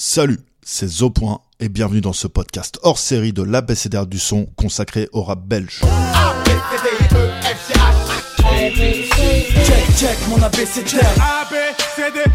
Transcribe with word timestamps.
Salut, 0.00 0.38
c'est 0.62 0.86
Zopoint 0.86 1.40
et 1.58 1.68
bienvenue 1.68 2.00
dans 2.00 2.12
ce 2.12 2.28
podcast 2.28 2.78
hors 2.84 3.00
série 3.00 3.32
de 3.32 3.42
l'ABCDR 3.42 4.06
du 4.06 4.20
son 4.20 4.46
consacré 4.54 5.08
au 5.10 5.24
rap 5.24 5.44
belge. 5.44 5.80
Check, 8.58 9.96
check, 9.96 10.18
mon 10.28 10.42
ABCDR 10.42 11.06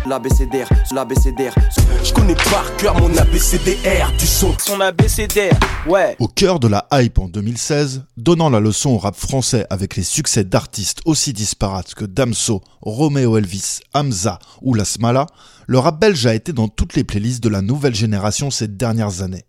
L'ABCDR, 0.05 0.69
l'ABCDR. 0.93 1.53
Je 2.01 2.13
connais 2.13 2.35
par 2.35 2.77
cœur 2.77 2.97
mon 2.97 3.13
ABCDR 3.17 4.09
du 4.17 4.25
son 4.25 4.55
Son 4.57 4.79
ABCDR, 4.79 5.51
ouais. 5.85 6.15
Au 6.19 6.29
cœur 6.29 6.61
de 6.61 6.69
la 6.69 6.87
hype 6.93 7.19
en 7.19 7.27
2016, 7.27 8.05
donnant 8.15 8.49
la 8.49 8.61
leçon 8.61 8.91
au 8.91 8.97
rap 8.99 9.17
français 9.17 9.67
avec 9.69 9.97
les 9.97 10.03
succès 10.03 10.45
d'artistes 10.45 11.01
aussi 11.03 11.33
disparates 11.33 11.93
que 11.93 12.05
Damso, 12.05 12.61
Romeo 12.81 13.37
Elvis, 13.37 13.81
Hamza 13.93 14.39
ou 14.61 14.75
La 14.75 14.85
Smala, 14.85 15.25
le 15.67 15.77
rap 15.77 15.99
belge 15.99 16.25
a 16.25 16.33
été 16.33 16.53
dans 16.53 16.69
toutes 16.69 16.95
les 16.95 17.03
playlists 17.03 17.43
de 17.43 17.49
la 17.49 17.61
nouvelle 17.61 17.95
génération 17.95 18.49
ces 18.49 18.69
dernières 18.69 19.23
années. 19.23 19.43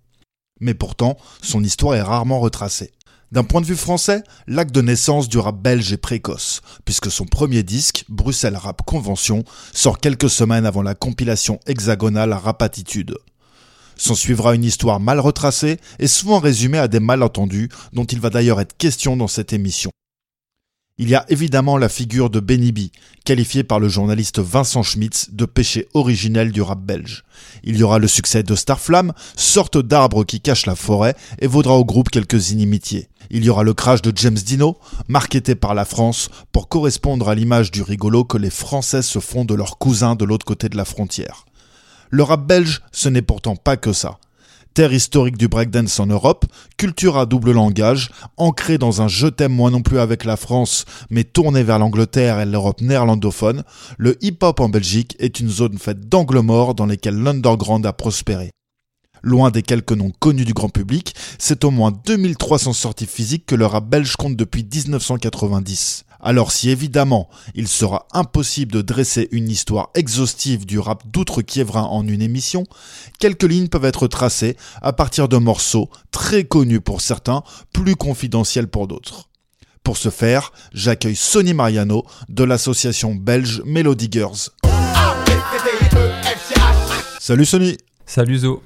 Mais 0.61 0.75
pourtant, 0.75 1.17
son 1.41 1.63
histoire 1.63 1.95
est 1.95 2.03
rarement 2.03 2.41
retracée. 2.41 2.91
D'un 3.35 3.43
point 3.43 3.61
de 3.61 3.67
vue 3.67 3.75
français, 3.75 4.23
l'acte 4.47 4.73
de 4.73 4.81
naissance 4.81 5.29
du 5.29 5.39
rap 5.39 5.61
belge 5.61 5.93
est 5.93 5.97
précoce, 5.97 6.61
puisque 6.85 7.11
son 7.11 7.25
premier 7.25 7.65
disque, 7.65 8.05
Bruxelles 8.09 8.57
Rap 8.57 8.83
Convention, 8.83 9.43
sort 9.73 9.99
quelques 9.99 10.31
semaines 10.31 10.67
avant 10.67 10.83
la 10.83 10.95
compilation 10.95 11.59
hexagonale 11.67 12.33
Rapatitude. 12.33 13.19
S'en 13.97 14.15
suivra 14.15 14.55
une 14.55 14.63
histoire 14.63 15.01
mal 15.01 15.19
retracée 15.19 15.81
et 15.99 16.07
souvent 16.07 16.39
résumée 16.39 16.79
à 16.79 16.87
des 16.87 17.01
malentendus 17.01 17.71
dont 17.93 18.05
il 18.05 18.21
va 18.21 18.31
d'ailleurs 18.31 18.61
être 18.61 18.77
question 18.77 19.17
dans 19.17 19.27
cette 19.27 19.53
émission. 19.53 19.91
Il 20.97 21.09
y 21.09 21.17
a 21.17 21.25
évidemment 21.29 21.77
la 21.77 21.89
figure 21.89 22.31
de 22.31 22.39
Benny 22.39 22.71
B, 22.71 22.79
qualifié 23.25 23.65
par 23.65 23.81
le 23.81 23.89
journaliste 23.89 24.39
Vincent 24.39 24.85
Schmitz 24.85 25.31
de 25.33 25.45
péché 25.45 25.89
originel 25.93 26.53
du 26.53 26.63
rap 26.63 26.81
belge. 26.81 27.25
Il 27.65 27.77
y 27.77 27.83
aura 27.83 27.99
le 27.99 28.07
succès 28.07 28.45
de 28.45 28.55
Starflame, 28.55 29.13
sorte 29.35 29.77
d'arbre 29.77 30.23
qui 30.23 30.41
cache 30.41 30.67
la 30.67 30.77
forêt 30.77 31.17
et 31.41 31.49
vaudra 31.49 31.75
au 31.75 31.85
groupe 31.85 32.11
quelques 32.11 32.51
inimitiés. 32.51 33.09
Il 33.31 33.45
y 33.45 33.51
aura 33.51 33.65
le 33.65 33.75
crash 33.75 34.03
de 34.03 34.13
James 34.15 34.35
Dino, 34.35 34.79
marketé 35.09 35.57
par 35.57 35.75
la 35.75 35.85
France 35.85 36.29
pour 36.53 36.69
correspondre 36.69 37.29
à 37.29 37.35
l'image 37.35 37.73
du 37.73 37.83
rigolo 37.83 38.23
que 38.23 38.39
les 38.39 38.51
Français 38.51 39.03
se 39.03 39.19
font 39.19 39.45
de 39.45 39.55
leurs 39.55 39.79
cousins 39.79 40.15
de 40.15 40.25
l'autre 40.25 40.47
côté 40.47 40.69
de 40.69 40.77
la 40.77 40.85
frontière. 40.85 41.45
Le 42.11 42.23
rap 42.23 42.47
belge, 42.47 42.83
ce 42.93 43.09
n'est 43.09 43.21
pourtant 43.21 43.57
pas 43.57 43.77
que 43.77 43.93
ça 43.93 44.21
terre 44.75 44.93
historique 44.93 45.39
du 45.39 45.47
breakdance 45.47 46.01
en 46.01 46.07
Europe, 46.07 46.47
culture 46.77 47.17
à 47.17 47.27
double 47.27 47.53
langage, 47.53 48.11
ancrée 48.37 48.77
dans 48.77 49.03
un 49.03 49.09
je 49.09 49.29
t'aime 49.29 49.53
moi 49.53 49.71
non 49.71 49.83
plus 49.83 50.01
avec 50.01 50.25
la 50.25 50.37
France, 50.37 50.85
mais 51.11 51.23
tournée 51.23 51.63
vers 51.63 51.79
l'Angleterre 51.79 52.41
et 52.41 52.45
l'Europe 52.45 52.81
néerlandophone, 52.81 53.63
le 53.99 54.19
hip-hop 54.21 54.59
en 54.59 54.69
Belgique 54.69 55.15
est 55.21 55.39
une 55.39 55.49
zone 55.49 55.79
faite 55.79 56.09
d'angles 56.09 56.41
morts 56.41 56.75
dans 56.75 56.87
lesquels 56.87 57.17
l'underground 57.17 57.87
a 57.87 57.93
prospéré. 57.93 58.51
Loin 59.23 59.51
des 59.51 59.63
quelques 59.63 59.93
noms 59.93 60.13
connus 60.19 60.45
du 60.45 60.53
grand 60.53 60.69
public, 60.69 61.15
c'est 61.39 61.65
au 61.65 61.71
moins 61.71 61.93
2300 62.05 62.73
sorties 62.73 63.07
physiques 63.07 63.47
que 63.47 63.55
le 63.55 63.67
rap 63.67 63.89
belge 63.89 64.17
compte 64.17 64.37
depuis 64.37 64.65
1990. 64.65 66.04
Alors 66.21 66.53
si 66.53 66.71
évidemment 66.71 67.29
il 67.55 67.69
sera 67.69 68.07
impossible 68.13 68.73
de 68.73 68.83
dresser 68.83 69.29
une 69.33 69.49
histoire 69.49 69.91
exhaustive 69.95 70.67
du 70.67 70.79
rap 70.79 71.03
d'outre-Kievrin 71.07 71.83
en 71.83 72.07
une 72.07 72.23
émission, 72.23 72.65
quelques 73.19 73.45
lignes 73.45 73.69
peuvent 73.69 73.85
être 73.85 74.07
tracées 74.07 74.57
à 74.83 74.93
partir 74.93 75.29
de 75.29 75.37
morceaux 75.37 75.91
très 76.11 76.45
connus 76.45 76.81
pour 76.81 77.01
certains, 77.01 77.43
plus 77.73 77.97
confidentiels 77.97 78.69
pour 78.69 78.87
d'autres. 78.87 79.29
Pour 79.83 79.99
ce 79.99 80.09
faire, 80.09 80.53
j'accueille 80.73 81.17
Sonny 81.17 81.53
Mariano 81.53 82.05
de 82.31 82.45
l'association 82.45 83.15
belge 83.15 83.63
Melody 83.67 84.09
Girls. 84.11 84.51
Salut 87.21 87.45
Sonny 87.45 87.77
Salut 88.07 88.39
Zo. 88.39 88.63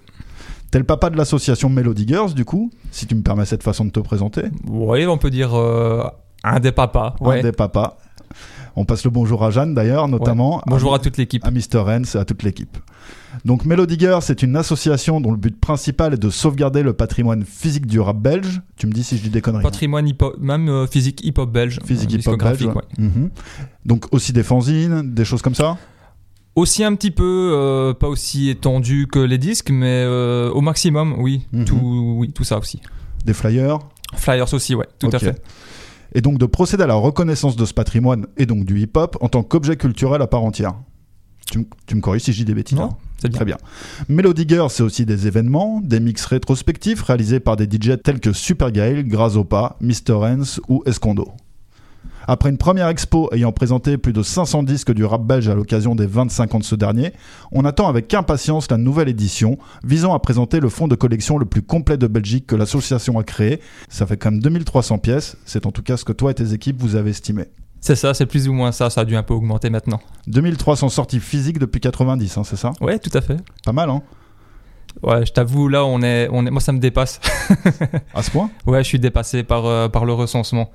T'es 0.71 0.79
le 0.79 0.85
papa 0.85 1.11
de 1.11 1.17
l'association 1.17 1.71
Melody 1.71 2.07
Girls 2.07 2.35
du 2.35 2.45
coup, 2.45 2.71
si 2.91 3.07
tu 3.07 3.15
me 3.15 3.23
permets 3.23 3.47
cette 3.47 3.63
façon 3.63 3.85
de 3.85 3.91
te 3.91 4.01
présenter? 4.01 4.43
Oui, 4.67 5.07
on 5.07 5.17
peut 5.17 5.31
dire 5.31 5.55
euh, 5.55 6.05
un 6.45 6.61
des 6.61 6.73
papas. 6.73 7.17
Ouais. 7.21 7.41
Un 7.41 7.43
des 7.43 7.53
papas. 7.53 7.97
On 8.77 8.85
passe 8.85 9.05
le 9.05 9.11
bonjour 9.11 9.45
à 9.45 9.51
Jeanne 9.51 9.75
d'ailleurs, 9.75 10.07
notamment. 10.07 10.57
Ouais. 10.57 10.63
Bonjour 10.69 10.95
à, 10.95 10.99
toute 11.01 11.17
l'équipe. 11.17 11.45
À 11.45 11.51
Mr. 11.51 11.79
Hens 11.79 12.15
et 12.15 12.19
à 12.19 12.25
toute 12.25 12.43
l'équipe. 12.45 12.77
Donc 13.45 13.65
Melody 13.65 13.99
Girls, 13.99 14.23
c'est 14.23 14.43
une 14.43 14.57
association 14.57 15.21
dont 15.21 15.33
le 15.33 15.37
but 15.37 15.59
principal 15.59 16.15
est 16.15 16.19
de 16.19 16.31
sauvegarder 16.31 16.83
le 16.83 16.93
patrimoine 16.93 17.45
physique 17.45 17.87
du 17.87 17.99
rap 17.99 18.19
belge. 18.19 18.61
Tu 18.77 18.87
me 18.87 18.93
dis 18.93 19.03
si 19.03 19.17
je 19.17 19.23
dis 19.23 19.31
des 19.31 19.41
conneries. 19.41 19.65
Patrimoine 19.65 20.07
hip-hop, 20.07 20.37
même 20.39 20.69
euh, 20.69 20.87
physique 20.87 21.25
hip-hop 21.25 21.51
belge. 21.51 21.81
Physique 21.85 22.13
hip-hop 22.13 22.39
belge. 22.39 22.67
Ouais. 22.67 22.75
Mm-hmm. 22.99 23.31
Donc 23.87 24.07
aussi 24.13 24.33
des 24.33 24.43
fanzines, 24.43 25.13
des 25.13 25.25
choses 25.25 25.43
comme 25.43 25.55
ça 25.55 25.77
aussi 26.59 26.85
un 26.85 26.95
petit 26.95 27.11
peu, 27.11 27.53
euh, 27.55 27.95
pas 27.95 28.09
aussi 28.09 28.51
étendu 28.51 29.07
que 29.07 29.19
les 29.19 29.39
disques, 29.39 29.71
mais 29.71 30.05
euh, 30.05 30.51
au 30.51 30.61
maximum, 30.61 31.15
oui, 31.19 31.47
Mhm. 31.53 31.65
tout, 31.65 32.17
oui, 32.19 32.33
tout 32.33 32.45
ça 32.45 32.59
aussi. 32.59 32.81
Des 33.25 33.33
flyers 33.33 33.79
Flyers 34.17 34.53
aussi, 34.55 34.75
ouais, 34.75 34.89
tout 34.99 35.11
à 35.13 35.19
fait. 35.19 35.41
Et 36.15 36.21
donc 36.21 36.39
de 36.39 36.47
procéder 36.47 36.83
à 36.85 36.87
la 36.87 36.95
reconnaissance 36.95 37.57
de 37.57 37.65
ce 37.65 37.75
patrimoine 37.75 38.27
et 38.37 38.47
donc 38.47 38.65
du 38.65 38.81
hip-hop 38.81 39.17
en 39.21 39.29
tant 39.29 39.43
qu'objet 39.43 39.77
culturel 39.77 40.23
à 40.23 40.27
part 40.27 40.43
entière. 40.45 40.75
Tu, 41.51 41.59
me- 41.61 41.65
tu 41.87 41.95
me 41.97 42.01
corriges 42.01 42.23
si 42.23 42.33
je 42.33 42.39
dis 42.39 42.45
des 42.45 42.55
bêtises. 42.55 42.77
Non, 42.79 42.85
hein 42.91 42.97
c'est 43.21 43.29
bien. 43.29 43.37
Très 43.37 43.45
bien. 43.47 43.57
Melody 44.09 44.45
Girl, 44.47 44.69
c'est 44.71 44.83
aussi 44.83 45.07
des 45.07 45.27
événements, 45.27 45.81
des 45.83 45.99
mix 46.01 46.25
rétrospectifs 46.27 47.03
réalisés 47.03 47.41
par 47.41 47.57
des 47.57 47.65
DJ 47.65 47.93
tels 48.03 48.21
que 48.21 48.33
Super 48.33 48.71
Gail, 48.71 49.05
Grazopa, 49.05 49.77
Mr. 49.81 50.13
Hens 50.15 50.61
ou 50.69 50.83
Escondo. 50.87 51.29
Après 52.31 52.51
une 52.51 52.59
première 52.59 52.89
expo 52.89 53.31
ayant 53.33 53.53
présenté 53.53 53.97
plus 53.97 54.13
de 54.13 54.23
500 54.23 54.63
disques 54.63 54.93
du 54.93 55.03
rap 55.03 55.23
belge 55.23 55.49
à 55.49 55.55
l'occasion 55.55 55.95
des 55.95 56.05
25 56.05 56.57
ans 56.57 56.59
de 56.59 56.65
ce 56.65 56.75
dernier, 56.75 57.15
on 57.53 57.65
attend 57.65 57.89
avec 57.89 58.13
impatience 58.13 58.71
la 58.71 58.77
nouvelle 58.77 59.09
édition 59.09 59.57
visant 59.83 60.13
à 60.13 60.19
présenter 60.19 60.61
le 60.61 60.69
fonds 60.69 60.89
de 60.89 60.95
collection 60.95 61.39
le 61.39 61.47
plus 61.47 61.63
complet 61.63 61.97
de 61.97 62.07
Belgique 62.07 62.47
que 62.47 62.55
l'association 62.55 63.19
a 63.19 63.25
créé. 63.25 63.63
Ça 63.89 64.07
fait 64.07 64.19
quand 64.19 64.31
même 64.31 64.41
2300 64.41 64.99
pièces, 64.99 65.39
c'est 65.47 65.65
en 65.65 65.71
tout 65.71 65.83
cas 65.83 65.97
ce 65.97 66.05
que 66.05 66.13
toi 66.13 66.31
et 66.31 66.35
tes 66.35 66.53
équipes 66.53 66.79
vous 66.79 66.97
avez 66.97 67.09
estimé. 67.09 67.47
C'est 67.81 67.97
ça, 67.97 68.13
c'est 68.13 68.27
plus 68.27 68.47
ou 68.47 68.53
moins 68.53 68.73
ça, 68.73 68.91
ça 68.91 69.01
a 69.01 69.05
dû 69.07 69.17
un 69.17 69.23
peu 69.23 69.33
augmenter 69.33 69.71
maintenant. 69.71 70.01
2300 70.27 70.91
sorties 70.91 71.21
physiques 71.21 71.59
depuis 71.59 71.81
90, 71.81 72.37
hein, 72.37 72.45
c'est 72.45 72.57
ça? 72.57 72.73
Ouais, 72.83 72.99
tout 72.99 73.17
à 73.17 73.23
fait. 73.23 73.39
Pas 73.65 73.73
mal, 73.73 73.89
hein? 73.89 74.03
Ouais, 75.03 75.25
je 75.25 75.33
t'avoue, 75.33 75.69
là, 75.69 75.87
on 75.87 76.03
est, 76.03 76.29
on 76.31 76.45
est, 76.45 76.51
moi, 76.51 76.61
ça 76.61 76.73
me 76.73 76.79
dépasse. 76.79 77.21
À 78.15 78.23
ce 78.23 78.31
point? 78.31 78.51
Ouais, 78.67 78.83
je 78.83 78.89
suis 78.89 78.99
dépassé 78.99 79.45
par, 79.45 79.65
euh, 79.65 79.89
par 79.89 80.05
le 80.05 80.13
recensement. 80.13 80.71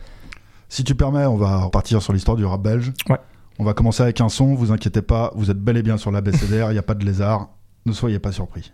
Si 0.74 0.84
tu 0.84 0.96
permets, 0.96 1.28
on 1.28 1.38
va 1.38 1.66
repartir 1.66 2.02
sur 2.02 2.14
l'histoire 2.14 2.36
du 2.36 2.46
rap 2.46 2.60
belge. 2.60 2.94
Ouais. 3.08 3.20
On 3.60 3.64
va 3.64 3.76
commencer 3.76 4.02
avec 4.02 4.22
un 4.22 4.30
son, 4.30 4.56
vous 4.56 4.72
inquiétez 4.72 5.04
pas, 5.04 5.32
vous 5.36 5.52
êtes 5.52 5.60
bel 5.60 5.78
et 5.78 5.84
bien 5.84 5.98
sur 5.98 6.10
la 6.10 6.20
BCDR, 6.20 6.72
il 6.72 6.74
n'y 6.74 6.80
a 6.80 6.82
pas 6.82 6.96
de 6.96 7.06
lézard, 7.06 7.50
ne 7.86 7.92
soyez 7.92 8.18
pas 8.18 8.32
surpris. 8.32 8.74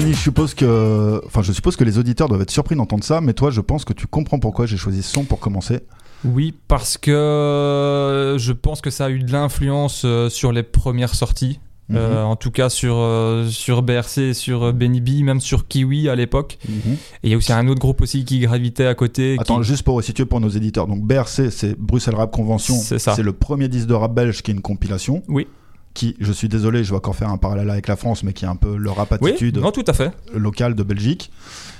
Sony, 0.00 0.12
je 0.12 0.18
suppose 0.18 0.54
que, 0.54 1.22
enfin, 1.26 1.42
je 1.42 1.52
suppose 1.52 1.76
que 1.76 1.84
les 1.84 1.98
auditeurs 1.98 2.28
doivent 2.28 2.42
être 2.42 2.50
surpris 2.50 2.74
d'entendre 2.74 3.04
ça, 3.04 3.20
mais 3.20 3.32
toi, 3.32 3.50
je 3.50 3.60
pense 3.60 3.84
que 3.84 3.92
tu 3.92 4.06
comprends 4.06 4.38
pourquoi 4.38 4.66
j'ai 4.66 4.76
choisi 4.76 5.02
ce 5.02 5.12
son 5.12 5.24
pour 5.24 5.38
commencer. 5.40 5.80
Oui, 6.24 6.54
parce 6.68 6.98
que 6.98 7.10
euh, 7.10 8.38
je 8.38 8.52
pense 8.52 8.80
que 8.80 8.90
ça 8.90 9.06
a 9.06 9.10
eu 9.10 9.20
de 9.20 9.30
l'influence 9.30 10.02
euh, 10.04 10.28
sur 10.28 10.52
les 10.52 10.62
premières 10.62 11.14
sorties. 11.14 11.60
Mhm. 11.90 11.96
Euh, 11.98 12.22
en 12.24 12.34
tout 12.34 12.50
cas 12.50 12.70
sur, 12.70 12.96
euh, 12.96 13.46
sur 13.50 13.82
BRC, 13.82 14.32
sur 14.32 14.72
Benny 14.72 15.02
B, 15.02 15.22
même 15.22 15.40
sur 15.40 15.68
Kiwi 15.68 16.08
à 16.08 16.14
l'époque. 16.14 16.58
Mhm. 16.66 16.94
Et 16.94 16.96
il 17.24 17.30
y 17.30 17.34
a 17.34 17.36
aussi 17.36 17.52
un 17.52 17.68
autre 17.68 17.80
groupe 17.80 18.00
aussi 18.00 18.24
qui 18.24 18.40
gravitait 18.40 18.86
à 18.86 18.94
côté. 18.94 19.36
Attends, 19.38 19.58
qui- 19.60 19.64
juste 19.64 19.82
pour 19.82 19.96
resituer 19.96 20.24
pour 20.24 20.40
nos 20.40 20.48
éditeurs. 20.48 20.86
Donc 20.86 21.02
BRC, 21.02 21.50
c'est 21.50 21.78
Bruxelles 21.78 22.14
Rap 22.14 22.32
Convention. 22.32 22.74
C'est 22.74 22.98
ça. 22.98 23.14
le 23.22 23.32
premier 23.34 23.68
disque 23.68 23.86
de 23.86 23.94
rap 23.94 24.14
belge 24.14 24.42
qui 24.42 24.50
est 24.50 24.54
une 24.54 24.62
compilation. 24.62 25.22
Oui. 25.28 25.46
Qui, 25.94 26.16
je 26.18 26.32
suis 26.32 26.48
désolé, 26.48 26.82
je 26.82 26.90
vais 26.90 26.96
encore 26.96 27.14
faire 27.14 27.28
un 27.30 27.36
parallèle 27.38 27.70
avec 27.70 27.86
la 27.86 27.94
France, 27.96 28.24
mais 28.24 28.32
qui 28.32 28.44
est 28.44 28.48
un 28.48 28.56
peu 28.56 28.76
le 28.76 28.90
rap 28.90 29.16
Oui, 29.20 29.30
attitude 29.30 29.58
non, 29.58 29.70
tout 29.70 29.84
à 29.86 29.92
fait. 29.92 30.10
local 30.34 30.74
de 30.74 30.82
Belgique. 30.82 31.30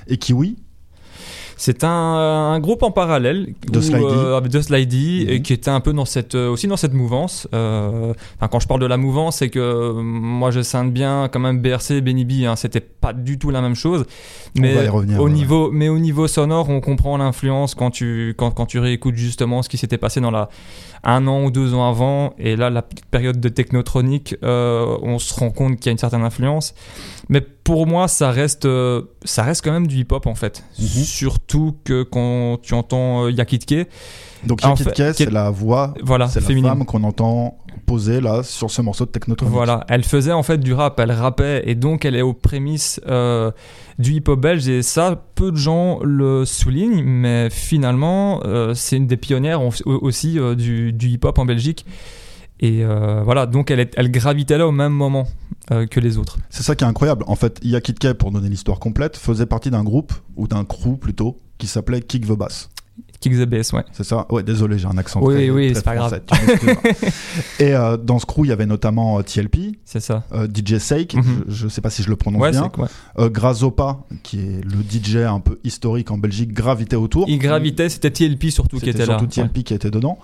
Et 0.06 0.18
Kiwi, 0.18 0.56
C'est 1.56 1.84
un, 1.84 1.88
un 1.88 2.58
groupe 2.58 2.82
en 2.82 2.90
parallèle 2.90 3.54
De 3.70 3.80
Slidey. 3.80 4.04
euh, 4.04 4.40
de 4.40 4.60
Slidey, 4.60 5.24
Mhm. 5.24 5.30
et 5.30 5.42
qui 5.42 5.52
était 5.52 5.70
un 5.70 5.78
peu 5.80 5.92
dans 5.92 6.04
cette, 6.04 6.34
euh, 6.34 6.48
aussi 6.50 6.66
dans 6.66 6.76
cette 6.76 6.92
mouvance. 6.94 7.46
Euh, 7.54 8.12
enfin, 8.36 8.48
quand 8.48 8.58
je 8.58 8.66
parle 8.66 8.80
de 8.80 8.86
la 8.86 8.96
mouvance, 8.96 9.36
c'est 9.36 9.50
que 9.50 9.92
moi 10.00 10.50
je 10.50 10.62
scinde 10.62 10.92
bien 10.92 11.28
quand 11.32 11.38
même 11.38 11.60
BRC 11.62 11.92
et 11.92 12.00
Benny 12.00 12.24
B. 12.24 12.44
Hein, 12.44 12.56
C'était 12.56 12.80
pas 12.80 13.12
du 13.12 13.38
tout 13.38 13.50
la 13.50 13.62
même 13.62 13.76
chose. 13.76 14.04
Mais 14.56 14.88
revenir, 14.88 15.20
au 15.20 15.26
ouais. 15.26 15.30
niveau, 15.32 15.70
mais 15.72 15.88
au 15.88 15.98
niveau 16.00 16.26
sonore, 16.26 16.68
on 16.70 16.80
comprend 16.80 17.16
l'influence 17.18 17.74
quand 17.76 17.90
tu 17.90 18.34
quand, 18.36 18.50
quand 18.50 18.66
tu 18.66 18.80
réécoutes 18.80 19.16
justement 19.16 19.62
ce 19.62 19.68
qui 19.68 19.76
s'était 19.76 19.98
passé 19.98 20.20
dans 20.20 20.32
la 20.32 20.48
un 21.04 21.26
an 21.26 21.44
ou 21.44 21.50
deux 21.50 21.74
ans 21.74 21.88
avant. 21.88 22.34
Et 22.38 22.56
là, 22.56 22.70
la 22.70 22.82
petite 22.82 23.06
période 23.06 23.40
de 23.40 23.48
technotronique, 23.48 24.36
euh, 24.42 24.96
on 25.02 25.18
se 25.18 25.34
rend 25.34 25.50
compte 25.50 25.76
qu'il 25.76 25.86
y 25.86 25.88
a 25.90 25.92
une 25.92 25.98
certaine 25.98 26.22
influence. 26.22 26.74
Mais 27.28 27.40
pour 27.40 27.86
moi, 27.86 28.08
ça 28.08 28.30
reste, 28.30 28.64
euh, 28.64 29.02
ça 29.24 29.42
reste 29.42 29.62
quand 29.62 29.72
même 29.72 29.86
du 29.86 29.98
hip-hop 29.98 30.26
en 30.26 30.34
fait. 30.34 30.64
Mhm. 30.78 30.84
Surtout 30.86 31.76
que 31.84 32.02
quand 32.02 32.58
tu 32.62 32.74
entends 32.74 33.24
euh, 33.24 33.30
Yakitke, 33.30 33.88
Donc 34.46 34.62
Yakit 34.62 34.84
fait, 34.84 35.12
c'est 35.14 35.30
la 35.30 35.50
voix, 35.50 35.94
voilà, 36.02 36.28
c'est 36.28 36.40
la 36.40 36.46
féminine. 36.46 36.68
femme 36.70 36.84
qu'on 36.84 37.02
entend 37.04 37.58
poser 37.86 38.20
là 38.20 38.42
sur 38.42 38.70
ce 38.70 38.80
morceau 38.82 39.04
de 39.04 39.10
Technotronic. 39.10 39.52
Voilà, 39.52 39.84
elle 39.88 40.04
faisait 40.04 40.32
en 40.32 40.42
fait 40.42 40.58
du 40.58 40.72
rap, 40.72 40.98
elle 41.00 41.12
rappait 41.12 41.62
et 41.66 41.74
donc 41.74 42.04
elle 42.04 42.16
est 42.16 42.22
aux 42.22 42.32
prémices 42.32 42.98
euh, 43.06 43.50
du 43.98 44.12
hip-hop 44.14 44.40
belge 44.40 44.66
et 44.68 44.82
ça, 44.82 45.22
peu 45.34 45.50
de 45.52 45.56
gens 45.56 45.98
le 46.02 46.44
soulignent, 46.46 47.02
mais 47.04 47.50
finalement, 47.50 48.40
euh, 48.44 48.72
c'est 48.74 48.96
une 48.96 49.06
des 49.06 49.16
pionnières 49.18 49.60
on- 49.60 49.70
aussi 49.86 50.38
euh, 50.38 50.54
du, 50.54 50.92
du 50.92 51.08
hip-hop 51.08 51.38
en 51.38 51.44
Belgique. 51.44 51.84
Et 52.60 52.84
euh, 52.84 53.22
voilà, 53.22 53.46
donc 53.46 53.70
elle, 53.70 53.80
est- 53.80 53.92
elle 53.96 54.10
gravitait 54.10 54.56
là 54.56 54.66
au 54.66 54.72
même 54.72 54.92
moment 54.92 55.26
euh, 55.70 55.86
que 55.86 56.00
les 56.00 56.16
autres. 56.18 56.38
C'est 56.50 56.62
ça 56.62 56.74
qui 56.76 56.84
est 56.84 56.86
incroyable. 56.86 57.24
En 57.26 57.34
fait, 57.36 57.58
Yakit 57.62 57.94
Kay, 57.94 58.14
pour 58.14 58.30
donner 58.30 58.48
l'histoire 58.48 58.78
complète, 58.78 59.16
faisait 59.16 59.46
partie 59.46 59.70
d'un 59.70 59.82
groupe, 59.84 60.12
ou 60.36 60.46
d'un 60.48 60.64
crew 60.64 60.96
plutôt, 60.98 61.40
qui 61.58 61.66
s'appelait 61.66 62.00
Kick 62.00 62.26
the 62.26 62.32
Bass. 62.32 62.70
Kick 63.24 63.38
the 63.38 63.46
Bass, 63.46 63.72
ouais. 63.72 63.82
C'est 63.92 64.04
ça 64.04 64.26
Ouais, 64.30 64.42
désolé, 64.42 64.78
j'ai 64.78 64.86
un 64.86 64.98
accent 64.98 65.20
Oui, 65.22 65.34
très, 65.34 65.50
oui, 65.50 65.66
très 65.72 65.74
c'est 65.76 65.84
pas 65.84 65.96
français, 65.96 66.22
m'excuseras. 66.46 66.80
Et 67.58 67.74
euh, 67.74 67.96
dans 67.96 68.18
ce 68.18 68.26
crew, 68.26 68.40
il 68.44 68.48
y 68.48 68.52
avait 68.52 68.66
notamment 68.66 69.18
euh, 69.18 69.22
TLP, 69.22 69.78
C'est 69.84 70.00
ça. 70.00 70.24
euh, 70.34 70.46
DJ 70.46 70.76
Sake, 70.78 71.14
Mhm. 71.14 71.44
je, 71.48 71.54
je 71.54 71.68
sais 71.68 71.80
pas 71.80 71.88
si 71.90 72.02
je 72.02 72.10
le 72.10 72.16
prononce 72.16 72.42
Ouais, 72.42 72.50
bien, 72.50 72.70
c'est 72.74 72.80
ouais. 73.22 73.30
Grazopa, 73.30 74.00
qui 74.22 74.40
est 74.40 74.60
le 74.64 74.82
DJ 74.82 75.16
un 75.26 75.40
peu 75.40 75.58
historique 75.64 76.10
en 76.10 76.18
Belgique, 76.18 76.52
gravitait 76.52 76.96
autour. 76.96 77.24
Il 77.28 77.38
gravitait, 77.38 77.88
c'était 77.88 78.10
TLP 78.10 78.50
surtout 78.50 78.78
qui 78.78 78.90
était 78.90 78.98
là. 79.06 79.18
surtout 79.18 79.26
TLP 79.26 79.62
qui 79.64 79.72
était 79.74 79.90
dedans. 79.90 80.18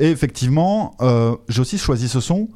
Et 0.00 0.08
effectivement, 0.10 0.96
j'ai 1.48 1.60
aussi 1.60 1.76
choisi 1.78 2.08
ce 2.08 2.20
son 2.20 2.48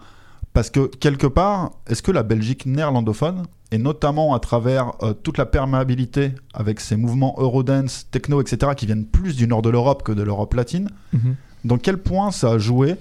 parce 0.54 0.70
que 0.70 0.86
quelque 0.86 1.26
part, 1.26 1.72
est-ce 1.86 2.02
que 2.02 2.12
la 2.12 2.22
Belgique 2.22 2.66
néerlandophone, 2.66 3.42
et 3.72 3.78
notamment 3.78 4.34
à 4.34 4.38
travers 4.38 4.92
euh, 5.02 5.12
toute 5.14 5.38
la 5.38 5.46
perméabilité 5.46 6.32
avec 6.54 6.78
ces 6.78 6.94
mouvements 6.96 7.34
Eurodance, 7.38 8.06
techno, 8.10 8.40
etc., 8.40 8.72
qui 8.76 8.86
viennent 8.86 9.06
plus 9.06 9.34
du 9.34 9.48
nord 9.48 9.62
de 9.62 9.70
l'Europe 9.70 10.02
que 10.04 10.12
de 10.12 10.22
l'Europe 10.22 10.54
latine, 10.54 10.88
Mhm. 11.12 11.34
dans 11.64 11.78
quel 11.78 11.96
point 11.98 12.30
ça 12.30 12.50
a 12.52 12.58
joué 12.58 12.96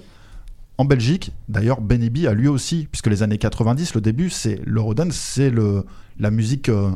en 0.78 0.84
Belgique? 0.84 1.30
D'ailleurs, 1.48 1.80
Benny 1.80 2.10
B 2.10 2.26
a 2.26 2.32
lui 2.34 2.48
aussi, 2.48 2.88
puisque 2.90 3.06
les 3.08 3.22
années 3.22 3.38
90, 3.38 3.94
le 3.94 4.00
début, 4.00 4.30
c'est 4.30 4.60
l'Eurodance, 4.64 5.14
c'est 5.14 5.50
le, 5.50 5.84
la 6.18 6.30
musique 6.30 6.68
euh, 6.70 6.90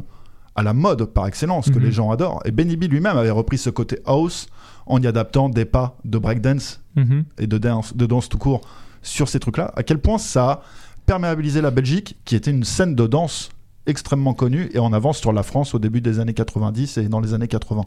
à 0.54 0.62
la 0.62 0.72
mode 0.72 1.04
par 1.04 1.26
excellence, 1.26 1.68
que 1.70 1.78
Mhm. 1.78 1.84
les 1.84 1.92
gens 1.92 2.10
adorent. 2.10 2.40
Et 2.46 2.50
Benny 2.50 2.76
B 2.76 2.84
lui-même 2.84 3.16
avait 3.18 3.30
repris 3.30 3.58
ce 3.58 3.68
côté 3.70 3.98
house 4.06 4.46
en 4.86 5.02
y 5.02 5.06
adaptant 5.06 5.48
des 5.50 5.66
pas 5.66 5.98
de 6.04 6.16
breakdance 6.18 6.80
Mhm. 6.96 7.24
et 7.38 7.46
de 7.46 7.58
danse, 7.58 7.94
de 7.94 8.06
danse 8.06 8.28
tout 8.30 8.38
court 8.38 8.62
sur 9.02 9.28
ces 9.28 9.38
trucs-là. 9.38 9.70
À 9.76 9.82
quel 9.82 9.98
point 9.98 10.16
ça 10.18 10.50
a 10.50 10.62
perméabilisé 11.04 11.60
la 11.60 11.70
Belgique, 11.70 12.16
qui 12.24 12.34
était 12.36 12.50
une 12.50 12.64
scène 12.64 12.94
de 12.94 13.06
danse 13.06 13.50
extrêmement 13.86 14.34
connue 14.34 14.70
et 14.72 14.78
en 14.78 14.92
avance 14.92 15.18
sur 15.18 15.32
la 15.32 15.42
France 15.42 15.74
au 15.74 15.78
début 15.78 16.00
des 16.00 16.20
années 16.20 16.34
90 16.34 16.98
et 16.98 17.08
dans 17.08 17.20
les 17.20 17.34
années 17.34 17.48
80. 17.48 17.84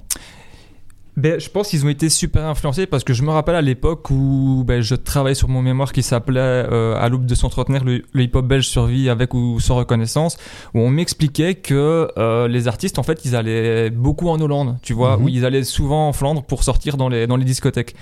Ben, 1.18 1.38
je 1.40 1.50
pense 1.50 1.68
qu'ils 1.70 1.86
ont 1.86 1.90
été 1.90 2.08
super 2.08 2.46
influencés 2.46 2.86
parce 2.86 3.04
que 3.04 3.14
je 3.14 3.24
me 3.24 3.30
rappelle 3.32 3.56
à 3.56 3.62
l'époque 3.62 4.10
où 4.10 4.64
ben, 4.66 4.82
je 4.82 4.96
travaillais 4.96 5.36
sur 5.36 5.50
mon 5.50 5.62
mémoire 5.62 5.92
qui 5.92 6.02
s'appelait 6.02 6.40
euh, 6.40 6.96
À 6.98 7.10
l'aube 7.10 7.26
de 7.26 7.36
son 7.36 7.50
trentenaire, 7.50 7.84
le, 7.84 8.04
le 8.14 8.24
hip-hop 8.24 8.46
belge 8.46 8.68
survit 8.68 9.10
avec 9.10 9.34
ou 9.34 9.60
sans 9.60 9.76
reconnaissance, 9.76 10.38
où 10.74 10.80
on 10.80 10.90
m'expliquait 10.90 11.56
que 11.56 12.08
euh, 12.18 12.48
les 12.48 12.70
artistes, 12.70 13.00
en 13.00 13.04
fait, 13.04 13.26
ils 13.26 13.36
allaient 13.36 13.90
beaucoup 13.90 14.30
en 14.30 14.40
Hollande, 14.40 14.78
tu 14.82 14.94
vois, 14.94 15.18
Mhm. 15.18 15.24
où 15.24 15.28
ils 15.30 15.44
allaient 15.46 15.64
souvent 15.66 16.08
en 16.08 16.14
Flandre 16.14 16.44
pour 16.44 16.64
sortir 16.64 16.96
dans 16.96 17.10
les, 17.10 17.28
dans 17.28 17.36
les 17.36 17.46
discothèques. 17.46 17.96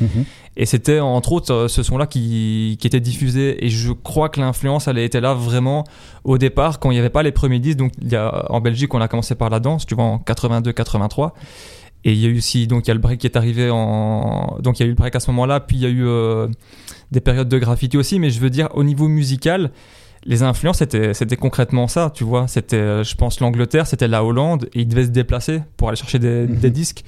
Et 0.55 0.65
c'était 0.65 0.99
entre 0.99 1.31
autres 1.31 1.53
euh, 1.53 1.67
ce 1.67 1.81
son-là 1.83 2.05
qui, 2.07 2.77
qui 2.79 2.85
était 2.87 2.99
diffusé. 2.99 3.65
Et 3.65 3.69
je 3.69 3.91
crois 3.93 4.29
que 4.29 4.39
l'influence, 4.39 4.87
elle 4.87 4.97
était 4.99 5.21
là 5.21 5.33
vraiment 5.33 5.85
au 6.23 6.37
départ, 6.37 6.79
quand 6.79 6.91
il 6.91 6.95
n'y 6.95 6.99
avait 6.99 7.09
pas 7.09 7.23
les 7.23 7.31
premiers 7.31 7.59
disques. 7.59 7.77
Donc 7.77 7.93
il 8.01 8.11
y 8.11 8.15
a, 8.15 8.45
en 8.51 8.59
Belgique, 8.61 8.93
on 8.93 9.01
a 9.01 9.07
commencé 9.07 9.33
par 9.33 9.49
la 9.49 9.59
danse, 9.59 9.85
tu 9.87 9.95
vois, 9.95 10.03
en 10.03 10.17
82-83. 10.19 11.31
Et 12.03 12.13
il 12.13 12.19
y 12.19 12.25
a 12.25 12.29
eu 12.29 12.37
aussi, 12.37 12.67
donc 12.67 12.85
il 12.85 12.87
y 12.89 12.91
a 12.91 12.93
le 12.93 12.99
break 12.99 13.19
qui 13.19 13.27
est 13.27 13.35
arrivé 13.35 13.69
en. 13.71 14.57
Donc 14.61 14.79
il 14.79 14.83
y 14.83 14.85
a 14.85 14.87
eu 14.87 14.91
le 14.91 14.95
break 14.95 15.15
à 15.15 15.19
ce 15.19 15.29
moment-là, 15.31 15.59
puis 15.59 15.77
il 15.77 15.83
y 15.83 15.85
a 15.85 15.89
eu 15.89 16.05
euh, 16.05 16.47
des 17.11 17.19
périodes 17.21 17.49
de 17.49 17.57
graffiti 17.57 17.97
aussi. 17.97 18.19
Mais 18.19 18.29
je 18.29 18.39
veux 18.39 18.49
dire, 18.49 18.69
au 18.75 18.83
niveau 18.83 19.07
musical, 19.07 19.71
les 20.23 20.43
influences, 20.43 20.77
c'était, 20.77 21.13
c'était 21.13 21.37
concrètement 21.37 21.87
ça, 21.87 22.11
tu 22.13 22.23
vois. 22.23 22.47
C'était, 22.47 22.77
euh, 22.77 23.03
je 23.03 23.15
pense, 23.15 23.39
l'Angleterre, 23.39 23.87
c'était 23.87 24.07
la 24.07 24.23
Hollande, 24.23 24.69
et 24.73 24.81
ils 24.81 24.87
devaient 24.87 25.05
se 25.05 25.11
déplacer 25.11 25.61
pour 25.75 25.89
aller 25.89 25.97
chercher 25.97 26.19
des, 26.19 26.47
Mhm. 26.47 26.57
des 26.57 26.69
disques. 26.69 27.03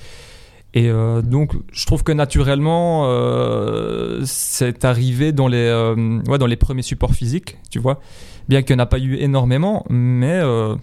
Et 0.75 0.89
euh, 0.89 1.21
donc, 1.23 1.53
je 1.71 1.85
trouve 1.85 2.03
que 2.03 2.11
naturellement, 2.11 3.05
euh, 3.07 4.21
c'est 4.25 4.85
arrivé 4.85 5.31
dans 5.31 5.47
les, 5.47 5.57
euh, 5.57 6.19
ouais, 6.27 6.37
dans 6.37 6.45
les 6.45 6.55
premiers 6.57 6.83
supports 6.83 7.13
physiques, 7.15 7.57
tu 7.71 7.79
vois. 7.79 7.99
Bien 8.47 8.61
qu'il 8.61 8.75
n'y 8.75 8.81
en 8.81 8.83
a 8.83 8.87
pas 8.87 8.99
eu 8.99 9.15
énormément, 9.15 9.83
mais 9.89 10.39
euh, 10.43 10.75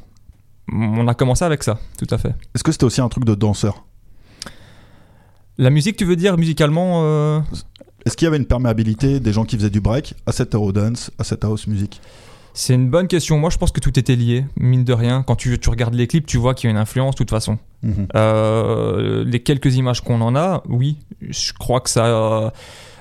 on 0.72 1.06
a 1.06 1.14
commencé 1.14 1.44
avec 1.44 1.62
ça, 1.62 1.78
tout 1.98 2.06
à 2.12 2.18
fait. 2.18 2.34
Est-ce 2.54 2.64
que 2.64 2.72
c'était 2.72 2.84
aussi 2.84 3.00
un 3.00 3.08
truc 3.08 3.24
de 3.24 3.34
danseur? 3.36 3.84
La 5.58 5.70
musique, 5.70 5.96
tu 5.96 6.04
veux 6.04 6.16
dire 6.16 6.36
musicalement 6.36 7.02
euh, 7.04 7.40
Est-ce 8.04 8.16
qu'il 8.16 8.26
y 8.26 8.28
avait 8.28 8.36
une 8.36 8.44
perméabilité 8.46 9.20
des 9.20 9.32
gens 9.32 9.44
qui 9.44 9.56
faisaient 9.56 9.70
du 9.70 9.80
break 9.80 10.14
à 10.26 10.32
cette 10.32 10.54
Eurodance, 10.54 11.10
à 11.18 11.24
cette 11.24 11.44
house 11.44 11.66
music 11.66 12.00
C'est 12.52 12.74
une 12.74 12.90
bonne 12.90 13.08
question. 13.08 13.38
Moi, 13.38 13.48
je 13.50 13.56
pense 13.56 13.72
que 13.72 13.80
tout 13.80 13.98
était 13.98 14.16
lié, 14.16 14.44
mine 14.56 14.84
de 14.84 14.92
rien. 14.92 15.22
Quand 15.26 15.36
tu, 15.36 15.58
tu 15.58 15.70
regardes 15.70 15.94
les 15.94 16.06
clips, 16.06 16.26
tu 16.26 16.36
vois 16.36 16.54
qu'il 16.54 16.68
y 16.68 16.68
a 16.68 16.72
une 16.72 16.76
influence, 16.76 17.14
de 17.14 17.18
toute 17.18 17.30
façon. 17.30 17.58
Mhm. 17.82 18.06
Euh, 18.14 19.24
les 19.24 19.40
quelques 19.40 19.76
images 19.76 20.02
qu'on 20.02 20.20
en 20.20 20.36
a, 20.36 20.62
oui, 20.68 20.98
je 21.22 21.52
crois 21.54 21.80
que 21.80 21.88
ça. 21.88 22.04
euh, 22.06 22.50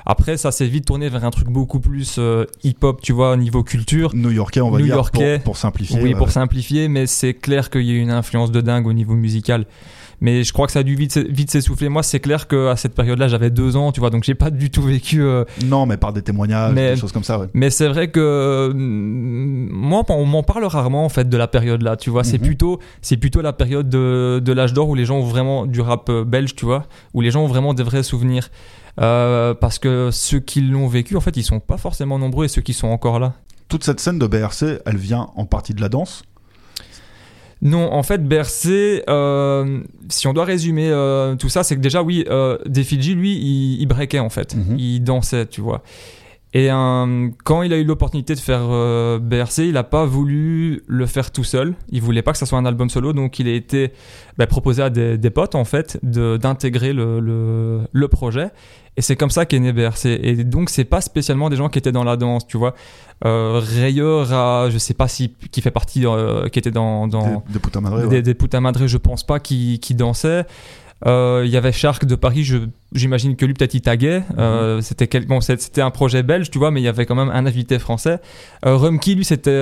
Après, 0.06 0.38
ça 0.38 0.52
s'est 0.54 0.68
vite 0.68 0.86
tourné 0.86 1.10
vers 1.10 1.26
un 1.26 1.32
truc 1.32 1.50
beaucoup 1.50 1.82
plus 1.82 2.16
euh, 2.20 2.46
hip-hop, 2.64 3.02
tu 3.02 3.12
vois, 3.12 3.34
au 3.34 3.36
niveau 3.38 3.64
culture. 3.64 4.12
New-Yorkais, 4.16 4.62
on 4.62 4.72
va 4.72 4.78
dire, 4.78 4.88
New-Yorkais. 4.88 5.36
pour, 5.40 5.44
pour 5.44 5.58
simplifier. 5.58 6.00
Oui, 6.02 6.14
ouais. 6.14 6.18
pour 6.18 6.32
simplifier, 6.32 6.88
mais 6.88 7.06
c'est 7.06 7.34
clair 7.34 7.70
qu'il 7.70 7.82
y 7.82 7.92
a 7.92 7.96
une 7.96 8.12
influence 8.12 8.52
de 8.52 8.62
dingue 8.62 8.88
au 8.88 8.94
niveau 8.94 9.16
musical. 9.16 9.66
Mais 10.22 10.44
je 10.44 10.54
crois 10.54 10.66
que 10.68 10.72
ça 10.72 10.80
a 10.80 10.84
dû 10.84 10.96
vite, 10.96 11.18
vite 11.18 11.52
s'essouffler. 11.52 11.90
Moi, 11.90 12.04
c'est 12.04 12.20
clair 12.20 12.48
qu'à 12.48 12.76
cette 12.76 12.94
période-là, 12.96 13.28
j'avais 13.28 13.50
deux 13.50 13.76
ans, 13.76 13.92
tu 13.92 14.00
vois, 14.00 14.10
donc 14.10 14.24
j'ai 14.24 14.36
pas 14.36 14.50
du 14.52 14.70
tout 14.72 14.82
vécu. 14.82 15.22
euh, 15.22 15.44
Non, 15.66 15.86
mais 15.86 15.98
par 15.98 16.14
des 16.14 16.22
témoignages, 16.22 16.74
Mais- 16.74 16.92
des 16.96 17.00
choses 17.00 17.12
comme 17.12 17.24
ça, 17.24 17.40
ouais. 17.40 17.48
Mais 17.54 17.70
c'est 17.70 17.88
vrai 17.88 18.10
que 18.10 18.72
mm, 18.74 19.70
moi, 19.72 20.04
on 20.10 20.26
m'en 20.26 20.44
parle 20.44 20.64
rarement 20.66 21.06
en 21.06 21.10
fait 21.10 21.28
de 21.30 21.38
la 21.38 21.48
période 21.48 21.82
là. 21.82 21.96
Tu 21.98 22.10
vois, 22.10 22.24
c'est 22.24 22.38
Mhm. 22.40 22.46
plutôt, 22.48 22.80
c'est 23.02 23.18
plutôt 23.18 23.42
la 23.42 23.54
période 23.54 23.90
de, 23.90 24.42
de 24.44 24.52
l'âge 24.54 24.74
d'or 24.74 24.90
où 24.90 24.96
les 24.96 25.06
gens 25.06 25.18
ont 25.18 25.24
vraiment 25.26 25.66
du 25.66 25.82
rap 25.82 26.10
euh, 26.10 26.24
belge, 26.24 26.56
tu 26.56 26.66
vois, 26.66 26.86
où 27.14 27.22
les 27.22 27.32
gens 27.32 27.44
ont 27.44 27.48
vraiment 27.48 27.74
des 27.74 27.84
vrais 27.84 28.04
souvenirs. 28.04 28.50
Euh, 29.02 29.54
parce 29.54 29.78
que 29.80 30.10
ceux 30.12 30.40
qui 30.40 30.62
l'ont 30.62 30.88
vécu, 30.88 31.18
en 31.18 31.22
fait, 31.22 31.36
ils 31.36 31.44
sont 31.44 31.60
pas 31.60 31.78
forcément 31.78 32.18
nombreux 32.18 32.46
et 32.46 32.48
ceux 32.48 32.62
qui 32.62 32.74
sont 32.74 32.88
encore 32.88 33.20
là. 33.20 33.34
Toute 33.68 33.84
cette 33.84 34.00
scène 34.00 34.20
de 34.20 34.28
BRC, 34.28 34.80
elle 34.86 34.98
vient 34.98 35.28
en 35.36 35.46
partie 35.46 35.74
de 35.74 35.82
la 35.82 35.90
danse. 35.90 36.24
Non, 37.62 37.92
en 37.92 38.04
fait, 38.04 38.28
Bercé, 38.28 39.04
euh, 39.10 39.82
si 40.10 40.28
on 40.28 40.34
doit 40.34 40.46
résumer 40.46 40.90
euh, 40.90 41.36
tout 41.36 41.50
ça, 41.50 41.64
c'est 41.64 41.76
que 41.76 41.82
déjà, 41.82 42.04
oui, 42.04 42.26
euh, 42.30 42.58
Defidji, 42.66 43.16
lui, 43.16 43.34
il, 43.34 43.82
il 43.82 43.86
breakait 43.88 44.20
en 44.20 44.30
fait. 44.30 44.56
Mhm. 44.56 44.78
Il 44.78 45.00
dansait, 45.02 45.46
tu 45.48 45.62
vois. 45.62 45.82
Et 46.54 46.70
quand 46.70 47.64
il 47.64 47.74
a 47.74 47.78
eu 47.78 47.84
l'opportunité 47.84 48.34
de 48.34 48.40
faire 48.40 48.70
BRC, 49.20 49.58
il 49.58 49.74
n'a 49.74 49.84
pas 49.84 50.06
voulu 50.06 50.84
le 50.88 51.06
faire 51.06 51.32
tout 51.32 51.44
seul. 51.44 51.76
Il 51.90 52.02
voulait 52.02 52.22
pas 52.22 52.32
que 52.32 52.38
ça 52.38 52.46
soit 52.46 52.58
un 52.58 52.64
album 52.64 52.90
solo, 52.90 53.12
donc 53.12 53.40
il 53.40 53.50
a 53.50 53.52
été 53.52 53.92
bah, 54.38 54.48
proposé 54.48 54.82
à 54.82 54.90
des, 54.90 55.18
des 55.18 55.30
potes 55.32 55.56
en 55.56 55.66
fait 55.66 56.00
d'intégrer 56.02 56.94
le, 56.94 57.20
le, 57.20 57.82
le 57.92 58.08
projet. 58.08 58.52
Et 58.96 59.02
c'est 59.02 59.18
comme 59.18 59.32
ça 59.32 59.46
qu'est 59.46 59.60
né 59.60 59.74
BRC. 59.74 60.06
Et 60.06 60.44
donc 60.46 60.70
c'est 60.70 60.86
pas 60.86 61.02
spécialement 61.02 61.50
des 61.50 61.58
gens 61.58 61.68
qui 61.68 61.78
étaient 61.78 61.92
dans 61.92 62.06
la 62.06 62.16
danse, 62.16 62.48
tu 62.48 62.58
vois. 62.58 62.74
Euh, 63.24 63.62
Rayeur, 63.64 64.34
a, 64.34 64.70
je 64.70 64.78
sais 64.78 64.94
pas 64.94 65.08
si 65.08 65.32
qui 65.52 65.62
fait 65.62 65.72
partie, 65.72 66.06
euh, 66.06 66.50
qui 66.50 66.60
était 66.60 66.72
dans, 66.72 67.08
dans 67.08 67.44
Des, 67.48 67.54
des 67.54 67.60
putas 67.60 67.80
madrées, 67.80 68.04
ouais. 68.04 68.22
des, 68.22 68.22
des 68.22 68.88
je 68.88 68.98
pense 68.98 69.24
pas 69.24 69.40
qui, 69.40 69.80
qui 69.80 69.96
dansaient. 69.96 70.46
Euh, 71.06 71.44
Il 71.46 71.52
y 71.52 71.58
avait 71.58 71.72
Shark 71.74 72.06
de 72.06 72.16
Paris, 72.16 72.50
j'imagine 72.94 73.36
que 73.36 73.46
lui 73.46 73.54
peut-être 73.54 73.74
il 73.74 73.82
taguait. 73.82 74.24
Euh, 74.38 74.82
c'était 74.82 75.08
quel- 75.08 75.28
bon, 75.28 75.40
c'est- 75.42 75.62
c'était 75.62 75.82
un 75.82 75.92
projet 75.92 76.24
belge, 76.24 76.50
tu 76.50 76.58
vois, 76.58 76.72
mais 76.72 76.82
il 76.82 76.86
y 76.86 76.88
avait 76.88 77.06
quand 77.06 77.16
même 77.16 77.30
un 77.30 77.46
invité 77.46 77.80
français. 77.80 78.20
Euh, 78.66 78.76
Rumkey, 78.78 79.14
lui, 79.16 79.26
c'était 79.26 79.62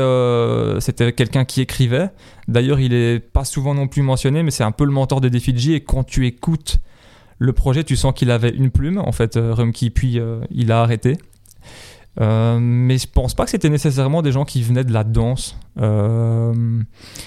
c'était 0.79 1.11
quelqu'un 1.11 1.43
qui 1.45 1.61
écrivait. 1.61 2.09
D'ailleurs, 2.47 2.79
il 2.79 2.93
est 2.93 3.19
pas 3.19 3.45
souvent 3.45 3.73
non 3.73 3.87
plus 3.87 4.01
mentionné, 4.03 4.43
mais 4.43 4.51
c'est 4.51 4.63
un 4.63 4.71
peu 4.71 4.85
le 4.85 4.91
mentor 4.91 5.21
de 5.21 5.29
Defidji. 5.29 5.73
Et 5.73 5.81
quand 5.81 6.03
tu 6.03 6.25
écoutes 6.27 6.77
le 7.39 7.51
projet, 7.51 7.83
tu 7.83 7.95
sens 7.95 8.13
qu'il 8.15 8.29
avait 8.31 8.51
une 8.51 8.69
plume, 8.69 8.99
en 8.99 9.11
fait, 9.11 9.33
Rumkey, 9.35 9.89
puis 9.89 10.19
il 10.51 10.71
a 10.71 10.81
arrêté. 10.81 11.17
Euh, 12.21 12.59
mais 12.61 12.97
je 12.97 13.07
pense 13.07 13.33
pas 13.33 13.45
que 13.45 13.51
c'était 13.51 13.69
nécessairement 13.69 14.21
des 14.21 14.31
gens 14.31 14.45
qui 14.45 14.61
venaient 14.61 14.83
de 14.83 14.93
la 14.93 15.03
danse. 15.03 15.57
Euh, 15.79 16.53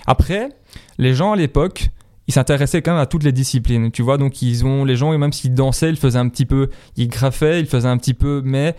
après, 0.06 0.50
les 0.98 1.14
gens 1.14 1.32
à 1.32 1.36
l'époque, 1.36 1.90
ils 2.28 2.34
s'intéressaient 2.34 2.82
quand 2.82 2.92
même 2.92 3.00
à 3.00 3.06
toutes 3.06 3.24
les 3.24 3.32
disciplines, 3.32 3.90
tu 3.90 4.02
vois. 4.02 4.18
Donc 4.18 4.42
ils 4.42 4.64
ont 4.64 4.84
les 4.84 4.96
gens, 4.96 5.16
même 5.16 5.32
s'ils 5.32 5.54
dansaient, 5.54 5.90
ils 5.90 5.96
faisaient 5.96 6.18
un 6.18 6.28
petit 6.28 6.46
peu, 6.46 6.70
ils 6.96 7.08
graffaient, 7.08 7.60
ils 7.60 7.66
faisaient 7.66 7.88
un 7.88 7.98
petit 7.98 8.14
peu, 8.14 8.42
mais 8.44 8.74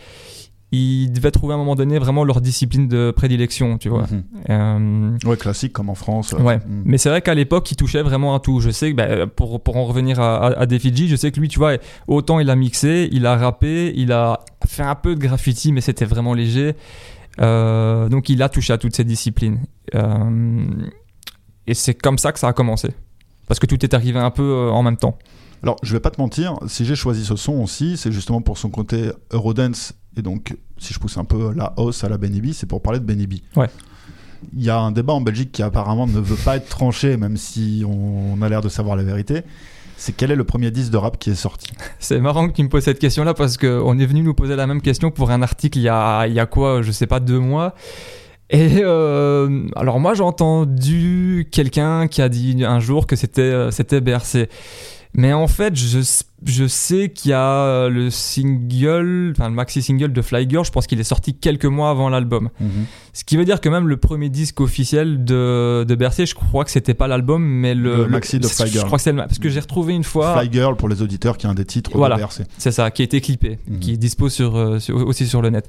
ils 0.71 1.09
devaient 1.12 1.31
trouver 1.31 1.53
à 1.53 1.55
un 1.55 1.59
moment 1.59 1.75
donné 1.75 1.97
vraiment 1.97 2.24
leur 2.25 2.41
discipline 2.41 2.88
de 2.89 3.12
prédilection, 3.15 3.77
tu 3.77 3.88
vois. 3.89 4.05
Euh, 4.50 5.17
Ouais, 5.25 5.38
classique 5.38 5.71
comme 5.74 5.89
en 5.89 5.95
France. 5.95 6.33
euh, 6.33 6.41
Ouais, 6.43 6.57
mm. 6.57 6.81
mais 6.86 6.97
c'est 6.97 7.09
vrai 7.09 7.21
qu'à 7.21 7.33
l'époque, 7.33 7.71
il 7.71 7.75
touchait 7.77 8.01
vraiment 8.01 8.36
à 8.36 8.39
tout. 8.41 8.59
Je 8.59 8.69
sais 8.69 8.91
que, 8.91 8.95
bah, 8.97 9.27
pour, 9.27 9.62
pour 9.62 9.77
en 9.77 9.86
revenir 9.86 10.19
à, 10.19 10.38
à, 10.47 10.59
à 10.62 10.65
Defiji, 10.65 11.07
je 11.07 11.15
sais 11.15 11.31
que 11.31 11.39
lui, 11.39 11.47
tu 11.47 11.57
vois, 11.59 11.74
autant 12.07 12.39
il 12.39 12.50
a 12.50 12.55
mixé, 12.55 13.07
il 13.12 13.25
a 13.25 13.38
rappé, 13.38 13.93
il 13.95 14.12
a 14.12 14.39
fait 14.65 14.83
un 14.83 14.95
peu 14.95 15.15
de 15.15 15.19
graffiti, 15.21 15.71
mais 15.71 15.79
c'était 15.81 16.05
vraiment 16.05 16.33
léger. 16.33 16.75
Euh, 17.39 18.09
donc 18.09 18.29
il 18.29 18.41
a 18.41 18.50
touché 18.50 18.74
à 18.74 18.77
toutes 18.77 18.95
ces 18.95 19.03
disciplines. 19.03 19.59
Euh, 19.95 20.65
et 21.65 21.74
c'est 21.74 21.93
comme 21.93 22.17
ça 22.17 22.31
que 22.31 22.39
ça 22.39 22.47
a 22.50 22.53
commencé. 22.53 22.89
Parce 23.47 23.59
que 23.59 23.65
tout 23.67 23.81
est 23.86 23.93
arrivé 23.93 24.19
un 24.19 24.31
peu 24.31 24.69
en 24.71 24.83
même 24.83 24.97
temps. 24.97 25.17
Alors, 25.63 25.77
je 25.83 25.93
vais 25.93 25.99
pas 25.99 26.11
te 26.11 26.21
mentir, 26.21 26.55
si 26.67 26.85
j'ai 26.85 26.95
choisi 26.95 27.25
ce 27.25 27.35
son 27.35 27.61
aussi, 27.61 27.97
c'est 27.97 28.11
justement 28.11 28.41
pour 28.41 28.57
son 28.57 28.69
côté 28.69 29.11
Eurodance, 29.31 29.93
et 30.17 30.21
donc, 30.21 30.55
si 30.77 30.93
je 30.93 30.99
pousse 30.99 31.17
un 31.17 31.25
peu 31.25 31.53
la 31.55 31.73
hausse 31.77 32.03
à 32.03 32.09
la 32.09 32.17
Benny 32.17 32.41
B, 32.41 32.47
c'est 32.53 32.67
pour 32.67 32.81
parler 32.81 32.99
de 32.99 33.05
Benny 33.05 33.27
B. 33.27 33.35
Ouais. 33.55 33.69
Il 34.55 34.63
y 34.63 34.69
a 34.69 34.79
un 34.79 34.91
débat 34.91 35.13
en 35.13 35.21
Belgique 35.21 35.51
qui 35.51 35.63
apparemment 35.63 36.07
ne 36.07 36.19
veut 36.19 36.35
pas 36.35 36.57
être 36.57 36.69
tranché, 36.69 37.17
même 37.17 37.37
si 37.37 37.83
on 37.87 38.41
a 38.41 38.49
l'air 38.49 38.61
de 38.61 38.69
savoir 38.69 38.95
la 38.95 39.03
vérité. 39.03 39.41
C'est 39.97 40.15
quel 40.15 40.29
est 40.29 40.35
le 40.35 40.43
premier 40.43 40.69
disque 40.69 40.91
de 40.91 40.97
rap 40.97 41.17
qui 41.17 41.31
est 41.31 41.35
sorti? 41.35 41.71
C'est 41.99 42.19
marrant 42.19 42.47
que 42.47 42.53
tu 42.53 42.61
me 42.63 42.69
poses 42.69 42.83
cette 42.83 42.99
question-là 42.99 43.33
parce 43.33 43.57
qu'on 43.57 43.97
est 43.97 44.05
venu 44.05 44.21
nous 44.21 44.35
poser 44.35 44.55
la 44.55 44.67
même 44.67 44.81
question 44.81 45.09
pour 45.09 45.31
un 45.31 45.41
article 45.41 45.79
il 45.79 45.83
y 45.83 45.89
a, 45.89 46.27
il 46.27 46.33
y 46.33 46.39
a 46.39 46.45
quoi, 46.45 46.83
je 46.83 46.91
sais 46.91 47.07
pas, 47.07 47.19
deux 47.19 47.39
mois. 47.39 47.73
Et 48.49 48.77
euh, 48.77 49.67
alors 49.75 49.99
moi 49.99 50.13
j'ai 50.13 50.23
entendu 50.23 51.49
quelqu'un 51.51 52.07
qui 52.07 52.21
a 52.21 52.29
dit 52.29 52.63
un 52.63 52.79
jour 52.79 53.05
que 53.05 53.17
c'était 53.17 53.41
euh, 53.41 53.71
c'était 53.71 53.99
BRC. 53.99 54.47
Mais 55.13 55.33
en 55.33 55.47
fait, 55.47 55.75
je, 55.75 55.99
je 56.45 56.67
sais 56.67 57.09
qu'il 57.09 57.31
y 57.31 57.33
a 57.33 57.41
euh, 57.63 57.89
le 57.89 58.09
single, 58.11 59.33
enfin 59.35 59.49
le 59.49 59.55
maxi 59.55 59.81
single 59.81 60.11
de 60.13 60.21
Fly 60.21 60.47
Girl, 60.49 60.63
je 60.65 60.71
pense 60.71 60.85
qu'il 60.85 60.99
est 60.99 61.03
sorti 61.03 61.33
quelques 61.33 61.65
mois 61.65 61.89
avant 61.89 62.09
l'album. 62.09 62.49
Ce 63.13 63.23
qui 63.23 63.35
veut 63.37 63.45
dire 63.45 63.59
que 63.61 63.69
même 63.69 63.87
le 63.87 63.97
premier 63.97 64.29
disque 64.29 64.59
officiel 64.61 65.23
de, 65.25 65.85
de 65.87 65.95
Bercy, 65.95 66.25
je 66.27 66.35
crois 66.35 66.63
que 66.65 66.71
c'était 66.71 66.93
pas 66.93 67.07
l'album, 67.07 67.43
mais 67.43 67.73
le, 67.73 68.03
Le 68.03 68.07
maxi 68.07 68.39
de 68.39 68.47
Fly 68.47 68.67
Je 68.67 68.73
Girl. 68.73 68.85
crois 68.85 68.97
que 68.99 69.03
c'est 69.03 69.11
le 69.11 69.17
parce 69.17 69.39
que 69.39 69.49
j'ai 69.49 69.59
retrouvé 69.59 69.93
une 69.95 70.03
fois. 70.03 70.37
Fly 70.39 70.49
Girl 70.51 70.75
pour 70.75 70.89
les 70.89 71.01
auditeurs 71.01 71.37
qui 71.37 71.47
est 71.47 71.49
un 71.49 71.55
des 71.55 71.65
titres 71.65 71.91
Voilà. 71.95 72.15
de 72.17 72.21
BRC. 72.21 72.43
C'est 72.57 72.71
ça, 72.71 72.91
qui 72.91 73.01
a 73.01 73.05
été 73.05 73.19
clippé, 73.21 73.57
Mhm. 73.67 73.79
qui 73.79 73.93
est 73.93 73.97
dispo 73.97 74.29
sur, 74.29 74.55
euh, 74.55 74.79
sur- 74.79 74.95
aussi 75.07 75.25
sur 75.25 75.41
le 75.41 75.49
net. 75.49 75.67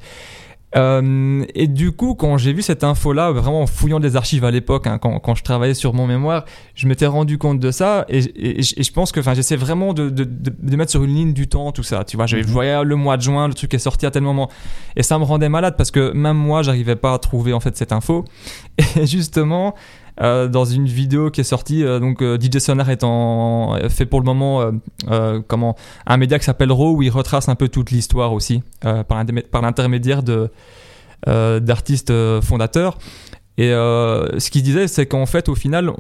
Euh, 0.77 1.45
et 1.55 1.67
du 1.67 1.93
coup, 1.93 2.15
quand 2.15 2.37
j'ai 2.37 2.53
vu 2.53 2.61
cette 2.61 2.85
info-là, 2.85 3.33
vraiment 3.33 3.63
en 3.63 3.67
fouillant 3.67 4.01
des 4.01 4.17
archives 4.17 4.45
à 4.45 4.51
l'époque, 4.51 4.87
hein, 4.87 4.99
quand, 4.99 5.19
quand 5.19 5.35
je 5.35 5.43
travaillais 5.43 5.73
sur 5.75 5.95
mon 5.95 6.07
mémoire, 6.07 6.45
je 6.75 6.87
m'étais 6.87 7.07
rendu 7.07 7.39
compte 7.39 7.59
de 7.59 7.71
ça 7.71 8.05
et, 8.11 8.19
et- 8.19 8.59
et 8.61 8.63
je- 8.63 8.75
et 8.77 8.83
je 8.83 8.93
pense 8.93 9.11
que 9.11 9.21
enfin, 9.21 9.33
j'essaie 9.33 9.57
vraiment 9.57 9.95
de, 9.95 10.11
de, 10.11 10.25
de, 10.25 10.53
de 10.61 10.77
mettre 10.77 10.91
sur 10.91 11.03
une 11.05 11.15
ligne 11.15 11.33
du 11.33 11.49
temps 11.49 11.73
tout 11.73 11.83
ça. 11.83 12.05
Tu 12.05 12.17
vois, 12.19 12.27
je 12.27 12.37
Mhm. 12.37 12.43
voyais 12.45 12.85
le 12.85 12.97
mois 12.97 13.17
de 13.17 13.23
juin, 13.23 13.49
le 13.49 13.55
truc 13.55 13.73
est 13.73 13.79
sorti 13.79 14.05
à 14.05 14.11
tel 14.11 14.23
moment 14.23 14.51
et 14.95 15.03
ça 15.03 15.19
me 15.19 15.25
rendait 15.25 15.49
malade 15.49 15.75
parce 15.79 15.91
que 15.91 16.13
même 16.13 16.37
moi, 16.37 16.63
j'arrivais 16.63 16.97
pas 16.97 17.15
à 17.15 17.19
trouver 17.19 17.55
en 17.55 17.61
fait 17.61 17.75
cette 17.77 17.93
info. 17.93 18.25
Et 18.97 19.07
justement, 19.07 19.75
euh, 20.21 20.49
dans 20.49 20.65
une 20.65 20.87
vidéo 20.87 21.31
qui 21.31 21.41
est 21.41 21.45
sortie, 21.45 21.85
euh, 21.85 22.01
donc 22.01 22.23
euh, 22.23 22.39
DJ 22.41 22.59
Sonar 22.59 22.91
est 22.91 23.05
en 23.05 23.77
fait 23.89 24.07
pour 24.07 24.21
le 24.21 24.25
moment 24.27 24.71
comment 25.47 25.77
un 26.07 26.17
média 26.17 26.39
qui 26.39 26.45
s'appelle 26.45 26.73
Raw 26.73 26.97
où 26.97 27.03
il 27.03 27.11
retrace 27.11 27.49
un 27.49 27.55
peu 27.55 27.69
toute 27.69 27.91
l'histoire 27.91 28.33
aussi 28.33 28.63
par 28.81 29.19
l'intermé- 29.19 29.43
par 29.43 29.63
l'intermédiaire 29.63 30.23
de 30.23 30.51
d'artistes 31.27 32.13
fondateurs. 32.41 32.99
Et 33.61 33.71
ce 33.71 34.51
qu'il 34.51 34.63
disait, 34.63 34.87
c'est 34.87 35.07
qu'en 35.07 35.27
fait, 35.27 35.49
au 35.49 35.55
final, 35.57 35.91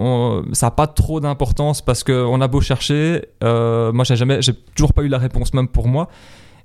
ça 0.52 0.66
n'a 0.66 0.70
pas 0.70 0.86
trop 0.86 1.18
d'importance 1.18 1.82
parce 1.82 2.04
qu'on 2.04 2.40
a 2.40 2.46
beau 2.48 2.60
chercher, 2.60 3.24
moi, 3.42 4.04
j'ai 4.04 4.16
jamais, 4.16 4.40
j'ai 4.42 4.52
toujours 4.74 4.92
pas 4.92 5.02
eu 5.02 5.08
la 5.08 5.18
réponse, 5.18 5.52
même 5.54 5.68
pour 5.68 5.88
moi. 5.88 6.08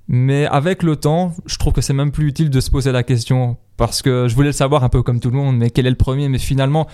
Mais 0.08 0.46
avec 0.46 0.84
le 0.84 0.96
temps, 0.98 1.32
je 1.46 1.58
trouve 1.58 1.74
que 1.74 1.82
c'est 1.82 1.94
même 1.94 2.12
plus 2.12 2.28
utile 2.28 2.50
de 2.50 2.60
se 2.60 2.70
poser 2.70 2.92
la 2.92 3.04
question 3.04 3.58
parce 3.78 4.02
que 4.02 4.28
je 4.28 4.36
voulais 4.36 4.50
le 4.50 4.54
savoir 4.54 4.84
un 4.84 4.90
peu 4.90 5.02
comme 5.02 5.20
tout 5.20 5.30
le 5.32 5.38
monde, 5.38 5.58
mais 5.58 5.70
quel 5.70 5.88
est 5.88 5.90
le 5.90 5.96
premier? 5.96 6.28
Mais 6.30 6.40
finalement, 6.40 6.88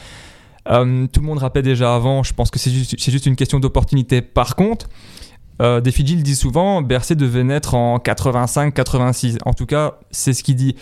euh, 0.70 1.08
tout 1.08 1.22
le 1.22 1.26
monde 1.26 1.40
rappelait 1.40 1.62
déjà 1.62 1.96
avant. 1.96 2.24
Je 2.24 2.34
pense 2.34 2.52
que 2.52 2.60
c'est 2.60 2.72
juste, 2.72 3.26
une 3.26 3.36
question 3.36 3.60
d'opportunité. 3.60 4.22
Par 4.22 4.56
contre, 4.56 4.88
euh, 5.62 5.82
des 5.82 5.92
dit 5.92 6.36
souvent, 6.36 6.82
Bercé 6.82 7.16
devait 7.16 7.44
naître 7.44 7.74
en 7.76 7.98
85-86. 7.98 9.38
En 9.46 9.54
tout 9.54 9.66
cas, 9.66 9.96
c'est 10.12 10.34
ce 10.34 10.44
qu'il 10.44 10.56
dit. 10.56 10.76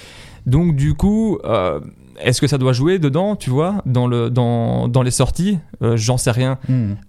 Donc 0.46 0.76
du 0.76 0.94
coup, 0.94 1.40
euh, 1.44 1.80
est-ce 2.20 2.42
que 2.42 2.48
ça 2.48 2.58
doit 2.58 2.74
jouer 2.74 3.00
dedans, 3.00 3.36
tu 3.36 3.50
vois, 3.50 3.82
dans, 3.86 4.08
le, 4.08 4.30
dans, 4.30 4.88
dans 4.88 5.02
les 5.04 5.12
sorties? 5.12 5.60
Euh, 5.82 5.98
J'en 5.98 6.18
sais 6.18 6.32
rien. 6.32 6.58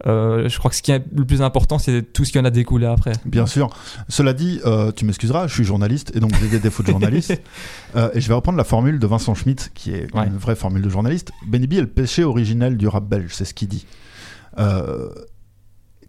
Euh, 0.07 0.49
je 0.49 0.59
crois 0.59 0.71
que 0.71 0.77
ce 0.77 0.83
qui 0.83 0.91
est 0.93 1.05
le 1.15 1.25
plus 1.25 1.43
important, 1.43 1.79
c'est 1.79 2.03
tout 2.13 2.25
ce 2.25 2.33
qui 2.33 2.39
en 2.39 2.45
a 2.45 2.51
découlé 2.51 2.87
après. 2.87 3.13
Bien 3.25 3.47
sûr. 3.47 3.71
Cela 4.09 4.33
dit, 4.33 4.61
euh, 4.67 4.93
tu 4.93 5.05
m'excuseras, 5.05 5.47
je 5.47 5.55
suis 5.55 5.65
journaliste 5.65 6.13
et 6.15 6.21
donc 6.21 6.33
j'ai 6.41 6.49
des 6.49 6.59
défauts 6.61 6.83
de 6.83 6.89
journaliste. 6.89 7.41
Et 8.15 8.21
je 8.21 8.29
vais 8.29 8.35
reprendre 8.35 8.59
la 8.59 8.65
formule 8.65 8.99
de 8.99 9.07
Vincent 9.07 9.35
Schmitt, 9.35 9.71
qui 9.75 9.93
est 9.93 10.15
Ouais. 10.15 10.27
une 10.27 10.37
vraie 10.37 10.57
formule 10.57 10.83
de 10.83 10.89
journaliste. 10.89 11.33
Benny 11.47 11.67
B 11.67 11.75
est 11.75 11.81
le 11.81 11.87
péché 11.87 12.23
originel 12.25 12.77
du 12.77 12.87
rap 12.87 13.05
belge, 13.09 13.33
c'est 13.35 13.45
ce 13.45 13.55
qu'il 13.55 13.69
dit. 13.69 13.87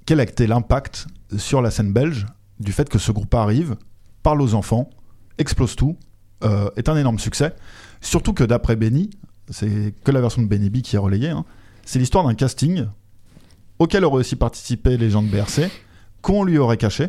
Quel 0.06 0.20
a 0.20 0.24
été 0.24 0.48
l'impact 0.48 1.08
sur 1.38 1.62
la 1.62 1.72
scène 1.72 1.94
belge 1.94 2.26
du 2.60 2.72
fait 2.72 2.90
que 2.90 2.98
ce 3.00 3.12
groupe 3.12 3.34
arrive, 3.36 3.76
parle 4.24 4.42
aux 4.42 4.54
enfants, 4.56 4.90
explose 5.38 5.76
tout, 5.76 5.96
est 6.76 6.90
un 6.90 6.98
énorme 6.98 7.20
succès 7.20 7.54
Surtout 8.02 8.34
que 8.34 8.44
d'après 8.44 8.76
Benny, 8.76 9.10
c'est 9.50 9.94
que 10.04 10.12
la 10.12 10.22
version 10.22 10.42
de 10.42 10.48
Benny 10.48 10.70
B 10.70 10.82
qui 10.82 10.96
est 10.96 11.00
relayée, 11.00 11.30
hein, 11.30 11.46
c'est 11.86 12.00
l'histoire 12.00 12.26
d'un 12.26 12.34
casting 12.36 12.86
auquel 13.80 14.04
auraient 14.06 14.20
aussi 14.20 14.36
participé 14.36 14.98
les 14.98 15.10
gens 15.10 15.24
de 15.24 15.28
BRC, 15.30 15.70
qu'on 16.22 16.44
lui 16.44 16.58
aurait 16.58 16.78
caché, 16.78 17.08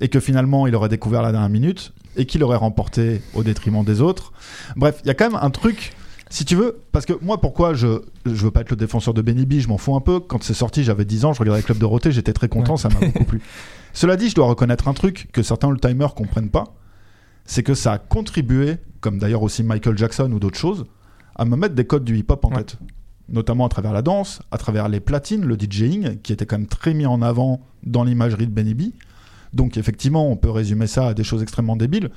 et 0.00 0.08
que 0.08 0.20
finalement 0.20 0.66
il 0.66 0.74
aurait 0.74 0.88
découvert 0.88 1.20
la 1.22 1.32
dernière 1.32 1.48
minute, 1.50 1.92
et 2.16 2.26
qu'il 2.26 2.42
aurait 2.44 2.56
remporté 2.56 3.20
au 3.34 3.42
détriment 3.42 3.84
des 3.84 4.00
autres. 4.00 4.32
Bref, 4.76 5.00
il 5.04 5.08
y 5.08 5.10
a 5.10 5.14
quand 5.14 5.30
même 5.30 5.38
un 5.42 5.50
truc, 5.50 5.92
si 6.28 6.44
tu 6.44 6.54
veux, 6.54 6.80
parce 6.92 7.06
que 7.06 7.12
moi 7.22 7.40
pourquoi 7.40 7.74
je, 7.74 8.02
je 8.24 8.30
veux 8.32 8.50
pas 8.52 8.60
être 8.60 8.70
le 8.70 8.76
défenseur 8.76 9.14
de 9.14 9.20
Benny 9.22 9.46
B, 9.46 9.54
je 9.58 9.66
m'en 9.68 9.78
fous 9.78 9.96
un 9.96 10.00
peu, 10.00 10.20
quand 10.20 10.42
c'est 10.44 10.54
sorti 10.54 10.84
j'avais 10.84 11.04
10 11.04 11.24
ans, 11.24 11.32
je 11.32 11.40
regardais 11.40 11.62
Club 11.62 11.78
Dorothée, 11.78 12.12
j'étais 12.12 12.32
très 12.32 12.48
content, 12.48 12.74
Ouais. 12.74 12.78
ça 12.78 12.88
m'a 12.88 13.00
beaucoup 13.00 13.24
plu. 13.24 13.40
Cela 13.92 14.16
dit, 14.16 14.30
je 14.30 14.36
dois 14.36 14.46
reconnaître 14.46 14.86
un 14.86 14.94
truc 14.94 15.28
que 15.32 15.42
certains 15.42 15.66
old-timers 15.68 16.14
comprennent 16.14 16.50
pas, 16.50 16.72
c'est 17.50 17.64
que 17.64 17.74
ça 17.74 17.94
a 17.94 17.98
contribué, 17.98 18.76
comme 19.00 19.18
d'ailleurs 19.18 19.42
aussi 19.42 19.64
Michael 19.64 19.98
Jackson 19.98 20.30
ou 20.30 20.38
d'autres 20.38 20.56
choses, 20.58 20.84
à 21.34 21.44
me 21.44 21.56
mettre 21.56 21.74
des 21.74 21.84
codes 21.84 22.04
du 22.04 22.16
hip-hop 22.16 22.44
en 22.44 22.50
Ouais. 22.50 22.58
tête. 22.58 22.76
Notamment 23.28 23.66
à 23.66 23.68
travers 23.68 23.92
la 23.92 24.02
danse, 24.02 24.40
à 24.52 24.58
travers 24.58 24.88
les 24.88 25.00
platines, 25.00 25.44
le 25.44 25.56
DJing, 25.58 26.18
qui 26.22 26.32
était 26.32 26.46
quand 26.46 26.58
même 26.58 26.68
très 26.68 26.94
mis 26.94 27.06
en 27.06 27.22
avant 27.22 27.60
dans 27.82 28.04
l'imagerie 28.04 28.46
de 28.46 28.52
Benny 28.52 28.74
B. 28.74 28.82
Donc 29.52 29.76
effectivement, 29.76 30.30
on 30.30 30.36
peut 30.36 30.50
résumer 30.50 30.86
ça 30.86 31.08
à 31.08 31.14
des 31.14 31.24
choses 31.24 31.42
extrêmement 31.42 31.74
débiles. 31.74 32.10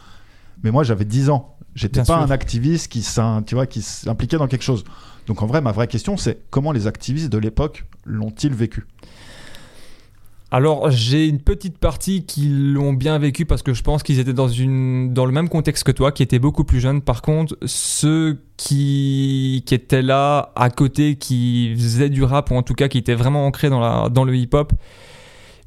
Mais 0.63 0.69
moi, 0.69 0.83
j'avais 0.83 1.05
10 1.05 1.31
ans. 1.31 1.55
J'étais 1.73 2.01
Bien 2.01 2.05
pas 2.05 2.13
sûr. 2.19 2.27
un 2.27 2.31
activiste 2.31 2.91
qui 2.91 3.01
s'in- 3.01 3.41
tu 3.41 3.55
vois, 3.55 3.65
qui 3.65 3.81
s'impliquait 3.81 4.37
dans 4.37 4.47
quelque 4.47 4.61
chose. 4.63 4.83
Donc 5.25 5.41
en 5.41 5.47
vrai, 5.47 5.61
ma 5.61 5.71
vraie 5.71 5.87
question, 5.87 6.15
c'est 6.15 6.37
comment 6.51 6.71
les 6.71 6.85
activistes 6.85 7.31
de 7.31 7.39
l'époque 7.39 7.85
l'ont-ils 8.05 8.53
vécu? 8.53 8.85
Alors, 10.55 10.91
j'ai 10.91 11.27
une 11.27 11.39
petite 11.39 11.79
partie 11.79 12.27
qui 12.27 12.47
l'ont 12.47 12.93
bien 12.93 13.17
vécu 13.17 13.43
parce 13.43 13.63
que 13.63 13.73
je 13.73 13.81
pense 13.81 14.03
qu'ils 14.03 14.19
étaient 14.19 14.33
dans, 14.33 14.47
une, 14.47 15.11
dans 15.11 15.25
le 15.25 15.31
même 15.31 15.49
contexte 15.49 15.83
que 15.83 15.91
toi, 15.91 16.11
qui 16.11 16.21
étaient 16.21 16.37
beaucoup 16.37 16.63
plus 16.63 16.79
jeunes. 16.79 17.01
Par 17.01 17.23
contre, 17.23 17.57
ceux 17.65 18.39
qui, 18.55 19.63
qui 19.65 19.73
étaient 19.73 20.03
là 20.03 20.53
à 20.55 20.69
côté, 20.69 21.15
qui 21.15 21.73
faisaient 21.75 22.11
du 22.11 22.21
rap, 22.23 22.51
ou 22.51 22.55
en 22.55 22.61
tout 22.61 22.75
cas 22.75 22.87
qui 22.87 22.99
étaient 22.99 23.15
vraiment 23.15 23.47
ancrés 23.47 23.71
dans, 23.71 23.79
la, 23.79 24.09
dans 24.09 24.25
le 24.25 24.35
hip-hop, 24.35 24.73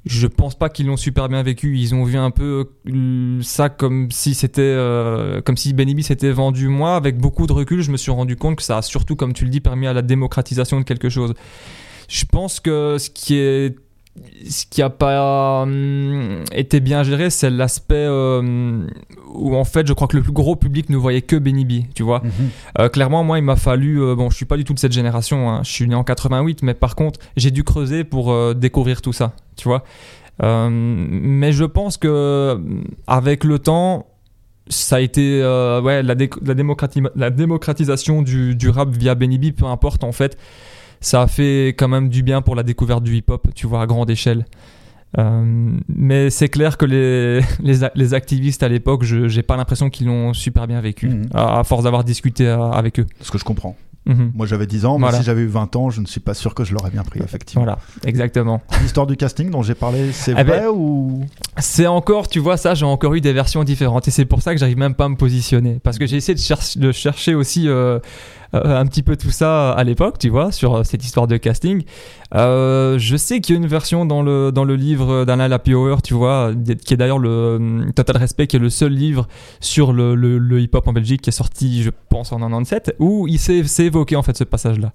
je 0.04 0.28
pense 0.28 0.54
pas 0.54 0.68
qu'ils 0.68 0.86
l'ont 0.86 0.96
super 0.96 1.28
bien 1.28 1.42
vécu. 1.42 1.76
Ils 1.76 1.92
ont 1.92 2.04
vu 2.04 2.16
un 2.16 2.30
peu 2.30 2.70
euh, 2.88 3.42
ça 3.42 3.68
comme 3.68 4.12
si 4.12 4.34
c'était, 4.34 4.62
euh, 4.62 5.40
comme 5.40 5.56
si 5.56 5.72
Benny 5.72 5.96
B 5.96 6.02
s'était 6.02 6.30
vendu. 6.30 6.68
Moi, 6.68 6.94
avec 6.94 7.18
beaucoup 7.18 7.48
de 7.48 7.52
recul, 7.52 7.82
je 7.82 7.90
me 7.90 7.96
suis 7.96 8.12
rendu 8.12 8.36
compte 8.36 8.54
que 8.54 8.62
ça 8.62 8.78
a 8.78 8.82
surtout, 8.82 9.16
comme 9.16 9.32
tu 9.32 9.42
le 9.42 9.50
dis, 9.50 9.60
permis 9.60 9.88
à 9.88 9.92
la 9.92 10.02
démocratisation 10.02 10.78
de 10.78 10.84
quelque 10.84 11.08
chose. 11.08 11.34
Je 12.08 12.24
pense 12.24 12.60
que 12.60 12.98
ce 13.00 13.10
qui 13.10 13.34
est 13.34 13.74
ce 14.48 14.64
qui 14.66 14.82
a 14.82 14.90
pas 14.90 15.62
hum, 15.62 16.44
été 16.52 16.80
bien 16.80 17.02
géré, 17.02 17.30
c'est 17.30 17.50
l'aspect 17.50 17.94
euh, 17.96 18.86
où 19.34 19.56
en 19.56 19.64
fait, 19.64 19.86
je 19.86 19.92
crois 19.92 20.08
que 20.08 20.16
le 20.16 20.22
plus 20.22 20.32
gros 20.32 20.56
public 20.56 20.88
ne 20.90 20.96
voyait 20.96 21.22
que 21.22 21.36
Benny 21.36 21.64
B, 21.64 21.84
tu 21.94 22.02
vois. 22.02 22.22
Euh, 22.78 22.88
clairement, 22.88 23.24
moi, 23.24 23.38
il 23.38 23.44
m'a 23.44 23.56
fallu. 23.56 24.00
euh, 24.02 24.14
bon, 24.14 24.30
je 24.30 24.36
suis 24.36 24.44
pas 24.46 24.56
du 24.56 24.64
tout 24.64 24.74
de 24.74 24.78
cette 24.78 24.92
génération. 24.92 25.50
hein, 25.50 25.60
je 25.64 25.70
suis 25.70 25.88
né 25.88 25.94
en 25.94 26.04
88, 26.04 26.62
mais 26.62 26.74
par 26.74 26.94
contre, 26.96 27.20
j'ai 27.36 27.50
dû 27.50 27.64
creuser 27.64 28.04
pour 28.04 28.32
euh, 28.32 28.54
découvrir 28.54 29.02
tout 29.02 29.12
ça, 29.12 29.32
tu 29.56 29.68
vois. 29.68 29.84
Euh, 30.42 30.68
mais 30.70 31.52
je 31.52 31.64
pense 31.64 31.96
que 31.96 32.60
avec 33.06 33.42
le 33.44 33.58
temps, 33.58 34.06
ça 34.68 34.96
a 34.96 35.00
été 35.00 35.40
ouais 35.82 36.02
la, 36.02 36.14
dé- 36.14 36.28
la, 36.44 36.54
démocrati- 36.54 37.08
la 37.14 37.30
démocratisation 37.30 38.20
du, 38.22 38.54
du 38.54 38.68
rap 38.68 38.90
via 38.90 39.14
Benny 39.14 39.38
B, 39.38 39.52
peu 39.56 39.64
importe 39.66 40.04
en 40.04 40.12
fait. 40.12 40.36
Ça 41.00 41.22
a 41.22 41.26
fait 41.26 41.68
quand 41.76 41.88
même 41.88 42.08
du 42.08 42.22
bien 42.22 42.42
pour 42.42 42.54
la 42.56 42.62
découverte 42.62 43.02
du 43.04 43.16
hip-hop, 43.16 43.48
tu 43.54 43.66
vois, 43.66 43.82
à 43.82 43.86
grande 43.86 44.10
échelle. 44.10 44.44
Euh, 45.18 45.72
mais 45.88 46.30
c'est 46.30 46.48
clair 46.48 46.76
que 46.76 46.84
les, 46.84 47.40
les, 47.62 47.86
les 47.94 48.14
activistes 48.14 48.62
à 48.62 48.68
l'époque, 48.68 49.04
je 49.04 49.28
j'ai 49.28 49.42
pas 49.42 49.56
l'impression 49.56 49.88
qu'ils 49.88 50.08
l'ont 50.08 50.32
super 50.34 50.66
bien 50.66 50.80
vécu, 50.80 51.08
Mhm. 51.08 51.26
à, 51.32 51.60
à 51.60 51.64
force 51.64 51.84
d'avoir 51.84 52.04
discuté 52.04 52.46
euh, 52.46 52.70
avec 52.70 53.00
eux. 53.00 53.06
Ce 53.20 53.30
que 53.30 53.38
je 53.38 53.44
comprends. 53.44 53.76
Mhm. 54.04 54.32
Moi 54.34 54.46
j'avais 54.46 54.66
10 54.68 54.84
ans, 54.84 54.98
mais 54.98 55.04
Voilà. 55.06 55.18
si 55.18 55.24
j'avais 55.24 55.40
eu 55.42 55.46
20 55.48 55.74
ans, 55.74 55.90
je 55.90 56.00
ne 56.00 56.06
suis 56.06 56.20
pas 56.20 56.34
sûr 56.34 56.54
que 56.54 56.62
je 56.64 56.74
l'aurais 56.74 56.90
bien 56.90 57.02
pris, 57.02 57.20
effectivement. 57.20 57.64
Voilà, 57.64 57.78
exactement. 58.04 58.60
L'histoire 58.82 59.06
du 59.06 59.16
casting 59.16 59.50
dont 59.50 59.62
j'ai 59.62 59.74
parlé, 59.74 60.12
c'est 60.12 60.30
Eh 60.32 60.34
vrai 60.34 60.44
ben, 60.44 60.68
ou? 60.72 61.24
C'est 61.58 61.86
encore, 61.88 62.28
tu 62.28 62.38
vois, 62.38 62.56
ça, 62.56 62.74
j'ai 62.74 62.84
encore 62.86 63.14
eu 63.14 63.20
des 63.20 63.32
versions 63.32 63.64
différentes. 63.64 64.06
Et 64.06 64.12
c'est 64.12 64.24
pour 64.26 64.42
ça 64.42 64.52
que 64.54 64.60
j'arrive 64.60 64.78
même 64.78 64.94
pas 64.94 65.06
à 65.06 65.08
me 65.08 65.16
positionner. 65.16 65.80
Parce 65.82 65.98
que 65.98 66.06
j'ai 66.06 66.16
essayé 66.18 66.34
de, 66.34 66.40
cher- 66.40 66.58
de 66.76 66.92
chercher 66.92 67.34
aussi 67.34 67.68
euh, 67.68 67.98
euh, 68.64 68.78
un 68.80 68.86
petit 68.86 69.02
peu 69.02 69.16
tout 69.16 69.30
ça 69.30 69.72
à 69.72 69.84
l'époque, 69.84 70.18
tu 70.18 70.28
vois, 70.28 70.52
sur 70.52 70.74
euh, 70.76 70.82
cette 70.84 71.04
histoire 71.04 71.26
de 71.26 71.36
casting. 71.36 71.82
Euh, 72.34 72.98
je 72.98 73.16
sais 73.16 73.40
qu'il 73.40 73.54
y 73.54 73.58
a 73.58 73.60
une 73.60 73.66
version 73.68 74.04
dans 74.06 74.22
le, 74.22 74.50
dans 74.52 74.64
le 74.64 74.74
livre 74.76 75.24
d'Alain 75.24 75.48
Lapiower, 75.48 75.96
tu 76.02 76.14
vois, 76.14 76.52
qui 76.84 76.94
est 76.94 76.96
d'ailleurs 76.96 77.18
le 77.18 77.28
euh, 77.28 77.90
Total 77.94 78.16
Respect, 78.16 78.46
qui 78.46 78.56
est 78.56 78.60
le 78.60 78.70
seul 78.70 78.92
livre 78.92 79.28
sur 79.60 79.92
le, 79.92 80.14
le- 80.14 80.38
le 80.38 80.60
hip-hop 80.60 80.86
en 80.88 80.92
Belgique 80.92 81.22
qui 81.22 81.30
est 81.30 81.32
sorti, 81.32 81.82
je 81.82 81.90
pense, 82.08 82.32
en 82.32 82.38
97, 82.38 82.96
où 82.98 83.26
il 83.28 83.38
s'est 83.38 83.64
évoqué 83.84 84.16
en 84.16 84.22
fait 84.22 84.36
ce 84.36 84.44
passage-là. 84.44 84.92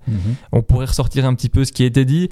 On 0.51 0.61
pourrait 0.61 0.85
ressortir 0.87 1.25
un 1.25 1.33
petit 1.35 1.49
peu 1.49 1.65
ce 1.65 1.71
qui 1.71 1.83
a 1.83 1.85
été 1.85 2.05
dit. 2.05 2.29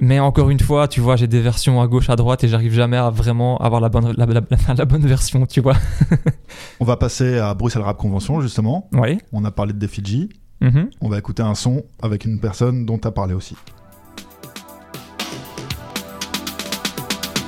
Mais 0.00 0.18
encore 0.20 0.50
une 0.50 0.60
fois, 0.60 0.88
tu 0.88 1.00
vois, 1.00 1.16
j'ai 1.16 1.26
des 1.26 1.40
versions 1.40 1.80
à 1.80 1.86
gauche, 1.86 2.08
à 2.10 2.16
droite 2.16 2.42
et 2.44 2.48
j'arrive 2.48 2.72
jamais 2.72 2.96
à 2.96 3.10
vraiment 3.10 3.58
avoir 3.58 3.80
la 3.80 3.88
bonne, 3.88 4.12
la, 4.16 4.26
la- 4.26 4.40
la- 4.40 4.74
la 4.76 4.84
bonne 4.84 5.06
version, 5.06 5.46
tu 5.46 5.60
vois. 5.60 5.76
On 6.80 6.84
va 6.84 6.96
passer 6.96 7.38
à 7.38 7.54
Bruxelles 7.54 7.82
Rap 7.82 7.96
Convention, 7.98 8.40
justement. 8.40 8.88
Oui. 8.92 9.18
On 9.32 9.44
a 9.44 9.50
parlé 9.50 9.72
de 9.72 9.86
Fidji. 9.86 10.28
Mhm. 10.60 10.90
On 11.00 11.08
va 11.08 11.18
écouter 11.18 11.42
un 11.42 11.54
son 11.54 11.82
avec 12.02 12.24
une 12.24 12.38
personne 12.40 12.86
dont 12.86 12.98
tu 12.98 13.08
as 13.08 13.10
parlé 13.10 13.34
aussi. 13.34 13.56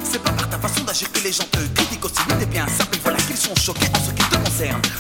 C'est 0.03 0.23
pas 0.23 0.33
par 0.33 0.49
ta 0.49 0.59
façon 0.59 0.85
d'agir 0.85 1.11
que 1.13 1.23
les 1.25 1.33
gens 1.33 1.45
te 1.51 1.59
critiquent 1.75 2.05
aussi. 2.05 2.15
Oui, 2.29 2.35
t'es 2.39 2.47
bien 2.47 2.67
simple, 2.69 2.99
voilà 3.03 3.19
qu'ils 3.19 3.37
sont 3.37 3.55
choqués 3.55 3.87
en 3.95 3.99
ce 3.99 4.11
qui 4.11 4.29
te 4.29 4.34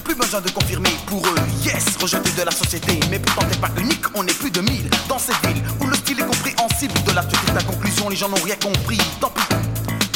Plus 0.03 0.17
besoin 0.17 0.41
de 0.41 0.51
confirmer 0.51 0.91
pour 1.07 1.25
eux, 1.25 1.37
yes, 1.63 1.85
rejeté 2.01 2.29
de 2.37 2.43
la 2.43 2.51
société. 2.51 2.99
Mais 3.09 3.21
pourtant 3.21 3.47
t'es 3.49 3.57
pas 3.59 3.71
unique, 3.81 4.05
on 4.17 4.27
est 4.27 4.37
plus 4.37 4.51
de 4.51 4.61
1000 4.61 4.91
dans 5.09 5.19
cette 5.19 5.37
ville 5.47 5.63
où 5.81 5.87
le 5.87 5.95
style 5.95 6.19
est 6.19 6.27
compréhensible. 6.27 6.95
De 7.07 7.13
là 7.13 7.23
tu 7.23 7.37
tires 7.39 7.55
ta 7.55 7.63
conclusion, 7.63 8.09
les 8.09 8.17
gens 8.17 8.29
n'ont 8.29 8.43
rien 8.43 8.57
compris. 8.57 8.99
Tant 9.21 9.31
pis, 9.31 9.43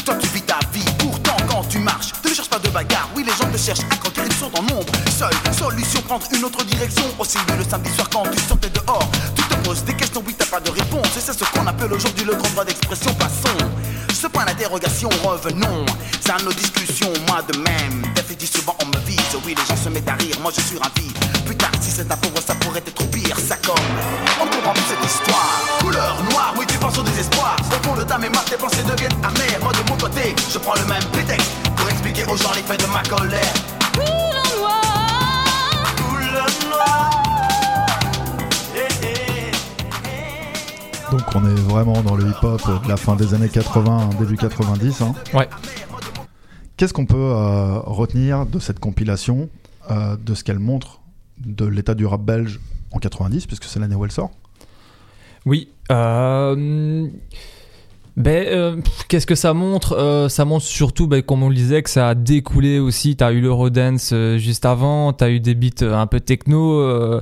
toi 0.04 0.16
tu 0.20 0.26
vis 0.28 0.42
ta 0.42 0.58
vie. 0.72 0.84
Pourtant 0.98 1.36
quand 1.48 1.62
tu 1.68 1.78
marches, 1.78 2.10
tu 2.20 2.30
ne 2.30 2.34
cherches 2.34 2.48
pas 2.50 2.58
de 2.58 2.68
bagarre. 2.70 3.08
Oui, 3.14 3.22
les 3.24 3.30
gens 3.30 3.48
te 3.50 3.58
cherchent 3.58 3.86
à 3.92 3.96
quand 4.02 4.10
ils 4.26 4.32
sont 4.32 4.50
en 4.58 4.62
nombre. 4.62 4.92
Seule 5.16 5.30
solution, 5.56 6.00
prendre 6.02 6.26
une 6.34 6.44
autre 6.44 6.64
direction. 6.64 7.04
Aussi 7.20 7.38
le 7.56 7.62
samedi 7.62 7.90
soir 7.94 8.08
quand 8.10 8.24
tu 8.32 8.40
sortais 8.42 8.70
dehors, 8.70 9.08
tu 9.36 9.42
te 9.44 9.54
poses 9.64 9.84
des 9.84 9.94
questions, 9.94 10.22
oui, 10.26 10.34
t'as 10.36 10.46
pas 10.46 10.60
de 10.60 10.70
réponse. 10.70 11.16
Et 11.16 11.20
c'est 11.20 11.32
ce 11.32 11.44
qu'on 11.44 11.66
appelle 11.66 11.92
aujourd'hui 11.92 12.24
le 12.24 12.34
grand 12.34 12.50
droit 12.50 12.64
d'expression. 12.64 13.14
Passons. 13.14 13.56
Ce 14.20 14.26
point 14.26 14.44
d'interrogation, 14.44 15.08
revenons. 15.22 15.86
C'est 16.20 16.32
à 16.32 16.38
nos 16.38 16.52
discussions, 16.52 17.12
moi 17.28 17.40
de 17.42 17.56
même. 17.58 18.02
Définitivement, 18.16 18.74
souvent 18.74 18.76
on 18.82 18.86
me 18.86 19.06
vise. 19.06 19.20
Oui, 19.46 19.54
les 19.56 19.64
gens 19.64 19.80
se 19.80 19.88
mettent 19.90 20.08
à 20.08 20.14
rire, 20.14 20.34
moi 20.42 20.50
je 20.52 20.60
suis 20.60 20.76
ravi. 20.76 21.06
Putain, 21.46 21.68
si 21.80 21.92
c'est 21.92 22.10
un 22.10 22.16
pauvre, 22.16 22.42
ça 22.44 22.56
pourrait 22.56 22.82
être 22.84 23.10
pire. 23.10 23.38
Ça 23.38 23.54
comme, 23.64 23.76
on 24.40 24.46
comprend 24.46 24.72
plus 24.72 24.82
cette 24.88 25.04
histoire. 25.04 25.62
Couleur 25.78 26.20
noire, 26.32 26.52
oui, 26.58 26.66
tu 26.66 26.76
penses 26.78 26.98
au 26.98 27.02
désespoir. 27.02 27.54
Au 27.70 27.86
fond 27.86 27.94
de 27.94 28.02
ta 28.02 28.18
mémoire, 28.18 28.44
tes 28.44 28.56
pensées 28.56 28.82
deviennent 28.82 29.24
amères. 29.24 29.60
Moi 29.62 29.72
de 29.72 29.88
mon 29.88 29.96
côté, 29.96 30.34
je 30.52 30.58
prends 30.58 30.74
le 30.74 30.86
même 30.86 31.04
prétexte 31.12 31.52
pour 31.76 31.88
expliquer 31.88 32.24
aux 32.24 32.36
gens 32.36 32.50
l'effet 32.56 32.76
de 32.76 32.86
ma 32.86 33.04
colère. 33.04 33.54
Couleur 33.94 34.58
noire. 34.58 34.88
Eh, 37.24 37.27
Donc 41.18 41.26
on 41.34 41.44
est 41.44 41.60
vraiment 41.60 42.00
dans 42.02 42.14
le 42.16 42.24
hip-hop 42.28 42.62
de 42.84 42.88
la 42.88 42.96
fin 42.96 43.16
des 43.16 43.34
années 43.34 43.48
80, 43.48 44.10
début 44.20 44.36
90. 44.36 45.02
hein. 45.02 45.14
Ouais. 45.34 45.48
Qu'est-ce 46.76 46.92
qu'on 46.94 47.06
peut 47.06 47.16
euh, 47.16 47.80
retenir 47.80 48.46
de 48.46 48.58
cette 48.60 48.78
compilation, 48.78 49.48
euh, 49.90 50.16
de 50.16 50.34
ce 50.34 50.44
qu'elle 50.44 50.60
montre 50.60 51.00
de 51.44 51.64
l'état 51.66 51.94
du 51.94 52.06
rap 52.06 52.20
belge 52.22 52.60
en 52.92 52.98
90, 52.98 53.46
puisque 53.46 53.64
c'est 53.64 53.80
l'année 53.80 53.96
où 53.96 54.04
elle 54.04 54.12
sort? 54.12 54.30
Oui. 55.44 55.68
euh, 55.90 57.08
Ben, 58.16 58.46
euh, 58.46 58.76
qu'est-ce 59.08 59.26
que 59.26 59.34
ça 59.34 59.54
montre? 59.54 59.94
Euh, 59.98 60.28
Ça 60.28 60.44
montre 60.44 60.64
surtout, 60.66 61.08
ben, 61.08 61.20
comme 61.22 61.42
on 61.42 61.48
le 61.48 61.54
disait, 61.56 61.82
que 61.82 61.90
ça 61.90 62.10
a 62.10 62.14
découlé 62.14 62.78
aussi. 62.78 63.16
T'as 63.16 63.32
eu 63.32 63.40
l'Eurodance 63.40 64.10
euh, 64.12 64.38
juste 64.38 64.64
avant, 64.64 65.12
t'as 65.12 65.30
eu 65.30 65.40
des 65.40 65.54
beats 65.56 65.82
un 65.82 66.06
peu 66.06 66.20
techno. 66.20 67.20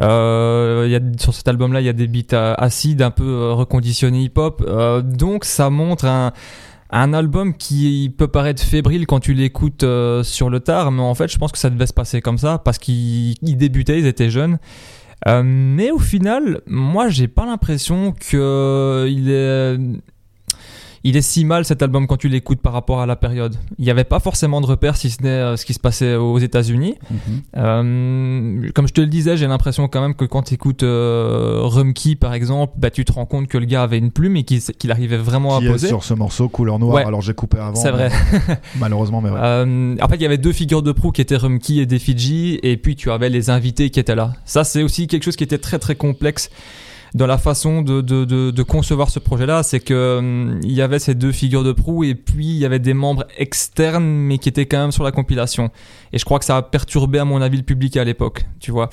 Euh, 0.00 0.86
y 0.88 0.94
a, 0.96 1.00
sur 1.18 1.34
cet 1.34 1.48
album-là, 1.48 1.80
il 1.80 1.86
y 1.86 1.88
a 1.88 1.92
des 1.92 2.06
beats 2.06 2.34
euh, 2.34 2.54
acides, 2.58 3.02
un 3.02 3.10
peu 3.10 3.24
euh, 3.24 3.52
reconditionnés 3.52 4.22
hip-hop. 4.22 4.64
Euh, 4.66 5.02
donc, 5.02 5.44
ça 5.44 5.70
montre 5.70 6.06
un, 6.06 6.32
un 6.90 7.12
album 7.12 7.54
qui 7.54 8.12
peut 8.16 8.28
paraître 8.28 8.62
fébrile 8.62 9.06
quand 9.06 9.20
tu 9.20 9.34
l'écoutes 9.34 9.84
euh, 9.84 10.22
sur 10.22 10.50
le 10.50 10.60
tard, 10.60 10.90
mais 10.90 11.02
en 11.02 11.14
fait, 11.14 11.30
je 11.30 11.38
pense 11.38 11.52
que 11.52 11.58
ça 11.58 11.70
devait 11.70 11.86
se 11.86 11.92
passer 11.92 12.20
comme 12.20 12.38
ça 12.38 12.58
parce 12.58 12.78
qu'ils 12.78 13.34
ils 13.42 13.56
débutaient, 13.56 13.98
ils 13.98 14.06
étaient 14.06 14.30
jeunes. 14.30 14.58
Euh, 15.26 15.42
mais 15.44 15.90
au 15.90 15.98
final, 15.98 16.60
moi, 16.66 17.08
j'ai 17.08 17.28
pas 17.28 17.46
l'impression 17.46 18.12
que 18.12 19.06
il 19.08 19.30
est 19.30 19.78
il 21.06 21.18
est 21.18 21.22
si 21.22 21.44
mal 21.44 21.66
cet 21.66 21.82
album 21.82 22.06
quand 22.06 22.16
tu 22.16 22.28
l'écoutes 22.28 22.60
par 22.60 22.72
rapport 22.72 23.00
à 23.00 23.06
la 23.06 23.14
période. 23.14 23.56
Il 23.78 23.84
n'y 23.84 23.90
avait 23.90 24.04
pas 24.04 24.20
forcément 24.20 24.62
de 24.62 24.66
repères 24.66 24.96
si 24.96 25.10
ce 25.10 25.22
n'est 25.22 25.28
euh, 25.28 25.56
ce 25.56 25.66
qui 25.66 25.74
se 25.74 25.78
passait 25.78 26.14
aux 26.14 26.38
États-Unis. 26.38 26.94
Euh, 27.56 28.70
comme 28.74 28.88
je 28.88 28.92
te 28.92 29.00
le 29.00 29.06
disais, 29.06 29.36
j'ai 29.36 29.46
l'impression 29.46 29.86
quand 29.86 30.00
même 30.00 30.14
que 30.14 30.24
quand 30.24 30.42
tu 30.44 30.54
écoutes 30.54 30.82
euh, 30.82 31.60
Rumkey 31.62 32.16
par 32.16 32.32
exemple, 32.34 32.72
bah, 32.78 32.90
tu 32.90 33.04
te 33.04 33.12
rends 33.12 33.26
compte 33.26 33.48
que 33.48 33.58
le 33.58 33.66
gars 33.66 33.82
avait 33.82 33.98
une 33.98 34.10
plume 34.10 34.36
et 34.36 34.44
qu'il 34.44 34.90
arrivait 34.90 35.18
vraiment 35.18 35.58
Qui 35.58 35.66
à 35.66 35.68
est 35.68 35.72
poser. 35.72 35.88
sur 35.88 36.02
ce 36.04 36.14
morceau 36.14 36.48
couleur 36.48 36.78
noire 36.78 36.94
Ouais. 36.94 37.04
Alors 37.04 37.20
j'ai 37.20 37.34
coupé 37.34 37.58
avant. 37.58 37.74
C'est 37.74 37.90
vrai. 37.90 38.10
Malheureusement, 38.78 39.20
mais 39.20 39.30
ouais. 39.30 40.02
En 40.02 40.08
fait, 40.08 40.16
il 40.16 40.22
y 40.22 40.26
avait 40.26 40.38
deux 40.38 40.52
figures 40.52 40.82
de 40.82 40.92
proue 40.92 41.10
qui 41.10 41.20
étaient 41.20 41.36
Rumkey 41.36 41.76
et 41.76 41.86
des 41.86 41.98
Fidji, 41.98 42.58
et 42.62 42.76
puis 42.76 42.96
tu 42.96 43.10
avais 43.10 43.30
les 43.30 43.50
invités 43.50 43.90
qui 43.90 44.00
étaient 44.00 44.14
là. 44.14 44.32
Ça, 44.44 44.64
c'est 44.64 44.82
aussi 44.82 45.06
quelque 45.06 45.24
chose 45.24 45.36
qui 45.36 45.44
était 45.44 45.58
très 45.58 45.78
très 45.78 45.96
complexe 45.96 46.50
dans 47.14 47.26
la 47.26 47.38
façon 47.38 47.80
de, 47.82 48.00
de, 48.00 48.24
de, 48.24 48.50
de 48.50 48.62
concevoir 48.62 49.08
ce 49.10 49.18
projet-là. 49.20 49.62
C'est 49.62 49.80
que 49.80 50.18
hum, 50.18 50.60
il 50.64 50.72
y 50.72 50.82
avait 50.82 50.98
ces 50.98 51.14
deux 51.14 51.32
figures 51.32 51.64
de 51.64 51.72
proue, 51.72 52.04
et 52.04 52.14
puis 52.14 52.46
il 52.46 52.56
y 52.58 52.64
avait 52.66 52.80
des 52.80 52.94
membres 52.94 53.24
externes, 53.38 54.04
mais 54.04 54.38
qui 54.38 54.48
étaient 54.48 54.66
quand 54.66 54.78
même 54.78 54.92
sur 54.92 55.04
la 55.04 55.12
compilation. 55.12 55.70
Et 56.12 56.18
je 56.18 56.24
crois 56.24 56.38
que 56.38 56.44
ça 56.44 56.56
a 56.56 56.62
perturbé, 56.62 57.18
à 57.18 57.24
mon 57.24 57.40
avis, 57.40 57.56
le 57.58 57.62
public 57.62 57.96
à 57.96 58.04
l'époque, 58.04 58.44
tu 58.60 58.70
vois. 58.72 58.90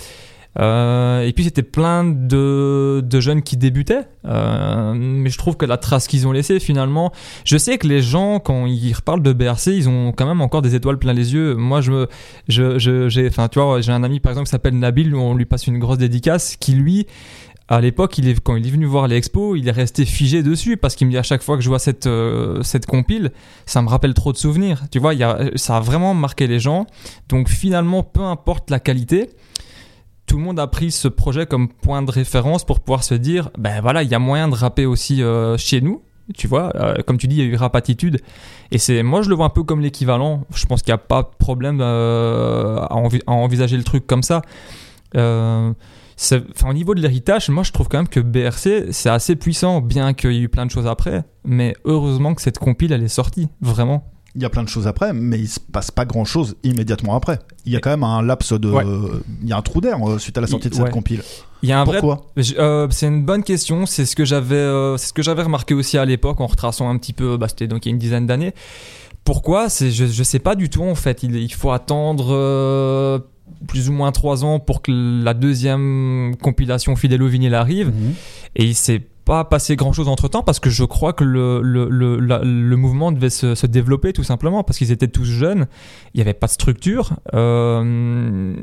Euh, 0.60 1.21
et 1.25 1.31
puis 1.31 1.45
c'était 1.45 1.63
plein 1.63 2.03
de, 2.03 3.01
de 3.05 3.19
jeunes 3.21 3.41
qui 3.41 3.55
débutaient, 3.55 4.01
Euh, 4.25 4.93
mais 4.93 5.29
je 5.31 5.38
trouve 5.38 5.55
que 5.55 5.65
la 5.65 5.77
trace 5.77 6.07
qu'ils 6.07 6.27
ont 6.27 6.31
laissée 6.34 6.60
finalement, 6.60 7.12
je 7.45 7.57
sais 7.57 7.77
que 7.77 7.88
les 7.88 8.01
gens 8.03 8.39
quand 8.39 8.65
ils 8.67 8.93
reparlent 8.93 9.23
de 9.23 9.31
BRC, 9.34 9.67
ils 9.67 9.88
ont 9.89 10.12
quand 10.12 10.27
même 10.27 10.41
encore 10.41 10.62
des 10.62 10.75
étoiles 10.75 10.99
plein 10.99 11.13
les 11.13 11.34
yeux. 11.34 11.55
Moi 11.55 11.79
je 11.81 12.05
je- 12.49 12.77
j'ai, 12.77 13.27
enfin 13.29 13.47
tu 13.47 13.60
vois, 13.60 13.79
j'ai 13.81 13.93
un 13.93 14.03
ami 14.03 14.19
par 14.19 14.31
exemple 14.34 14.45
qui 14.47 14.51
s'appelle 14.51 14.77
Nabil, 14.77 15.15
où 15.15 15.19
on 15.19 15.34
lui 15.36 15.45
passe 15.45 15.65
une 15.67 15.79
grosse 15.79 15.97
dédicace, 15.97 16.55
qui 16.60 16.73
lui 16.73 17.07
à 17.71 17.79
l'époque, 17.79 18.19
quand 18.43 18.57
il 18.57 18.67
est 18.67 18.69
venu 18.69 18.86
voir 18.86 19.07
les 19.07 19.15
expos, 19.15 19.57
il 19.57 19.65
est 19.65 19.71
resté 19.71 20.03
figé 20.03 20.43
dessus 20.43 20.75
parce 20.75 20.95
qu'il 20.95 21.07
me 21.07 21.12
dit 21.12 21.17
à 21.17 21.23
chaque 21.23 21.41
fois 21.41 21.55
que 21.55 21.63
je 21.63 21.69
vois 21.69 21.79
cette, 21.79 22.05
euh, 22.05 22.62
cette 22.63 22.86
compile, 22.86 23.31
ça 23.65 23.81
me 23.81 23.88
rappelle 23.88 24.13
trop 24.13 24.34
de 24.34 24.38
souvenirs. 24.38 24.84
Tu 24.91 24.99
vois, 24.99 25.13
a, 25.13 25.55
ça 25.55 25.77
a 25.77 25.79
vraiment 25.79 26.13
marqué 26.13 26.47
les 26.47 26.60
gens. 26.60 26.86
Donc 27.29 27.47
finalement, 27.47 28.03
peu 28.03 28.23
importe 28.23 28.69
la 28.69 28.81
qualité, 28.81 29.29
tout 30.25 30.36
le 30.38 30.43
monde 30.43 30.60
a 30.60 30.67
pris 30.67 30.91
ce 30.91 31.07
projet 31.07 31.45
comme 31.45 31.69
point 31.69 32.01
de 32.01 32.12
référence 32.12 32.65
pour 32.65 32.81
pouvoir 32.81 33.05
se 33.05 33.13
dire, 33.13 33.51
ben 33.57 33.79
voilà, 33.79 34.03
il 34.03 34.10
y 34.10 34.15
a 34.15 34.19
moyen 34.19 34.49
de 34.49 34.55
rapper 34.55 34.86
aussi 34.86 35.23
euh, 35.23 35.55
chez 35.57 35.79
nous. 35.79 36.01
Tu 36.36 36.47
vois, 36.47 36.73
euh, 36.75 36.95
comme 37.07 37.17
tu 37.17 37.29
dis, 37.29 37.38
il 37.38 37.39
y 37.39 37.41
a 37.41 37.45
eu 37.45 37.55
Rap 37.55 37.75
Attitude. 37.77 38.19
Et 38.71 38.79
c'est, 38.79 39.01
moi, 39.01 39.21
je 39.21 39.29
le 39.29 39.36
vois 39.36 39.45
un 39.45 39.49
peu 39.49 39.63
comme 39.63 39.79
l'équivalent. 39.79 40.45
Je 40.53 40.65
pense 40.65 40.81
qu'il 40.81 40.91
n'y 40.91 40.95
a 40.95 40.97
pas 40.97 41.23
de 41.23 41.29
problème 41.38 41.79
euh, 41.81 42.79
à, 42.79 42.95
à 43.27 43.31
envisager 43.31 43.77
le 43.77 43.84
truc 43.84 44.07
comme 44.07 44.23
ça. 44.23 44.41
Euh, 45.15 45.71
enfin, 46.21 46.69
au 46.69 46.73
niveau 46.73 46.93
de 46.95 47.01
l'héritage, 47.01 47.49
moi, 47.49 47.63
je 47.63 47.71
trouve 47.71 47.88
quand 47.88 47.97
même 47.97 48.07
que 48.07 48.19
BRC, 48.19 48.91
c'est 48.91 49.10
assez 49.10 49.36
puissant, 49.36 49.81
bien 49.81 50.13
qu'il 50.13 50.31
y 50.34 50.38
ait 50.38 50.41
eu 50.41 50.49
plein 50.49 50.65
de 50.65 50.71
choses 50.71 50.88
après. 50.88 51.23
Mais 51.43 51.73
heureusement 51.86 52.34
que 52.36 52.41
cette 52.41 52.60
compile, 52.60 52.91
elle 52.91 53.03
est 53.03 53.07
sortie, 53.07 53.47
vraiment. 53.62 54.07
Il 54.36 54.41
y 54.41 54.45
a 54.45 54.49
plein 54.49 54.63
de 54.63 54.69
choses 54.69 54.88
après, 54.88 55.12
mais 55.12 55.38
il 55.39 55.47
se 55.49 55.60
passe 55.60 55.91
pas 55.91 56.05
grand 56.05 56.23
chose 56.23 56.55
immédiatement 56.63 57.15
après. 57.15 57.39
Il 57.65 57.73
y 57.73 57.75
a 57.75 57.81
quand 57.81 57.89
même 57.89 58.03
un 58.05 58.21
laps 58.21 58.53
de. 58.53 58.69
Ouais. 58.71 58.86
Il 59.41 59.49
y 59.49 59.51
a 59.51 59.57
un 59.57 59.62
trou 59.62 59.81
d'air 59.81 59.97
euh, 60.10 60.19
suite 60.19 60.38
à 60.38 60.41
la 60.41 60.47
sortie 60.47 60.69
de 60.69 60.73
cette 60.73 60.86
Ouais. 60.86 60.89
compile. 60.89 61.21
Il 61.63 61.67
y 61.69 61.73
a 61.73 61.81
un 61.81 61.84
vrai 61.84 61.99
Pourquoi? 61.99 62.27
Je- 62.38 62.53
euh, 62.57 62.88
c'est 62.91 63.07
une 63.07 63.25
bonne 63.25 63.43
question. 63.43 63.86
C'est 63.86 64.05
ce 64.05 64.15
que 64.15 64.23
j'avais, 64.23 64.55
euh, 64.55 64.95
c'est 64.95 65.07
ce 65.07 65.13
que 65.13 65.21
j'avais 65.21 65.43
remarqué 65.43 65.73
aussi 65.73 65.97
à 65.97 66.05
l'époque 66.05 66.39
en 66.39 66.47
retraçant 66.47 66.89
un 66.89 66.97
petit 66.97 67.12
peu. 67.12 67.36
Bah, 67.36 67.49
c'était 67.49 67.67
donc 67.67 67.86
il 67.86 67.89
y 67.89 67.91
a 67.91 67.93
une 67.93 67.99
dizaine 67.99 68.25
d'années. 68.25 68.53
Pourquoi? 69.25 69.67
C'est 69.69 69.91
je, 69.91 70.05
je 70.05 70.23
sais 70.23 70.39
pas 70.39 70.55
du 70.55 70.69
tout 70.69 70.84
en 70.84 70.95
fait. 70.95 71.23
Il, 71.23 71.36
il 71.36 71.53
faut 71.53 71.71
attendre 71.71 72.27
euh, 72.31 73.19
plus 73.67 73.89
ou 73.89 73.93
moins 73.93 74.11
trois 74.11 74.43
ans 74.43 74.59
pour 74.59 74.81
que 74.81 74.91
la 75.23 75.33
deuxième 75.33 76.35
compilation 76.41 76.95
Fidèle 76.95 77.23
au 77.23 77.27
vinyle 77.27 77.55
arrive. 77.55 77.91
Et 78.55 78.65
il 78.65 78.75
s'est 78.75 79.01
pas 79.31 79.45
passé 79.45 79.77
grand 79.77 79.93
chose 79.93 80.09
entre 80.09 80.27
temps 80.27 80.43
parce 80.43 80.59
que 80.59 80.69
je 80.69 80.83
crois 80.83 81.13
que 81.13 81.23
le, 81.23 81.61
le, 81.61 81.87
le, 81.87 82.19
la- 82.19 82.41
le 82.43 82.75
mouvement 82.75 83.13
devait 83.13 83.29
se, 83.29 83.55
se 83.55 83.65
développer 83.65 84.11
tout 84.11 84.25
simplement 84.25 84.61
parce 84.61 84.77
qu'ils 84.77 84.91
étaient 84.91 85.07
tous 85.07 85.23
jeunes, 85.23 85.67
il 86.13 86.17
n'y 86.17 86.21
avait 86.21 86.33
pas 86.33 86.47
de 86.47 86.51
structure. 86.51 87.13
Euh, 87.33 88.53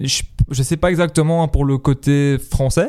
je, 0.00 0.22
je 0.50 0.62
sais 0.64 0.76
pas 0.76 0.90
exactement 0.90 1.46
pour 1.46 1.64
le 1.64 1.78
côté 1.78 2.36
français. 2.50 2.88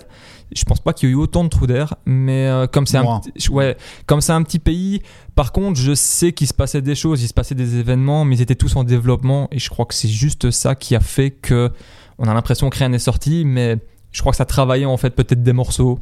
Je 0.56 0.64
pense 0.64 0.80
pas 0.80 0.94
qu'il 0.94 1.08
y 1.08 1.12
ait 1.12 1.14
eu 1.14 1.18
autant 1.18 1.44
de 1.44 1.50
trous 1.50 1.68
d'air, 1.68 1.94
mais 2.08 2.48
euh, 2.48 2.66
comme 2.66 2.88
c'est 2.88 2.98
un, 2.98 3.04
ouais, 3.52 3.78
comme 4.08 4.22
c'est 4.22 4.32
un 4.32 4.42
petit 4.42 4.58
pays, 4.58 5.04
par 5.36 5.52
contre, 5.52 5.80
je 5.80 5.94
sais 5.94 6.32
qu'il 6.34 6.48
se 6.48 6.56
passait 6.56 6.82
des 6.82 6.96
choses, 6.96 7.22
il 7.22 7.28
se 7.28 7.36
passait 7.36 7.54
des 7.54 7.76
événements, 7.78 8.26
mais 8.26 8.38
ils 8.38 8.42
étaient 8.42 8.56
tous 8.56 8.76
en 8.76 8.84
développement 8.84 9.48
et 9.52 9.60
je 9.60 9.70
crois 9.70 9.86
que 9.86 9.94
c'est 9.94 10.08
juste 10.08 10.50
ça 10.50 10.74
qui 10.74 10.96
a 10.96 11.00
fait 11.00 11.30
que 11.30 11.70
on 12.18 12.28
a 12.28 12.34
l'impression 12.34 12.72
que 12.72 12.78
rien 12.80 12.90
n'est 12.90 12.98
sorti, 12.98 13.44
mais 13.46 13.78
Je 14.12 14.22
crois 14.22 14.32
que 14.32 14.38
ça 14.38 14.46
travaillait 14.46 14.86
en 14.88 14.98
fait 14.98 15.12
peut-être 15.12 15.44
des 15.44 15.54
morceaux. 15.54 16.00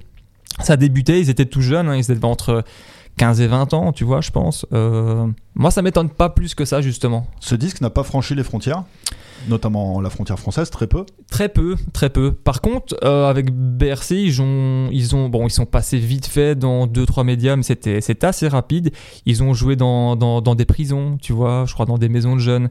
Ça 0.60 0.78
débutait, 0.78 1.20
ils 1.20 1.30
étaient 1.30 1.46
tout 1.46 1.62
jeunes, 1.62 1.90
hein, 1.90 1.96
ils 1.96 2.12
étaient 2.12 2.26
entre 2.26 2.64
15 3.18 3.42
et 3.42 3.48
20 3.48 3.74
ans, 3.74 3.92
tu 3.92 4.04
vois, 4.04 4.22
je 4.22 4.32
pense. 4.32 4.66
Euh, 4.74 5.28
moi, 5.56 5.72
ça 5.72 5.82
m'étonne 5.82 6.10
pas 6.10 6.30
plus 6.30 6.56
que 6.56 6.66
ça, 6.66 6.82
justement. 6.82 7.28
Ce 7.40 7.56
disque 7.56 7.82
n'a 7.82 7.90
pas 7.90 8.04
franchi 8.04 8.36
les 8.36 8.44
frontières, 8.44 8.84
notamment 9.50 10.02
la 10.02 10.10
frontière 10.10 10.40
française, 10.40 10.70
très 10.70 10.88
peu. 10.88 11.06
Très 11.30 11.50
peu, 11.50 11.76
très 11.94 12.10
peu. 12.10 12.32
Par 12.32 12.62
contre, 12.62 12.96
euh, 13.04 13.30
avec 13.30 13.52
BRC, 13.52 14.12
ils 14.12 14.42
ont, 14.42 14.90
ils 14.92 15.16
ont, 15.16 15.30
bon, 15.30 15.48
ils 15.48 15.52
sont 15.52 15.66
passés 15.66 15.98
vite 15.98 16.26
fait 16.28 16.56
dans 16.56 16.88
deux 16.88 17.06
trois 17.06 17.24
médias, 17.24 17.56
mais 17.56 17.64
c'était, 17.64 18.02
c'était 18.02 18.28
assez 18.28 18.48
rapide. 18.48 18.92
Ils 19.26 19.44
ont 19.44 19.54
joué 19.54 19.76
dans, 19.76 20.16
dans, 20.16 20.42
dans 20.42 20.56
des 20.56 20.66
prisons, 20.66 21.18
tu 21.22 21.34
vois, 21.34 21.66
je 21.68 21.74
crois 21.74 21.86
dans 21.86 21.98
des 21.98 22.10
maisons 22.10 22.36
de 22.36 22.42
jeunes. 22.42 22.70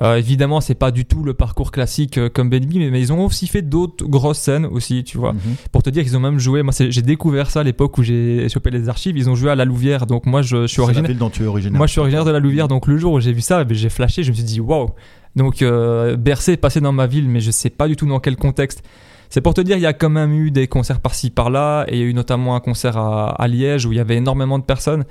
Euh, 0.00 0.14
évidemment, 0.16 0.60
c'est 0.60 0.76
pas 0.76 0.92
du 0.92 1.04
tout 1.04 1.24
le 1.24 1.34
parcours 1.34 1.72
classique 1.72 2.18
euh, 2.18 2.28
comme 2.28 2.50
Benby, 2.50 2.78
mais, 2.78 2.90
mais 2.90 3.00
ils 3.00 3.12
ont 3.12 3.24
aussi 3.26 3.48
fait 3.48 3.62
d'autres 3.62 4.04
grosses 4.06 4.38
scènes 4.38 4.64
aussi, 4.66 5.02
tu 5.02 5.18
vois. 5.18 5.32
Mhm. 5.32 5.40
Pour 5.72 5.82
te 5.82 5.90
dire 5.90 6.04
qu'ils 6.04 6.16
ont 6.16 6.20
même 6.20 6.38
joué, 6.38 6.62
moi 6.62 6.72
c'est- 6.72 6.92
j'ai 6.92 7.02
découvert 7.02 7.50
ça 7.50 7.60
à 7.60 7.64
l'époque 7.64 7.98
où 7.98 8.02
j'ai 8.04 8.48
chopé 8.48 8.70
les 8.70 8.88
archives, 8.88 9.16
ils 9.18 9.28
ont 9.28 9.34
joué 9.34 9.50
à 9.50 9.56
la 9.56 9.64
Louvière, 9.64 10.06
donc 10.06 10.24
moi 10.26 10.40
je, 10.42 10.62
je 10.62 10.66
suis 10.68 10.76
C'est 10.76 10.80
la 10.82 10.84
originaire. 10.84 11.08
ville 11.08 11.18
dont 11.18 11.30
tu 11.30 11.42
es 11.42 11.46
originaire. 11.46 11.76
Moi 11.78 11.86
je 11.88 11.92
suis 11.92 12.00
originaire 12.00 12.24
de 12.24 12.30
la 12.30 12.38
Louvière, 12.38 12.68
donc 12.68 12.86
le 12.86 12.96
jour 12.96 13.12
où 13.14 13.20
j'ai 13.20 13.32
vu 13.32 13.40
ça, 13.40 13.64
ben, 13.64 13.76
j'ai 13.76 13.88
flashé, 13.88 14.22
je 14.22 14.30
me 14.30 14.34
suis 14.36 14.44
dit 14.44 14.60
waouh. 14.60 14.90
Donc 15.38 15.62
euh, 15.62 16.16
Bercé 16.16 16.52
est 16.52 16.56
passé 16.58 16.80
dans 16.80 16.92
ma 16.92 17.06
ville, 17.06 17.28
mais 17.28 17.40
je 17.40 17.50
sais 17.50 17.70
pas 17.70 17.88
du 17.88 17.96
tout 17.96 18.06
dans 18.06 18.20
quel 18.20 18.36
contexte. 18.36 18.82
C'est 19.30 19.40
pour 19.40 19.54
te 19.54 19.60
dire, 19.60 19.76
il 19.76 19.82
y 19.82 19.86
a 19.86 19.92
quand 19.92 20.10
même 20.10 20.32
eu 20.32 20.50
des 20.50 20.68
concerts 20.68 21.00
par-ci 21.00 21.30
par-là, 21.30 21.84
et 21.88 21.96
il 21.96 21.98
y 21.98 22.02
a 22.02 22.06
eu 22.06 22.14
notamment 22.14 22.54
un 22.54 22.60
concert 22.60 22.96
à, 22.96 23.48
Liège 23.48 23.86
où 23.86 23.92
il 23.92 23.96
y 23.96 24.00
avait 24.00 24.16
énormément 24.16 24.58
de 24.58 24.64
personnes. 24.64 25.04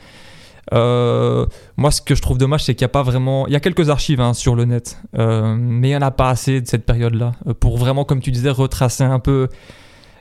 Euh, 0.74 1.46
moi, 1.78 1.92
ce 1.92 2.02
que 2.02 2.14
je 2.14 2.22
trouve 2.22 2.38
dommage, 2.38 2.64
c'est 2.64 2.76
qu'il 2.76 2.84
n'y 2.84 2.90
a 2.90 2.94
pas 2.94 3.04
vraiment. 3.04 3.48
Il 3.48 3.54
y 3.54 3.56
a 3.56 3.60
quelques 3.60 3.90
archives 3.90 4.20
hein, 4.20 4.34
sur 4.34 4.56
le 4.56 4.66
net, 4.66 5.00
euh, 5.18 5.56
mais 5.58 5.90
il 5.90 5.92
n'y 5.92 5.98
en 5.98 6.02
a 6.02 6.12
pas 6.12 6.30
assez 6.30 6.60
de 6.60 6.68
cette 6.68 6.86
période-là 6.86 7.34
euh, 7.48 7.54
pour 7.54 7.78
vraiment, 7.78 8.04
comme 8.04 8.20
tu 8.20 8.32
disais, 8.32 8.50
retracer 8.50 9.04
un 9.04 9.20
peu. 9.20 9.48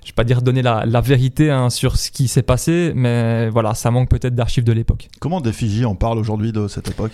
Je 0.04 0.10
vais 0.12 0.14
pas 0.14 0.24
dire 0.24 0.40
donner 0.40 0.62
la, 0.62 0.84
la 0.86 1.00
vérité 1.00 1.50
hein, 1.50 1.68
sur 1.68 1.96
ce 1.96 2.12
qui 2.12 2.28
s'est 2.28 2.44
passé, 2.44 2.92
mais 2.94 3.48
voilà, 3.48 3.74
ça 3.74 3.90
manque 3.90 4.08
peut-être 4.08 4.36
d'archives 4.36 4.62
de 4.62 4.72
l'époque. 4.72 5.08
Comment 5.18 5.40
des 5.40 5.52
Fiji 5.52 5.84
en 5.84 5.96
parle 5.96 6.18
aujourd'hui 6.18 6.52
de 6.52 6.68
cette 6.68 6.88
époque? 6.88 7.10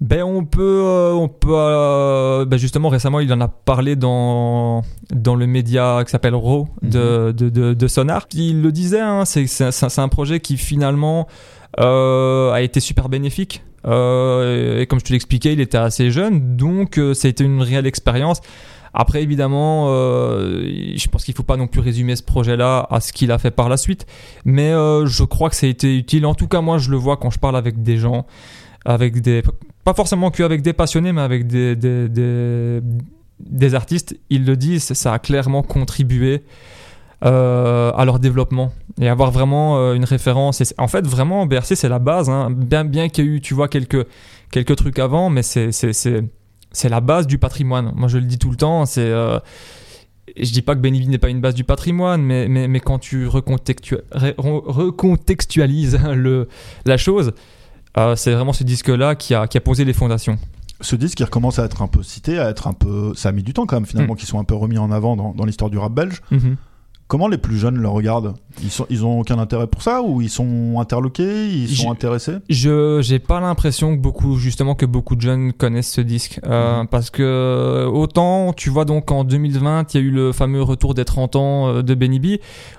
Ben 0.00 0.22
on 0.22 0.44
peut, 0.44 0.82
euh, 0.84 1.12
on 1.12 1.28
peut, 1.28 1.50
euh, 1.52 2.46
ben 2.46 2.56
justement 2.58 2.88
récemment 2.88 3.20
il 3.20 3.30
en 3.34 3.40
a 3.42 3.48
parlé 3.48 3.96
dans 3.96 4.82
dans 5.12 5.34
le 5.34 5.46
média 5.46 6.02
qui 6.04 6.10
s'appelle 6.10 6.34
Raw 6.34 6.68
de, 6.82 7.32
de, 7.32 7.50
de, 7.50 7.74
de 7.74 7.86
Sonar. 7.86 8.26
Il 8.32 8.62
le 8.62 8.72
disait, 8.72 9.00
hein, 9.00 9.24
c'est 9.26 9.98
un 9.98 10.08
projet 10.08 10.40
qui 10.40 10.56
finalement 10.56 11.28
euh, 11.78 12.50
a 12.50 12.62
été 12.62 12.80
super 12.80 13.08
bénéfique. 13.10 13.62
Et 13.84 14.86
comme 14.88 15.00
je 15.00 15.04
te 15.04 15.12
l'expliquais, 15.12 15.52
il 15.52 15.60
était 15.60 15.78
assez 15.78 16.10
jeune, 16.10 16.56
donc 16.56 17.00
ça 17.14 17.28
a 17.28 17.30
été 17.30 17.44
une 17.44 17.62
réelle 17.62 17.86
expérience. 17.86 18.40
Après, 18.92 19.22
évidemment, 19.22 19.86
euh, 19.88 20.64
je 20.96 21.06
pense 21.08 21.24
qu'il 21.24 21.34
faut 21.34 21.44
pas 21.44 21.56
non 21.56 21.66
plus 21.66 21.80
résumer 21.80 22.16
ce 22.16 22.22
projet-là 22.22 22.86
à 22.90 23.00
ce 23.00 23.12
qu'il 23.12 23.30
a 23.30 23.38
fait 23.38 23.50
par 23.50 23.68
la 23.68 23.76
suite, 23.76 24.06
mais 24.44 24.72
euh, 24.72 25.06
je 25.06 25.22
crois 25.24 25.48
que 25.48 25.56
ça 25.56 25.66
a 25.66 25.70
été 25.70 25.96
utile. 25.96 26.26
En 26.26 26.34
tout 26.34 26.48
cas, 26.48 26.60
moi, 26.60 26.78
je 26.78 26.90
le 26.90 26.96
vois 26.96 27.16
quand 27.16 27.30
je 27.30 27.38
parle 27.38 27.56
avec 27.56 27.82
des 27.82 27.98
gens, 27.98 28.26
avec 28.84 29.20
des 29.20 29.42
pas 29.90 29.96
forcément 29.96 30.30
qu'avec 30.30 30.62
des 30.62 30.72
passionnés, 30.72 31.12
mais 31.12 31.22
avec 31.22 31.48
des, 31.48 31.74
des, 31.74 32.08
des, 32.08 32.80
des 33.40 33.74
artistes, 33.74 34.16
ils 34.30 34.44
le 34.44 34.56
disent, 34.56 34.92
ça 34.92 35.14
a 35.14 35.18
clairement 35.18 35.62
contribué 35.62 36.42
euh, 37.24 37.90
à 37.96 38.04
leur 38.04 38.20
développement 38.20 38.72
et 39.00 39.08
avoir 39.08 39.32
vraiment 39.32 39.78
euh, 39.78 39.94
une 39.94 40.04
référence. 40.04 40.60
Et 40.60 40.64
en 40.78 40.86
fait, 40.86 41.04
vraiment, 41.06 41.46
BRC, 41.46 41.74
c'est 41.74 41.88
la 41.88 41.98
base. 41.98 42.30
hein. 42.30 42.50
Bien, 42.50 42.84
bien 42.84 43.08
qu'il 43.08 43.24
y 43.24 43.28
ait 43.28 43.32
eu, 43.32 43.40
tu 43.40 43.52
vois, 43.54 43.66
quelques, 43.68 44.06
quelques 44.52 44.76
trucs 44.76 45.00
avant, 45.00 45.28
mais 45.28 45.42
c'est, 45.42 45.72
c'est, 45.72 45.92
c'est, 45.92 46.88
la 46.88 47.00
base 47.00 47.26
du 47.26 47.38
patrimoine. 47.38 47.92
Moi, 47.96 48.06
je 48.08 48.18
le 48.18 48.24
dis 48.24 48.38
tout 48.38 48.50
le 48.50 48.56
temps, 48.56 48.86
c'est... 48.86 49.00
euh, 49.00 49.40
je 50.36 50.52
dis 50.52 50.62
pas 50.62 50.76
que 50.76 50.80
Benny 50.80 51.04
n'est 51.08 51.18
pas 51.18 51.30
une 51.30 51.40
base 51.40 51.56
du 51.56 51.64
patrimoine, 51.64 52.22
mais, 52.22 52.46
mais, 52.46 52.68
mais 52.68 52.78
quand 52.78 53.00
tu 53.00 53.26
recontextualises 53.26 55.98
le, 56.14 56.46
la 56.86 56.96
chose, 56.96 57.32
euh, 57.98 58.16
c'est 58.16 58.32
vraiment 58.32 58.52
ce 58.52 58.64
disque-là 58.64 59.14
qui 59.14 59.34
a, 59.34 59.46
qui 59.46 59.58
a 59.58 59.60
posé 59.60 59.84
les 59.84 59.92
fondations. 59.92 60.38
Ce 60.80 60.96
disque 60.96 61.18
qui 61.18 61.24
recommence 61.24 61.58
à 61.58 61.64
être 61.64 61.82
un 61.82 61.88
peu 61.88 62.02
cité, 62.02 62.38
à 62.38 62.48
être 62.48 62.66
un 62.66 62.72
peu. 62.72 63.12
Ça 63.14 63.28
a 63.28 63.32
mis 63.32 63.42
du 63.42 63.52
temps 63.52 63.66
quand 63.66 63.76
même 63.76 63.86
finalement, 63.86 64.14
qu'ils 64.14 64.28
sont 64.28 64.38
un 64.38 64.44
peu 64.44 64.54
remis 64.54 64.78
en 64.78 64.90
avant 64.90 65.14
dans, 65.16 65.34
dans 65.34 65.44
l'histoire 65.44 65.70
du 65.70 65.76
rap 65.78 65.92
belge. 65.92 66.22
Comment 67.06 67.26
les 67.26 67.38
plus 67.38 67.58
jeunes 67.58 67.76
le 67.76 67.88
regardent? 67.88 68.34
Ils, 68.62 68.70
sont, 68.70 68.86
ils 68.88 69.04
ont 69.04 69.18
aucun 69.18 69.40
intérêt 69.40 69.66
pour 69.66 69.82
ça 69.82 70.00
ou 70.00 70.20
ils 70.22 70.30
sont 70.30 70.76
interloqués 70.78 71.48
Ils 71.48 71.68
sont 71.68 71.90
intéressés? 71.90 72.36
Je 72.48 73.00
j'ai 73.02 73.18
pas 73.18 73.40
l'impression 73.40 73.96
que 73.96 74.00
beaucoup 74.00 74.36
justement 74.38 74.76
que 74.76 74.86
beaucoup 74.86 75.16
de 75.16 75.20
jeunes 75.20 75.52
connaissent 75.52 75.90
ce 75.90 76.00
disque 76.00 76.38
Euh, 76.46 76.84
parce 76.84 77.10
que 77.10 77.88
autant 77.92 78.52
tu 78.52 78.70
vois 78.70 78.84
donc 78.84 79.10
en 79.10 79.24
2020 79.24 79.92
il 79.92 80.00
y 80.00 80.04
a 80.04 80.06
eu 80.06 80.10
le 80.12 80.30
fameux 80.30 80.62
retour 80.62 80.94
des 80.94 81.04
30 81.04 81.34
ans 81.34 81.66
euh, 81.68 81.82
de 81.82 81.94
Benny 81.94 82.20
B 82.20 82.26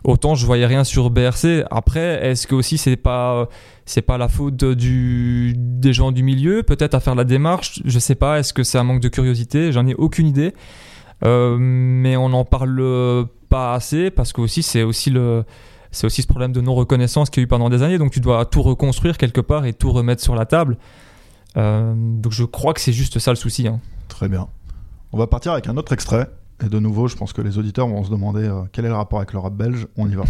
autant 0.05 0.33
je 0.33 0.45
voyais 0.45 0.65
rien 0.65 0.85
sur 0.85 1.09
BRC 1.09 1.65
après 1.69 2.25
est-ce 2.25 2.47
que 2.47 2.55
aussi 2.55 2.77
c'est 2.77 2.95
pas 2.95 3.49
c'est 3.91 4.01
pas 4.01 4.17
la 4.17 4.27
faute 4.27 4.63
du 4.63 5.53
des 5.57 5.93
gens 5.93 6.11
du 6.11 6.23
milieu 6.23 6.63
peut-être 6.63 6.95
à 6.95 6.99
faire 6.99 7.15
la 7.15 7.23
démarche 7.23 7.81
je 7.85 7.99
sais 7.99 8.15
pas 8.15 8.39
est-ce 8.39 8.53
que 8.53 8.63
c'est 8.63 8.77
un 8.77 8.83
manque 8.83 9.01
de 9.01 9.09
curiosité? 9.09 9.71
J'en 9.71 9.85
ai 9.87 9.95
aucune 9.95 10.27
idée 10.27 10.53
Euh, 11.23 11.55
mais 11.59 12.17
on 12.17 12.29
n'en 12.29 12.45
parle 12.45 12.79
pas 13.47 13.75
assez 13.75 14.09
parce 14.09 14.33
que 14.33 14.41
aussi 14.41 14.63
c'est 14.63 14.81
aussi 14.81 15.11
le 15.11 15.43
c'est 15.91 16.07
aussi 16.07 16.21
ce 16.23 16.27
problème 16.27 16.51
de 16.51 16.61
non-reconnaissance 16.61 17.29
qu'il 17.29 17.41
y 17.41 17.43
a 17.43 17.45
eu 17.45 17.47
pendant 17.47 17.69
des 17.69 17.83
années. 17.83 17.99
Donc 17.99 18.11
tu 18.11 18.21
dois 18.21 18.45
tout 18.45 18.63
reconstruire 18.63 19.17
quelque 19.17 19.41
part 19.41 19.65
et 19.67 19.73
tout 19.73 19.91
remettre 19.91 20.23
sur 20.23 20.35
la 20.35 20.45
table. 20.45 20.77
Euh, 21.57 21.93
donc 21.95 22.31
je 22.31 22.43
crois 22.45 22.73
que 22.73 22.79
c'est 22.81 22.93
juste 22.93 23.19
ça 23.19 23.29
le 23.31 23.35
souci. 23.35 23.67
hein. 23.67 23.79
Très 24.07 24.29
bien. 24.29 24.47
On 25.11 25.17
va 25.19 25.27
partir 25.27 25.51
avec 25.51 25.67
un 25.67 25.77
autre 25.77 25.91
extrait. 25.93 26.27
Et 26.65 26.69
de 26.69 26.79
nouveau, 26.79 27.07
je 27.07 27.15
pense 27.17 27.33
que 27.33 27.41
les 27.43 27.57
auditeurs 27.59 27.87
vont 27.87 28.03
se 28.03 28.09
demander 28.09 28.45
euh, 28.47 28.61
quel 28.71 28.85
est 28.85 28.89
le 28.89 28.95
rapport 28.95 29.19
avec 29.19 29.33
le 29.33 29.39
rap 29.39 29.53
belge? 29.53 29.87
On 29.97 30.09
y 30.09 30.15
va. 30.15 30.23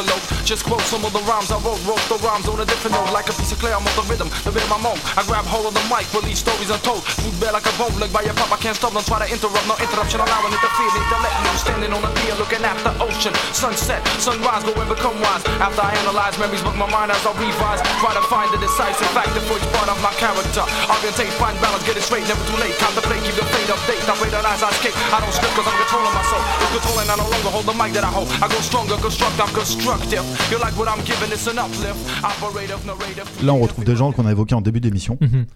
envelope 0.00 0.19
just 0.44 0.64
quote 0.64 0.82
some 0.82 1.04
of 1.04 1.12
the 1.12 1.22
rhymes 1.30 1.50
I 1.50 1.58
wrote, 1.62 1.78
wrote 1.86 2.02
the 2.10 2.18
rhymes 2.26 2.46
on 2.48 2.58
a 2.58 2.66
different 2.66 2.96
note. 2.96 3.12
Like 3.12 3.28
a 3.30 3.34
piece 3.34 3.52
of 3.52 3.58
clay, 3.58 3.72
I'm 3.72 3.86
on 3.86 3.94
the 3.94 4.06
rhythm, 4.10 4.28
the 4.42 4.50
rhythm 4.50 4.72
I'm 4.72 4.86
on. 4.86 4.98
I 5.14 5.22
grab 5.26 5.46
hold 5.46 5.66
of 5.66 5.74
the 5.74 5.84
mic, 5.86 6.06
release 6.10 6.40
stories 6.42 6.70
untold. 6.70 7.02
Food 7.22 7.34
bad 7.38 7.54
like 7.54 7.66
a 7.66 7.74
bone, 7.78 7.94
like 8.00 8.12
by 8.12 8.22
your 8.22 8.34
pop, 8.34 8.50
I 8.50 8.58
can't 8.58 8.74
stop, 8.74 8.92
don't 8.94 9.06
try 9.06 9.22
to 9.22 9.28
interrupt, 9.30 9.66
no 9.70 9.76
interruption, 9.78 10.18
allowing 10.18 10.52
it 10.52 10.62
to 10.62 10.70
feel 10.74 10.92
it. 10.94 11.04
Let 11.10 11.34
me 11.44 11.50
standing 11.60 11.92
on 11.92 12.02
the 12.02 12.12
pier, 12.22 12.34
looking 12.40 12.64
at 12.64 12.78
the 12.82 12.92
ocean. 13.02 13.34
Sunset, 13.52 14.00
sunrise, 14.18 14.64
go 14.64 14.72
and 14.74 14.88
become 14.88 15.16
wise. 15.20 15.44
After 15.60 15.82
I 15.82 15.92
analyze 16.02 16.38
memories, 16.40 16.62
book 16.64 16.74
my 16.74 16.88
mind 16.88 17.12
as 17.12 17.22
I 17.26 17.32
revise. 17.36 17.82
Try 18.00 18.12
to 18.14 18.24
find 18.26 18.48
the 18.54 18.58
decisive 18.58 19.10
factor 19.12 19.42
for 19.44 19.58
each 19.60 19.70
part 19.76 19.92
of 19.92 19.98
my 20.00 20.12
character. 20.16 20.64
Orientate, 20.88 21.34
find 21.36 21.54
balance, 21.60 21.84
get 21.84 21.98
it 21.98 22.04
straight, 22.06 22.24
never 22.24 22.42
too 22.48 22.58
late. 22.58 22.74
Contemplate, 22.80 23.20
keep 23.22 23.36
the 23.36 23.46
fate 23.52 23.70
update. 23.70 24.02
I 24.08 24.14
pray 24.16 24.30
that 24.32 24.44
as 24.46 24.62
I 24.62 24.70
escape, 24.70 24.96
I 25.12 25.20
don't 25.20 25.34
slip 25.34 25.52
cause 25.52 25.68
I'm 25.68 25.76
controlling 25.78 26.14
my 26.16 26.24
soul. 26.26 26.42
It's 26.64 26.72
controlling, 26.80 27.08
I 27.10 27.16
no 27.20 27.26
longer 27.28 27.50
hold 27.52 27.66
the 27.68 27.76
mic 27.76 27.92
that 27.94 28.04
I 28.04 28.12
hold. 28.12 28.28
I 28.40 28.48
go 28.48 28.58
stronger, 28.64 28.96
construct, 28.96 29.36
I'm 29.36 29.52
constructive. 29.52 30.19
You 30.50 30.58
like 30.58 30.76
what 30.78 30.86
I'm 30.86 31.02
giving, 31.04 31.32
it's 31.32 31.46
an 31.48 31.58
uplift. 31.58 31.96
Operative, 32.22 32.84
narrative. 32.86 33.44
Là, 33.44 33.54
on 33.54 33.60
retrouve 33.60 33.84
des 33.84 33.96
gens 33.96 34.12
qu'on 34.12 34.26
a 34.26 34.30
évoqués 34.32 34.54
en 34.54 34.60
début 34.60 34.80
d'émission. 34.80 35.16
Mhm. 35.20 35.46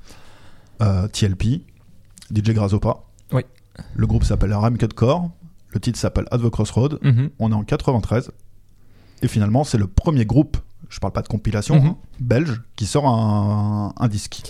Euh, 0.83 1.09
TLP, 1.09 1.62
DJ 2.35 2.50
Grazopa. 2.50 3.00
Oui. 3.33 3.42
Le 3.94 4.07
groupe 4.07 4.24
s'appelle 4.24 4.53
Ram 4.55 4.79
Cut 4.79 4.88
Core. 4.94 5.31
Le 5.70 5.81
titre 5.81 5.98
s'appelle 5.98 6.24
At 6.31 6.38
the 6.38 6.48
Crossroad. 6.50 6.98
Mhm. 7.03 7.31
On 7.38 7.50
est 7.53 7.55
en 7.55 7.64
93. 7.64 8.31
Et 9.22 9.29
finalement, 9.29 9.64
c'est 9.64 9.79
le 9.79 9.87
premier 9.87 10.24
groupe, 10.24 10.57
je 10.88 10.98
parle 10.98 11.12
pas 11.12 11.22
de 11.22 11.29
compilation, 11.29 11.81
Mhm. 11.81 11.87
hein, 11.88 11.96
belge, 12.20 12.62
qui 12.77 12.87
sort 12.87 13.07
un, 13.07 13.92
un 13.98 14.09
disque. 14.09 14.42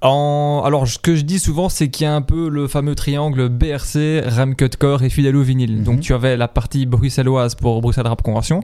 En... 0.00 0.62
Alors, 0.64 0.86
ce 0.86 0.98
que 0.98 1.16
je 1.16 1.22
dis 1.22 1.40
souvent, 1.40 1.68
c'est 1.68 1.88
qu'il 1.88 2.04
y 2.04 2.06
a 2.06 2.14
un 2.14 2.22
peu 2.22 2.48
le 2.48 2.68
fameux 2.68 2.94
triangle 2.94 3.48
BRC, 3.48 4.22
Ram 4.26 4.54
Cut 4.54 4.70
Core 4.78 5.02
et 5.02 5.10
Fidèle 5.10 5.34
au 5.34 5.42
vinyle. 5.42 5.78
Mhm. 5.78 5.82
Donc, 5.82 6.00
tu 6.00 6.14
avais 6.14 6.36
la 6.36 6.46
partie 6.46 6.86
bruxelloise 6.86 7.56
pour 7.56 7.80
Bruxelles 7.80 8.06
Rap 8.06 8.22
Convention, 8.22 8.62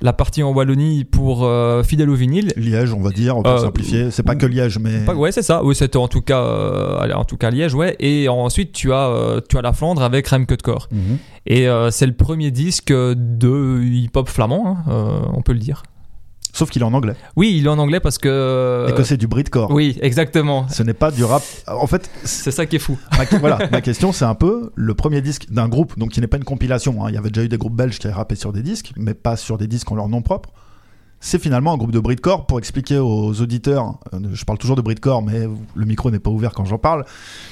la 0.00 0.12
partie 0.12 0.44
en 0.44 0.52
Wallonie 0.52 1.04
pour 1.04 1.44
euh, 1.44 1.82
Fidèle 1.82 2.08
au 2.08 2.14
vinyle. 2.14 2.52
Liège, 2.56 2.92
on 2.94 3.00
va 3.02 3.10
dire, 3.10 3.34
pour 3.34 3.46
Euh, 3.48 3.58
simplifier. 3.58 4.10
C'est 4.12 4.22
pas 4.22 4.36
que 4.36 4.46
Liège, 4.46 4.78
mais. 4.78 5.04
Pas- 5.04 5.14
ouais, 5.14 5.32
c'est 5.32 5.42
ça. 5.42 5.64
Oui, 5.64 5.74
c'était 5.74 5.96
en 5.96 6.06
tout 6.08 6.22
cas, 6.22 6.40
euh, 6.40 7.12
en 7.14 7.24
tout 7.24 7.36
cas 7.36 7.50
Liège, 7.50 7.74
ouais. 7.74 7.96
Et 7.98 8.28
ensuite, 8.28 8.72
tu 8.72 8.92
as, 8.92 9.08
euh, 9.08 9.40
tu 9.48 9.58
as 9.58 9.62
la 9.62 9.72
Flandre 9.72 10.02
avec 10.02 10.28
Ram 10.28 10.46
Cut 10.46 10.58
Core. 10.62 10.88
Mhm. 10.92 11.18
Et 11.46 11.66
euh, 11.68 11.90
c'est 11.90 12.06
le 12.06 12.12
premier 12.12 12.50
disque 12.52 12.92
de 12.92 13.82
hip-hop 13.82 14.28
flamand, 14.28 14.76
hein, 14.86 14.90
euh, 14.92 15.20
on 15.32 15.42
peut 15.42 15.52
le 15.52 15.58
dire. 15.58 15.82
Sauf 16.52 16.70
qu'il 16.70 16.82
est 16.82 16.84
en 16.84 16.92
anglais. 16.92 17.14
Oui, 17.36 17.54
il 17.56 17.66
est 17.66 17.68
en 17.68 17.78
anglais 17.78 18.00
parce 18.00 18.18
que. 18.18 18.86
Et 18.88 18.92
que 18.94 19.04
c'est 19.04 19.16
du 19.16 19.26
Britcore. 19.28 19.70
Oui, 19.70 19.96
exactement. 20.02 20.66
Ce 20.68 20.82
n'est 20.82 20.94
pas 20.94 21.10
du 21.10 21.24
rap. 21.24 21.42
En 21.68 21.86
fait, 21.86 22.10
C'est 22.24 22.50
ça 22.50 22.66
qui 22.66 22.76
est 22.76 22.80
fou. 22.80 22.98
ma, 23.18 23.24
voilà, 23.38 23.58
ma 23.70 23.80
question, 23.80 24.12
c'est 24.12 24.24
un 24.24 24.34
peu 24.34 24.72
le 24.74 24.94
premier 24.94 25.20
disque 25.22 25.46
d'un 25.50 25.68
groupe, 25.68 25.98
donc 25.98 26.10
qui 26.10 26.20
n'est 26.20 26.26
pas 26.26 26.36
une 26.38 26.44
compilation. 26.44 27.04
hein. 27.04 27.08
Il 27.08 27.14
y 27.14 27.18
avait 27.18 27.30
déjà 27.30 27.44
eu 27.44 27.48
des 27.48 27.58
groupes 27.58 27.76
belges 27.76 27.98
qui 27.98 28.06
avaient 28.06 28.16
rappé 28.16 28.34
sur 28.34 28.52
des 28.52 28.62
disques, 28.62 28.92
mais 28.96 29.14
pas 29.14 29.36
sur 29.36 29.58
des 29.58 29.66
disques 29.68 29.90
en 29.92 29.94
leur 29.94 30.08
nom 30.08 30.22
propre. 30.22 30.50
c'est 31.22 31.38
finalement 31.38 31.72
un 31.74 31.76
groupe 31.76 31.92
de 31.92 32.00
breedcore. 32.00 32.46
Pour 32.46 32.58
expliquer 32.58 32.98
aux 32.98 33.40
auditeurs, 33.42 33.98
euh, 34.14 34.18
je 34.32 34.44
parle 34.44 34.58
toujours 34.58 34.76
de 34.76 34.80
breedcore, 34.82 35.22
mais 35.22 35.46
le 35.74 35.84
micro 35.86 36.10
n'est 36.10 36.18
pas 36.18 36.30
ouvert 36.30 36.52
quand 36.52 36.64
j'en 36.64 36.78
parle. 36.78 37.04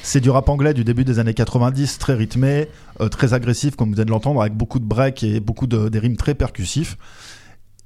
C'est 0.03 0.21
du 0.21 0.31
rap 0.31 0.49
anglais 0.49 0.73
du 0.75 0.85
début 0.85 1.05
des 1.05 1.19
années 1.19 1.35
90, 1.35 1.99
très 1.99 2.15
rythmé, 2.15 2.69
euh, 3.01 3.09
très 3.09 3.35
agressif, 3.35 3.77
comme 3.77 3.91
vous 3.91 3.95
venez 3.95 4.07
de 4.07 4.11
l'entendre, 4.11 4.41
avec 4.41 4.55
beaucoup 4.55 4.79
de 4.79 4.87
breaks 4.87 5.23
et 5.23 5.39
beaucoup 5.41 5.67
de 5.67 5.89
des 5.91 5.99
rimes 5.99 6.17
très 6.17 6.35
percussifs. 6.35 6.97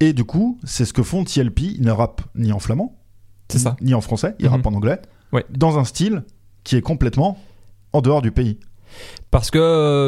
Et 0.03 0.11
du 0.13 0.25
coup, 0.25 0.59
c'est 0.65 0.83
ce 0.83 0.91
que 0.91 1.01
font 1.01 1.23
TLP. 1.23 1.61
Ils 1.61 1.81
ne 1.81 1.91
rappent 1.91 2.23
ni 2.35 2.51
en 2.51 2.59
flamand, 2.59 2.99
C'est 3.49 3.59
ça. 3.59 3.77
ni 3.81 3.93
en 3.93 4.01
français, 4.01 4.35
ils 4.39 4.47
rappent 4.49 4.65
en 4.65 4.73
anglais, 4.73 4.99
Ouais. 5.31 5.45
dans 5.49 5.77
un 5.79 5.85
style 5.85 6.23
qui 6.65 6.75
est 6.75 6.81
complètement 6.81 7.37
en 7.93 8.01
dehors 8.01 8.21
du 8.21 8.31
pays. 8.31 8.59
Parce 9.33 9.49
que 9.49 9.57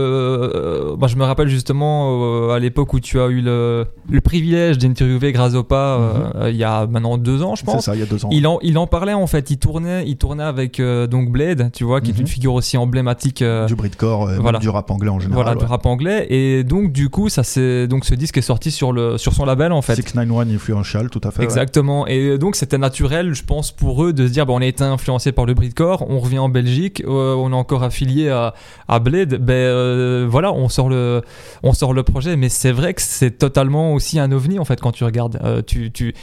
euh, 0.09 0.95
moi, 0.97 1.07
je 1.07 1.15
me 1.15 1.23
rappelle 1.23 1.47
justement 1.47 2.47
euh, 2.49 2.51
à 2.51 2.59
l'époque 2.59 2.93
où 2.93 2.99
tu 2.99 3.19
as 3.19 3.27
eu 3.27 3.41
le, 3.41 3.85
le 4.09 4.21
privilège 4.21 4.77
d'interviewer 4.77 5.31
Grazopa 5.31 5.75
euh, 5.75 6.13
euh, 6.35 6.49
il 6.51 6.55
y 6.57 6.63
a 6.63 6.85
maintenant 6.87 7.17
deux 7.17 7.41
ans, 7.41 7.55
je 7.55 7.63
Mhm. 7.63 7.67
C'est 7.69 7.75
pense. 7.77 7.85
ça, 7.85 7.95
il 7.95 7.99
y 7.99 8.03
a 8.03 8.05
deux 8.05 8.23
ans. 8.25 8.29
Il 8.31 8.45
en, 8.45 8.59
il 8.61 8.77
en 8.77 8.85
parlait 8.87 9.13
en 9.13 9.25
fait, 9.27 9.49
il 9.49 9.57
tournait, 9.57 10.03
il 10.07 10.17
tournait 10.17 10.43
avec 10.43 10.79
donc 10.79 11.31
Blade, 11.31 11.71
tu 11.73 11.83
vois, 11.83 12.01
qui 12.01 12.11
est 12.11 12.13
Mhm. 12.13 12.21
une 12.21 12.27
figure 12.27 12.53
aussi 12.53 12.77
emblématique 12.77 13.43
du 13.67 13.75
breedcore, 13.75 14.27
euh, 14.29 14.37
voilà. 14.39 14.59
du 14.59 14.69
rap 14.69 14.91
anglais 14.91 15.09
en 15.09 15.19
général. 15.19 15.43
voilà, 15.43 15.57
ouais. 15.57 15.63
de 15.65 15.69
rap 15.69 15.85
anglais. 15.87 16.27
Et 16.29 16.63
donc 16.63 16.91
du 16.91 17.09
coup, 17.09 17.29
ça 17.29 17.41
c'est 17.43 17.87
donc 17.87 18.05
ce 18.05 18.13
disque 18.13 18.37
est 18.37 18.41
sorti 18.43 18.69
sur 18.69 18.93
le 18.93 19.17
sur 19.17 19.33
son 19.33 19.45
label 19.45 19.71
en 19.71 19.81
fait. 19.81 19.95
691 19.95 20.53
Influential, 20.53 21.09
tout 21.09 21.21
à 21.23 21.31
fait. 21.31 21.39
ouais. 21.39 21.45
Exactement. 21.45 22.05
Et 22.05 22.37
donc 22.37 22.55
c'était 22.55 22.77
naturel, 22.77 23.33
je 23.33 23.43
pense, 23.43 23.71
pour 23.71 24.03
eux 24.03 24.13
de 24.13 24.27
se 24.27 24.31
dire, 24.31 24.45
bon, 24.45 24.57
on 24.59 24.61
a 24.61 24.65
été 24.67 24.83
influencé 24.83 25.31
par 25.31 25.45
le 25.45 25.53
breedcore, 25.55 26.05
on 26.09 26.19
revient 26.19 26.37
en 26.39 26.49
Belgique, 26.49 27.01
euh, 27.07 27.33
on 27.35 27.51
est 27.51 27.55
encore 27.55 27.81
affilié 27.83 28.29
à, 28.29 28.53
à 28.87 28.99
Blade, 28.99 29.14
ben 29.25 29.53
euh, 29.53 30.27
voilà, 30.29 30.51
on 30.51 30.67
sort 30.67 30.89
le, 30.89 31.21
on 31.63 31.71
sort 31.73 31.93
le 31.93 32.03
projet. 32.03 32.35
Mais 32.35 32.49
c'est 32.49 32.73
vrai 32.73 32.93
que 32.93 33.01
c'est 33.01 33.31
totalement 33.37 33.93
aussi 33.93 34.19
un 34.19 34.31
ovni 34.33 34.59
en 34.59 34.65
fait 34.65 34.81
quand 34.81 34.91
tu 34.91 35.05
regardes. 35.05 35.39
Euh, 35.43 35.61
tu, 35.65 35.91
tu, 35.91 36.13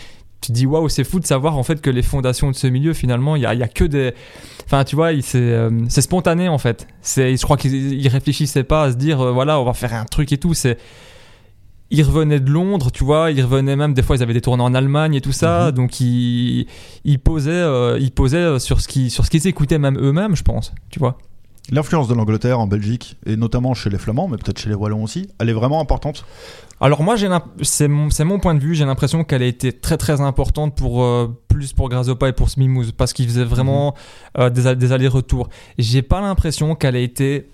tu 0.43 0.53
dis 0.53 0.67
waouh, 0.67 0.89
c'est 0.91 1.05
fou 1.05 1.21
de 1.21 1.25
savoir 1.27 1.57
en 1.57 1.63
fait 1.63 1.81
que 1.81 1.89
les 1.89 2.03
fondations 2.03 2.51
de 2.51 2.57
ce 2.57 2.67
milieu 2.67 2.93
finalement, 2.93 3.37
il 3.37 3.43
y 3.43 3.47
a, 3.47 3.55
y 3.55 3.63
a 3.63 3.69
que 3.69 3.85
des, 3.85 4.13
enfin 4.67 4.83
tu 4.85 4.97
vois, 4.97 5.11
c'est, 5.23 5.39
euh, 5.39 5.71
c'est 5.89 6.03
spontané 6.03 6.49
en 6.49 6.59
fait. 6.59 6.87
C'est, 7.01 7.37
je 7.37 7.43
crois 7.43 7.57
qu'ils 7.57 7.95
ils 7.95 8.09
réfléchissaient 8.09 8.65
pas 8.65 8.83
à 8.85 8.91
se 8.93 8.97
dire 8.97 9.33
voilà, 9.33 9.59
on 9.61 9.65
va 9.65 9.73
faire 9.73 9.95
un 9.95 10.05
truc 10.05 10.33
et 10.33 10.39
tout. 10.39 10.53
C'est 10.53 10.77
ils 11.95 12.03
revenaient 12.03 12.41
de 12.41 12.51
Londres, 12.51 12.91
tu 12.91 13.05
vois, 13.05 13.31
ils 13.31 13.43
revenaient 13.43 13.77
même, 13.77 13.93
des 13.93 14.03
fois 14.03 14.17
ils 14.17 14.23
avaient 14.23 14.33
des 14.33 14.41
tournées 14.41 14.63
en 14.63 14.73
Allemagne 14.73 15.15
et 15.15 15.21
tout 15.21 15.31
ça, 15.31 15.67
Mhm. 15.67 15.73
donc 15.73 16.01
ils, 16.01 16.67
ils 17.05 17.19
posaient, 17.19 17.51
euh, 17.53 17.99
ils 18.01 18.11
posaient 18.11 18.59
sur 18.61 18.81
ce 18.81 18.89
qu'ils, 18.89 19.11
sur 19.11 19.27
ce 19.27 19.31
qu'ils 19.31 19.47
écoutaient 19.47 19.79
même 19.79 19.99
eux-mêmes, 20.01 20.35
je 20.35 20.43
pense, 20.43 20.73
tu 20.89 20.99
vois. 20.99 21.19
L'influence 21.71 22.09
de 22.09 22.15
l'Angleterre 22.15 22.59
en 22.59 22.67
Belgique, 22.67 23.17
et 23.25 23.37
notamment 23.37 23.73
chez 23.73 23.89
les 23.89 23.99
Flamands, 23.99 24.27
mais 24.29 24.37
peut-être 24.37 24.59
chez 24.59 24.69
les 24.69 24.75
Wallons 24.75 25.05
aussi, 25.05 25.29
elle 25.39 25.49
est 25.49 25.55
vraiment 25.55 25.81
importante. 25.81 26.25
Alors 26.81 27.03
moi, 27.05 27.15
c'est 27.63 27.87
mon, 27.87 28.41
point 28.41 28.55
de 28.55 28.61
vue, 28.61 28.75
j'ai 28.75 28.85
l'impression 28.85 29.23
qu'elle 29.23 29.43
a 29.43 29.47
été 29.47 29.73
très 29.73 29.97
très 29.97 30.21
importante 30.21 30.75
pour 30.75 31.05
euh, 31.05 31.29
plus 31.47 31.73
pour 31.73 31.89
Grazopa 31.89 32.29
et 32.29 32.33
pour 32.33 32.51
Smimouze, 32.51 32.91
parce 32.91 33.13
qu'ils 33.13 33.29
faisaient 33.29 33.45
vraiment 33.45 33.95
euh, 34.39 34.51
des, 34.51 34.93
allers-retours. 34.93 35.49
J'ai 35.79 36.03
pas 36.03 36.21
l'impression 36.21 36.75
qu'elle 36.75 36.97
a 36.97 37.01
été 37.01 37.49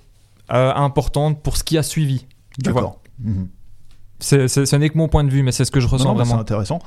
euh, 0.50 0.72
importante 0.74 1.42
pour 1.42 1.58
ce 1.58 1.64
qui 1.64 1.76
a 1.76 1.82
suivi. 1.82 2.26
D'accord. 2.58 3.02
Mhm. 3.20 3.48
C'est- 4.20 4.48
ce 4.48 4.76
n'est 4.76 4.88
que 4.88 4.96
mon 4.96 5.08
point 5.08 5.22
de 5.22 5.30
vue, 5.30 5.42
mais 5.42 5.52
c'est 5.52 5.66
ce 5.66 5.70
que 5.70 5.80
je 5.80 5.86
ressens 5.86 6.06
non, 6.06 6.14
mais 6.14 6.20
C'est 6.20 6.28
vraiment. 6.30 6.40
intéressant. 6.40 6.78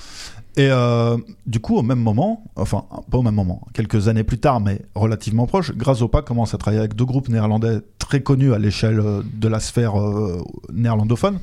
Et 0.57 0.67
euh, 0.69 1.17
du 1.45 1.59
coup, 1.61 1.77
au 1.77 1.81
même 1.81 1.99
moment, 1.99 2.43
enfin, 2.57 2.83
pas 3.09 3.17
au 3.17 3.21
même 3.21 3.35
moment, 3.35 3.67
quelques 3.73 4.09
années 4.09 4.25
plus 4.25 4.39
tard, 4.39 4.59
mais 4.59 4.81
relativement 4.95 5.47
proche, 5.47 5.71
Grazopa 5.73 6.21
commence 6.21 6.53
à 6.53 6.57
travailler 6.57 6.79
avec 6.79 6.95
deux 6.95 7.05
groupes 7.05 7.29
néerlandais 7.29 7.79
très 7.99 8.21
connus 8.21 8.53
à 8.53 8.59
l'échelle 8.59 8.99
euh, 8.99 9.21
de 9.33 9.47
la 9.47 9.61
sphère 9.61 9.99
euh, 9.99 10.43
néerlandophone. 10.73 11.39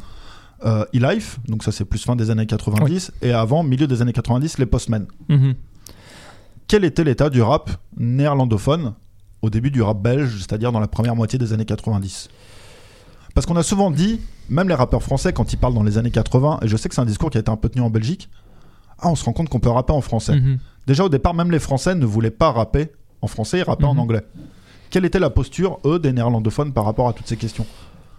Euh, 0.65 0.85
E-Life, 0.95 1.39
donc 1.47 1.63
ça 1.63 1.71
c'est 1.71 1.85
plus 1.85 2.03
fin 2.03 2.17
des 2.17 2.31
années 2.31 2.45
90, 2.45 3.13
et 3.23 3.33
avant, 3.33 3.63
milieu 3.63 3.87
des 3.87 4.03
années 4.03 4.13
90, 4.13 4.59
les 4.59 4.67
Postmen. 4.67 5.07
Mhm. 5.29 5.55
Quel 6.67 6.85
était 6.85 7.05
l'état 7.05 7.31
du 7.31 7.41
rap 7.41 7.71
néerlandophone 7.97 8.95
au 9.41 9.51
début 9.51 9.71
du 9.71 9.81
rap 9.81 10.03
belge, 10.03 10.37
c'est-à-dire 10.37 10.73
dans 10.73 10.81
la 10.81 10.89
première 10.89 11.15
moitié 11.15 11.39
des 11.39 11.53
années 11.53 11.65
90 11.65 12.29
Parce 13.35 13.47
qu'on 13.47 13.57
a 13.57 13.63
souvent 13.63 13.91
dit, 13.91 14.21
même 14.51 14.69
les 14.69 14.75
rappeurs 14.75 15.03
français, 15.03 15.33
quand 15.33 15.53
ils 15.53 15.59
parlent 15.59 15.75
dans 15.75 15.85
les 15.85 15.97
années 15.97 16.11
80, 16.11 16.59
et 16.63 16.69
je 16.69 16.77
sais 16.77 16.89
que 16.89 16.95
c'est 16.95 17.01
un 17.01 17.07
discours 17.07 17.31
qui 17.31 17.39
a 17.39 17.41
été 17.41 17.51
un 17.51 17.57
peu 17.57 17.69
tenu 17.69 17.83
en 17.83 17.91
Belgique, 17.91 18.29
ah, 19.01 19.09
on 19.11 19.15
se 19.15 19.25
rend 19.25 19.33
compte 19.33 19.49
qu'on 19.49 19.61
peut 19.61 19.69
rapper 19.71 19.93
en 19.93 20.01
français. 20.01 20.35
Mhm. 20.37 20.59
Déjà 20.87 21.05
au 21.05 21.09
départ, 21.09 21.35
même 21.35 21.51
les 21.51 21.59
Français 21.59 21.95
ne 21.95 22.07
voulaient 22.07 22.31
pas 22.31 22.51
rapper 22.51 22.89
en 23.23 23.27
français, 23.27 23.59
ils 23.59 23.63
rappaient 23.65 23.85
en 23.85 23.95
Mhm. 23.95 24.01
anglais. 24.01 24.23
Quelle 24.91 25.05
était 25.05 25.19
la 25.19 25.31
posture, 25.31 25.79
eux, 25.85 25.99
des 25.99 26.13
néerlandophones 26.13 26.73
par 26.73 26.85
rapport 26.85 27.09
à 27.09 27.13
toutes 27.13 27.27
ces 27.29 27.37
questions? 27.37 27.67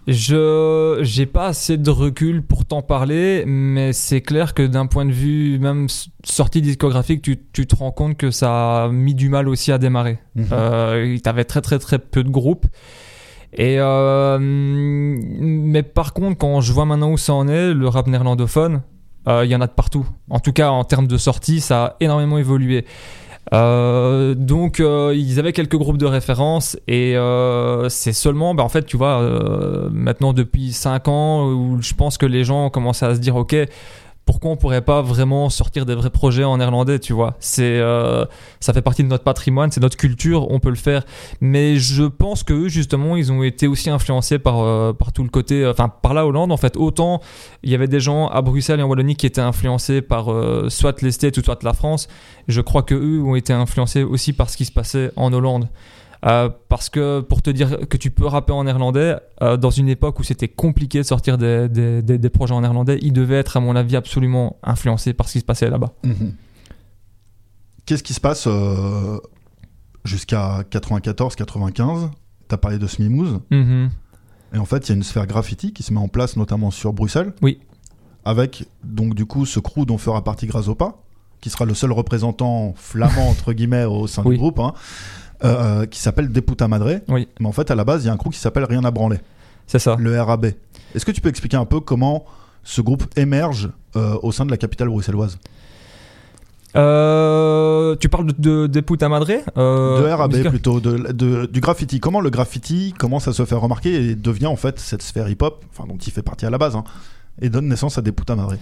Je 0.06 0.98
j'ai 1.02 1.26
pas 1.26 1.46
assez 1.48 1.76
de 1.76 1.90
recul 1.90 2.42
pour 2.42 2.64
t'en 2.64 2.80
parler, 2.80 3.44
mais 3.46 3.92
c'est 3.92 4.22
clair 4.22 4.54
que 4.54 4.66
d'un 4.66 4.86
point 4.86 5.04
de 5.04 5.12
vue 5.12 5.58
même 5.58 5.88
sortie 6.24 6.62
discographique, 6.62 7.22
tu, 7.22 7.38
tu 7.52 7.66
te 7.66 7.76
rends 7.76 7.92
compte 7.92 8.16
que 8.16 8.30
ça 8.30 8.84
a 8.84 8.88
mis 8.88 9.14
du 9.14 9.28
mal 9.28 9.48
aussi 9.48 9.72
à 9.72 9.78
démarrer. 9.78 10.18
Euh, 10.52 11.18
T'avais 11.18 11.44
très 11.44 11.60
très 11.60 11.78
très 11.78 11.98
peu 11.98 12.24
de 12.24 12.30
groupes. 12.30 12.66
Et 13.52 13.76
euh, 13.78 14.38
mais 14.40 15.82
par 15.82 16.12
contre, 16.14 16.38
quand 16.38 16.60
je 16.60 16.72
vois 16.72 16.86
maintenant 16.86 17.10
où 17.12 17.18
ça 17.18 17.34
en 17.34 17.46
est, 17.48 17.74
le 17.74 17.88
rap 17.88 18.06
néerlandophone, 18.06 18.76
euh, 18.76 18.78
il 19.26 19.46
y 19.46 19.54
en 19.54 19.60
a 19.60 19.66
de 19.66 19.72
partout. 19.72 20.06
En 20.28 20.40
tout 20.40 20.52
cas, 20.52 20.70
en 20.70 20.84
termes 20.84 21.06
de 21.06 21.16
sortie, 21.16 21.60
ça 21.60 21.84
a 21.84 21.96
énormément 22.00 22.38
évolué. 22.38 22.84
Euh, 23.52 24.34
donc 24.34 24.78
euh, 24.78 25.12
ils 25.16 25.40
avaient 25.40 25.52
quelques 25.52 25.76
groupes 25.76 25.98
de 25.98 26.06
référence 26.06 26.78
et 26.86 27.16
euh, 27.16 27.88
c'est 27.88 28.12
seulement 28.12 28.54
bah, 28.54 28.62
en 28.62 28.68
fait 28.68 28.84
tu 28.84 28.96
vois 28.96 29.20
euh, 29.20 29.88
maintenant 29.90 30.32
depuis 30.32 30.72
5 30.72 31.08
ans 31.08 31.48
où 31.48 31.78
je 31.80 31.94
pense 31.94 32.16
que 32.16 32.26
les 32.26 32.44
gens 32.44 32.70
commencent 32.70 33.02
à 33.02 33.14
se 33.14 33.18
dire 33.18 33.34
ok 33.34 33.56
pourquoi 34.30 34.52
on 34.52 34.56
pourrait 34.56 34.82
pas 34.82 35.02
vraiment 35.02 35.50
sortir 35.50 35.84
des 35.86 35.96
vrais 35.96 36.08
projets 36.08 36.44
en 36.44 36.58
néerlandais 36.58 37.00
tu 37.00 37.12
vois. 37.12 37.34
C'est 37.40 37.80
euh, 37.80 38.24
ça 38.60 38.72
fait 38.72 38.80
partie 38.80 39.02
de 39.02 39.08
notre 39.08 39.24
patrimoine 39.24 39.72
c'est 39.72 39.80
notre 39.80 39.96
culture 39.96 40.48
on 40.52 40.60
peut 40.60 40.68
le 40.68 40.76
faire. 40.76 41.02
Mais 41.40 41.74
je 41.74 42.04
pense 42.04 42.44
que 42.44 42.68
justement 42.68 43.16
ils 43.16 43.32
ont 43.32 43.42
été 43.42 43.66
aussi 43.66 43.90
influencés 43.90 44.38
par 44.38 44.60
euh, 44.60 44.92
par 44.92 45.12
tout 45.12 45.24
le 45.24 45.30
côté 45.30 45.66
enfin 45.66 45.88
par 45.88 46.14
la 46.14 46.24
Hollande 46.26 46.52
en 46.52 46.56
fait. 46.56 46.76
Autant 46.76 47.20
il 47.64 47.72
y 47.72 47.74
avait 47.74 47.88
des 47.88 47.98
gens 47.98 48.28
à 48.28 48.40
Bruxelles 48.40 48.78
et 48.78 48.84
en 48.84 48.86
Wallonie 48.86 49.16
qui 49.16 49.26
étaient 49.26 49.40
influencés 49.40 50.00
par 50.00 50.30
euh, 50.30 50.68
soit 50.68 51.02
les 51.02 51.10
States 51.10 51.36
ou 51.36 51.42
soit 51.42 51.60
la 51.64 51.72
France. 51.72 52.06
Je 52.46 52.60
crois 52.60 52.84
que 52.84 52.94
eux 52.94 53.20
ont 53.24 53.34
été 53.34 53.52
influencés 53.52 54.04
aussi 54.04 54.32
par 54.32 54.48
ce 54.48 54.56
qui 54.56 54.64
se 54.64 54.70
passait 54.70 55.10
en 55.16 55.32
Hollande. 55.32 55.66
Euh, 56.26 56.50
parce 56.68 56.90
que 56.90 57.20
pour 57.20 57.40
te 57.40 57.48
dire 57.48 57.88
que 57.88 57.96
tu 57.96 58.10
peux 58.10 58.26
rapper 58.26 58.52
en 58.52 58.64
néerlandais, 58.64 59.16
euh, 59.42 59.56
dans 59.56 59.70
une 59.70 59.88
époque 59.88 60.18
où 60.20 60.22
c'était 60.22 60.48
compliqué 60.48 60.98
de 60.98 61.02
sortir 61.04 61.38
des, 61.38 61.68
des- 61.68 62.02
des- 62.02 62.18
des 62.18 62.28
projets 62.30 62.52
en 62.54 62.60
néerlandais, 62.60 62.98
ils 63.00 63.12
devaient 63.14 63.36
être, 63.38 63.56
à 63.56 63.60
mon 63.60 63.74
avis, 63.74 63.96
absolument 63.96 64.58
influencés 64.62 65.14
par 65.14 65.28
ce 65.28 65.32
qui 65.34 65.40
se 65.40 65.44
passait 65.44 65.70
là-bas. 65.70 65.92
Qu'est-ce 67.86 68.02
qui 68.02 68.14
se 68.14 68.20
passe 68.20 68.46
euh, 68.46 69.18
jusqu'à 70.04 70.62
94-95 70.70 72.10
T'as 72.48 72.56
parlé 72.56 72.78
de 72.78 72.86
Smimouze. 72.86 73.40
Mhm. 73.50 73.90
Et 74.54 74.58
en 74.58 74.64
fait, 74.64 74.88
il 74.88 74.90
y 74.90 74.92
a 74.92 74.96
une 74.96 75.02
sphère 75.04 75.26
graffiti 75.26 75.72
qui 75.72 75.82
se 75.82 75.92
met 75.92 76.00
en 76.00 76.08
place, 76.08 76.36
notamment 76.36 76.70
sur 76.70 76.92
Bruxelles. 76.92 77.32
Oui. 77.42 77.60
Avec, 78.24 78.66
donc, 78.84 79.14
du 79.14 79.24
coup, 79.24 79.46
ce 79.46 79.60
crew 79.60 79.86
dont 79.86 79.96
fera 79.98 80.22
partie 80.24 80.46
Grazopa, 80.46 80.96
qui 81.40 81.48
sera 81.50 81.64
le 81.64 81.74
seul 81.74 81.92
représentant 81.92 82.74
flamand, 82.76 83.28
entre 83.30 83.52
guillemets, 83.52 83.84
au 83.84 84.06
sein 84.06 84.22
Oui. 84.24 84.34
du 84.34 84.38
groupe, 84.40 84.58
hein, 84.58 84.74
euh, 85.44 85.86
qui 85.86 85.98
s'appelle 86.00 86.30
Deputa 86.30 86.68
Madre. 86.68 87.00
Oui. 87.08 87.28
Mais 87.40 87.46
en 87.46 87.52
fait, 87.52 87.70
à 87.70 87.74
la 87.74 87.84
base, 87.84 88.04
il 88.04 88.06
y 88.06 88.10
a 88.10 88.12
un 88.12 88.16
crew 88.16 88.30
qui 88.30 88.38
s'appelle 88.38 88.64
Rien 88.64 88.84
à 88.84 88.90
branler, 88.90 89.18
C'est 89.66 89.78
ça. 89.78 89.96
le 89.98 90.20
RAB. 90.20 90.46
Est-ce 90.94 91.04
que 91.04 91.12
tu 91.12 91.20
peux 91.20 91.28
expliquer 91.28 91.56
un 91.56 91.64
peu 91.64 91.80
comment 91.80 92.24
ce 92.62 92.80
groupe 92.80 93.04
émerge 93.16 93.70
euh, 93.96 94.16
au 94.22 94.32
sein 94.32 94.44
de 94.44 94.50
la 94.50 94.56
capitale 94.56 94.88
bruxelloise? 94.88 95.38
Euh, 96.76 97.96
tu 97.96 98.08
parles 98.08 98.26
de, 98.38 98.66
de, 98.68 99.06
madré 99.08 99.40
euh, 99.56 100.00
De 100.02 100.08
RAB 100.08 100.36
plutôt, 100.48 100.78
de, 100.80 101.12
de- 101.12 101.46
du 101.46 101.60
graffiti. 101.60 101.98
Comment 101.98 102.20
le 102.20 102.30
graffiti 102.30 102.94
commence 102.96 103.26
à 103.26 103.32
se 103.32 103.44
faire 103.44 103.60
remarquer 103.60 103.94
et 104.10 104.14
devient 104.14 104.46
en 104.46 104.56
fait 104.56 104.78
cette 104.78 105.02
sphère 105.02 105.28
hip-hop, 105.28 105.64
enfin 105.72 105.88
dont 105.88 105.96
il 105.98 106.12
fait 106.12 106.22
partie 106.22 106.46
à 106.46 106.50
la 106.50 106.58
base, 106.58 106.76
hein, 106.76 106.84
et 107.42 107.48
donne 107.48 107.66
naissance 107.68 107.98
à 107.98 108.02
des 108.02 108.12
putas 108.12 108.36
madré. 108.36 108.58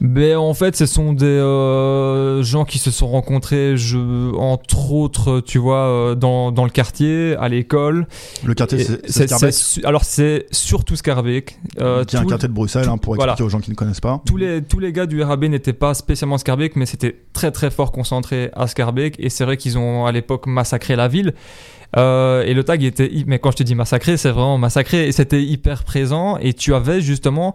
Ben, 0.00 0.36
en 0.36 0.52
fait, 0.52 0.76
ce 0.76 0.84
sont 0.84 1.14
des 1.14 1.24
euh, 1.24 2.42
gens 2.42 2.66
qui 2.66 2.78
se 2.78 2.90
sont 2.90 3.08
rencontrés, 3.08 3.78
je, 3.78 4.34
entre 4.36 4.92
autres, 4.92 5.40
tu 5.40 5.58
vois, 5.58 5.86
euh, 5.88 6.14
dans, 6.14 6.52
dans 6.52 6.64
le 6.64 6.70
quartier, 6.70 7.34
à 7.38 7.48
l'école. 7.48 8.06
Le 8.44 8.52
quartier, 8.52 8.86
c'est 9.06 9.32
alors, 9.86 10.04
c'est 10.04 10.46
surtout 10.50 10.96
Scarbeck. 10.96 11.58
Euh, 11.80 12.04
qui 12.04 12.16
est 12.16 12.18
un 12.18 12.26
quartier 12.26 12.48
de 12.48 12.52
Bruxelles, 12.52 12.88
hein, 12.90 12.98
pour 12.98 13.14
Voilà. 13.14 13.32
expliquer 13.32 13.46
aux 13.46 13.50
gens 13.50 13.60
qui 13.60 13.70
ne 13.70 13.74
connaissent 13.76 14.00
pas. 14.00 14.20
tous 14.26 14.36
les, 14.36 14.62
tous 14.62 14.80
les 14.80 14.92
gars 14.92 15.06
du 15.06 15.22
RAB 15.22 15.44
n'étaient 15.44 15.72
pas 15.72 15.94
spécialement 15.94 16.36
Scarbeck, 16.36 16.76
mais 16.76 16.84
c'était 16.84 17.16
très 17.32 17.50
très 17.50 17.70
fort 17.70 17.90
concentré 17.90 18.50
à 18.54 18.66
Scarbeck. 18.66 19.16
Et 19.18 19.30
c'est 19.30 19.44
vrai 19.44 19.56
qu'ils 19.56 19.78
ont 19.78 20.04
à 20.04 20.12
l'époque 20.12 20.46
massacré 20.46 20.94
la 20.96 21.08
ville. 21.08 21.32
Euh, 21.96 22.42
et 22.42 22.52
le 22.52 22.64
tag 22.64 22.82
était, 22.84 23.10
mais 23.26 23.38
quand 23.38 23.52
je 23.52 23.56
te 23.58 23.62
dis 23.62 23.74
massacré, 23.74 24.18
c'est 24.18 24.30
vraiment 24.30 24.58
massacré. 24.58 25.06
Et 25.08 25.12
c'était 25.12 25.42
hyper 25.42 25.84
présent. 25.84 26.36
Et 26.38 26.52
tu 26.52 26.74
avais 26.74 27.00
justement 27.00 27.54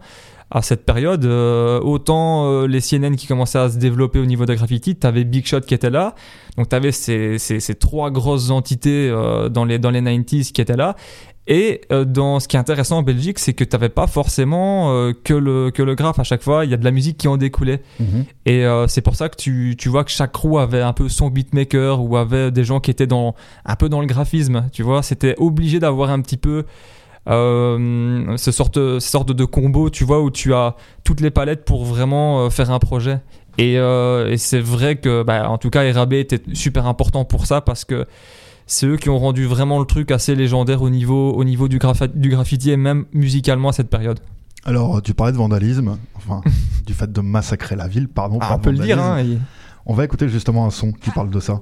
à 0.52 0.62
cette 0.62 0.86
période 0.86 1.26
euh, 1.26 1.80
autant 1.80 2.46
euh, 2.46 2.68
les 2.68 2.82
CNN 2.82 3.16
qui 3.16 3.26
commençaient 3.26 3.60
à 3.60 3.70
se 3.70 3.78
développer 3.78 4.20
au 4.20 4.26
niveau 4.26 4.46
de 4.46 4.54
graffiti. 4.54 4.96
T'avais 4.96 5.24
Big 5.24 5.46
Shot 5.46 5.62
qui 5.62 5.74
était 5.74 5.90
là. 5.90 6.14
Donc 6.58 6.70
t'avais 6.70 6.92
ces, 6.92 7.38
ces, 7.40 7.60
ces 7.60 7.76
trois 7.76 8.12
grosses 8.12 8.50
entités 8.50 9.10
euh, 9.10 9.50
dans 9.50 9.66
les 9.66 9.80
dans 9.80 9.92
les 9.92 10.02
90s 10.02 10.52
qui 10.52 10.62
étaient 10.62 10.76
là. 10.76 10.96
Et 11.48 11.82
dans 12.06 12.40
ce 12.40 12.48
qui 12.48 12.56
est 12.56 12.60
intéressant 12.60 13.00
en 13.00 13.04
Belgique, 13.04 13.40
c'est 13.40 13.54
que 13.54 13.64
tu 13.64 13.76
n'avais 13.76 13.90
pas 13.90 14.06
forcément 14.06 14.94
euh, 14.94 15.12
que, 15.12 15.34
le, 15.34 15.72
que 15.72 15.82
le 15.82 15.96
graphe 15.96 16.20
à 16.20 16.24
chaque 16.24 16.44
fois, 16.44 16.66
il 16.66 16.72
y 16.72 16.74
a 16.74 16.78
de 16.78 16.86
la 16.86 16.92
musique 16.92 17.18
qui 17.18 17.28
en 17.28 17.36
découlait. 17.36 17.82
Mhm. 18.00 18.26
Et 18.46 18.64
euh, 18.66 18.88
c'est 18.88 19.02
pour 19.02 19.16
ça 19.16 19.28
que 19.28 19.36
tu, 19.36 19.76
tu 19.78 19.90
vois 19.90 20.04
que 20.04 20.12
chaque 20.12 20.32
crew 20.32 20.60
avait 20.60 20.82
un 20.82 20.94
peu 20.94 21.10
son 21.10 21.30
beatmaker 21.30 22.02
ou 22.02 22.16
avait 22.16 22.52
des 22.52 22.64
gens 22.64 22.80
qui 22.80 22.92
étaient 22.92 23.08
dans, 23.08 23.36
un 23.66 23.76
peu 23.76 23.90
dans 23.90 24.02
le 24.02 24.08
graphisme. 24.08 24.70
Tu 24.72 24.84
vois, 24.84 25.02
c'était 25.02 25.36
obligé 25.40 25.80
d'avoir 25.80 26.12
un 26.12 26.22
petit 26.22 26.38
peu 26.38 26.66
euh, 27.30 28.36
ce 28.38 28.52
sorte, 28.52 28.76
ce 28.76 29.00
sorte 29.00 29.32
de 29.32 29.46
combo, 29.46 29.90
tu 29.90 30.04
vois, 30.04 30.22
où 30.22 30.32
tu 30.32 30.54
as 30.54 30.76
toutes 31.04 31.22
les 31.22 31.32
palettes 31.32 31.66
pour 31.66 31.86
vraiment 31.86 32.46
euh, 32.46 32.50
faire 32.50 32.72
un 32.72 32.80
projet. 32.80 33.20
Et, 33.58 33.78
euh, 33.78 34.32
et 34.32 34.38
c'est 34.38 34.60
vrai 34.60 34.96
que, 34.96 35.24
bah, 35.24 35.50
en 35.50 35.58
tout 35.58 35.70
cas, 35.70 35.92
RAB 35.92 36.14
était 36.14 36.42
super 36.54 36.88
important 36.88 37.26
pour 37.26 37.46
ça 37.46 37.62
parce 37.62 37.86
que 37.86 38.06
c'est 38.66 38.88
eux 38.88 38.98
qui 38.98 39.10
ont 39.10 39.20
rendu 39.20 39.46
vraiment 39.46 39.80
le 39.80 39.86
truc 39.86 40.12
assez 40.12 40.36
légendaire 40.36 40.82
au 40.82 40.90
niveau, 40.90 41.34
au 41.34 41.44
niveau 41.44 41.68
du, 41.68 41.78
graffiti 41.78 42.72
et 42.72 42.78
même 42.78 43.06
musicalement 43.14 43.70
à 43.70 43.74
cette 43.74 43.90
période. 43.90 44.20
Alors, 44.64 45.02
tu 45.02 45.14
parlais 45.14 45.34
de 45.34 45.38
vandalisme, 45.38 45.98
enfin, 46.16 46.42
du 46.86 46.94
fait 46.94 47.12
de 47.12 47.22
massacrer 47.22 47.76
la 47.76 47.88
ville, 47.88 48.08
pardon. 48.08 48.38
Ah, 48.42 48.56
on 48.56 48.60
peut 48.60 48.72
le 48.72 48.78
dire, 48.80 49.02
hein. 49.02 49.20
et- 49.20 49.38
On 49.86 49.94
va 49.94 50.06
écouter 50.06 50.30
justement 50.30 50.66
un 50.66 50.70
son 50.70 50.92
qui 50.92 51.10
parle 51.12 51.30
de 51.30 51.40
ça. 51.40 51.60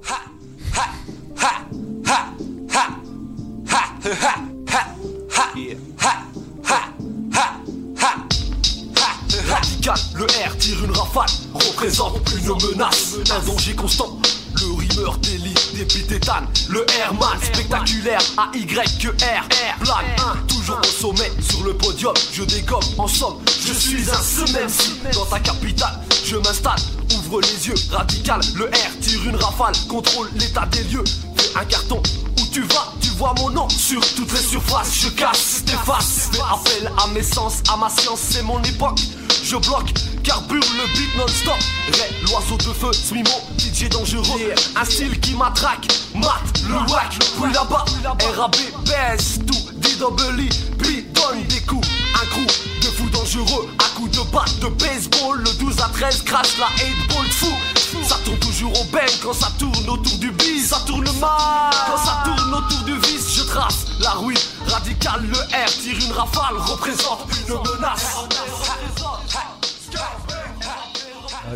Menace, 12.54 13.16
un 13.30 13.40
danger 13.46 13.74
constant. 13.74 14.18
Le 14.60 14.72
rimeur 14.72 15.16
d'élite, 15.18 15.74
débit 15.74 16.04
tétane, 16.04 16.46
le 16.68 16.84
Airman 16.98 17.38
spectaculaire, 17.40 18.20
AY 18.54 18.66
que 18.66 19.08
R, 19.08 19.48
plane 19.80 20.04
1, 20.18 20.46
toujours 20.48 20.78
au 20.78 20.84
sommet, 20.84 21.30
sur 21.40 21.62
le 21.64 21.74
podium, 21.74 22.12
je 22.32 22.42
dégomme, 22.42 22.82
en 22.98 23.06
somme, 23.06 23.36
je 23.64 23.72
suis 23.72 24.10
un 24.10 24.22
semaine 24.22 24.68
dans 25.14 25.24
ta 25.26 25.38
capitale, 25.38 25.98
je 26.24 26.36
m'installe, 26.36 26.80
ouvre 27.16 27.40
les 27.40 27.68
yeux, 27.68 27.74
radical, 27.90 28.40
le 28.56 28.66
R 28.66 29.00
tire 29.00 29.28
une 29.28 29.36
rafale, 29.36 29.74
contrôle 29.88 30.28
l'état 30.34 30.66
des 30.66 30.82
lieux, 30.84 31.04
fais 31.36 31.58
un 31.58 31.64
carton, 31.64 32.02
où 32.38 32.46
tu 32.52 32.62
vas, 32.62 32.92
tu 33.00 33.10
vois 33.10 33.34
mon 33.38 33.50
nom 33.50 33.68
sur 33.68 34.00
toutes 34.14 34.32
les 34.32 34.42
surfaces, 34.42 34.94
je 35.00 35.08
casse, 35.10 35.62
t'efface, 35.64 36.28
fais 36.32 36.40
appel 36.40 36.92
à 37.02 37.06
mes 37.08 37.22
sens, 37.22 37.62
à 37.72 37.76
ma 37.76 37.88
science, 37.88 38.20
c'est 38.30 38.42
mon 38.42 38.60
époque, 38.62 38.98
je 39.42 39.56
bloque, 39.56 39.94
carbure 40.22 40.60
le 40.76 40.86
beat 40.98 41.16
non-stop. 41.16 41.58
Ray, 41.92 42.14
l'oiseau 42.22 42.56
de 42.56 42.74
feu, 42.74 42.92
Smimo, 42.92 43.30
DJ 43.58 43.88
dangereux. 43.88 44.52
Un 44.76 44.84
style 44.84 45.18
qui 45.20 45.34
matraque, 45.34 45.86
mat, 46.14 46.42
le 46.68 46.76
whack, 46.92 47.18
puis 47.18 47.52
là-bas. 47.52 47.84
RAB, 48.36 48.56
baisse 48.84 49.38
tout, 49.46 49.72
D-double 49.76 50.48
puis 50.78 51.02
donne 51.14 51.44
des 51.48 51.60
coups. 51.60 51.86
Un 52.14 52.26
crew 52.26 52.46
de 52.82 52.86
fou 52.86 53.08
dangereux, 53.10 53.68
à 53.78 53.96
coups 53.96 54.10
de 54.10 54.22
batte 54.30 54.58
de 54.60 54.68
baseball. 54.68 55.38
Le 55.38 55.52
12 55.58 55.80
à 55.80 55.88
13 55.88 56.22
crash 56.22 56.58
la 56.58 56.68
8 56.84 57.08
ball 57.08 57.26
de 57.26 57.32
fou. 57.32 57.54
Ça 58.08 58.16
tourne 58.24 58.38
toujours 58.38 58.72
au 58.80 58.84
bang 58.84 59.10
quand 59.22 59.32
ça 59.32 59.48
tourne 59.58 59.88
autour 59.88 60.18
du 60.18 60.30
bis. 60.32 60.68
Ça 60.68 60.80
tourne 60.86 61.04
mal 61.20 61.70
quand 61.86 62.04
ça 62.04 62.22
tourne 62.24 62.54
autour 62.54 62.82
du 62.84 62.94
vice. 62.98 63.34
Je 63.36 63.42
trace 63.42 63.86
la 64.00 64.10
ruine 64.10 64.38
radicale, 64.66 65.26
le 65.26 65.38
R 65.38 65.70
tire 65.82 65.96
une 65.98 66.12
rafale, 66.12 66.56
représente 66.58 67.20
une 67.48 67.54
menace. 67.54 68.16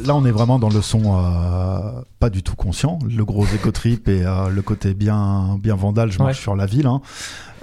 Là, 0.04 0.14
on 0.16 0.24
est 0.24 0.30
vraiment 0.30 0.58
dans 0.58 0.68
le 0.70 0.82
son 0.82 1.02
euh, 1.18 2.02
pas 2.18 2.30
du 2.30 2.42
tout 2.42 2.56
conscient, 2.56 2.98
le 3.08 3.24
gros 3.24 3.46
éco 3.54 3.70
trip 3.70 4.08
et 4.08 4.24
euh, 4.24 4.48
le 4.48 4.62
côté 4.62 4.94
bien, 4.94 5.56
bien 5.60 5.74
vandale, 5.76 6.10
je 6.10 6.18
marche 6.18 6.40
sur 6.40 6.56
la 6.56 6.66
ville. 6.66 6.86
hein. 6.86 7.00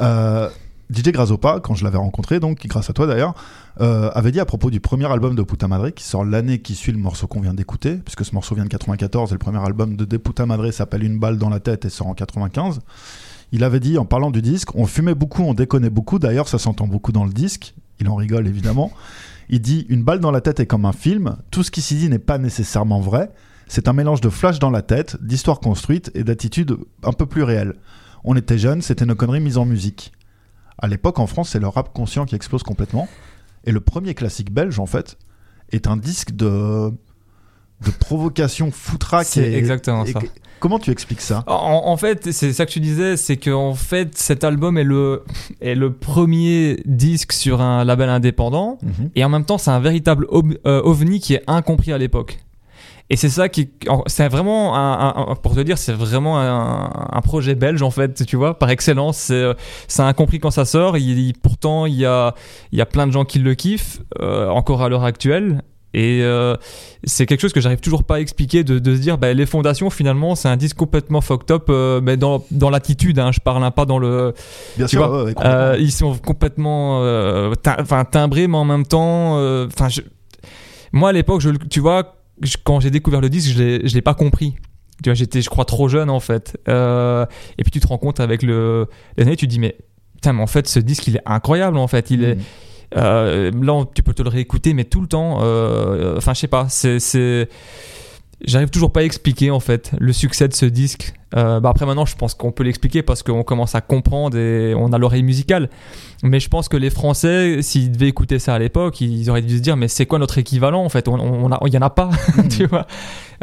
Euh, 0.01 0.49
DJ 0.93 1.09
Grazopa, 1.11 1.59
quand 1.61 1.73
je 1.73 1.83
l'avais 1.85 1.97
rencontré, 1.97 2.39
donc 2.41 2.65
grâce 2.67 2.89
à 2.89 2.93
toi 2.93 3.07
d'ailleurs, 3.07 3.33
avait 3.79 4.31
dit 4.33 4.41
à 4.41 4.45
propos 4.45 4.69
du 4.69 4.81
premier 4.81 5.09
album 5.09 5.35
de 5.35 5.41
Puta 5.43 5.69
Madre, 5.69 5.89
qui 5.91 6.03
sort 6.03 6.25
l'année 6.25 6.59
qui 6.59 6.75
suit 6.75 6.91
le 6.91 6.97
morceau 6.97 7.27
qu'on 7.27 7.39
vient 7.39 7.53
d'écouter, 7.53 7.95
puisque 7.95 8.25
ce 8.25 8.33
morceau 8.35 8.55
vient 8.55 8.65
de 8.65 8.69
94 8.69 9.31
et 9.31 9.35
le 9.35 9.39
premier 9.39 9.63
album 9.65 9.95
de 9.95 10.03
De 10.03 10.17
Puta 10.17 10.45
Madre 10.45 10.69
s'appelle 10.71 11.03
Une 11.03 11.17
balle 11.17 11.37
dans 11.37 11.49
la 11.49 11.61
tête 11.61 11.85
et 11.85 11.89
sort 11.89 12.07
en 12.07 12.13
95. 12.13 12.81
Il 13.53 13.63
avait 13.63 13.79
dit, 13.79 13.97
en 13.97 14.03
parlant 14.05 14.31
du 14.31 14.41
disque, 14.41 14.75
on 14.75 14.85
fumait 14.85 15.15
beaucoup, 15.15 15.43
on 15.43 15.53
déconnait 15.53 15.89
beaucoup, 15.89 16.19
d'ailleurs 16.19 16.49
ça 16.49 16.57
s'entend 16.57 16.87
beaucoup 16.87 17.13
dans 17.13 17.23
le 17.23 17.31
disque, 17.31 17.73
il 18.01 18.09
en 18.09 18.15
rigole 18.15 18.45
évidemment. 18.47 18.91
Il 19.51 19.61
dit 19.61 19.85
Une 19.89 20.03
balle 20.03 20.19
dans 20.19 20.31
la 20.31 20.41
tête 20.41 20.59
est 20.59 20.65
comme 20.65 20.85
un 20.85 20.93
film, 20.93 21.37
tout 21.51 21.61
ce 21.63 21.69
qui 21.71 21.81
s'y 21.81 21.95
dit 21.95 22.09
n'est 22.09 22.19
pas 22.19 22.37
nécessairement 22.37 22.99
vrai, 23.01 23.29
c'est 23.67 23.87
un 23.87 23.93
mélange 23.93 24.21
de 24.21 24.29
flash 24.29 24.59
dans 24.59 24.69
la 24.69 24.81
tête, 24.81 25.17
d'histoires 25.21 25.59
construites 25.59 26.09
et 26.15 26.23
d'attitudes 26.23 26.75
un 27.03 27.13
peu 27.13 27.25
plus 27.25 27.43
réelles. 27.43 27.75
On 28.23 28.35
était 28.35 28.57
jeunes, 28.57 28.81
c'était 28.81 29.05
nos 29.05 29.15
conneries 29.15 29.39
mises 29.39 29.57
en 29.57 29.65
musique. 29.65 30.11
À 30.77 30.87
l'époque, 30.87 31.19
en 31.19 31.27
France, 31.27 31.49
c'est 31.49 31.59
le 31.59 31.67
rap 31.67 31.93
conscient 31.93 32.25
qui 32.25 32.35
explose 32.35 32.63
complètement. 32.63 33.07
Et 33.65 33.71
le 33.71 33.79
premier 33.79 34.13
classique 34.13 34.51
belge, 34.51 34.79
en 34.79 34.85
fait, 34.87 35.17
est 35.71 35.87
un 35.87 35.95
disque 35.97 36.31
de, 36.31 36.89
de 36.89 37.91
provocation 37.99 38.71
foutraque. 38.71 39.27
C'est 39.27 39.51
et- 39.51 39.57
exactement 39.57 40.05
ça. 40.05 40.19
Comment 40.61 40.79
tu 40.79 40.91
expliques 40.91 41.19
ça? 41.21 41.43
En, 41.47 41.81
en 41.87 41.97
fait, 41.97 42.31
c'est 42.31 42.53
ça 42.53 42.65
que 42.65 42.71
tu 42.71 42.79
disais, 42.79 43.17
c'est 43.17 43.35
que 43.35 43.51
en 43.51 43.73
fait, 43.73 44.17
cet 44.17 44.43
album 44.45 44.77
est 44.77 44.83
le, 44.85 45.23
est 45.59 45.75
le 45.75 45.91
premier 45.91 46.77
disque 46.85 47.33
sur 47.33 47.59
un 47.61 47.83
label 47.83 48.07
indépendant, 48.09 48.77
Mhm. 48.83 49.09
et 49.15 49.25
en 49.25 49.29
même 49.29 49.43
temps, 49.43 49.57
c'est 49.57 49.71
un 49.71 49.79
véritable 49.79 50.25
ob- 50.29 50.57
euh, 50.65 50.81
ovni 50.83 51.19
qui 51.19 51.33
est 51.33 51.43
incompris 51.47 51.91
à 51.91 51.97
l'époque. 51.97 52.39
Et 53.09 53.17
c'est 53.17 53.27
ça 53.27 53.49
qui, 53.49 53.69
c'est 54.05 54.29
vraiment 54.29 54.73
un, 54.77 55.35
pour 55.35 55.53
te 55.55 55.59
dire, 55.59 55.77
c'est 55.77 55.91
vraiment 55.91 56.39
un, 56.39 56.89
un 57.11 57.19
projet 57.21 57.55
belge 57.55 57.81
en 57.81 57.91
fait, 57.91 58.25
tu 58.25 58.37
vois, 58.37 58.57
par 58.57 58.69
excellence. 58.69 59.17
C'est, 59.17 59.33
euh, 59.33 59.53
c'est 59.89 60.01
incompris 60.03 60.39
quand 60.39 60.51
ça 60.51 60.63
sort. 60.63 60.95
Il, 60.97 61.19
il- 61.19 61.33
pourtant, 61.33 61.85
il 61.87 61.95
y 61.95 62.05
a, 62.05 62.33
il 62.71 62.77
y 62.79 62.81
a 62.81 62.85
plein 62.85 63.07
de 63.07 63.11
gens 63.11 63.25
qui 63.25 63.39
le 63.39 63.53
kiffent 63.53 63.99
euh, 64.21 64.47
encore 64.47 64.81
à 64.81 64.87
l'heure 64.87 65.03
actuelle. 65.03 65.61
Et 65.93 66.21
euh, 66.23 66.55
c'est 67.03 67.25
quelque 67.25 67.41
chose 67.41 67.51
que 67.53 67.59
j'arrive 67.59 67.81
toujours 67.81 68.03
pas 68.05 68.15
à 68.15 68.19
expliquer 68.19 68.63
de, 68.63 68.79
de 68.79 68.95
se 68.95 69.01
dire, 69.01 69.17
bah, 69.17 69.33
les 69.33 69.45
fondations 69.45 69.89
finalement, 69.89 70.35
c'est 70.35 70.47
un 70.47 70.55
disque 70.55 70.77
complètement 70.77 71.19
fucked 71.21 71.51
up, 71.51 71.65
euh, 71.69 71.99
mais 72.01 72.15
dans, 72.15 72.45
dans 72.51 72.69
l'attitude. 72.69 73.19
Hein, 73.19 73.31
je 73.33 73.39
parle 73.39 73.63
hein, 73.63 73.71
pas 73.71 73.85
dans 73.85 73.99
le, 73.99 74.33
Bien 74.77 74.85
tu 74.85 74.95
sûr, 74.97 75.07
vois, 75.07 75.23
ouais, 75.25 75.33
euh, 75.43 75.75
ils 75.79 75.91
sont 75.91 76.15
complètement 76.17 77.01
euh, 77.03 77.53
enfin 77.79 78.05
timbrés 78.05 78.47
mais 78.47 78.57
en 78.57 78.65
même 78.65 78.85
temps 78.85 79.33
enfin 79.65 79.87
moi 80.93 81.09
à 81.09 81.11
l'époque 81.11 81.41
je 81.41 81.49
tu 81.69 81.79
vois 81.79 82.15
je- 82.41 82.55
quand 82.63 82.79
j'ai 82.79 82.89
découvert 82.91 83.21
le 83.21 83.29
disque 83.29 83.51
je 83.51 83.57
l'ai 83.61 83.87
je 83.87 83.93
l'ai 83.93 84.01
pas 84.01 84.13
compris 84.13 84.55
tu 85.03 85.09
vois 85.09 85.13
j'étais 85.13 85.41
je 85.41 85.49
crois 85.49 85.65
trop 85.65 85.87
jeune 85.87 86.09
en 86.09 86.19
fait 86.19 86.57
et 86.67 87.63
puis 87.63 87.71
tu 87.71 87.79
te 87.79 87.87
rends 87.87 87.97
compte 87.97 88.19
avec 88.19 88.43
le 88.43 88.87
les 89.17 89.23
années 89.23 89.35
tu 89.35 89.45
te 89.47 89.51
dis 89.51 89.59
mais 89.59 89.75
putain 90.15 90.33
mais 90.33 90.41
en 90.41 90.47
fait 90.47 90.67
ce 90.67 90.79
disque 90.79 91.07
il 91.07 91.15
est 91.17 91.21
incroyable 91.25 91.77
en 91.77 91.87
fait 91.87 92.11
il 92.11 92.23
est 92.23 92.35
Mhm. 92.35 92.41
Euh, 92.97 93.51
là, 93.61 93.73
on- 93.73 93.85
tu 93.85 94.03
peux 94.03 94.13
te 94.13 94.21
le 94.23 94.29
réécouter, 94.29 94.73
mais 94.73 94.83
tout 94.85 95.01
le 95.01 95.07
temps. 95.07 95.39
euh, 95.41 96.17
Enfin, 96.17 96.33
je 96.33 96.39
sais 96.41 96.47
pas. 96.47 96.67
C'est. 96.69 97.47
J'arrive 98.43 98.71
toujours 98.71 98.91
pas 98.91 99.01
à 99.01 99.03
expliquer 99.03 99.51
en 99.51 99.59
fait 99.59 99.91
le 99.99 100.11
succès 100.13 100.47
de 100.47 100.53
ce 100.55 100.65
disque. 100.65 101.13
Euh, 101.37 101.59
bah 101.59 101.69
après 101.69 101.85
maintenant, 101.85 102.07
je 102.07 102.15
pense 102.15 102.33
qu'on 102.33 102.51
peut 102.51 102.63
l'expliquer 102.63 103.03
parce 103.03 103.21
qu'on 103.21 103.43
commence 103.43 103.75
à 103.75 103.81
comprendre 103.81 104.35
et 104.35 104.73
on 104.73 104.91
a 104.93 104.97
l'oreille 104.97 105.21
musicale. 105.21 105.69
Mais 106.23 106.39
je 106.39 106.49
pense 106.49 106.67
que 106.67 106.75
les 106.75 106.89
Français, 106.89 107.61
s'ils 107.61 107.91
devaient 107.91 108.07
écouter 108.07 108.39
ça 108.39 108.55
à 108.55 108.59
l'époque, 108.59 108.99
ils 108.99 109.29
auraient 109.29 109.43
dû 109.43 109.57
se 109.57 109.61
dire 109.61 109.77
mais 109.77 109.87
c'est 109.87 110.07
quoi 110.07 110.17
notre 110.17 110.39
équivalent 110.39 110.83
en 110.83 110.89
fait? 110.89 111.07
On, 111.07 111.49
il 111.67 111.73
y 111.73 111.77
en 111.77 111.81
a 111.83 111.91
pas, 111.91 112.09
tu 112.49 112.65
vois? 112.65 112.87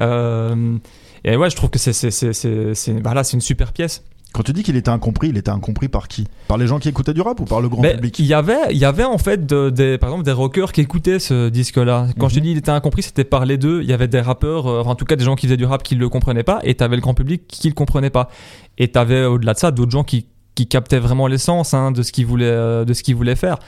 Euh, 0.00 0.76
et 1.24 1.36
ouais, 1.36 1.48
je 1.48 1.54
trouve 1.54 1.70
que 1.70 1.78
c'est, 1.78 1.92
c'est, 1.92 2.10
c'est, 2.10 2.32
c'est 2.74 3.32
une 3.32 3.40
super 3.40 3.72
pièce. 3.72 4.02
Quand 4.32 4.42
tu 4.42 4.52
dis 4.52 4.62
qu'il 4.62 4.76
était 4.76 4.90
incompris, 4.90 5.30
il 5.30 5.36
était 5.38 5.50
incompris 5.50 5.88
par 5.88 6.06
qui? 6.06 6.26
Par 6.48 6.58
les 6.58 6.66
gens 6.66 6.78
qui 6.78 6.88
écoutaient 6.88 7.14
du 7.14 7.22
rap 7.22 7.40
ou 7.40 7.44
par 7.44 7.60
le 7.62 7.68
grand 7.68 7.80
Ben, 7.82 7.94
public? 7.96 8.18
il 8.18 8.26
y 8.26 8.34
avait, 8.34 8.58
il 8.70 8.76
y 8.76 8.84
avait 8.84 9.04
en 9.04 9.16
fait 9.18 9.46
de- 9.46 9.70
des, 9.70 9.96
par 9.98 10.10
exemple 10.10 10.24
des 10.26 10.32
rockers 10.32 10.70
qui 10.72 10.82
écoutaient 10.82 11.18
ce 11.18 11.48
disque-là. 11.48 12.08
Quand 12.18 12.28
je 12.28 12.34
te 12.34 12.38
Mhm. 12.40 12.44
dis 12.44 12.50
il 12.52 12.58
était 12.58 12.70
incompris, 12.70 13.02
c'était 13.02 13.24
par 13.24 13.46
les 13.46 13.56
deux. 13.56 13.80
Il 13.82 13.88
y 13.88 13.92
avait 13.92 14.06
des 14.06 14.20
rappeurs, 14.20 14.66
euh, 14.66 14.80
enfin, 14.82 14.90
en 14.90 14.94
tout 14.94 15.06
cas 15.06 15.16
des 15.16 15.24
gens 15.24 15.34
qui 15.34 15.46
faisaient 15.46 15.56
du 15.56 15.64
rap 15.64 15.82
qui 15.82 15.94
le 15.94 16.08
comprenaient 16.10 16.42
pas, 16.42 16.60
et 16.62 16.74
t'avais 16.74 16.96
le 16.96 17.02
grand 17.02 17.14
public 17.14 17.42
qui 17.48 17.68
le 17.68 17.74
comprenait 17.74 18.10
pas. 18.10 18.28
Et 18.76 18.88
t'avais 18.88 19.24
au-delà 19.24 19.54
de 19.54 19.58
ça 19.58 19.70
d'autres 19.70 19.90
gens 19.92 20.04
qui, 20.04 20.26
qui 20.54 20.66
captaient 20.66 20.98
vraiment 21.00 21.26
l'essence 21.26 21.72
hein, 21.72 21.90
de 21.90 22.02
ce 22.02 22.12
qu'ils 22.12 22.26
voulaient, 22.26 22.44
euh, 22.46 22.84
de 22.84 22.92
ce 22.92 23.02
qu'ils 23.02 23.16
voulaient 23.16 23.34
faire. 23.34 23.58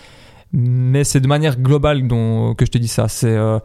Mais 0.52 1.04
c'est 1.04 1.20
de 1.20 1.28
manière 1.28 1.58
globale 1.58 2.06
dont, 2.06 2.54
que 2.54 2.66
je 2.66 2.70
te 2.70 2.78
dis 2.78 2.88
ça. 2.88 3.08
C'est 3.08 3.28
euh, 3.28 3.58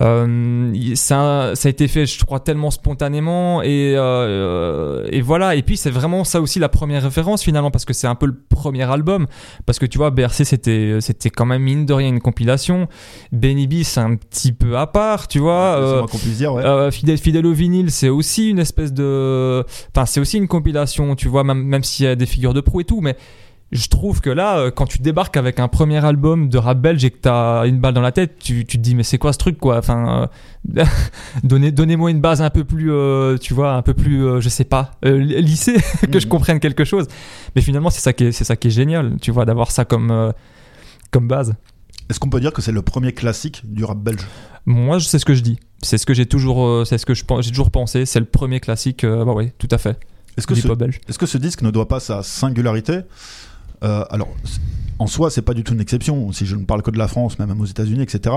euh, 0.00 0.72
ça, 0.94 1.52
ça 1.54 1.68
a 1.68 1.70
été 1.70 1.88
fait, 1.88 2.06
je 2.06 2.24
crois, 2.24 2.40
tellement 2.40 2.70
spontanément 2.70 3.62
et, 3.62 3.94
euh, 3.96 5.06
et 5.10 5.20
voilà. 5.20 5.54
Et 5.54 5.62
puis 5.62 5.76
c'est 5.76 5.90
vraiment 5.90 6.24
ça 6.24 6.40
aussi 6.40 6.58
la 6.58 6.68
première 6.68 7.02
référence 7.02 7.42
finalement 7.42 7.70
parce 7.70 7.84
que 7.84 7.92
c'est 7.92 8.06
un 8.06 8.14
peu 8.14 8.26
le 8.26 8.36
premier 8.48 8.84
album. 8.90 9.26
Parce 9.66 9.78
que 9.78 9.86
tu 9.86 9.98
vois, 9.98 10.10
BRC 10.10 10.44
c'était 10.44 10.98
c'était 11.00 11.30
quand 11.30 11.46
même 11.46 11.62
mine 11.62 11.86
de 11.86 11.92
rien 11.92 12.08
une 12.08 12.20
compilation. 12.20 12.88
Benny 13.32 13.66
B 13.66 13.82
c'est 13.82 14.00
un 14.00 14.14
petit 14.16 14.52
peu 14.52 14.76
à 14.78 14.86
part, 14.86 15.28
tu 15.28 15.38
vois. 15.38 15.76
C'est 15.78 15.82
Euh, 15.82 16.02
qu'on 16.02 16.18
puisse 16.18 16.36
dire, 16.36 16.52
ouais. 16.52 16.64
euh, 16.64 16.90
Fidèle, 16.90 17.18
Fidèle 17.18 17.46
au 17.46 17.52
vinyle, 17.52 17.90
c'est 17.90 18.08
aussi 18.08 18.50
une 18.50 18.58
espèce 18.58 18.92
de. 18.92 19.64
Enfin, 19.94 20.06
c'est 20.06 20.20
aussi 20.20 20.36
une 20.38 20.48
compilation, 20.48 21.14
tu 21.16 21.28
vois, 21.28 21.44
même, 21.44 21.62
même 21.62 21.82
s'il 21.82 22.06
y 22.06 22.08
a 22.08 22.14
des 22.14 22.26
figures 22.26 22.54
de 22.54 22.60
proue 22.60 22.80
et 22.80 22.84
tout, 22.84 23.00
mais 23.00 23.16
je 23.70 23.88
trouve 23.88 24.20
que 24.22 24.30
là, 24.30 24.58
euh, 24.58 24.70
quand 24.70 24.86
tu 24.86 24.98
débarques 24.98 25.36
avec 25.36 25.60
un 25.60 25.68
premier 25.68 26.02
album 26.02 26.48
de 26.48 26.56
rap 26.56 26.80
belge 26.80 27.04
et 27.04 27.10
que 27.10 27.18
t'as 27.18 27.66
une 27.66 27.80
balle 27.80 27.92
dans 27.92 28.00
la 28.00 28.12
tête, 28.12 28.38
tu, 28.38 28.64
tu 28.64 28.78
te 28.78 28.82
dis 28.82 28.94
mais 28.94 29.02
c'est 29.02 29.18
quoi 29.18 29.32
ce 29.34 29.38
truc 29.38 29.58
quoi? 29.58 29.76
Enfin, 29.78 30.28
euh, 30.78 30.84
donnez, 31.44 31.70
donnez-moi 31.70 32.10
une 32.10 32.20
base 32.20 32.40
un 32.40 32.48
peu 32.50 32.64
plus, 32.64 32.90
euh, 32.92 33.36
tu 33.36 33.52
vois, 33.52 33.74
un 33.74 33.82
peu 33.82 33.92
plus, 33.92 34.24
euh, 34.24 34.40
je 34.40 34.48
sais 34.48 34.64
pas, 34.64 34.92
lycée, 35.02 35.74
que 36.10 36.18
je 36.18 36.26
Mhm. 36.26 36.30
comprenne 36.30 36.60
quelque 36.60 36.84
chose. 36.84 37.06
Mais 37.56 37.60
finalement, 37.62 37.90
c'est 37.90 38.00
ça 38.00 38.12
qui 38.14 38.24
est, 38.24 38.32
c'est 38.32 38.44
ça 38.44 38.56
qui 38.56 38.68
est 38.68 38.70
génial, 38.72 39.16
tu 39.20 39.30
vois, 39.32 39.44
d'avoir 39.44 39.70
ça 39.70 39.84
comme, 39.84 40.32
comme 41.10 41.28
base. 41.28 41.54
Est-ce 42.08 42.18
qu'on 42.20 42.30
peut 42.30 42.40
dire 42.40 42.54
que 42.54 42.62
c'est 42.62 42.72
le 42.72 42.80
premier 42.80 43.12
classique 43.12 43.60
du 43.64 43.84
rap 43.84 43.98
belge? 43.98 44.26
Moi, 44.64 44.98
sais 44.98 45.18
ce 45.18 45.26
que 45.26 45.34
je 45.34 45.42
dis. 45.42 45.58
C'est 45.82 45.98
ce 45.98 46.06
que 46.06 46.14
j'ai 46.14 46.24
toujours, 46.26 46.86
c'est 46.86 46.96
ce 46.96 47.04
que 47.04 47.12
je 47.12 47.22
j'ai 47.40 47.50
toujours 47.50 47.70
pensé. 47.70 48.06
C'est 48.06 48.18
le 48.18 48.24
premier 48.26 48.60
classique. 48.60 49.04
bah 49.04 49.32
oui, 49.36 49.52
tout 49.58 49.68
à 49.70 49.76
fait. 49.78 49.98
Est-ce 50.38 50.46
que, 50.46 50.54
du 50.54 50.60
ce, 50.60 50.66
hip-hop 50.66 50.78
belge. 50.78 51.00
est-ce 51.08 51.18
que 51.18 51.26
ce 51.26 51.36
disque 51.36 51.62
ne 51.62 51.70
doit 51.70 51.88
pas 51.88 52.00
sa 52.00 52.22
singularité? 52.22 53.00
Alors, 53.82 54.28
c- 54.44 54.60
en 54.98 55.06
soi, 55.06 55.30
c'est 55.30 55.42
pas 55.42 55.54
du 55.54 55.62
tout 55.64 55.74
une 55.74 55.80
exception. 55.80 56.32
Si 56.32 56.44
je 56.46 56.56
ne 56.56 56.64
parle 56.64 56.82
que 56.82 56.90
de 56.90 56.98
la 56.98 57.08
France, 57.08 57.38
même 57.38 57.60
aux 57.60 57.64
États-Unis, 57.66 58.02
etc., 58.02 58.34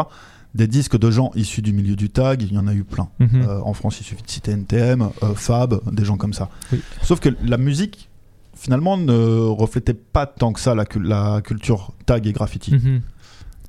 des 0.54 0.68
disques 0.68 0.98
de 1.00 1.10
gens 1.10 1.32
issus 1.36 1.62
du 1.62 1.72
milieu 1.74 1.96
du 1.96 2.10
tag, 2.10 2.42
il 2.42 2.52
y 2.54 2.58
en 2.58 2.68
a 2.68 2.74
eu 2.74 2.84
plein. 2.84 3.08
Mhm. 3.20 3.30
Euh, 3.48 3.62
en 3.64 3.74
France, 3.74 4.00
il 4.02 4.04
suffit 4.04 4.22
de 4.24 4.30
citer 4.30 4.52
NTM, 4.52 5.10
euh, 5.24 5.34
Fab, 5.34 5.80
des 5.92 6.04
gens 6.06 6.18
comme 6.18 6.34
ça. 6.34 6.50
Oui. 6.74 6.82
Sauf 7.02 7.20
que 7.22 7.30
la 7.46 7.58
musique, 7.58 8.10
finalement, 8.54 8.98
ne 8.98 9.48
reflétait 9.48 9.94
pas 9.94 10.26
tant 10.26 10.52
que 10.52 10.60
ça 10.60 10.76
la, 10.76 10.86
cul- 10.86 11.02
la 11.04 11.42
culture 11.42 11.94
tag 12.06 12.28
et 12.28 12.34
graffiti. 12.34 12.74
Mhm. 12.76 13.02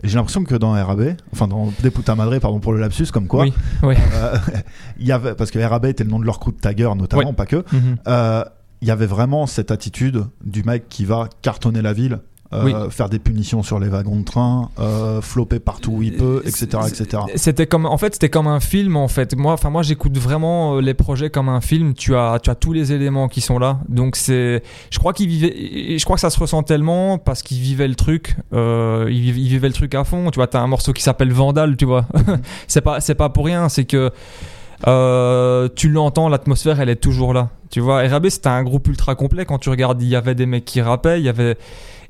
Et 0.05 0.09
j'ai 0.09 0.17
l'impression 0.17 0.43
que 0.43 0.57
dans 0.57 0.73
RAB, 0.73 1.15
enfin 1.33 1.47
dans 1.47 1.73
Des 1.81 1.93
Puta 1.93 2.17
Madre, 2.17 2.37
pardon 2.41 2.59
pour 2.59 2.73
le 2.73 2.81
lapsus, 2.81 3.07
comme 3.13 3.29
quoi, 3.29 3.45
Oui, 3.45 3.53
oui. 3.85 3.95
euh, 4.15 4.37
il 4.99 5.07
y 5.07 5.13
avait, 5.13 5.37
parce 5.37 5.53
que 5.53 5.61
RAB 5.61 5.85
était 5.87 6.03
le 6.03 6.11
nom 6.11 6.19
de 6.19 6.25
leur 6.25 6.41
crew 6.41 6.51
de 6.51 6.59
taggers 6.61 6.97
notamment, 6.97 7.33
pas 7.33 7.47
que, 7.47 7.65
Mhm. 7.73 7.97
euh, 8.09 8.45
il 8.83 8.89
y 8.89 8.91
avait 8.91 9.07
vraiment 9.07 9.47
cette 9.47 9.71
attitude 9.71 10.25
du 10.45 10.65
mec 10.65 10.89
qui 10.89 11.05
va 11.05 11.29
cartonner 11.41 11.83
la 11.83 11.93
ville, 11.93 12.19
euh, 12.53 12.91
faire 12.91 13.09
des 13.09 13.21
punitions 13.21 13.63
sur 13.63 13.79
les 13.79 13.89
wagons 13.89 14.19
de 14.19 14.25
train, 14.25 14.71
euh, 14.81 15.23
flopper 15.23 15.61
partout 15.61 15.93
où 15.93 16.03
il 16.03 16.17
peut, 16.17 16.43
etc. 16.45 16.67
etc. 16.89 17.23
C'était 17.37 17.67
comme, 17.67 17.87
en 17.87 17.97
fait, 17.97 18.15
c'était 18.15 18.29
comme 18.29 18.49
un 18.49 18.59
film 18.59 18.97
en 18.97 19.07
fait. 19.07 19.37
Moi, 19.37 19.53
enfin 19.53 19.71
moi, 19.71 19.83
j'écoute 19.83 20.19
vraiment 20.19 20.77
euh, 20.77 20.81
les 20.81 20.95
projets 20.95 21.31
comme 21.31 21.49
un 21.49 21.61
film. 21.61 21.95
Tu 21.95 22.17
as, 22.17 22.41
tu 22.43 22.51
as 22.51 22.57
tous 22.57 22.73
les 22.73 22.93
éléments 22.93 23.29
qui 23.29 23.41
sont 23.41 23.59
là. 23.59 23.79
Donc 23.89 24.17
c'est, 24.17 24.63
je 24.91 24.99
crois 24.99 25.13
qu'il 25.13 25.29
vivait, 25.29 25.97
je 25.97 26.05
crois 26.05 26.17
que 26.17 26.21
ça 26.21 26.31
se 26.31 26.41
ressent 26.41 26.65
tellement 26.65 27.19
parce 27.19 27.43
qu'il 27.43 27.59
vivait 27.59 27.89
le 27.89 27.95
truc. 27.95 28.37
Euh, 28.53 29.07
il, 29.09 29.29
il 29.29 29.49
vivait 29.49 29.69
le 29.69 29.75
truc 29.75 29.95
à 29.95 30.03
fond. 30.03 30.31
Tu 30.31 30.37
vois, 30.37 30.49
t'as 30.49 30.61
un 30.61 30.67
morceau 30.67 30.93
qui 30.93 31.03
s'appelle 31.03 31.33
Vandal. 31.33 31.77
Tu 31.77 31.87
vois, 31.87 32.05
c'est 32.67 32.83
pas, 32.83 33.01
c'est 33.01 33.15
pas 33.15 33.29
pour 33.29 33.47
rien. 33.47 33.69
C'est 33.69 33.85
que 33.85 34.11
euh, 34.87 35.69
tu 35.75 35.89
l'entends, 35.89 36.29
l'atmosphère, 36.29 36.81
elle 36.81 36.89
est 36.89 36.97
toujours 36.97 37.33
là. 37.35 37.51
Tu 37.71 37.81
vois, 37.81 38.07
RAB, 38.07 38.29
c'était 38.29 38.49
un 38.49 38.63
groupe 38.63 38.89
ultra 38.89 39.15
complet. 39.15 39.45
Quand 39.45 39.59
tu 39.59 39.71
regardes, 39.71 40.03
il 40.03 40.09
y 40.09 40.17
avait 40.17 40.35
des 40.35 40.47
mecs 40.47 40.65
qui 40.65 40.81
rappaient, 40.81 41.21
il 41.21 41.25
y 41.25 41.29
avait, 41.29 41.57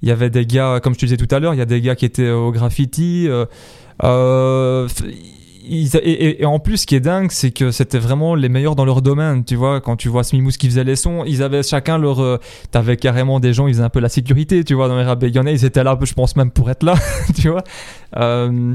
il 0.02 0.08
y 0.08 0.12
avait 0.12 0.30
des 0.30 0.46
gars, 0.46 0.80
comme 0.82 0.94
je 0.94 0.98
te 1.00 1.06
disais 1.06 1.16
tout 1.16 1.32
à 1.34 1.38
l'heure, 1.38 1.54
il 1.54 1.58
y 1.58 1.62
a 1.62 1.66
des 1.66 1.80
gars 1.80 1.94
qui 1.94 2.04
étaient 2.04 2.30
au 2.30 2.50
graffiti. 2.50 3.26
euh, 3.28 3.46
euh, 4.02 4.88
et, 5.64 6.44
en 6.44 6.58
plus, 6.58 6.78
ce 6.78 6.86
qui 6.86 6.96
est 6.96 7.00
dingue, 7.00 7.30
c'est 7.30 7.52
que 7.52 7.70
c'était 7.70 7.98
vraiment 8.00 8.34
les 8.34 8.48
meilleurs 8.48 8.74
dans 8.74 8.84
leur 8.84 9.00
domaine. 9.00 9.44
Tu 9.44 9.54
vois, 9.54 9.80
quand 9.80 9.96
tu 9.96 10.08
vois 10.08 10.24
Smimous 10.24 10.52
qui 10.58 10.66
faisait 10.68 10.82
les 10.82 10.96
sons, 10.96 11.22
ils 11.24 11.42
avaient 11.42 11.62
chacun 11.62 11.98
leur. 11.98 12.20
euh, 12.20 12.38
T'avais 12.72 12.96
carrément 12.96 13.38
des 13.38 13.52
gens, 13.52 13.68
ils 13.68 13.74
faisaient 13.74 13.84
un 13.84 13.88
peu 13.88 14.00
la 14.00 14.08
sécurité, 14.08 14.64
tu 14.64 14.74
vois, 14.74 14.88
dans 14.88 14.96
les. 14.98 15.28
Il 15.28 15.34
y 15.36 15.38
en 15.38 15.46
a, 15.46 15.52
ils 15.52 15.64
étaient 15.64 15.84
là, 15.84 15.96
je 16.02 16.14
pense 16.14 16.34
même 16.34 16.50
pour 16.50 16.68
être 16.70 16.82
là, 16.82 16.94
tu 17.40 17.48
vois. 17.48 17.62
Euh, 18.16 18.74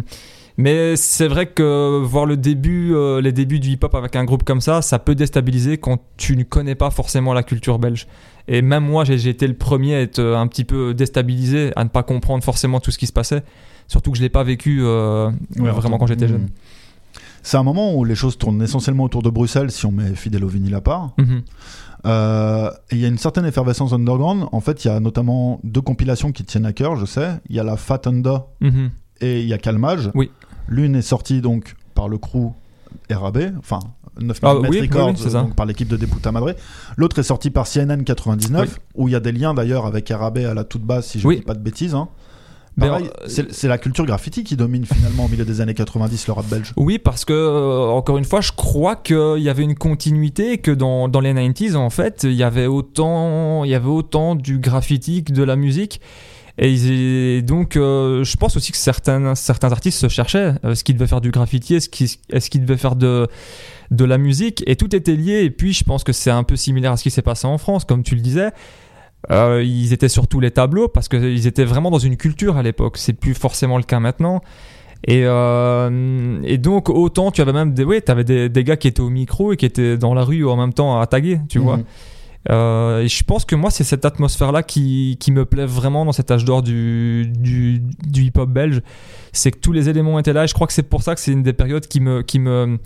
mais 0.58 0.96
c'est 0.96 1.28
vrai 1.28 1.48
que 1.48 2.02
voir 2.04 2.26
le 2.26 2.36
début, 2.38 2.94
euh, 2.94 3.22
les 3.22 3.32
débuts 3.32 3.60
du 3.60 3.70
hip-hop 3.70 3.94
avec 3.96 4.16
un 4.16 4.24
groupe 4.26 4.44
comme 4.44 4.62
ça, 4.62 4.82
ça 4.82 5.00
peut 5.00 5.16
déstabiliser 5.16 5.78
quand 5.78 6.00
tu 6.18 6.36
ne 6.36 6.44
connais 6.44 6.76
pas 6.76 6.90
forcément 6.90 7.34
la 7.34 7.44
culture 7.44 7.80
belge. 7.80 8.08
Et 8.48 8.62
même 8.62 8.86
moi, 8.86 9.04
j'ai 9.04 9.28
été 9.30 9.46
le 9.48 9.54
premier 9.56 9.96
à 9.96 10.02
être 10.02 10.20
euh, 10.20 10.38
un 10.38 10.48
petit 10.48 10.64
peu 10.64 10.94
déstabilisé, 10.94 11.72
à 11.76 11.84
ne 11.84 11.90
pas 11.90 12.04
comprendre 12.04 12.44
forcément 12.44 12.80
tout 12.80 12.92
ce 12.92 12.98
qui 12.98 13.06
se 13.08 13.14
passait. 13.14 13.44
Surtout 13.88 14.12
que 14.12 14.18
je 14.18 14.24
l'ai 14.24 14.30
pas 14.30 14.44
vécu 14.44 14.80
euh, 14.82 15.30
Ouais, 15.60 15.72
vraiment 15.72 15.98
quand 15.98 16.08
j'étais 16.08 16.28
jeune. 16.28 16.50
C'est 17.44 17.58
un 17.58 17.64
moment 17.64 17.96
où 17.96 18.04
les 18.04 18.16
choses 18.16 18.38
tournent 18.38 18.62
essentiellement 18.62 19.04
autour 19.06 19.22
de 19.22 19.30
Bruxelles, 19.30 19.72
si 19.72 19.86
on 19.86 19.92
met 19.92 20.16
Fidèle 20.16 20.44
au 20.44 20.50
vinyle 20.50 20.76
à 20.76 20.82
part. 20.82 21.12
Mhm. 21.18 21.44
Euh, 22.06 22.70
et 22.92 22.96
il 22.96 23.00
y 23.00 23.06
a 23.06 23.08
une 23.08 23.18
certaine 23.18 23.46
effervescence 23.46 23.94
underground. 23.94 24.46
En 24.52 24.60
fait, 24.62 24.84
il 24.86 24.88
y 24.88 24.92
a 24.92 25.00
notamment 25.00 25.60
deux 25.64 25.82
compilations 25.82 26.32
qui 26.32 26.44
tiennent 26.44 26.66
à 26.66 26.74
cœur, 26.74 26.96
je 26.96 27.06
sais. 27.06 27.30
Il 27.50 27.56
y 27.56 27.60
a 27.60 27.64
la 27.64 27.78
Fat 27.78 28.02
Unda 28.06 28.48
Mhm. 28.62 28.92
et 29.22 29.42
il 29.42 29.48
y 29.48 29.54
a 29.54 29.58
Calmage. 29.58 30.10
Oui. 30.14 30.30
L'une 30.68 30.96
est 30.96 31.02
sortie 31.02 31.42
donc 31.42 31.76
par 31.96 32.08
le 32.10 32.18
crew 32.18 32.52
RAB, 33.10 33.54
enfin 33.60 33.80
9 34.20 34.40
Ah, 34.44 34.56
oui, 34.58 34.82
Records, 34.82 35.14
oui, 35.26 35.32
donc 35.32 35.56
par 35.56 35.66
l'équipe 35.66 35.88
de 35.88 35.98
Deputa 35.98 36.32
Madre. 36.32 36.56
L'autre 36.96 37.20
est 37.20 37.24
sortie 37.24 37.50
par 37.52 37.68
CNN 37.68 38.04
99, 38.04 38.80
où 38.96 39.08
il 39.08 39.12
y 39.12 39.16
a 39.16 39.20
des 39.20 39.32
liens 39.32 39.54
d'ailleurs 39.54 39.86
avec 39.86 40.10
RAB 40.10 40.38
à 40.40 40.54
la 40.54 40.64
toute 40.64 40.82
base, 40.84 41.06
si 41.08 41.20
je 41.20 41.28
ne 41.28 41.34
dis 41.36 41.42
pas 41.42 41.54
de 41.54 41.60
bêtises. 41.60 41.94
hein. 41.96 42.10
Pareil, 42.80 43.06
euh, 43.06 43.26
c'est 43.28 43.52
c'est 43.54 43.68
la 43.68 43.80
culture 43.80 44.06
graffiti 44.06 44.44
qui 44.44 44.56
domine 44.56 44.86
finalement 44.86 45.26
au 45.26 45.28
milieu 45.28 45.46
des 45.46 45.62
années 45.62 45.74
90 45.74 46.28
le 46.28 46.34
rap 46.34 46.46
belge. 46.46 46.74
Oui, 46.78 47.00
parce 47.00 47.26
que, 47.26 47.34
euh, 47.34 47.88
encore 47.90 48.20
une 48.20 48.24
fois, 48.24 48.40
je 48.42 48.52
crois 48.52 48.96
qu'il 48.96 49.40
y 49.42 49.50
avait 49.50 49.64
une 49.64 49.74
continuité 49.74 50.54
et 50.54 50.58
que 50.60 50.70
dans, 50.70 51.08
dans 51.08 51.20
les 51.20 51.34
90s, 51.34 51.76
en 51.76 51.90
fait, 51.90 52.22
il 52.24 52.34
y 52.34 52.44
avait 52.44 52.68
autant, 52.68 53.64
il 53.64 53.72
y 53.72 53.74
avait 53.76 53.88
autant 53.90 54.36
du 54.36 54.60
graffiti 54.60 55.24
que 55.24 55.34
de 55.34 55.42
la 55.42 55.56
musique. 55.56 56.02
Et, 56.60 57.42
donc, 57.44 57.76
euh, 57.76 58.24
je 58.24 58.36
pense 58.36 58.58
aussi 58.58 58.72
que 58.72 58.78
certains, 58.78 59.36
certains 59.36 59.72
artistes 59.72 60.00
se 60.00 60.08
cherchaient 60.08 60.56
euh, 60.66 60.74
ce 60.74 60.84
qu'ils 60.84 60.96
devaient 60.96 61.08
faire 61.08 61.22
du 61.22 61.30
graffiti, 61.30 61.76
est-ce 61.76 61.88
qu'ils 61.90 62.10
est 62.32 62.50
qu'ils 62.50 62.62
devaient 62.62 62.78
faire 62.78 62.96
de, 62.96 63.28
de 63.92 64.06
la 64.06 64.18
musique, 64.18 64.64
et 64.66 64.76
tout 64.76 64.96
était 64.96 65.16
lié. 65.16 65.44
Et 65.44 65.52
puis, 65.52 65.74
je 65.74 65.84
pense 65.84 66.04
que 66.04 66.14
c'est 66.14 66.32
un 66.32 66.44
peu 66.44 66.56
similaire 66.56 66.94
à 66.94 66.98
ce 66.98 67.04
qui 67.04 67.12
s'est 67.12 67.22
passé 67.22 67.46
en 67.46 67.58
France, 67.58 67.86
comme 67.86 68.02
tu 68.02 68.16
le 68.16 68.22
disais. 68.22 68.50
Euh, 69.32 69.64
ils 69.64 69.94
étaient 69.94 70.10
sur 70.10 70.28
tous 70.28 70.40
les 70.40 70.52
tableaux 70.52 70.88
parce 70.88 71.10
qu'ils 71.10 71.48
étaient 71.48 71.66
vraiment 71.66 71.92
dans 71.92 72.00
une 72.00 72.18
culture 72.18 72.58
à 72.58 72.64
l'époque. 72.64 72.98
C'est 72.98 73.14
plus 73.14 73.34
forcément 73.34 73.78
le 73.78 73.84
cas 73.84 74.00
maintenant. 74.00 74.42
Et, 75.06 75.24
euh, 75.26 76.40
et 76.44 76.58
donc, 76.58 76.90
autant 76.90 77.32
tu 77.32 77.42
avais 77.42 77.54
même 77.54 77.74
des, 77.74 77.84
ouais, 77.84 78.10
avais 78.10 78.24
des, 78.24 78.50
des 78.50 78.64
gars 78.64 78.78
qui 78.78 78.88
étaient 78.88 79.02
au 79.02 79.10
micro 79.10 79.54
et 79.54 79.58
qui 79.58 79.66
étaient 79.66 79.98
dans 79.98 80.14
la 80.14 80.24
rue 80.24 80.46
en 80.48 80.56
même 80.56 80.74
temps 80.74 81.00
à 81.00 81.06
taguer, 81.08 81.40
tu 81.50 81.60
vois. 81.60 81.80
Euh, 82.50 83.02
et 83.02 83.08
je 83.08 83.24
pense 83.24 83.44
que 83.46 83.56
moi, 83.56 83.70
c'est 83.72 83.84
cette 83.84 84.06
atmosphère-là 84.06 84.64
qui, 84.64 85.18
qui 85.20 85.32
me 85.32 85.46
plaît 85.46 85.66
vraiment 85.66 86.06
dans 86.06 86.12
cet 86.14 86.32
âge 86.32 86.46
d'or 86.46 86.62
du, 86.64 87.26
du, 87.38 87.80
du 88.08 88.24
hip-hop 88.24 88.50
belge. 88.50 88.82
C'est 89.34 89.52
que 89.52 89.60
tous 89.60 89.74
les 89.74 89.90
éléments 89.90 90.18
étaient 90.20 90.34
là. 90.34 90.46
Et 90.46 90.48
je 90.48 90.54
crois 90.54 90.68
que 90.68 90.74
c'est 90.74 90.84
pour 90.84 91.04
ça 91.04 91.14
que 91.16 91.22
c'est 91.22 91.32
une 91.34 91.44
des 91.44 91.54
périodes 91.54 91.88
qui 91.88 92.00
me, 92.00 92.22
qui 92.22 92.40
me, 92.40 92.78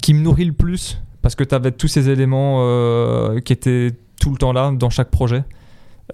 qui 0.00 0.14
me 0.14 0.20
nourrit 0.20 0.44
le 0.44 0.52
plus. 0.52 1.00
Parce 1.22 1.34
que 1.34 1.42
tu 1.44 1.54
avais 1.54 1.72
tous 1.72 1.88
ces 1.88 2.08
éléments 2.10 2.58
euh, 2.60 3.40
qui 3.40 3.52
étaient 3.52 3.92
tout 4.20 4.30
le 4.30 4.36
temps 4.36 4.52
là 4.52 4.70
dans 4.72 4.90
chaque 4.90 5.10
projet. 5.10 5.42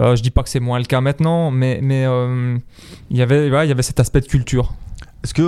Euh, 0.00 0.14
je 0.14 0.22
dis 0.22 0.30
pas 0.30 0.42
que 0.44 0.48
c'est 0.48 0.60
moins 0.60 0.78
le 0.78 0.84
cas 0.84 1.00
maintenant, 1.00 1.50
mais 1.50 1.80
mais 1.82 2.06
euh, 2.06 2.56
il 3.10 3.16
y 3.16 3.22
avait 3.22 3.48
il 3.48 3.68
y 3.68 3.72
avait 3.72 3.82
cet 3.82 3.98
aspect 3.98 4.20
de 4.20 4.26
culture. 4.26 4.72
Est-ce 5.24 5.34
que, 5.34 5.42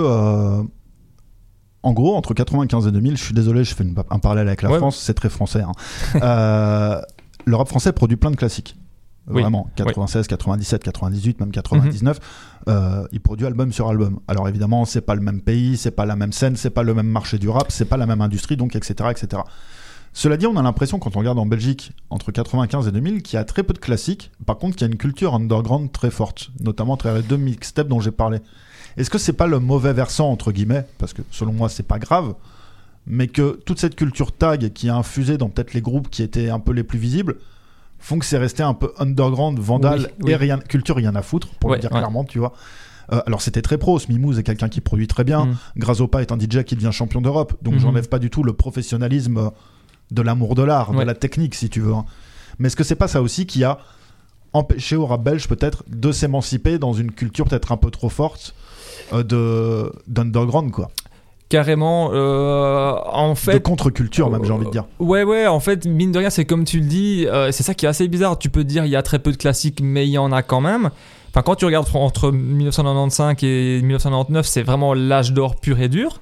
en 1.85 1.91
gros, 1.93 2.15
entre 2.15 2.33
95 2.33 2.87
et 2.87 2.91
2000, 2.91 3.17
je 3.17 3.23
suis 3.23 3.33
désolé, 3.33 3.63
je 3.63 3.73
fais 3.73 3.83
une- 3.83 3.95
un 4.09 4.19
parallèle 4.19 4.47
avec 4.47 4.61
la 4.61 4.69
Ouais. 4.71 4.77
France, 4.77 4.97
c'est 4.97 5.13
très 5.13 5.29
français. 5.29 5.61
hein. 5.61 5.71
Euh, 6.21 7.01
le 7.45 7.55
rap 7.55 7.67
français 7.67 7.91
produit 7.91 8.17
plein 8.17 8.31
de 8.31 8.35
classiques. 8.35 8.75
Oui. 9.27 9.41
Vraiment, 9.41 9.69
96, 9.77 10.27
97, 10.27 10.83
98, 10.83 11.39
même 11.39 11.51
99, 11.51 12.19
euh, 12.67 13.07
il 13.13 13.21
produit 13.21 13.45
album 13.45 13.71
sur 13.71 13.87
album. 13.87 14.19
Alors 14.27 14.49
évidemment, 14.49 14.83
c'est 14.83 15.01
pas 15.01 15.15
le 15.15 15.21
même 15.21 15.41
pays, 15.41 15.77
c'est 15.77 15.91
pas 15.91 16.05
la 16.05 16.17
même 16.17 16.33
scène, 16.33 16.57
c'est 16.57 16.69
pas 16.69 16.83
le 16.83 16.93
même 16.93 17.07
marché 17.07 17.37
du 17.37 17.47
rap, 17.47 17.71
c'est 17.71 17.85
pas 17.85 17.95
la 17.95 18.05
même 18.05 18.19
industrie, 18.19 18.57
donc 18.57 18.75
etc., 18.75 19.11
etc. 19.11 19.43
Cela 20.11 20.37
dit, 20.37 20.45
on 20.45 20.57
a 20.57 20.61
l'impression 20.61 20.99
quand 20.99 21.15
on 21.15 21.19
regarde 21.19 21.39
en 21.39 21.45
Belgique 21.45 21.93
entre 22.09 22.31
95 22.31 22.87
et 22.87 22.91
2000 22.91 23.23
qu'il 23.23 23.37
y 23.37 23.39
a 23.39 23.45
très 23.45 23.63
peu 23.63 23.73
de 23.73 23.79
classiques. 23.79 24.29
Par 24.45 24.57
contre, 24.57 24.75
qu'il 24.75 24.85
y 24.85 24.89
a 24.89 24.91
une 24.91 24.99
culture 24.99 25.33
underground 25.33 25.91
très 25.91 26.11
forte, 26.11 26.51
notamment 26.59 26.95
à 26.95 26.97
travers 26.97 27.21
les 27.21 27.27
deux 27.27 27.37
mixtapes 27.37 27.87
dont 27.87 27.99
j'ai 27.99 28.11
parlé. 28.11 28.39
Est-ce 28.97 29.09
que 29.09 29.17
c'est 29.17 29.33
pas 29.33 29.47
le 29.47 29.59
mauvais 29.59 29.93
versant 29.93 30.29
entre 30.29 30.51
guillemets, 30.51 30.85
parce 30.99 31.13
que 31.13 31.21
selon 31.31 31.53
moi 31.53 31.69
c'est 31.69 31.87
pas 31.87 31.97
grave, 31.97 32.35
mais 33.07 33.27
que 33.27 33.59
toute 33.65 33.79
cette 33.79 33.95
culture 33.95 34.31
tag 34.31 34.71
qui 34.73 34.89
a 34.89 34.95
infusé 34.95 35.37
dans 35.37 35.49
peut-être 35.49 35.73
les 35.73 35.81
groupes 35.81 36.09
qui 36.09 36.23
étaient 36.23 36.49
un 36.49 36.59
peu 36.59 36.71
les 36.71 36.83
plus 36.83 36.99
visibles 36.99 37.35
font 37.99 38.19
que 38.19 38.25
c'est 38.25 38.37
resté 38.37 38.63
un 38.63 38.73
peu 38.73 38.91
underground, 38.99 39.59
Oui, 39.59 40.05
oui. 40.21 40.31
et 40.31 40.35
rien, 40.35 40.57
culture 40.59 40.95
rien 40.95 41.15
à 41.15 41.21
foutre 41.21 41.47
pour 41.59 41.69
Ouais, 41.69 41.77
le 41.77 41.81
dire 41.81 41.91
ouais. 41.91 41.97
clairement, 41.99 42.23
tu 42.25 42.39
vois. 42.39 42.53
Euh, 43.11 43.21
alors 43.25 43.41
c'était 43.41 43.61
très 43.61 43.77
pro, 43.77 43.99
Mimouz 44.09 44.39
est 44.39 44.43
quelqu'un 44.43 44.69
qui 44.69 44.79
produit 44.81 45.07
très 45.07 45.23
bien, 45.25 45.45
Mm. 45.45 45.55
Grazopa 45.77 46.21
est 46.21 46.31
un 46.31 46.37
DJ 46.39 46.63
qui 46.63 46.75
devient 46.75 46.91
champion 46.93 47.21
d'Europe, 47.21 47.53
donc 47.61 47.73
Mhm. 47.75 47.79
j'enlève 47.81 48.07
pas 48.09 48.19
du 48.19 48.29
tout 48.29 48.43
le 48.43 48.53
professionnalisme 48.53 49.37
euh, 49.37 49.49
de 50.11 50.21
l'amour 50.21 50.55
de 50.55 50.63
l'art, 50.63 50.91
de 50.93 51.01
la 51.01 51.13
technique 51.15 51.55
si 51.55 51.69
tu 51.69 51.81
veux. 51.81 51.93
hein. 51.93 52.05
Mais 52.59 52.67
est-ce 52.67 52.75
que 52.75 52.83
c'est 52.83 52.95
pas 52.95 53.07
ça 53.09 53.21
aussi 53.21 53.45
qui 53.45 53.63
a 53.63 53.79
empêché 54.53 54.95
au 54.95 55.05
rap 55.05 55.23
belge 55.23 55.47
peut-être 55.47 55.83
de 55.89 56.11
s'émanciper 56.11 56.77
dans 56.77 56.93
une 56.93 57.11
culture 57.11 57.45
peut-être 57.45 57.71
un 57.71 57.77
peu 57.77 57.89
trop 57.89 58.09
forte 58.09 58.53
euh, 59.11 59.23
de 59.23 59.91
d'underground 60.07 60.71
quoi, 60.71 60.91
Carrément, 61.53 62.09
euh, 62.13 62.95
en 63.05 63.33
de 63.33 63.37
fait, 63.37 63.61
contre-culture 63.61 64.31
même 64.31 64.43
j'ai 64.43 64.51
envie 64.51 64.65
de 64.65 64.71
dire. 64.71 64.85
Ouais, 64.97 65.21
ouais, 65.21 65.45
en 65.45 65.59
fait, 65.59 65.85
mine 65.85 66.11
de 66.11 66.17
rien, 66.17 66.31
c'est 66.31 66.45
comme 66.45 66.63
tu 66.63 66.79
le 66.79 66.87
dis, 66.87 67.27
euh, 67.27 67.51
c'est 67.51 67.61
ça 67.61 67.75
qui 67.75 67.85
est 67.85 67.87
assez 67.87 68.07
bizarre. 68.07 68.39
Tu 68.39 68.49
peux 68.49 68.63
dire, 68.63 68.85
il 68.85 68.89
y 68.89 68.95
a 68.95 69.03
très 69.03 69.19
peu 69.19 69.31
de 69.31 69.37
classiques, 69.37 69.79
mais 69.79 70.07
il 70.07 70.09
y 70.09 70.17
en 70.17 70.31
a 70.31 70.41
quand 70.41 70.61
même. 70.61 70.89
Enfin, 71.29 71.43
quand 71.43 71.53
tu 71.53 71.65
regardes 71.65 71.87
entre 71.93 72.31
1995 72.31 73.35
et 73.43 73.81
1999, 73.83 74.47
c'est 74.47 74.63
vraiment 74.63 74.95
l'âge 74.95 75.31
d'or 75.31 75.55
pur 75.57 75.79
et 75.79 75.89
dur. 75.89 76.21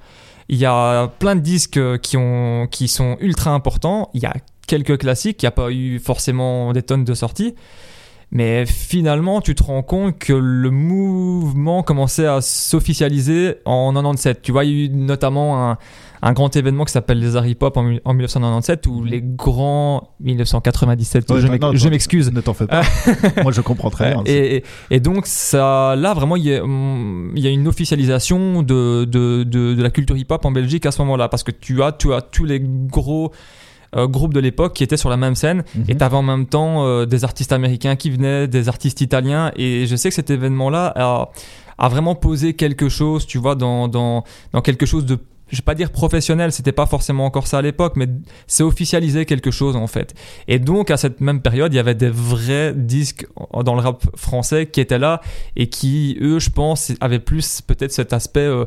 Il 0.49 0.57
y 0.57 0.65
a 0.65 1.07
plein 1.07 1.37
de 1.37 1.41
disques 1.41 1.77
euh, 1.77 1.97
qui, 1.97 2.17
ont, 2.17 2.67
qui 2.69 2.89
sont 2.89 3.15
ultra 3.21 3.51
importants. 3.51 4.09
Il 4.13 4.21
y 4.21 4.25
a 4.25 4.33
quelques 4.67 4.97
classiques, 4.97 5.41
il 5.43 5.45
n'y 5.45 5.47
a 5.47 5.51
pas 5.51 5.71
eu 5.71 5.99
forcément 5.99 6.73
des 6.73 6.81
tonnes 6.81 7.05
de 7.05 7.13
sorties. 7.13 7.55
Mais 8.33 8.65
finalement, 8.65 9.41
tu 9.41 9.55
te 9.55 9.63
rends 9.63 9.83
compte 9.83 10.17
que 10.17 10.31
le 10.31 10.69
mouvement 10.71 11.83
commençait 11.83 12.25
à 12.27 12.39
s'officialiser 12.41 13.55
en 13.65 13.91
97. 13.93 14.41
Tu 14.41 14.51
vois, 14.53 14.63
il 14.65 14.71
y 14.71 14.81
a 14.81 14.85
eu 14.85 14.89
notamment 14.89 15.69
un, 15.71 15.77
un 16.21 16.31
grand 16.31 16.55
événement 16.55 16.85
qui 16.85 16.93
s'appelle 16.93 17.19
les 17.19 17.35
Harry 17.35 17.55
Pop 17.55 17.75
en, 17.75 17.93
en 18.05 18.13
1997 18.13 18.87
où 18.87 19.03
les 19.03 19.21
grands 19.21 20.11
1997. 20.21 21.29
Ouais, 21.29 21.41
je 21.77 21.89
m'excuse. 21.89 22.31
Ne 22.31 22.39
t'en 22.39 22.53
fais 22.53 22.67
pas. 22.67 22.83
Moi, 23.43 23.51
je 23.51 23.59
comprends 23.59 23.89
très 23.89 24.13
bien. 24.13 24.23
Et, 24.25 24.55
et- 24.57 24.63
et 24.91 24.99
donc 25.01 25.27
ça, 25.27 25.95
là 25.97 26.13
vraiment, 26.13 26.37
il 26.37 26.45
y 26.45 26.55
a, 26.55 26.63
hum, 26.63 27.33
il 27.35 27.43
y 27.43 27.47
a 27.47 27.49
une 27.49 27.67
officialisation 27.67 28.63
de, 28.63 29.03
de, 29.03 29.43
de, 29.43 29.73
de 29.73 29.83
la 29.83 29.89
culture 29.89 30.15
hip-hop 30.15 30.45
en 30.45 30.51
Belgique 30.51 30.85
à 30.85 30.91
ce 30.91 31.01
moment-là, 31.01 31.27
parce 31.27 31.43
que 31.43 31.51
tu 31.51 31.83
as, 31.83 31.91
tu 31.91 32.13
as 32.13 32.21
tous 32.21 32.45
les 32.45 32.61
gros 32.61 33.31
euh, 33.95 34.07
groupes 34.07 34.33
de 34.33 34.39
l'époque 34.39 34.73
qui 34.73 34.83
étaient 34.83 34.97
sur 34.97 35.09
la 35.09 35.17
même 35.17 35.35
scène, 35.35 35.63
Mhm. 35.75 35.85
et 35.89 35.95
tu 35.97 36.03
avais 36.03 36.15
en 36.17 36.23
même 36.23 36.45
temps 36.45 36.85
euh, 36.85 37.05
des 37.05 37.23
artistes 37.23 37.51
américains 37.51 37.95
qui 37.95 38.09
venaient, 38.09 38.47
des 38.47 38.69
artistes 38.69 39.01
italiens, 39.01 39.51
et 39.55 39.85
je 39.85 39.95
sais 39.95 40.09
que 40.09 40.15
cet 40.15 40.29
événement-là 40.29 40.93
a, 40.95 41.29
a 41.77 41.89
vraiment 41.89 42.15
posé 42.15 42.53
quelque 42.53 42.89
chose, 42.89 43.25
tu 43.25 43.37
vois, 43.37 43.55
dans, 43.55 43.87
dans, 43.87 44.23
dans 44.53 44.61
quelque 44.61 44.85
chose 44.85 45.05
de 45.05 45.17
je 45.49 45.57
vais 45.57 45.63
pas 45.63 45.75
dire 45.75 45.91
professionnel, 45.91 46.53
c'était 46.53 46.71
pas 46.71 46.85
forcément 46.85 47.25
encore 47.25 47.45
ça 47.45 47.57
à 47.57 47.61
l'époque, 47.61 47.97
mais 47.97 48.07
c'est 48.47 48.63
officialisé 48.63 49.25
quelque 49.25 49.51
chose 49.51 49.75
en 49.75 49.85
fait. 49.87 50.13
Et 50.47 50.59
donc 50.59 50.89
à 50.89 50.95
cette 50.95 51.19
même 51.19 51.41
période, 51.41 51.73
il 51.73 51.75
y 51.75 51.79
avait 51.79 51.93
des 51.93 52.09
vrais 52.09 52.73
disques 52.73 53.27
dans 53.65 53.75
le 53.75 53.81
rap 53.81 54.01
français 54.15 54.67
qui 54.67 54.79
étaient 54.79 54.97
là 54.97 55.19
et 55.57 55.67
qui, 55.67 56.17
eux, 56.21 56.39
je 56.39 56.51
pense, 56.51 56.93
avaient 57.01 57.19
plus 57.19 57.59
peut-être 57.59 57.91
cet 57.91 58.13
aspect 58.13 58.39
euh, 58.39 58.63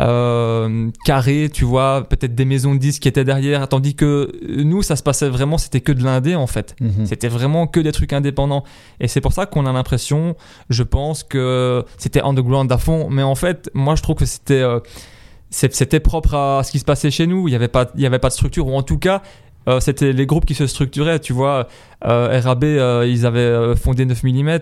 euh, 0.00 0.90
carré, 1.04 1.50
tu 1.52 1.64
vois, 1.64 2.06
peut-être 2.08 2.34
des 2.34 2.44
maisons 2.44 2.74
de 2.74 2.78
disques 2.80 3.02
qui 3.02 3.08
étaient 3.08 3.24
derrière, 3.24 3.68
tandis 3.68 3.94
que 3.94 4.32
nous, 4.48 4.82
ça 4.82 4.96
se 4.96 5.02
passait 5.02 5.28
vraiment, 5.28 5.58
c'était 5.58 5.80
que 5.80 5.92
de 5.92 6.02
l'indé 6.02 6.34
en 6.34 6.46
fait. 6.46 6.74
Mhm. 6.80 7.04
C'était 7.06 7.28
vraiment 7.28 7.66
que 7.66 7.78
des 7.80 7.92
trucs 7.92 8.12
indépendants. 8.12 8.64
Et 9.00 9.08
c'est 9.08 9.20
pour 9.20 9.32
ça 9.32 9.46
qu'on 9.46 9.66
a 9.66 9.72
l'impression, 9.72 10.34
je 10.70 10.82
pense, 10.82 11.22
que 11.24 11.84
c'était 11.98 12.22
underground 12.22 12.70
à 12.72 12.78
fond. 12.78 13.08
Mais 13.10 13.22
en 13.22 13.34
fait, 13.34 13.70
moi, 13.74 13.94
je 13.94 14.02
trouve 14.02 14.16
que 14.16 14.24
c'était 14.26 14.62
euh, 14.62 14.80
c'était 15.50 16.00
propre 16.00 16.34
à 16.34 16.62
ce 16.64 16.70
qui 16.72 16.78
se 16.78 16.84
passait 16.86 17.10
chez 17.10 17.26
nous. 17.26 17.46
Il 17.46 17.50
n'y 17.50 17.56
avait, 17.56 17.68
pas- 17.68 17.90
il 17.94 18.00
y 18.00 18.06
avait 18.06 18.18
pas 18.18 18.28
de 18.28 18.32
structure, 18.34 18.66
ou 18.66 18.74
en 18.74 18.82
tout 18.82 18.96
cas, 18.98 19.20
euh, 19.68 19.80
c'était 19.80 20.12
les 20.12 20.26
groupes 20.26 20.44
qui 20.46 20.54
se 20.54 20.66
structuraient. 20.66 21.18
Tu 21.20 21.32
vois, 21.32 21.68
euh, 22.04 22.40
RAB, 22.42 22.64
euh, 22.64 23.06
ils 23.08 23.24
avaient 23.26 23.76
fondé 23.76 24.04
9 24.04 24.22
mm. 24.24 24.58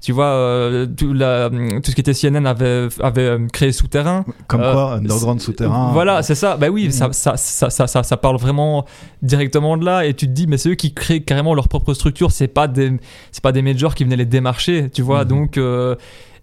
tu 0.00 0.12
vois, 0.12 0.70
tout, 0.96 1.12
la- 1.12 1.50
tout 1.50 1.90
ce 1.90 1.94
qui 1.94 2.00
était 2.00 2.14
CNN 2.14 2.46
avait, 2.46 2.88
avait 3.00 3.36
créé 3.52 3.72
Souterrain. 3.72 4.24
Comme 4.46 4.60
quoi, 4.60 4.94
underground 4.94 5.40
souterrain. 5.40 5.90
Voilà, 5.92 6.22
c'est 6.22 6.34
ça. 6.34 6.56
Bah 6.56 6.68
oui, 6.68 6.86
Mhm. 6.86 6.90
ça, 7.12 7.36
ça, 7.36 7.36
ça, 7.36 8.02
ça, 8.02 8.16
parle 8.16 8.36
vraiment 8.38 8.84
directement 9.22 9.76
de 9.76 9.84
là. 9.84 10.06
Et 10.06 10.14
tu 10.14 10.26
te 10.26 10.32
dis, 10.32 10.46
mais 10.46 10.56
c'est 10.56 10.70
eux 10.70 10.74
qui 10.74 10.94
créent 10.94 11.22
carrément 11.22 11.54
leur 11.54 11.68
propre 11.68 11.92
structure. 11.94 12.30
C'est 12.32 12.48
pas 12.48 12.68
des, 12.68 12.92
pas 13.42 13.52
des 13.52 13.62
majors 13.62 13.94
qui 13.94 14.04
venaient 14.04 14.16
les 14.16 14.24
démarcher, 14.26 14.88
tu 14.90 15.02
vois. 15.02 15.24
Mhm. 15.24 15.28
Donc, 15.28 15.58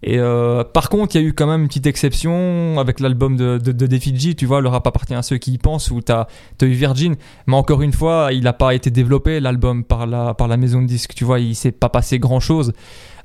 et 0.02 0.18
euh, 0.18 0.64
par 0.64 0.90
contre, 0.90 1.16
il 1.16 1.22
y 1.22 1.26
a 1.26 1.28
eu 1.28 1.34
quand 1.34 1.48
même 1.48 1.64
une 1.64 1.68
petite 1.68 1.88
exception 1.88 2.80
avec 2.80 3.02
l'album 3.02 3.36
de, 3.36 3.58
de, 3.58 4.34
tu 4.34 4.46
vois. 4.46 4.62
Le 4.62 4.70
rap 4.70 4.88
appartient 4.88 5.14
à 5.14 5.22
ceux 5.22 5.38
qui 5.38 5.54
y 5.54 5.58
pensent. 5.58 5.92
Où 5.92 6.02
t'as, 6.02 6.28
t'as 6.58 6.68
eu 6.68 6.72
Virgin, 6.72 7.16
mais 7.48 7.56
encore 7.56 7.82
une 7.82 7.92
fois, 7.92 8.30
il 8.32 8.44
n'a 8.44 8.54
pas 8.54 8.74
été 8.74 8.92
développé 8.92 9.40
l'album 9.40 9.84
par 9.84 10.08
la, 10.08 10.34
par 10.34 10.48
la 10.48 10.56
maison 10.56 10.82
de 10.82 10.88
disques. 10.88 11.14
Tu 11.16 11.26
vois, 11.26 11.40
il 11.40 11.56
s'est 11.56 11.74
pas 11.74 11.90
passé 11.90 12.18
grand 12.18 12.40
chose. 12.40 12.74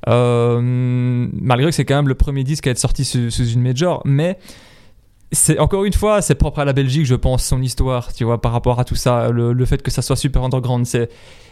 Euh, 0.09 0.61
malgré 0.61 1.71
que 1.71 1.75
c'est 1.75 1.85
quand 1.85 1.97
même 1.97 2.09
le 2.09 2.15
premier 2.15 2.45
disque 2.45 2.67
à 2.67 2.71
être 2.71 2.79
sorti 2.79 3.05
sous, 3.05 3.31
une 3.31 3.63
major, 3.63 4.03
mais 4.05 4.39
c'est 5.33 5.59
encore 5.59 5.85
une 5.85 5.93
fois, 5.93 6.21
c'est 6.21 6.35
propre 6.35 6.59
à 6.59 6.65
la 6.65 6.73
Belgique, 6.73 7.07
je 7.07 7.15
pense, 7.15 7.45
son 7.45 7.63
histoire, 7.63 8.13
tu 8.13 8.25
vois, 8.25 8.41
par 8.41 8.53
rapport 8.53 8.79
à 8.79 8.85
tout 8.85 8.97
ça, 8.97 9.31
le, 9.31 9.65
fait 9.65 9.83
que 9.83 9.91
ça 9.91 10.03
soit 10.03 10.17
super 10.17 10.43
underground, 10.45 10.87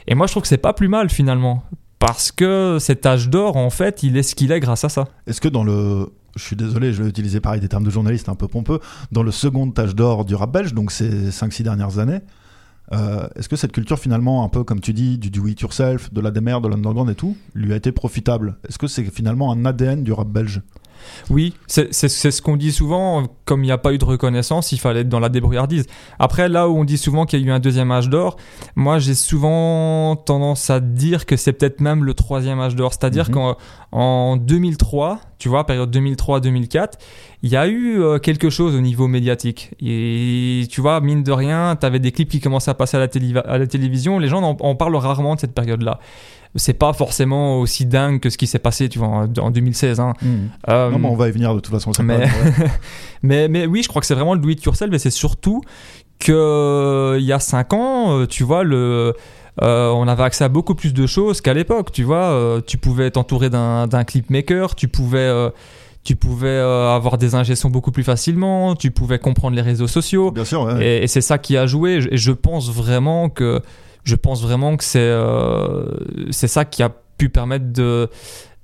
et 0.07 0.15
moi 0.15 0.27
je 0.27 0.33
trouve 0.33 0.43
que 0.43 0.49
c'est 0.49 0.59
pas 0.59 0.75
plus 0.75 0.89
mal 0.89 1.09
finalement, 1.09 1.63
parce 2.03 2.33
que 2.33 2.79
cet 2.81 3.07
âge 3.07 3.29
d'or, 3.29 3.57
en 3.57 3.71
fait, 3.71 4.03
il 4.03 4.17
est 4.17 4.25
ce 4.25 4.35
qu'il 4.35 4.51
est 4.51 4.59
grâce 4.59 4.85
à 4.85 4.89
ça. 4.89 5.07
Est-ce 5.29 5.41
que 5.41 5.49
dans 5.49 5.63
le. 5.63 6.13
Je 6.35 6.43
suis 6.43 6.57
désolé, 6.57 6.93
je 6.93 7.03
vais 7.03 7.09
utiliser 7.09 7.41
pareil 7.41 7.61
des 7.61 7.69
termes 7.69 7.85
de 7.85 7.91
journaliste 7.91 8.29
un 8.29 8.35
peu 8.35 8.49
pompeux. 8.49 8.81
Dans 9.13 9.23
le 9.23 9.31
second 9.31 9.73
âge 9.79 9.95
d'or 9.95 10.25
du 10.25 10.35
rap 10.35 10.51
belge, 10.51 10.75
donc 10.75 10.91
ces 10.91 11.29
5-6 11.29 11.63
dernières 11.63 11.99
années, 11.99 12.21
euh, 12.93 13.29
est-ce 13.37 13.49
que 13.49 13.57
cette 13.57 13.73
culture 13.73 13.99
finalement, 13.99 14.43
un 14.43 14.49
peu 14.49 14.65
comme 14.65 14.81
tu 14.81 14.95
dis, 14.95 15.19
du 15.19 15.31
do 15.31 15.47
it 15.47 15.61
yourself, 15.61 16.13
de 16.13 16.21
la 16.21 16.31
démer, 16.31 16.59
de 16.63 16.69
l'underground 16.69 17.11
et 17.11 17.15
tout, 17.15 17.37
lui 17.55 17.73
a 17.73 17.77
été 17.77 17.93
profitable? 17.93 18.57
Est-ce 18.67 18.79
que 18.79 18.87
c'est 18.87 19.05
finalement 19.05 19.53
un 19.53 19.65
ADN 19.65 20.03
du 20.03 20.13
rap 20.13 20.29
belge? 20.29 20.63
Oui, 21.31 21.55
c'est 21.67 21.93
ce 21.93 22.43
qu'on 22.43 22.57
dit 22.57 22.73
souvent, 22.73 23.25
comme 23.45 23.63
il 23.63 23.67
n'y 23.67 23.73
a 23.73 23.79
pas 23.79 23.93
eu 23.93 23.99
de 23.99 24.05
reconnaissance, 24.05 24.73
il 24.73 24.79
fallait 24.79 25.01
être 25.01 25.09
dans 25.09 25.21
la 25.21 25.29
débrouillardise. 25.29 25.87
Après, 26.19 26.49
là 26.49 26.69
où 26.69 26.79
on 26.79 26.85
dit 26.85 26.99
souvent 26.99 27.27
qu'il 27.27 27.41
y 27.41 27.45
a 27.45 27.47
eu 27.47 27.51
un 27.51 27.61
deuxième 27.61 27.91
âge 27.93 28.09
d'or, 28.09 28.37
moi 28.77 28.99
j'ai 28.99 29.15
souvent 29.15 30.17
tendance 30.17 30.71
à 30.71 30.81
dire 30.81 31.27
que 31.27 31.37
c'est 31.37 31.53
peut-être 31.53 31.81
même 31.81 32.05
le 32.05 32.15
troisième 32.15 32.61
âge 32.61 32.75
d'or. 32.77 32.93
C'est-à-dire 32.93 33.29
Mhm. 33.29 33.35
qu'en 33.35 33.57
en 33.93 34.37
2003, 34.37 35.21
tu 35.39 35.49
vois, 35.49 35.67
période 35.67 35.91
2003-2004, 35.91 36.99
il 37.43 37.51
y 37.51 37.57
a 37.57 37.67
eu 37.67 38.01
euh, 38.01 38.19
quelque 38.19 38.49
chose 38.51 38.75
au 38.75 38.81
niveau 38.81 39.09
médiatique. 39.09 39.73
Et 39.81 40.67
tu 40.71 40.81
vois, 40.81 41.01
mine 41.01 41.23
de 41.23 41.33
rien, 41.33 41.77
tu 41.79 41.85
avais 41.85 41.99
des 41.99 42.13
clips 42.13 42.31
qui 42.31 42.41
commençaient 42.41 42.71
à 42.71 42.75
passer 42.75 42.97
à 42.97 43.01
la, 43.01 43.09
télévi- 43.09 43.43
à 43.45 43.59
la 43.59 43.67
télévision, 43.67 44.19
les 44.19 44.29
gens 44.29 44.43
en, 44.43 44.57
en 44.61 44.75
parlent 44.77 44.97
rarement 44.97 45.35
de 45.35 45.41
cette 45.41 45.55
période-là. 45.55 45.99
C'est 46.55 46.75
pas 46.75 46.93
forcément 46.93 47.61
aussi 47.61 47.87
dingue 47.87 48.21
que 48.21 48.29
ce 48.29 48.37
qui 48.37 48.47
s'est 48.47 48.59
passé, 48.59 48.89
tu 48.91 48.99
vois, 48.99 49.09
en, 49.09 49.33
en 49.39 49.51
2016. 49.51 50.01
Hein. 50.01 50.13
Euh, 50.69 50.91
Non, 50.91 50.99
mais 50.99 51.09
on 51.09 51.17
va 51.17 51.29
y 51.29 51.33
venir 51.33 51.55
de 51.55 51.61
toute 51.61 51.73
façon. 51.73 51.93
mais- 52.03 52.19
pas- 52.19 52.25
ouais. 52.61 52.71
mais, 53.23 53.49
mais 53.49 53.67
oui, 53.67 53.83
je 53.83 53.89
crois 53.89 54.01
que 54.01 54.07
c'est 54.07 54.15
vraiment 54.15 54.35
le 54.35 54.41
do 54.41 54.49
it 54.51 54.63
yourself, 54.63 54.91
mais 54.91 54.99
c'est 54.99 55.11
surtout 55.11 55.63
que 56.19 56.33
euh, 56.33 57.19
il 57.19 57.25
y 57.25 57.33
a 57.33 57.39
5 57.41 57.73
ans, 57.73 58.19
euh, 58.19 58.27
tu 58.27 58.45
vois, 58.45 58.65
le, 58.65 59.15
euh, 59.63 59.91
on 59.91 60.07
avait 60.09 60.23
accès 60.25 60.45
à 60.45 60.49
beaucoup 60.49 60.75
plus 60.75 60.93
de 60.93 61.07
choses 61.07 61.41
qu'à 61.41 61.55
l'époque. 61.55 61.91
Tu 61.91 62.03
vois, 62.05 62.17
euh, 62.33 62.61
tu 62.67 62.77
pouvais 62.79 63.11
t'entourer 63.11 63.49
d'un 63.51 63.87
d'un 63.87 64.05
clipmaker, 64.05 64.75
tu 64.75 64.89
pouvais, 64.89 65.19
euh, 65.19 65.51
tu 66.05 66.17
pouvais 66.17 66.59
avoir 66.59 67.17
des 67.17 67.35
ingé-sons 67.35 67.71
beaucoup 67.71 67.93
plus 67.93 68.05
facilement, 68.05 68.75
tu 68.77 68.91
pouvais 68.91 69.19
comprendre 69.19 69.57
les 69.57 69.63
réseaux 69.63 69.87
sociaux. 69.89 70.31
Bien 70.33 70.45
sûr, 70.45 70.63
ouais. 70.65 70.85
Et, 70.85 71.05
et 71.05 71.07
c'est 71.07 71.21
ça 71.23 71.39
qui 71.39 71.57
a 71.57 71.67
joué. 71.67 72.01
Et 72.11 72.17
je 72.19 72.33
pense 72.33 72.71
vraiment 72.71 73.29
que 73.29 73.61
je 74.05 74.15
pense 74.17 74.43
vraiment 74.43 74.77
que 74.77 74.85
c'est 74.85 74.99
euh, 75.01 75.87
c'est 76.31 76.49
ça 76.49 76.65
qui 76.65 76.83
a 76.83 76.91
pu 77.19 77.29
permettre 77.29 77.73
de 77.73 78.09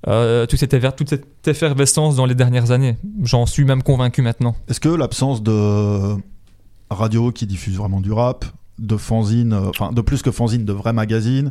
euh, 0.07 0.47
toute, 0.47 0.59
cette 0.59 0.75
éver- 0.75 0.93
toute 0.97 1.09
cette 1.09 1.47
effervescence 1.47 2.17
dans 2.17 2.27
les 2.27 2.35
dernières 2.35 2.71
années. 2.71 2.97
J'en 3.23 3.47
suis 3.47 3.65
même 3.65 3.83
convaincu 3.83 4.23
maintenant. 4.23 4.55
Est-ce 4.69 4.81
que 4.81 4.89
l'absence 4.89 5.43
de 5.43 6.17
radio 6.91 7.33
qui 7.33 7.47
diffuse 7.47 7.77
vraiment 7.77 8.01
du 8.01 8.13
rap, 8.13 8.45
de 8.79 8.97
fanzine, 8.97 9.53
euh, 9.53 9.69
enfin 9.71 9.93
de 9.93 10.01
plus 10.01 10.23
que 10.23 10.31
fanzine, 10.31 10.65
de 10.65 10.73
vrais 10.73 10.93
magazines, 10.93 11.51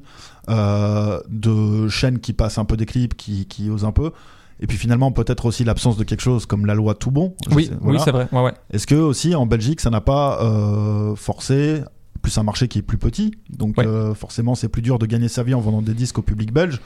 euh, 0.49 1.19
de 1.29 1.87
chaînes 1.89 2.19
qui 2.19 2.33
passent 2.33 2.57
un 2.57 2.65
peu 2.65 2.77
des 2.77 2.85
clips, 2.85 3.15
qui, 3.15 3.45
qui 3.45 3.69
osent 3.69 3.85
un 3.85 3.91
peu, 3.91 4.11
et 4.59 4.65
puis 4.67 4.77
finalement 4.77 5.11
peut-être 5.11 5.45
aussi 5.45 5.63
l'absence 5.63 5.97
de 5.97 6.03
quelque 6.03 6.21
chose 6.21 6.45
comme 6.45 6.65
la 6.65 6.73
loi 6.73 6.95
tout 6.95 7.11
bon. 7.11 7.35
Oui, 7.51 7.65
sais- 7.65 7.73
oui, 7.81 7.97
c'est 8.03 8.11
vrai. 8.11 8.27
Ouais, 8.31 8.41
ouais. 8.43 8.53
Est-ce 8.71 8.87
que 8.87 8.95
aussi 8.95 9.35
en 9.35 9.45
Belgique 9.45 9.81
ça 9.81 9.89
n'a 9.89 10.01
pas 10.01 10.41
euh, 10.41 11.15
forcé 11.15 11.81
plus 12.27 12.37
un 12.37 12.43
marché 12.43 12.67
qui 12.67 12.79
est 12.79 12.81
plus 12.81 12.97
petit, 12.97 13.31
donc 13.49 13.77
Ouais. 13.77 13.87
euh, 13.87 14.13
forcément 14.13 14.53
c'est 14.53 14.67
plus 14.67 14.81
dur 14.81 14.99
de 14.99 15.05
gagner 15.05 15.29
sa 15.29 15.43
vie 15.43 15.53
en 15.53 15.61
vendant 15.61 15.81
des 15.81 15.93
disques 15.93 16.17
au 16.17 16.21
public 16.21 16.51
belge. 16.51 16.81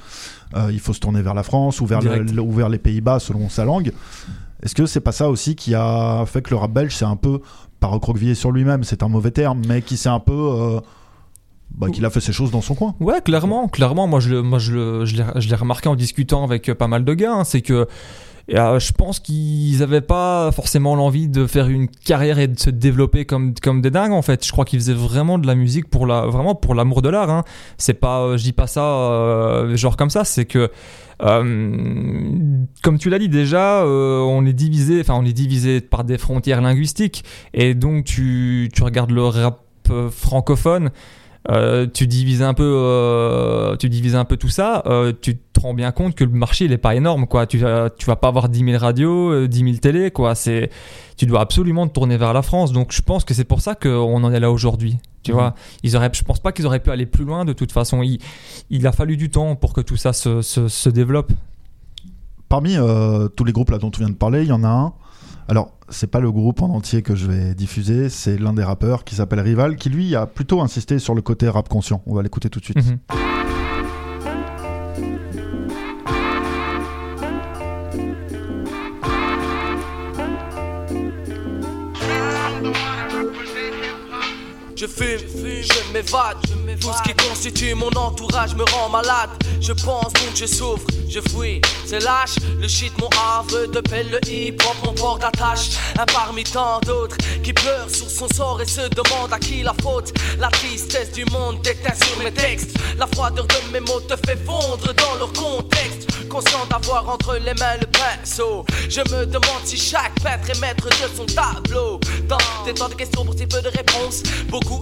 Euh, 0.56 0.70
il 0.72 0.80
faut 0.80 0.94
se 0.94 1.00
tourner 1.00 1.22
vers 1.24 1.34
la 1.34 1.42
France 1.42 1.82
ou 1.82 1.88
vers, 1.88 2.00
le- 2.00 2.10
Direct. 2.10 2.32
le- 2.32 2.42
ou 2.44 2.52
vers 2.52 2.70
les 2.70 2.78
Pays-Bas 2.78 3.20
selon 3.20 3.50
sa 3.50 3.66
langue. 3.66 3.92
Est-ce 4.62 4.76
que 4.76 4.86
c'est 4.86 5.00
pas 5.00 5.12
ça 5.12 5.30
aussi 5.30 5.56
qui 5.56 5.74
a 5.74 6.24
fait 6.28 6.44
que 6.44 6.52
le 6.52 6.58
rap 6.58 6.72
belge 6.72 6.96
c'est 6.96 7.06
un 7.06 7.16
peu 7.16 7.40
pas 7.80 7.88
recroquevillé 7.88 8.36
sur 8.36 8.52
lui-même, 8.52 8.84
c'est 8.84 9.02
un 9.02 9.08
mauvais 9.08 9.32
terme, 9.32 9.64
mais 9.68 9.82
qui 9.82 9.98
s'est 9.98 10.10
un 10.10 10.20
peu 10.20 10.32
euh, 10.34 10.80
bah, 11.76 11.90
qu'il 11.90 12.06
a 12.06 12.12
fait 12.12 12.22
ses 12.22 12.34
choses 12.34 12.52
dans 12.52 12.62
son 12.62 12.76
coin. 12.76 12.94
Ouais, 13.00 13.22
clairement, 13.22 13.68
clairement. 13.68 14.06
Moi, 14.06 14.20
je, 14.20 14.30
le- 14.30 14.42
moi, 14.44 14.60
je, 14.60 15.04
je 15.06 15.16
l'ai, 15.50 15.56
remarqué 15.56 15.90
en 15.90 15.96
discutant 15.96 16.44
avec 16.44 16.72
pas 16.76 16.88
mal 16.88 17.04
de 17.04 17.14
gars. 17.16 17.34
hein, 17.34 17.44
c'est 17.44 17.62
que 17.62 17.88
euh, 18.60 18.80
je 18.80 18.92
pense 18.92 19.20
qu'ils 19.20 19.80
n'avaient 19.80 20.02
pas 20.02 20.52
forcément 20.52 20.96
l'envie 20.96 21.28
de 21.28 21.48
faire 21.48 21.68
une 21.68 21.88
carrière 21.88 22.40
et 22.40 22.48
de 22.48 22.60
se 22.60 22.70
développer 22.70 23.26
comme, 23.26 23.54
comme 23.62 23.82
des 23.82 23.92
dingues. 23.92 24.12
En 24.12 24.22
fait, 24.22 24.46
je 24.46 24.52
crois 24.52 24.66
qu'ils 24.66 24.80
faisaient 24.80 24.94
vraiment 24.94 25.38
de 25.38 25.48
la 25.48 25.56
musique 25.56 25.90
pour 25.90 26.06
la, 26.06 26.26
vraiment 26.26 26.56
pour 26.56 26.76
l'amour 26.76 27.02
de 27.02 27.10
l'art. 27.10 27.30
Hein. 27.30 27.44
C'est 27.78 27.94
pas, 27.94 28.22
euh, 28.22 28.38
je 28.38 28.44
dis 28.44 28.54
pas 28.54 28.68
ça 28.68 28.84
euh, 28.84 29.76
genre 29.76 29.98
comme 29.98 30.10
ça. 30.10 30.24
C'est 30.26 30.46
que 30.46 30.70
comme 31.20 32.98
tu 32.98 33.12
l'as 33.12 33.20
dit 33.20 33.30
déjà, 33.30 33.86
on 33.86 34.44
est 34.44 34.54
divisé, 34.54 35.02
enfin 35.02 35.14
on 35.14 35.24
est 35.24 35.34
divisé 35.34 35.80
par 35.80 36.04
des 36.04 36.18
frontières 36.18 36.62
linguistiques, 36.62 37.24
et 37.54 37.76
donc 37.76 38.06
tu, 38.06 38.72
tu 38.74 38.82
regardes 38.82 39.12
le 39.12 39.26
rap 39.26 39.62
francophone, 40.10 40.90
euh, 41.50 41.88
tu 41.92 42.06
divises 42.06 42.44
un 42.44 42.54
peu, 42.54 42.64
euh, 42.64 43.76
tu 43.78 43.90
divises 43.90 44.16
un 44.16 44.26
peu 44.26 44.38
tout 44.38 44.50
ça, 44.50 44.84
euh, 44.86 45.12
tu 45.20 45.38
te 45.38 45.60
rends 45.60 45.74
bien 45.74 45.92
compte 45.92 46.14
que 46.14 46.24
le 46.24 46.30
marché 46.32 46.66
il 46.66 46.72
est 46.72 46.78
pas 46.78 46.94
énorme 46.96 47.26
quoi. 47.26 47.48
Tu 47.48 47.58
vas, 47.58 47.90
tu 47.90 48.06
vas 48.06 48.16
pas 48.16 48.28
avoir 48.28 48.48
10 48.48 48.64
000 48.64 48.78
radios, 48.78 49.32
euh, 49.32 49.48
10 49.48 49.60
000 49.64 49.76
télé 49.78 50.12
quoi. 50.12 50.36
C'est, 50.36 50.70
tu 51.18 51.26
dois 51.26 51.42
absolument 51.42 51.88
te 51.88 51.94
tourner 51.94 52.18
vers 52.18 52.34
la 52.34 52.44
France. 52.44 52.72
Donc 52.74 52.92
je 52.92 53.02
pense 53.02 53.26
que 53.26 53.34
c'est 53.34 53.44
pour 53.44 53.62
ça 53.62 53.74
qu'on 53.76 54.24
en 54.24 54.32
est 54.32 54.40
là 54.40 54.52
aujourd'hui. 54.52 54.98
Tu 55.24 55.32
Mhm. 55.32 55.38
vois, 55.38 55.56
ils 55.84 55.96
auraient, 55.96 56.12
je 56.14 56.24
pense 56.24 56.40
pas 56.40 56.52
qu'ils 56.52 56.66
auraient 56.68 56.80
pu 56.80 56.92
aller 56.92 57.06
plus 57.08 57.26
loin 57.26 57.44
de 57.46 57.54
toute 57.54 57.72
façon. 57.72 58.04
Il, 58.04 58.20
il 58.70 58.86
a 58.86 58.92
fallu 58.92 59.18
du 59.18 59.30
temps 59.32 59.56
pour 59.56 59.74
que 59.74 59.82
tout 59.82 59.98
ça 59.98 60.14
se, 60.14 60.42
se, 60.44 60.68
se 60.68 60.90
développe. 60.90 61.32
Parmi 62.50 62.76
tous 63.36 63.44
les 63.46 63.52
groupes 63.54 63.70
là 63.72 63.78
dont 63.78 63.92
tu 63.92 64.02
viens 64.02 64.10
de 64.10 64.16
parler, 64.16 64.42
il 64.42 64.48
y 64.50 64.52
en 64.52 64.64
a 64.64 64.68
un. 64.68 64.94
Alors, 65.52 65.74
c'est 65.90 66.08
pas 66.08 66.22
le 66.22 66.32
groupe 66.32 66.62
en 66.62 66.70
entier 66.70 67.02
que 67.02 67.14
je 67.14 67.28
vais 67.28 67.54
diffuser, 67.54 68.08
c'est 68.08 68.38
l'un 68.38 68.54
des 68.54 68.64
rappeurs 68.64 69.04
qui 69.04 69.16
s'appelle 69.16 69.42
Rival, 69.42 69.76
qui 69.76 69.90
lui 69.90 70.16
a 70.16 70.26
plutôt 70.26 70.62
insisté 70.62 70.98
sur 70.98 71.14
le 71.14 71.22
côté 71.22 71.50
rap 71.50 71.68
conscient. 71.68 72.02
On 72.06 72.16
va 72.16 72.24
l'écouter 72.24 72.50
tout 72.50 72.62
de 72.62 72.64
suite. 72.64 72.78
Mhm. 72.78 73.41
Je 84.82 84.88
fume, 84.88 85.20
je 85.38 85.94
m'évade. 85.94 86.38
Tout 86.80 86.90
ce 86.92 87.04
qui 87.04 87.14
constitue 87.14 87.76
mon 87.76 87.90
entourage 87.90 88.56
me 88.56 88.64
rend 88.64 88.90
malade. 88.90 89.30
Je 89.62 89.74
pense 89.74 90.12
donc 90.12 90.34
je 90.34 90.48
souffre, 90.48 90.88
je 91.08 91.20
fuis. 91.20 91.62
C'est 91.86 92.00
lâche, 92.00 92.38
le 92.60 92.68
shit, 92.68 92.92
mon 92.98 93.10
havre 93.10 93.68
de 93.68 93.80
pelle, 93.80 94.10
le 94.10 94.20
hip-hop, 94.28 94.76
mon 94.84 94.94
port 94.94 95.20
d'attache. 95.20 95.70
Un 96.00 96.06
parmi 96.08 96.44
tant 96.46 96.80
d'autres 96.80 97.16
qui 97.44 97.54
pleurent 97.54 97.92
sur 97.92 98.10
son 98.10 98.28
sort 98.30 98.60
et 98.60 98.66
se 98.66 98.82
demandent 98.90 99.32
à 99.32 99.38
qui 99.38 99.62
la 99.62 99.76
faute. 99.84 100.14
La 100.40 100.48
tristesse 100.48 101.12
du 101.12 101.26
monde 101.26 101.62
déteint 101.62 101.94
sur 102.04 102.18
mes 102.24 102.32
textes. 102.32 102.76
La 102.98 103.06
froideur 103.06 103.46
de 103.46 103.74
mes 103.74 103.82
mots 103.82 104.00
te 104.00 104.16
fait 104.26 104.38
fondre 104.44 104.92
dans 104.96 105.16
leur 105.20 105.32
contexte. 105.34 106.08
Conscient 106.28 106.66
d'avoir 106.70 107.08
entre 107.10 107.36
les 107.36 107.54
mains 107.54 107.78
le 107.80 107.88
pinceau. 107.88 108.66
Je 108.90 109.02
me 109.14 109.26
demande 109.26 109.64
si 109.66 109.78
chaque 109.78 110.18
peintre 110.24 110.50
est 110.50 110.60
maître 110.60 110.88
de 110.88 111.16
son 111.16 111.26
tableau. 111.26 112.00
Temps 112.28 112.88
de 112.88 112.96
questions 112.96 113.26
pour 113.26 113.36
si 113.38 113.46
peu 113.46 113.62
de 113.62 113.68
réponses, 113.68 114.24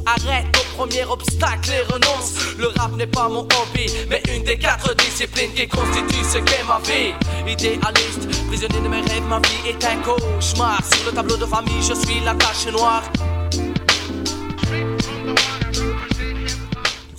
arrêtent 0.06 0.56
au 0.58 0.78
premier 0.78 1.04
obstacle 1.06 1.72
et 1.72 1.82
renoncent. 1.94 2.56
Le 2.58 2.68
rap 2.78 2.96
n'est 2.98 3.08
pas 3.08 3.28
mon 3.30 3.42
hobby, 3.42 3.86
mais 4.10 4.22
une 4.36 4.44
des 4.44 4.58
quatre 4.58 4.96
disciplines 4.96 5.52
qui 5.56 5.68
constituent 5.68 6.24
ce 6.24 6.38
qu'est 6.40 6.64
ma 6.68 6.80
vie. 6.80 7.14
Idéaliste, 7.52 8.28
prisonnier 8.48 8.82
de 8.82 8.88
mes 8.88 9.02
rêves, 9.02 9.24
ma 9.30 9.40
vie 9.40 9.70
est 9.70 9.84
un 9.86 9.98
cauchemar. 10.02 10.80
Sur 10.86 11.06
le 11.08 11.12
tableau 11.14 11.38
de 11.38 11.46
famille, 11.46 11.82
je 11.82 11.94
suis 11.94 12.20
la 12.24 12.34
tache 12.36 12.68
noire. 12.72 13.04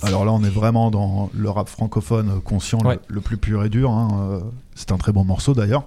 Alors 0.03 0.25
là, 0.25 0.31
on 0.33 0.43
est 0.43 0.49
vraiment 0.49 0.89
dans 0.89 1.29
le 1.33 1.49
rap 1.49 1.69
francophone 1.69 2.41
conscient 2.41 2.79
le- 2.81 2.89
Ouais. 2.89 2.99
le, 3.07 3.21
plus 3.21 3.37
pur 3.37 3.63
et 3.63 3.69
dur. 3.69 3.91
hein, 3.91 4.07
euh, 4.19 4.39
C'est 4.75 4.91
un 4.91 4.97
très 4.97 5.11
bon 5.11 5.23
morceau 5.23 5.53
d'ailleurs. 5.53 5.83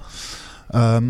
Euh, 0.75 1.01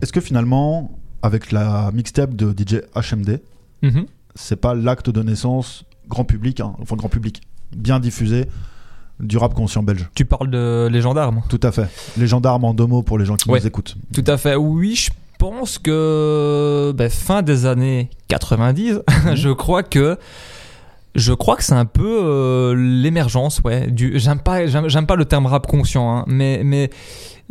Est-ce 0.00 0.12
que 0.12 0.20
finalement, 0.20 0.90
avec 1.22 1.52
la 1.52 1.90
mixtape 1.92 2.34
de 2.34 2.52
DJ 2.52 2.82
HMD, 2.94 3.40
Mhm. 3.82 4.06
C'est 4.34 4.56
pas 4.56 4.74
l'acte 4.74 5.10
de 5.10 5.22
naissance 5.22 5.84
grand 6.08 6.24
public, 6.24 6.60
hein, 6.60 6.74
enfin 6.80 6.96
grand 6.96 7.08
public, 7.08 7.40
bien 7.76 8.00
diffusé 8.00 8.46
du 9.20 9.36
rap 9.38 9.54
conscient 9.54 9.82
belge 9.82 10.08
Tu 10.14 10.24
parles 10.24 10.50
de 10.50 10.88
les 10.90 11.00
gendarmes. 11.00 11.42
Tout 11.48 11.60
à 11.62 11.70
fait. 11.70 11.88
Les 12.16 12.26
gendarmes 12.26 12.64
en 12.64 12.74
deux 12.74 12.86
mots 12.86 13.02
pour 13.02 13.18
les 13.18 13.24
gens 13.24 13.36
qui 13.36 13.48
Ouais. 13.50 13.60
nous 13.60 13.66
écoutent. 13.66 13.96
Tout 14.12 14.24
à 14.26 14.36
fait. 14.36 14.56
Oui, 14.56 14.96
je 14.96 15.10
pense 15.38 15.78
que 15.78 16.92
ben, 16.96 17.08
fin 17.10 17.42
des 17.42 17.66
années 17.66 18.10
90, 18.28 19.00
je 19.34 19.50
crois 19.50 19.82
que 19.82 20.18
je 21.14 21.32
crois 21.34 21.56
que 21.56 21.62
c'est 21.62 21.74
un 21.74 21.84
peu 21.84 22.20
euh, 22.24 22.74
l'émergence, 22.74 23.60
ouais. 23.64 23.90
Du, 23.90 24.18
j'aime 24.18 24.38
pas, 24.40 24.66
j'aime, 24.66 25.06
pas 25.06 25.14
le 25.16 25.26
terme 25.26 25.46
rap 25.46 25.66
conscient, 25.66 26.10
hein, 26.16 26.24
mais 26.26 26.62
mais 26.64 26.90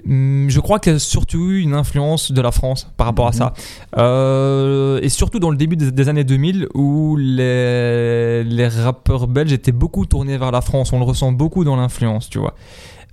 je 0.08 0.60
crois 0.60 0.80
qu'il 0.80 0.94
y 0.94 0.96
a 0.96 1.00
surtout 1.00 1.52
eu 1.52 1.60
une 1.60 1.74
influence 1.74 2.32
de 2.32 2.42
la 2.42 2.52
France 2.52 2.92
par 2.98 3.08
rapport 3.08 3.28
à 3.28 3.32
ça, 3.34 3.54
Euh, 3.98 5.00
et 5.02 5.10
surtout 5.10 5.40
dans 5.40 5.50
le 5.52 5.58
début 5.58 5.76
des, 5.76 5.92
des 5.92 6.10
années 6.10 6.24
2000 6.24 6.68
où 6.74 7.16
les 7.18 8.44
les 8.44 8.68
rappeurs 8.68 9.28
belges 9.28 9.54
étaient 9.54 9.72
beaucoup 9.72 10.06
tournés 10.06 10.38
vers 10.38 10.52
la 10.52 10.62
France. 10.62 10.92
On 10.94 11.00
le 11.00 11.06
ressent 11.06 11.32
beaucoup 11.32 11.64
dans 11.64 11.76
l'influence, 11.76 12.30
tu 12.30 12.40
vois. 12.40 12.56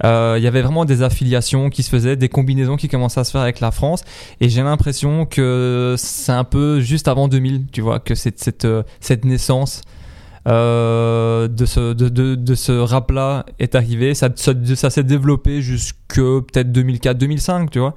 Euh, 0.05 0.37
Il 0.39 0.45
y 0.45 0.47
avait 0.47 0.63
vraiment 0.63 0.85
des 0.85 1.03
affiliations 1.03 1.71
qui 1.71 1.83
se 1.83 1.91
faisaient, 1.91 2.17
des 2.17 2.29
combinaisons 2.29 2.77
qui 2.77 2.89
commençaient 2.89 3.21
à 3.21 3.25
se 3.25 3.33
faire 3.33 3.41
avec 3.41 3.61
la 3.61 3.71
France. 3.73 4.05
Et 4.41 4.49
j'ai 4.49 4.63
l'impression 4.63 5.27
que 5.27 5.95
c'est 5.99 6.33
un 6.33 6.45
peu 6.45 6.81
juste 6.81 7.09
avant 7.09 7.27
2000, 7.29 7.67
tu 7.73 7.81
vois, 7.81 7.99
que 7.99 8.15
cette, 8.15 8.39
cette, 8.39 8.65
euh, 8.65 8.83
cette 9.01 9.25
naissance 9.25 9.83
euh, 10.49 11.47
de 11.49 11.67
ce, 11.67 11.93
de, 11.93 12.09
de, 12.09 12.35
de 12.35 12.55
ce 12.55 12.73
rap-là 12.73 13.45
est 13.59 13.75
arrivée. 13.75 14.15
Ça, 14.15 14.31
ça, 14.35 14.53
ça 14.75 14.91
s'est 14.91 15.05
développé 15.05 15.61
jusque 15.63 15.97
peut-être 16.17 16.73
2004-2005, 16.73 17.69
tu 17.71 17.79
vois. 17.79 17.95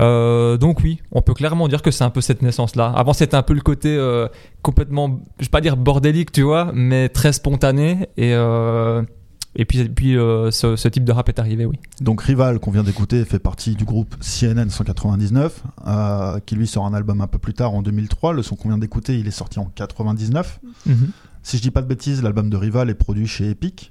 Euh, 0.00 0.56
donc 0.56 0.80
oui, 0.82 1.00
on 1.12 1.20
peut 1.22 1.34
clairement 1.34 1.68
dire 1.68 1.82
que 1.82 1.90
c'est 1.90 2.04
un 2.04 2.10
peu 2.10 2.20
cette 2.20 2.42
naissance-là. 2.42 2.92
Avant, 2.96 3.12
c'était 3.12 3.36
un 3.36 3.42
peu 3.42 3.54
le 3.54 3.60
côté 3.60 3.94
euh, 3.94 4.28
complètement, 4.62 5.20
je 5.38 5.44
vais 5.44 5.50
pas 5.50 5.60
dire 5.60 5.76
bordélique, 5.76 6.32
tu 6.32 6.42
vois, 6.42 6.70
mais 6.74 7.08
très 7.08 7.32
spontané. 7.32 8.08
Et, 8.16 8.32
euh, 8.34 9.02
et 9.54 9.66
puis, 9.66 9.80
et 9.80 9.88
puis 9.88 10.14
ce, 10.14 10.76
ce 10.76 10.88
type 10.88 11.04
de 11.04 11.12
rap 11.12 11.28
est 11.28 11.38
arrivé, 11.38 11.66
oui. 11.66 11.78
Donc 12.00 12.22
Rival, 12.22 12.58
qu'on 12.58 12.70
vient 12.70 12.82
d'écouter, 12.84 13.22
fait 13.26 13.38
partie 13.38 13.74
du 13.74 13.84
groupe 13.84 14.14
CNN 14.20 14.70
199, 14.70 15.62
euh, 15.86 16.38
qui 16.46 16.54
lui 16.56 16.66
sort 16.66 16.86
un 16.86 16.94
album 16.94 17.20
un 17.20 17.26
peu 17.26 17.38
plus 17.38 17.52
tard 17.52 17.74
en 17.74 17.82
2003. 17.82 18.32
Le 18.32 18.42
son 18.42 18.56
qu'on 18.56 18.68
vient 18.68 18.78
d'écouter, 18.78 19.18
il 19.18 19.26
est 19.26 19.30
sorti 19.30 19.58
en 19.58 19.66
99. 19.66 20.60
Si 21.42 21.56
je 21.56 21.62
dis 21.62 21.70
pas 21.70 21.82
de 21.82 21.86
bêtises, 21.86 22.22
l'album 22.22 22.48
de 22.50 22.56
Rival 22.56 22.88
est 22.90 22.94
produit 22.94 23.26
chez 23.26 23.50
Epic, 23.50 23.90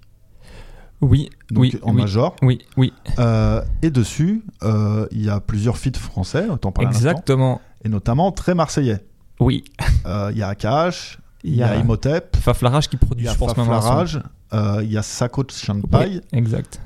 Oui, 1.02 1.30
donc 1.50 1.62
oui, 1.64 1.80
en 1.84 1.94
oui, 1.94 2.02
major. 2.02 2.36
oui, 2.42 2.60
oui, 2.78 2.94
Euh, 3.20 3.62
et 3.82 3.90
dessus, 3.90 4.44
euh, 4.64 5.08
il 5.12 5.24
y 5.26 5.30
a 5.30 5.40
plusieurs 5.40 5.78
feats 5.78 5.98
français, 5.98 6.48
autant 6.50 6.72
parler 6.72 6.90
exactement. 6.90 7.60
et 7.84 7.90
notamment 7.90 8.32
très 8.32 8.54
marseillais. 8.56 9.04
Oui, 9.40 9.64
Euh, 10.06 10.30
Il 10.32 10.38
y 10.38 10.44
a 10.44 10.50
Akash, 10.50 11.18
il 11.44 11.56
y 11.56 11.64
a 11.64 11.76
Imhotep, 11.76 12.38
Faflarage 12.38 12.88
qui 12.88 12.98
produit, 12.98 13.28
je 13.28 13.36
pense. 13.38 13.54
Faflarage, 13.54 14.22
il 14.54 14.92
y 14.92 14.98
a 14.98 15.02
Sako 15.02 15.44
Chanpai, 15.52 16.08
Oui, 16.08 16.22
exact. 16.34 16.80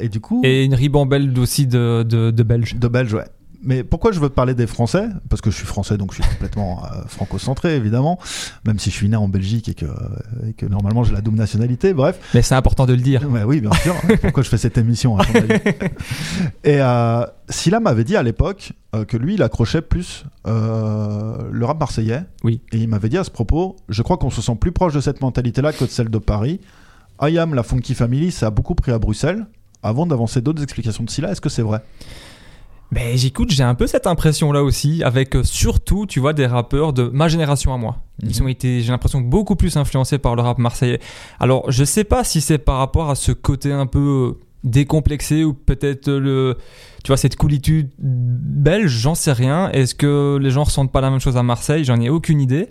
et 0.00 0.08
du 0.08 0.20
coup, 0.20 0.42
Et 0.44 0.64
une 0.64 0.74
ribambelle 0.74 1.38
aussi 1.38 1.66
de, 1.66 2.02
de, 2.02 2.30
de 2.32 2.42
Belges. 2.42 2.74
de 2.76 2.88
Belges, 2.88 3.14
ouais. 3.14 3.28
Mais 3.62 3.84
pourquoi 3.84 4.12
je 4.12 4.20
veux 4.20 4.28
te 4.28 4.34
parler 4.34 4.54
des 4.54 4.66
Français? 4.66 5.08
Parce 5.28 5.42
que 5.42 5.50
je 5.50 5.56
suis 5.56 5.66
français, 5.66 5.98
donc 5.98 6.14
je 6.14 6.22
suis 6.22 6.32
complètement 6.32 6.82
euh, 6.84 7.02
franco-centré, 7.06 7.76
évidemment. 7.76 8.18
Même 8.64 8.78
si 8.78 8.90
je 8.90 8.94
suis 8.94 9.08
né 9.08 9.16
en 9.16 9.28
Belgique 9.28 9.68
et 9.68 9.74
que, 9.74 9.86
et 10.46 10.54
que 10.54 10.66
normalement 10.66 11.04
j'ai 11.04 11.12
la 11.12 11.20
double 11.20 11.36
nationalité, 11.36 11.92
bref. 11.92 12.18
Mais 12.32 12.42
c'est 12.42 12.54
important 12.54 12.86
de 12.86 12.94
le 12.94 13.02
dire. 13.02 13.22
Oui, 13.46 13.60
bien 13.60 13.72
sûr. 13.72 13.94
Pourquoi 14.22 14.42
je 14.42 14.48
fais 14.48 14.58
cette 14.58 14.78
émission 14.78 15.18
avis? 15.18 15.30
Et 16.64 16.80
euh, 16.80 17.26
Silla 17.48 17.80
m'avait 17.80 18.04
dit 18.04 18.16
à 18.16 18.22
l'époque 18.22 18.72
euh, 18.94 19.04
que 19.04 19.16
lui, 19.16 19.34
il 19.34 19.42
accrochait 19.42 19.82
plus 19.82 20.24
le 20.46 21.64
rap 21.64 21.78
marseillais. 21.78 22.22
Oui. 22.42 22.62
Et 22.72 22.78
il 22.78 22.88
m'avait 22.88 23.08
dit 23.08 23.18
à 23.18 23.24
ce 23.24 23.30
propos, 23.30 23.76
je 23.88 24.02
crois 24.02 24.16
qu'on 24.16 24.30
se 24.30 24.40
sent 24.40 24.56
plus 24.58 24.72
proche 24.72 24.94
de 24.94 25.00
cette 25.00 25.20
mentalité-là 25.20 25.72
que 25.72 25.84
de 25.84 25.90
celle 25.90 26.08
de 26.08 26.18
Paris. 26.18 26.60
Ayam, 27.18 27.54
la 27.54 27.62
Funky 27.62 27.94
Family, 27.94 28.32
ça 28.32 28.46
a 28.46 28.50
beaucoup 28.50 28.74
pris 28.74 28.92
à 28.92 28.98
Bruxelles. 28.98 29.46
Avant 29.82 30.06
d'avancer 30.06 30.40
d'autres 30.40 30.62
explications 30.62 31.04
de 31.04 31.10
Silla, 31.10 31.30
est-ce 31.30 31.40
que 31.40 31.48
c'est 31.48 31.62
vrai? 31.62 31.82
Ben 32.92 33.16
j'écoute, 33.16 33.52
j'ai 33.52 33.62
un 33.62 33.76
peu 33.76 33.86
cette 33.86 34.08
impression 34.08 34.50
là 34.50 34.64
aussi, 34.64 35.02
avec 35.04 35.36
euh, 35.36 35.44
surtout, 35.44 36.06
tu 36.06 36.18
vois, 36.18 36.32
des 36.32 36.46
rappeurs 36.46 36.92
de 36.92 37.04
ma 37.04 37.28
génération 37.28 37.72
à 37.72 37.76
moi. 37.76 37.98
Ils 38.22 38.42
ont 38.42 38.48
été, 38.48 38.82
j'ai 38.82 38.90
l'impression, 38.90 39.20
beaucoup 39.20 39.54
plus 39.54 39.76
influencés 39.76 40.18
par 40.18 40.34
le 40.34 40.42
rap 40.42 40.58
marseillais. 40.58 41.00
Alors, 41.38 41.70
je 41.70 41.84
sais 41.84 42.04
pas 42.04 42.24
si 42.24 42.40
c'est 42.40 42.58
par 42.58 42.78
rapport 42.78 43.08
à 43.08 43.14
ce 43.14 43.32
côté 43.32 43.72
un 43.72 43.86
peu 43.86 44.34
euh, 44.38 44.40
décomplexé 44.64 45.44
ou 45.44 45.54
peut-être 45.54 46.08
euh, 46.08 46.18
le, 46.18 46.58
tu 47.04 47.08
vois, 47.08 47.16
cette 47.16 47.36
coolitude 47.36 47.90
belge, 47.98 48.90
j'en 48.90 49.14
sais 49.14 49.32
rien. 49.32 49.70
Est-ce 49.70 49.94
que 49.94 50.38
les 50.40 50.50
gens 50.50 50.64
ressentent 50.64 50.92
pas 50.92 51.00
la 51.00 51.10
même 51.10 51.20
chose 51.20 51.36
à 51.36 51.42
Marseille? 51.42 51.84
J'en 51.84 52.00
ai 52.00 52.10
aucune 52.10 52.40
idée. 52.40 52.68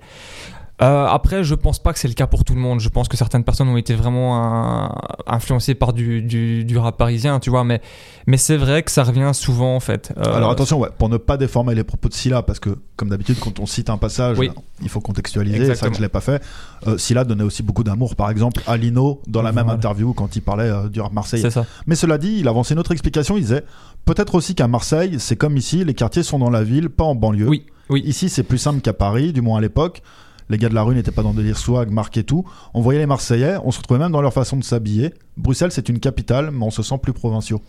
Euh, 0.82 1.06
après, 1.08 1.44
je 1.44 1.56
pense 1.56 1.78
pas 1.78 1.92
que 1.92 2.00
c'est 2.00 2.08
le 2.08 2.14
cas 2.14 2.26
pour 2.28 2.46
tout 2.46 2.54
le 2.54 2.62
monde. 2.62 2.80
Je 2.80 2.88
pense 2.88 3.10
que 3.10 3.18
certaines 3.18 3.44
personnes 3.44 3.68
ont 3.68 3.76
été 3.76 3.96
vraiment 3.96 4.86
euh, 4.86 4.88
influencées 5.28 5.76
par 5.76 5.92
du, 5.92 6.22
du, 6.22 6.64
du 6.64 6.78
rap 6.78 6.98
parisien, 6.98 7.40
tu 7.40 7.50
vois. 7.50 7.66
Mais, 7.66 7.82
mais 8.28 8.38
c'est 8.38 8.56
vrai 8.56 8.82
que 8.84 8.90
ça 8.92 9.04
revient 9.04 9.32
souvent, 9.34 9.76
en 9.76 9.82
fait. 9.82 10.14
Euh, 10.18 10.34
Alors 10.36 10.52
attention, 10.52 10.80
ouais, 10.80 10.88
pour 10.98 11.10
ne 11.10 11.18
pas 11.18 11.36
déformer 11.36 11.76
les 11.76 11.84
propos 11.84 12.08
de 12.08 12.14
Silla, 12.14 12.44
parce 12.44 12.60
que 12.60 12.78
comme 12.96 13.10
d'habitude, 13.10 13.38
quand 13.42 13.60
on 13.60 13.66
cite 13.66 13.90
un 13.90 13.98
passage, 13.98 14.38
Oui. 14.40 14.52
il 14.82 14.88
faut 14.88 15.02
contextualiser. 15.02 15.58
C'est 15.58 15.64
Exactement. 15.64 15.92
que 15.92 15.98
je 15.98 16.02
l'ai 16.02 16.08
pas 16.10 16.22
fait. 16.22 16.42
Euh, 16.88 16.98
Silla 16.98 17.26
donnait 17.26 17.44
aussi 17.44 17.62
beaucoup 17.62 17.84
d'amour, 17.84 18.16
par 18.16 18.30
exemple, 18.30 18.62
à 18.66 18.78
Lino 18.78 19.22
dans 19.28 19.42
la 19.42 19.52
même 19.52 19.68
interview 19.70 20.14
quand 20.14 20.36
il 20.38 20.42
parlait 20.42 20.72
du 20.90 21.02
rap 21.02 21.12
marseillais. 21.12 21.50
Ça. 21.50 21.66
Mais 21.88 21.96
cela 21.96 22.18
dit, 22.18 22.38
il 22.40 22.48
avançait 22.48 22.74
une 22.74 22.80
autre 22.80 22.94
explication. 22.94 23.36
Il 23.36 23.42
disait 23.42 23.66
peut-être 24.06 24.34
aussi 24.36 24.56
qu'à 24.56 24.70
Marseille, 24.70 25.18
c'est 25.20 25.36
comme 25.36 25.58
ici, 25.58 25.84
les 25.84 25.94
quartiers 25.94 26.24
sont 26.24 26.40
dans 26.40 26.50
la 26.50 26.64
ville, 26.64 26.90
pas 26.90 27.04
en 27.04 27.16
banlieue. 27.16 27.50
Oui, 27.50 27.66
oui. 27.90 28.02
Ici, 28.06 28.30
c'est 28.30 28.44
plus 28.44 28.58
simple 28.58 28.80
qu'à 28.80 28.94
Paris, 28.94 29.34
du 29.34 29.42
moins 29.42 29.58
à 29.58 29.62
l'époque. 29.62 30.02
Les 30.50 30.58
gars 30.58 30.70
de 30.70 30.76
la 30.76 30.84
rue 30.84 30.96
n'étaient 30.96 31.12
pas 31.12 31.24
dans 31.24 31.34
délire 31.34 31.58
swag, 31.58 31.92
marque 31.92 32.26
tout. 32.26 32.44
On 32.74 32.82
voyait 32.82 33.00
les 33.00 33.06
Marseillais, 33.06 33.58
on 33.64 33.72
se 33.72 33.78
retrouvait 33.78 34.00
même 34.00 34.12
dans 34.12 34.22
leur 34.22 34.34
façon 34.34 34.58
de 34.58 34.64
s'habiller. 34.64 35.14
Bruxelles, 35.38 35.72
c'est 35.72 35.90
une 35.90 36.00
capitale, 36.00 36.52
mais 36.52 36.66
on 36.66 36.72
se 36.72 36.82
sent 36.82 36.98
plus 37.02 37.14
provinciaux. 37.14 37.62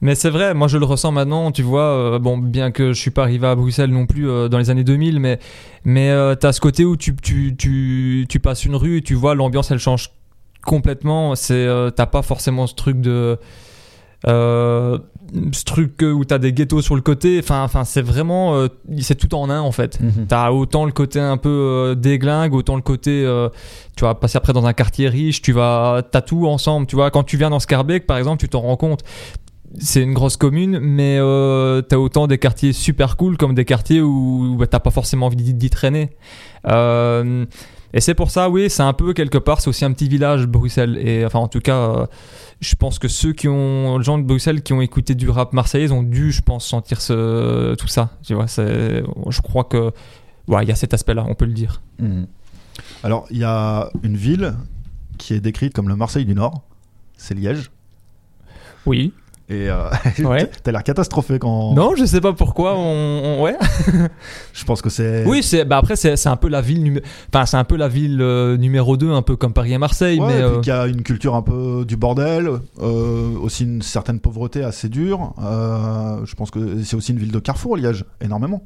Mais 0.00 0.16
c'est 0.16 0.30
vrai, 0.30 0.52
moi 0.52 0.66
je 0.66 0.78
le 0.78 0.84
ressens 0.84 1.12
maintenant, 1.12 1.52
tu 1.52 1.62
vois, 1.62 1.84
euh, 1.84 2.18
bon, 2.18 2.36
bien 2.36 2.72
que 2.72 2.92
je 2.92 2.98
suis 3.00 3.12
pas 3.12 3.22
arrivé 3.22 3.46
à 3.46 3.54
Bruxelles 3.54 3.90
non 3.90 4.06
plus 4.06 4.28
euh, 4.28 4.48
dans 4.48 4.58
les 4.58 4.68
années 4.68 4.82
2000, 4.82 5.20
mais, 5.20 5.38
mais 5.84 6.10
euh, 6.10 6.34
t'as 6.34 6.52
ce 6.52 6.60
côté 6.60 6.84
où 6.84 6.96
tu, 6.96 7.14
tu, 7.14 7.54
tu, 7.56 8.26
tu 8.28 8.40
passes 8.40 8.64
une 8.64 8.74
rue 8.74 8.96
et 8.96 9.02
tu 9.02 9.14
vois 9.14 9.36
l'ambiance 9.36 9.70
elle 9.70 9.78
change 9.78 10.10
complètement, 10.64 11.36
c'est, 11.36 11.54
euh, 11.54 11.90
t'as 11.90 12.06
pas 12.06 12.22
forcément 12.22 12.66
ce 12.66 12.74
truc 12.74 13.00
de... 13.00 13.38
Euh, 14.28 14.98
ce 15.52 15.64
truc 15.64 16.02
où 16.02 16.24
t'as 16.24 16.38
des 16.38 16.52
ghettos 16.52 16.82
sur 16.82 16.94
le 16.94 17.00
côté, 17.00 17.38
enfin, 17.42 17.62
enfin 17.64 17.84
c'est 17.84 18.02
vraiment, 18.02 18.54
euh, 18.54 18.68
c'est 19.00 19.14
tout 19.14 19.34
en 19.34 19.48
un 19.48 19.60
en 19.60 19.72
fait. 19.72 19.98
T'as 20.28 20.50
autant 20.50 20.84
le 20.84 20.92
côté 20.92 21.20
un 21.20 21.36
peu 21.36 21.48
euh, 21.48 21.94
déglingue, 21.94 22.54
autant 22.54 22.76
le 22.76 22.82
côté, 22.82 23.24
euh, 23.24 23.48
tu 23.96 24.04
vas 24.04 24.14
passer 24.14 24.36
après 24.36 24.52
dans 24.52 24.66
un 24.66 24.72
quartier 24.72 25.08
riche, 25.08 25.40
tu 25.40 25.52
vas, 25.52 26.02
t'as 26.10 26.20
tout 26.20 26.46
ensemble, 26.46 26.86
tu 26.86 26.96
vois. 26.96 27.10
Quand 27.10 27.22
tu 27.22 27.36
viens 27.36 27.50
dans 27.50 27.60
Scarbeck, 27.60 28.06
par 28.06 28.18
exemple, 28.18 28.40
tu 28.40 28.48
t'en 28.48 28.60
rends 28.60 28.76
compte. 28.76 29.02
C'est 29.78 30.02
une 30.02 30.12
grosse 30.12 30.36
commune, 30.36 30.80
mais 30.80 31.16
t'as 31.88 31.96
autant 31.96 32.26
des 32.26 32.36
quartiers 32.36 32.74
super 32.74 33.16
cool 33.16 33.38
comme 33.38 33.54
des 33.54 33.64
quartiers 33.64 34.02
où, 34.02 34.56
bah, 34.58 34.66
t'as 34.66 34.80
pas 34.80 34.90
forcément 34.90 35.26
envie 35.26 35.36
d'y 35.36 35.54
d'y 35.54 35.70
traîner. 35.70 36.10
Euh, 36.68 37.46
et 37.94 38.00
c'est 38.00 38.14
pour 38.14 38.30
ça, 38.30 38.48
oui, 38.48 38.70
c'est 38.70 38.82
un 38.82 38.92
peu 38.92 39.12
quelque 39.12 39.38
part, 39.38 39.60
c'est 39.60 39.68
aussi 39.68 39.84
un 39.84 39.92
petit 39.92 40.08
village 40.08 40.46
Bruxelles. 40.46 40.96
Et 40.98 41.24
enfin, 41.26 41.40
en 41.40 41.48
tout 41.48 41.60
cas, 41.60 41.76
euh, 41.76 42.06
je 42.60 42.74
pense 42.74 42.98
que 42.98 43.08
ceux 43.08 43.32
qui 43.32 43.48
ont, 43.48 43.98
les 43.98 44.04
gens 44.04 44.18
de 44.18 44.24
Bruxelles 44.24 44.62
qui 44.62 44.72
ont 44.72 44.80
écouté 44.80 45.14
du 45.14 45.28
rap 45.28 45.52
marseillais, 45.52 45.86
ils 45.86 45.92
ont 45.92 46.02
dû, 46.02 46.32
je 46.32 46.40
pense, 46.40 46.66
sentir 46.66 47.00
ce, 47.00 47.74
tout 47.74 47.88
ça. 47.88 48.10
Tu 48.22 48.34
vois, 48.34 48.46
c'est, 48.46 49.02
je 49.28 49.40
crois 49.42 49.64
que, 49.64 49.92
ouais, 50.48 50.64
il 50.64 50.68
y 50.68 50.72
a 50.72 50.74
cet 50.74 50.94
aspect-là, 50.94 51.24
on 51.28 51.34
peut 51.34 51.44
le 51.44 51.52
dire. 51.52 51.82
Mhm. 51.98 52.26
Alors, 53.02 53.26
il 53.30 53.38
y 53.38 53.44
a 53.44 53.90
une 54.02 54.16
ville 54.16 54.54
qui 55.18 55.34
est 55.34 55.40
décrite 55.40 55.74
comme 55.74 55.88
le 55.88 55.96
Marseille 55.96 56.24
du 56.24 56.34
Nord, 56.34 56.62
c'est 57.16 57.34
Liège. 57.34 57.70
Oui. 58.86 59.12
Et 59.48 59.68
euh, 59.68 59.88
Ouais. 60.24 60.48
t'as 60.62 60.72
l'air 60.72 60.82
catastrophé 60.82 61.38
quand. 61.38 61.74
Non, 61.74 61.94
je 61.96 62.04
sais 62.04 62.20
pas 62.20 62.32
pourquoi. 62.32 62.74
On, 62.76 62.80
on- 63.38 63.42
ouais. 63.42 63.56
Je 64.52 64.64
pense 64.64 64.80
que 64.82 64.88
c'est. 64.90 65.24
Oui, 65.26 65.42
c'est. 65.42 65.64
Bah 65.64 65.76
après, 65.78 65.96
c'est 65.96 66.26
un 66.26 66.36
peu 66.36 66.48
la 66.48 66.60
ville. 66.60 66.82
numé- 66.82 67.02
Enfin, 67.32 67.44
c'est 67.46 67.56
un 67.56 67.64
peu 67.64 67.76
la 67.76 67.88
ville 67.88 68.20
euh, 68.22 68.56
numéro 68.56 68.96
2 68.96 69.10
un 69.12 69.22
peu 69.22 69.36
comme 69.36 69.52
Paris 69.52 69.72
et 69.72 69.78
Marseille, 69.78 70.20
Ouais, 70.20 70.26
mais. 70.28 70.38
et 70.40 70.60
puis 70.60 70.70
euh, 70.70 70.74
y 70.74 70.78
a 70.78 70.86
une 70.86 71.02
culture 71.02 71.34
un 71.34 71.42
peu 71.42 71.84
du 71.86 71.96
bordel, 71.96 72.48
euh, 72.80 73.36
aussi 73.40 73.64
une 73.64 73.82
certaine 73.82 74.20
pauvreté 74.20 74.62
assez 74.64 74.88
dure. 74.88 75.34
Je 75.40 76.34
pense 76.34 76.50
que 76.50 76.82
c'est 76.82 76.96
aussi 76.96 77.12
une 77.12 77.18
ville 77.18 77.32
de 77.32 77.38
carrefour, 77.38 77.76
Liège, 77.76 78.04
énormément. 78.20 78.62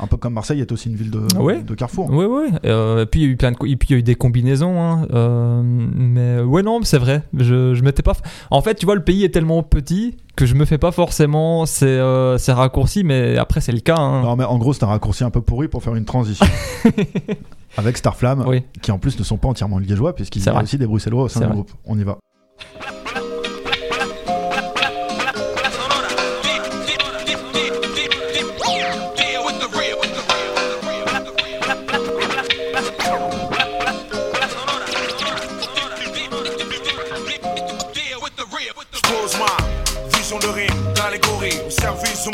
Un 0.00 0.06
peu 0.06 0.16
comme 0.16 0.34
Marseille 0.34 0.60
est 0.60 0.70
aussi 0.72 0.88
une 0.88 0.94
ville 0.96 1.10
de, 1.10 1.20
Ouais. 1.38 1.62
de 1.62 1.74
carrefour. 1.74 2.08
Ouais, 2.10 2.24
ouais. 2.26 2.48
Euh, 2.64 3.02
et 3.02 3.06
puis 3.06 3.20
il 3.20 3.24
y 3.24 3.26
a 3.28 3.32
eu 3.32 3.36
plein 3.36 3.50
de, 3.52 3.56
et 3.66 3.76
puis 3.76 3.88
il 3.88 3.92
y 3.92 3.94
a 3.94 3.98
eu 3.98 4.02
des 4.02 4.14
combinaisons. 4.14 4.80
Hein. 4.80 5.06
Euh, 5.12 5.60
mais 5.64 6.40
ouais, 6.40 6.62
non, 6.62 6.80
c'est 6.82 6.98
vrai. 6.98 7.22
Je, 7.36 7.74
je 7.74 7.82
m'étais 7.82 8.02
pas. 8.02 8.12
En 8.50 8.60
fait, 8.62 8.74
tu 8.76 8.86
vois, 8.86 8.94
le 8.94 9.02
pays 9.02 9.24
est 9.24 9.30
tellement 9.30 9.62
petit 9.62 10.16
que 10.36 10.46
je 10.46 10.54
me 10.54 10.64
fais 10.64 10.78
pas 10.78 10.92
forcément 10.92 11.66
ces, 11.66 11.86
euh, 11.86 12.38
ces 12.38 12.52
raccourcis, 12.52 13.02
mais 13.02 13.36
après 13.38 13.60
c'est 13.60 13.72
le 13.72 13.80
cas. 13.80 13.96
hein. 13.98 14.22
Non, 14.22 14.36
mais 14.36 14.44
en 14.44 14.56
gros, 14.58 14.72
c'est 14.72 14.84
un 14.84 14.88
raccourci 14.88 15.24
un 15.24 15.30
peu 15.30 15.40
pourri 15.40 15.66
pour 15.66 15.82
faire 15.82 15.96
une 15.96 16.04
transition. 16.04 16.46
Avec 17.76 17.96
Starflame, 17.96 18.44
Oui. 18.46 18.62
qui 18.82 18.90
en 18.92 18.98
plus 18.98 19.18
ne 19.18 19.24
sont 19.24 19.36
pas 19.36 19.48
entièrement 19.48 19.78
liégeois, 19.78 20.14
puisqu'il 20.14 20.44
y 20.44 20.48
a 20.48 20.52
vrai. 20.52 20.62
aussi 20.62 20.78
des 20.78 20.86
Bruxellois 20.86 21.24
au 21.24 21.28
sein 21.28 21.40
du 21.46 21.52
groupe. 21.52 21.70
On 21.84 21.98
y 21.98 22.04
va. 22.04 22.18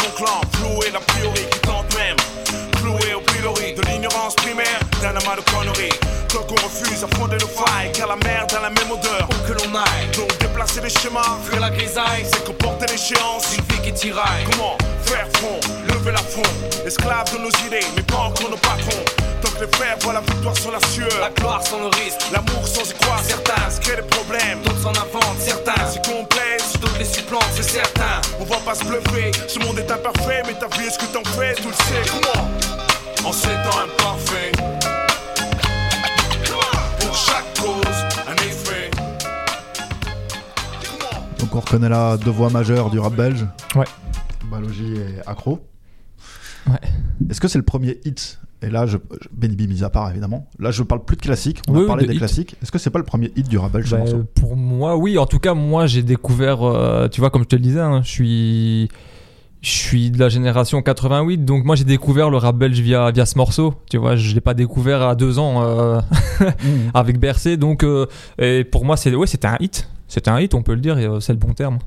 Mon 0.02 0.10
clan, 0.16 0.40
floué 0.54 0.90
l'a 0.92 1.00
priori 1.00 1.40
qui 1.50 1.58
tente 1.60 1.94
même, 1.94 2.16
floué 2.78 3.14
au 3.14 3.20
pilori 3.20 3.74
de 3.74 3.82
l'ignorance 3.82 4.34
primaire 4.36 4.80
d'un 5.00 5.10
amas 5.10 5.36
de 5.36 5.50
conneries. 5.50 5.98
Tant 6.28 6.42
qu'on 6.42 6.60
refuse 6.66 7.04
affronter 7.04 7.36
nos 7.36 7.48
failles, 7.48 7.92
car 7.92 8.08
la 8.08 8.16
merde 8.16 8.52
a 8.54 8.62
la 8.62 8.70
même 8.70 8.90
odeur. 8.90 9.28
Où 9.30 9.48
que 9.48 9.52
l'on 9.52 9.74
aille, 9.74 10.08
Donc 10.16 10.36
déplacer 10.38 10.80
les 10.80 10.90
schémas, 10.90 11.38
fuir 11.44 11.60
la 11.60 11.70
grisaille, 11.70 12.24
c'est 12.24 12.44
comporter 12.44 12.86
l'échéance. 12.86 13.56
une 13.56 13.64
vie 13.64 13.82
qui 13.82 13.92
tiraille. 13.92 14.44
Comment 14.50 14.76
faire 15.04 15.28
front, 15.34 15.60
lever 16.04 16.12
la 16.12 16.22
front, 16.22 16.86
esclave 16.86 17.32
de 17.32 17.38
nos 17.38 17.50
idées, 17.66 17.86
mais 17.96 18.02
pas 18.02 18.28
encore 18.28 18.50
nos 18.50 18.56
patrons. 18.56 19.04
Tant 19.42 19.50
que 19.50 19.64
les 19.64 19.76
frères 19.76 19.96
voient 20.00 20.12
la 20.12 20.20
victoire 20.20 20.56
sur 20.56 20.70
la 20.70 20.80
sueur, 20.88 21.08
La 21.20 21.30
gloire 21.30 21.62
sans 21.66 21.80
le 21.80 21.86
risque, 21.86 22.20
l'amour 22.32 22.66
sans 22.66 22.88
y 22.90 22.94
croire, 22.94 23.20
certains 23.22 23.70
se 23.70 23.80
créent 23.80 23.96
des 23.96 24.08
problèmes. 24.08 24.60
d'autres 24.62 24.82
s'en 24.82 24.90
inventent, 24.90 25.38
certains, 25.38 25.86
Si 25.90 25.98
complaisent, 25.98 26.80
d'autres 26.80 26.98
les 26.98 27.04
supplantent, 27.04 27.52
c'est 27.54 27.62
certain. 27.62 28.20
On 28.40 28.44
va 28.44 28.56
pas 28.58 28.74
se 28.74 28.84
bluffer, 28.84 29.30
ce 29.48 29.58
monde 29.60 29.78
est 29.78 29.90
imparfait, 29.90 30.42
mais 30.46 30.54
ta 30.54 30.66
vie 30.76 30.86
est 30.86 30.90
ce 30.90 30.98
que 30.98 31.06
t'en 31.06 31.24
fais, 31.24 31.54
tu 31.54 31.68
le 31.68 31.72
sais. 31.72 32.10
Comment 32.10 33.28
En 33.28 33.32
ces 33.32 33.48
temps 33.48 33.78
imparfaits, 33.84 34.56
pour 37.00 37.16
chaque 37.16 37.54
cause, 37.60 37.98
un 38.28 38.36
effet. 38.36 38.90
Donc 41.38 41.54
on 41.54 41.60
reconnaît 41.60 41.88
là 41.88 42.16
deux 42.16 42.30
voix 42.30 42.50
majeures 42.50 42.90
du 42.90 42.98
rap 42.98 43.14
belge. 43.14 43.46
Ouais. 43.74 43.86
Balogi 44.50 44.96
et 44.96 45.20
Accro. 45.26 45.60
Ouais. 46.66 46.78
Est-ce 47.30 47.40
que 47.40 47.48
c'est 47.48 47.58
le 47.58 47.64
premier 47.64 47.98
hit? 48.04 48.40
Et 48.62 48.70
là, 48.70 48.86
je, 48.86 48.96
je- 49.20 49.28
Benny 49.30 49.56
B 49.56 49.68
mis 49.68 49.84
à 49.84 49.90
part 49.90 50.10
évidemment. 50.10 50.48
Là, 50.58 50.70
je 50.70 50.82
parle 50.82 51.04
plus 51.04 51.16
de 51.16 51.22
classiques. 51.22 51.60
On 51.68 51.72
Oui, 51.72 51.78
a 51.78 51.80
oui, 51.82 51.86
parlé 51.86 52.02
de 52.04 52.08
des 52.08 52.14
hit. 52.14 52.18
classiques. 52.20 52.56
Est-ce 52.62 52.72
que 52.72 52.78
c'est 52.78 52.90
pas 52.90 52.98
le 52.98 53.04
premier 53.04 53.30
hit 53.36 53.46
du 53.48 53.58
rap 53.58 53.72
belge 53.72 53.86
ce 53.86 53.90
Bah, 53.92 53.98
morceau? 53.98 54.24
pour 54.34 54.56
moi, 54.56 54.96
oui. 54.96 55.18
En 55.18 55.26
tout 55.26 55.38
cas, 55.38 55.52
moi, 55.54 55.86
j'ai 55.86 56.02
découvert. 56.02 56.62
euh, 56.62 57.08
tu 57.08 57.20
vois, 57.20 57.28
comme 57.30 57.42
je 57.42 57.48
te 57.48 57.56
le 57.56 57.62
disais, 57.62 57.80
hein, 57.80 58.00
je 58.02 58.08
suis. 58.08 58.88
Je 59.60 59.70
suis 59.70 60.10
de 60.10 60.18
la 60.18 60.28
génération 60.28 60.82
88, 60.82 61.38
donc 61.46 61.64
moi 61.64 61.74
j'ai 61.74 61.84
découvert 61.84 62.28
le 62.28 62.36
rap 62.36 62.54
belge 62.54 62.78
via, 62.80 63.10
via 63.10 63.24
ce 63.24 63.38
morceau. 63.38 63.72
Tu 63.88 63.96
vois, 63.96 64.14
je 64.14 64.34
l'ai 64.34 64.42
pas 64.42 64.52
découvert 64.52 65.00
à 65.00 65.14
deux 65.14 65.38
ans 65.38 65.62
euh, 65.64 66.00
avec 66.94 67.18
Bercé, 67.18 67.56
donc 67.56 67.82
euh, 67.82 68.04
et 68.38 68.64
pour 68.64 68.84
moi 68.84 68.98
c'est 68.98 69.14
ouais, 69.14 69.26
c'était 69.26 69.48
un 69.48 69.56
hit. 69.60 69.88
C'était 70.06 70.28
un 70.30 70.38
hit, 70.38 70.52
on 70.52 70.62
peut 70.62 70.74
le 70.74 70.80
dire, 70.82 70.98
et 70.98 71.08
c'est 71.20 71.32
le 71.32 71.38
bon 71.38 71.54
terme. 71.54 71.78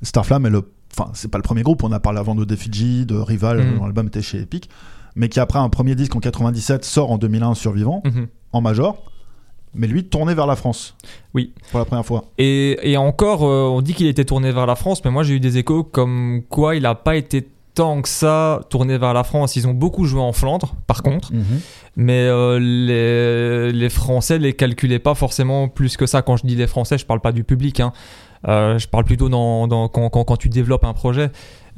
Starflame 0.00 0.46
est 0.46 0.50
le. 0.50 0.62
Enfin, 0.96 1.10
c'est 1.14 1.30
pas 1.30 1.38
le 1.38 1.42
premier 1.42 1.62
groupe. 1.62 1.82
On 1.84 1.92
a 1.92 2.00
parlé 2.00 2.18
avant 2.18 2.34
de 2.34 2.44
Defiji, 2.44 3.06
de 3.06 3.16
Rival, 3.16 3.58
Mhm. 3.58 3.78
dont 3.78 3.84
l'album 3.84 4.06
était 4.08 4.22
chez 4.22 4.40
Epic. 4.40 4.68
Mais 5.16 5.28
qui, 5.28 5.40
après 5.40 5.58
un 5.58 5.68
premier 5.68 5.94
disque 5.94 6.14
en 6.16 6.20
97, 6.20 6.84
sort 6.84 7.10
en 7.10 7.18
2001 7.18 7.54
Survivant, 7.54 8.02
Mhm. 8.04 8.28
en 8.52 8.60
major. 8.60 9.02
Mais 9.74 9.86
lui, 9.86 10.04
tourné 10.04 10.34
vers 10.34 10.46
la 10.46 10.56
France. 10.56 10.96
Oui. 11.34 11.52
Pour 11.70 11.78
la 11.78 11.84
première 11.84 12.06
fois. 12.06 12.24
Et, 12.38 12.90
et 12.90 12.96
encore, 12.96 13.44
euh, 13.44 13.68
on 13.68 13.82
dit 13.82 13.94
qu'il 13.94 14.06
était 14.06 14.24
tourné 14.24 14.50
vers 14.50 14.66
la 14.66 14.76
France, 14.76 15.04
mais 15.04 15.10
moi 15.10 15.22
j'ai 15.24 15.34
eu 15.34 15.40
des 15.40 15.58
échos 15.58 15.84
comme 15.84 16.42
quoi 16.48 16.74
il 16.74 16.82
n'a 16.82 16.94
pas 16.94 17.16
été 17.16 17.46
tant 17.74 18.00
que 18.02 18.08
ça 18.08 18.62
tourné 18.70 18.96
vers 18.98 19.12
la 19.14 19.24
France. 19.24 19.54
Ils 19.56 19.68
ont 19.68 19.74
beaucoup 19.74 20.04
joué 20.06 20.20
en 20.20 20.32
Flandre, 20.32 20.74
par 20.86 21.02
contre, 21.02 21.30
mais 21.96 22.22
euh, 22.26 22.58
les, 22.58 23.72
les 23.72 23.88
Français 23.90 24.38
les 24.38 24.52
calculaient 24.54 24.98
pas 24.98 25.14
forcément 25.14 25.68
plus 25.68 25.96
que 25.96 26.06
ça. 26.06 26.22
Quand 26.22 26.36
je 26.36 26.46
dis 26.46 26.56
les 26.56 26.66
Français, 26.66 26.96
je 26.98 27.06
parle 27.06 27.20
pas 27.20 27.32
du 27.32 27.44
public, 27.44 27.78
hein. 27.80 27.92
Euh, 28.46 28.78
je 28.78 28.86
parle 28.86 29.04
plutôt 29.04 29.28
dans, 29.28 29.66
dans- 29.66 29.88
quand, 29.88 30.08
quand, 30.10 30.24
quand 30.24 30.36
tu 30.36 30.48
développes 30.48 30.84
un 30.84 30.92
projet. 30.94 31.30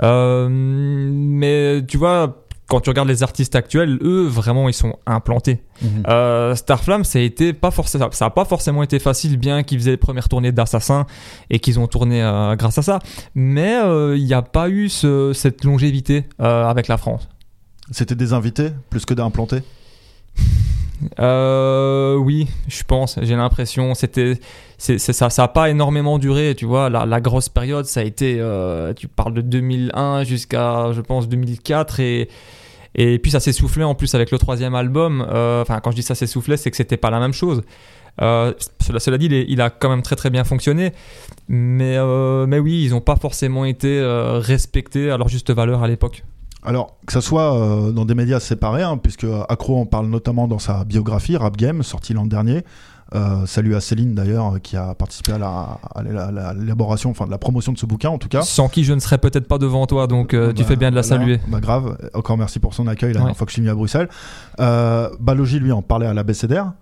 Euh, 0.03 0.49
mais 0.51 1.83
tu 1.87 1.97
vois, 1.97 2.45
quand 2.69 2.81
tu 2.81 2.91
regardes 2.91 3.09
les 3.09 3.23
artistes 3.23 3.57
actuels, 3.57 3.99
eux, 4.03 4.27
vraiment, 4.27 4.69
ils 4.69 4.75
sont 4.75 4.95
implantés. 5.07 5.61
Euh, 6.09 6.55
Starflame, 6.55 7.05
ça 7.05 7.19
a 7.19 7.23
été 7.23 7.53
pas 7.53 7.71
forcément, 7.71 8.09
ça 8.13 8.27
a 8.27 8.31
pas 8.31 8.45
forcément 8.45 8.83
été 8.83 8.99
facile, 8.99 9.37
bien 9.39 9.63
qu'ils 9.63 9.79
faisaient 9.79 9.91
les 9.93 9.97
premières 9.97 10.29
tournées 10.29 10.53
d'Assassin 10.53 11.07
et 11.51 11.59
qu'ils 11.59 11.81
ont 11.81 11.87
tourné 11.87 12.23
euh, 12.23 12.55
grâce 12.57 12.79
à 12.79 12.83
ça. 12.83 12.99
Mais 13.35 13.75
euh, 13.83 14.17
il 14.17 14.25
n'y 14.25 14.35
a 14.35 14.43
pas 14.43 14.69
eu 14.69 14.89
ce- 14.89 15.33
cette 15.33 15.65
longévité 15.65 16.25
avec 16.39 16.87
la 16.89 16.97
France. 16.97 17.29
C'était 17.91 18.15
des 18.15 18.33
invités, 18.33 18.71
plus 18.89 19.05
que 19.05 19.15
d'implantés? 19.15 19.63
Euh, 21.19 22.17
oui, 22.17 22.49
je 22.69 22.83
pense. 22.83 23.19
J'ai 23.23 23.37
l'impression. 23.37 23.95
C'était, 23.95 24.39
c'est, 24.79 24.99
ça, 24.99 25.31
ça 25.31 25.49
pas 25.49 25.71
énormément 25.71 26.19
duré. 26.19 26.55
Tu 26.55 26.67
vois, 26.67 26.91
la, 26.91 27.21
grosse 27.21 27.49
période, 27.49 27.87
ça 27.87 28.01
a 28.01 28.03
été. 28.05 28.37
euh, 28.39 28.93
tu 28.95 29.09
parles 29.09 29.35
de 29.35 29.41
2001 29.41 30.25
jusqu'à, 30.25 30.93
je 30.93 31.01
pense, 31.01 31.29
2004 31.29 32.01
et. 32.01 32.29
Puis 32.95 33.31
ça 33.31 33.41
s'est 33.41 33.53
soufflé 33.53 33.85
en 33.85 33.95
plus 33.95 34.15
avec 34.15 34.31
le 34.31 34.39
troisième 34.39 34.75
album. 34.75 35.27
Euh, 35.31 35.63
Enfin, 35.63 35.81
quand 35.81 35.91
je 35.91 35.97
dis 35.97 36.03
ça 36.03 36.15
s'est 36.15 36.27
soufflé, 36.27 36.57
c'est 36.57 36.71
que 36.71 36.77
c'était 36.77 36.97
pas 36.97 37.11
la 37.11 37.21
même 37.21 37.33
chose. 37.33 37.63
Cela, 38.19 39.17
dit, 39.17 39.29
il, 39.49 39.61
a 39.63 39.71
quand 39.71 39.89
même 39.89 40.03
très 40.03 40.17
très 40.17 40.29
bien 40.29 40.45
fonctionné. 40.45 40.93
Mais, 41.49 41.99
oui, 42.01 42.85
ils 42.85 42.91
n'ont 42.91 43.01
pas 43.01 43.17
forcément 43.17 43.65
été 43.65 44.03
respectés 44.41 45.11
à 45.11 45.17
leur 45.17 45.29
juste 45.29 45.51
valeur 45.51 45.83
à 45.83 45.89
l'époque. 45.89 46.25
Alors, 46.63 46.97
que 47.07 47.13
ça 47.13 47.21
soit 47.21 47.55
euh, 47.57 47.91
dans 47.93 48.05
des 48.05 48.15
médias 48.15 48.41
séparés, 48.41 48.83
hein, 48.83 48.99
puisque 48.99 49.27
Accro 49.49 49.81
en 49.81 49.87
parle 49.87 50.07
notamment 50.09 50.47
dans 50.47 50.59
sa 50.59 50.85
biographie, 50.85 51.37
Rap 51.37 51.57
Game, 51.57 51.83
sortie 51.83 52.13
l'an 52.13 52.27
dernier. 52.27 52.65
Euh, 53.15 53.45
salut 53.45 53.75
à 53.75 53.81
Céline 53.81 54.15
d'ailleurs, 54.15 54.55
euh, 54.55 54.59
qui 54.59 54.77
a 54.77 54.95
participé 54.95 55.33
à 55.33 55.39
la- 55.39 55.79
à 55.97 56.03
la- 56.03 56.27
à 56.27 56.31
la- 56.31 56.55
l'élaboration, 56.55 57.11
enfin 57.11 57.27
de 57.27 57.31
la 57.33 57.39
promotion 57.39 57.73
de 57.73 57.79
ce 57.79 57.85
bouquin 57.87 58.09
en 58.11 58.19
tout 58.19 58.29
cas. 58.29 58.43
Sans 58.43 58.69
qui 58.69 58.85
je 58.85 58.93
ne 58.93 59.01
serais 59.01 59.19
peut-être 59.19 59.49
pas 59.49 59.59
devant 59.59 59.85
toi, 59.87 60.07
donc 60.07 60.33
euh, 60.33 60.53
tu 60.53 60.63
Bah, 60.63 60.69
fais 60.69 60.77
bien 60.77 60.91
de 60.93 60.97
la 60.97 61.03
saluer. 61.03 61.41
Bah 61.49 61.59
grave, 61.61 61.99
encore 62.15 62.39
merci 62.39 62.61
pour 62.61 62.73
son 62.73 62.87
accueil 62.87 63.09
la 63.09 63.15
dernière 63.15 63.33
Ouais. 63.33 63.37
fois 63.37 63.47
que 63.47 63.51
je 63.51 63.55
suis 63.55 63.63
venu 63.63 63.71
à 63.71 63.75
Bruxelles. 63.75 64.09
Balogi 65.19 65.59
lui 65.59 65.73
en 65.73 65.83
parlait 65.83 66.07
à 66.07 66.15
la 66.15 66.23
BCDR. 66.23 66.73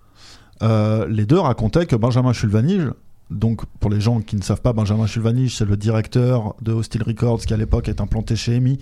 Les 0.61 1.25
deux 1.25 1.39
racontaient 1.39 1.85
que 1.85 1.95
Benjamin 1.95 2.33
Chulvanige, 2.33 2.91
donc 3.31 3.65
pour 3.79 3.89
les 3.89 4.01
gens 4.01 4.21
qui 4.21 4.35
ne 4.35 4.41
savent 4.43 4.61
pas, 4.61 4.73
Benjamin 4.73 5.07
Chulvanige 5.07 5.55
c'est 5.57 5.65
le 5.65 5.77
directeur 5.77 6.55
de 6.61 6.73
Hostile 6.73 7.03
Records 7.03 7.39
qui 7.41 7.53
à 7.53 7.57
l'époque 7.57 7.89
est 7.89 8.01
implanté 8.01 8.35
chez 8.35 8.55
EMI, 8.55 8.77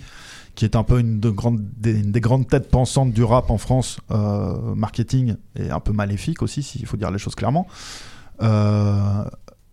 qui 0.58 0.64
est 0.64 0.74
un 0.74 0.82
peu 0.82 0.98
une, 0.98 1.20
de 1.20 1.30
grandes- 1.30 1.62
des, 1.76 2.00
une 2.00 2.10
des 2.10 2.20
grandes 2.20 2.48
têtes 2.48 2.68
pensantes 2.68 3.12
du 3.12 3.22
rap 3.22 3.48
en 3.52 3.58
France, 3.58 4.00
euh, 4.10 4.74
marketing 4.74 5.36
et 5.54 5.70
un 5.70 5.78
peu 5.78 5.92
maléfique 5.92 6.42
aussi, 6.42 6.64
s'il 6.64 6.84
faut 6.84 6.96
dire 6.96 7.12
les 7.12 7.18
choses 7.18 7.36
clairement. 7.36 7.68
Euh, 8.42 9.22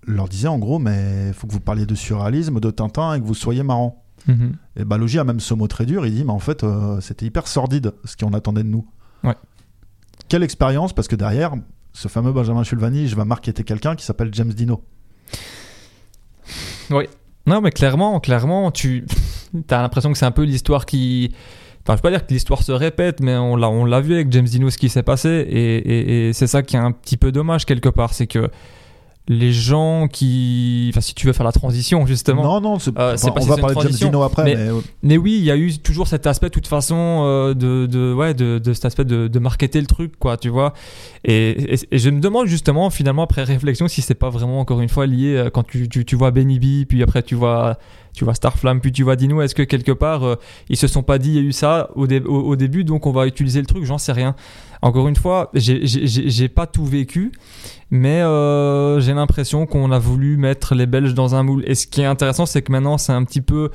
leur 0.06 0.30
disait 0.30 0.48
en 0.48 0.60
gros, 0.60 0.78
mais 0.78 1.30
il 1.30 1.34
faut 1.34 1.48
que 1.48 1.54
vous 1.54 1.60
parliez 1.60 1.88
de 1.88 1.96
surréalisme, 1.96 2.60
de 2.60 2.70
Tintin 2.70 3.16
et 3.16 3.20
que 3.20 3.26
vous 3.26 3.34
soyez 3.34 3.64
marrant. 3.64 4.04
Mhm. 4.28 4.58
Et 4.76 4.86
Balogi 4.86 5.18
a 5.18 5.24
même 5.24 5.40
ce 5.40 5.56
mot 5.56 5.68
très 5.68 5.88
dur, 5.88 6.06
il 6.06 6.14
dit 6.14 6.24
mais 6.24 6.32
en 6.32 6.38
fait 6.38 6.64
euh, 6.64 7.02
c'était 7.02 7.26
hyper 7.26 7.48
sordide 7.48 7.92
ce 8.04 8.16
qu'on 8.16 8.34
attendait 8.34 8.62
de 8.62 8.70
nous. 8.70 8.86
Ouais. 9.24 9.34
Quelle 10.30 10.44
expérience 10.44 10.94
parce 10.94 11.08
que 11.08 11.16
derrière 11.16 11.56
ce 11.94 12.08
fameux 12.10 12.32
Benjamin 12.32 12.64
Chulvanige 12.64 13.16
va 13.16 13.26
marketer 13.26 13.64
quelqu'un 13.64 13.96
qui 13.96 14.06
s'appelle 14.06 14.30
James 14.34 14.54
Dino. 14.54 14.84
Non, 17.48 17.62
mais 17.62 17.72
clairement, 17.72 18.20
clairement, 18.20 18.72
tu 18.72 19.06
as 19.70 19.82
l'impression 19.82 20.12
que 20.12 20.18
c'est 20.18 20.26
un 20.26 20.32
peu 20.32 20.44
l'histoire 20.44 20.86
qui. 20.86 21.32
Enfin, 21.84 21.94
je 21.94 21.98
veux 21.98 22.02
pas 22.02 22.10
dire 22.12 22.26
que 22.26 22.34
l'histoire 22.34 22.64
se 22.64 22.72
répète, 22.72 23.20
mais 23.20 23.36
on 23.36 23.56
l'a, 23.56 23.70
on 23.70 23.86
l'a 23.86 24.02
vu 24.02 24.14
avec 24.16 24.32
James 24.32 24.46
Dino 24.46 24.70
ce 24.72 24.78
qui 24.78 24.90
s'est 24.90 25.04
passé, 25.04 25.30
et, 25.30 25.76
et- 25.78 26.30
et 26.30 26.34
c'est 26.34 26.48
ça 26.48 26.64
qui 26.64 26.76
est 26.76 26.80
un 26.80 26.92
petit 26.92 27.16
peu 27.18 27.32
dommage 27.32 27.66
quelque 27.66 27.90
part, 27.90 28.14
c'est 28.14 28.26
que 28.28 28.50
les 29.28 29.52
gens 29.54 30.08
qui. 30.08 30.88
Enfin, 30.92 31.02
si 31.02 31.16
tu 31.16 31.26
veux 31.26 31.34
faire 31.34 31.46
la 31.46 31.52
transition, 31.52 32.06
justement. 32.06 32.44
Non, 32.44 32.62
non, 32.62 32.78
c'est, 32.80 32.92
Euh, 32.96 33.16
enfin, 33.16 33.32
pas 33.32 33.40
on 33.40 33.42
si 33.44 33.50
va 33.50 33.58
parler 33.58 33.76
de 33.76 33.82
James 33.82 33.92
Dino 34.10 34.22
après, 34.24 34.44
mais- 34.44 34.56
mais, 34.56 34.62
euh, 34.70 34.80
Mais 35.02 35.18
oui, 35.18 35.36
il 35.40 35.44
y 35.44 35.50
a 35.52 35.58
eu 35.58 35.76
toujours 35.80 36.08
cet 36.08 36.28
aspect, 36.28 36.48
de 36.48 36.52
toute 36.54 36.68
façon, 36.68 37.24
euh, 37.26 37.54
de, 37.56 37.88
de, 37.88 38.14
ouais, 38.14 38.36
de, 38.36 38.60
de 38.60 38.74
cet 38.74 38.86
aspect 38.86 39.04
de, 39.06 39.28
de 39.28 39.40
marketer 39.40 39.80
le 39.82 39.88
truc, 39.88 40.14
quoi, 40.20 40.38
tu 40.38 40.50
vois. 40.50 40.74
Et, 41.24 41.74
et, 41.74 41.80
et 41.92 41.98
je 41.98 42.10
me 42.12 42.20
demande 42.20 42.46
justement, 42.46 42.92
finalement, 42.92 43.24
après 43.24 43.44
réflexion, 43.44 43.88
si 43.88 44.02
c'est 44.04 44.14
pas 44.16 44.30
vraiment, 44.30 44.60
encore 44.60 44.80
une 44.82 44.90
fois, 44.90 45.08
lié 45.08 45.36
euh, 45.38 45.50
quand 45.50 45.64
tu, 45.64 45.90
tu, 45.90 46.06
tu 46.06 46.16
vois 46.16 46.30
Benny 46.30 46.60
B, 46.60 46.88
puis 46.88 47.02
après 47.02 47.24
tu 47.24 47.34
vois, 47.34 47.80
tu 48.16 48.24
vois 48.24 48.34
Starflame, 48.34 48.80
puis 48.82 48.92
tu 48.92 49.04
vois 49.04 49.16
Dino, 49.16 49.42
est-ce 49.42 49.54
que 49.56 49.64
quelque 49.64 49.92
part, 49.92 50.24
euh, 50.24 50.36
ils 50.70 50.78
se 50.78 50.88
sont 50.88 51.04
pas 51.04 51.18
dit, 51.18 51.30
il 51.30 51.36
y 51.36 51.40
a 51.40 51.42
eu 51.42 51.52
ça 51.52 51.90
au, 51.96 52.08
dé- 52.08 52.22
au, 52.26 52.40
au 52.40 52.56
début, 52.56 52.84
donc 52.84 53.06
on 53.06 53.12
va 53.12 53.28
utiliser 53.28 53.60
le 53.60 53.66
truc, 53.68 53.84
j'en 53.86 53.98
sais 53.98 54.12
rien. 54.14 54.36
Encore 54.82 55.08
une 55.08 55.16
fois, 55.16 55.50
j'ai- 55.54 56.48
pas 56.50 56.68
tout 56.68 56.86
vécu, 56.86 57.32
mais 57.92 58.22
euh, 58.22 59.00
j'ai 59.00 59.14
l'impression 59.14 59.66
qu'on 59.66 59.92
a 59.92 60.00
voulu 60.00 60.38
mettre 60.38 60.76
les 60.76 60.86
Belges 60.86 61.14
dans 61.14 61.36
un 61.36 61.44
moule. 61.44 61.64
Et 61.68 61.76
ce 61.76 61.88
qui 61.88 62.02
est 62.02 62.06
intéressant, 62.06 62.46
c'est 62.46 62.62
que 62.62 62.72
maintenant, 62.72 62.98
c'est 62.98 63.14
un 63.14 63.24
petit 63.24 63.42
peu 63.42 63.70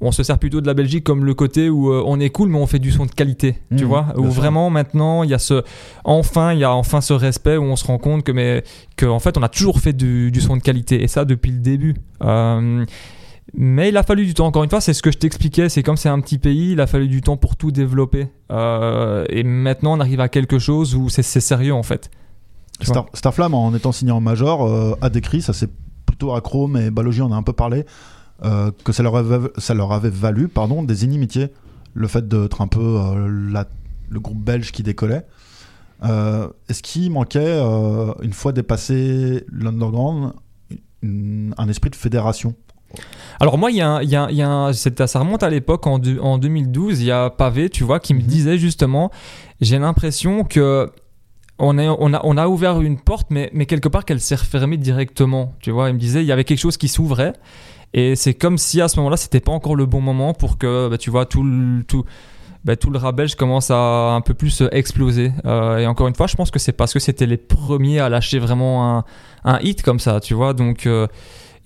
on 0.00 0.12
se 0.12 0.22
sert 0.22 0.38
plutôt 0.38 0.60
de 0.60 0.66
la 0.68 0.74
Belgique 0.74 1.02
comme 1.02 1.24
le 1.24 1.34
côté 1.34 1.68
où 1.68 1.90
euh, 1.92 2.04
on 2.06 2.20
est 2.20 2.30
cool 2.30 2.50
mais 2.50 2.58
on 2.58 2.68
fait 2.68 2.78
du 2.78 2.92
son 2.92 3.04
de 3.04 3.10
qualité 3.10 3.56
tu 3.76 3.82
Mhm, 3.82 3.88
vois 3.88 4.06
où 4.16 4.26
vraiment 4.30 4.70
maintenant 4.70 5.24
il 5.24 5.30
y 5.30 5.34
a 5.34 5.40
ce 5.40 5.64
enfin 6.04 6.52
il 6.52 6.60
y 6.60 6.64
a 6.64 6.72
enfin 6.72 7.00
ce 7.00 7.12
respect 7.14 7.56
où 7.56 7.64
on 7.64 7.74
se 7.74 7.84
rend 7.84 7.98
compte 7.98 8.22
que 8.22 8.30
mais 8.30 8.62
que 8.96 9.06
en 9.06 9.18
fait 9.18 9.36
on 9.36 9.42
a 9.42 9.48
toujours 9.48 9.80
fait 9.80 9.92
du, 9.92 10.30
du 10.30 10.40
son 10.40 10.56
de 10.56 10.62
qualité 10.62 11.02
et 11.02 11.08
ça 11.08 11.24
depuis 11.24 11.50
le 11.50 11.58
début 11.58 11.96
Euh, 12.22 12.84
mais 13.54 13.88
il 13.88 13.96
a 13.96 14.02
fallu 14.02 14.26
du 14.26 14.34
temps. 14.34 14.46
Encore 14.46 14.64
une 14.64 14.70
fois 14.70 14.80
c'est 14.80 14.92
ce 14.94 15.02
que 15.02 15.10
je 15.10 15.18
t'expliquais. 15.18 15.68
C'est 15.68 15.82
comme 15.82 15.96
c'est 15.96 16.08
un 16.08 16.20
petit 16.20 16.38
pays 16.38 16.72
il 16.72 16.80
a 16.80 16.86
fallu 16.86 17.08
du 17.08 17.20
temps 17.20 17.36
pour 17.36 17.56
tout 17.56 17.70
développer. 17.70 18.28
Euh, 18.50 19.24
et 19.28 19.42
maintenant 19.42 19.96
on 19.96 20.00
arrive 20.00 20.20
à 20.20 20.28
quelque 20.28 20.58
chose 20.58 20.94
où 20.94 21.08
c'est 21.08 21.22
sérieux 21.22 21.74
en 21.74 21.82
fait. 21.82 22.10
Star, 22.80 23.06
Starflame, 23.14 23.54
en 23.54 23.74
étant 23.74 23.90
signé 23.90 24.12
en 24.12 24.20
major, 24.20 24.64
euh, 24.64 24.94
a 25.00 25.10
décrit, 25.10 25.42
ça 25.42 25.52
c'est 25.52 25.68
plutôt 26.06 26.32
accro, 26.34 26.68
mais 26.68 26.90
Balogi 26.92 27.22
en 27.22 27.32
a 27.32 27.34
un 27.34 27.42
peu 27.42 27.52
parlé, 27.52 27.84
euh, 28.44 28.70
que 28.84 28.92
ça 28.92 29.02
leur, 29.02 29.16
avait, 29.16 29.48
ça 29.58 29.74
leur 29.74 29.92
avait 29.92 30.10
valu 30.10 30.46
pardon, 30.48 30.84
des 30.84 31.04
inimitiés. 31.04 31.48
Le 31.94 32.06
fait 32.06 32.28
d'être 32.28 32.60
un 32.60 32.68
peu 32.68 32.98
la- 33.50 33.66
le 34.10 34.20
groupe 34.20 34.38
belge 34.38 34.70
qui 34.70 34.82
décollait. 34.84 35.26
Est-ce 36.02 36.82
qu'il 36.82 37.10
manquait, 37.10 37.58
une 38.22 38.32
fois 38.32 38.52
dépassé 38.52 39.44
l'underground, 39.50 40.32
un 41.02 41.68
esprit 41.68 41.90
de 41.90 41.96
fédération? 41.96 42.54
Alors 43.40 43.56
moi, 43.58 43.70
il 43.70 43.76
y 43.76 43.80
a, 43.80 43.88
un- 43.88 44.02
y 44.02 44.16
a, 44.16 44.30
y 44.30 44.42
a 44.42 44.48
un- 44.50 44.72
ça 44.72 45.18
remonte 45.18 45.42
à 45.42 45.50
l'époque 45.50 45.86
en, 45.86 46.00
en 46.20 46.38
2012. 46.38 47.00
Il 47.00 47.06
y 47.06 47.10
a 47.12 47.30
Pavé, 47.30 47.70
tu 47.70 47.84
vois, 47.84 48.00
qui 48.00 48.14
me 48.14 48.20
disait 48.20 48.58
justement, 48.58 49.10
j'ai 49.60 49.78
l'impression 49.78 50.44
que 50.44 50.90
on 51.60 51.76
a, 51.78 51.82
on 51.88 52.14
a, 52.14 52.20
on 52.24 52.36
a 52.36 52.46
ouvert 52.48 52.80
une 52.80 52.98
porte, 53.00 53.28
mais, 53.30 53.50
mais 53.52 53.66
quelque 53.66 53.88
part 53.88 54.04
qu'elle 54.04 54.20
s'est 54.20 54.36
refermée 54.36 54.76
directement. 54.76 55.54
Tu 55.60 55.70
vois, 55.72 55.88
il 55.88 55.94
me 55.94 55.98
disait, 55.98 56.22
il 56.22 56.26
y 56.26 56.32
avait 56.32 56.44
quelque 56.44 56.58
chose 56.60 56.76
qui 56.76 56.88
s'ouvrait. 56.88 57.32
Et 57.94 58.16
c'est 58.16 58.34
comme 58.34 58.58
si 58.58 58.80
à 58.80 58.88
ce 58.88 58.96
moment-là, 58.98 59.16
c'était 59.16 59.40
pas 59.40 59.52
encore 59.52 59.74
le 59.74 59.86
bon 59.86 60.00
moment 60.00 60.34
pour 60.34 60.58
que, 60.58 60.88
bah, 60.88 60.98
tu 60.98 61.10
vois, 61.10 61.26
tout 61.26 61.42
le, 61.42 61.82
tout, 61.84 62.04
bah, 62.64 62.76
tout 62.76 62.90
le 62.90 62.98
rap 62.98 63.16
belge 63.16 63.34
commence 63.34 63.70
à 63.72 64.12
un 64.12 64.20
peu 64.20 64.34
plus 64.34 64.60
euh, 64.62 64.68
exploser. 64.72 65.32
Euh, 65.46 65.78
et 65.78 65.86
encore 65.86 66.06
une 66.06 66.14
fois, 66.14 66.26
je 66.28 66.36
pense 66.36 66.50
que 66.50 66.58
c'est 66.58 66.72
parce 66.72 66.92
que 66.92 67.00
c'était 67.00 67.26
les 67.26 67.38
premiers 67.38 67.98
à 67.98 68.08
lâcher 68.08 68.38
vraiment 68.38 68.98
un, 68.98 69.04
un 69.44 69.58
hit 69.60 69.82
comme 69.82 69.98
ça, 69.98 70.20
tu 70.20 70.34
vois. 70.34 70.52
Donc, 70.52 70.86
euh, 70.86 71.06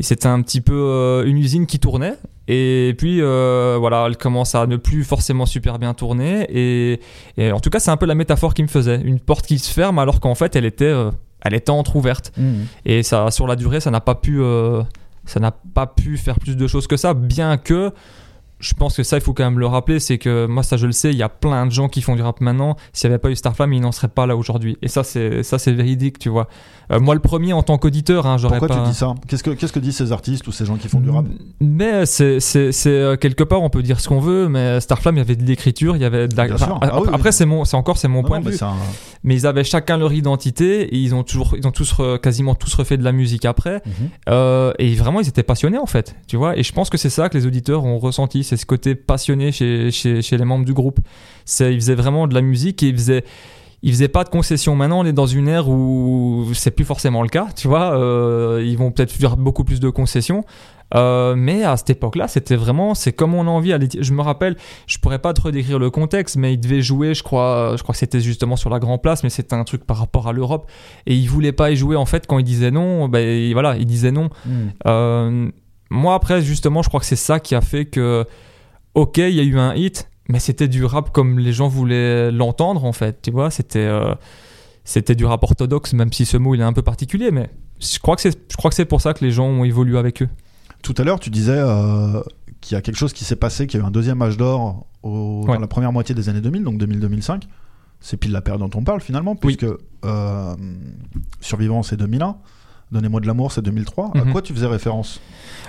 et 0.03 0.05
c'était 0.05 0.27
un 0.27 0.43
petit 0.43 0.61
peu 0.61 0.75
euh, 0.75 1.25
une 1.25 1.39
usine 1.39 1.65
qui 1.65 1.79
tournait. 1.79 2.17
Et 2.49 2.93
puis, 2.99 3.21
euh, 3.21 3.77
voilà, 3.79 4.07
elle 4.09 4.17
commence 4.17 4.57
à 4.57 4.67
ne 4.67 4.77
plus 4.77 5.05
forcément 5.05 5.47
super 5.47 5.79
bien 5.79 5.95
tourner. 5.95 6.45
Et, 6.51 7.01
et 7.37 7.53
en 7.53 7.61
tout 7.61 7.71
cas, 7.71 7.79
c'est 7.79 7.93
un 7.93 7.97
peu 7.97 8.07
la 8.07 8.17
métaphore 8.17 8.53
qui 8.53 8.65
me 8.65 8.69
faisait. 8.69 9.01
Une 9.01 9.21
porte 9.21 9.47
qui 9.47 9.61
se 9.61 9.73
ferme 9.73 10.01
alors 10.01 10.19
qu'en 10.19 10.35
fait, 10.35 10.57
elle 10.57 10.65
était, 10.65 10.87
euh, 10.87 11.13
elle 11.43 11.55
était 11.55 11.71
entrouverte. 11.71 12.33
Et 12.85 13.05
ça, 13.05 13.31
sur 13.31 13.47
la 13.47 13.55
durée, 13.55 13.79
ça 13.79 13.93
n'a 13.93 14.01
pas 14.01 14.17
pu, 14.17 14.43
ça 15.25 15.39
n'a 15.39 15.53
pas 15.53 15.87
pu 15.87 16.17
faire 16.17 16.41
plus 16.41 16.57
de 16.57 16.67
choses 16.67 16.89
que 16.89 16.97
ça, 16.97 17.15
bien 17.15 17.57
que 17.57 17.93
je 18.63 18.75
pense 18.75 18.97
que 18.97 19.03
ça, 19.03 19.17
il 19.17 19.21
faut 19.21 19.35
quand 19.35 19.45
même 19.45 19.59
le 19.59 19.67
rappeler, 19.67 19.99
c'est 19.99 20.19
que 20.19 20.47
moi, 20.47 20.63
ça, 20.63 20.77
je 20.77 20.87
le 20.87 20.93
sais, 20.93 21.11
il 21.11 21.17
y 21.17 21.23
a 21.25 21.29
plein 21.29 21.67
de 21.67 21.73
gens 21.73 21.89
qui 21.89 22.01
font 22.01 22.15
du 22.15 22.23
rap 22.23 22.41
maintenant. 22.41 22.77
S'il 22.93 23.11
n'y 23.11 23.15
avait 23.15 23.21
pas 23.21 23.31
eu 23.31 23.37
Starflame, 23.37 23.73
ils 23.73 23.81
n'en 23.81 23.91
seraient 23.91 24.07
pas 24.07 24.25
là 24.25 24.37
aujourd'hui. 24.37 24.79
Et 24.83 24.89
ça, 24.89 25.03
c'est 25.03 25.43
ça, 25.43 25.59
c'est 25.59 25.73
véridique, 25.73 26.21
tu 26.21 26.29
vois. 26.29 26.49
Euh, 26.93 27.01
moi, 27.01 27.14
le 27.14 27.20
premier, 27.20 27.53
en 27.53 27.62
tant 27.62 27.78
qu'auditeur, 27.78 28.26
hein, 28.26 28.36
j'aurais 28.38 28.59
Pourquoi 28.59 28.76
pas. 28.76 28.82
tu 28.84 28.90
dis 28.90 28.97
ça 28.97 29.14
Qu'est-ce 29.28 29.43
que 29.43 29.51
Qu'est-ce 29.51 29.72
que 29.72 29.78
disent 29.80 29.97
ces 29.97 30.12
artistes 30.12 30.47
ou 30.47 30.53
ces 30.53 30.66
gens 30.66 30.76
qui 30.76 30.88
font 30.88 31.01
du 31.01 31.09
rap 31.11 31.24
Mais 31.61 32.05
c'est, 32.07 32.38
c'est, 32.40 32.70
c'est 32.72 32.90
euh, 32.90 33.16
quelque 33.16 33.45
part, 33.45 33.62
on 33.62 33.70
peut 33.70 33.82
dire 33.82 33.99
ce 34.01 34.09
qu'on 34.09 34.20
veut, 34.20 34.49
mais 34.49 34.80
Starflame, 34.80 35.16
il 35.16 35.18
y 35.18 35.22
avait 35.22 35.36
de 35.36 35.45
l'écriture, 35.45 35.97
il 35.97 36.03
y 36.03 36.05
avait 36.05 36.28
de 36.28 36.36
la. 36.36 36.47
Bien 36.47 36.55
enfin, 36.57 36.64
sûr. 36.66 36.74
après, 36.76 36.88
Ah 36.93 37.01
oui, 37.01 37.09
oui. 37.09 37.14
après, 37.14 37.32
c'est 37.32 37.47
mon, 37.47 37.64
c'est 37.64 37.76
encore, 37.76 37.97
c'est 37.99 38.09
mon 38.09 38.22
Non, 38.22 38.28
point 38.28 38.38
non, 38.40 38.45
de 38.45 38.51
mais 38.51 38.57
vue. 38.57 38.64
un- 38.64 38.74
Mais 39.24 39.34
ils 39.34 39.47
avaient 39.47 39.64
chacun 39.64 39.97
leur 39.97 40.12
identité 40.12 40.82
et 40.82 40.97
ils 40.99 41.14
ont 41.14 41.22
toujours, 41.22 41.55
ils 41.57 41.66
ont 41.66 41.70
tous 41.70 41.93
re- 41.95 42.18
quasiment 42.20 42.55
tous 42.55 42.74
refait 42.74 42.97
de 42.97 43.05
la 43.05 43.12
musique 43.12 43.45
après. 43.45 43.82
Mhm. 43.86 43.93
Euh, 44.28 44.72
et 44.78 44.95
vraiment, 44.95 45.20
ils 45.20 45.28
étaient 45.28 45.43
passionnés 45.43 45.78
en 45.78 45.86
fait, 45.86 46.14
tu 46.26 46.36
vois. 46.36 46.59
Et 46.59 46.62
je 46.62 46.72
pense 46.72 46.90
que 46.90 46.99
c'est 46.99 47.11
ça 47.11 47.28
que 47.28 47.38
les 47.38 47.47
auditeurs 47.47 47.84
ont 47.84 47.99
ressenti, 47.99 48.45
c'est 48.45 48.57
ce 48.57 48.66
côté 48.66 48.95
passionné 48.95 49.51
chez, 49.53 49.90
chez, 49.90 50.20
chez 50.22 50.36
les 50.36 50.45
membres 50.45 50.64
du 50.64 50.74
groupe. 50.74 51.01
C'est, 51.45 51.72
ils 51.72 51.80
faisaient 51.80 51.95
vraiment 51.95 52.26
de 52.28 52.34
la 52.34 52.40
musique 52.43 52.82
et 52.82 52.88
ils 52.88 52.95
faisaient, 52.97 53.24
ils 53.83 53.93
faisaient 53.93 54.09
pas 54.09 54.24
de 54.24 54.28
concessions. 54.28 54.76
Maintenant, 54.76 55.01
on 55.01 55.05
est 55.05 55.12
dans 55.12 55.26
une 55.26 55.49
ère 55.49 55.68
où 55.68 56.49
c'est 56.55 56.70
plus 56.70 56.85
forcément 56.85 57.22
le 57.22 57.28
cas, 57.28 57.49
tu 57.57 57.66
vois. 57.66 57.99
Euh, 57.99 58.62
ils 58.64 58.78
vont 58.78 58.93
peut-être 58.93 59.11
faire 59.11 59.37
beaucoup 59.37 59.64
plus 59.64 59.80
de 59.80 59.91
concessions. 59.91 60.45
Euh, 60.95 61.35
mais 61.37 61.64
à 61.64 61.76
cette 61.76 61.91
époque-là, 61.91 62.28
c'était 62.28 62.55
vraiment, 62.55 62.95
c'est 62.95 63.12
comme 63.12 63.35
on 63.35 63.47
a 63.47 63.51
envie. 63.51 63.72
à 63.72 63.78
Je 63.99 64.12
me 64.12 64.22
rappelle, 64.22 64.57
je 64.87 64.99
pourrais 64.99 65.18
pas 65.18 65.33
trop 65.33 65.51
décrire 65.51 65.78
le 65.78 65.91
contexte, 65.91 66.37
mais 66.37 66.55
il 66.55 66.59
devait 66.59 66.83
jouer, 66.83 67.14
je 67.14 67.22
crois, 67.22 67.74
je 67.76 67.83
crois 67.83 67.95
que 67.95 67.99
c'était 67.99 68.20
justement 68.20 68.57
sur 68.57 68.70
la 68.70 68.78
Grand 68.78 68.99
Place, 68.99 69.24
mais 69.24 69.30
c'était 69.30 69.55
un 69.55 69.64
truc 69.64 69.85
par 69.85 69.97
rapport 69.97 70.28
à 70.28 70.33
l'Europe. 70.33 70.70
Et 71.07 71.14
il 71.14 71.28
voulait 71.28 71.53
pas 71.53 71.70
y 71.70 71.76
jouer 71.76 71.97
en 71.97 72.07
fait 72.07 72.26
quand 72.26 72.39
il 72.39 72.45
disait 72.45 72.70
non. 72.70 73.09
Ben 73.09 73.53
voilà, 73.53 73.76
il 73.76 73.87
disait 73.87 74.12
non. 74.12 74.28
Euh, 74.87 75.51
moi 75.91 76.14
après, 76.14 76.43
justement, 76.43 76.83
je 76.83 76.89
crois 76.89 77.01
que 77.01 77.07
c'est 77.07 77.16
ça 77.16 77.41
qui 77.41 77.55
a 77.55 77.61
fait 77.61 77.87
que, 77.87 78.26
ok, 78.95 79.18
il 79.18 79.35
y 79.35 79.41
a 79.41 79.45
eu 79.45 79.59
un 79.59 79.74
hit, 79.74 80.09
mais 80.29 80.39
c'était 80.39 80.68
du 80.68 80.85
rap 80.85 81.11
comme 81.12 81.39
les 81.39 81.53
gens 81.53 81.68
voulaient 81.68 82.31
l'entendre 82.31 82.85
en 82.85 82.93
fait. 82.93 83.20
Tu 83.23 83.31
vois, 83.31 83.51
c'était 83.51 83.79
euh, 83.81 84.14
c'était 84.85 85.14
du 85.14 85.25
rap 85.25 85.43
orthodoxe, 85.43 85.93
même 85.93 86.12
si 86.12 86.25
ce 86.27 86.37
mot 86.37 86.55
il 86.55 86.61
est 86.61 86.64
un 86.64 86.73
peu 86.73 86.83
particulier, 86.83 87.31
mais 87.31 87.51
je 87.81 87.99
crois 87.99 88.16
que 88.16 88.23
c'est 88.23 88.37
je 88.51 88.57
crois 88.57 88.70
que 88.70 88.75
c'est 88.75 88.85
pour 88.85 89.01
ça 89.01 89.14
que 89.14 89.25
les 89.25 89.31
gens 89.33 89.47
ont 89.47 89.64
évolué 89.64 89.99
avec 89.99 90.23
eux. 90.23 90.29
Tout 90.83 90.95
à 90.99 91.05
l'heure, 91.05 91.20
tu 91.20 91.31
disais 91.31 91.55
euh, 91.57 92.23
qu'il 92.61 92.75
y 92.75 92.79
a 92.79 92.83
quelque 92.83 92.97
chose 92.97 93.12
qui 93.12 93.25
s'est 93.25 93.37
passé, 93.37 93.66
qu'il 93.66 93.79
y 93.79 93.83
a 93.83 93.85
eu 93.85 93.89
un 93.89 93.93
deuxième 93.93 94.20
âge 94.23 94.37
d'or 94.37 94.87
au- 95.03 95.43
Ouais. 95.47 95.55
dans 95.55 95.61
la 95.61 95.66
première 95.68 95.93
moitié 95.93 96.14
des 96.14 96.29
années 96.29 96.41
2000, 96.41 96.64
donc 96.64 96.79
2000-2005. 96.79 97.43
C'est 98.01 98.16
pile 98.16 98.33
la 98.33 98.41
période 98.41 98.61
dont 98.68 98.79
on 98.79 98.83
parle 98.83 99.01
finalement, 99.01 99.37
Oui. 99.45 99.57
puisque 99.57 99.73
euh, 100.05 100.57
Survivant 101.41 101.83
c'est 101.83 101.97
2001, 101.97 102.37
Donnez-moi 102.93 103.20
de 103.20 103.26
l'amour 103.26 103.51
c'est 103.53 103.62
2003. 103.62 104.11
À 104.14 104.24
Mhm. 104.24 104.32
quoi 104.32 104.43
tu 104.43 104.53
faisais 104.53 104.66
référence? 104.66 105.20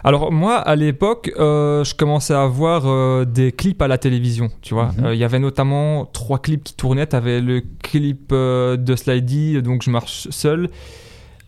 Alors 0.03 0.31
moi, 0.31 0.57
à 0.57 0.75
l'époque, 0.75 1.31
euh, 1.39 1.83
je 1.85 1.95
commençais 1.95 2.33
à 2.33 2.45
voir 2.45 2.83
euh, 2.85 3.23
des 3.25 3.53
clips 3.53 3.81
à 3.81 3.87
la 3.87 3.97
télévision, 3.97 4.49
tu 4.61 4.73
vois. 4.73 4.91
Euh, 4.99 5.07
Mhm. 5.09 5.13
Il 5.13 5.17
y 5.19 5.23
avait 5.23 5.39
notamment 5.39 6.05
trois 6.05 6.39
clips 6.39 6.63
qui 6.65 6.73
tournaient. 6.75 7.05
T'avais 7.07 7.39
le 7.39 7.61
clip 7.81 8.31
euh, 8.33 8.75
de 8.75 8.95
Slidey, 8.97 9.61
donc 9.61 9.83
je 9.83 9.89
marche 9.89 10.27
seul. 10.31 10.69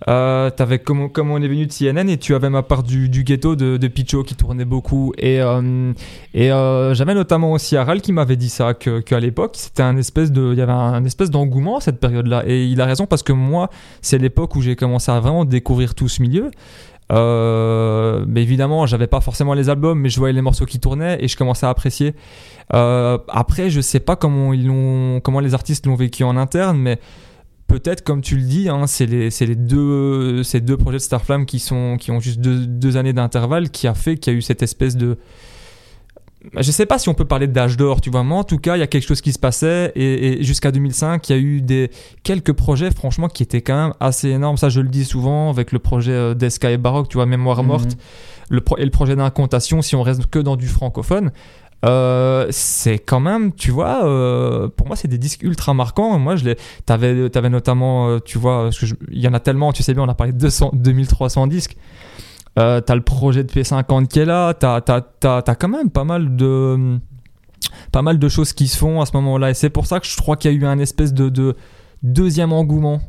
Euh, 0.10 0.50
t'avais 0.50 0.80
comme, 0.80 1.10
comme 1.10 1.32
on 1.32 1.41
est 1.41 1.48
venu 1.48 1.66
de 1.66 1.72
CNN 1.72 2.10
et 2.10 2.18
tu 2.18 2.36
avais 2.36 2.50
ma 2.50 2.64
part 2.64 2.84
du, 2.84 3.08
du 3.08 3.24
ghetto 3.24 3.56
de, 3.56 3.78
de 3.78 3.88
Picho 3.88 4.24
qui 4.24 4.36
tournait 4.36 4.66
beaucoup. 4.66 5.14
Et 5.18 5.41
euh, 5.41 5.93
et 6.34 6.52
euh, 6.52 6.93
j'avais 6.93 7.14
notamment 7.14 7.54
aussi 7.54 7.78
Aral 7.78 8.02
qui 8.02 8.12
m'avait 8.12 8.36
dit 8.36 8.50
ça 8.50 8.74
que 8.74 9.00
qu'à 9.00 9.20
l'époque 9.20 9.54
c'était 9.56 9.84
un 9.84 9.96
espèce 9.98 10.32
de 10.32 10.52
il 10.52 10.60
y 10.60 10.62
avait 10.62 10.74
un 10.74 11.04
espèce 11.06 11.32
d'engouement 11.32 11.80
cette 11.80 12.00
période 12.00 12.28
là 12.28 12.43
et 12.46 12.66
il 12.66 12.82
a 12.82 12.86
raison 12.86 13.06
parce 13.06 13.24
que 13.24 13.32
moi 13.32 13.70
c'est 14.02 14.18
l'époque 14.18 14.56
où 14.56 14.62
j'ai 14.62 14.76
commencé 14.76 15.12
à 15.12 15.20
vraiment 15.20 15.46
découvrir 15.46 15.96
tout 15.96 16.10
ce 16.10 16.22
milieu. 16.22 16.52
Euh, 17.12 18.26
mais 18.28 18.41
évidemment, 18.41 18.88
j'avais 18.88 19.06
pas 19.06 19.22
forcément 19.22 19.54
les 19.54 19.70
albums, 19.70 20.00
mais 20.00 20.10
je 20.10 20.18
voyais 20.18 20.34
les 20.34 20.41
morceaux 20.41 20.66
qui 20.66 20.80
tournaient 20.80 21.24
et 21.24 21.28
je 21.28 21.38
commençais 21.38 21.68
à 21.68 21.70
apprécier. 21.70 22.16
Après, 22.72 23.70
je 23.70 23.80
sais 23.80 24.00
pas 24.00 24.16
comment 24.16 24.54
ils 24.54 24.66
l'ont, 24.66 25.20
comment 25.22 25.39
les 25.39 25.54
artistes 25.54 25.86
l'ont 25.86 25.96
vécu 25.96 26.24
en 26.24 26.36
interne, 26.36 26.78
mais 26.78 27.00
peut-être, 27.68 28.03
comme 28.03 28.22
tu 28.22 28.36
le 28.36 28.43
dis, 28.43 28.70
hein, 28.70 28.88
c'est 28.88 29.05
les, 29.05 29.55
deux, 29.55 30.43
ces 30.43 30.61
deux 30.61 30.78
projets 30.78 30.97
de 30.97 31.01
Starflame 31.03 31.45
qui 31.45 31.59
sont, 31.59 31.97
qui 31.99 32.11
ont 32.11 32.20
juste 32.20 32.39
deux, 32.39 32.66
deux 32.66 32.97
années 32.97 33.13
d'intervalle, 33.13 33.70
qui 33.70 33.88
a 33.88 33.93
fait 33.93 34.18
qu'il 34.18 34.34
y 34.34 34.36
a 34.36 34.39
eu 34.39 34.41
cette 34.41 34.63
espèce 34.63 34.95
de 34.97 35.18
je 36.59 36.70
sais 36.70 36.86
pas 36.86 36.99
si 36.99 37.09
on 37.09 37.16
peut 37.16 37.26
parler 37.26 37.47
d'âge 37.47 37.76
d'or, 37.76 38.01
tu 38.01 38.11
vois, 38.11 38.24
mais 38.24 38.36
en 38.36 38.43
tout 38.43 38.59
cas, 38.59 38.78
il 38.78 38.80
y 38.80 38.84
a 38.84 38.88
quelque 38.88 39.07
chose 39.07 39.20
qui 39.20 39.34
se 39.34 39.39
passait 39.39 39.91
et, 39.95 40.39
et 40.39 40.43
jusqu'à 40.43 40.72
2005, 40.72 41.28
il 41.28 41.32
y 41.32 41.36
a 41.36 41.41
eu 41.41 41.61
des 41.61 41.89
quelques 42.22 42.53
projets, 42.53 42.91
franchement, 42.91 43.30
qui 43.30 43.41
étaient 43.41 43.61
quand 43.61 43.76
même 43.86 43.93
assez 43.99 44.30
énormes. 44.30 44.55
Ça, 44.57 44.70
je 44.70 44.80
le 44.80 44.89
dis 44.89 45.05
souvent 45.05 45.49
avec 45.49 45.72
le 45.72 45.80
projet 45.80 46.11
euh, 46.11 46.34
d'Esca 46.36 46.70
et 46.70 46.78
Baroque, 46.78 47.09
tu 47.09 47.18
vois, 47.18 47.26
Mémoire 47.26 47.63
Mhm. 47.63 47.68
morte, 47.68 47.97
le 48.49 48.61
pro- 48.61 48.78
et 48.78 48.86
le 48.86 48.91
projet 48.91 49.16
d'incantation, 49.16 49.82
si 49.82 49.95
on 49.95 50.03
reste 50.03 50.28
que 50.28 50.38
dans 50.38 50.55
du 50.55 50.68
francophone. 50.68 51.32
Euh, 51.84 52.47
c'est 52.51 52.99
quand 52.99 53.19
même, 53.19 53.53
tu 53.53 53.71
vois, 53.71 54.05
euh, 54.05 54.69
pour 54.69 54.88
moi, 54.88 54.95
c'est 54.95 55.07
des 55.07 55.17
disques 55.17 55.43
ultra 55.43 55.73
marquants. 55.73 56.17
Moi, 56.17 56.36
je 56.36 56.45
les, 56.45 56.55
t'avais, 56.86 57.30
t'avais 57.30 57.49
notamment, 57.49 58.09
euh, 58.09 58.19
tu 58.19 58.38
vois, 58.38 58.69
il 59.11 59.19
y 59.19 59.28
en 59.28 59.34
a 59.34 59.39
tellement, 59.39 59.71
tu 59.73 59.84
sais 59.84 59.93
bien, 59.93 60.03
on 60.03 60.09
a 60.09 60.15
parlé 60.15 60.34
de 60.34 60.38
200, 60.38 60.71
2300 60.73 61.47
disques. 61.47 61.78
T'as 62.55 62.95
le 62.95 63.01
projet 63.01 63.43
de 63.43 63.51
P50 63.51 64.07
qui 64.07 64.19
est 64.19 64.26
là, 64.26 64.53
t'as, 64.53 64.80
t'as, 64.80 65.01
t'as, 65.01 65.41
t'as 65.41 65.55
quand 65.55 65.67
même 65.67 65.89
pas 65.89 66.05
mal 66.05 66.38
de 66.38 66.99
pas 67.91 68.01
mal 68.01 68.17
de 68.17 68.30
choses 68.30 68.53
qui 68.53 68.69
se 68.69 68.78
font 68.78 69.01
à 69.01 69.05
ce 69.05 69.11
moment-là 69.17 69.49
et 69.49 69.53
c'est 69.53 69.69
pour 69.69 69.88
ça 69.88 69.99
que 69.99 70.07
je 70.07 70.15
crois 70.15 70.38
qu'il 70.38 70.51
y 70.51 70.55
a 70.55 70.57
eu 70.57 70.65
un 70.65 70.80
espèce 70.80 71.13
de, 71.13 71.28
de 71.28 71.55
deuxième 72.01 72.53
engouement 72.53 73.01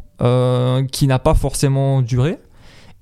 qui 0.90 1.06
n'a 1.06 1.18
pas 1.20 1.34
forcément 1.34 2.02
duré 2.02 2.38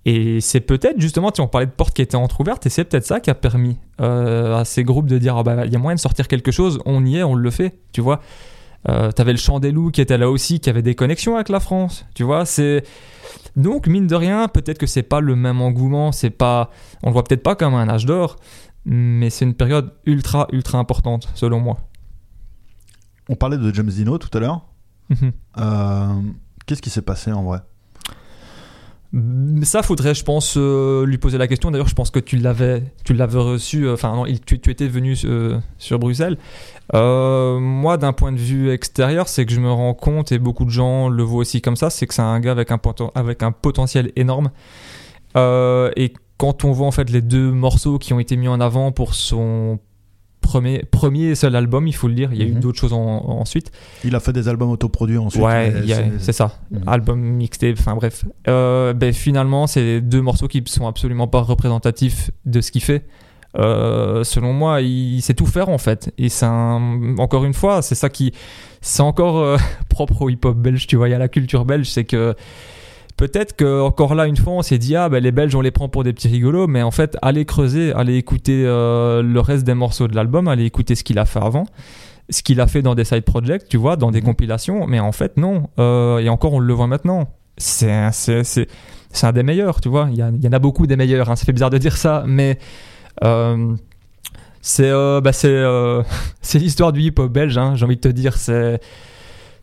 Et 0.06 0.40
c'est 0.40 0.60
peut-être 0.60 1.00
justement, 1.00 1.30
tu 1.30 1.40
on 1.40 1.48
parlait 1.48 1.66
de 1.66 1.72
portes 1.72 1.94
qui 1.94 2.02
étaient 2.02 2.16
entrouvertes, 2.16 2.66
et 2.66 2.68
c'est 2.68 2.84
peut-être 2.84 3.06
ça 3.06 3.20
qui 3.20 3.30
a 3.30 3.34
permis 3.34 3.78
euh, 4.00 4.58
à 4.58 4.64
ces 4.64 4.84
groupes 4.84 5.06
de 5.06 5.18
dire, 5.18 5.36
ah 5.36 5.42
bah, 5.42 5.64
il 5.64 5.72
y 5.72 5.76
a 5.76 5.78
moyen 5.78 5.94
de 5.94 6.00
sortir 6.00 6.28
quelque 6.28 6.50
chose, 6.50 6.78
on 6.84 7.04
y 7.06 7.16
est, 7.16 7.22
on 7.22 7.34
le 7.34 7.50
fait, 7.50 7.78
tu 7.92 8.00
vois. 8.00 8.20
Euh, 8.88 9.10
T'avais 9.12 9.32
le 9.32 9.38
Chant 9.38 9.60
des 9.60 9.72
Loups 9.72 9.90
qui 9.90 10.02
était 10.02 10.18
là 10.18 10.28
aussi, 10.28 10.60
qui 10.60 10.68
avait 10.68 10.82
des 10.82 10.94
connexions 10.94 11.36
avec 11.36 11.48
la 11.48 11.58
France, 11.58 12.04
tu 12.14 12.22
vois. 12.22 12.44
C'est 12.44 12.84
donc 13.56 13.86
mine 13.86 14.06
de 14.06 14.14
rien, 14.14 14.46
peut-être 14.48 14.78
que 14.78 14.86
c'est 14.86 15.02
pas 15.02 15.20
le 15.20 15.36
même 15.36 15.62
engouement, 15.62 16.12
c'est 16.12 16.30
pas, 16.30 16.70
on 17.02 17.08
le 17.08 17.12
voit 17.14 17.24
peut-être 17.24 17.42
pas 17.42 17.54
comme 17.54 17.74
un 17.74 17.88
âge 17.88 18.04
d'or, 18.04 18.36
mais 18.84 19.30
c'est 19.30 19.46
une 19.46 19.54
période 19.54 19.92
ultra 20.04 20.48
ultra 20.52 20.78
importante 20.78 21.30
selon 21.34 21.60
moi. 21.60 21.78
On 23.30 23.36
parlait 23.36 23.56
de 23.56 23.72
James 23.72 23.88
Dino 23.88 24.18
tout 24.18 24.36
à 24.36 24.40
l'heure. 24.40 24.66
Mhm. 25.08 25.32
Euh, 25.58 26.20
Qu'est-ce 26.66 26.82
qui 26.82 26.90
s'est 26.90 27.02
passé 27.02 27.32
en 27.32 27.44
vrai? 27.44 27.60
Ça, 29.62 29.82
faudrait, 29.84 30.14
je 30.14 30.24
pense, 30.24 30.54
euh, 30.56 31.06
lui 31.06 31.18
poser 31.18 31.38
la 31.38 31.46
question. 31.46 31.70
D'ailleurs, 31.70 31.86
je 31.86 31.94
pense 31.94 32.10
que 32.10 32.18
tu 32.18 32.36
l'avais, 32.36 32.82
tu 33.04 33.14
l'avais 33.14 33.38
reçu. 33.38 33.86
euh, 33.86 33.94
Enfin, 33.94 34.16
non, 34.16 34.24
tu, 34.44 34.56
étais 34.56 34.88
venu 34.88 35.16
euh, 35.24 35.60
sur 35.78 36.00
Bruxelles. 36.00 36.36
Moi, 36.92 37.96
d'un 37.96 38.12
point 38.12 38.32
de 38.32 38.38
vue 38.38 38.70
extérieur, 38.70 39.28
c'est 39.28 39.46
que 39.46 39.52
je 39.52 39.60
me 39.60 39.70
rends 39.70 39.94
compte, 39.94 40.32
et 40.32 40.38
beaucoup 40.38 40.64
de 40.64 40.70
gens 40.70 41.08
le 41.08 41.22
voient 41.22 41.40
aussi 41.40 41.62
comme 41.62 41.76
ça, 41.76 41.90
c'est 41.90 42.06
que 42.08 42.14
c'est 42.14 42.22
un 42.22 42.40
gars 42.40 42.52
avec 42.52 42.72
un, 42.72 43.52
potentiel 43.52 44.10
énorme. 44.16 44.50
Et 45.36 46.12
quand 46.36 46.64
on 46.64 46.72
voit 46.72 46.88
en 46.88 46.92
fait 46.92 47.08
les 47.08 47.22
deux 47.22 47.52
morceaux 47.52 47.98
qui 47.98 48.12
ont 48.14 48.18
été 48.18 48.36
mis 48.36 48.48
en 48.48 48.60
avant 48.60 48.90
pour 48.90 49.14
son 49.14 49.78
premier, 50.44 50.84
premier 50.90 51.24
et 51.30 51.34
seul 51.34 51.56
album, 51.56 51.88
il 51.88 51.94
faut 51.94 52.06
le 52.08 52.14
dire, 52.14 52.30
il 52.32 52.38
y 52.38 52.42
a 52.42 52.46
eu 52.46 52.52
Mhm. 52.52 52.60
d'autres 52.60 52.78
choses 52.78 52.92
en- 52.92 53.24
ensuite. 53.40 53.72
Il 54.04 54.14
a 54.14 54.20
fait 54.20 54.32
des 54.32 54.46
albums 54.48 54.70
autoproduits 54.70 55.18
ensuite. 55.18 55.42
Ouais, 55.42 55.72
c'est- 56.20 56.32
ça. 56.32 56.58
Mhm. 56.70 56.82
Album, 56.86 57.20
mixtape, 57.20 57.76
enfin 57.78 57.94
bref. 57.96 58.24
Euh, 58.48 58.92
ben, 58.92 59.12
finalement, 59.12 59.66
c'est 59.66 60.00
deux 60.00 60.20
morceaux 60.22 60.46
qui 60.48 60.62
sont 60.66 60.86
absolument 60.86 61.26
pas 61.28 61.40
représentatifs 61.40 62.30
de 62.44 62.60
ce 62.60 62.70
qu'il 62.70 62.82
fait. 62.82 63.04
Euh, 63.56 64.24
selon 64.24 64.52
moi, 64.52 64.80
il, 64.80 65.14
il 65.16 65.22
sait 65.22 65.34
tout 65.34 65.46
faire 65.46 65.68
en 65.68 65.78
fait. 65.78 66.12
Et 66.18 66.28
c'est 66.28 66.46
un- 66.46 67.14
encore 67.18 67.44
une 67.44 67.54
fois, 67.54 67.82
c'est 67.82 67.94
ça 67.94 68.08
qui, 68.08 68.32
c'est 68.80 69.02
encore 69.02 69.38
euh, 69.38 69.56
propre 69.88 70.22
au 70.22 70.28
hip-hop 70.28 70.56
belge. 70.56 70.86
Tu 70.86 70.96
vois, 70.96 71.08
il 71.08 71.12
y 71.12 71.14
a 71.14 71.18
la 71.18 71.28
culture 71.28 71.64
belge, 71.64 71.88
c'est 71.88 72.04
que 72.04 72.34
peut-être 73.16 73.54
que 73.56 73.80
encore 73.80 74.14
là 74.14 74.26
une 74.26 74.36
fois, 74.36 74.54
on 74.54 74.62
s'est 74.62 74.78
dit 74.78 74.96
ah 74.96 75.08
ben 75.08 75.22
les 75.22 75.32
Belges 75.32 75.54
on 75.54 75.60
les 75.60 75.70
prend 75.70 75.88
pour 75.88 76.04
des 76.04 76.12
petits 76.12 76.28
rigolos, 76.28 76.66
mais 76.66 76.82
en 76.82 76.90
fait, 76.90 77.16
allez 77.22 77.44
creuser, 77.44 77.92
allez 77.94 78.16
écouter 78.16 78.64
euh, 78.66 79.22
le 79.22 79.40
reste 79.40 79.64
des 79.64 79.74
morceaux 79.74 80.08
de 80.08 80.14
l'album, 80.16 80.48
allez 80.48 80.64
écouter 80.64 80.94
ce 80.94 81.04
qu'il 81.04 81.18
a 81.18 81.24
fait 81.24 81.40
avant 81.40 81.66
ce 82.30 82.42
qu'il 82.42 82.58
a 82.62 82.66
fait 82.66 82.80
dans 82.80 82.94
des 82.94 83.04
side 83.04 83.20
projects, 83.24 83.68
tu 83.68 83.76
vois, 83.76 83.96
dans 83.96 84.10
des 84.10 84.20
Mhm. 84.20 84.24
compilations, 84.28 84.86
mais 84.86 84.98
en 84.98 85.12
fait, 85.12 85.36
non. 85.36 85.68
Euh, 85.78 86.16
et 86.20 86.30
encore, 86.30 86.54
on 86.54 86.58
le 86.58 86.72
voit 86.72 86.86
maintenant. 86.86 87.28
C'est 87.58 87.92
un, 87.92 88.12
c'est, 88.12 88.44
c'est, 88.44 88.66
c'est 89.10 89.26
un 89.26 89.32
des 89.32 89.42
meilleurs, 89.42 89.82
tu 89.82 89.90
vois. 89.90 90.08
Il 90.10 90.16
y, 90.16 90.22
a- 90.22 90.30
il 90.34 90.42
y 90.42 90.48
en 90.48 90.52
a 90.52 90.58
beaucoup 90.58 90.86
des 90.86 90.96
meilleurs, 90.96 91.28
hein. 91.30 91.36
ça 91.36 91.44
fait 91.44 91.52
bizarre 91.52 91.68
de 91.68 91.76
dire 91.76 91.98
ça, 91.98 92.24
mais 92.26 92.58
euh, 93.24 93.74
c'est, 94.62 94.88
euh, 94.88 95.20
bah, 95.20 95.34
c'est, 95.34 95.50
c'est 96.40 96.58
l'histoire 96.58 96.94
du 96.94 97.02
hip-hop 97.02 97.30
belge, 97.30 97.58
hein, 97.58 97.74
j'ai 97.76 97.84
envie 97.84 97.96
de 97.96 98.00
te 98.00 98.08
dire. 98.08 98.38
C'est, 98.38 98.80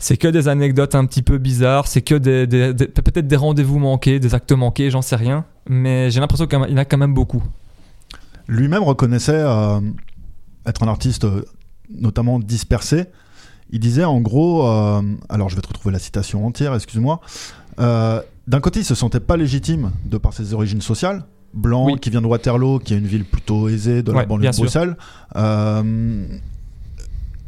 c'est 0.02 0.18
que 0.18 0.28
des 0.28 0.48
anecdotes 0.48 0.96
un 0.96 1.06
petit 1.06 1.22
peu 1.22 1.38
bizarres, 1.38 1.88
c'est 1.88 2.02
que 2.02 2.16
des, 2.16 2.48
des- 2.48 2.74
des- 2.74 2.88
peut-être 2.88 3.28
des 3.28 3.36
rendez-vous 3.36 3.80
manqués, 3.80 4.20
des 4.20 4.34
actes 4.36 4.52
manqués, 4.52 4.90
j'en 4.90 5.02
sais 5.02 5.16
rien, 5.16 5.46
mais 5.70 6.10
j'ai 6.12 6.20
l'impression 6.20 6.48
qu'il 6.48 6.60
y 6.60 6.74
en 6.74 6.78
a 6.78 6.86
quand 6.86 6.98
même 6.98 7.14
beaucoup. 7.14 7.44
Lui-même 8.48 8.84
reconnaissait 8.84 9.32
euh, 9.46 9.80
être 10.66 10.84
un 10.84 10.88
artiste 10.88 11.24
euh, 11.26 11.46
notamment 11.90 12.40
dispersé. 12.40 13.06
Il 13.70 13.80
disait 13.80 14.04
en 14.04 14.20
gros, 14.20 14.68
euh, 14.68 15.02
alors 15.30 15.48
je 15.50 15.56
vais 15.56 15.62
te 15.62 15.68
retrouver 15.68 15.94
la 15.94 16.00
citation 16.00 16.46
entière, 16.46 16.74
excuse-moi. 16.76 17.22
D'un 17.78 18.60
côté, 18.60 18.80
il 18.82 18.86
se 18.86 18.96
sentait 18.96 19.20
pas 19.22 19.38
légitime 19.38 19.92
de 20.06 20.18
par 20.18 20.34
ses 20.34 20.54
origines 20.54 20.82
sociales. 20.82 21.24
Blanc, 21.54 21.86
Oui. 21.86 22.00
qui 22.00 22.10
vient 22.10 22.22
de 22.22 22.28
Waterloo, 22.28 22.80
qui 22.80 22.94
est 22.94 22.98
une 22.98 23.06
ville 23.08 23.24
plutôt 23.26 23.68
aisée 23.70 24.04
de 24.04 24.12
la 24.12 24.20
Ouais, 24.20 24.26
banlieue 24.26 24.50
de. 24.50 24.56
Bruxelles. 24.56 24.98
Euh, 25.36 26.26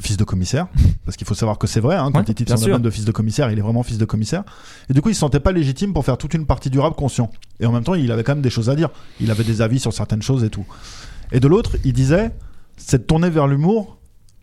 fils 0.03 0.17
de 0.17 0.23
commissaire, 0.23 0.67
parce 1.05 1.17
qu'il 1.17 1.25
faut 1.25 1.33
savoir 1.33 1.57
que 1.57 1.65
c'est 1.67 1.79
vrai, 1.79 1.95
hein, 1.95 2.11
quand 2.11 2.19
Ouais, 2.53 2.57
sûr. 2.57 2.67
album 2.67 2.81
de 2.83 2.89
fils 2.89 3.05
de 3.05 3.11
commissaire, 3.11 3.49
il 3.51 3.57
est 3.57 3.61
vraiment 3.61 3.83
fils 3.83 3.97
de 3.97 4.05
commissaire. 4.05 4.43
Et 4.89 4.93
du 4.93 5.01
coup, 5.01 5.09
il 5.09 5.13
se 5.15 5.19
sentait 5.21 5.39
pas 5.39 5.51
légitime 5.51 5.93
pour 5.93 6.05
faire 6.05 6.17
toute 6.17 6.33
une 6.33 6.45
partie 6.45 6.69
du 6.69 6.79
rap 6.79 6.95
conscient. 6.95 7.31
Et 7.59 7.65
en 7.65 7.71
même 7.71 7.83
temps, 7.83 7.95
il 7.95 8.11
avait 8.11 8.23
quand 8.23 8.33
même 8.35 8.41
des 8.43 8.49
choses 8.49 8.69
à 8.69 8.75
dire. 8.75 8.89
Il 9.19 9.31
avait 9.31 9.43
des 9.43 9.61
avis 9.61 9.79
sur 9.79 9.93
certaines 9.93 10.21
choses 10.21 10.43
et 10.43 10.49
tout. 10.49 10.65
Et 11.31 11.39
de 11.39 11.47
l'autre, 11.47 11.77
il 11.83 11.93
disait, 11.93 12.31
c'est 12.77 12.99
de 12.99 13.03
tourner 13.03 13.29
vers 13.29 13.47
l'humour, 13.47 13.97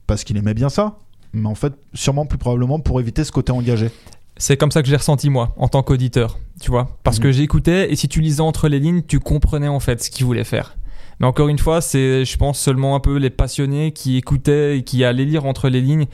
parce 0.07 0.25
qu'il 0.25 0.37
aimait 0.37 0.55
bien 0.55 0.69
ça, 0.71 0.99
mais 1.33 1.47
en 1.49 1.55
fait, 1.55 1.73
sûrement 1.95 2.27
plus 2.27 2.39
probablement 2.39 2.81
pour 2.81 2.99
éviter 3.01 3.23
ce 3.23 3.31
côté 3.31 3.53
engagé. 3.53 3.91
C'est 4.37 4.57
comme 4.57 4.71
ça 4.71 4.83
que 4.83 4.89
j'ai 4.89 4.97
ressenti 4.97 5.29
moi, 5.29 5.55
en 5.59 5.69
tant 5.69 5.83
qu'auditeur, 5.83 6.39
tu 6.61 6.71
vois. 6.71 6.97
Parce 7.05 7.19
Mhm. 7.19 7.23
que 7.25 7.33
j'écoutais 7.33 7.93
et 7.93 7.97
si 7.97 8.09
tu 8.09 8.21
lisais 8.23 8.41
entre 8.41 8.69
les 8.69 8.81
lignes, 8.81 9.03
tu 9.03 9.21
comprenais 9.21 9.69
en 9.69 9.81
fait 9.81 10.03
ce 10.03 10.11
qu'il 10.11 10.25
voulait 10.25 10.45
faire. 10.45 10.77
Mais 11.21 11.27
encore 11.27 11.49
une 11.49 11.59
fois, 11.59 11.83
c'est, 11.83 12.25
je 12.25 12.37
pense, 12.39 12.59
seulement 12.59 12.97
un 12.97 13.01
peu 13.01 13.17
les 13.17 13.31
passionnés 13.31 13.93
qui 13.93 14.17
écoutaient 14.17 14.79
et 14.79 14.83
qui 14.83 15.05
allaient 15.05 15.27
lire 15.27 15.45
entre 15.45 15.69
les 15.69 15.83
lignes, 15.83 16.07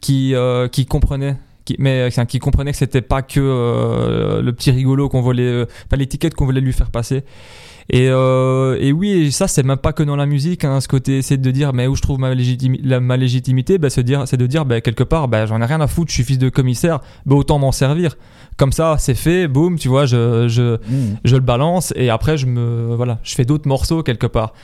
qui, 0.00 0.34
euh, 0.34 0.68
qui 0.68 0.86
comprenaient. 0.86 1.36
Qui, 1.64 1.76
mais 1.78 2.04
enfin, 2.06 2.24
qui 2.24 2.38
comprenaient 2.38 2.70
que 2.70 2.78
c'était 2.78 3.02
pas 3.02 3.22
que 3.22 3.40
euh, 3.40 4.42
le 4.42 4.52
petit 4.52 4.70
rigolo 4.70 5.08
qu'on 5.08 5.22
voulait, 5.22 5.42
euh, 5.42 5.66
enfin 5.86 5.96
l'étiquette 5.96 6.34
qu'on 6.34 6.44
voulait 6.44 6.60
lui 6.60 6.72
faire 6.72 6.90
passer. 6.90 7.24
Et, 7.90 8.08
euh, 8.08 8.78
et 8.80 8.92
oui, 8.92 9.10
et 9.10 9.30
ça 9.30 9.46
c'est 9.46 9.62
même 9.62 9.76
pas 9.76 9.92
que 9.92 10.02
dans 10.02 10.16
la 10.16 10.24
musique, 10.26 10.64
hein, 10.64 10.80
ce 10.80 10.88
côté 10.88 11.20
c'est 11.20 11.36
de 11.36 11.50
dire 11.50 11.72
mais 11.74 11.86
où 11.86 11.94
je 11.94 12.00
trouve 12.02 12.18
ma, 12.18 12.34
légitimi- 12.34 12.80
la- 12.82 13.00
ma 13.00 13.16
légitimité, 13.18 13.76
bah, 13.78 13.90
c'est 13.90 14.02
de 14.02 14.46
dire, 14.46 14.64
bah, 14.64 14.80
quelque 14.80 15.04
part 15.04 15.28
bah, 15.28 15.44
j'en 15.46 15.60
ai 15.60 15.64
rien 15.66 15.80
à 15.82 15.86
foutre, 15.86 16.10
je 16.10 16.14
suis 16.14 16.24
fils 16.24 16.38
de 16.38 16.48
commissaire, 16.48 17.00
bah, 17.26 17.36
autant 17.36 17.58
m'en 17.58 17.72
servir. 17.72 18.16
Comme 18.56 18.72
ça 18.72 18.96
c'est 18.98 19.14
fait, 19.14 19.48
boum, 19.48 19.78
tu 19.78 19.88
vois, 19.88 20.06
je, 20.06 20.48
je, 20.48 20.78
je 21.24 21.34
le 21.36 21.42
balance 21.42 21.92
et 21.96 22.08
après 22.08 22.38
je 22.38 22.46
me 22.46 22.94
voilà, 22.94 23.18
je 23.22 23.34
fais 23.34 23.44
d'autres 23.44 23.68
morceaux 23.68 24.02
quelque 24.02 24.26
part. 24.26 24.54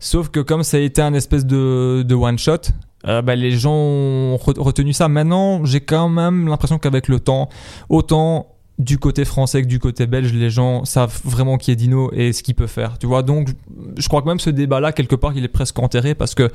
Sauf 0.00 0.28
que 0.28 0.40
comme 0.40 0.64
ça 0.64 0.76
a 0.76 0.80
été 0.80 1.00
un 1.00 1.14
espèce 1.14 1.46
de, 1.46 2.02
de 2.06 2.14
one 2.14 2.38
shot, 2.38 2.58
euh, 3.06 3.22
bah, 3.22 3.36
les 3.36 3.52
gens 3.52 3.72
ont 3.74 4.36
re- 4.36 4.58
retenu 4.58 4.92
ça. 4.92 5.08
Maintenant, 5.08 5.64
j'ai 5.64 5.80
quand 5.80 6.08
même 6.08 6.48
l'impression 6.48 6.78
qu'avec 6.78 7.06
le 7.08 7.20
temps, 7.20 7.48
autant 7.88 8.46
du 8.78 8.98
côté 8.98 9.24
français 9.24 9.62
que 9.62 9.68
du 9.68 9.78
côté 9.78 10.06
belge, 10.06 10.32
les 10.32 10.50
gens 10.50 10.84
savent 10.84 11.20
vraiment 11.24 11.58
qui 11.58 11.70
est 11.70 11.76
Dino 11.76 12.10
et 12.12 12.32
ce 12.32 12.42
qu'il 12.42 12.54
peut 12.54 12.66
faire. 12.66 12.98
Tu 12.98 13.06
vois, 13.06 13.22
donc 13.22 13.50
je 13.96 14.08
crois 14.08 14.20
que 14.22 14.26
même 14.26 14.40
ce 14.40 14.50
débat-là 14.50 14.92
quelque 14.92 15.14
part, 15.14 15.36
il 15.36 15.44
est 15.44 15.48
presque 15.48 15.78
enterré 15.78 16.14
parce 16.14 16.34
que 16.34 16.50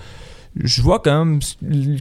je 0.55 0.81
vois 0.81 0.99
quand 0.99 1.25
même 1.25 1.39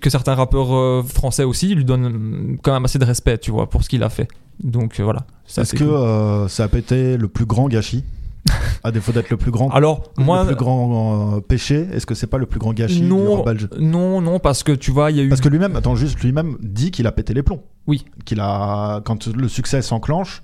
que 0.01 0.11
certains 0.11 0.35
rappeurs 0.35 0.75
euh, 0.75 1.03
français 1.03 1.45
aussi 1.45 1.75
lui 1.75 1.85
donnent 1.85 2.59
quand 2.63 2.73
même 2.73 2.85
assez 2.85 2.99
de 2.99 3.05
respect, 3.05 3.39
tu 3.39 3.51
vois, 3.51 3.69
pour 3.69 3.85
ce 3.85 3.89
qu'il 3.89 4.03
a 4.03 4.09
fait. 4.09 4.29
Donc 4.63 4.99
euh, 4.99 5.05
voilà. 5.05 5.27
Est-ce 5.57 5.73
que 5.73 5.79
cool. 5.79 5.89
euh, 5.89 6.49
ça 6.49 6.65
a 6.65 6.69
pété 6.69 7.17
le 7.17 7.29
plus 7.29 7.47
grand 7.47 7.69
gâchis? 7.69 8.05
À 8.85 8.91
défaut 8.93 9.13
d'être 9.13 9.31
le 9.31 9.37
plus 9.37 9.51
grand, 9.51 9.69
Alors 9.71 10.13
moi, 10.19 10.41
le 10.43 10.47
plus 10.49 10.57
grand 10.57 11.37
euh, 11.37 11.41
péché, 11.41 11.87
est-ce 11.93 12.07
que 12.07 12.15
c'est 12.15 12.27
pas 12.29 12.39
le 12.39 12.47
plus 12.47 12.61
grand 12.61 12.73
gâchis 12.73 13.01
du 13.01 13.07
non, 13.07 13.37
rap 13.37 13.47
belge 13.47 13.69
non, 13.79 14.21
non, 14.21 14.39
parce 14.39 14.63
que 14.63 14.73
tu 14.73 14.91
vois, 14.93 15.11
il 15.11 15.17
y 15.17 15.21
a 15.21 15.25
eu 15.25 15.29
Parce 15.29 15.41
que 15.41 15.49
lui-même, 15.49 15.75
attends, 15.77 15.97
juste 15.97 16.21
lui-même 16.21 16.57
dit 16.61 16.91
qu'il 16.93 17.07
a 17.07 17.13
pété 17.13 17.35
les 17.35 17.43
plombs. 17.43 17.63
Oui. 17.87 18.05
Qu'il 18.25 18.41
a, 18.41 19.01
quand 19.05 19.27
le 19.27 19.49
succès 19.49 19.83
s'enclenche, 19.83 20.43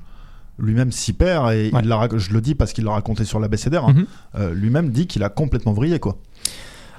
lui-même 0.59 0.91
s'y 0.93 1.13
perd 1.13 1.53
et 1.53 1.71
Ouais. 1.73 1.81
il 1.83 1.89
l'a, 1.89 2.09
je 2.17 2.33
le 2.33 2.41
dis 2.41 2.55
parce 2.55 2.73
qu'il 2.73 2.85
l'a 2.85 2.93
raconté 2.93 3.25
sur 3.25 3.39
la 3.41 3.49
BCDR. 3.49 3.85
hein. 3.85 3.93
Mhm. 3.95 4.07
Euh, 4.41 4.53
lui-même 4.55 4.91
dit 4.91 5.07
qu'il 5.07 5.23
a 5.23 5.29
complètement 5.29 5.73
vrillé 5.73 5.99
quoi. 6.01 6.17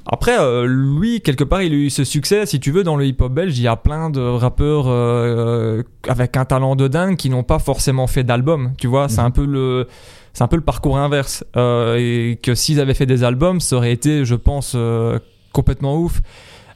Après, 0.07 0.39
euh, 0.39 0.65
lui, 0.67 1.21
quelque 1.21 1.43
part, 1.43 1.63
il 1.63 1.73
a 1.73 1.75
eu 1.75 1.89
ce 1.89 2.03
succès. 2.03 2.45
Si 2.45 2.59
tu 2.59 2.71
veux, 2.71 2.83
dans 2.83 2.95
le 2.95 3.05
hip-hop 3.07 3.33
belge, 3.33 3.57
il 3.57 3.63
y 3.63 3.67
a 3.67 3.75
plein 3.75 4.11
de 4.11 4.21
rappeurs 4.21 4.85
euh, 4.87 5.81
avec 6.07 6.37
un 6.37 6.45
talent 6.45 6.75
de 6.75 6.87
dingue 6.87 7.15
qui 7.17 7.31
n'ont 7.31 7.41
pas 7.43 7.57
forcément 7.57 8.05
fait 8.05 8.23
d'album. 8.23 8.73
Tu 8.77 8.85
vois, 8.85 9.09
c'est 9.09 9.21
Mhm. 9.21 9.27
un 9.27 9.31
peu 9.31 9.45
le, 9.45 9.87
c'est 10.35 10.43
un 10.43 10.47
peu 10.47 10.57
le 10.57 10.61
parcours 10.61 10.97
inverse. 10.97 11.45
Euh, 11.55 11.95
et 11.97 12.35
que 12.35 12.53
s'ils 12.55 12.81
avaient 12.81 12.93
fait 12.93 13.05
des 13.05 13.23
albums, 13.23 13.61
ça 13.61 13.77
aurait 13.77 13.93
été, 13.93 14.25
je 14.25 14.35
pense, 14.35 14.73
euh, 14.75 15.17
complètement 15.53 15.97
ouf. 15.97 16.21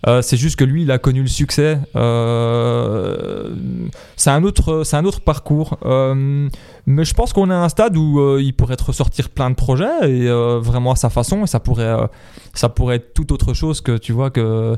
Euh, 0.07 0.21
c'est 0.21 0.37
juste 0.37 0.55
que 0.55 0.63
lui, 0.63 0.83
il 0.83 0.91
a 0.91 0.97
connu 0.97 1.21
le 1.21 1.27
succès. 1.27 1.77
C'est 4.15 4.29
un 4.29 4.43
autre, 4.43 4.83
c'est 4.85 4.95
un 4.95 5.03
autre 5.03 5.19
parcours. 5.19 5.77
Mais 5.83 7.03
je 7.03 7.13
pense 7.13 7.33
qu'on 7.33 7.51
est 7.51 7.53
à 7.53 7.61
un 7.61 7.67
stade 7.67 7.97
où 7.97 8.37
il 8.39 8.53
pourrait 8.53 8.77
te 8.77 8.85
ressortir 8.85 9.27
plein 9.27 9.49
de 9.49 9.55
projets 9.55 10.09
et 10.09 10.29
vraiment 10.61 10.93
à 10.93 10.95
sa 10.95 11.09
façon. 11.09 11.43
Et 11.43 11.47
ça 11.47 11.59
pourrait, 11.59 11.97
ça 12.53 12.69
pourrait 12.69 12.95
être 12.95 13.13
tout 13.13 13.33
autre 13.33 13.53
chose 13.53 13.81
que 13.81 13.97
tu 13.97 14.13
vois 14.13 14.29
que 14.29 14.77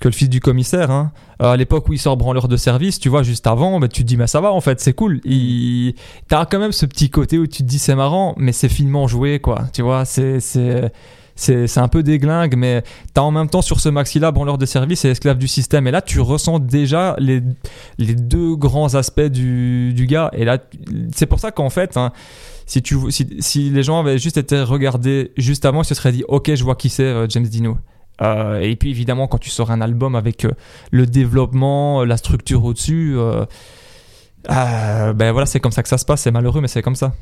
que 0.00 0.08
le 0.08 0.14
fils 0.14 0.28
du 0.28 0.40
commissaire. 0.40 0.90
Hein. 0.90 1.12
Euh, 1.42 1.52
à 1.52 1.56
l'époque 1.56 1.88
où 1.88 1.92
il 1.92 1.98
sort 1.98 2.16
branleur 2.16 2.48
de 2.48 2.56
service, 2.56 2.98
tu 2.98 3.08
vois, 3.08 3.22
juste 3.22 3.46
avant, 3.46 3.78
bah, 3.78 3.88
tu 3.88 4.02
te 4.02 4.06
dis 4.06 4.16
mais 4.16 4.26
ça 4.26 4.40
va 4.40 4.52
en 4.52 4.60
fait, 4.60 4.80
c'est 4.80 4.92
cool. 4.92 5.20
Il... 5.24 5.94
T'as 6.28 6.44
quand 6.46 6.58
même 6.58 6.72
ce 6.72 6.86
petit 6.86 7.10
côté 7.10 7.38
où 7.38 7.46
tu 7.46 7.62
te 7.62 7.68
dis 7.68 7.78
c'est 7.78 7.94
marrant, 7.94 8.34
mais 8.36 8.52
c'est 8.52 8.68
finement 8.68 9.06
joué 9.06 9.38
quoi. 9.38 9.66
Tu 9.72 9.82
vois, 9.82 10.04
c'est 10.04 10.40
c'est 10.40 10.90
c'est 11.40 11.66
c'est 11.66 11.80
un 11.80 11.88
peu 11.88 12.02
déglingue, 12.02 12.54
mais 12.56 12.82
t'as 13.14 13.22
en 13.22 13.30
même 13.30 13.48
temps 13.48 13.62
sur 13.62 13.80
ce 13.80 13.88
maxi-là 13.88 14.30
branleur 14.30 14.58
de 14.58 14.66
service 14.66 15.04
et 15.04 15.10
esclave 15.10 15.38
du 15.38 15.48
système. 15.48 15.86
Et 15.86 15.90
là, 15.90 16.02
tu 16.02 16.20
ressens 16.20 16.58
déjà 16.58 17.16
les, 17.18 17.42
les 17.98 18.14
deux 18.14 18.56
grands 18.56 18.94
aspects 18.94 19.20
du, 19.20 19.94
du 19.94 20.06
gars. 20.06 20.30
Et 20.34 20.44
là, 20.44 20.58
c'est 21.14 21.26
pour 21.26 21.40
ça 21.40 21.50
qu'en 21.50 21.70
fait, 21.70 21.96
hein, 21.96 22.12
si, 22.66 22.82
tu, 22.82 22.96
si, 23.10 23.26
si 23.38 23.70
les 23.70 23.82
gens 23.82 24.00
avaient 24.00 24.18
juste 24.18 24.36
été 24.36 24.60
regardés 24.60 25.32
juste 25.38 25.64
avant, 25.64 25.82
ils 25.82 25.86
se 25.86 25.94
seraient 25.94 26.12
dit 26.12 26.24
Ok, 26.28 26.54
je 26.54 26.62
vois 26.62 26.74
qui 26.74 26.90
c'est 26.90 27.04
euh, 27.04 27.26
James 27.28 27.46
Dino. 27.46 27.78
Euh, 28.22 28.60
et 28.60 28.76
puis 28.76 28.90
évidemment, 28.90 29.26
quand 29.28 29.38
tu 29.38 29.50
sors 29.50 29.70
un 29.70 29.80
album 29.80 30.14
avec 30.14 30.44
euh, 30.44 30.50
le 30.90 31.06
développement, 31.06 32.02
euh, 32.02 32.04
la 32.04 32.16
structure 32.16 32.64
au-dessus, 32.64 33.14
euh, 33.16 33.46
euh, 34.50 35.12
ben 35.12 35.32
voilà, 35.32 35.46
c'est 35.46 35.60
comme 35.60 35.72
ça 35.72 35.82
que 35.82 35.88
ça 35.88 35.98
se 35.98 36.04
passe. 36.04 36.22
C'est 36.22 36.30
malheureux, 36.30 36.60
mais 36.60 36.68
c'est 36.68 36.82
comme 36.82 36.96
ça. 36.96 37.12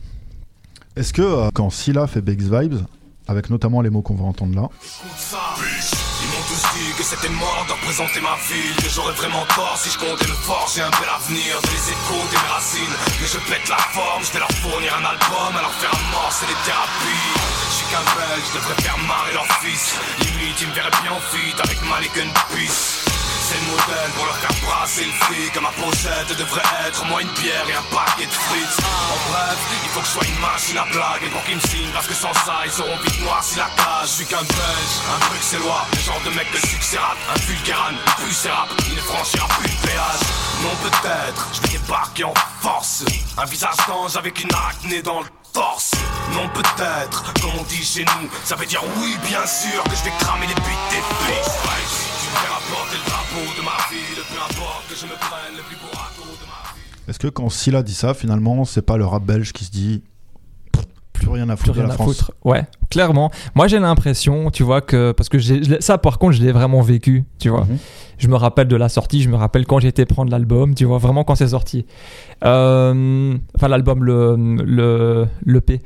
Est-ce 0.96 1.12
que 1.12 1.22
euh, 1.22 1.50
quand 1.54 1.70
Silla 1.70 2.06
fait 2.06 2.20
Biggs 2.20 2.42
Vibes, 2.42 2.80
avec 3.28 3.50
notamment 3.50 3.80
les 3.82 3.90
mots 3.90 4.02
qu'on 4.02 4.14
va 4.14 4.24
entendre 4.24 4.54
là, 4.56 4.68
Écoute 4.72 5.16
ça, 5.16 5.38
biche. 5.56 5.90
Ils 6.20 6.26
m'ont 6.26 6.44
tous 6.48 6.78
dit 6.78 6.96
que 6.96 7.04
c'était 7.04 7.32
mort 7.32 7.66
de 7.68 7.77
représenter 7.88 8.20
ma 8.20 8.36
ville 8.48 8.76
Que 8.76 8.90
j'aurais 8.90 9.14
vraiment 9.14 9.44
tort 9.56 9.76
si 9.76 9.90
je 9.90 9.98
comptais 9.98 10.26
le 10.26 10.34
fort. 10.34 10.70
J'ai 10.74 10.82
un 10.82 10.90
bel 10.90 11.08
avenir 11.08 11.60
de 11.62 11.68
les 11.68 11.90
échos 11.92 12.24
de 12.28 12.36
mes 12.36 12.52
racines 12.52 12.96
Mais 13.20 13.26
je 13.26 13.38
pète 13.50 13.68
la 13.68 13.78
forme, 13.96 14.22
je 14.24 14.32
vais 14.32 14.40
leur 14.40 14.52
fournir 14.60 14.92
un 14.94 15.04
album 15.04 15.56
À 15.56 15.62
leur 15.62 15.72
faire 15.74 15.90
un 15.92 16.12
mort, 16.12 16.30
c'est 16.30 16.46
les 16.46 16.60
thérapies. 16.64 17.32
Je 17.70 17.74
suis 17.76 17.86
qu'un 17.86 18.04
belge, 18.04 18.44
je 18.52 18.58
devrais 18.58 18.82
faire 18.82 18.98
marrer 18.98 19.32
leur 19.32 19.46
fils. 19.62 19.94
Limite, 20.20 20.60
ils 20.60 20.68
me 20.68 20.74
verraient 20.74 21.00
bien 21.02 21.12
en 21.12 21.62
avec 21.64 21.82
Malik 21.82 22.12
and 22.18 22.32
Peace 22.54 23.07
c'est 23.48 23.60
le 23.64 23.70
modèle 23.72 24.10
pour 24.14 24.26
leur 24.26 24.36
faire 24.36 24.52
brasser 24.60 25.04
le 25.06 25.12
fric. 25.24 25.56
À 25.56 25.60
ma 25.60 25.72
pochette 25.72 26.36
devrait 26.36 26.68
être 26.86 27.04
moi 27.06 27.22
une 27.22 27.32
bière 27.40 27.64
et 27.68 27.72
un 27.72 27.86
paquet 27.88 28.26
de 28.26 28.38
frites. 28.44 28.78
En 28.84 29.18
bref, 29.30 29.58
il 29.84 29.88
faut 29.90 30.00
que 30.00 30.06
je 30.06 30.12
sois 30.12 30.26
une 30.28 30.40
machine 30.40 30.76
à 30.76 30.84
blague. 30.92 31.22
Et 31.24 31.30
pour 31.32 31.42
qu'ils 31.44 31.56
me 31.56 31.60
signent 31.60 31.92
parce 31.94 32.06
que 32.06 32.14
sans 32.14 32.34
ça 32.44 32.60
ils 32.66 32.72
seront 32.72 32.96
vite 33.02 33.20
noirs 33.22 33.42
si 33.42 33.56
la 33.56 33.70
cage 33.76 34.08
Je 34.08 34.14
suis 34.20 34.26
qu'un 34.26 34.44
belge, 34.44 34.94
un 35.08 35.18
bruxellois 35.26 35.86
Le 35.92 36.00
genre 36.00 36.20
de 36.26 36.30
mec 36.36 36.46
de 36.52 36.58
succès 36.58 36.98
un 36.98 37.38
vulgaran, 37.40 37.96
plus 38.18 38.50
rap 38.50 38.68
Il 38.88 38.94
ne 38.96 39.00
franchira 39.00 39.48
plus 39.60 39.68
de 39.68 39.80
péage. 39.86 40.24
Non 40.62 40.74
peut-être, 40.84 41.48
je 41.54 41.60
vais 41.62 41.78
débarquer 41.78 42.24
en 42.24 42.34
force. 42.60 43.04
Un 43.38 43.44
visage 43.46 43.80
d'ange 43.86 44.16
avec 44.16 44.42
une 44.42 44.50
acné 44.52 45.00
dans 45.00 45.20
le 45.20 45.28
torse. 45.54 45.92
Non 46.34 46.48
peut-être, 46.50 47.32
comme 47.40 47.52
on 47.58 47.64
dit 47.64 47.82
chez 47.82 48.04
nous 48.04 48.28
Ça 48.44 48.56
veut 48.56 48.66
dire 48.66 48.82
oui 48.98 49.16
bien 49.26 49.46
sûr 49.46 49.82
que 49.84 49.96
je 49.96 50.04
vais 50.04 50.12
cramer 50.18 50.46
les 50.46 50.54
buts 50.54 50.84
des 50.90 51.02
biches 51.24 52.07
est-ce 57.08 57.18
que 57.18 57.28
quand 57.28 57.48
Silla 57.48 57.82
dit 57.82 57.94
ça, 57.94 58.14
finalement, 58.14 58.64
c'est 58.64 58.82
pas 58.82 58.96
le 58.96 59.06
rap 59.06 59.24
belge 59.24 59.52
qui 59.52 59.64
se 59.64 59.70
dit 59.70 60.02
plus 61.18 61.28
rien 61.28 61.48
à 61.48 61.56
foutre 61.56 61.74
de 61.74 61.82
la 61.82 61.88
à 61.88 61.92
France 61.92 62.18
foutre. 62.18 62.32
Ouais, 62.44 62.64
clairement. 62.90 63.30
Moi, 63.54 63.66
j'ai 63.66 63.78
l'impression, 63.78 64.50
tu 64.50 64.62
vois, 64.62 64.80
que. 64.80 65.12
Parce 65.12 65.28
que 65.28 65.38
ça, 65.80 65.98
par 65.98 66.18
contre, 66.18 66.32
je 66.32 66.42
l'ai 66.42 66.52
vraiment 66.52 66.80
vécu, 66.80 67.24
tu 67.38 67.48
vois. 67.48 67.62
Mhm. 67.64 67.78
Je 68.18 68.28
me 68.28 68.36
rappelle 68.36 68.68
de 68.68 68.76
la 68.76 68.88
sortie, 68.88 69.22
je 69.22 69.28
me 69.28 69.36
rappelle 69.36 69.66
quand 69.66 69.78
j'ai 69.78 69.88
été 69.88 70.04
prendre 70.04 70.30
l'album, 70.30 70.74
tu 70.74 70.84
vois, 70.84 70.98
vraiment 70.98 71.24
quand 71.24 71.34
c'est 71.34 71.48
sorti. 71.48 71.86
Euh, 72.44 73.36
Enfin, 73.56 73.68
l'album, 73.68 74.04
le, 74.04 74.36
le, 74.64 75.26
l'EP. 75.44 75.80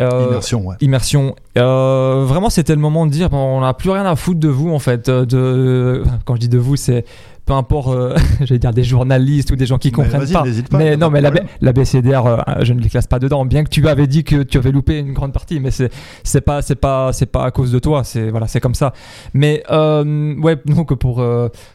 Euh, 0.00 0.28
Immersion, 0.28 0.66
ouais. 0.66 0.76
Immersion. 0.80 1.36
Euh, 1.58 2.24
vraiment, 2.26 2.48
c'était 2.48 2.74
le 2.74 2.80
moment 2.80 3.06
de 3.06 3.10
dire, 3.10 3.28
bon, 3.28 3.58
on 3.58 3.60
n'a 3.60 3.74
plus 3.74 3.90
rien 3.90 4.06
à 4.06 4.16
foutre 4.16 4.40
de 4.40 4.48
vous, 4.48 4.70
en 4.70 4.78
fait. 4.78 5.10
De, 5.10 6.02
quand 6.24 6.36
je 6.36 6.40
dis 6.40 6.48
de 6.48 6.58
vous, 6.58 6.76
c'est 6.76 7.04
peu 7.46 7.52
importe, 7.52 7.88
euh, 7.88 8.16
j'allais 8.40 8.58
dire 8.58 8.72
des 8.72 8.84
journalistes 8.84 9.50
ou 9.50 9.56
des 9.56 9.66
gens 9.66 9.78
qui 9.78 9.92
comprennent 9.92 10.30
pas. 10.30 10.44
pas, 10.70 10.78
mais 10.78 10.96
non, 10.96 11.10
mais 11.10 11.20
la, 11.20 11.32
la 11.60 11.72
BCDR, 11.72 12.26
euh, 12.26 12.38
je 12.62 12.72
ne 12.72 12.80
les 12.80 12.88
classe 12.88 13.06
pas 13.06 13.18
dedans. 13.18 13.44
Bien 13.44 13.64
que 13.64 13.70
tu 13.70 13.86
avais 13.88 14.06
dit 14.06 14.24
que 14.24 14.42
tu 14.42 14.58
avais 14.58 14.72
loupé 14.72 14.98
une 14.98 15.12
grande 15.12 15.32
partie, 15.32 15.60
mais 15.60 15.70
c'est 15.70 15.90
c'est 16.22 16.40
pas 16.40 16.62
c'est 16.62 16.76
pas 16.76 17.12
c'est 17.12 17.26
pas 17.26 17.44
à 17.44 17.50
cause 17.50 17.72
de 17.72 17.78
toi. 17.78 18.04
C'est 18.04 18.30
voilà, 18.30 18.46
c'est 18.46 18.60
comme 18.60 18.74
ça. 18.74 18.92
Mais 19.34 19.62
euh, 19.70 20.34
ouais, 20.40 20.56
donc 20.66 20.94
pour 20.94 21.24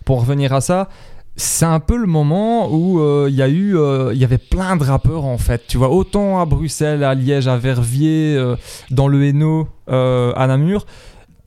pour 0.06 0.20
revenir 0.22 0.54
à 0.54 0.62
ça. 0.62 0.90
C'est 1.38 1.66
un 1.66 1.82
peu 1.82 1.98
le 1.98 2.08
moment 2.08 2.70
où 2.72 3.02
euh, 3.02 3.28
il 3.30 3.36
y 3.36 3.42
a 3.42 3.50
eu, 3.50 3.78
euh, 3.78 4.14
il 4.14 4.20
y 4.20 4.24
avait 4.24 4.38
plein 4.38 4.78
de 4.78 4.84
rappeurs 4.86 5.26
en 5.26 5.38
fait. 5.38 5.64
Tu 5.68 5.78
vois, 5.78 5.90
autant 5.90 6.40
à 6.40 6.46
Bruxelles, 6.46 7.04
à 7.04 7.14
Liège, 7.14 7.50
à 7.50 7.58
Verviers, 7.58 8.38
euh, 8.38 8.56
dans 8.90 9.10
le 9.10 9.26
Hainaut, 9.26 9.68
à 9.88 10.48
Namur. 10.48 10.86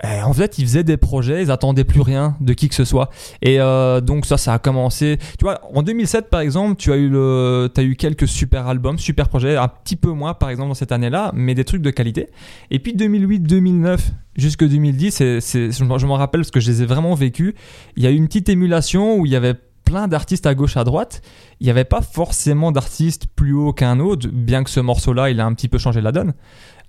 Eh, 0.05 0.22
en 0.22 0.32
fait, 0.32 0.59
ils 0.59 0.64
faisaient 0.64 0.84
des 0.84 0.96
projets, 0.96 1.42
ils 1.42 1.51
attendaient 1.51 1.84
plus 1.84 2.01
rien 2.01 2.36
de 2.40 2.53
qui 2.53 2.68
que 2.68 2.74
ce 2.74 2.84
soit. 2.84 3.11
Et 3.42 3.61
euh, 3.61 4.01
donc 4.01 4.26
ça, 4.26 4.36
ça 4.36 4.53
a 4.55 4.59
commencé. 4.59 5.18
Tu 5.38 5.44
vois, 5.44 5.61
en 5.74 5.82
2007 5.82 6.30
par 6.30 6.40
exemple, 6.40 6.76
tu 6.76 6.92
as 6.92 6.96
eu 6.96 7.96
quelques 7.96 8.28
super 8.28 8.68
albums, 8.68 8.99
super 8.99 9.28
projets, 9.28 9.57
un 9.57 9.68
petit 9.68 9.96
peu 9.96 10.11
moins 10.11 10.34
par 10.34 10.51
exemple 10.51 10.68
dans 10.68 10.74
cette 10.74 10.92
année-là, 10.92 11.32
mais 11.34 11.55
des 11.55 11.64
trucs 11.64 11.82
de 11.82 11.90
qualité. 11.90 12.28
Et 12.70 12.78
puis 12.78 12.94
2008, 12.94 13.40
2009 13.40 14.12
jusque 14.36 14.64
2010, 14.64 15.40
c'est, 15.40 15.72
je 15.72 16.07
m'en 16.07 16.14
rappelle 16.14 16.42
parce 16.42 16.53
que 16.53 16.61
je 16.61 16.70
les 16.70 16.82
ai 16.82 16.86
vraiment 16.86 17.14
vécus. 17.14 17.55
Il 17.96 18.05
y 18.05 18.07
a 18.07 18.11
eu 18.11 18.14
une 18.14 18.26
petite 18.28 18.49
émulation 18.49 19.16
où 19.16 19.26
il 19.26 19.32
y 19.32 19.36
avait 19.36 19.55
plein 19.88 20.07
d'artistes 20.07 20.46
à 20.46 20.55
gauche 20.55 20.76
à 20.76 20.84
droite. 20.84 21.22
Il 21.61 21.64
n'y 21.64 21.70
avait 21.70 21.84
pas 21.84 22.03
forcément 22.03 22.72
d'artistes 22.72 23.26
plus 23.34 23.55
haut 23.55 23.72
qu'un 23.72 24.01
autre, 24.01 24.28
bien 24.28 24.62
que 24.62 24.70
ce 24.70 24.80
morceau-là, 24.80 25.30
il 25.30 25.40
a 25.40 25.46
un 25.46 25.55
petit 25.55 25.68
peu 25.68 25.78
changé 25.78 26.01
la 26.01 26.12
donne. 26.12 26.34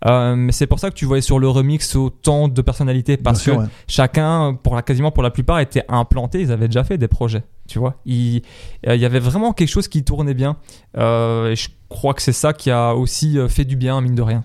Euh, 0.06 0.36
mais 0.36 0.52
c'est 0.52 0.68
pour 0.68 0.80
ça 0.80 0.90
que 0.90 0.96
tu 0.96 1.06
voyais 1.06 1.22
sur 1.22 1.40
le 1.40 1.50
remix 1.50 1.96
autant 1.96 2.48
de 2.48 2.62
personnalités 2.62 3.18
parce 3.18 3.42
sûr, 3.42 3.56
que 3.56 3.60
ouais. 3.62 3.68
chacun, 3.88 4.58
pour 4.62 4.76
la, 4.76 4.82
quasiment 4.82 5.12
pour 5.12 5.24
la 5.24 5.32
plupart, 5.32 5.60
était 5.60 5.84
implanté. 5.90 6.42
Ils 6.42 6.52
avaient 6.52 6.68
déjà 6.68 6.84
fait 6.84 6.98
des 6.98 7.08
projets, 7.08 7.44
tu 7.68 7.80
vois. 7.80 7.96
Il, 8.06 8.42
euh, 8.88 8.96
il 8.96 9.02
y 9.02 9.06
avait 9.06 9.20
vraiment 9.20 9.54
quelque 9.54 9.70
chose 9.70 9.88
qui 9.88 10.04
tournait 10.04 10.34
bien. 10.34 10.58
Euh, 10.98 11.52
et 11.52 11.56
je 11.56 11.70
crois 11.90 12.14
que 12.14 12.22
c'est 12.22 12.34
ça 12.34 12.54
qui 12.54 12.72
a 12.72 12.96
aussi 12.96 13.38
fait 13.50 13.66
du 13.66 13.76
bien, 13.76 14.00
mine 14.02 14.16
de 14.16 14.22
rien. 14.22 14.44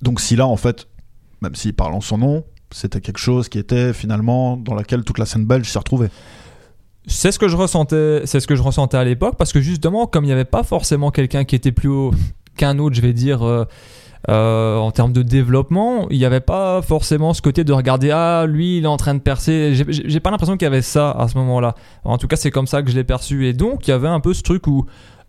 Donc 0.00 0.20
Silla, 0.20 0.46
en 0.46 0.56
fait, 0.56 0.86
même 1.42 1.54
s'il 1.54 1.74
parle 1.74 1.94
en 1.94 2.00
son 2.00 2.18
nom, 2.18 2.44
c'était 2.70 3.00
quelque 3.00 3.18
chose 3.18 3.48
qui 3.48 3.58
était 3.58 3.92
finalement 3.92 4.56
dans 4.56 4.74
laquelle 4.74 5.02
toute 5.04 5.18
la 5.18 5.26
scène 5.26 5.44
belge 5.44 5.68
s'est 5.68 5.78
retrouvée. 5.78 6.08
C'est 7.06 7.32
ce 7.32 7.38
que 7.38 7.48
je 7.48 7.56
ressentais, 7.56 8.22
c'est 8.26 8.38
ce 8.38 8.46
que 8.46 8.54
je 8.54 8.62
ressentais 8.62 8.98
à 8.98 9.04
l'époque 9.04 9.36
parce 9.38 9.52
que 9.52 9.62
justement, 9.62 10.06
comme 10.06 10.24
il 10.24 10.26
n'y 10.26 10.32
avait 10.32 10.44
pas 10.44 10.62
forcément 10.62 11.10
quelqu'un 11.10 11.44
qui 11.44 11.54
était 11.54 11.72
plus 11.72 11.88
haut 11.88 12.12
qu'un 12.58 12.78
autre, 12.78 12.94
je 12.96 13.00
vais 13.00 13.14
dire. 13.14 13.46
euh, 13.46 13.64
euh, 14.28 14.76
en 14.76 14.90
termes 14.90 15.12
de 15.12 15.22
développement, 15.22 16.08
il 16.10 16.18
n'y 16.18 16.24
avait 16.24 16.40
pas 16.40 16.82
forcément 16.82 17.32
ce 17.34 17.40
côté 17.40 17.62
de 17.62 17.72
regarder 17.72 18.10
ah 18.10 18.46
lui 18.46 18.78
il 18.78 18.84
est 18.84 18.88
en 18.88 18.96
train 18.96 19.14
de 19.14 19.20
percer. 19.20 19.72
J'ai- 19.74 20.18
pas 20.20 20.32
l'impression 20.32 20.56
qu'il 20.56 20.66
y 20.66 20.72
avait 20.74 20.82
ça 20.82 21.12
à 21.12 21.28
ce 21.28 21.38
moment-là. 21.38 21.76
En 22.04 22.18
tout 22.18 22.26
cas, 22.26 22.34
c'est 22.34 22.50
comme 22.50 22.66
ça 22.66 22.82
que 22.82 22.90
je 22.90 22.96
l'ai 22.96 23.04
perçu. 23.04 23.46
Et 23.46 23.52
donc 23.52 23.86
il 23.86 23.92
y 23.92 23.94
avait 23.94 24.08
un 24.08 24.18
peu 24.18 24.34
ce 24.34 24.42
truc 24.42 24.66
où 24.66 24.84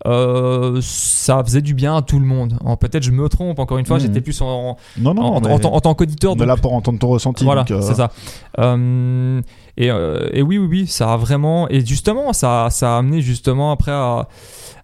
euh, 0.08 0.80
ça 0.82 1.44
faisait 1.44 1.62
du 1.62 1.76
bien 1.76 1.98
à 1.98 2.02
tout 2.02 2.20
le 2.20 2.26
monde. 2.26 2.58
Peut-être 2.80 3.04
je 3.04 3.12
me 3.12 3.30
trompe. 3.30 3.60
Encore 3.60 3.78
une 3.78 3.86
fois, 3.86 3.98
Mhm. 3.98 4.02
j'étais 4.04 4.22
plus 4.22 4.42
en, 4.42 4.76
Non, 4.98 5.14
non, 5.14 5.22
en, 5.22 5.36
en- 5.38 5.42
mais 5.42 5.66
en 5.66 5.80
tant- 5.82 5.94
qu'auditeur. 5.94 6.36
donc- 6.36 6.48
là 6.48 6.56
pour 6.58 6.74
entendre 6.74 6.98
ton 6.98 7.10
ressenti. 7.10 7.44
voilà, 7.44 7.66
euh, 7.70 7.82
c'est 7.82 7.94
ça. 7.96 8.10
Euh, 8.58 9.40
et, 9.78 9.88
et 9.88 10.42
oui, 10.42 10.58
oui, 10.58 10.68
oui, 10.68 10.88
ça 10.88 11.14
a 11.14 11.18
vraiment. 11.18 11.70
Et 11.70 11.86
justement, 11.86 12.34
ça, 12.34 12.70
ça 12.72 12.96
a 12.96 12.98
amené 12.98 13.22
justement 13.22 13.72
après 13.72 13.92
à, 13.92 14.28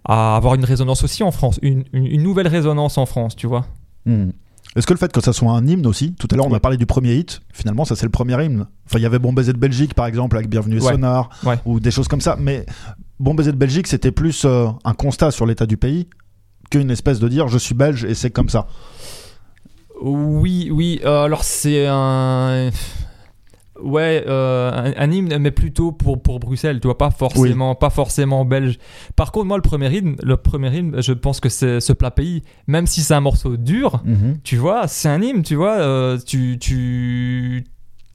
à 0.07 0.35
avoir 0.35 0.55
une 0.55 0.63
résonance 0.65 1.03
aussi 1.03 1.23
en 1.23 1.31
France, 1.31 1.59
une, 1.61 1.83
une- 1.93 2.05
une 2.05 2.23
nouvelle 2.23 2.47
résonance 2.47 2.97
en 2.97 3.05
France, 3.05 3.35
tu 3.35 3.47
vois. 3.47 3.65
Hmm. 4.05 4.29
Est-ce 4.75 4.85
que 4.87 4.93
le 4.93 4.99
fait 4.99 5.11
que 5.11 5.21
ça 5.21 5.31
soit 5.33 5.51
un 5.51 5.65
hymne 5.65 5.85
aussi, 5.87 6.13
tout 6.13 6.27
à 6.31 6.35
l'heure 6.35 6.47
on 6.47 6.53
a 6.53 6.59
parlé 6.59 6.75
du 6.77 6.85
premier 6.85 7.15
hit, 7.15 7.41
finalement 7.53 7.85
ça 7.85 7.95
c'est 7.95 8.05
le 8.05 8.11
premier 8.11 8.33
hymne. 8.43 8.67
Enfin 8.85 8.99
il 8.99 9.03
y 9.03 9.05
avait 9.05 9.19
Bon 9.19 9.31
Baiser 9.31 9.53
de 9.53 9.57
Belgique 9.57 9.93
par 9.93 10.05
exemple 10.05 10.35
avec 10.35 10.49
Bienvenue 10.49 10.81
Ouais. 10.81 10.91
Sonar 10.91 11.29
Ouais. 11.45 11.55
ou 11.65 11.79
des 11.79 11.91
choses 11.91 12.07
comme 12.09 12.19
ça, 12.21 12.35
mais 12.39 12.65
Bon 13.19 13.33
Baiser 13.35 13.51
de 13.53 13.57
Belgique 13.57 13.87
c'était 13.87 14.11
plus 14.11 14.43
euh, 14.45 14.67
un 14.83 14.93
constat 14.93 15.31
sur 15.31 15.45
l'état 15.45 15.65
du 15.65 15.77
pays 15.77 16.07
qu'une 16.69 16.91
espèce 16.91 17.19
de 17.19 17.27
dire 17.29 17.47
je 17.47 17.57
suis 17.57 17.73
belge 17.73 18.03
et 18.03 18.15
c'est 18.15 18.31
comme 18.31 18.49
ça. 18.49 18.67
Oui, 20.01 20.69
oui. 20.73 20.99
euh, 21.05 21.23
alors 21.23 21.43
c'est 21.43 21.87
un. 21.87 22.69
Ouais, 23.83 24.23
euh, 24.27 24.71
un, 24.71 24.93
un 24.97 25.11
hymne, 25.11 25.37
mais 25.37 25.51
plutôt 25.51 25.91
pour, 25.91 26.21
pour 26.21 26.39
Bruxelles, 26.39 26.79
tu 26.79 26.87
vois, 26.87 26.97
pas 26.97 27.11
forcément, 27.11 27.75
pas 27.75 27.89
forcément 27.89 28.45
belge. 28.45 28.77
Par 29.17 29.31
contre, 29.33 29.47
moi, 29.47 29.57
le 29.57 29.61
premier 29.61 29.93
hymne, 29.93 30.15
le 30.23 30.37
premier 30.37 30.73
hymne, 30.77 31.01
je 31.01 31.11
pense 31.11 31.41
que 31.41 31.49
c'est 31.49 31.81
ce 31.81 31.91
plat 31.91 32.09
pays, 32.11 32.41
même 32.67 32.87
si 32.87 33.01
c'est 33.01 33.13
un 33.13 33.19
morceau 33.21 33.57
dur, 33.57 34.01
tu 34.45 34.55
vois, 34.55 34.87
c'est 34.87 35.09
un 35.09 35.21
hymne, 35.21 35.43
tu 35.43 35.55
vois, 35.55 35.73
euh, 35.79 36.17
tu, 36.25 36.57
tu, 36.57 37.65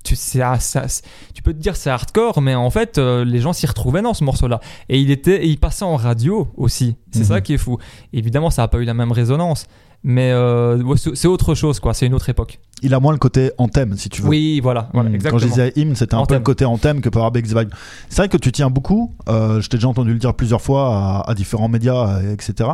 tu, 0.02 0.16
ah, 0.42 0.58
ça- 0.58 0.86
tu 1.34 1.42
peux 1.42 1.52
te 1.52 1.58
dire 1.58 1.76
c'est 1.76 1.90
hardcore, 1.90 2.40
mais 2.40 2.54
en 2.54 2.70
fait, 2.70 2.96
euh, 2.96 3.22
les 3.24 3.38
gens 3.40 3.52
s'y 3.52 3.66
retrouvaient 3.66 4.00
dans 4.02 4.14
ce 4.14 4.24
morceau-là. 4.24 4.61
Et 4.88 4.98
il 4.98 5.11
était, 5.11 5.44
et 5.44 5.48
il 5.48 5.58
passait 5.58 5.84
en 5.84 5.96
radio 5.96 6.48
aussi. 6.56 6.96
C'est 7.12 7.18
Mhm. 7.20 7.24
ça 7.26 7.40
qui 7.42 7.52
est 7.52 7.58
fou. 7.58 7.76
Évidemment, 8.14 8.48
ça 8.48 8.62
n'a 8.62 8.68
pas 8.68 8.78
eu 8.78 8.84
la 8.84 8.94
même 8.94 9.12
résonance, 9.12 9.66
mais 10.03 10.32
euh, 10.32 10.82
c'est 11.14 11.28
autre 11.28 11.55
chose, 11.55 11.78
quoi. 11.80 11.92
C'est 11.94 12.07
une 12.07 12.14
autre 12.14 12.28
époque. 12.28 12.59
Il 12.82 12.94
a 12.94 13.01
moins 13.01 13.12
le 13.12 13.18
côté 13.18 13.53
anthème 13.59 13.96
si 13.96 14.09
tu 14.09 14.22
veux. 14.22 14.28
Oui, 14.28 14.61
voilà, 14.61 14.88
voilà 14.94 15.11
exactement. 15.11 15.32
Quand 15.32 15.44
je 15.46 15.48
disais 15.51 15.72
hymne, 15.76 15.94
c'était 15.94 16.14
un 16.14 16.24
peu 16.24 16.34
le 16.34 16.40
côté 16.40 16.64
anthème 16.64 17.01
que 17.03 17.09
peut 17.11 17.18
avoir 17.18 17.32
Vibe. 17.32 17.70
C'est 18.09 18.16
vrai 18.16 18.28
que 18.28 18.38
tu 18.38 18.51
tiens 18.53 18.70
beaucoup, 18.70 19.14
euh, 19.28 19.61
je 19.61 19.68
t'ai 19.68 19.76
déjà 19.76 19.88
entendu 19.88 20.12
le 20.12 20.18
dire 20.18 20.32
plusieurs 20.34 20.62
fois 20.62 20.96
à, 21.26 21.30
à 21.30 21.34
différents 21.34 21.68
médias, 21.68 22.18
euh, 22.20 22.32
etc. 22.32 22.70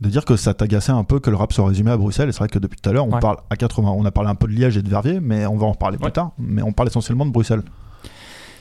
De 0.00 0.08
dire 0.10 0.24
que 0.26 0.36
ça 0.36 0.52
t'agaçait 0.52 0.92
un 0.92 1.04
peu 1.04 1.20
que 1.20 1.30
le 1.30 1.36
rap 1.36 1.52
soit 1.52 1.66
résumé 1.66 1.90
à 1.90 1.96
Bruxelles. 1.96 2.28
Et 2.28 2.32
c'est 2.32 2.38
vrai 2.40 2.48
que 2.48 2.58
depuis 2.58 2.78
tout 2.80 2.90
à 2.90 2.92
l'heure, 2.92 3.06
on 3.06 3.12
Ouais. 3.12 3.20
parle 3.20 3.38
à 3.48 3.56
80, 3.56 3.90
on 3.96 4.04
a 4.04 4.10
parlé 4.10 4.28
un 4.28 4.34
peu 4.34 4.46
de 4.46 4.52
Liège 4.52 4.76
et 4.76 4.82
de 4.82 4.88
Verviers, 4.90 5.20
mais 5.22 5.46
on 5.46 5.56
va 5.56 5.66
en 5.66 5.72
reparler 5.72 5.96
plus 5.96 6.06
Ouais. 6.06 6.10
tard. 6.10 6.32
Mais 6.38 6.60
on 6.62 6.72
parle 6.72 6.88
essentiellement 6.88 7.24
de 7.24 7.30
Bruxelles. 7.30 7.62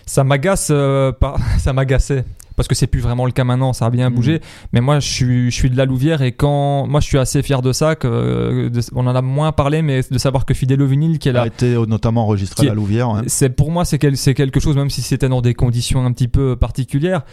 ça 0.05 0.23
m'agace 0.23 0.67
euh, 0.71 1.11
pas 1.11 1.35
ça 1.57 1.73
m'agaçait 1.73 2.23
parce 2.55 2.67
que 2.67 2.75
c'est 2.75 2.87
plus 2.87 2.99
vraiment 3.01 3.25
le 3.25 3.31
cas 3.31 3.43
maintenant 3.43 3.73
ça 3.73 3.85
a 3.85 3.89
bien 3.89 4.09
Mhm. 4.09 4.15
bougé 4.15 4.41
mais 4.73 4.81
moi 4.81 4.99
je 4.99 5.07
suis 5.09 5.51
je 5.51 5.55
suis 5.55 5.69
de 5.69 5.77
la 5.77 5.85
Louvière 5.85 6.21
et 6.21 6.31
quand 6.31 6.87
moi 6.87 6.99
je 6.99 7.05
suis 7.07 7.17
assez 7.17 7.41
fier 7.41 7.61
de 7.61 7.71
ça 7.71 7.95
que 7.95 8.69
de- 8.69 8.81
on 8.95 9.07
en 9.07 9.15
a 9.15 9.21
moins 9.21 9.51
parlé 9.51 9.81
mais 9.81 10.01
de 10.09 10.17
savoir 10.17 10.45
que 10.45 10.53
Fidèle 10.53 10.81
au 10.81 10.87
vinyle 10.87 11.19
qui 11.19 11.29
est 11.29 11.35
a 11.35 11.47
été 11.47 11.75
notamment 11.87 12.23
enregistré 12.23 12.65
à 12.67 12.69
la 12.69 12.75
Louvière. 12.75 13.21
c'est 13.27 13.49
pour 13.49 13.71
moi 13.71 13.85
c'est 13.85 13.97
quel- 13.97 14.17
quelque 14.17 14.59
chose 14.59 14.75
même 14.75 14.89
si 14.89 15.01
c'était 15.01 15.29
dans 15.29 15.41
des 15.41 15.53
conditions 15.53 16.05
un 16.05 16.11
petit 16.11 16.27
peu 16.27 16.55
particulières 16.55 17.23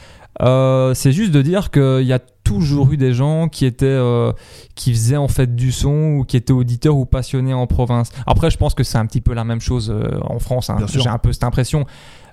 euh, 0.42 0.94
c'est 0.94 1.12
juste 1.12 1.32
de 1.32 1.42
dire 1.42 1.70
qu'il 1.70 2.02
y 2.06 2.12
a 2.12 2.20
toujours 2.44 2.92
eu 2.92 2.96
des 2.96 3.12
gens 3.12 3.48
qui 3.48 3.66
étaient 3.66 3.84
euh, 3.86 4.32
qui 4.76 4.92
faisaient 4.92 5.16
en 5.16 5.28
fait 5.28 5.54
du 5.54 5.72
son 5.72 6.18
ou 6.18 6.24
qui 6.24 6.36
étaient 6.36 6.52
auditeurs 6.52 6.96
ou 6.96 7.04
passionnés 7.04 7.52
en 7.52 7.66
province 7.66 8.10
après 8.26 8.50
je 8.50 8.56
pense 8.56 8.74
que 8.74 8.84
c'est 8.84 8.96
un 8.98 9.06
petit 9.06 9.20
peu 9.20 9.34
la 9.34 9.44
même 9.44 9.60
chose 9.60 9.90
euh, 9.94 10.18
en 10.22 10.38
France 10.38 10.70
hein. 10.70 10.76
J'ai 10.86 11.08
un 11.08 11.18
peu 11.18 11.32
cette 11.32 11.44
impression 11.44 11.84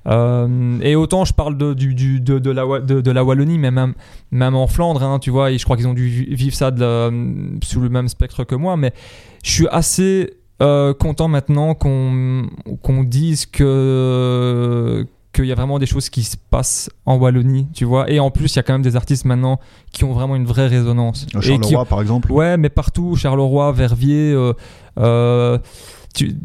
Euh, 0.07 0.79
et 0.81 0.95
autant 0.95 1.25
je 1.25 1.33
parle 1.33 1.57
de, 1.57 1.73
du, 1.73 1.93
du- 1.93 2.21
de, 2.21 2.39
de 2.39 2.51
la, 2.51 2.63
de, 2.79 3.01
de 3.01 3.11
la 3.11 3.23
Wallonie, 3.23 3.57
mais 3.57 3.71
même, 3.71 3.93
même 4.31 4.55
en 4.55 4.67
Flandre, 4.67 5.03
hein, 5.03 5.19
tu 5.19 5.31
vois, 5.31 5.51
et 5.51 5.57
je 5.57 5.63
crois 5.65 5.75
qu'ils 5.75 5.87
ont 5.87 5.93
dû 5.93 6.07
vi- 6.07 6.33
vivre 6.35 6.55
ça 6.55 6.71
de 6.71 7.11
sous 7.63 7.81
le 7.81 7.89
même 7.89 8.07
spectre 8.07 8.43
que 8.45 8.55
moi, 8.55 8.77
mais 8.77 8.93
je 9.43 9.51
suis 9.51 9.67
assez 9.69 10.33
euh, 10.61 10.93
content 10.93 11.27
maintenant 11.27 11.73
qu'on 11.75 12.47
qu'on 12.81 13.03
dise 13.03 13.45
que 13.47 15.05
qu'il 15.33 15.45
y 15.45 15.51
a 15.51 15.55
vraiment 15.55 15.77
des 15.77 15.85
choses 15.85 16.09
qui 16.09 16.23
se 16.23 16.35
passent 16.49 16.89
en 17.05 17.17
Wallonie, 17.17 17.67
tu 17.73 17.85
vois, 17.85 18.09
et 18.09 18.19
en 18.19 18.31
plus 18.31 18.53
il 18.53 18.55
y 18.55 18.59
a 18.59 18.63
quand 18.63 18.73
même 18.73 18.81
des 18.81 18.95
artistes 18.95 19.25
maintenant 19.25 19.59
qui 19.91 20.03
ont 20.03 20.13
vraiment 20.13 20.35
une 20.35 20.45
vraie 20.45 20.67
résonance. 20.67 21.27
Et 21.33 21.39
qui- 21.39 21.47
Charleroi, 21.47 21.85
par 21.85 22.01
exemple. 22.01 22.31
Ouais, 22.31 22.57
mais 22.57 22.69
partout, 22.69 23.15
Charleroi, 23.15 23.71
Verviers, 23.71 24.31
euh, 24.33 24.53
euh, 24.99 25.59
tu, 26.17 26.35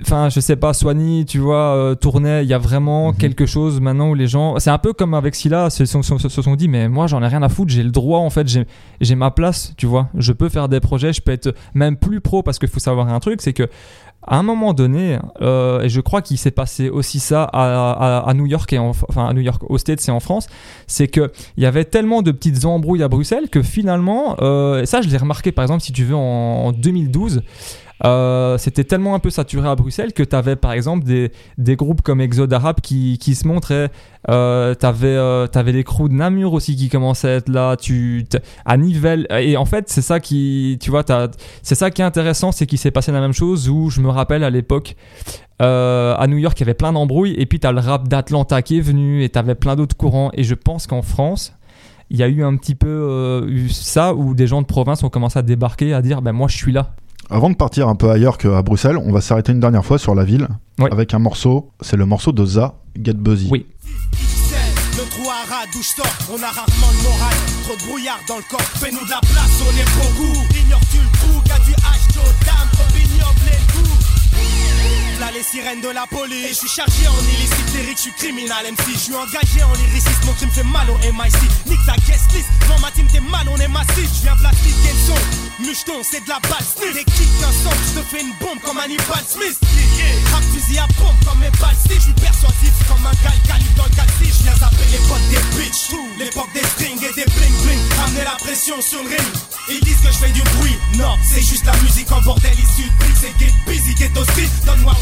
enfin, 0.00 0.28
je 0.28 0.40
sais 0.40 0.56
pas, 0.56 0.72
Soigny, 0.74 1.24
tu 1.24 1.38
vois, 1.38 1.76
euh, 1.76 1.94
Tournai, 1.94 2.42
il 2.42 2.48
y 2.48 2.54
a 2.54 2.58
vraiment 2.58 3.08
Mhm. 3.12 3.16
quelque 3.18 3.46
chose 3.46 3.80
maintenant 3.80 4.10
où 4.10 4.14
les 4.14 4.26
gens, 4.26 4.58
c'est 4.58 4.70
un 4.70 4.78
peu 4.78 4.92
comme 4.92 5.14
avec 5.14 5.34
Scylla, 5.34 5.70
se 5.70 5.84
sont, 5.84 6.02
se, 6.02 6.16
se 6.28 6.42
sont 6.42 6.56
dit, 6.56 6.68
mais 6.68 6.88
moi 6.88 7.06
j'en 7.06 7.22
ai 7.22 7.28
rien 7.28 7.42
à 7.42 7.48
foutre, 7.48 7.70
j'ai 7.72 7.82
le 7.84 7.90
droit 7.90 8.18
en 8.18 8.30
fait, 8.30 8.46
j'ai 9.00 9.14
ma 9.14 9.30
place, 9.30 9.72
tu 9.76 9.86
vois, 9.86 10.08
je 10.16 10.32
peux 10.32 10.48
faire 10.48 10.68
des 10.68 10.80
projets, 10.80 11.12
je 11.12 11.20
peux 11.22 11.32
être 11.32 11.54
même 11.74 11.96
plus 11.96 12.20
pro 12.20 12.42
parce 12.42 12.58
qu'il 12.58 12.68
faut 12.68 12.80
savoir 12.80 13.08
un 13.08 13.20
truc, 13.20 13.40
c'est 13.42 13.52
que 13.52 13.68
à 14.24 14.38
un 14.38 14.44
moment 14.44 14.72
donné, 14.72 15.18
euh, 15.40 15.80
et 15.82 15.88
je 15.88 16.00
crois 16.00 16.22
qu'il 16.22 16.38
s'est 16.38 16.52
passé 16.52 16.88
aussi 16.88 17.18
ça 17.18 17.42
à, 17.42 18.20
à, 18.22 18.28
à 18.30 18.34
New 18.34 18.46
York 18.46 18.72
et 18.72 18.78
en, 18.78 18.90
enfin 19.08 19.26
à 19.26 19.32
New 19.32 19.40
York, 19.40 19.62
aux 19.68 19.78
States 19.78 20.06
et 20.06 20.12
en 20.12 20.20
France, 20.20 20.46
c'est 20.86 21.08
que 21.08 21.32
il 21.56 21.64
y 21.64 21.66
avait 21.66 21.84
tellement 21.84 22.22
de 22.22 22.30
petites 22.30 22.64
embrouilles 22.64 23.02
à 23.02 23.08
Bruxelles 23.08 23.48
que 23.50 23.62
finalement, 23.62 24.36
euh, 24.40 24.82
et 24.82 24.86
ça 24.86 25.00
je 25.02 25.08
l'ai 25.08 25.16
remarqué 25.16 25.50
par 25.50 25.64
exemple 25.64 25.82
si 25.82 25.90
tu 25.92 26.04
veux 26.04 26.14
en, 26.14 26.66
en 26.66 26.72
2012. 26.72 27.42
Euh, 28.04 28.58
c'était 28.58 28.84
tellement 28.84 29.14
un 29.14 29.18
peu 29.20 29.30
saturé 29.30 29.68
à 29.68 29.76
Bruxelles 29.76 30.12
que 30.12 30.22
tu 30.24 30.34
avais 30.34 30.56
par 30.56 30.72
exemple 30.72 31.04
des, 31.04 31.30
des 31.58 31.76
groupes 31.76 32.02
comme 32.02 32.20
Exode 32.20 32.52
Arabe 32.52 32.80
qui, 32.82 33.16
qui 33.18 33.34
se 33.34 33.46
montraient. 33.46 33.90
Euh, 34.28 34.74
tu 34.78 34.86
avais, 34.86 35.72
les 35.72 35.84
crews 35.84 36.08
de 36.08 36.14
Namur 36.14 36.52
aussi 36.52 36.74
qui 36.76 36.88
commençaient 36.88 37.28
à 37.28 37.34
être 37.36 37.48
là. 37.48 37.76
Tu, 37.76 38.24
à 38.64 38.76
Nivelles. 38.76 39.26
Et 39.30 39.56
en 39.56 39.64
fait, 39.64 39.88
c'est 39.88 40.02
ça 40.02 40.18
qui, 40.20 40.78
tu 40.80 40.90
vois, 40.90 41.04
t'as- 41.04 41.30
c'est 41.62 41.74
ça 41.76 41.90
qui 41.90 42.02
est 42.02 42.04
intéressant, 42.04 42.50
c'est 42.52 42.66
qu'il 42.66 42.78
s'est 42.78 42.90
passé 42.90 43.12
la 43.12 43.20
même 43.20 43.32
chose 43.32 43.68
où 43.68 43.88
je 43.90 44.00
me 44.00 44.08
rappelle 44.08 44.42
à 44.44 44.50
l'époque. 44.50 44.96
euh, 45.60 46.14
à 46.18 46.26
New 46.26 46.38
York, 46.38 46.58
il 46.58 46.62
y 46.62 46.64
avait 46.64 46.74
plein 46.74 46.92
d'embrouilles, 46.92 47.34
et 47.38 47.46
puis 47.46 47.60
tu 47.60 47.66
as 47.68 47.72
le 47.72 47.78
rap 47.80 48.08
d'Atlanta 48.08 48.62
qui 48.62 48.78
est 48.78 48.80
venu, 48.80 49.22
et 49.22 49.28
tu 49.28 49.38
avais 49.38 49.54
plein 49.54 49.76
d'autres 49.76 49.96
courants. 49.96 50.30
Et 50.34 50.42
je 50.42 50.54
pense 50.54 50.88
qu'en 50.88 51.02
France, 51.02 51.52
il 52.10 52.16
y 52.16 52.22
a 52.24 52.28
eu 52.28 52.42
un 52.42 52.56
petit 52.56 52.74
peu 52.74 52.88
euh, 52.88 53.46
eu 53.48 53.68
ça 53.68 54.12
où 54.14 54.34
des 54.34 54.46
gens 54.48 54.60
de 54.60 54.66
province 54.66 55.04
ont 55.04 55.08
commencé 55.08 55.38
à 55.38 55.42
débarquer, 55.42 55.94
à 55.94 56.02
dire 56.02 56.20
ben 56.20 56.32
moi 56.32 56.48
je 56.48 56.56
suis 56.56 56.72
là. 56.72 56.94
Avant 57.30 57.50
de 57.50 57.54
partir 57.56 57.88
un 57.88 57.94
peu 57.94 58.10
ailleurs 58.10 58.36
qu'à 58.38 58.62
Bruxelles, 58.62 58.96
on 58.98 59.12
va 59.12 59.20
s'arrêter 59.20 59.52
une 59.52 59.60
dernière 59.60 59.84
fois 59.84 59.98
sur 59.98 60.14
la 60.14 60.24
ville 60.24 60.48
Ouais. 60.78 60.90
avec 60.92 61.14
un 61.14 61.18
morceau. 61.18 61.70
C'est 61.80 61.96
le 61.96 62.06
morceau 62.06 62.32
de 62.32 62.44
Za, 62.44 62.74
Get 63.02 63.14
Buzzy. 63.14 63.48
Oui. 63.50 63.66
Le 64.96 65.08
trou 65.08 65.28
à 65.30 65.48
rat 65.50 65.64
d'où 65.72 65.80
je 65.82 65.88
sors, 65.88 66.06
on 66.30 66.42
a 66.42 66.46
rarement 66.48 66.92
le 66.92 67.02
moral. 67.08 67.36
Trop 67.64 67.76
de 67.76 67.82
brouillard 67.88 68.20
dans 68.28 68.36
le 68.36 68.42
corps, 68.50 68.60
fais-nous 68.60 69.04
de 69.04 69.10
la 69.10 69.20
place, 69.20 69.62
on 69.64 69.72
est 69.72 69.90
beaucoup. 69.96 70.38
Ignores-tu 70.64 70.98
le 70.98 71.18
trou, 71.18 71.40
qu'a 71.46 71.58
du 71.64 71.72
H, 71.72 72.12
Joe, 72.12 72.24
dame, 72.44 72.68
Les 75.30 75.42
sirènes 75.42 75.80
de 75.80 75.88
la 75.88 76.04
police. 76.08 76.44
Et 76.44 76.48
je 76.48 76.54
suis 76.66 76.68
chargé 76.68 77.06
en 77.06 77.16
illicite 77.22 77.72
lyrique, 77.72 77.96
je 77.96 78.02
suis 78.02 78.12
criminal 78.12 78.66
MC. 78.66 78.92
Je 78.92 78.98
suis 78.98 79.14
engagé 79.14 79.62
en 79.62 79.72
lyricisme, 79.72 80.26
mon 80.26 80.32
crime 80.34 80.50
fait 80.50 80.64
mal 80.64 80.90
au 80.90 80.98
MIC. 80.98 81.32
Nique 81.66 81.86
ta 81.86 81.94
guest 82.04 82.26
list, 82.34 82.48
ma 82.82 82.90
team 82.90 83.06
t'es 83.10 83.20
mal, 83.20 83.46
on 83.48 83.56
est 83.56 83.68
massif. 83.68 84.10
Je 84.18 84.22
viens 84.22 84.36
plastiquer 84.36 84.92
le 84.92 85.06
son, 85.06 85.62
mucheton, 85.62 86.02
c'est 86.02 86.24
de 86.24 86.28
la 86.28 86.40
balle. 86.50 86.66
Des 86.92 87.04
kicks 87.04 87.40
d'un 87.40 87.52
son, 87.52 87.70
je 87.70 88.00
te 88.00 88.04
fais 88.10 88.20
une 88.20 88.34
bombe 88.40 88.60
comme 88.60 88.78
Hannibal 88.78 89.24
Smith. 89.26 89.56
Rap 90.32 90.42
fusil 90.52 90.78
à 90.78 90.86
pompe 90.98 91.16
comme 91.24 91.38
mes 91.38 91.50
balles 91.60 91.76
Je 91.88 92.00
suis 92.00 92.12
persuasif 92.12 92.74
comme 92.88 93.06
un 93.06 93.14
gal 93.22 93.38
calibre 93.46 93.76
dans 93.76 93.84
le 93.84 93.94
calci. 93.94 94.26
Je 94.26 94.42
viens 94.42 94.56
zapper 94.56 94.88
les 94.90 94.98
potes 95.06 95.28
des 95.30 95.42
bitches. 95.56 95.94
L'époque 96.18 96.52
des 96.52 96.66
strings 96.74 96.98
et 96.98 97.14
des 97.14 97.24
bling 97.30 97.56
bling. 97.62 97.80
Ramener 97.96 98.24
la 98.24 98.36
pression 98.42 98.80
sur 98.82 99.02
le 99.02 99.08
ring. 99.08 99.28
Ils 99.70 99.80
disent 99.80 100.02
que 100.02 100.12
je 100.12 100.18
fais 100.18 100.32
du 100.32 100.42
bruit. 100.58 100.76
Non, 100.98 101.14
c'est 101.22 101.42
juste 101.42 101.64
la 101.64 101.76
musique 101.78 102.10
en 102.10 102.20
bordel 102.22 102.52
issue 102.58 102.90
de. 102.90 103.06
C'est 103.14 103.32
get 103.38 103.54
busy, 103.66 103.94
get 103.96 104.10
aussi. 104.18 104.50
Donne-moi 104.66 104.94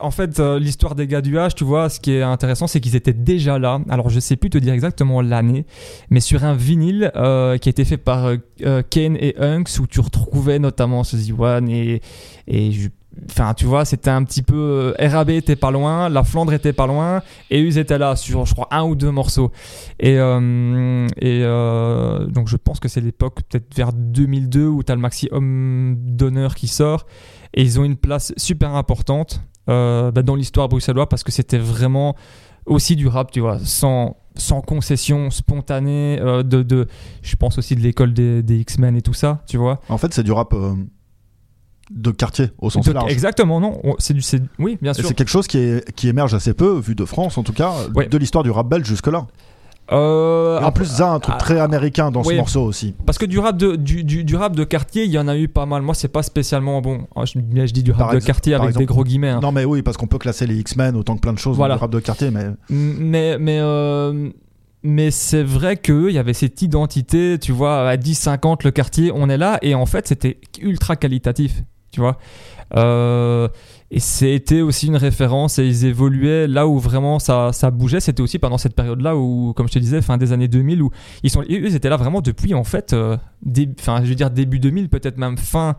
en 0.00 0.10
fait, 0.10 0.38
euh, 0.40 0.58
l'histoire 0.58 0.94
des 0.94 1.06
gars 1.06 1.20
du 1.20 1.36
H, 1.36 1.54
tu 1.54 1.64
vois, 1.64 1.88
ce 1.88 2.00
qui 2.00 2.12
est 2.12 2.22
intéressant, 2.22 2.66
c'est 2.66 2.80
qu'ils 2.80 2.96
étaient 2.96 3.12
déjà 3.12 3.58
là. 3.58 3.80
Alors, 3.88 4.10
je 4.10 4.20
sais 4.20 4.36
plus 4.36 4.50
te 4.50 4.58
dire 4.58 4.74
exactement 4.74 5.20
l'année, 5.20 5.66
mais 6.10 6.20
sur 6.20 6.44
un 6.44 6.54
vinyle 6.54 7.10
euh, 7.16 7.58
qui 7.58 7.68
a 7.68 7.70
été 7.70 7.84
fait 7.84 7.96
par 7.96 8.26
euh, 8.62 8.82
Kane 8.88 9.16
et 9.16 9.34
Hunks, 9.38 9.78
où 9.80 9.86
tu 9.86 10.00
retrouvais 10.00 10.58
notamment 10.58 11.04
ce 11.04 11.16
Z1 11.16 11.68
et, 11.70 12.02
et 12.46 12.70
Enfin, 13.30 13.54
tu 13.54 13.64
vois, 13.64 13.84
c'était 13.84 14.10
un 14.10 14.22
petit 14.24 14.42
peu. 14.42 14.94
euh, 14.98 15.08
RAB 15.08 15.30
était 15.30 15.56
pas 15.56 15.70
loin, 15.70 16.08
la 16.08 16.22
Flandre 16.24 16.52
était 16.52 16.72
pas 16.72 16.86
loin, 16.86 17.22
et 17.50 17.60
ils 17.60 17.78
étaient 17.78 17.98
là 17.98 18.16
sur, 18.16 18.44
je 18.44 18.54
crois, 18.54 18.68
un 18.70 18.84
ou 18.84 18.94
deux 18.94 19.10
morceaux. 19.10 19.50
Et, 19.98 20.18
euh, 20.18 21.06
euh, 21.22 22.26
donc, 22.26 22.48
je 22.48 22.56
pense 22.56 22.80
que 22.80 22.88
c'est 22.88 23.00
l'époque, 23.00 23.40
peut-être 23.48 23.74
vers 23.74 23.92
2002, 23.92 24.66
où 24.66 24.82
tu 24.82 24.92
as 24.92 24.94
le 24.94 25.00
maxi 25.00 25.28
d'honneur 25.32 26.54
qui 26.54 26.68
sort. 26.68 27.06
Et 27.54 27.62
ils 27.62 27.80
ont 27.80 27.84
une 27.84 27.96
place 27.96 28.34
super 28.36 28.74
importante 28.74 29.40
bah, 29.66 30.10
dans 30.12 30.34
l'histoire 30.34 30.68
bruxelloise 30.68 31.06
parce 31.08 31.24
que 31.24 31.32
c'était 31.32 31.58
vraiment 31.58 32.14
aussi 32.66 32.96
du 32.96 33.08
rap, 33.08 33.30
tu 33.30 33.40
vois, 33.40 33.58
sans, 33.60 34.16
concession 34.66 35.30
spontanée, 35.30 36.18
de, 36.44 36.86
je 37.22 37.36
pense 37.36 37.56
aussi 37.56 37.74
de 37.76 37.80
l'école 37.80 38.12
des, 38.12 38.42
des 38.42 38.58
X-Men 38.58 38.96
et 38.96 39.02
tout 39.02 39.14
ça, 39.14 39.42
tu 39.46 39.56
vois. 39.56 39.80
En 39.88 39.96
fait, 39.96 40.12
c'est 40.12 40.22
du 40.22 40.32
rap 40.32 40.54
de 41.90 42.10
quartier 42.10 42.50
au 42.58 42.68
sens 42.70 42.86
De- 42.86 42.92
large. 42.92 43.12
exactement, 43.12 43.60
non, 43.60 43.80
on- 43.84 43.94
c'est 43.98 44.14
du, 44.14 44.20
c'est- 44.22 44.42
oui, 44.58 44.76
bien 44.82 44.92
Et 44.92 44.94
sûr. 44.94 45.06
c'est 45.08 45.14
quelque 45.14 45.28
chose 45.28 45.46
qui, 45.46 45.58
est, 45.58 45.92
qui 45.94 46.08
émerge 46.08 46.34
assez 46.34 46.52
peu, 46.54 46.78
vu 46.80 46.94
de 46.94 47.04
France 47.04 47.38
en 47.38 47.42
tout 47.42 47.52
cas, 47.52 47.72
Ouais. 47.94 48.06
de 48.08 48.18
l'histoire 48.18 48.42
du 48.44 48.50
rap 48.50 48.68
belge 48.68 48.86
jusque-là. 48.86 49.26
Euh, 49.92 50.60
en 50.62 50.72
plus, 50.72 50.86
ça 50.86 51.12
a 51.12 51.14
un 51.14 51.20
truc 51.20 51.36
ah, 51.36 51.40
très 51.40 51.60
américain 51.60 52.10
dans 52.10 52.24
ce 52.24 52.34
morceau 52.34 52.62
aussi. 52.64 52.92
Parce 53.06 53.18
que 53.18 53.24
du 53.24 53.38
rap 53.38 53.56
de, 53.56 53.76
du, 53.76 54.02
du, 54.02 54.24
du 54.24 54.34
rap 54.34 54.56
de 54.56 54.64
quartier, 54.64 55.04
il 55.04 55.12
y 55.12 55.18
en 55.18 55.28
a 55.28 55.36
eu 55.38 55.46
pas 55.46 55.64
mal. 55.64 55.82
Moi, 55.82 55.94
c'est 55.94 56.08
pas 56.08 56.24
spécialement 56.24 56.80
bon. 56.82 57.06
oh, 57.14 57.24
Je, 57.24 57.38
mais 57.52 57.68
je 57.68 57.72
dis 57.72 57.84
du 57.84 57.92
rap 57.92 58.00
Par 58.10 58.14
de 58.14 58.18
quartier 58.18 58.54
avec 58.54 58.76
des 58.76 58.84
gros 58.84 59.04
guillemets. 59.04 59.28
hein. 59.28 59.38
Non, 59.40 59.52
mais 59.52 59.64
oui, 59.64 59.82
parce 59.82 59.96
qu'on 59.96 60.08
peut 60.08 60.18
classer 60.18 60.44
les 60.48 60.56
X-Men 60.56 60.96
autant 60.96 61.14
que 61.14 61.20
plein 61.20 61.32
de 61.32 61.38
choses 61.38 61.56
Voilà. 61.56 61.74
dans 61.74 61.78
le 61.78 61.80
rap 61.82 61.90
de 61.92 62.00
quartier, 62.00 62.32
mais 62.32 62.46
Mais, 62.68 63.38
mais, 63.38 63.58
euh, 63.60 64.28
mais 64.82 65.12
c'est 65.12 65.44
vrai 65.44 65.76
qu'il 65.76 66.10
y 66.10 66.18
avait 66.18 66.34
cette 66.34 66.60
identité, 66.62 67.38
tu 67.40 67.52
vois, 67.52 67.88
à 67.88 67.96
10-50, 67.96 68.64
le 68.64 68.72
quartier, 68.72 69.12
on 69.14 69.28
est 69.28 69.38
là, 69.38 69.58
et 69.62 69.76
en 69.76 69.86
fait, 69.86 70.08
c'était 70.08 70.38
ultra 70.60 70.96
qualitatif, 70.96 71.62
tu 71.90 72.00
vois. 72.00 72.18
Euh, 72.76 73.48
et 73.90 74.00
c'était 74.00 74.62
aussi 74.62 74.88
une 74.88 74.96
référence, 74.96 75.58
et 75.58 75.66
ils 75.66 75.84
évoluaient 75.84 76.48
là 76.48 76.66
où 76.66 76.78
vraiment 76.78 77.18
ça, 77.18 77.52
ça 77.52 77.70
bougeait. 77.70 78.00
C'était 78.00 78.20
aussi 78.20 78.38
pendant 78.38 78.58
cette 78.58 78.74
période-là 78.74 79.16
où, 79.16 79.52
comme 79.54 79.68
je 79.68 79.74
te 79.74 79.78
disais, 79.78 80.02
fin 80.02 80.16
des 80.16 80.32
années 80.32 80.48
2000, 80.48 80.82
où 80.82 80.90
ils, 81.22 81.30
sont, 81.30 81.42
ils 81.48 81.74
étaient 81.74 81.88
là 81.88 81.96
vraiment 81.96 82.20
depuis, 82.20 82.54
en 82.54 82.64
fait, 82.64 82.92
euh, 82.92 83.16
je 83.54 84.08
veux 84.08 84.14
dire, 84.14 84.30
début 84.30 84.58
2000, 84.58 84.88
peut-être 84.88 85.18
même 85.18 85.38
fin 85.38 85.76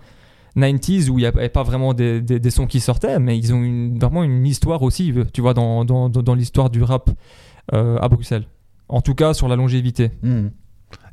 90 0.56 1.10
où 1.10 1.20
il 1.20 1.22
n'y 1.22 1.28
avait 1.28 1.50
pas 1.50 1.64
vraiment 1.64 1.94
des, 1.94 2.22
des- 2.22 2.50
sons 2.50 2.66
qui 2.66 2.80
sortaient, 2.80 3.20
mais 3.20 3.38
ils 3.38 3.54
ont 3.54 3.92
vraiment 4.00 4.24
une 4.24 4.46
histoire 4.46 4.82
aussi, 4.82 5.14
tu 5.34 5.42
vois, 5.42 5.54
dans, 5.54 5.86
dans, 5.86 6.10
dans, 6.10 6.34
l'histoire 6.34 6.70
du 6.70 6.82
rap 6.82 7.10
euh, 7.74 7.98
à 8.00 8.08
Bruxelles. 8.08 8.48
En 8.90 9.02
tout 9.02 9.14
cas, 9.14 9.34
sur 9.34 9.48
la 9.48 9.56
longévité. 9.56 10.12
Hmm. 10.24 10.48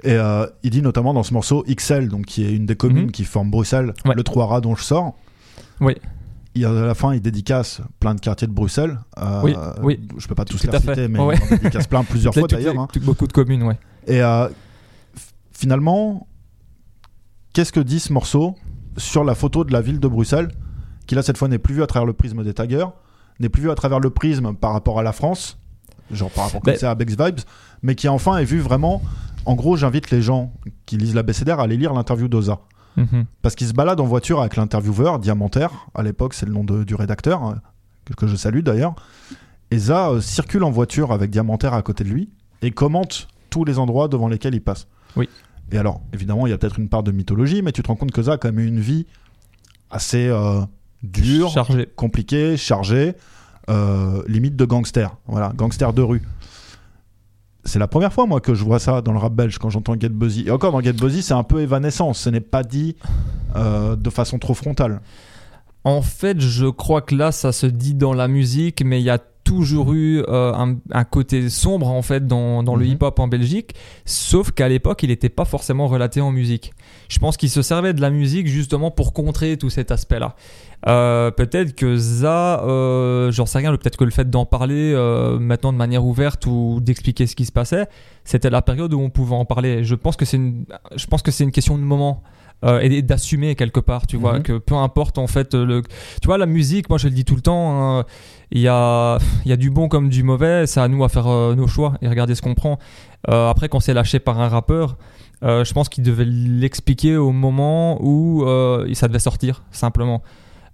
Et 0.05 0.12
euh, 0.12 0.47
il 0.62 0.70
dit 0.70 0.82
notamment 0.82 1.14
dans 1.14 1.22
ce 1.22 1.32
morceau 1.35 1.64
XL, 1.68 2.09
donc 2.09 2.26
qui 2.26 2.44
est 2.44 2.52
une 2.55 2.66
des 2.66 2.76
communes 2.76 3.06
Mhm. 3.06 3.10
qui 3.12 3.24
forment 3.24 3.51
Bruxelles, 3.51 3.94
Ouais. 4.05 4.14
le 4.14 4.22
trois 4.22 4.47
rats 4.47 4.60
dont 4.60 4.76
je 4.76 4.82
sors. 4.85 5.14
Oui. 5.81 5.94
Il, 6.55 6.64
à 6.66 6.70
la 6.72 6.94
fin, 6.94 7.12
il 7.14 7.20
dédicace 7.20 7.81
plein 7.98 8.14
de 8.14 8.20
quartiers 8.20 8.47
de 8.47 8.52
Bruxelles. 8.52 9.01
Euh, 9.18 9.40
Oui, 9.43 9.56
oui. 9.82 10.01
Je 10.18 10.28
peux 10.28 10.35
pas 10.36 10.44
tous 10.44 10.62
les 10.62 10.78
citer, 10.78 11.09
mais 11.09 11.18
Ouais. 11.18 11.36
il 11.51 11.59
dédicace 11.59 11.86
plein 11.89 12.05
plusieurs 12.05 12.32
fois 12.35 12.47
d'ailleurs. 12.47 12.78
hein. 12.78 12.86
beaucoup 13.02 13.26
de 13.26 13.32
communes, 13.32 13.62
ouais. 13.64 13.78
Et 14.06 14.22
euh, 14.22 14.48
finalement, 15.52 16.26
qu'est-ce 17.52 17.72
que 17.72 17.81
dit 17.81 18.01
ce 18.01 18.12
morceau 18.12 18.55
sur 18.97 19.24
la 19.24 19.35
photo 19.35 19.64
de 19.64 19.72
la 19.72 19.81
ville 19.81 20.01
de 20.01 20.09
Bruxelles, 20.09 20.48
qui 21.06 21.14
là 21.14 21.22
cette 21.22 21.39
fois 21.39 21.48
n'est 21.48 21.59
plus 21.59 21.74
vue 21.74 21.82
à 21.82 21.86
travers 21.86 22.06
le 22.06 22.12
prisme 22.12 22.43
des 22.44 22.55
taggers, 22.55 22.86
n'est 23.40 23.48
plus 23.48 23.62
vue 23.62 23.70
à 23.70 23.74
travers 23.74 24.01
le 24.01 24.10
prisme 24.10 24.55
par 24.55 24.72
rapport 24.72 24.98
à 24.98 25.02
la 25.02 25.12
France, 25.12 25.59
genre 26.10 26.31
par 26.31 26.44
rapport 26.44 26.60
Ben- 26.62 26.76
à 26.85 26.94
Bex 26.94 27.16
Vibes, 27.16 27.40
mais 27.82 27.94
qui 27.94 28.09
enfin 28.09 28.36
est 28.39 28.44
vue 28.44 28.60
vraiment. 28.60 29.02
En 29.46 29.54
gros, 29.54 29.76
j'invite 29.76 30.10
les 30.10 30.22
gens 30.22 30.52
qui 30.86 30.96
lisent 30.96 31.14
la 31.14 31.22
BCDR 31.22 31.60
à 31.60 31.64
aller 31.64 31.76
lire 31.76 31.92
l'interview 31.92 32.28
d'Oza. 32.28 32.60
Mhm. 32.96 33.24
Parce 33.42 33.54
qu'il 33.56 33.66
se 33.66 33.72
balade 33.72 34.00
en 34.00 34.04
voiture 34.06 34.40
avec 34.40 34.56
l'intervieweur, 34.56 35.18
Diamantaire, 35.18 35.88
à 35.94 36.02
l'époque 36.02 36.32
c'est 36.34 36.46
le 36.46 36.52
nom 36.52 36.62
de- 36.64 36.84
du 36.84 36.94
rédacteur, 36.94 37.42
hein, 37.42 37.60
que, 38.16 38.26
je 38.26 38.36
salue 38.36 38.60
d'ailleurs. 38.60 38.94
Et 39.70 39.78
Za 39.78 40.10
euh, 40.10 40.20
circule 40.20 40.62
en 40.62 40.70
voiture 40.70 41.10
avec 41.12 41.30
Diamantaire 41.30 41.74
à 41.74 41.82
côté 41.82 42.04
de 42.04 42.08
lui 42.10 42.30
et 42.62 42.70
commente 42.70 43.26
tous 43.50 43.64
les 43.64 43.78
endroits 43.78 44.06
devant 44.08 44.28
lesquels 44.28 44.54
il 44.54 44.60
passe. 44.62 44.86
Oui. 45.16 45.28
Et 45.72 45.78
alors, 45.78 46.02
évidemment, 46.12 46.46
il 46.46 46.50
y 46.50 46.52
a 46.52 46.58
peut-être 46.58 46.78
une 46.78 46.88
part 46.88 47.02
de 47.02 47.10
mythologie, 47.10 47.62
mais 47.62 47.72
tu 47.72 47.82
te 47.82 47.88
rends 47.88 47.96
compte 47.96 48.12
que 48.12 48.22
Za 48.22 48.34
a 48.34 48.36
quand 48.38 48.48
même 48.48 48.60
eu 48.60 48.66
une 48.68 48.80
vie 48.80 49.06
assez 49.90 50.28
euh, 50.28 50.60
dure, 51.02 51.50
Chargé. 51.50 51.88
compliquée, 51.96 52.56
chargée, 52.56 53.14
euh, 53.70 54.22
limite 54.28 54.54
de 54.56 54.64
gangster. 54.64 55.16
Voilà, 55.26 55.52
gangster 55.56 55.92
de 55.92 56.02
rue. 56.02 56.22
C'est 57.64 57.78
la 57.78 57.88
première 57.88 58.12
fois 58.12 58.26
moi 58.26 58.40
que 58.40 58.54
je 58.54 58.64
vois 58.64 58.78
ça 58.78 59.00
dans 59.00 59.12
le 59.12 59.18
rap 59.18 59.32
belge 59.34 59.58
quand 59.58 59.70
j'entends 59.70 59.94
Get 59.98 60.10
Buzzy. 60.10 60.44
Et 60.46 60.50
encore 60.50 60.72
dans 60.72 60.80
Get 60.80 60.92
Buzzy, 60.94 61.22
c'est 61.22 61.34
un 61.34 61.42
peu 61.44 61.60
évanescence, 61.60 62.18
ce 62.20 62.30
n'est 62.30 62.40
pas 62.40 62.62
dit 62.62 62.96
euh, 63.56 63.96
de 63.96 64.10
façon 64.10 64.38
trop 64.38 64.54
frontale. 64.54 65.00
En 65.84 66.00
fait, 66.02 66.40
je 66.40 66.66
crois 66.66 67.02
que 67.02 67.14
là, 67.14 67.30
ça 67.30 67.52
se 67.52 67.66
dit 67.66 67.94
dans 67.94 68.14
la 68.14 68.26
musique, 68.26 68.82
mais 68.84 69.00
il 69.00 69.04
y 69.04 69.10
a 69.10 69.18
toujours 69.18 69.92
eu 69.92 70.22
euh, 70.28 70.54
un, 70.54 70.76
un 70.90 71.04
côté 71.04 71.50
sombre 71.50 71.88
en 71.88 72.00
fait 72.00 72.26
dans, 72.26 72.62
dans 72.62 72.76
le 72.76 72.86
Mhm. 72.86 72.92
hip-hop 72.92 73.18
en 73.18 73.28
Belgique, 73.28 73.74
sauf 74.06 74.50
qu'à 74.52 74.68
l'époque, 74.70 75.02
il 75.02 75.10
n'était 75.10 75.28
pas 75.28 75.44
forcément 75.44 75.86
relaté 75.86 76.22
en 76.22 76.30
musique. 76.30 76.72
Je 77.14 77.20
pense 77.20 77.36
qu'il 77.36 77.48
se 77.48 77.62
servait 77.62 77.92
de 77.94 78.00
la 78.00 78.10
musique 78.10 78.48
justement 78.48 78.90
pour 78.90 79.12
contrer 79.12 79.56
tout 79.56 79.70
cet 79.70 79.92
aspect-là. 79.92 80.34
Euh, 80.88 81.30
peut-être 81.30 81.74
que 81.76 81.96
ça, 81.96 82.60
euh, 82.64 83.30
j'en 83.30 83.46
sais 83.46 83.58
rien, 83.58 83.70
peut-être 83.76 83.96
que 83.96 84.02
le 84.04 84.10
fait 84.10 84.28
d'en 84.28 84.44
parler 84.46 84.92
euh, 84.92 85.38
maintenant 85.38 85.72
de 85.72 85.78
manière 85.78 86.04
ouverte 86.04 86.44
ou 86.46 86.80
d'expliquer 86.82 87.28
ce 87.28 87.36
qui 87.36 87.44
se 87.44 87.52
passait, 87.52 87.86
c'était 88.24 88.50
la 88.50 88.62
période 88.62 88.92
où 88.92 89.00
on 89.00 89.10
pouvait 89.10 89.36
en 89.36 89.44
parler. 89.44 89.84
Je 89.84 89.94
pense 89.94 90.16
que 90.16 90.24
c'est 90.24 90.38
une, 90.38 90.64
je 90.96 91.06
pense 91.06 91.22
que 91.22 91.30
c'est 91.30 91.44
une 91.44 91.52
question 91.52 91.78
de 91.78 91.82
moment. 91.84 92.22
euh, 92.64 92.80
et 92.80 93.02
d'assumer 93.02 93.56
quelque 93.56 93.80
part, 93.80 94.06
tu 94.06 94.16
vois, 94.16 94.34
Mhm. 94.38 94.42
que 94.42 94.58
peu 94.58 94.74
importe 94.74 95.18
en 95.18 95.26
fait 95.26 95.52
le, 95.54 95.82
tu 96.22 96.26
vois 96.26 96.38
la 96.38 96.46
musique, 96.46 96.88
moi 96.88 96.96
je 96.96 97.08
le 97.08 97.14
dis 97.14 97.24
tout 97.26 97.34
le 97.34 97.42
temps, 97.42 97.98
hein, 97.98 98.04
il 98.52 98.60
y 98.62 98.68
a, 98.68 99.18
y 99.44 99.52
a 99.52 99.56
du 99.56 99.68
bon 99.70 99.88
comme 99.88 100.08
du 100.08 100.22
mauvais, 100.22 100.66
c'est 100.66 100.80
à 100.80 100.88
nous 100.88 101.04
à 101.04 101.10
faire 101.10 101.26
euh, 101.26 101.54
nos 101.54 101.66
choix 101.66 101.94
et 102.00 102.08
regarder 102.08 102.34
ce 102.34 102.40
qu'on 102.40 102.54
prend. 102.54 102.78
Euh, 103.28 103.50
après, 103.50 103.68
quand 103.68 103.80
c'est 103.80 103.92
lâché 103.92 104.18
par 104.18 104.40
un 104.40 104.48
rappeur, 104.48 104.96
je 105.43 105.73
pense 105.73 105.89
qu'il 105.89 106.05
devait 106.05 106.24
l'expliquer 106.24 107.16
au 107.16 107.32
moment 107.32 107.98
où 108.02 108.44
euh, 108.44 108.93
ça 108.94 109.09
devait 109.09 109.19
sortir, 109.19 109.62
simplement. 109.70 110.23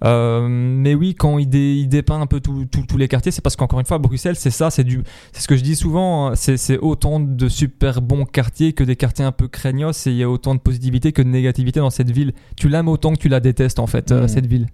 Euh, 0.02 0.46
mais 0.48 0.94
oui, 0.94 1.14
quand 1.14 1.38
il, 1.38 1.46
dé- 1.48 1.74
il 1.76 1.86
dépeint 1.88 2.18
un 2.20 2.26
peu 2.26 2.40
tous 2.40 2.96
les 2.96 3.06
quartiers, 3.08 3.32
c'est 3.32 3.42
parce 3.42 3.54
qu'encore 3.56 3.80
une 3.80 3.86
fois, 3.86 3.98
Bruxelles, 3.98 4.36
c'est 4.36 4.50
ça, 4.50 4.70
c'est 4.70 4.84
du, 4.84 5.02
c'est 5.32 5.42
ce 5.42 5.48
que 5.48 5.56
je 5.56 5.62
dis 5.62 5.76
souvent, 5.76 6.28
hein, 6.28 6.34
c'est 6.36 6.78
autant 6.78 7.20
de 7.20 7.48
super 7.48 8.00
bons 8.00 8.24
quartiers 8.24 8.72
que 8.72 8.82
des 8.82 8.96
quartiers 8.96 9.26
un 9.26 9.32
peu 9.32 9.46
craignos, 9.46 10.06
et 10.06 10.10
il 10.10 10.16
y 10.16 10.22
a 10.22 10.30
autant 10.30 10.54
de 10.54 10.60
positivité 10.60 11.12
que 11.12 11.20
de 11.20 11.28
négativité 11.28 11.80
dans 11.80 11.90
cette 11.90 12.10
ville. 12.10 12.32
Tu 12.56 12.68
l'aimes 12.70 12.88
autant 12.88 13.12
que 13.12 13.18
tu 13.18 13.28
la 13.28 13.40
détestes, 13.40 13.78
en 13.78 13.86
fait, 13.86 14.10
euh, 14.10 14.22
Mhm. 14.22 14.28
cette 14.28 14.46
ville. 14.46 14.68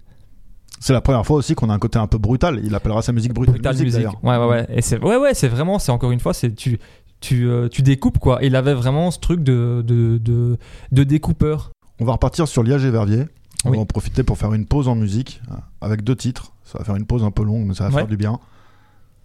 C'est 0.79 0.93
la 0.93 1.01
première 1.01 1.25
fois 1.25 1.37
aussi 1.37 1.55
qu'on 1.55 1.69
a 1.71 1.73
un 1.73 1.79
côté 1.79 1.97
un 1.99 2.07
peu 2.07 2.19
brutal. 2.19 2.61
Il 2.63 2.73
appellera 2.75 3.01
sa 3.01 3.11
musique 3.11 3.33
brutal, 3.33 3.55
Brutal 3.55 3.73
music, 3.73 3.85
music. 3.85 3.97
d'ailleurs. 3.99 4.23
Ouais, 4.23 4.37
ouais, 4.37 4.49
ouais. 4.61 4.67
Et 4.77 4.81
c'est, 4.81 4.99
ouais, 5.03 5.17
ouais, 5.17 5.33
c'est 5.33 5.47
vraiment, 5.49 5.79
c'est 5.79 5.91
encore 5.91 6.11
une 6.11 6.19
fois, 6.19 6.33
c'est 6.35 6.53
tu, 6.55 6.77
tu, 7.19 7.47
euh, 7.49 7.67
tu 7.69 7.81
découpes 7.81 8.19
quoi. 8.19 8.39
Il 8.41 8.55
avait 8.55 8.73
vraiment 8.73 9.11
ce 9.11 9.19
truc 9.19 9.41
de, 9.43 9.83
de, 9.85 10.17
de, 10.17 10.57
de 10.91 11.03
découpeur. 11.03 11.71
On 11.99 12.05
va 12.05 12.13
repartir 12.13 12.47
sur 12.47 12.63
Liège 12.63 12.85
et 12.85 12.91
Verviers. 12.91 13.25
On 13.65 13.71
Oui. 13.71 13.77
va 13.77 13.81
en 13.81 13.85
profiter 13.87 14.23
pour 14.23 14.37
faire 14.37 14.53
une 14.53 14.65
pause 14.65 14.87
en 14.87 14.95
musique 14.95 15.41
avec 15.81 16.03
deux 16.03 16.15
titres. 16.15 16.51
Ça 16.63 16.77
va 16.77 16.83
faire 16.85 16.95
une 16.95 17.05
pause 17.07 17.23
un 17.23 17.31
peu 17.31 17.43
longue, 17.43 17.65
mais 17.67 17.73
ça 17.73 17.85
va 17.85 17.89
Ouais. 17.89 17.95
faire 18.01 18.07
du 18.07 18.17
bien. 18.17 18.39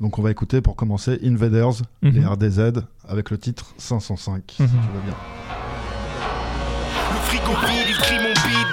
Donc 0.01 0.19
on 0.19 0.23
va 0.23 0.31
écouter 0.31 0.60
pour 0.62 0.74
commencer 0.74 1.19
Invaders, 1.23 1.82
Mhm. 2.02 2.10
les 2.12 2.24
RDZ, 2.24 2.73
avec 3.06 3.31
le 3.31 3.39
titre 3.39 3.74
505. 3.78 4.56
Mhm. 4.59 4.66
Si 4.66 4.73
tu 4.73 4.78
veux 4.94 5.02
bien. 5.05 5.14
Le 7.10 7.19
frigo 7.27 7.52
vide, 7.66 7.86
il 7.89 7.97
crie 7.97 8.16
mon 8.19 8.32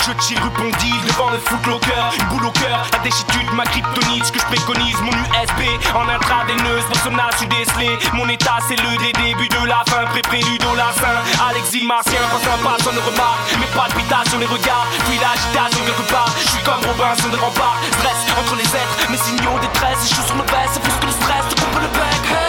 beat, 0.10 0.22
je 0.22 0.28
tire 0.28 0.44
répondis 0.44 0.94
devant 1.08 1.30
le 1.30 1.38
footlocker, 1.38 2.04
une 2.20 2.26
boule 2.28 2.46
au 2.46 2.52
cœur, 2.52 2.86
la 2.94 3.00
déchitude, 3.00 3.52
ma 3.54 3.64
kryptonite, 3.64 4.26
ce 4.26 4.32
que 4.32 4.40
je 4.40 4.46
préconise, 4.46 5.00
mon 5.02 5.12
USB 5.12 5.62
en 5.96 6.08
intraveineuse, 6.08 6.84
personnage, 6.86 7.34
je 7.34 7.38
suis 7.38 7.48
décelé, 7.48 7.90
mon 8.14 8.28
état 8.30 8.58
c'est 8.68 8.76
le 8.76 8.98
des 8.98 9.14
débuts 9.14 9.50
de 9.50 9.68
la 9.68 9.84
fin, 9.88 10.06
pré-prélude 10.06 10.64
au 10.72 10.76
larcin, 10.76 11.16
à 11.40 11.54
l'exil 11.54 11.86
martien, 11.86 12.20
quand 12.32 12.44
un 12.44 12.58
pas 12.64 12.84
sonne 12.84 13.00
remarque, 13.00 13.40
mes 13.60 13.70
palpitations, 13.76 14.40
les 14.40 14.50
regards, 14.50 14.88
puis 15.08 15.20
l'agitation 15.20 15.84
quelque 15.86 16.10
part, 16.12 16.32
je 16.40 16.50
suis 16.50 16.64
comme 16.64 16.82
Robinson 16.86 17.30
de 17.30 17.38
rempart, 17.38 17.78
stress 18.00 18.20
entre 18.40 18.56
les 18.56 18.70
êtres, 18.70 18.96
mes 19.10 19.18
signaux 19.18 19.60
détresse, 19.62 20.00
les 20.04 20.16
choses 20.16 20.26
sur 20.26 20.36
le 20.36 20.44
baisse, 20.44 20.74
c'est 20.74 20.82
plus 20.82 20.94
que 21.00 21.06
le 21.06 21.12
stress, 21.12 21.44
te 21.50 21.56
coupe 21.60 21.82
le 21.82 21.88
bec! 21.88 22.49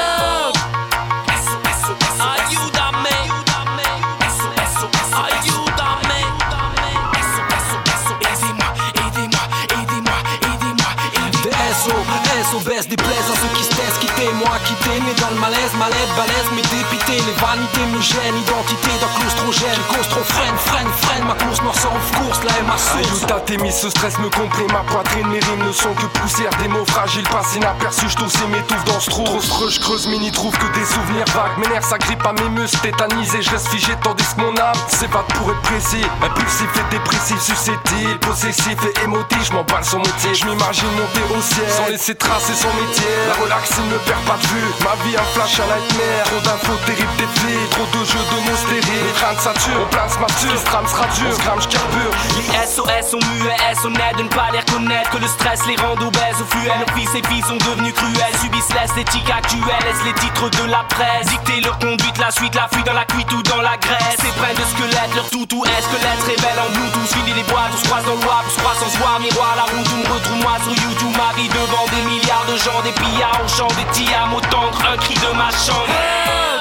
Moi, 14.41 14.57
quittez, 14.65 14.99
mais 15.05 15.15
dans 15.21 15.31
le 15.31 15.41
malaise, 15.41 15.73
malaise, 15.79 16.11
balèze, 16.17 16.49
mais 16.55 16.63
dépité, 16.63 17.21
les 17.21 17.37
vanités 17.37 17.87
me 17.93 18.01
gênent, 18.01 18.39
identité 18.41 18.91
d'un 19.01 19.13
claustrogène, 19.21 19.81
trop 20.09 20.25
freine, 20.25 20.57
freine, 20.57 20.93
freine, 21.03 21.25
ma 21.25 21.35
course 21.35 21.63
noire 21.63 21.77
sans 21.77 21.95
course, 22.19 22.41
la 22.45 22.63
MA 22.65 22.77
source. 22.79 23.23
Ayuda 23.23 23.41
Témis, 23.41 23.73
ce 23.73 23.91
stress 23.91 24.19
me 24.19 24.29
comprime 24.31 24.73
ma 24.73 24.83
poitrine, 24.91 25.29
mes 25.29 25.41
rimes 25.41 25.67
ne 25.67 25.73
sont 25.73 25.93
que 25.95 26.07
poussière, 26.19 26.51
des 26.63 26.69
mots 26.69 26.87
fragiles 26.87 27.29
passent 27.29 27.55
inaperçus, 27.57 28.09
je 28.09 28.17
tousse 28.17 28.35
et 28.43 28.49
m'étouffe 28.49 28.85
dans 28.85 29.01
ce 29.01 29.11
trou. 29.11 29.25
Trop 29.25 29.69
je 29.69 29.81
creuse, 29.81 30.07
mais 30.09 30.19
n'y 30.19 30.33
trouve 30.33 30.57
que 30.57 30.67
des 30.79 30.85
souvenirs 30.85 31.27
vagues. 31.35 31.59
Mes 31.59 31.69
nerfs 31.69 31.85
s'agrippent 31.85 32.27
à 32.27 32.33
mes 32.33 32.49
muscles, 32.49 32.79
tétanisés, 32.81 33.43
je 33.43 33.51
reste 33.51 33.69
figé 33.69 33.93
tandis 34.03 34.25
que 34.35 34.41
mon 34.41 34.57
âme 34.57 34.81
s'évade 34.89 35.27
pour 35.35 35.51
être 35.51 35.63
précis. 35.63 36.05
Impulsif 36.23 36.69
et 36.77 36.91
dépressif, 36.91 37.41
susceptible, 37.41 38.19
possessif 38.21 38.77
et 38.85 39.05
émotif, 39.05 39.45
je 39.45 39.53
m'emballe 39.53 39.85
son 39.85 39.99
motif. 39.99 40.33
Je 40.35 40.47
m'imagine 40.47 40.89
monter 40.93 41.23
au 41.37 41.41
ciel, 41.41 41.67
sans 41.71 41.89
laisser 41.89 42.15
tracer 42.15 42.55
son 42.55 42.69
métier. 42.81 43.07
La 43.29 43.43
relaxe, 43.43 43.71
il 43.79 43.89
ne 43.93 43.99
perd 43.99 44.25
pas 44.31 44.37
de 44.37 44.47
vue, 44.47 44.71
ma 44.87 44.95
vie 45.03 45.17
un 45.17 45.27
flash 45.35 45.59
à 45.59 45.67
nightmare. 45.67 46.25
Trop 46.31 46.43
d'infos 46.47 46.79
terribles 46.87 47.17
défilent, 47.19 47.69
trop 47.75 47.89
de 47.91 48.05
jeux 48.07 48.27
de 48.31 48.39
mots 48.47 48.61
stériles. 48.63 49.05
Mes 49.07 49.17
crânes 49.19 49.43
saturent, 49.43 49.83
on 49.83 49.91
place 49.91 50.15
ma 50.21 50.31
ture, 50.39 50.55
ce 50.55 50.67
drame 50.71 50.87
sera 50.87 51.07
dur, 51.19 51.35
gramme, 51.43 51.61
je 51.61 51.69
carbure. 51.69 52.13
Les 52.39 52.67
SOS 52.67 53.11
sont 53.11 53.25
muets, 53.35 53.59
honnêtes 53.83 54.19
de 54.19 54.23
ne 54.23 54.29
pas 54.29 54.51
les 54.53 54.61
reconnaître. 54.61 55.11
Que 55.11 55.19
le 55.19 55.27
stress 55.27 55.67
les 55.67 55.75
rend 55.83 55.99
obèses 55.99 56.39
au 56.39 56.47
fluet. 56.47 56.71
Leurs 56.79 56.95
fils 56.95 57.11
et 57.19 57.27
filles 57.27 57.43
sont 57.43 57.59
devenus 57.59 57.95
cruels. 57.95 58.37
Subissent 58.39 58.75
l'esthétique 58.75 59.31
actuelle, 59.31 59.83
laissent 59.83 60.07
les 60.07 60.15
titres 60.15 60.47
de 60.51 60.65
la 60.71 60.85
presse? 60.87 61.27
Dicter 61.27 61.61
leur 61.63 61.79
conduite, 61.79 62.19
la 62.19 62.31
suite, 62.31 62.55
la 62.55 62.69
fuite 62.71 62.87
dans 62.87 62.95
la 62.95 63.07
cuite 63.07 63.33
ou 63.33 63.43
dans 63.43 63.63
la 63.63 63.77
graisse. 63.83 64.19
C'est 64.23 64.35
près 64.39 64.55
de 64.55 64.63
squelette, 64.63 65.15
leur 65.17 65.29
toutou 65.31 65.65
est 65.67 65.83
squelette 65.83 66.23
Révèle 66.23 66.61
en 66.63 66.71
bluetooth, 66.71 67.11
fini 67.11 67.35
les 67.35 67.47
boîtes, 67.51 67.75
on 67.75 67.79
se 67.83 67.87
croise 67.89 68.05
dans 68.05 68.15
le 68.15 68.23
wap 68.23 68.45
On 68.47 68.51
se 68.51 68.59
croise 68.63 68.79
sans 68.79 68.95
voir, 69.03 69.19
miroir, 69.19 69.59
la 69.59 69.67
route, 69.67 69.91
on 69.91 69.99
me 70.07 70.09
retrouve-moi 70.15 70.55
sur 70.63 70.75
YouTube. 70.79 71.15
Ma 71.17 71.35
vie 71.35 71.49
devant 71.49 71.87
des 71.91 72.03
milliards 72.05 72.47
de 72.47 72.57
gens, 72.61 72.81
des 72.85 72.93
pillards 72.93 73.41
Au 73.43 73.49
chant 73.49 73.73
des 73.75 73.89
tiams, 73.97 74.20
au 74.29 74.41
tendre, 74.41 74.79
un 74.93 74.97
cri 74.99 75.15
de 75.15 75.37
ma 75.37 75.51
chambre 75.51 75.87
Tendre 75.89 76.60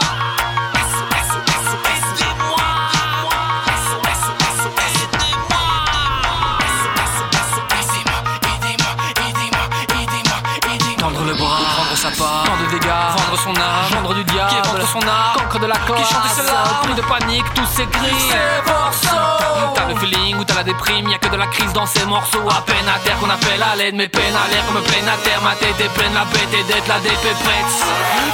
tant 12.07 12.55
de 12.63 12.71
dégâts, 12.71 12.87
vendre 12.87 13.39
son 13.43 13.49
âme, 13.49 13.91
vendre 13.91 14.13
du 14.13 14.23
diable, 14.23 14.49
qui 14.49 14.69
vendre 14.69 14.87
son 14.87 15.01
âme, 15.01 15.35
cancre 15.35 15.59
de 15.59 15.65
la 15.65 15.75
classe, 15.75 15.99
qui 15.99 16.13
chante 16.13 16.31
ses 16.31 16.45
larmes, 16.47 16.79
pris 16.83 16.93
de 16.93 17.01
panique, 17.01 17.53
tous 17.53 17.65
ses 17.75 17.85
cris, 17.87 18.19
ses 18.31 18.71
morceaux. 18.71 19.73
T'as 19.75 19.85
le 19.85 19.95
feeling 19.95 20.37
ou 20.37 20.43
t'as 20.45 20.55
la 20.55 20.63
déprime, 20.63 21.09
y 21.09 21.13
a 21.13 21.17
que 21.17 21.27
de 21.27 21.35
la 21.35 21.47
crise 21.47 21.73
dans 21.73 21.85
ces 21.85 22.05
morceaux, 22.05 22.47
à 22.49 22.61
peine 22.61 22.87
à 22.87 22.99
terre 23.03 23.17
qu'on 23.19 23.29
appelle 23.29 23.61
à 23.61 23.75
l'aide, 23.75 23.95
mais 23.95 24.07
peine 24.07 24.33
à 24.33 24.47
l'air 24.47 24.63
comme 24.67 24.81
pleine 24.83 25.07
à 25.09 25.17
terre, 25.23 25.41
ma 25.43 25.55
tête 25.55 25.75
est 25.79 25.93
pleine, 25.93 26.13
la 26.13 26.23
bête 26.25 26.53
et 26.53 26.63
d'être 26.63 26.87
la 26.87 26.99
DP 26.99 27.25
prête. 27.43 27.73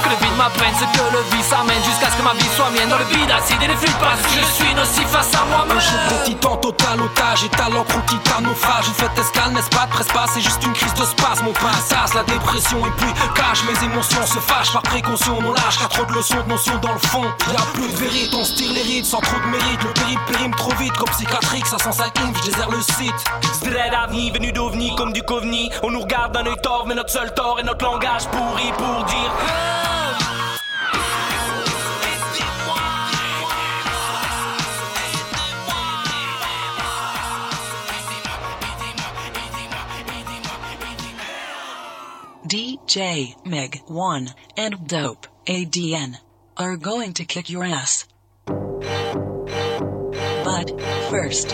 Que 0.04 0.08
le 0.10 0.16
vide 0.22 0.36
m'apprenne 0.38 0.74
ce 0.78 0.86
que 0.86 1.04
le 1.10 1.22
vice 1.34 1.52
amène, 1.52 1.82
jusqu'à 1.82 2.10
ce 2.10 2.16
que 2.16 2.22
ma 2.22 2.34
vie 2.34 2.50
soit 2.54 2.70
mienne, 2.70 2.88
dans 2.88 2.98
le 2.98 3.08
vide 3.10 3.30
acide 3.30 3.62
et 3.62 3.66
les 3.66 3.76
fluides 3.76 3.98
parce 3.98 4.22
que 4.22 4.38
je 4.38 4.62
suis 4.62 4.74
nocif 4.74 5.08
face 5.10 5.34
à 5.34 5.42
moi-même. 5.50 5.78
Un 5.78 6.24
titan 6.24 6.56
total 6.58 7.02
otage, 7.02 7.44
et 7.44 7.48
talent 7.50 7.82
pro 7.82 7.98
titan 8.06 8.42
naufrage, 8.42 8.86
une 8.86 8.94
fête 8.94 9.18
escale, 9.18 9.50
n'est-ce 9.52 9.70
pas, 9.70 9.86
presse 9.90 10.12
pas, 10.14 10.26
c'est 10.32 10.40
juste 10.40 10.62
une 10.62 10.72
crise 10.72 10.94
de 10.94 11.04
spasme, 11.04 11.46
mon 11.46 11.52
passage, 11.52 12.14
la 12.14 12.22
dépression 12.22 12.78
et 12.86 12.90
puis 12.98 13.10
cache 13.34 13.55
mes 13.64 13.84
émotions 13.84 14.26
se 14.26 14.38
fâchent 14.38 14.72
par 14.72 14.82
précaution, 14.82 15.40
non 15.40 15.52
lâche, 15.52 15.78
car 15.78 15.88
trop 15.88 16.04
de 16.04 16.12
leçons 16.12 16.42
de 16.42 16.48
notions 16.48 16.78
dans 16.78 16.92
le 16.92 16.98
fond. 16.98 17.24
Y'a 17.52 17.62
plus 17.72 17.88
de 17.88 17.96
vérité, 17.96 18.36
on 18.36 18.44
se 18.44 18.54
tire 18.54 18.72
les 18.72 18.82
rides 18.82 19.04
sans 19.04 19.20
trop 19.20 19.40
de 19.40 19.46
mérite, 19.46 19.82
le 19.82 19.92
périple 19.92 20.22
périme 20.32 20.54
trop 20.54 20.74
vite 20.74 20.92
comme 20.94 21.10
psychiatrique, 21.10 21.66
ça 21.66 21.78
sent 21.78 21.92
ça 21.92 22.06
je 22.16 22.50
désère 22.50 22.70
le 22.70 22.80
site. 22.80 23.24
Dread 23.62 23.94
avenir 23.94 24.32
venu 24.32 24.52
d'OVNI 24.52 24.94
comme 24.96 25.12
du 25.12 25.22
Covni 25.22 25.70
On 25.82 25.90
nous 25.90 26.00
regarde 26.00 26.32
d'un 26.32 26.46
œil 26.46 26.56
tort 26.62 26.84
mais 26.86 26.94
notre 26.94 27.10
seul 27.10 27.32
tort 27.34 27.58
est 27.58 27.64
notre 27.64 27.84
langage 27.84 28.26
pourri 28.28 28.70
pour 28.76 29.04
dire 29.04 29.32
DJ 42.46 43.34
Meg 43.44 43.82
1 43.88 44.28
and 44.56 44.86
Dope 44.86 45.26
ADN 45.46 46.16
are 46.56 46.76
going 46.76 47.12
to 47.14 47.24
kick 47.24 47.50
your 47.50 47.64
ass. 47.64 48.06
But 50.44 50.80
first, 51.10 51.52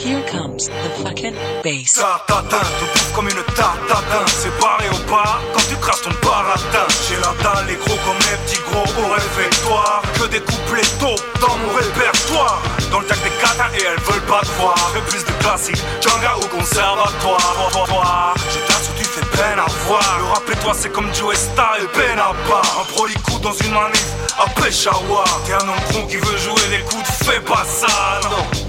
Here 0.00 0.22
comes 0.32 0.64
the 0.66 0.90
fucking 1.04 1.36
bass. 1.62 1.92
Tartatin, 1.92 2.64
tout 2.78 2.88
bouffe 2.88 3.12
comme 3.14 3.28
une 3.28 3.44
tarte 3.54 3.86
tatin 3.86 4.24
Séparé 4.28 4.88
au 4.88 5.10
bas, 5.12 5.38
quand 5.52 5.60
tu 5.68 5.76
craches 5.76 6.00
ton 6.00 6.10
baratin. 6.24 6.88
J'ai 7.04 7.16
la 7.20 7.36
dalle, 7.44 7.66
les 7.68 7.76
gros 7.76 8.00
comme 8.06 8.16
les 8.16 8.38
petits 8.40 8.62
gros 8.70 8.80
au 8.80 9.12
réfectoire. 9.12 10.00
Que 10.14 10.26
des 10.28 10.40
couplets 10.40 10.88
tôt 10.98 11.20
dans 11.42 11.54
mon 11.54 11.74
répertoire. 11.76 12.62
Dans 12.90 13.00
le 13.00 13.06
tac 13.06 13.22
des 13.22 13.36
catins 13.44 13.68
et 13.76 13.84
elles 13.84 14.00
veulent 14.08 14.26
pas 14.26 14.40
te 14.40 14.52
voir. 14.58 14.78
Fais 14.94 15.02
plus 15.02 15.22
de 15.22 15.32
classiques, 15.42 15.84
Djanga 16.00 16.32
ou 16.38 16.46
conservatoire. 16.48 18.34
J'ai 18.54 18.60
ta 18.60 18.80
où 18.80 18.96
tu 18.96 19.04
fais 19.04 19.26
peine 19.36 19.58
à 19.58 19.68
voir. 19.84 20.16
Le 20.18 20.24
rap 20.32 20.50
et 20.50 20.56
toi 20.64 20.72
c'est 20.74 20.92
comme 20.92 21.12
Joe 21.12 21.36
Star 21.36 21.76
et 21.76 21.98
Ben 21.98 22.18
Abba. 22.18 22.62
Un 22.80 22.84
prolico 22.94 23.38
dans 23.42 23.52
une 23.52 23.74
manif 23.74 24.06
à 24.38 24.48
Peshawar. 24.58 25.42
T'es 25.44 25.52
un 25.52 25.68
homme 25.68 25.84
con 25.92 26.06
qui 26.06 26.16
veut 26.16 26.38
jouer 26.38 26.68
des 26.70 26.82
coups 26.84 27.04
fais 27.30 27.40
pas 27.40 27.64
ça, 27.64 28.20
non 28.24 28.59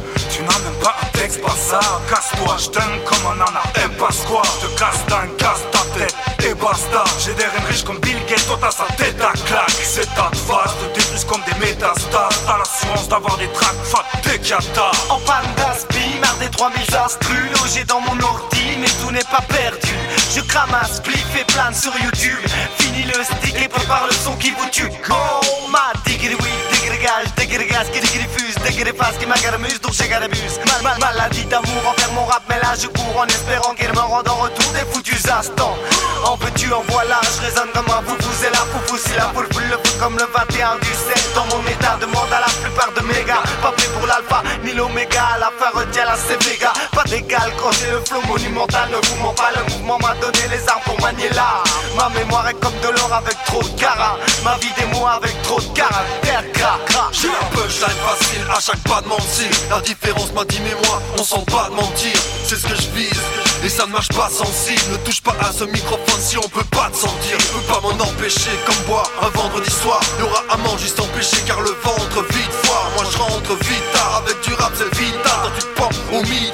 Casse-toi, 1.40 2.58
je 2.58 2.70
comme 2.70 3.32
un 3.32 3.36
nana 3.36 3.62
pas 3.98 4.10
quoi 4.28 4.42
Je 4.44 4.68
te 4.68 4.80
casse 4.80 5.06
d'un 5.08 5.28
casse 5.38 5.62
ta 5.72 5.80
tête 5.98 6.16
et 6.44 6.54
basta. 6.56 7.04
J'ai 7.24 7.34
des 7.36 7.44
reines 7.44 7.66
riches 7.70 7.84
comme 7.84 8.00
Bill 8.00 8.18
Gates, 8.28 8.46
toi 8.48 8.58
t'as 8.60 8.72
sa 8.72 8.86
tête 8.96 9.16
à 9.22 9.32
claque. 9.48 9.72
C'est 9.84 10.14
ta 10.16 10.30
face, 10.34 10.74
te 10.80 10.94
détruisent 10.94 11.26
comme 11.26 11.42
des 11.46 11.66
métastases 11.66 12.44
T'as 12.46 12.58
l'assurance 12.58 13.08
d'avoir 13.08 13.38
des 13.38 13.48
tracks 13.54 13.84
fat 13.86 14.06
dès 14.24 14.40
qu'il 14.40 14.50
y 14.50 14.54
a 14.54 14.60
tard 14.74 14.92
En 15.10 15.20
panne 15.20 15.46
d'aspi, 15.56 16.20
marre 16.20 16.36
des 16.38 16.50
3000 16.50 16.96
astrus 16.96 17.62
Logé 17.62 17.84
dans 17.86 18.02
mon 18.02 18.20
ordi, 18.20 18.78
mais 18.80 18.90
tout 19.02 19.12
n'est 19.12 19.30
pas 19.32 19.44
perdu. 19.48 19.96
Je 20.36 20.42
crame 20.42 20.76
un 20.82 20.86
spliff 20.86 21.28
et 21.40 21.46
plane 21.46 21.74
sur 21.74 21.94
YouTube. 22.04 22.40
Fini 22.78 23.04
le 23.04 23.24
stick 23.24 23.56
et 23.62 23.68
prépare 23.70 24.06
le 24.08 24.14
son 24.14 24.36
qui 24.36 24.52
vous 24.52 24.70
tue. 24.72 24.92
Oh 25.10 25.70
ma 25.70 25.94
digri 26.06 26.36
oui, 26.36 26.50
digri 26.74 26.98
gage, 27.00 27.34
digri 27.38 27.68
gaz, 27.68 27.90
digri 27.92 28.28
fuse 28.36 28.51
Digri 28.66 28.92
face, 28.96 29.18
qui 29.18 29.26
m'agarmuse, 29.26 29.82
donc 29.82 29.94
j'ai 29.94 30.08
garabuse 30.08 30.60
mal, 30.66 30.82
mal, 30.84 31.00
Maladie 31.00 31.46
d'amour 31.46 31.82
envers 31.88 32.12
mon 32.14 32.26
rap, 32.26 32.44
mais 32.48 32.58
là 32.58 32.74
je 32.80 32.88
cours 32.88 33.18
En 33.18 33.26
espérant 33.26 33.74
qu'il 33.74 33.90
me 33.90 34.00
rende 34.00 34.28
en 34.30 34.36
retour 34.36 34.72
des 34.74 34.86
foutus 34.92 35.28
instants. 35.30 35.76
En 36.24 36.36
veux-tu, 36.36 36.72
en 36.72 36.84
voilà, 36.90 37.20
je 37.24 37.42
résonne 37.46 37.70
comme 37.74 37.90
un 37.90 38.02
foufou 38.06 38.32
C'est 38.40 38.52
la 38.52 38.64
foufou, 38.70 38.98
si 38.98 39.14
la 39.16 39.30
foule 39.34 39.48
le 39.70 39.78
feu 39.78 39.98
comme 40.00 40.18
le 40.18 40.26
21 40.26 40.78
du 40.78 40.94
7 40.94 41.34
Dans 41.34 41.46
mon 41.46 41.64
état, 41.66 41.98
demande 42.00 42.32
à 42.32 42.42
la 42.42 42.52
plupart 42.62 42.92
de 42.94 43.02
mes 43.08 43.24
gars. 43.26 43.42
Pas 43.62 43.72
prêt 43.72 43.88
pour 43.98 44.06
l'alpha, 44.06 44.44
ni 44.64 44.74
l'oméga 44.74 45.38
la 45.40 45.52
fin, 45.58 45.78
retiens 45.78 46.06
la 46.06 46.16
C-Vega 46.16 46.74
Pas 46.94 47.04
d'égal 47.06 47.52
quand 47.60 47.72
j'ai 47.72 47.92
le 47.92 48.02
flow 48.06 48.22
monumental 48.28 48.90
Ne 48.90 48.96
vous 48.96 49.34
pas, 49.34 49.52
le 49.56 49.64
mouvement 49.72 49.98
m'a 50.00 50.14
donné 50.22 50.46
les 50.52 50.68
armes 50.70 50.82
pour 50.86 51.00
manier 51.02 51.30
là. 51.30 51.64
Ma 51.98 52.10
mémoire 52.10 52.48
est 52.50 52.60
comme 52.60 52.78
de 52.84 52.90
l'or 52.90 53.14
avec 53.14 53.38
trop 53.46 53.64
de 53.64 53.80
cara 53.80 54.18
Ma 54.44 54.58
vie 54.58 54.74
des 54.78 54.86
mots 54.94 55.08
avec 55.08 55.42
trop 55.42 55.60
de 55.60 55.74
caractère 55.74 56.44
gras. 56.54 56.78
J'ai 57.12 57.30
un 57.30 57.56
punchline 57.56 58.02
facile 58.06 58.46
à 58.56 58.60
chaque 58.60 58.84
pas 58.84 59.02
de 59.02 59.08
mentir 59.08 59.50
La 59.70 59.80
différence 59.82 60.32
m'a 60.34 60.46
dit 60.46 60.60
mais 60.64 60.76
moi 60.88 61.02
on 61.18 61.24
sent 61.24 61.44
pas 61.48 61.70
de 61.70 61.76
mentir. 61.76 62.14
C'est 62.46 62.56
ce 62.56 62.68
que 62.68 62.76
je 62.76 62.90
vise 62.90 63.22
et 63.64 63.70
ça 63.70 63.86
ne 63.86 63.92
marche 63.92 64.10
pas 64.10 64.30
sensible 64.30 64.82
Ne 64.92 64.98
touche 64.98 65.22
pas 65.22 65.36
à 65.40 65.52
ce 65.52 65.64
microphone 65.66 66.20
si 66.20 66.38
on 66.38 66.50
peut 66.50 66.64
pas 66.72 66.90
te 66.90 66.98
sentir. 66.98 67.38
Je 67.40 67.48
peux 67.48 67.74
pas 67.74 67.82
m'en 67.82 68.04
empêcher 68.04 68.52
comme 68.66 68.84
boire 68.88 69.10
un 69.22 69.30
vendredi 69.30 69.70
soir. 69.70 70.00
Y'aura 70.20 70.44
à 70.50 70.58
manger 70.58 70.88
sans 70.88 71.08
péché 71.16 71.38
car 71.46 71.62
le 71.62 71.72
ventre 71.84 72.24
vide 72.34 72.52
foire. 72.64 72.90
Moi 72.96 73.06
je 73.12 73.18
rentre 73.18 73.56
vite 73.64 73.92
tard 73.94 74.24
avec 74.24 74.42
du 74.42 74.54
rap 74.54 74.72
c'est 74.76 74.96
vital 74.98 75.52
tu 75.56 75.62
te 75.62 75.82
au 75.82 76.24
frappe 76.24 76.51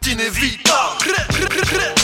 est 0.00 0.12
inévitable. 0.12 1.14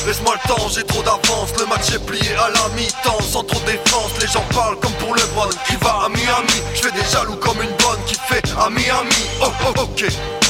Laisse-moi 0.07 0.35
le 0.43 0.49
temps, 0.49 0.69
j'ai 0.69 0.85
trop 0.85 1.03
d'avance. 1.03 1.51
Le 1.59 1.67
match 1.67 1.91
est 1.95 2.05
plié 2.05 2.35
à 2.37 2.49
la 2.51 2.69
mi-temps. 2.77 3.21
Sans 3.21 3.43
trop 3.45 3.61
défense, 3.61 4.13
les 4.21 4.27
gens 4.27 4.45
parlent 4.55 4.79
comme 4.81 4.93
pour 4.95 5.15
le 5.15 5.23
bon 5.35 5.49
Qui 5.67 5.77
va 5.77 6.05
à 6.05 6.09
Miami, 6.09 6.63
je 6.75 6.83
fais 6.83 6.93
des 6.93 7.09
jaloux 7.11 7.37
comme 7.37 7.61
une 7.63 7.77
bonne 7.79 8.03
Qui 8.07 8.15
fait 8.29 8.43
à 8.59 8.69
Miami, 8.71 9.27
oh 9.43 9.49
oh 9.67 9.81
ok. 9.83 10.05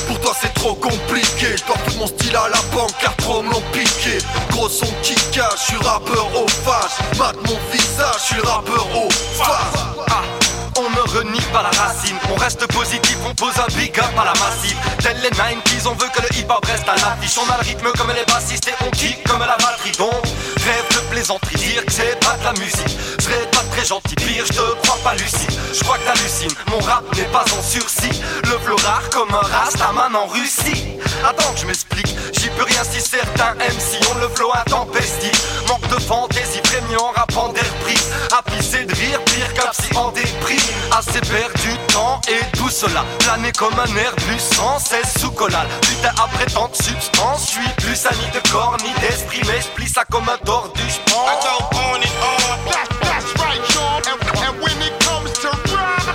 Pour 0.06 0.20
toi 0.20 0.32
c'est 0.40 0.52
trop 0.54 0.74
compliqué, 0.74 1.56
je 1.56 1.64
dois 1.64 1.76
tout 1.86 1.98
mon 1.98 2.06
style 2.06 2.36
à 2.36 2.48
la 2.48 2.60
banque 2.76 2.92
car 3.00 3.16
trop 3.16 3.42
me 3.42 3.50
l'ont 3.50 3.62
piqué 3.72 4.18
Gros 4.50 4.68
son 4.68 4.86
qui 5.02 5.14
cache, 5.32 5.60
je 5.60 5.74
suis 5.74 5.76
rappeur 5.78 6.28
au 6.34 6.46
fâche 6.46 7.18
Mate 7.18 7.36
mon 7.46 7.58
visage, 7.72 8.16
je 8.18 8.34
suis 8.34 8.40
rappeur 8.42 8.86
au 8.94 9.10
face 9.10 10.43
on 10.78 10.90
ne 10.90 11.18
renie 11.18 11.40
pas 11.52 11.62
la 11.62 11.70
racine, 11.70 12.16
on 12.30 12.36
reste 12.36 12.66
positif, 12.72 13.16
on 13.26 13.34
pose 13.34 13.54
un 13.58 13.72
big 13.76 13.98
up 13.98 14.10
à 14.18 14.24
la 14.24 14.32
massive. 14.32 14.76
Tels 14.98 15.20
les 15.22 15.30
90s, 15.30 15.86
on 15.86 15.94
veut 15.94 16.08
que 16.14 16.22
le 16.22 16.38
hip 16.38 16.46
hop 16.48 16.64
reste 16.64 16.88
à 16.88 16.94
l'affiche. 16.96 17.38
On 17.38 17.52
a 17.52 17.56
le 17.58 17.64
rythme 17.64 17.90
comme 17.96 18.12
les 18.14 18.24
bassistes 18.32 18.68
et 18.68 18.84
on 18.84 18.90
kick 18.90 19.22
comme 19.24 19.40
la 19.40 19.56
batterie. 19.56 19.92
Donc, 19.98 20.24
rêve 20.64 20.88
de 20.90 20.98
plaisanterie, 21.10 21.56
dire 21.56 21.84
que 21.84 21.92
c'est 21.92 22.18
pas 22.20 22.36
de 22.38 22.44
la 22.44 22.52
musique. 22.52 22.98
Serait 23.20 23.48
pas 23.52 23.64
très 23.72 23.84
gentil, 23.84 24.14
pire, 24.16 24.44
je 24.46 24.52
te 24.52 24.74
crois 24.82 24.98
pas 25.04 25.14
lucide. 25.14 25.52
Je 25.72 25.80
crois 25.82 25.98
que 25.98 26.04
t'hallucines, 26.04 26.54
mon 26.70 26.78
rap 26.80 27.04
n'est 27.16 27.24
pas 27.24 27.44
en 27.56 27.62
sursis. 27.62 28.20
Le 28.44 28.58
flow 28.64 28.76
rare 28.84 29.08
comme 29.10 29.32
un 29.34 29.46
rastaman 29.46 30.14
en 30.14 30.26
Russie. 30.26 30.98
Attends 31.24 31.52
que 31.54 31.60
je 31.60 31.66
m'explique, 31.66 32.14
j'y 32.32 32.48
peux 32.50 32.64
rien 32.64 32.82
si 32.84 33.00
certains 33.00 33.54
MC 33.54 34.00
ont 34.10 34.18
le 34.18 34.28
flow 34.28 34.50
intempestif. 34.54 35.32
Manque 35.68 35.88
de 35.88 36.00
fantaisie, 36.00 36.60
prémiant, 36.60 37.12
rappant 37.14 37.48
des 37.48 37.60
reprises. 37.60 38.10
À 38.36 38.42
pisser 38.42 38.84
de 38.84 38.94
rire, 38.94 39.20
pire 39.24 39.54
qu'un 39.54 39.70
psy 39.70 39.96
en 39.96 40.10
déprise. 40.10 40.63
Assez 40.90 41.20
perdu 41.20 41.76
temps 41.92 42.20
et 42.28 42.56
tout 42.56 42.70
cela. 42.70 43.04
Plané 43.20 43.52
comme 43.52 43.74
un 43.78 43.96
Airbus 43.96 44.38
sans 44.38 44.78
cesse 44.78 45.18
sous 45.18 45.30
collal. 45.30 45.66
Putain, 45.82 46.10
après 46.22 46.46
tant 46.46 46.68
de 46.68 46.76
substance, 46.76 47.46
je 47.46 47.52
suis 47.52 47.68
plus 47.78 48.06
ami 48.06 48.26
de 48.32 48.48
corps 48.50 48.76
ni 48.82 48.92
d'esprit, 49.00 49.40
mais 49.46 49.60
je 49.60 49.68
plie 49.74 49.88
ça 49.88 50.04
comme 50.10 50.28
un 50.28 50.38
tordu, 50.44 50.82
je 50.88 51.12
on 51.12 51.18
and 51.18 51.38
on. 51.40 52.70
That, 52.70 52.88
that's 53.00 53.32
right, 53.40 53.60
y'all. 53.74 54.00
And, 54.06 54.18
and 54.46 54.62
when 54.62 54.80
it 54.82 54.94
comes 55.04 55.32
to 55.42 55.48
rap, 55.74 56.06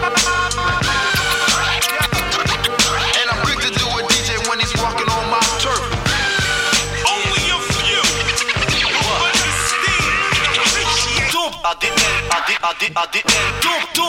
and 3.18 3.30
I'm 3.30 3.40
quick 3.46 3.60
to 3.60 3.70
do 3.70 3.86
a 3.86 4.04
DJ 4.08 4.50
when 4.50 4.60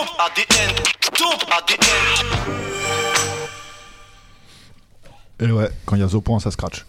ADN, 0.00 0.74
ADN. 1.52 1.80
Et 5.40 5.52
ouais, 5.52 5.70
quand 5.84 5.96
il 5.96 6.00
y 6.00 6.02
a 6.04 6.08
Zo 6.08 6.20
point, 6.20 6.40
ça 6.40 6.50
scratch. 6.50 6.86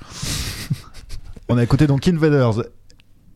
On 1.49 1.57
a 1.57 1.63
écouté 1.63 1.88
donc 1.88 2.07
Invaders, 2.07 2.63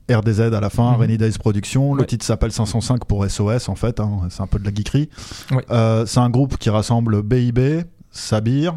RDZ 0.09 0.39
à 0.53 0.59
la 0.61 0.69
fin, 0.69 0.93
Mhm. 0.93 0.99
Rainy 0.99 1.17
Days 1.17 1.37
Production. 1.37 1.93
Le 1.93 2.01
Ouais. 2.01 2.07
titre 2.07 2.25
s'appelle 2.25 2.51
505 2.51 3.05
pour 3.05 3.25
SOS 3.25 3.67
en 3.69 3.75
fait, 3.75 3.99
hein, 3.99 4.21
c'est 4.29 4.41
un 4.41 4.47
peu 4.47 4.59
de 4.59 4.65
la 4.65 4.73
geekerie. 4.73 5.09
Ouais. 5.51 5.65
Euh, 5.71 6.05
c'est 6.05 6.19
un 6.19 6.29
groupe 6.29 6.57
qui 6.57 6.69
rassemble 6.69 7.21
BIB, 7.23 7.83
Sabir, 8.11 8.75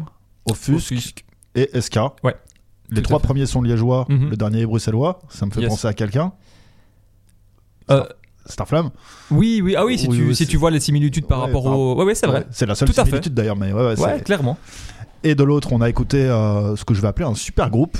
Offusque, 0.49 0.91
Offusque. 0.91 1.25
et 1.55 1.69
SK. 1.79 1.99
Ouais. 2.23 2.35
Les 2.89 3.01
trois 3.01 3.19
premiers 3.19 3.45
sont 3.45 3.61
liégeois, 3.61 4.05
Mhm. 4.09 4.29
le 4.31 4.37
dernier 4.37 4.61
est 4.61 4.65
bruxellois. 4.65 5.19
Ça 5.29 5.45
me 5.45 5.51
fait 5.51 5.61
Yes. 5.61 5.69
penser 5.69 5.87
à 5.87 5.93
quelqu'un. 5.93 6.33
Euh, 7.91 8.03
Starflame. 8.49 8.89
oui, 9.31 9.61
oui, 9.63 9.75
ah 9.77 9.85
oui, 9.85 9.97
si, 9.97 10.07
Oui, 10.07 10.17
tu, 10.17 10.23
oui, 10.27 10.35
si 10.35 10.47
tu 10.47 10.57
vois 10.57 10.71
les 10.71 10.79
similitudes 10.79 11.25
par 11.27 11.39
Ouais, 11.39 11.45
rapport 11.45 11.63
par- 11.63 11.77
au. 11.79 11.95
Ouais, 11.95 12.03
ouais, 12.05 12.15
c'est 12.15 12.27
vrai. 12.27 12.39
Ouais, 12.39 12.45
c'est 12.51 12.65
la 12.65 12.75
seule 12.75 12.89
Tout 12.89 12.93
similitude 13.03 13.33
d'ailleurs, 13.33 13.55
mais 13.55 13.71
ouais, 13.71 13.95
clairement. 14.25 14.57
Et 15.23 15.35
de 15.35 15.43
l'autre, 15.43 15.73
on 15.73 15.81
a 15.81 15.89
écouté 15.89 16.17
euh, 16.17 16.75
ce 16.75 16.85
que 16.85 16.93
je 16.93 17.01
vais 17.01 17.07
appeler 17.07 17.27
un 17.27 17.35
super 17.35 17.69
groupe, 17.69 17.97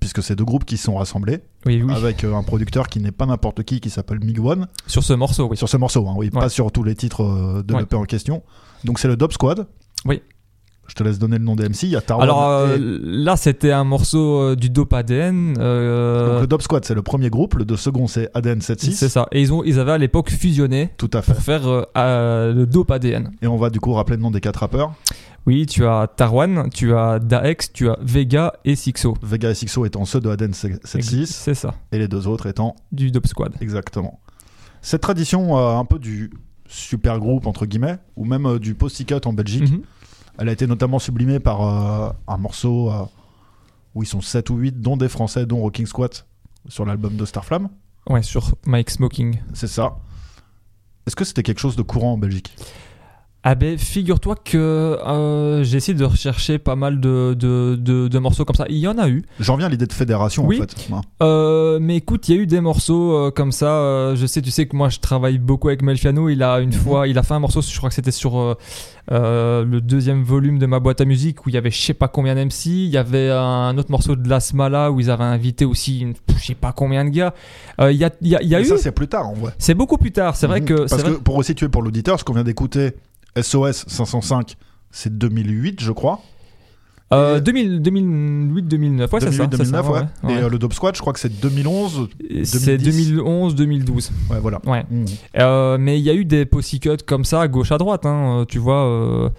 puisque 0.00 0.22
c'est 0.22 0.36
deux 0.36 0.44
groupes 0.44 0.64
qui 0.64 0.76
sont 0.76 0.96
rassemblés, 0.96 1.40
Oui, 1.66 1.82
oui. 1.82 1.94
avec 1.94 2.22
euh, 2.24 2.34
un 2.34 2.42
producteur 2.42 2.88
qui 2.88 3.00
n'est 3.00 3.10
pas 3.10 3.26
n'importe 3.26 3.62
qui, 3.64 3.80
qui 3.80 3.90
s'appelle 3.90 4.20
Mig 4.22 4.38
One, 4.38 4.68
Sur 4.86 5.02
ce 5.02 5.12
morceau, 5.14 5.48
oui. 5.50 5.56
sur 5.56 5.68
ce 5.68 5.76
morceau, 5.76 6.06
hein, 6.06 6.14
oui, 6.16 6.26
Ouais. 6.32 6.40
pas 6.40 6.48
sur 6.48 6.70
tous 6.70 6.84
les 6.84 6.94
titres 6.94 7.22
euh, 7.24 7.62
de 7.62 7.74
Ouais. 7.74 7.80
l'EP 7.80 7.96
en 7.96 8.04
question. 8.04 8.42
Donc 8.84 8.98
c'est 8.98 9.08
le 9.08 9.16
Dope 9.16 9.32
Squad. 9.32 9.66
Oui. 10.04 10.22
Je 10.88 10.94
te 10.94 11.02
laisse 11.04 11.18
donner 11.18 11.38
le 11.38 11.44
nom 11.44 11.54
des 11.54 11.68
MC. 11.68 11.82
Il 11.84 11.90
y 11.90 11.96
a 11.96 12.00
Tarwan 12.00 12.24
Alors 12.24 12.48
euh, 12.48 12.76
et- 12.76 12.80
là, 13.02 13.36
c'était 13.36 13.72
un 13.72 13.84
morceau 13.84 14.40
euh, 14.40 14.56
du 14.56 14.70
Dope 14.70 14.92
ADN. 14.94 15.54
euh, 15.58 16.32
Donc 16.32 16.40
le 16.40 16.46
Dope 16.46 16.62
Squad, 16.62 16.84
c'est 16.84 16.94
le 16.94 17.02
premier 17.02 17.28
groupe. 17.30 17.54
Le 17.54 17.64
deux 17.66 17.76
second, 17.76 18.06
c'est 18.06 18.30
ADN 18.34 18.60
76. 18.62 18.96
c'est 18.96 19.08
ça. 19.10 19.26
Et 19.30 19.40
ils, 19.42 19.52
ont, 19.52 19.62
ils 19.64 19.78
avaient 19.78 19.92
à 19.92 19.98
l'époque 19.98 20.30
fusionné 20.30 20.90
Tout 20.96 21.10
à 21.12 21.20
fait. 21.22 21.34
pour 21.34 21.42
faire 21.42 21.62
le 21.94 22.64
Dope 22.64 22.90
ADN. 22.90 23.30
Et 23.42 23.46
on 23.46 23.58
va 23.58 23.68
du 23.70 23.80
coup 23.80 23.92
rappeler 23.92 24.16
le 24.16 24.22
nom 24.22 24.30
des 24.30 24.40
quatre 24.40 24.60
rappeurs. 24.60 24.94
Oui, 25.46 25.66
tu 25.66 25.86
as 25.86 26.08
Tarwan, 26.14 26.68
tu 26.72 26.94
as 26.94 27.18
Daex, 27.18 27.72
tu 27.72 27.88
as 27.88 27.98
Vega 28.02 28.54
et 28.64 28.74
Sixo. 28.76 29.14
Vega 29.22 29.50
et 29.50 29.54
Sixo 29.54 29.84
étant 29.86 30.04
ceux 30.04 30.20
de 30.20 30.28
ADN 30.28 30.52
76 30.52 31.28
C'est 31.30 31.54
ça, 31.54 31.74
et 31.92 31.98
les 31.98 32.08
deux 32.08 32.26
autres 32.26 32.46
étant 32.46 32.76
du 32.92 33.10
Dope 33.10 33.26
Squad. 33.26 33.52
Exactement. 33.60 34.20
Cette 34.82 35.00
tradition, 35.00 35.56
un 35.56 35.84
peu 35.84 35.98
du 35.98 36.30
super 36.66 37.18
groupe, 37.18 37.46
entre 37.46 37.64
guillemets, 37.66 37.96
ou 38.16 38.24
même 38.26 38.58
du 38.58 38.74
Pussycat 38.74 39.20
en 39.24 39.32
Belgique, 39.32 39.70
Mhm. 39.70 39.80
Elle 40.38 40.48
a 40.48 40.52
été 40.52 40.66
notamment 40.66 40.98
sublimée 40.98 41.40
par 41.40 41.62
euh, 41.62 42.12
un 42.28 42.36
morceau 42.36 42.90
euh, 42.90 43.04
où 43.94 44.02
ils 44.02 44.06
sont 44.06 44.20
7 44.20 44.50
ou 44.50 44.56
8, 44.56 44.80
dont 44.80 44.96
des 44.96 45.08
Français, 45.08 45.46
dont 45.46 45.58
Rocking 45.58 45.86
Squat, 45.86 46.26
sur 46.68 46.86
l'album 46.86 47.16
de 47.16 47.24
Starflame. 47.24 47.68
Ouais, 48.08 48.22
sur 48.22 48.54
Mike 48.64 48.90
Smoking. 48.90 49.40
C'est 49.52 49.66
ça. 49.66 49.98
Est-ce 51.06 51.16
que 51.16 51.24
c'était 51.24 51.42
quelque 51.42 51.58
chose 51.60 51.76
de 51.76 51.82
courant 51.82 52.12
en 52.12 52.18
Belgique? 52.18 52.54
Ah 53.50 53.54
ben 53.54 53.78
figure-toi 53.78 54.34
que 54.44 54.58
euh, 54.58 55.64
j'ai 55.64 55.78
essayé 55.78 55.96
de 55.96 56.04
rechercher 56.04 56.58
pas 56.58 56.76
mal 56.76 57.00
de, 57.00 57.32
de, 57.32 57.76
de- 57.80 58.06
de 58.08 58.18
morceaux 58.18 58.44
comme 58.44 58.56
ça. 58.56 58.66
Il 58.68 58.76
y 58.76 58.86
en 58.86 58.98
a 58.98 59.08
eu. 59.08 59.22
J'en 59.40 59.56
viens 59.56 59.68
à 59.68 59.70
l'idée 59.70 59.86
de 59.86 59.92
fédération 59.94 60.44
Oui. 60.46 60.58
en 60.58 60.60
fait. 60.60 60.76
Ouais. 60.92 61.00
Euh, 61.22 61.78
mais 61.80 61.96
écoute, 61.96 62.28
il 62.28 62.34
y 62.36 62.38
a 62.38 62.42
eu 62.42 62.46
des 62.46 62.60
morceaux 62.60 63.14
euh, 63.16 63.30
comme 63.30 63.50
ça. 63.52 63.70
euh, 63.72 64.16
je 64.16 64.26
sais, 64.26 64.42
tu 64.42 64.50
sais 64.50 64.66
que 64.66 64.76
moi 64.76 64.90
je 64.90 64.98
travaille 64.98 65.38
beaucoup 65.38 65.68
avec 65.68 65.80
Melfiano. 65.80 66.28
Il 66.28 66.42
a 66.42 66.58
une 66.60 66.72
fois, 66.74 67.08
il 67.08 67.16
a 67.16 67.22
fait 67.22 67.32
un 67.32 67.38
morceau, 67.38 67.62
je 67.62 67.74
crois 67.78 67.88
que 67.88 67.94
c'était 67.94 68.10
sur 68.10 68.56
le 69.10 69.78
deuxième 69.80 70.22
volume 70.24 70.58
de 70.58 70.66
ma 70.66 70.78
boîte 70.78 71.00
à 71.00 71.06
musique 71.06 71.46
où 71.46 71.48
il 71.48 71.54
y 71.54 71.58
avait 71.58 71.70
je 71.70 71.80
sais 71.80 71.94
pas 71.94 72.08
combien 72.08 72.34
d'MC. 72.34 72.66
Il 72.66 72.88
y 72.90 72.98
avait 72.98 73.30
un 73.30 73.78
autre 73.78 73.90
morceau 73.90 74.14
de 74.14 74.28
La 74.28 74.40
Smala 74.40 74.92
où 74.92 75.00
ils 75.00 75.10
avaient 75.10 75.24
invité 75.24 75.64
aussi 75.64 76.00
une, 76.00 76.12
je 76.38 76.44
sais 76.44 76.54
pas 76.54 76.72
combien 76.72 77.02
de 77.06 77.10
gars. 77.10 77.32
Il 77.80 77.92
y 77.96 78.04
a, 78.04 78.10
y 78.20 78.34
a, 78.36 78.42
y 78.42 78.54
eu. 78.60 78.64
ça 78.66 78.76
c'est 78.76 78.92
plus 78.92 79.08
tard 79.08 79.26
en 79.26 79.32
vrai. 79.32 79.52
C'est 79.56 79.72
beaucoup 79.74 79.96
plus 79.96 80.12
tard. 80.12 80.36
C'est 80.36 80.46
vrai 80.48 80.60
Mhm. 80.60 80.66
que. 80.66 80.74
Parce 80.86 81.02
que 81.02 81.08
vrai- 81.08 81.18
pour 81.24 81.36
resituer 81.36 81.70
pour 81.70 81.80
l'auditeur, 81.80 82.18
ce 82.20 82.24
qu'on 82.24 82.34
vient 82.34 82.44
d'écouter, 82.44 82.92
SOS 83.36 83.84
505, 83.88 84.56
c'est 84.90 85.16
2008 85.16 85.80
je 85.80 85.92
crois. 85.92 86.20
Euh, 87.10 87.40
2000 87.40 87.80
2008-2009, 87.80 89.00
ouais, 89.00 89.20
c'est 89.20 89.32
ça. 89.32 89.46
2008, 89.46 89.56
c'est 89.56 89.64
ça, 89.64 89.82
2009, 89.82 89.88
ouais. 89.88 90.00
ouais. 90.24 90.34
Et 90.34 90.42
euh, 90.42 90.48
le 90.50 90.58
Dope 90.58 90.74
Squad, 90.74 90.94
je 90.94 91.00
crois 91.00 91.14
que 91.14 91.20
c'est 91.20 91.40
2011. 91.40 92.08
C'est 92.44 92.76
2010. 92.76 93.14
2011-2012. 93.14 94.10
Ouais, 94.30 94.40
voilà. 94.40 94.60
Ouais. 94.66 94.84
Mhm. 94.90 95.06
Euh, 95.38 95.78
mais 95.78 95.98
il 95.98 96.04
y 96.04 96.10
a 96.10 96.14
eu 96.14 96.26
des 96.26 96.44
pussycuts 96.44 97.04
comme 97.06 97.24
ça, 97.24 97.40
à 97.40 97.48
gauche 97.48 97.72
à 97.72 97.78
droite, 97.78 98.04
hein, 98.04 98.40
euh, 98.40 98.44
tu 98.44 98.58
vois. 98.58 99.32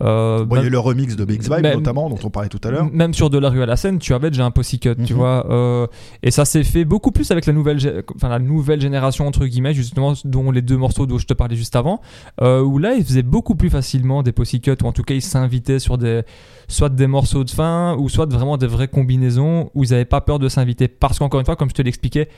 Euh, 0.00 0.44
Bon, 0.44 0.56
il 0.56 0.60
y 0.60 0.64
a 0.64 0.66
eu 0.66 0.70
le 0.70 0.78
remix 0.78 1.16
de 1.16 1.24
Big 1.24 1.42
Vibe 1.42 1.62
même- 1.62 1.74
notamment, 1.78 2.08
dont 2.10 2.18
on 2.22 2.30
parlait 2.30 2.48
tout 2.48 2.60
à 2.64 2.70
l'heure. 2.70 2.88
Même 2.92 3.14
sur 3.14 3.30
de 3.30 3.38
la 3.38 3.48
rue 3.50 3.62
à 3.62 3.66
la 3.66 3.76
scène, 3.76 3.98
tu 3.98 4.12
avais 4.14 4.30
déjà 4.30 4.44
un 4.44 4.50
pussycut, 4.50 4.94
tu 5.04 5.12
Mhm. 5.14 5.18
vois. 5.18 5.46
euh, 5.50 5.86
et 6.22 6.30
ça 6.30 6.44
s'est 6.44 6.64
fait 6.64 6.84
beaucoup 6.84 7.12
plus 7.12 7.30
avec 7.30 7.46
la 7.46 7.52
nouvelle, 7.52 7.78
gé- 7.78 8.02
enfin, 8.14 8.28
la 8.28 8.38
nouvelle 8.38 8.80
génération, 8.80 9.26
entre 9.26 9.46
guillemets, 9.46 9.74
justement, 9.74 10.12
dont 10.24 10.50
les 10.50 10.62
deux 10.62 10.76
morceaux 10.76 11.06
dont 11.06 11.18
je 11.18 11.26
te 11.26 11.34
parlais 11.34 11.56
juste 11.56 11.76
avant, 11.76 12.00
euh, 12.42 12.60
où 12.62 12.78
là, 12.78 12.94
ils 12.94 13.04
faisaient 13.04 13.22
beaucoup 13.22 13.54
plus 13.54 13.70
facilement 13.70 14.22
des 14.22 14.32
pussycuts, 14.32 14.76
ou 14.82 14.86
en 14.86 14.92
tout 14.92 15.02
cas, 15.02 15.14
ils 15.14 15.22
s'invitaient 15.22 15.78
sur 15.78 15.98
des, 15.98 16.22
soit 16.68 16.88
des 16.88 17.06
morceaux 17.06 17.44
de 17.44 17.50
fin, 17.50 17.96
ou 17.98 18.08
soit 18.08 18.26
vraiment 18.26 18.56
des 18.56 18.66
vraies 18.66 18.88
combinaisons, 18.88 19.70
où 19.74 19.84
ils 19.84 19.90
n'avaient 19.90 20.04
pas 20.04 20.20
peur 20.20 20.38
de 20.38 20.48
s'inviter. 20.48 20.88
Parce 20.88 21.18
qu'encore 21.18 21.40
une 21.40 21.46
fois, 21.46 21.56
comme 21.56 21.68
je 21.70 21.74
te 21.74 21.82
l'expliquais, 21.82 22.28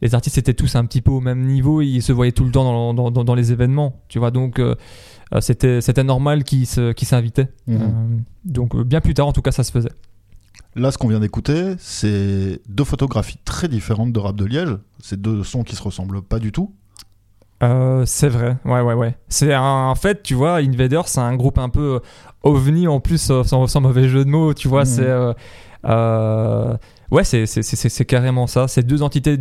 les 0.00 0.14
artistes 0.14 0.38
étaient 0.38 0.54
tous 0.54 0.76
un 0.76 0.84
petit 0.84 1.00
peu 1.00 1.10
au 1.10 1.20
même 1.20 1.44
niveau, 1.44 1.80
ils 1.80 2.02
se 2.02 2.12
voyaient 2.12 2.30
tout 2.32 2.44
le 2.44 2.52
temps 2.52 2.62
dans, 2.64 2.94
dans- 2.94 3.10
dans- 3.10 3.24
dans 3.24 3.34
les 3.34 3.50
événements, 3.50 4.00
tu 4.08 4.20
vois. 4.20 4.30
Donc, 4.30 4.60
euh, 4.60 4.76
c'était 5.40 5.80
c'était 5.80 6.04
normal 6.04 6.44
qu'ils 6.44 6.66
se- 6.66 6.92
qu'ils 6.92 7.08
s'invitaient. 7.08 7.48
Mhm. 7.66 7.78
Euh, 7.82 7.86
donc, 8.44 8.74
euh, 8.74 8.84
bien 8.84 9.00
plus 9.00 9.14
tard, 9.14 9.26
en 9.26 9.32
tout 9.32 9.42
cas, 9.42 9.52
ça 9.52 9.64
se 9.64 9.72
faisait. 9.72 9.92
Là, 10.76 10.90
ce 10.90 10.98
qu'on 10.98 11.08
vient 11.08 11.20
d'écouter, 11.20 11.74
c'est 11.78 12.60
deux 12.68 12.84
photographies 12.84 13.38
très 13.44 13.68
différentes 13.68 14.12
de 14.12 14.18
rap 14.20 14.36
de 14.36 14.44
Liège. 14.44 14.76
C'est 15.02 15.20
deux 15.20 15.42
sons 15.44 15.62
qui 15.64 15.74
se 15.76 15.82
ressemblent 15.82 16.22
pas 16.22 16.38
du 16.38 16.52
tout. 16.52 16.72
Euh, 17.62 18.04
c'est 18.06 18.28
vrai, 18.28 18.56
ouais, 18.64 18.80
ouais, 18.82 18.94
ouais. 18.94 19.16
C'est 19.28 19.52
un- 19.52 19.88
en 19.88 19.94
fait, 19.96 20.22
tu 20.22 20.34
vois, 20.34 20.56
Invader, 20.58 21.02
c'est 21.06 21.20
un 21.20 21.34
groupe 21.34 21.58
un 21.58 21.68
peu 21.68 21.96
euh, 21.96 22.00
ovni 22.44 22.86
en 22.86 23.00
plus, 23.00 23.30
euh, 23.30 23.42
sans, 23.42 23.66
sans 23.66 23.80
mauvais 23.80 24.08
jeu 24.08 24.24
de 24.24 24.30
mots, 24.30 24.54
tu 24.54 24.68
vois. 24.68 24.80
Mhm. 24.82 24.86
C'est. 24.86 25.06
euh, 25.06 25.32
euh, 25.84 26.76
ouais, 27.10 27.24
c'est 27.24 28.04
carrément 28.04 28.46
ça. 28.46 28.68
C'est 28.68 28.82
deux 28.86 29.02
entités 29.02 29.36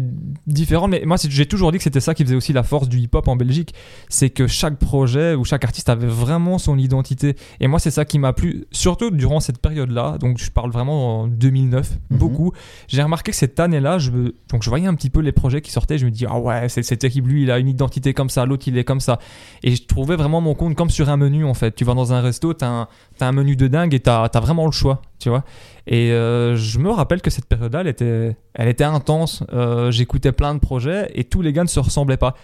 différentes, 0.45 0.91
mais 0.91 1.03
moi, 1.05 1.17
j'ai 1.27 1.45
toujours 1.45 1.71
dit 1.71 1.77
que 1.77 1.83
c'était 1.83 1.99
ça 1.99 2.13
qui 2.13 2.23
faisait 2.23 2.35
aussi 2.35 2.53
la 2.53 2.63
force 2.63 2.87
du 2.89 2.99
hip-hop 2.99 3.27
en 3.27 3.35
Belgique. 3.35 3.73
C'est 4.09 4.29
que 4.29 4.47
chaque 4.47 4.77
projet 4.77 5.35
ou 5.35 5.43
chaque 5.45 5.63
artiste 5.63 5.89
avait 5.89 6.07
vraiment 6.07 6.57
son 6.57 6.77
identité. 6.77 7.35
Et 7.59 7.67
moi, 7.67 7.79
c'est 7.79 7.91
ça 7.91 8.05
qui 8.05 8.19
m'a 8.19 8.33
plu, 8.33 8.65
surtout 8.71 9.11
durant 9.11 9.39
cette 9.39 9.59
période-là. 9.59 10.17
Donc, 10.19 10.37
je 10.37 10.49
parle 10.51 10.71
vraiment 10.71 11.21
en 11.21 11.27
2009, 11.27 11.97
Mhm. 12.09 12.17
beaucoup. 12.17 12.51
J'ai 12.87 13.01
remarqué 13.03 13.31
que 13.31 13.37
cette 13.37 13.59
année-là, 13.59 13.97
je, 13.99 14.11
me- 14.11 14.35
donc 14.49 14.63
je 14.63 14.69
voyais 14.69 14.87
un 14.87 14.95
petit 14.95 15.09
peu 15.09 15.19
les 15.19 15.31
projets 15.31 15.61
qui 15.61 15.71
sortaient. 15.71 15.97
Je 15.97 16.05
me 16.05 16.11
dis, 16.11 16.25
ah 16.27 16.39
ouais, 16.39 16.69
c'est 16.69 16.97
terrible. 16.97 17.29
Lui, 17.31 17.43
il 17.43 17.51
a 17.51 17.59
une 17.59 17.69
identité 17.69 18.13
comme 18.13 18.29
ça, 18.29 18.45
l'autre, 18.45 18.67
il 18.67 18.77
est 18.77 18.83
comme 18.83 18.99
ça. 19.01 19.19
Et 19.63 19.75
je 19.75 19.83
trouvais 19.85 20.15
vraiment 20.15 20.41
mon 20.41 20.55
compte 20.55 20.75
comme 20.75 20.89
sur 20.89 21.09
un 21.09 21.17
menu, 21.17 21.43
en 21.45 21.53
fait. 21.53 21.75
Tu 21.75 21.83
vas 21.85 21.93
dans 21.93 22.13
un 22.13 22.21
resto, 22.21 22.53
t'as 22.53 22.67
un, 22.67 22.87
un 23.19 23.31
menu 23.31 23.55
de 23.55 23.67
dingue 23.67 23.93
et 23.93 23.99
t'as 23.99 24.23
as 24.23 24.39
vraiment 24.39 24.65
le 24.65 24.71
choix, 24.71 25.01
tu 25.19 25.29
vois. 25.29 25.43
Et 25.87 26.11
euh, 26.11 26.57
je 26.57 26.79
me 26.79 26.91
rappelle 26.91 27.21
que 27.21 27.29
cette 27.29 27.45
période-là, 27.45 27.79
elle 27.79 27.87
était, 27.87 28.35
elle 28.53 28.67
était 28.67 28.83
intense. 28.83 29.43
Euh, 29.53 29.89
J'écoutais 29.89 30.33
plein 30.33 30.53
de 30.53 30.59
projets 30.59 31.09
et 31.15 31.23
tous 31.23 31.41
les 31.41 31.53
gars 31.53 31.63
ne 31.63 31.69
se 31.69 31.79
ressemblaient 31.79 32.17
pas. 32.17 32.35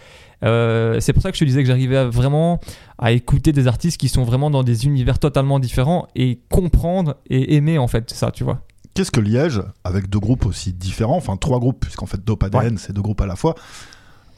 Euh, 0.42 0.98
c'est 1.00 1.12
pour 1.12 1.22
ça 1.22 1.30
que 1.30 1.36
je 1.36 1.40
te 1.40 1.44
disais 1.44 1.62
que 1.62 1.68
j'arrivais 1.68 2.06
vraiment 2.06 2.58
à 2.98 3.12
écouter 3.12 3.52
des 3.52 3.66
artistes 3.66 3.98
qui 3.98 4.08
sont 4.08 4.24
vraiment 4.24 4.50
dans 4.50 4.62
des 4.62 4.86
univers 4.86 5.18
totalement 5.18 5.58
différents 5.58 6.08
et 6.16 6.40
comprendre 6.48 7.16
et 7.28 7.54
aimer 7.56 7.76
en 7.76 7.86
fait 7.86 8.10
ça, 8.10 8.30
tu 8.30 8.44
vois. 8.44 8.62
Qu'est-ce 8.94 9.10
que 9.10 9.20
Liège, 9.20 9.62
avec 9.84 10.08
deux 10.08 10.20
groupes 10.20 10.46
aussi 10.46 10.72
différents, 10.72 11.16
enfin 11.16 11.36
trois 11.36 11.60
groupes, 11.60 11.80
puisqu'en 11.80 12.06
fait 12.06 12.24
Dope 12.24 12.44
ADN, 12.44 12.78
c'est 12.78 12.92
deux 12.92 13.02
groupes 13.02 13.20
à 13.20 13.26
la 13.26 13.36
fois, 13.36 13.56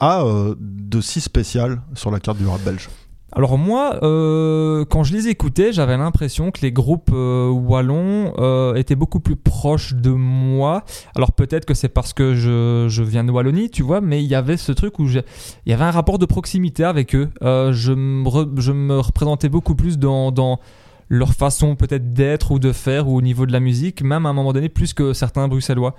a 0.01 0.24
de 0.59 1.01
si 1.01 1.20
spécial 1.20 1.81
sur 1.95 2.11
la 2.11 2.20
carte 2.20 2.39
du 2.39 2.47
rap 2.47 2.61
belge? 2.62 2.89
Alors 3.36 3.58
moi, 3.58 3.98
euh, 4.02 4.86
quand 4.86 5.04
je 5.04 5.12
les 5.12 5.28
écoutais, 5.28 5.70
j'avais 5.70 5.98
l'impression 5.98 6.50
que 6.50 6.62
les 6.62 6.72
groupes 6.72 7.10
euh, 7.12 7.50
wallons 7.50 8.32
euh, 8.38 8.74
étaient 8.76 8.94
beaucoup 8.94 9.20
plus 9.20 9.36
proches 9.36 9.92
de 9.92 10.08
moi. 10.08 10.84
Alors 11.14 11.32
peut-être 11.32 11.66
que 11.66 11.74
c'est 11.74 11.90
parce 11.90 12.14
que 12.14 12.34
je, 12.34 13.02
viens 13.02 13.24
de 13.24 13.30
Wallonie, 13.30 13.68
tu 13.68 13.82
vois, 13.82 14.00
mais 14.00 14.24
il 14.24 14.26
y 14.26 14.34
avait 14.34 14.56
ce 14.56 14.72
truc 14.72 14.98
où 14.98 15.06
il 15.06 15.22
y 15.66 15.72
avait 15.74 15.84
un 15.84 15.90
rapport 15.90 16.18
de 16.18 16.24
proximité 16.24 16.82
avec 16.82 17.14
eux. 17.14 17.28
Je, 17.42 17.92
me 17.92 18.98
représentais 19.00 19.50
beaucoup 19.50 19.74
plus 19.74 19.98
dans, 19.98 20.58
leur 21.10 21.34
façon 21.34 21.76
peut-être 21.76 22.14
d'être 22.14 22.52
ou 22.52 22.58
de 22.58 22.72
faire 22.72 23.06
ou 23.06 23.18
au 23.18 23.22
niveau 23.22 23.44
de 23.44 23.52
la 23.52 23.60
musique, 23.60 24.02
même 24.02 24.24
à 24.24 24.30
un 24.30 24.32
moment 24.32 24.54
donné 24.54 24.70
plus 24.70 24.94
que 24.94 25.12
certains 25.12 25.46
bruxellois. 25.46 25.94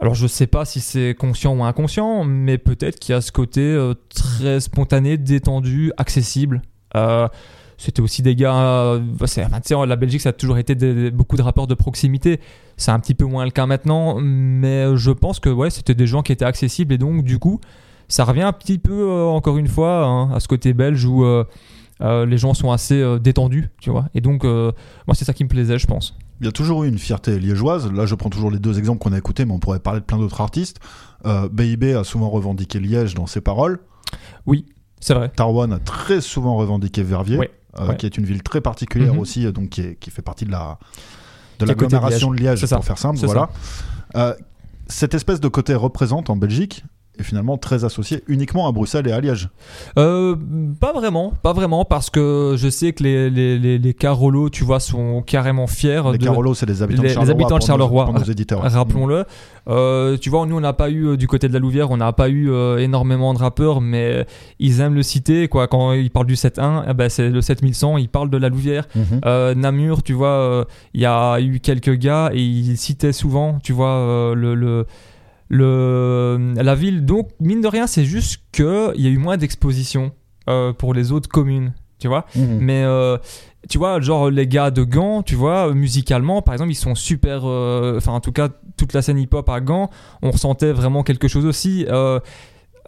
Alors 0.00 0.14
je 0.14 0.26
sais 0.26 0.46
pas 0.46 0.64
si 0.64 0.80
c'est 0.80 1.14
conscient 1.14 1.54
ou 1.56 1.62
inconscient, 1.62 2.24
mais 2.24 2.56
peut-être 2.56 2.98
qu'il 2.98 3.12
y 3.12 3.16
a 3.16 3.20
ce 3.20 3.32
côté 3.32 3.60
euh, 3.60 3.94
très 4.08 4.60
spontané, 4.60 5.18
détendu, 5.18 5.92
accessible. 5.98 6.62
Euh, 6.96 7.28
c'était 7.76 8.00
aussi 8.00 8.22
des 8.22 8.34
gars. 8.34 8.56
euh, 8.56 9.00
enfin, 9.22 9.86
la 9.86 9.96
Belgique, 9.96 10.20
ça 10.20 10.30
a 10.30 10.32
toujours 10.32 10.58
été 10.58 11.10
beaucoup 11.10 11.36
de 11.36 11.42
rapports 11.42 11.66
de 11.66 11.74
proximité. 11.74 12.40
C'est 12.76 12.90
un 12.90 12.98
petit 12.98 13.14
peu 13.14 13.24
moins 13.24 13.44
le 13.44 13.50
cas 13.50 13.66
maintenant, 13.66 14.18
mais 14.20 14.96
je 14.96 15.10
pense 15.10 15.38
que 15.38 15.50
ouais, 15.50 15.70
c'était 15.70 15.94
des 15.94 16.06
gens 16.06 16.22
qui 16.22 16.32
étaient 16.32 16.44
accessibles 16.44 16.94
et 16.94 16.98
donc 16.98 17.22
du 17.22 17.38
coup, 17.38 17.60
ça 18.08 18.24
revient 18.24 18.42
un 18.42 18.52
petit 18.52 18.78
peu 18.78 18.92
euh, 18.92 19.24
encore 19.26 19.56
une 19.58 19.68
fois 19.68 20.04
hein, 20.04 20.32
à 20.32 20.40
ce 20.40 20.48
côté 20.48 20.72
belge 20.72 21.04
où 21.04 21.24
euh, 22.02 22.26
les 22.26 22.38
gens 22.38 22.54
sont 22.54 22.70
assez 22.72 23.00
euh, 23.00 23.18
détendus, 23.18 23.68
tu 23.80 23.90
vois. 23.90 24.06
Et 24.14 24.20
donc, 24.20 24.44
euh, 24.44 24.72
moi, 25.06 25.14
c'est 25.14 25.24
ça 25.24 25.32
qui 25.32 25.44
me 25.44 25.48
plaisait, 25.48 25.78
je 25.78 25.86
pense. 25.86 26.16
Il 26.40 26.46
y 26.46 26.48
a 26.48 26.52
toujours 26.52 26.84
eu 26.84 26.88
une 26.88 26.98
fierté 26.98 27.38
liégeoise. 27.38 27.92
Là, 27.92 28.06
je 28.06 28.14
prends 28.14 28.30
toujours 28.30 28.50
les 28.50 28.58
deux 28.58 28.78
exemples 28.78 28.98
qu'on 29.02 29.12
a 29.12 29.18
écoutés, 29.18 29.44
mais 29.44 29.52
on 29.52 29.58
pourrait 29.58 29.80
parler 29.80 30.00
de 30.00 30.04
plein 30.06 30.16
d'autres 30.18 30.40
artistes. 30.40 30.78
BIB 31.52 31.84
a 31.96 32.02
souvent 32.04 32.30
revendiqué 32.30 32.80
Liège 32.80 33.14
dans 33.14 33.26
ses 33.26 33.42
paroles. 33.42 33.78
Oui, 34.46 34.64
c'est 35.00 35.12
vrai. 35.14 35.28
Tarwan 35.36 35.70
a 35.72 35.78
très 35.78 36.20
souvent 36.22 36.56
revendiqué 36.56 37.02
Verviers, 37.02 37.36
Ouais, 37.36 37.50
ouais. 37.78 37.96
qui 37.96 38.06
est 38.06 38.16
une 38.16 38.24
ville 38.24 38.42
très 38.42 38.62
particulière 38.62 39.12
Mhm. 39.14 39.20
aussi, 39.20 39.52
donc 39.52 39.68
qui, 39.68 39.82
est- 39.82 39.96
qui 39.96 40.10
fait 40.10 40.22
partie 40.22 40.46
de 40.46 40.50
la 40.52 40.78
de 41.58 41.66
de 41.66 41.68
l'agglomération 41.68 42.30
de 42.30 42.36
Liège. 42.36 42.42
Liège, 42.52 42.60
C'est 42.60 42.66
ça. 42.68 42.76
pour 42.76 42.86
faire 42.86 42.96
simple. 42.96 43.18
Voilà. 43.26 43.50
Cette 44.86 45.14
espèce 45.14 45.40
de 45.40 45.48
côté 45.48 45.74
représente 45.74 46.30
en 46.30 46.36
Belgique 46.36 46.84
est 47.20 47.24
finalement 47.24 47.56
très 47.58 47.84
associé 47.84 48.22
uniquement 48.28 48.68
à 48.68 48.72
Bruxelles 48.72 49.06
et 49.08 49.12
à 49.12 49.20
Liège. 49.20 49.48
Euh, 49.98 50.36
pas 50.80 50.92
vraiment, 50.92 51.32
pas 51.42 51.52
vraiment, 51.52 51.84
parce 51.84 52.10
que 52.10 52.54
je 52.56 52.68
sais 52.68 52.92
que 52.92 53.02
les, 53.02 53.30
les, 53.30 53.58
les, 53.58 53.78
les 53.78 53.94
Carolos, 53.94 54.50
tu 54.50 54.64
vois, 54.64 54.80
sont 54.80 55.22
carrément 55.22 55.66
fiers. 55.66 56.02
Les 56.12 56.18
de- 56.18 56.24
Carolos, 56.24 56.54
c'est 56.54 56.66
les 56.66 56.82
habitants 56.82 57.02
de 57.02 57.08
les, 57.08 57.14
Charleroi 57.14 57.32
habitants 57.34 57.56
de 57.56 57.60
nos- 57.62 57.66
Charleroi, 57.66 58.12
nos 58.12 58.22
éditeurs. 58.24 58.62
Rappelons-le. 58.62 59.24
Euh, 59.68 60.16
tu 60.16 60.30
vois, 60.30 60.46
nous, 60.46 60.56
on 60.56 60.60
n'a 60.60 60.72
pas 60.72 60.90
eu, 60.90 61.06
euh, 61.08 61.16
du 61.16 61.26
côté 61.28 61.46
de 61.48 61.52
la 61.52 61.58
Louvière, 61.58 61.90
on 61.90 61.96
n'a 61.98 62.12
pas 62.12 62.28
eu 62.28 62.50
euh, 62.50 62.78
énormément 62.78 63.34
de 63.34 63.38
rappeurs, 63.38 63.80
mais 63.80 64.26
ils 64.58 64.80
aiment 64.80 64.94
le 64.94 65.02
citer, 65.02 65.48
quoi. 65.48 65.68
Quand 65.68 65.92
ils 65.92 66.10
parlent 66.10 66.26
du 66.26 66.34
7-1, 66.34 66.84
eh 66.88 66.94
ben, 66.94 67.08
c'est 67.08 67.28
le 67.28 67.40
7100, 67.40 67.98
ils 67.98 68.08
parlent 68.08 68.30
de 68.30 68.36
la 68.38 68.48
Louvière. 68.48 68.86
Mhm. 68.96 69.54
Namur, 69.60 70.02
tu 70.02 70.12
vois, 70.14 70.66
il 70.94 71.00
y 71.02 71.06
a 71.06 71.38
eu 71.40 71.60
quelques 71.60 71.94
gars 71.96 72.30
et 72.32 72.40
ils 72.42 72.76
citaient 72.76 73.12
souvent, 73.12 73.58
tu 73.62 73.72
vois, 73.72 74.32
le, 74.34 74.54
le, 74.54 74.86
le, 75.50 76.54
la 76.56 76.74
ville. 76.74 77.04
Donc, 77.04 77.28
mine 77.40 77.60
de 77.60 77.68
rien, 77.68 77.86
c'est 77.86 78.04
juste 78.04 78.42
qu'il 78.52 78.64
y 78.96 79.06
a 79.06 79.10
eu 79.10 79.18
moins 79.18 79.36
d'exposition 79.36 80.12
euh, 80.48 80.72
pour 80.72 80.94
les 80.94 81.12
autres 81.12 81.28
communes, 81.28 81.74
tu 81.98 82.08
vois. 82.08 82.24
Mhm. 82.36 82.58
Mais, 82.60 82.82
euh, 82.84 83.18
tu 83.68 83.76
vois, 83.78 84.00
genre 84.00 84.30
les 84.30 84.46
gars 84.46 84.70
de 84.70 84.84
Gand, 84.84 85.22
tu 85.22 85.34
vois, 85.34 85.74
musicalement, 85.74 86.40
par 86.40 86.54
exemple, 86.54 86.70
ils 86.70 86.74
sont 86.76 86.94
super. 86.94 87.42
euh, 87.44 87.96
Enfin, 87.98 88.12
en 88.12 88.20
tout 88.20 88.32
cas, 88.32 88.48
toute 88.78 88.94
la 88.94 89.02
scène 89.02 89.18
hip-hop 89.18 89.48
à 89.50 89.60
Gand, 89.60 89.90
on 90.22 90.30
ressentait 90.30 90.72
vraiment 90.72 91.02
quelque 91.02 91.28
chose 91.28 91.44
aussi. 91.44 91.84
Euh, 91.88 92.20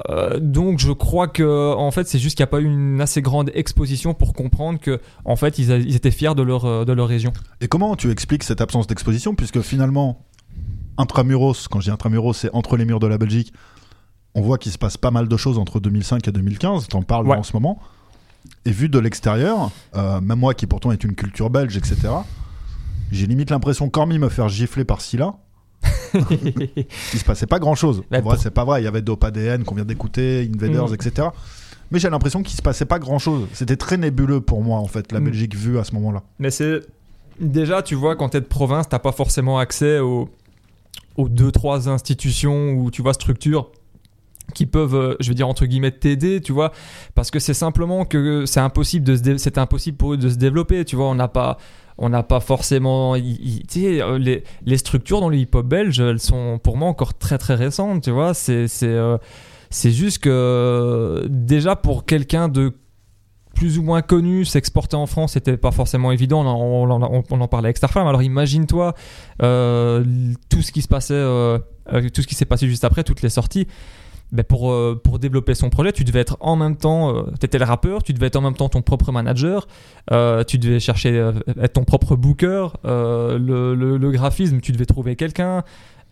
euh, 0.08 0.38
donc 0.40 0.78
je 0.78 0.90
crois 0.90 1.28
que 1.28 1.74
en 1.74 1.90
fait 1.90 2.08
c'est 2.08 2.18
juste 2.18 2.34
qu'il 2.36 2.42
n'y 2.42 2.48
a 2.48 2.50
pas 2.50 2.60
eu 2.60 2.64
une 2.64 2.98
assez 3.02 3.20
grande 3.20 3.50
exposition 3.54 4.14
pour 4.14 4.32
comprendre 4.32 4.80
que 4.80 4.98
en 5.26 5.36
fait 5.36 5.58
ils, 5.58 5.70
a- 5.70 5.76
ils 5.76 5.94
étaient 5.94 6.10
fiers 6.10 6.34
de 6.34 6.42
leur, 6.42 6.64
euh, 6.64 6.84
de 6.86 6.94
leur 6.94 7.06
région. 7.06 7.30
Et 7.60 7.68
comment 7.68 7.94
tu 7.94 8.10
expliques 8.10 8.42
cette 8.42 8.62
absence 8.62 8.86
d'exposition? 8.86 9.34
Puisque 9.34 9.60
finalement 9.60 10.24
intramuros, 10.98 11.68
quand 11.70 11.80
je 11.80 11.84
dis 11.86 11.90
intramuros, 11.90 12.34
c'est 12.36 12.50
entre 12.52 12.76
les 12.76 12.84
murs 12.84 13.00
de 13.00 13.06
la 13.06 13.18
Belgique. 13.18 13.52
On 14.34 14.40
voit 14.42 14.58
qu'il 14.58 14.72
se 14.72 14.78
passe 14.78 14.96
pas 14.96 15.10
mal 15.10 15.28
de 15.28 15.36
choses 15.36 15.58
entre 15.58 15.78
2005 15.80 16.26
et 16.28 16.32
2015. 16.32 16.88
T'en 16.88 17.02
parles 17.02 17.26
Ouais. 17.28 17.36
en 17.36 17.42
ce 17.42 17.52
moment. 17.54 17.80
Et 18.64 18.70
vu 18.72 18.88
de 18.88 18.98
l'extérieur, 18.98 19.70
euh, 19.94 20.20
même 20.20 20.38
moi 20.38 20.54
qui 20.54 20.66
pourtant 20.66 20.90
est 20.92 21.04
une 21.04 21.14
culture 21.14 21.50
belge, 21.50 21.76
etc. 21.76 21.96
J'ai 23.10 23.26
limite 23.26 23.50
l'impression 23.50 23.88
qu'hormis 23.90 24.18
me 24.18 24.28
faire 24.28 24.48
gifler 24.48 24.84
par 24.84 25.00
Scylla, 25.00 25.34
il 26.14 27.18
se 27.18 27.24
passait 27.24 27.46
pas 27.46 27.58
grand 27.58 27.74
chose. 27.74 28.02
Bah, 28.10 28.20
pour- 28.22 28.36
c'est 28.36 28.50
pas 28.50 28.64
vrai. 28.64 28.80
Il 28.80 28.84
y 28.84 28.88
avait 28.88 29.02
Dope 29.02 29.22
ADN 29.24 29.64
qu'on 29.64 29.74
vient 29.74 29.84
d'écouter, 29.84 30.50
Invaders, 30.54 30.90
Mm. 30.90 30.94
etc. 30.94 31.28
Mais 31.90 31.98
j'ai 31.98 32.08
l'impression 32.10 32.42
qu'il 32.42 32.56
se 32.56 32.62
passait 32.62 32.84
pas 32.86 32.98
grand 32.98 33.18
chose. 33.18 33.46
C'était 33.52 33.76
très 33.76 33.96
nébuleux 33.98 34.40
pour 34.40 34.62
moi, 34.62 34.78
en 34.78 34.86
fait, 34.86 35.12
la 35.12 35.20
Mm. 35.20 35.24
Belgique 35.24 35.54
vue 35.56 35.78
à 35.78 35.84
ce 35.84 35.94
moment-là. 35.94 36.22
Mais 36.38 36.50
c'est. 36.50 36.80
Déjà, 37.40 37.82
tu 37.82 37.94
vois, 37.94 38.14
quand 38.16 38.30
t'es 38.30 38.40
de 38.40 38.46
province, 38.46 38.88
t'as 38.88 38.98
pas 38.98 39.12
forcément 39.12 39.58
accès 39.58 39.98
aux, 39.98 40.28
aux 41.16 41.28
deux, 41.28 41.52
trois 41.52 41.88
institutions 41.88 42.72
ou, 42.72 42.90
tu 42.90 43.02
vois, 43.02 43.14
structures 43.14 43.70
qui 44.54 44.66
peuvent, 44.66 44.94
euh, 44.94 45.16
je 45.20 45.28
veux 45.28 45.34
dire, 45.34 45.48
entre 45.48 45.66
guillemets, 45.66 45.92
t'aider, 45.92 46.40
tu 46.40 46.52
vois. 46.52 46.72
Parce 47.14 47.30
que 47.30 47.38
c'est 47.38 47.54
simplement 47.54 48.04
que 48.04 48.44
c'est 48.46 48.60
impossible 48.60 49.06
de 49.06 49.36
c'est 49.36 49.58
impossible 49.58 49.96
pour 49.96 50.14
eux 50.14 50.16
de 50.16 50.28
se 50.28 50.36
développer, 50.36 50.84
tu 50.84 50.96
vois. 50.96 51.08
On 51.08 51.14
n'a 51.14 51.28
pas. 51.28 51.58
On 51.98 52.08
n'a 52.08 52.22
pas 52.22 52.40
forcément. 52.40 53.14
euh, 54.00 54.18
les, 54.18 54.44
les 54.64 54.78
structures 54.78 55.20
dans 55.20 55.28
le 55.28 55.36
hip-hop 55.36 55.66
belge, 55.66 56.00
elles 56.00 56.20
sont 56.20 56.58
pour 56.58 56.76
moi 56.76 56.88
encore 56.88 57.14
très 57.14 57.38
très 57.38 57.54
récentes, 57.54 58.02
tu 58.02 58.10
vois. 58.10 58.34
C'est. 58.34 58.66
c'est, 58.66 58.88
euh, 58.88 59.18
c'est 59.70 59.90
juste 59.90 60.18
que 60.18 61.26
déjà 61.30 61.76
pour 61.76 62.04
quelqu'un 62.04 62.48
de 62.48 62.74
plus 63.54 63.78
ou 63.78 63.82
moins 63.82 64.02
connu, 64.02 64.44
s'exporter 64.44 64.96
en 64.96 65.06
France, 65.06 65.32
c'était 65.32 65.56
pas 65.56 65.70
forcément 65.70 66.12
évident. 66.12 66.42
On 66.44 66.90
en, 66.90 67.48
parlait 67.48 67.66
avec 67.66 67.76
Starflame. 67.76 68.06
Alors 68.06 68.22
imagine-toi 68.22 68.94
euh, 69.42 70.04
tout 70.48 70.62
ce 70.62 70.72
qui 70.72 70.82
se 70.82 70.88
passait, 70.88 71.14
euh, 71.14 71.58
euh, 71.92 72.08
tout 72.08 72.22
ce 72.22 72.26
qui 72.26 72.34
s'est 72.34 72.44
passé 72.46 72.66
juste 72.66 72.84
après, 72.84 73.04
toutes 73.04 73.22
les 73.22 73.28
sorties. 73.28 73.66
Ben 74.30 74.44
pour, 74.44 74.74
pour 75.02 75.18
développer 75.18 75.54
son 75.54 75.68
projet, 75.68 75.92
tu 75.92 76.04
devais 76.04 76.20
être 76.20 76.38
en 76.40 76.56
même 76.56 76.76
temps, 76.76 77.22
tu 77.38 77.44
étais 77.44 77.58
le 77.58 77.66
rappeur, 77.66 78.02
tu 78.02 78.14
devais 78.14 78.28
être 78.28 78.36
en 78.36 78.40
même 78.40 78.54
temps 78.54 78.70
ton 78.70 78.80
propre 78.80 79.12
manager, 79.12 79.66
tu 80.46 80.58
devais 80.58 80.80
chercher 80.80 81.32
être 81.60 81.74
ton 81.74 81.84
propre 81.84 82.16
booker, 82.16 82.68
le, 82.84 83.74
le- 83.74 84.10
graphisme, 84.10 84.62
tu 84.62 84.72
devais 84.72 84.86
trouver 84.86 85.16
quelqu'un, 85.16 85.64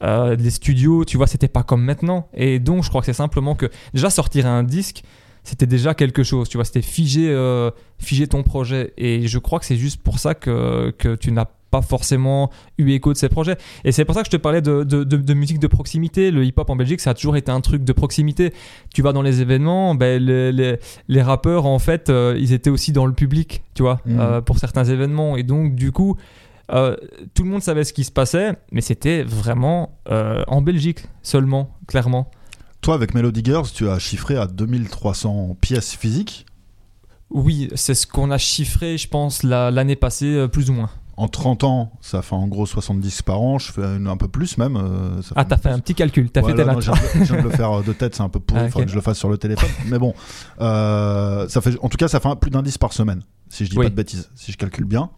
les 0.03 0.51
studios, 0.51 1.07
tu 1.07 1.17
vois, 1.17 1.27
c'était 1.27 1.49
pas 1.49 1.63
comme 1.63 1.83
maintenant. 1.83 2.29
Et 2.35 2.59
donc, 2.59 2.85
je 2.85 2.91
crois 2.91 3.01
que 3.01 3.07
c'est 3.07 3.15
simplement 3.15 3.55
que 3.55 3.71
déjà 3.95 4.11
sortir 4.11 4.47
un 4.47 4.65
disque, 4.65 5.03
c'était 5.45 5.67
déjà 5.67 5.95
quelque 5.95 6.23
chose, 6.23 6.49
tu 6.49 6.57
vois, 6.59 6.65
c'était 6.65 6.83
figer, 6.83 7.31
euh, 7.31 7.71
figer 7.99 8.27
ton 8.27 8.43
projet. 8.43 8.93
Et 8.99 9.27
je 9.27 9.39
crois 9.39 9.59
que 9.59 9.65
c'est 9.67 9.77
juste 9.77 10.03
pour 10.03 10.19
ça 10.19 10.35
que, 10.35 10.91
que 10.99 11.15
tu 11.17 11.33
n'as 11.33 11.47
pas 11.71 11.83
forcément 11.83 12.51
eu 12.79 12.91
écho 12.91 13.13
de 13.13 13.17
ces 13.19 13.29
projets. 13.29 13.57
Et 13.85 13.93
c'est 13.93 14.05
pour 14.05 14.15
ça 14.17 14.23
que 14.23 14.27
je 14.27 14.33
te 14.33 14.37
parlais 14.37 14.61
de, 14.61 14.83
de, 14.83 15.05
de- 15.05 15.17
de 15.17 15.35
musique 15.35 15.61
de 15.61 15.69
proximité. 15.69 16.33
Le 16.33 16.45
hip-hop 16.45 16.69
en 16.69 16.75
Belgique, 16.75 17.01
ça 17.01 17.11
a 17.11 17.15
toujours 17.15 17.37
été 17.37 17.53
un 17.53 17.61
truc 17.61 17.85
de 17.85 17.93
proximité. 17.93 18.53
Tu 18.93 19.03
vas 19.03 19.13
dans 19.13 19.23
les 19.23 19.41
événements, 19.41 19.95
ben, 19.95 20.21
les, 20.21 20.51
les, 20.51 20.79
les 21.07 21.23
rappeurs, 21.23 21.67
en 21.67 21.79
fait, 21.79 22.11
euh, 22.11 22.35
ils 22.39 22.53
étaient 22.53 22.71
aussi 22.71 22.91
dans 22.93 23.07
le 23.07 23.13
public, 23.13 23.63
tu 23.75 23.83
vois, 23.83 24.01
Mhm. 24.05 24.19
euh, 24.21 24.41
pour 24.41 24.59
certains 24.59 24.85
événements. 24.85 25.37
Et 25.37 25.45
donc, 25.45 25.77
du 25.77 25.93
coup, 25.93 26.17
euh, 26.73 26.97
tout 27.35 27.45
le 27.45 27.51
monde 27.51 27.63
savait 27.63 27.85
ce 27.85 27.93
qui 27.93 28.03
se 28.03 28.11
passait, 28.13 28.53
mais 28.73 28.81
c'était 28.81 29.23
vraiment 29.23 29.97
en 30.07 30.63
Belgique 30.63 31.05
seulement, 31.23 31.77
clairement. 31.87 32.31
Toi, 32.81 32.95
avec 32.95 33.15
Melody 33.15 33.43
Girls, 33.45 33.67
tu 33.75 33.89
as 33.89 33.99
chiffré 33.99 34.37
à 34.37 34.47
2300 34.47 35.57
pièces 35.61 35.95
physiques. 35.95 36.47
Oui, 37.29 37.69
c'est 37.75 37.95
ce 37.95 38.07
qu'on 38.07 38.31
a 38.31 38.39
chiffré, 38.39 38.97
je 38.99 39.07
pense, 39.09 39.43
la- 39.43 39.71
l'année 39.71 39.97
passée, 39.97 40.27
euh, 40.35 40.49
plus 40.49 40.71
ou 40.71 40.73
moins. 40.73 40.91
En 41.17 41.29
30 41.29 41.65
ans, 41.65 41.93
ça 42.01 42.23
fait 42.23 42.35
en 42.35 42.49
gros 42.49 42.65
70 42.65 43.21
par 43.21 43.43
an. 43.43 43.59
Je 43.59 43.71
fais 43.71 43.85
un 43.85 44.17
peu 44.17 44.27
plus 44.27 44.57
même. 44.57 44.77
euh, 44.77 45.21
ça 45.21 45.35
Ah, 45.37 45.45
t'as 45.45 45.59
fait 45.59 45.69
un 45.69 45.79
petit 45.79 45.95
calcul, 45.95 46.31
t'as 46.31 46.41
Ouais, 46.41 46.53
fait 46.53 46.57
tes 46.57 46.65
maths. 46.65 46.81
je, 46.81 46.91
viens 47.25 47.37
de, 47.37 47.43
le 47.43 47.51
faire 47.51 47.71
euh, 47.81 47.83
de 47.83 47.93
tête, 47.93 48.15
c'est 48.15 48.23
un 48.23 48.31
peu 48.31 48.41
pourri. 48.41 48.61
Ah, 48.65 48.69
faudrait 48.71 48.87
que 48.87 48.91
je 48.91 48.97
le 48.97 49.03
fasse 49.03 49.19
sur 49.19 49.29
le 49.29 49.37
téléphone. 49.37 49.69
Mais 49.89 49.99
bon, 49.99 50.15
euh, 50.63 51.47
ça 51.49 51.61
fait, 51.61 51.77
en 51.83 51.91
tout 51.91 51.99
cas, 51.99 52.09
ça 52.09 52.19
fait 52.21 52.29
plus 52.41 52.51
d'un 52.51 52.63
10 52.63 52.79
par 52.79 52.95
semaine, 52.95 53.23
si 53.51 53.67
je 53.67 53.71
dis 53.71 53.77
Oui. 53.79 53.85
pas 53.85 53.91
de 53.91 53.95
bêtises, 53.97 54.31
si 54.35 54.51
je 54.53 54.57
calcule 54.57 54.87
bien. 54.87 55.11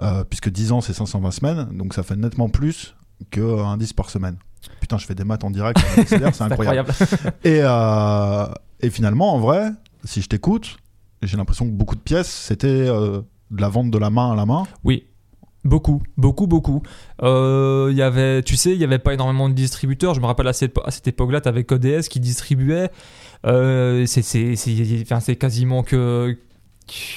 Euh, 0.00 0.24
puisque 0.24 0.48
10 0.48 0.72
ans, 0.72 0.80
c'est 0.80 0.94
520 0.94 1.30
semaines, 1.30 1.68
donc 1.76 1.92
ça 1.92 2.02
fait 2.02 2.16
nettement 2.16 2.48
plus 2.48 2.94
qu'un 3.30 3.76
10 3.76 3.92
par 3.92 4.08
semaine. 4.08 4.36
Putain, 4.80 4.98
je 4.98 5.06
fais 5.06 5.14
des 5.14 5.24
maths 5.24 5.44
en 5.44 5.50
direct, 5.50 5.78
c'est 6.06 6.22
incroyable. 6.22 6.90
incroyable. 6.90 6.92
et, 7.44 7.60
euh, 7.62 8.46
et 8.80 8.90
finalement, 8.90 9.34
en 9.34 9.38
vrai, 9.38 9.70
si 10.04 10.22
je 10.22 10.28
t'écoute, 10.28 10.76
j'ai 11.22 11.36
l'impression 11.36 11.66
que 11.66 11.72
beaucoup 11.72 11.96
de 11.96 12.00
pièces, 12.00 12.30
c'était 12.30 12.66
euh, 12.68 13.20
de 13.50 13.60
la 13.60 13.68
vente 13.68 13.90
de 13.90 13.98
la 13.98 14.10
main 14.10 14.32
à 14.32 14.36
la 14.36 14.46
main. 14.46 14.64
Oui, 14.84 15.06
beaucoup, 15.64 16.02
beaucoup, 16.16 16.46
beaucoup. 16.46 16.82
Euh, 17.22 17.88
Il 17.90 17.96
y 17.96 18.02
avait, 18.02 18.42
tu 18.42 18.56
sais, 18.56 18.72
il 18.72 18.78
y 18.78 18.84
avait 18.84 18.98
pas 18.98 19.14
énormément 19.14 19.48
de 19.48 19.54
distributeurs. 19.54 20.14
Je 20.14 20.20
me 20.20 20.26
rappelle 20.26 20.48
à 20.48 20.52
cette, 20.52 20.76
à 20.84 20.90
cette 20.90 21.08
époque-là, 21.08 21.40
tu 21.40 21.48
avais 21.48 21.66
ODS 21.70 22.08
qui 22.08 22.20
distribuait. 22.20 22.90
Euh, 23.44 24.06
c'est 24.06 25.36
quasiment 25.38 25.82
que, 25.82 26.36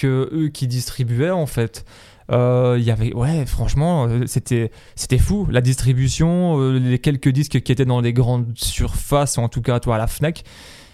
que 0.02 0.30
eux 0.34 0.50
qui 0.50 0.68
distribuaient 0.68 1.32
en 1.32 1.46
fait. 1.46 1.86
Euh, 2.31 2.77
Il 2.80 2.84
y 2.84 2.91
avait, 2.91 3.14
ouais, 3.14 3.45
franchement, 3.45 4.06
euh, 4.07 4.26
c'était, 4.27 4.72
c'était 4.95 5.18
fou. 5.18 5.47
La 5.49 5.61
distribution, 5.61 6.60
euh, 6.60 6.80
les 6.80 6.99
quelques 6.99 7.30
disques 7.30 7.61
qui 7.61 7.72
étaient 7.72 7.85
dans 7.85 8.01
les 8.01 8.14
grandes 8.14 8.51
surfaces, 8.56 9.38
en 9.38 9.49
tout 9.49 9.61
cas, 9.61 9.80
toi, 9.80 9.95
à 9.95 9.97
la 9.97 10.07
Fnac, 10.07 10.43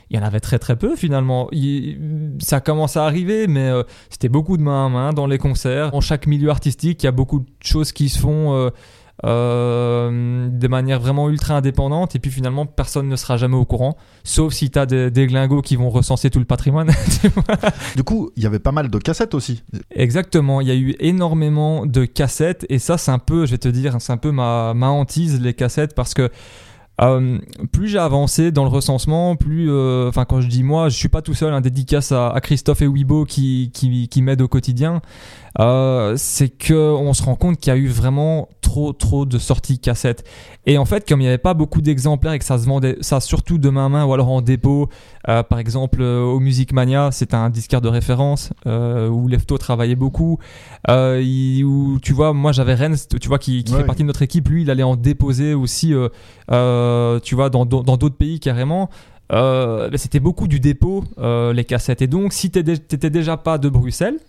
il 0.09 0.17
y 0.17 0.19
en 0.19 0.23
avait 0.23 0.39
très 0.39 0.59
très 0.59 0.75
peu 0.75 0.95
finalement. 0.95 1.49
Ça 2.37 2.61
commence 2.61 2.95
à 2.95 3.05
arriver, 3.05 3.47
mais 3.47 3.71
c'était 4.11 4.29
beaucoup 4.29 4.55
de 4.55 4.61
main 4.61 4.85
à 4.85 4.89
main 4.89 5.13
dans 5.13 5.25
les 5.25 5.39
concerts. 5.39 5.95
En 5.95 6.01
chaque 6.01 6.27
milieu 6.27 6.51
artistique, 6.51 7.01
il 7.01 7.07
y 7.07 7.09
a 7.09 7.11
beaucoup 7.11 7.39
de 7.39 7.47
choses 7.63 7.91
qui 7.91 8.09
se 8.09 8.19
font 8.19 8.71
euh, 9.23 10.49
de 10.49 10.67
manière 10.67 10.99
vraiment 10.99 11.29
ultra 11.29 11.55
indépendante, 11.55 12.15
et 12.15 12.19
puis 12.19 12.31
finalement, 12.31 12.65
personne 12.65 13.07
ne 13.07 13.15
sera 13.15 13.37
jamais 13.37 13.55
au 13.55 13.63
courant, 13.63 13.95
sauf 14.23 14.53
si 14.53 14.69
tu 14.69 14.77
as 14.77 14.85
des, 14.85 15.09
des 15.09 15.27
glingos 15.27 15.61
qui 15.61 15.77
vont 15.77 15.89
recenser 15.89 16.29
tout 16.29 16.39
le 16.39 16.45
patrimoine. 16.45 16.91
tu 17.21 17.29
vois. 17.29 17.43
Du 17.95 18.03
coup, 18.03 18.31
il 18.35 18.43
y 18.43 18.45
avait 18.45 18.59
pas 18.59 18.73
mal 18.73 18.89
de 18.89 18.97
cassettes 18.97 19.33
aussi. 19.33 19.63
Exactement, 19.91 20.59
il 20.59 20.67
y 20.67 20.71
a 20.71 20.75
eu 20.75 20.95
énormément 20.99 21.85
de 21.85 22.05
cassettes 22.05 22.65
et 22.69 22.79
ça 22.79 22.97
c'est 22.97 23.11
un 23.11 23.19
peu, 23.19 23.45
je 23.45 23.51
vais 23.51 23.57
te 23.57 23.69
dire, 23.69 23.95
c'est 23.99 24.13
un 24.13 24.17
peu 24.17 24.31
ma, 24.31 24.73
ma 24.73 24.87
hantise 24.89 25.39
les 25.39 25.53
cassettes 25.53 25.95
parce 25.95 26.13
que 26.13 26.29
euh, 27.01 27.39
plus 27.73 27.89
j'ai 27.89 27.97
avancé 27.97 28.51
dans 28.51 28.63
le 28.63 28.69
recensement, 28.69 29.35
plus, 29.35 29.69
euh, 29.69 30.07
enfin 30.07 30.23
quand 30.23 30.39
je 30.39 30.47
dis 30.47 30.63
moi, 30.63 30.87
je 30.87 30.95
suis 30.95 31.09
pas 31.09 31.21
tout 31.21 31.33
seul, 31.33 31.53
un 31.53 31.59
dédicace 31.61 32.11
à, 32.11 32.29
à 32.29 32.39
Christophe 32.39 32.81
et 32.81 32.87
Weibo 32.87 33.25
qui, 33.25 33.71
qui, 33.73 34.07
qui 34.07 34.21
m'aident 34.21 34.41
au 34.41 34.47
quotidien, 34.47 35.01
euh, 35.59 36.15
c'est 36.17 36.49
que 36.49 36.73
on 36.73 37.13
se 37.13 37.23
rend 37.23 37.35
compte 37.35 37.57
qu'il 37.57 37.71
y 37.71 37.73
a 37.73 37.77
eu 37.79 37.87
vraiment 37.87 38.49
trop 38.61 38.91
trop 38.93 39.25
de 39.25 39.37
sorties 39.37 39.79
cassettes. 39.79 40.23
Et 40.65 40.77
en 40.77 40.85
fait, 40.85 41.07
comme 41.07 41.21
il 41.21 41.23
n'y 41.23 41.29
avait 41.29 41.37
pas 41.37 41.53
beaucoup 41.53 41.81
d'exemplaires 41.81 42.33
et 42.33 42.39
que 42.39 42.45
ça 42.45 42.57
se 42.57 42.65
vendait, 42.65 42.97
ça 43.01 43.19
surtout 43.21 43.57
de 43.57 43.69
main 43.69 43.85
à 43.85 43.89
main 43.89 44.05
ou 44.05 44.13
alors 44.13 44.29
en 44.29 44.41
dépôt, 44.41 44.89
euh, 45.29 45.43
par 45.43 45.59
exemple 45.59 45.99
euh, 46.01 46.21
au 46.23 46.39
Music 46.39 46.73
Mania, 46.73 47.09
c'était 47.11 47.35
un 47.35 47.49
disquaire 47.49 47.79
de 47.81 47.87
référence 47.87 48.51
euh, 48.67 49.07
où 49.07 49.27
Lefto 49.27 49.57
travaillait 49.57 49.95
beaucoup. 49.95 50.39
Il- 50.89 51.63
où 51.63 51.99
tu 52.01 52.13
vois, 52.13 52.33
moi 52.33 52.51
j'avais 52.51 52.73
Rennes, 52.73 52.97
tu 53.21 53.27
vois, 53.27 53.39
qui, 53.39 53.63
qui 53.63 53.73
Ouais. 53.73 53.79
fait 53.79 53.85
partie 53.85 54.01
de 54.01 54.07
notre 54.07 54.21
équipe. 54.23 54.49
Lui, 54.49 54.63
il 54.63 54.69
allait 54.71 54.83
en 54.83 54.95
déposer 54.95 55.53
aussi, 55.53 55.87
tu 55.89 57.35
vois, 57.35 57.49
dans 57.49 57.65
d'autres 57.65 58.09
pays 58.17 58.39
carrément. 58.39 58.89
Euh, 59.31 59.89
c'était 59.95 60.19
beaucoup 60.19 60.47
du 60.47 60.59
dépôt, 60.59 61.03
euh, 61.17 61.51
les 61.51 61.63
cassettes. 61.63 62.01
Et 62.03 62.07
donc, 62.07 62.31
si 62.33 62.51
t'étais 62.51 62.77
t'étais 62.77 63.09
déjà 63.09 63.37
pas 63.37 63.57
de 63.57 63.69
Bruxelles, 63.69 64.19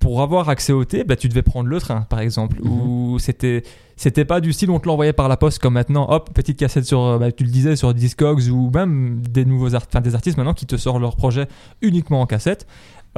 pour 0.00 0.22
avoir 0.22 0.48
accès 0.48 0.72
au 0.72 0.84
thé, 0.84 1.04
bah, 1.04 1.14
tu 1.14 1.28
devais 1.28 1.42
prendre 1.42 1.68
le 1.68 1.78
train, 1.80 2.00
par 2.02 2.18
exemple. 2.20 2.60
Ou 2.62 3.18
c'était 3.20 3.62
c'était 3.96 4.24
pas 4.24 4.40
du 4.40 4.54
style 4.54 4.70
on 4.70 4.80
te 4.80 4.88
l'envoyait 4.88 5.12
par 5.12 5.28
la 5.28 5.36
poste 5.36 5.58
comme 5.58 5.74
maintenant. 5.74 6.06
Hop, 6.10 6.30
petite 6.32 6.58
cassette 6.58 6.86
sur, 6.86 7.00
euh, 7.02 7.18
bah, 7.18 7.30
tu 7.32 7.44
le 7.44 7.50
disais, 7.50 7.76
sur 7.76 7.92
Discogs 7.94 8.48
ou 8.50 8.70
même 8.74 9.20
des 9.20 9.44
nouveaux 9.44 9.74
art- 9.74 9.86
des 10.02 10.14
artistes 10.14 10.38
maintenant 10.38 10.54
qui 10.54 10.64
te 10.66 10.76
sortent 10.78 11.00
leur 11.00 11.16
projet 11.16 11.46
uniquement 11.82 12.22
en 12.22 12.26
cassette. 12.26 12.66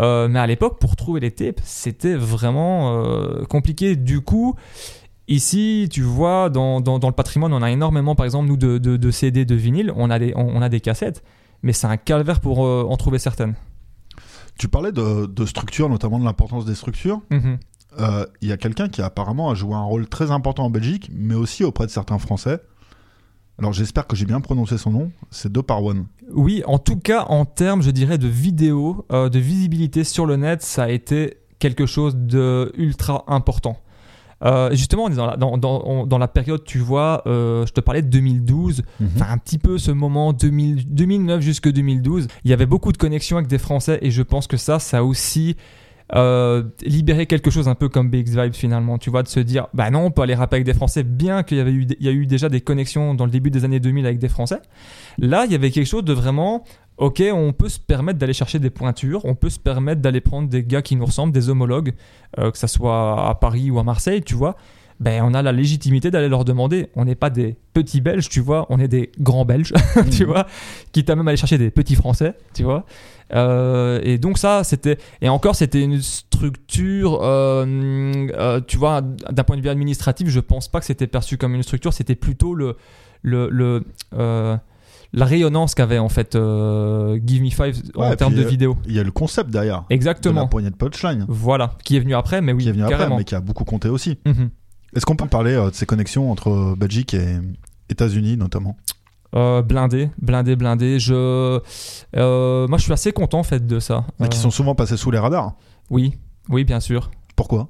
Euh, 0.01 0.27
mais 0.27 0.39
à 0.41 0.47
l'époque, 0.47 0.79
pour 0.81 0.97
trouver 0.97 1.21
les 1.21 1.31
tapes, 1.31 1.61
c'était 1.63 2.15
vraiment 2.17 3.05
euh, 3.05 3.45
compliqué. 3.45 3.95
Du 3.95 4.21
coup, 4.23 4.57
ici, 5.29 5.89
tu 5.91 6.03
vois, 6.03 6.51
dans, 6.51 6.81
dans, 6.81 6.99
dans 6.99 7.09
le 7.09 7.15
patrimoine, 7.15 7.53
on 7.53 7.63
a 7.63 7.71
énormément, 7.71 8.15
par 8.15 8.25
exemple, 8.25 8.49
nous, 8.49 8.57
de, 8.57 8.79
de, 8.79 8.97
de 8.97 9.11
CD, 9.11 9.45
de 9.45 9.55
vinyle, 9.55 9.93
on 9.97 10.11
a 10.11 10.19
des, 10.19 10.33
on, 10.35 10.49
on 10.57 10.63
a 10.63 10.69
des 10.69 10.81
cassettes, 10.81 11.23
mais 11.63 11.73
c'est 11.73 11.87
un 11.87 11.97
calvaire 11.97 12.41
pour 12.41 12.65
euh, 12.67 12.85
en 12.89 12.97
trouver 12.97 13.19
certaines. 13.19 13.55
Tu 14.59 14.69
parlais 14.69 14.93
de, 14.93 15.27
de 15.27 15.47
structure, 15.47 15.89
notamment 15.89 16.19
de 16.19 16.25
l'importance 16.25 16.65
des 16.65 16.75
structures. 16.75 17.21
Mhm. 17.31 17.59
Euh, 18.01 18.27
Il 18.41 18.49
y 18.49 18.53
a 18.53 18.57
quelqu'un 18.57 18.89
qui 18.89 19.03
apparemment 19.03 19.51
a 19.51 19.55
joué 19.55 19.75
un 19.75 19.83
rôle 19.83 20.09
très 20.09 20.31
important 20.31 20.65
en 20.65 20.71
Belgique, 20.71 21.11
mais 21.13 21.35
aussi 21.35 21.63
auprès 21.65 21.87
de 21.87 21.91
certains 21.91 22.19
Français. 22.19 22.61
Alors 23.59 23.73
j'espère 23.73 24.07
que 24.07 24.17
j'ai 24.17 24.25
bien 24.25 24.41
prononcé 24.41 24.79
son 24.79 24.91
nom, 24.91 25.13
c'est 25.31 25.53
Doparwan. 25.53 26.07
Oui, 26.33 26.63
en 26.67 26.79
tout 26.79 26.97
cas, 26.97 27.27
en 27.29 27.45
termes, 27.45 27.83
je 27.83 27.91
dirais, 27.91 28.17
de 28.19 28.27
vidéo, 28.27 29.05
euh, 29.13 29.29
de 29.29 29.39
visibilité 29.39 30.05
sur 30.05 30.25
le 30.27 30.37
net, 30.37 30.63
ça 30.63 30.85
a 30.85 30.89
été 30.89 31.37
quelque 31.59 31.87
chose 31.87 32.17
de 32.17 32.73
ultra 32.77 33.25
important. 33.29 33.77
Euh, 34.45 34.71
justement, 34.73 35.05
on 35.05 35.09
est 35.11 35.15
dans 35.17 35.27
la, 35.27 35.37
dans, 35.37 35.57
dans- 35.57 35.83
on- 35.85 36.07
dans 36.07 36.19
la 36.19 36.29
période, 36.29 36.65
tu 36.65 36.79
vois, 36.79 37.23
euh, 37.27 37.65
je 37.67 37.73
te 37.73 37.81
parlais 37.81 38.03
de 38.03 38.09
2012, 38.09 38.83
enfin 39.17 39.27
un 39.31 39.39
petit 39.39 39.59
peu 39.59 39.79
ce 39.79 39.91
moment 39.93 40.33
2000 40.33 40.89
2009 40.93 41.41
jusque 41.41 41.71
2012, 41.71 42.27
il 42.45 42.51
y 42.51 42.55
avait 42.55 42.67
beaucoup 42.67 42.93
de 42.93 42.97
connexions 42.99 43.37
avec 43.37 43.49
des 43.49 43.59
Français 43.59 43.99
et 44.03 44.11
je 44.11 44.23
pense 44.23 44.47
que 44.47 44.57
ça, 44.57 44.79
ça 44.79 44.99
a 44.99 45.03
aussi 45.03 45.57
euh, 46.15 46.63
libéré 46.83 47.27
quelque 47.27 47.51
chose 47.51 47.69
un 47.69 47.75
peu 47.75 47.89
comme 47.89 48.11
BX 48.11 48.37
Vibes 48.37 48.55
finalement, 48.55 48.99
tu 48.99 49.11
vois, 49.11 49.23
de 49.23 49.29
se 49.29 49.41
dire, 49.41 49.69
bah 49.73 49.91
non, 49.91 50.07
on 50.07 50.11
peut 50.11 50.23
aller 50.23 50.35
rapper 50.35 50.57
avec 50.57 50.67
des 50.67 50.75
Français, 50.75 51.03
bien 51.03 51.43
qu'il 51.43 51.57
y 51.57 51.61
avait 51.61 51.73
eu, 51.73 51.87
il 51.99 52.07
y 52.07 52.09
a 52.09 52.13
eu 52.13 52.27
déjà 52.27 52.49
des 52.49 52.61
connexions 52.61 53.15
dans 53.15 53.25
le 53.25 53.31
début 53.31 53.51
des 53.51 53.65
années 53.65 53.81
2000 53.81 54.05
avec 54.05 54.19
des 54.19 54.29
Français. 54.29 54.61
Là, 55.19 55.45
il 55.47 55.53
y 55.53 55.55
avait 55.55 55.71
quelque 55.71 55.87
chose 55.87 56.05
de 56.05 56.13
vraiment, 56.13 56.65
ok, 56.99 57.23
on 57.33 57.53
peut 57.53 57.71
se 57.71 57.81
permettre 57.81 58.19
d'aller 58.19 58.35
chercher 58.35 58.59
des 58.59 58.71
pointures, 58.71 59.25
on 59.25 59.35
peut 59.35 59.51
se 59.51 59.59
permettre 59.59 60.03
d'aller 60.03 60.21
prendre 60.21 60.49
des 60.49 60.63
gars 60.63 60.83
qui 60.83 60.97
nous 60.97 61.07
ressemblent, 61.07 61.33
des 61.33 61.49
homologues, 61.49 61.95
euh, 62.39 62.51
que 62.51 62.59
ça 62.59 62.69
soit 62.69 63.29
à 63.29 63.35
Paris 63.35 63.71
ou 63.71 63.79
à 63.79 63.85
Marseille, 63.85 64.23
tu 64.23 64.35
vois. 64.35 64.57
Ben 65.01 65.23
on 65.25 65.35
a 65.35 65.43
la 65.43 65.53
légitimité 65.53 66.11
d'aller 66.11 66.29
leur 66.29 66.45
demander. 66.45 66.89
On 66.97 67.05
n'est 67.05 67.15
pas 67.15 67.31
des 67.31 67.57
petits 67.75 68.01
Belges, 68.01 68.29
tu 68.29 68.41
vois, 68.41 68.67
on 68.71 68.79
est 68.79 68.89
des 68.89 69.11
grands 69.21 69.45
Belges, 69.45 69.73
tu 70.11 70.25
vois, 70.25 70.47
quitte 70.93 71.11
à 71.11 71.17
même 71.17 71.27
aller 71.29 71.37
chercher 71.37 71.59
des 71.59 71.71
petits 71.71 71.95
Français, 71.97 72.35
tu 72.55 72.63
vois. 72.63 72.85
Euh, 73.35 74.01
et 74.03 74.19
donc 74.19 74.39
ça, 74.39 74.63
c'était 74.65 74.99
et 75.23 75.29
encore 75.29 75.57
c'était 75.57 75.83
une 75.83 76.01
structure, 76.01 77.21
euh, 77.23 77.65
euh, 78.37 78.61
tu 78.67 78.77
vois, 78.77 79.01
d'un 79.01 79.45
point 79.45 79.57
de 79.57 79.63
vue 79.63 79.69
administratif, 79.71 80.29
je 80.29 80.41
pense 80.41 80.69
pas 80.69 80.81
que 80.81 80.87
c'était 80.87 81.07
perçu 81.07 81.37
comme 81.39 81.55
une 81.55 81.63
structure, 81.63 81.93
c'était 81.93 82.15
plutôt 82.15 82.55
le 82.55 82.77
le, 83.23 83.49
le 83.51 83.85
la 85.15 85.27
rayonnance 85.27 85.75
qu'avait 85.75 85.99
en 85.99 86.09
fait 86.09 86.35
euh, 86.35 87.19
Give 87.25 87.43
Me 87.43 87.51
Five 87.51 87.83
Ouais, 87.95 88.07
en 88.07 88.17
termes 88.17 88.35
de 88.35 88.43
vidéo. 88.43 88.77
Il 88.87 88.95
y 88.95 88.99
a 88.99 89.03
le 89.03 89.11
concept 89.11 89.51
derrière. 89.51 89.85
Exactement. 89.91 90.41
De 90.41 90.45
la 90.45 90.47
poignée 90.47 90.71
de 90.71 90.75
punchline. 90.77 91.27
Voilà, 91.29 91.73
qui 91.85 91.97
est 91.97 92.01
venu 92.01 92.15
après, 92.15 92.41
mais 92.41 92.53
oui, 92.53 92.63
Qui 92.63 92.69
est 92.71 92.73
venu 92.73 92.85
après, 92.85 92.97
carrément. 92.97 93.19
mais 93.19 93.25
qui 93.25 93.35
a 93.35 93.41
beaucoup 93.41 93.65
compté 93.65 93.89
aussi. 93.89 94.19
Mhm. 94.27 94.51
Est-ce 94.95 95.07
qu'on 95.07 95.17
peut 95.17 95.27
parler 95.27 95.53
euh, 95.55 95.71
de 95.71 95.75
ces 95.75 95.87
connexions 95.87 96.31
entre 96.31 96.49
euh, 96.51 96.75
Belgique 96.77 97.15
et 97.15 97.37
États-Unis 97.89 98.37
notamment? 98.37 98.77
Euh, 99.35 99.63
blindé, 99.63 100.11
blindé, 100.21 100.57
blindé. 100.57 100.99
Je, 100.99 101.15
euh, 101.15 102.69
moi, 102.69 102.77
je 102.79 102.83
suis 102.83 102.93
assez 102.93 103.13
content 103.13 103.39
en 103.39 103.43
fait 103.45 103.67
de 103.67 103.79
ça. 103.81 104.05
Mais 104.21 104.29
qui 104.29 104.39
Euh, 104.39 104.43
sont 104.43 104.51
souvent 104.51 104.75
passés 104.75 104.99
sous 104.99 105.11
les 105.11 105.19
radars 105.19 105.55
Oui, 105.89 106.15
oui, 106.51 106.65
bien 106.65 106.81
sûr. 106.81 107.11
Pourquoi? 107.35 107.69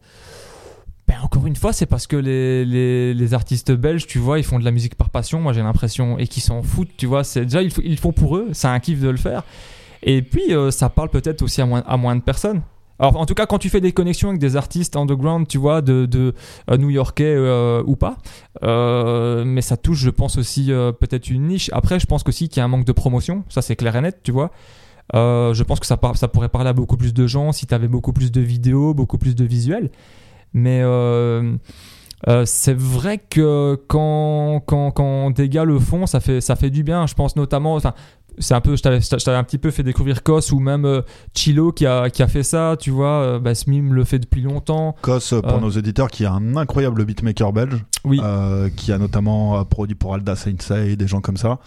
Ben, 1.06 1.14
encore 1.22 1.46
une 1.46 1.54
fois, 1.54 1.72
c'est 1.72 1.86
parce 1.86 2.08
que 2.08 2.16
les, 2.16 2.64
les, 2.64 3.14
les 3.14 3.34
artistes 3.34 3.70
belges, 3.70 4.06
tu 4.08 4.18
vois, 4.18 4.38
ils 4.40 4.44
font 4.44 4.58
de 4.58 4.64
la 4.64 4.70
musique 4.72 4.96
par 4.96 5.10
passion, 5.10 5.40
moi 5.40 5.52
j'ai 5.52 5.62
l'impression, 5.62 6.18
et 6.18 6.26
qu'ils 6.26 6.42
s'en 6.42 6.62
foutent, 6.62 6.96
tu 6.96 7.06
vois. 7.06 7.22
C'est 7.22 7.42
déjà 7.44 7.62
ils, 7.62 7.72
ils 7.84 7.98
font 7.98 8.12
pour 8.12 8.36
eux, 8.36 8.48
c'est 8.52 8.68
un 8.68 8.80
kiff 8.80 9.00
de 9.00 9.08
le 9.08 9.16
faire. 9.16 9.44
Et 10.02 10.22
puis 10.22 10.42
ça 10.70 10.88
parle 10.88 11.10
peut-être 11.10 11.42
aussi 11.42 11.60
à 11.60 11.66
moins, 11.66 11.84
à 11.86 11.96
moins 11.96 12.16
de 12.16 12.22
personnes. 12.22 12.62
Alors 13.02 13.16
en 13.16 13.26
tout 13.26 13.34
cas, 13.34 13.46
quand 13.46 13.58
tu 13.58 13.68
fais 13.68 13.80
des 13.80 13.90
connexions 13.90 14.28
avec 14.28 14.40
des 14.40 14.54
artistes 14.54 14.94
underground, 14.94 15.48
tu 15.48 15.58
vois, 15.58 15.82
de, 15.82 16.06
de 16.06 16.34
euh, 16.70 16.76
new-yorkais 16.76 17.34
euh, 17.36 17.82
ou 17.84 17.96
pas, 17.96 18.16
euh, 18.62 19.44
mais 19.44 19.60
ça 19.60 19.76
touche, 19.76 19.98
je 19.98 20.10
pense 20.10 20.38
aussi 20.38 20.70
peut-être 21.00 21.28
une 21.28 21.48
niche. 21.48 21.68
Après, 21.72 21.98
je 21.98 22.06
pense 22.06 22.22
aussi 22.28 22.48
qu'il 22.48 22.58
y 22.58 22.60
a 22.60 22.64
un 22.64 22.68
manque 22.68 22.84
de 22.84 22.92
promotion, 22.92 23.42
ça 23.48 23.60
c'est 23.60 23.74
clair 23.74 23.96
et 23.96 24.00
net, 24.02 24.20
tu 24.22 24.30
vois. 24.30 24.52
Je 25.12 25.62
pense 25.64 25.80
que 25.80 25.86
ça, 25.86 25.98
ça 26.14 26.28
pourrait 26.28 26.48
parler 26.48 26.70
à 26.70 26.72
beaucoup 26.74 26.96
plus 26.96 27.12
de 27.12 27.26
gens 27.26 27.50
si 27.50 27.66
tu 27.66 27.74
avais 27.74 27.88
beaucoup 27.88 28.12
plus 28.12 28.30
de 28.30 28.40
vidéos, 28.40 28.94
beaucoup 28.94 29.18
plus 29.18 29.34
de 29.34 29.44
visuels. 29.44 29.90
Mais 30.54 30.80
c'est 32.44 32.76
vrai 32.76 33.18
que 33.18 33.82
quand, 33.88 34.62
quand, 34.64 34.92
quand 34.92 35.32
des 35.32 35.48
gars 35.48 35.64
le 35.64 35.80
font, 35.80 36.06
ça 36.06 36.20
fait, 36.20 36.40
ça 36.40 36.54
fait 36.54 36.70
du 36.70 36.84
bien. 36.84 37.08
Je 37.08 37.14
pense 37.14 37.34
notamment. 37.34 37.74
Enfin, 37.74 37.94
c'est 38.38 38.54
un 38.54 38.60
peu, 38.60 38.76
je 38.76 38.82
t'avais 38.82 39.00
je 39.00 39.08
t'avais 39.08 39.36
un 39.36 39.44
petit 39.44 39.58
peu 39.58 39.70
fait 39.70 39.82
découvrir 39.82 40.22
Kos 40.22 40.52
ou 40.52 40.60
même 40.60 40.84
euh, 40.84 41.02
Chilo 41.34 41.72
qui 41.72 41.86
a, 41.86 42.10
qui 42.10 42.22
a 42.22 42.28
fait 42.28 42.42
ça, 42.42 42.76
tu 42.78 42.90
vois. 42.90 43.22
Euh, 43.22 43.38
bah, 43.38 43.54
Smim 43.54 43.92
le 43.92 44.04
fait 44.04 44.18
depuis 44.18 44.40
longtemps. 44.42 44.94
Kos, 45.02 45.32
euh, 45.32 45.40
pour 45.42 45.54
Euh, 45.54 45.60
nos 45.60 45.70
éditeurs, 45.70 46.10
qui 46.10 46.24
est 46.24 46.26
un 46.28 46.56
incroyable 46.56 47.04
beatmaker 47.04 47.52
belge, 47.52 47.84
Oui. 48.04 48.20
qui 48.76 48.92
a 48.92 48.98
notamment 48.98 49.64
produit 49.64 49.94
pour 49.94 50.14
Alda 50.14 50.36
Sensei 50.36 50.92
et 50.92 50.96
des 50.96 51.06
gens 51.06 51.20
comme 51.20 51.36
ça, 51.36 51.58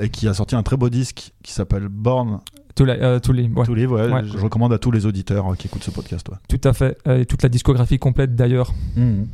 et 0.00 0.08
qui 0.10 0.28
a 0.28 0.34
sorti 0.34 0.54
un 0.56 0.62
très 0.62 0.76
beau 0.76 0.88
disque 0.88 1.32
qui 1.42 1.52
s'appelle 1.52 1.88
Born. 1.88 2.40
Tous 2.76 2.84
les, 2.84 2.92
euh, 2.94 3.18
tous 3.18 3.32
les, 3.32 3.48
ouais. 3.48 3.64
Tous 3.66 3.74
les, 3.74 3.84
ouais, 3.86 4.10
Ouais. 4.10 4.22
Je 4.24 4.38
recommande 4.38 4.72
à 4.72 4.78
tous 4.78 4.90
les 4.90 5.04
auditeurs 5.04 5.56
qui 5.58 5.66
écoutent 5.66 5.82
ce 5.84 5.90
podcast. 5.90 6.26
Tout 6.48 6.60
à 6.64 6.72
fait. 6.72 6.96
Et 7.08 7.26
toute 7.26 7.42
la 7.42 7.48
discographie 7.48 7.98
complète 7.98 8.34
d'ailleurs. 8.36 8.72
Mhm. 8.96 9.26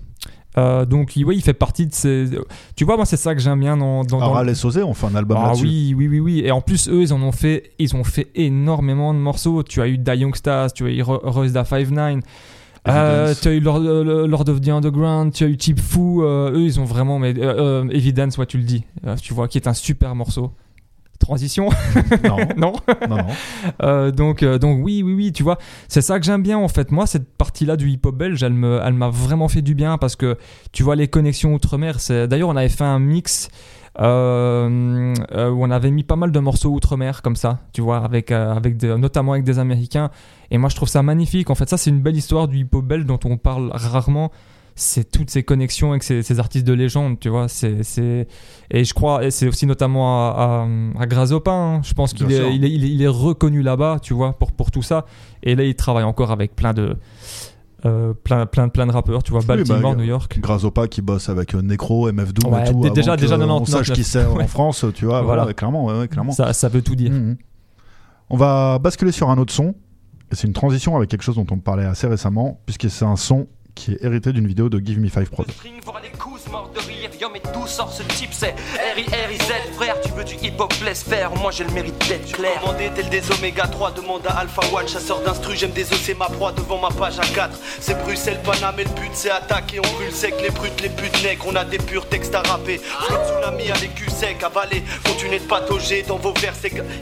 Euh, 0.58 0.86
donc, 0.86 1.16
il- 1.16 1.24
oui, 1.24 1.36
il 1.36 1.42
fait 1.42 1.52
partie 1.52 1.86
de 1.86 1.92
ces. 1.94 2.26
Tu 2.76 2.84
vois, 2.84 2.96
moi, 2.96 3.04
c'est 3.04 3.16
ça 3.18 3.34
que 3.34 3.40
j'aime 3.40 3.60
bien 3.60 3.76
dans. 3.76 4.04
dans, 4.04 4.18
dans- 4.20 4.30
Aral 4.32 4.48
et 4.48 4.54
Sosé 4.54 4.82
ont 4.82 4.94
fait 4.94 5.06
un 5.06 5.14
album 5.14 5.36
Ah 5.40 5.48
là-dessus. 5.48 5.64
oui, 5.64 5.94
oui, 5.96 6.08
oui, 6.08 6.20
oui. 6.20 6.42
Et 6.44 6.50
en 6.50 6.60
plus, 6.62 6.88
eux, 6.88 7.02
ils 7.02 7.12
en 7.12 7.20
ont 7.22 7.32
fait, 7.32 7.72
ils 7.78 7.94
ont 7.94 8.04
fait 8.04 8.28
énormément 8.34 9.12
de 9.12 9.18
morceaux. 9.18 9.62
Tu 9.62 9.80
as 9.82 9.88
eu 9.88 9.98
Da 9.98 10.14
Youngstars, 10.14 10.72
tu 10.72 10.86
as 10.86 10.90
eu 10.90 11.02
Ro- 11.02 11.20
Royce 11.22 11.52
da 11.52 11.64
5'9. 11.64 12.22
Euh, 12.88 13.24
Evidence. 13.24 13.40
tu 13.40 13.48
as 13.48 13.52
eu 13.52 13.60
Lord, 13.60 13.80
euh, 13.82 14.26
Lord 14.28 14.48
of 14.48 14.60
the 14.60 14.68
Underground, 14.68 15.32
tu 15.32 15.42
as 15.44 15.48
eu 15.48 15.56
Cheap 15.60 15.80
Foo, 15.80 16.22
euh, 16.22 16.52
eux 16.52 16.62
ils 16.62 16.78
ont 16.78 16.84
vraiment 16.84 17.18
mais 17.18 17.34
euh, 17.36 17.82
euh, 17.84 17.88
Evidence, 17.90 18.38
ouais 18.38 18.46
tu 18.46 18.58
le 18.58 18.62
dis, 18.62 18.84
Euh, 19.04 19.16
tu 19.20 19.34
vois 19.34 19.48
qui 19.48 19.58
est 19.58 19.66
un 19.66 19.74
super 19.74 20.14
morceau. 20.14 20.52
Transition 21.18 21.68
Non. 22.24 22.36
non. 22.56 22.72
Non, 23.08 23.16
non. 23.16 23.26
Euh, 23.82 24.10
donc, 24.10 24.42
euh, 24.42 24.58
donc 24.58 24.80
oui, 24.84 25.02
oui, 25.02 25.14
oui, 25.14 25.32
tu 25.32 25.42
vois, 25.42 25.58
c'est 25.88 26.02
ça 26.02 26.18
que 26.18 26.26
j'aime 26.26 26.42
bien 26.42 26.58
en 26.58 26.68
fait. 26.68 26.90
Moi, 26.90 27.06
cette 27.06 27.36
partie-là 27.36 27.76
du 27.76 27.90
hip-hop 27.90 28.14
belge, 28.14 28.42
elle 28.42 28.52
me, 28.52 28.80
elle 28.84 28.94
m'a 28.94 29.08
vraiment 29.08 29.48
fait 29.48 29.62
du 29.62 29.74
bien 29.74 29.98
parce 29.98 30.16
que 30.16 30.36
tu 30.72 30.82
vois 30.82 30.96
les 30.96 31.08
connexions 31.08 31.54
outre-mer. 31.54 32.00
C'est 32.00 32.28
d'ailleurs 32.28 32.48
on 32.48 32.56
avait 32.56 32.68
fait 32.68 32.84
un 32.84 32.98
mix 32.98 33.48
euh, 33.98 35.14
euh, 35.32 35.50
où 35.50 35.64
on 35.64 35.70
avait 35.70 35.90
mis 35.90 36.02
pas 36.02 36.16
mal 36.16 36.30
de 36.30 36.38
morceaux 36.38 36.70
outre-mer 36.70 37.22
comme 37.22 37.36
ça, 37.36 37.60
tu 37.72 37.80
vois, 37.80 37.98
avec, 38.04 38.30
euh, 38.30 38.54
avec 38.54 38.82
notamment 38.82 39.32
avec 39.32 39.44
des 39.44 39.58
Américains. 39.58 40.10
Et 40.50 40.58
moi, 40.58 40.68
je 40.68 40.76
trouve 40.76 40.88
ça 40.88 41.02
magnifique. 41.02 41.50
En 41.50 41.54
fait, 41.54 41.68
ça, 41.68 41.76
c'est 41.76 41.90
une 41.90 42.02
belle 42.02 42.16
histoire 42.16 42.48
du 42.48 42.58
hip-hop 42.58 42.84
belge 42.84 43.06
dont 43.06 43.20
on 43.24 43.36
parle 43.36 43.70
rarement. 43.72 44.30
C'est 44.78 45.10
toutes 45.10 45.30
ces 45.30 45.42
connexions 45.42 45.90
avec 45.92 46.02
ces, 46.02 46.22
ces 46.22 46.38
artistes 46.38 46.66
de 46.66 46.74
légende, 46.74 47.18
tu 47.18 47.30
vois. 47.30 47.48
C'est, 47.48 47.82
c'est... 47.82 48.28
Et 48.70 48.84
je 48.84 48.92
crois, 48.92 49.24
et 49.24 49.30
c'est 49.30 49.48
aussi 49.48 49.64
notamment 49.64 50.28
à, 50.30 50.66
à, 50.98 51.02
à 51.02 51.06
Grasopin, 51.06 51.50
hein. 51.76 51.80
je 51.82 51.94
pense 51.94 52.12
qu'il 52.12 52.30
est, 52.30 52.54
il 52.54 52.62
est, 52.64 52.70
il 52.70 52.84
est, 52.84 52.90
il 52.90 53.02
est 53.02 53.08
reconnu 53.08 53.62
là-bas, 53.62 53.98
tu 54.02 54.12
vois, 54.12 54.38
pour, 54.38 54.52
pour 54.52 54.70
tout 54.70 54.82
ça. 54.82 55.06
Et 55.42 55.54
là, 55.54 55.64
il 55.64 55.74
travaille 55.74 56.04
encore 56.04 56.30
avec 56.30 56.54
plein 56.54 56.74
de, 56.74 56.94
euh, 57.86 58.12
plein, 58.12 58.44
plein, 58.44 58.68
plein 58.68 58.86
de 58.86 58.92
rappeurs, 58.92 59.22
tu 59.22 59.30
vois, 59.30 59.40
Oui, 59.40 59.46
Baltimore, 59.46 59.94
bah, 59.94 59.96
New 59.96 60.04
York. 60.04 60.38
Grazopa 60.40 60.88
qui 60.88 61.00
bosse 61.00 61.30
avec 61.30 61.54
euh, 61.54 61.62
Necro, 61.62 62.12
MF 62.12 62.34
Doom 62.34 62.52
Ouais, 62.52 62.68
et 62.68 62.70
tout. 62.70 62.80
déjà- 62.90 63.16
déjà 63.16 63.36
euh, 63.36 63.38
on 63.44 63.60
99, 63.60 63.68
sache 63.86 63.92
qui 63.96 64.04
c'est 64.04 64.26
en. 64.26 64.46
France, 64.46 64.84
tu 64.94 65.06
vois. 65.06 65.22
Voilà, 65.22 65.42
Voilà. 65.44 65.54
clairement, 65.54 65.86
ouais, 65.86 65.98
ouais, 66.00 66.08
clairement. 66.08 66.32
Ça, 66.32 66.52
ça 66.52 66.68
veut 66.68 66.82
tout 66.82 66.96
dire. 66.96 67.12
Mhm. 67.12 67.38
On 68.28 68.36
va 68.36 68.78
basculer 68.78 69.12
sur 69.12 69.30
un 69.30 69.38
autre 69.38 69.54
son. 69.54 69.74
Et 70.30 70.34
c'est 70.34 70.46
une 70.48 70.52
transition 70.52 70.96
avec 70.96 71.08
quelque 71.08 71.22
chose 71.22 71.36
dont 71.36 71.46
on 71.50 71.58
parlait 71.60 71.84
assez 71.86 72.06
récemment, 72.08 72.60
puisque 72.66 72.90
c'est 72.90 73.04
un 73.06 73.16
son 73.16 73.46
qui 73.76 73.92
est 73.92 74.02
hérité 74.02 74.32
d'une 74.32 74.48
vidéo 74.48 74.68
de 74.68 74.84
Give 74.84 74.98
Me 74.98 75.08
Five 75.08 75.30
Prod. 75.30 75.46
Les 77.16 77.22
yo 77.22 77.30
mais 77.32 77.40
d'où 77.54 77.66
sort 77.66 77.92
ce 77.92 78.02
type 78.02 78.32
c'est 78.32 78.54
R-I-R-I-Z 78.94 79.74
frère, 79.76 79.98
tu 80.02 80.10
veux 80.10 80.24
du 80.24 80.34
hip-hop 80.34 80.72
laisse 80.84 81.02
faire, 81.02 81.30
moi 81.36 81.50
j'ai 81.50 81.64
le 81.64 81.70
mérite 81.70 81.96
d'être 82.08 82.32
clair. 82.32 82.60
Commandé 82.60 82.90
tel 82.94 83.08
des 83.08 83.30
oméga 83.32 83.66
3, 83.66 83.92
demande 83.92 84.26
à 84.26 84.40
Alpha 84.40 84.60
One, 84.72 84.88
chasseur 84.88 85.20
d'instru, 85.20 85.56
j'aime 85.56 85.70
des 85.70 85.90
os, 85.92 86.08
ma 86.18 86.26
proie 86.26 86.52
devant 86.52 86.78
ma 86.78 86.88
page 86.88 87.18
à 87.18 87.24
4 87.24 87.58
C'est 87.80 87.94
Bruxelles, 88.02 88.40
Paname 88.44 88.80
et 88.80 88.84
le 88.84 88.90
but 88.90 89.10
c'est 89.14 89.30
attaquer, 89.30 89.78
on 89.78 89.94
brûle 89.94 90.12
sec 90.12 90.34
les 90.42 90.50
brutes, 90.50 90.80
les 90.82 90.90
putes 90.90 91.22
nègres, 91.22 91.44
on 91.48 91.54
a 91.54 91.64
des 91.64 91.78
purs 91.78 92.06
textes 92.06 92.34
à 92.34 92.42
rapper. 92.42 92.80
Tsunami 93.08 93.70
à 93.70 93.78
l'écu 93.78 94.10
sec, 94.10 94.42
avalé, 94.42 94.82
continuez 95.04 95.38
de 95.38 95.44
patauger 95.44 96.02
dans 96.02 96.18
vos 96.18 96.34
vers, 96.34 96.54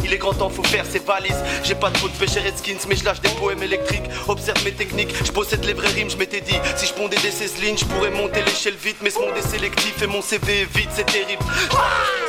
il 0.04 0.12
est 0.12 0.18
grand 0.18 0.34
temps, 0.34 0.50
faut 0.50 0.64
faire 0.64 0.86
ses 0.86 1.00
valises. 1.00 1.42
J'ai 1.64 1.74
pas 1.74 1.90
de 1.90 1.96
faute 1.96 2.12
pêcher 2.12 2.40
Redskins, 2.40 2.86
mais 2.88 2.96
je 2.96 3.04
lâche 3.04 3.20
des 3.20 3.30
poèmes 3.30 3.62
électriques, 3.62 4.04
observe 4.28 4.62
mes 4.64 4.72
techniques, 4.72 5.14
je 5.24 5.32
possède 5.32 5.64
les 5.64 5.72
vraies 5.72 5.88
rimes, 5.88 6.10
je 6.10 6.16
m'étais 6.16 6.40
dit, 6.40 6.56
si 6.76 6.86
je 6.86 6.92
pondais 6.92 7.16
des 7.16 7.32
16 7.32 7.62
lignes, 7.62 7.78
je 7.78 7.84
pourrais 7.84 8.10
monter 8.10 8.42
l'échelle 8.42 8.76
vite, 8.76 8.98
mais 9.02 9.10
ce 9.10 9.18
monde 9.18 9.36
est 9.36 9.48
sélectif 9.48 10.03
et 10.05 10.06
mon 10.06 10.20
CV 10.20 10.66
vite, 10.74 10.90
c'est 10.93 11.06
terrible. 11.06 11.43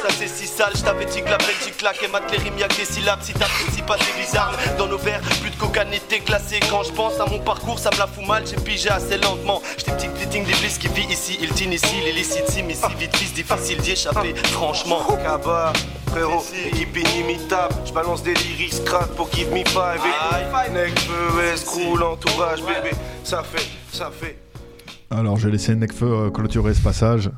Ça 0.01 0.09
c'est 0.17 0.27
si 0.27 0.47
sale, 0.47 0.71
je 0.75 0.81
t'avais 0.81 1.05
dit 1.05 1.21
que 1.21 1.29
la 1.29 1.37
Belgique 1.37 1.77
claquait, 1.77 2.07
mat 2.07 2.23
les 2.31 2.37
rimes, 2.37 2.57
y'a 2.57 2.67
que 2.67 2.75
des 2.75 2.85
syllabes, 2.85 3.19
si 3.21 3.33
t'apprécies 3.33 3.81
pas 3.81 3.97
c'est 3.99 4.19
bizarre. 4.19 4.53
Dans 4.77 4.87
nos 4.87 4.97
verres, 4.97 5.21
plus 5.41 5.49
de 5.49 5.55
cocaïne 5.55 5.99
classé. 6.25 6.59
Quand 6.69 6.83
je 6.83 6.91
pense 6.91 7.19
à 7.19 7.25
mon 7.25 7.39
parcours, 7.39 7.79
ça 7.79 7.89
me 7.91 7.97
la 7.97 8.07
fout 8.07 8.25
mal, 8.25 8.43
j'ai 8.47 8.55
pigé 8.55 8.89
assez 8.89 9.17
lentement. 9.17 9.61
J'étais 9.77 9.91
petit 9.91 10.07
fitting 10.15 10.45
d'Iblis 10.45 10.77
qui 10.79 10.87
vit 10.89 11.11
ici, 11.11 11.37
il 11.41 11.49
t'initie, 11.49 12.01
l'illicite 12.05 12.47
sim 12.47 12.69
ici, 12.69 12.83
vite 12.97 13.15
fils, 13.15 13.33
difficile 13.33 13.81
d'y 13.81 13.91
échapper, 13.91 14.35
franchement. 14.35 15.01
Kaba, 15.21 15.73
frérot, 16.07 16.43
équipe 16.67 16.97
inimitable. 16.97 17.75
Je 17.85 17.91
balance 17.91 18.23
des 18.23 18.35
lyrics 18.35 18.83
crack 18.85 19.07
pour 19.15 19.29
give 19.33 19.51
me 19.51 19.65
five. 19.65 20.01
Necfeu, 20.71 21.43
escroule, 21.53 22.03
entourage, 22.03 22.61
bébé. 22.61 22.95
Ça 23.23 23.43
fait, 23.43 23.67
ça 23.91 24.11
fait. 24.11 24.37
Alors, 25.11 25.37
j'ai 25.37 25.49
laissé 25.49 25.75
Necfeu 25.75 26.05
euh, 26.05 26.29
clôturer 26.29 26.73
ce 26.73 26.81
passage. 26.81 27.29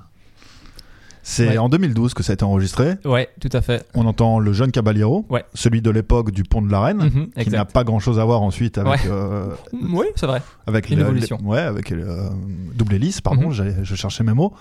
C'est 1.30 1.50
Ouais. 1.50 1.58
en 1.58 1.68
2012 1.68 2.14
que 2.14 2.24
ça 2.24 2.32
a 2.32 2.36
été 2.36 2.46
enregistré. 2.46 2.96
Ouais, 3.04 3.28
tout 3.42 3.50
à 3.52 3.60
fait. 3.62 3.86
On 3.94 4.06
entend 4.06 4.40
le 4.40 4.54
jeune 4.54 4.72
Caballero, 4.72 5.26
Ouais. 5.30 5.44
celui 5.54 5.82
de 5.82 5.90
l'époque 5.92 6.32
du 6.32 6.44
pont 6.44 6.62
de 6.62 6.72
la 6.72 6.80
Reine, 6.80 7.12
Mhm, 7.36 7.44
qui 7.44 7.50
n'a 7.50 7.66
pas 7.66 7.84
grand 7.84 8.00
chose 8.00 8.18
à 8.18 8.24
voir 8.24 8.42
ensuite 8.42 8.78
avec, 8.78 9.04
Ouais. 9.04 9.10
euh, 9.12 9.48
Oui, 9.92 10.06
c'est 10.16 10.26
vrai. 10.26 10.42
avec 10.68 10.90
Une 10.90 11.00
évolution. 11.00 11.38
ouais, 11.44 11.60
avec 11.60 11.92
euh, 11.92 12.30
double 12.76 12.94
hélice, 12.94 13.20
pardon, 13.20 13.52
j'allais- 13.52 13.76
je 13.84 13.94
cherchais 13.96 14.24
mes 14.24 14.32
mots. 14.32 14.54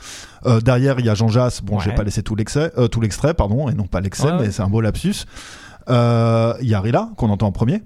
Euh, 0.46 0.60
derrière, 0.60 0.98
il 0.98 1.06
y 1.06 1.08
a 1.08 1.14
Jean 1.14 1.28
Jass. 1.28 1.62
Bon, 1.62 1.78
j'ai 1.78 1.92
pas 1.92 2.02
laissé 2.02 2.24
tout 2.24 2.34
l'extrait, 2.34 2.72
euh, 2.78 2.88
tout 2.88 3.00
l'extrait, 3.00 3.32
pardon, 3.32 3.68
et 3.68 3.72
non 3.74 3.86
pas 3.86 4.00
l'excès, 4.00 4.32
mais 4.40 4.50
c'est 4.50 4.62
un 4.62 4.68
beau 4.68 4.80
lapsus. 4.80 5.24
Euh, 5.88 6.54
Il 6.60 6.68
y 6.68 6.74
a 6.74 6.80
Rila 6.80 7.10
qu'on 7.16 7.30
entend 7.30 7.46
en 7.46 7.52
premier. 7.52 7.82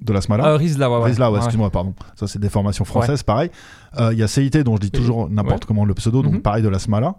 De 0.00 0.12
la 0.12 0.20
Smala. 0.20 0.46
Euh, 0.48 0.56
Rizla, 0.56 0.90
ouais, 0.90 0.98
ouais. 0.98 1.04
Rizla, 1.06 1.26
ouais, 1.30 1.32
Ouais. 1.34 1.38
excuse-moi, 1.38 1.70
pardon. 1.70 1.94
Ça, 2.16 2.26
c'est 2.26 2.38
des 2.38 2.50
formations 2.50 2.84
françaises, 2.84 3.22
pareil. 3.22 3.50
Euh, 3.98 4.12
Il 4.12 4.18
y 4.18 4.22
a 4.22 4.28
CIT, 4.28 4.62
dont 4.62 4.76
je 4.76 4.82
dis 4.82 4.90
toujours 4.90 5.28
n'importe 5.30 5.64
comment 5.64 5.84
le 5.84 5.94
pseudo, 5.94 6.22
donc 6.22 6.34
Mhm. 6.34 6.42
pareil 6.42 6.62
de 6.62 6.68
la 6.68 6.78
Smala. 6.78 7.14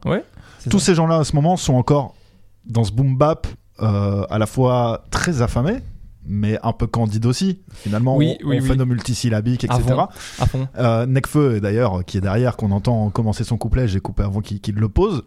Tous 0.70 0.80
ça. 0.80 0.86
ces 0.88 0.96
gens-là, 0.96 1.18
à 1.20 1.24
ce 1.24 1.36
moment, 1.36 1.58
sont 1.58 1.74
encore 1.76 2.14
dans 2.66 2.84
ce 2.84 2.92
boom 2.92 3.18
bap, 3.18 3.48
euh, 3.82 4.26
à 4.30 4.38
la 4.38 4.46
fois 4.46 5.06
très 5.12 5.42
affamé, 5.42 5.78
mais 6.30 6.60
un 6.62 6.74
peu 6.74 6.86
candide 6.88 7.26
aussi. 7.26 7.60
Finalement, 7.74 8.16
Oui, 8.18 8.36
on, 8.44 8.50
oui, 8.50 8.58
on 8.60 8.62
oui. 8.62 8.68
fait 8.68 8.76
nos 8.76 8.86
multisyllabiques, 8.86 9.64
À 9.70 9.76
etc. 9.78 9.94
fond, 9.96 10.08
à 10.40 10.46
fond. 10.46 10.68
Euh, 10.78 11.06
Necfeu, 11.06 11.60
d'ailleurs, 11.62 12.04
qui 12.06 12.18
est 12.18 12.22
derrière, 12.22 12.58
qu'on 12.58 12.72
entend 12.72 13.10
commencer 13.10 13.44
son 13.44 13.58
couplet, 13.58 13.88
j'ai 13.88 14.02
coupé 14.02 14.24
avant 14.24 14.42
qu'il 14.42 14.76
le 14.76 14.90
pose. 14.90 15.24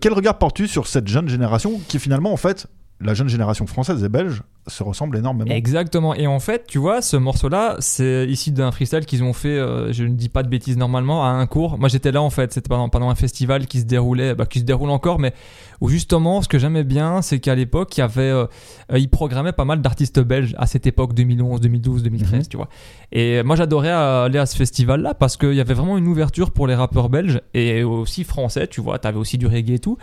Quel 0.00 0.12
regard 0.14 0.38
portes-tu 0.38 0.66
sur 0.66 0.86
cette 0.86 1.06
jeune 1.08 1.28
génération 1.28 1.78
qui, 1.88 1.98
finalement, 1.98 2.32
en 2.32 2.36
fait, 2.38 2.66
la 3.00 3.14
jeune 3.14 3.28
génération 3.28 3.66
française 3.66 4.04
et 4.04 4.08
belge 4.08 4.42
se 4.66 4.82
ressemble 4.82 5.16
énormément. 5.16 5.50
Exactement. 5.50 6.14
Et 6.14 6.26
en 6.26 6.38
fait, 6.38 6.66
tu 6.68 6.78
vois, 6.78 7.00
ce 7.00 7.16
morceau-là, 7.16 7.76
c'est 7.78 8.26
ici 8.28 8.52
d'un 8.52 8.70
freestyle 8.70 9.06
qu'ils 9.06 9.24
ont 9.24 9.32
fait, 9.32 9.48
euh, 9.58 9.90
je 9.92 10.04
ne 10.04 10.10
dis 10.14 10.28
pas 10.28 10.42
de 10.42 10.48
bêtises 10.48 10.76
normalement, 10.76 11.24
à 11.24 11.28
un 11.30 11.46
cours. 11.46 11.78
Moi, 11.78 11.88
j'étais 11.88 12.12
là 12.12 12.20
en 12.20 12.28
fait, 12.30 12.52
c'était 12.52 12.68
pendant, 12.68 12.88
pendant 12.90 13.08
un 13.08 13.14
festival 13.14 13.66
qui 13.66 13.80
se 13.80 13.84
déroulait, 13.86 14.34
bah, 14.34 14.44
qui 14.44 14.58
se 14.60 14.64
déroule 14.64 14.90
encore, 14.90 15.18
mais 15.18 15.32
où 15.80 15.88
justement, 15.88 16.42
ce 16.42 16.48
que 16.48 16.58
j'aimais 16.58 16.84
bien, 16.84 17.22
c'est 17.22 17.40
qu'à 17.40 17.54
l'époque, 17.54 17.96
il 17.96 18.00
y 18.00 18.02
avait, 18.02 18.20
euh, 18.22 18.44
euh, 18.92 18.98
ils 18.98 19.08
programmaient 19.08 19.52
pas 19.52 19.64
mal 19.64 19.80
d'artistes 19.80 20.20
belges 20.20 20.54
à 20.58 20.66
cette 20.66 20.86
époque, 20.86 21.14
2011, 21.14 21.60
2012, 21.62 22.02
2013, 22.02 22.32
Mhm. 22.40 22.46
tu 22.48 22.56
vois. 22.58 22.68
Et 23.12 23.42
moi, 23.42 23.56
j'adorais 23.56 23.90
aller 23.90 24.38
à 24.38 24.44
ce 24.46 24.56
festival-là 24.56 25.14
parce 25.14 25.38
qu'il 25.38 25.54
y 25.54 25.60
avait 25.60 25.74
vraiment 25.74 25.96
une 25.96 26.06
ouverture 26.06 26.50
pour 26.50 26.66
les 26.66 26.74
rappeurs 26.74 27.08
belges 27.08 27.40
et 27.54 27.82
aussi 27.82 28.24
français, 28.24 28.68
tu 28.68 28.80
vois. 28.82 28.98
T'avais 28.98 29.18
aussi 29.18 29.38
du 29.38 29.46
reggae 29.46 29.70
et 29.72 29.78
tout. 29.78 29.96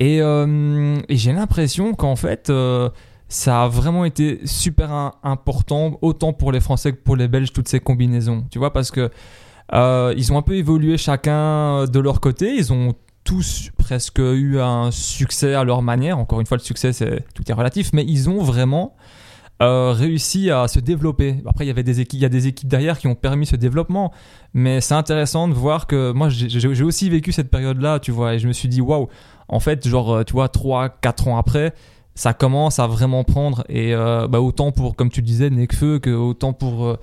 Et, 0.00 0.22
euh, 0.22 0.96
et 1.08 1.16
j'ai 1.16 1.32
l'impression 1.32 1.92
qu'en 1.92 2.14
fait, 2.14 2.50
euh, 2.50 2.88
ça 3.28 3.64
a 3.64 3.68
vraiment 3.68 4.04
été 4.04 4.40
super 4.44 5.12
important, 5.24 5.98
autant 6.02 6.32
pour 6.32 6.52
les 6.52 6.60
Français 6.60 6.92
que 6.92 6.98
pour 6.98 7.16
les 7.16 7.26
Belges, 7.26 7.52
toutes 7.52 7.68
ces 7.68 7.80
combinaisons. 7.80 8.44
Tu 8.48 8.60
vois, 8.60 8.72
parce 8.72 8.92
que 8.92 9.10
euh, 9.74 10.14
ils 10.16 10.32
ont 10.32 10.38
un 10.38 10.42
peu 10.42 10.54
évolué 10.54 10.96
chacun 10.96 11.84
de 11.86 11.98
leur 11.98 12.20
côté. 12.20 12.54
Ils 12.54 12.72
ont 12.72 12.94
tous 13.24 13.70
presque 13.76 14.20
eu 14.20 14.60
un 14.60 14.92
succès 14.92 15.54
à 15.54 15.64
leur 15.64 15.82
manière. 15.82 16.16
Encore 16.16 16.38
une 16.38 16.46
fois, 16.46 16.58
le 16.58 16.62
succès, 16.62 16.92
c'est 16.92 17.24
tout 17.34 17.42
est 17.50 17.52
relatif, 17.52 17.90
mais 17.92 18.04
ils 18.06 18.30
ont 18.30 18.42
vraiment 18.42 18.94
réussi 19.60 20.52
à 20.52 20.68
se 20.68 20.78
développer. 20.78 21.42
Après, 21.44 21.64
il 21.64 21.68
y 21.68 21.72
avait 21.72 21.82
il 21.82 22.18
y 22.20 22.24
a 22.24 22.28
des 22.28 22.46
équipes 22.46 22.68
derrière 22.68 22.96
qui 22.96 23.08
ont 23.08 23.16
permis 23.16 23.44
ce 23.44 23.56
développement, 23.56 24.12
mais 24.54 24.80
c'est 24.80 24.94
intéressant 24.94 25.48
de 25.48 25.54
voir 25.54 25.88
que 25.88 26.12
moi, 26.12 26.28
j'ai 26.28 26.84
aussi 26.84 27.10
vécu 27.10 27.32
cette 27.32 27.50
période-là, 27.50 27.98
tu 27.98 28.12
vois, 28.12 28.34
et 28.34 28.38
je 28.38 28.46
me 28.46 28.52
suis 28.52 28.68
dit, 28.68 28.80
waouh, 28.80 29.08
en 29.48 29.60
fait, 29.60 29.86
genre, 29.88 30.12
euh, 30.14 30.24
tu 30.24 30.32
vois, 30.34 30.48
3, 30.48 30.88
4 30.88 31.28
ans 31.28 31.36
après, 31.38 31.72
ça 32.14 32.34
commence 32.34 32.78
à 32.78 32.86
vraiment 32.86 33.24
prendre, 33.24 33.64
et 33.68 33.94
euh, 33.94 34.26
bah, 34.28 34.40
autant 34.40 34.72
pour, 34.72 34.96
comme 34.96 35.10
tu 35.10 35.22
disais, 35.22 35.50
Nekfeu, 35.50 35.98
que 36.00 36.10
autant 36.10 36.52
pour 36.52 36.96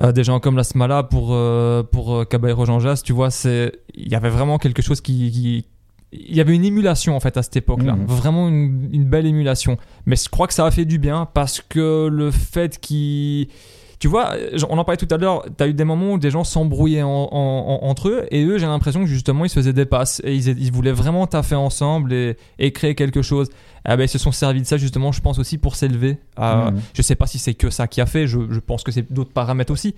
euh, 0.00 0.12
des 0.12 0.24
gens 0.24 0.40
comme 0.40 0.56
Lasmala, 0.56 1.02
pour, 1.02 1.28
euh, 1.32 1.82
pour 1.82 2.26
Caballero 2.28 2.64
Jean 2.64 2.80
Jas, 2.80 3.02
tu 3.04 3.12
vois, 3.12 3.28
il 3.44 4.08
y 4.08 4.14
avait 4.14 4.28
vraiment 4.30 4.58
quelque 4.58 4.82
chose 4.82 5.00
qui, 5.00 5.30
qui- 5.30 5.66
il 6.12 6.36
y 6.36 6.40
avait 6.40 6.54
une 6.54 6.64
émulation 6.64 7.16
en 7.16 7.20
fait 7.20 7.36
à 7.36 7.42
cette 7.42 7.56
époque-là, 7.56 7.94
Mhm. 7.94 8.06
vraiment 8.06 8.48
une, 8.48 8.88
une 8.92 9.04
belle 9.04 9.26
émulation. 9.26 9.76
Mais 10.06 10.14
je 10.14 10.28
crois 10.28 10.46
que 10.46 10.54
ça 10.54 10.64
a 10.64 10.70
fait 10.70 10.84
du 10.84 10.98
bien 11.00 11.26
parce 11.34 11.60
que 11.60 12.06
le 12.06 12.30
fait 12.30 12.78
qu'ils 12.78 13.48
tu 14.04 14.08
vois, 14.08 14.34
on 14.68 14.76
en 14.76 14.84
parlait 14.84 14.98
tout 14.98 15.08
à 15.14 15.16
l'heure, 15.16 15.44
tu 15.56 15.64
as 15.64 15.66
eu 15.66 15.72
des 15.72 15.84
moments 15.84 16.12
où 16.12 16.18
des 16.18 16.30
gens 16.30 16.44
s'embrouillaient 16.44 17.00
en- 17.02 17.08
en- 17.08 17.80
en- 17.82 17.88
entre 17.88 18.10
eux, 18.10 18.26
et 18.30 18.44
eux, 18.44 18.58
j'ai 18.58 18.66
l'impression 18.66 19.00
que 19.00 19.06
justement, 19.06 19.46
ils 19.46 19.48
se 19.48 19.54
faisaient 19.54 19.72
des 19.72 19.86
passes, 19.86 20.20
et 20.24 20.34
ils, 20.34 20.46
ils 20.62 20.70
voulaient 20.70 20.92
vraiment 20.92 21.26
taffer 21.26 21.54
ensemble 21.54 22.12
et, 22.12 22.36
et 22.58 22.70
créer 22.70 22.94
quelque 22.94 23.22
chose. 23.22 23.48
Ah 23.82 23.96
ben, 23.96 24.02
ils 24.04 24.08
se 24.10 24.18
sont 24.18 24.30
servis 24.30 24.60
de 24.60 24.66
ça, 24.66 24.76
justement, 24.76 25.10
je 25.10 25.22
pense 25.22 25.38
aussi 25.38 25.56
pour 25.56 25.74
s'élever. 25.74 26.18
Euh, 26.38 26.70
Mhm. 26.70 26.80
Je 26.92 27.00
sais 27.00 27.14
pas 27.14 27.26
si 27.26 27.38
c'est 27.38 27.54
que 27.54 27.70
ça 27.70 27.86
qui 27.86 28.02
a 28.02 28.06
fait, 28.06 28.26
je, 28.26 28.40
je 28.50 28.60
pense 28.60 28.82
que 28.82 28.92
c'est 28.92 29.10
d'autres 29.10 29.32
paramètres 29.32 29.72
aussi, 29.72 29.94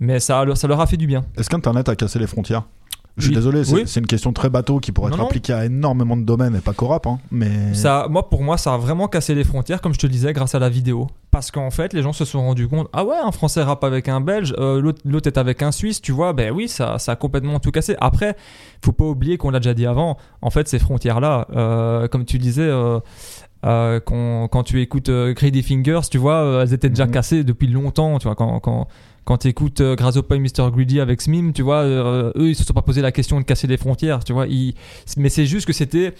mais 0.00 0.18
ça 0.18 0.44
leur 0.44 0.80
a 0.80 0.86
fait 0.88 0.96
du 0.96 1.06
bien. 1.06 1.24
Est-ce 1.36 1.48
qu'Internet 1.48 1.88
a 1.88 1.94
cassé 1.94 2.18
les 2.18 2.26
frontières? 2.26 2.64
Je 3.18 3.24
suis 3.26 3.34
désolé, 3.34 3.64
c'est 3.64 3.74
Oui. 3.74 3.84
une 3.96 4.06
question 4.06 4.32
très 4.32 4.48
bateau 4.48 4.78
qui 4.78 4.92
pourrait 4.92 5.10
Non, 5.10 5.16
être 5.16 5.24
appliquée 5.24 5.52
à 5.52 5.64
énormément 5.66 6.16
de 6.16 6.22
domaines 6.22 6.54
et 6.56 6.60
pas 6.60 6.72
qu'au 6.72 6.86
rap, 6.86 7.06
hein, 7.06 7.18
mais... 7.30 7.74
Ça, 7.74 8.06
moi, 8.08 8.28
pour 8.28 8.42
moi, 8.42 8.56
ça 8.56 8.74
a 8.74 8.76
vraiment 8.78 9.08
cassé 9.08 9.34
les 9.34 9.44
frontières, 9.44 9.80
comme 9.80 9.92
je 9.92 9.98
te 9.98 10.06
disais, 10.06 10.32
grâce 10.32 10.54
à 10.54 10.58
la 10.58 10.68
vidéo. 10.68 11.08
Parce 11.30 11.50
qu'en 11.50 11.70
fait, 11.70 11.92
les 11.92 12.02
gens 12.02 12.12
se 12.14 12.24
sont 12.24 12.40
rendus 12.40 12.68
compte, 12.68 12.88
ah 12.92 13.04
ouais, 13.04 13.16
un 13.22 13.32
Français 13.32 13.62
rappe 13.62 13.84
avec 13.84 14.08
un 14.08 14.20
Belge, 14.20 14.54
euh, 14.58 14.80
l'autre 14.80 15.00
l'autre 15.04 15.26
est 15.26 15.36
avec 15.36 15.62
un 15.62 15.72
Suisse, 15.72 16.00
tu 16.00 16.12
vois, 16.12 16.32
ben 16.32 16.52
oui, 16.52 16.68
ça, 16.68 16.98
ça 16.98 17.12
a 17.12 17.16
complètement 17.16 17.58
tout 17.60 17.70
cassé. 17.70 17.96
Après, 18.00 18.34
faut 18.82 18.92
pas 18.92 19.04
oublier 19.04 19.36
qu'on 19.36 19.50
l'a 19.50 19.58
déjà 19.58 19.74
dit 19.74 19.84
avant, 19.86 20.16
en 20.40 20.50
fait, 20.50 20.68
ces 20.68 20.78
frontières-là, 20.78 21.46
euh, 21.54 22.08
comme 22.08 22.24
tu 22.24 22.38
disais, 22.38 22.62
euh, 22.62 23.00
euh, 23.64 24.00
quand, 24.00 24.48
quand 24.48 24.62
tu 24.62 24.80
écoutes 24.80 25.08
euh, 25.08 25.32
Greedy 25.34 25.62
Fingers, 25.62 26.02
tu 26.10 26.18
vois, 26.18 26.36
euh, 26.36 26.62
elles 26.62 26.72
étaient 26.72 26.88
déjà 26.88 27.06
Mhm. 27.06 27.12
cassées 27.12 27.44
depuis 27.44 27.66
longtemps, 27.66 28.18
tu 28.18 28.26
vois, 28.26 28.34
quand... 28.36 28.60
quand 28.60 28.86
quand 29.24 29.36
tu 29.36 29.48
écoutes 29.48 29.82
euh, 29.82 29.94
Grasshopper 29.94 30.36
et 30.36 30.38
Mr. 30.38 30.70
Greedy 30.72 31.00
avec 31.00 31.20
Smim, 31.20 31.52
tu 31.52 31.60
vois, 31.60 31.84
eux, 31.84 32.32
ils 32.38 32.54
se 32.56 32.64
sont 32.64 32.72
pas 32.72 32.80
posé 32.80 33.02
la 33.02 33.12
question 33.12 33.38
de 33.38 33.44
casser 33.44 33.66
les 33.66 33.76
frontières, 33.76 34.24
tu 34.24 34.32
vois. 34.32 34.46
Ils... 34.46 34.72
Mais 35.18 35.28
c'est 35.28 35.44
juste 35.44 35.66
que 35.66 35.74
c'était, 35.74 36.14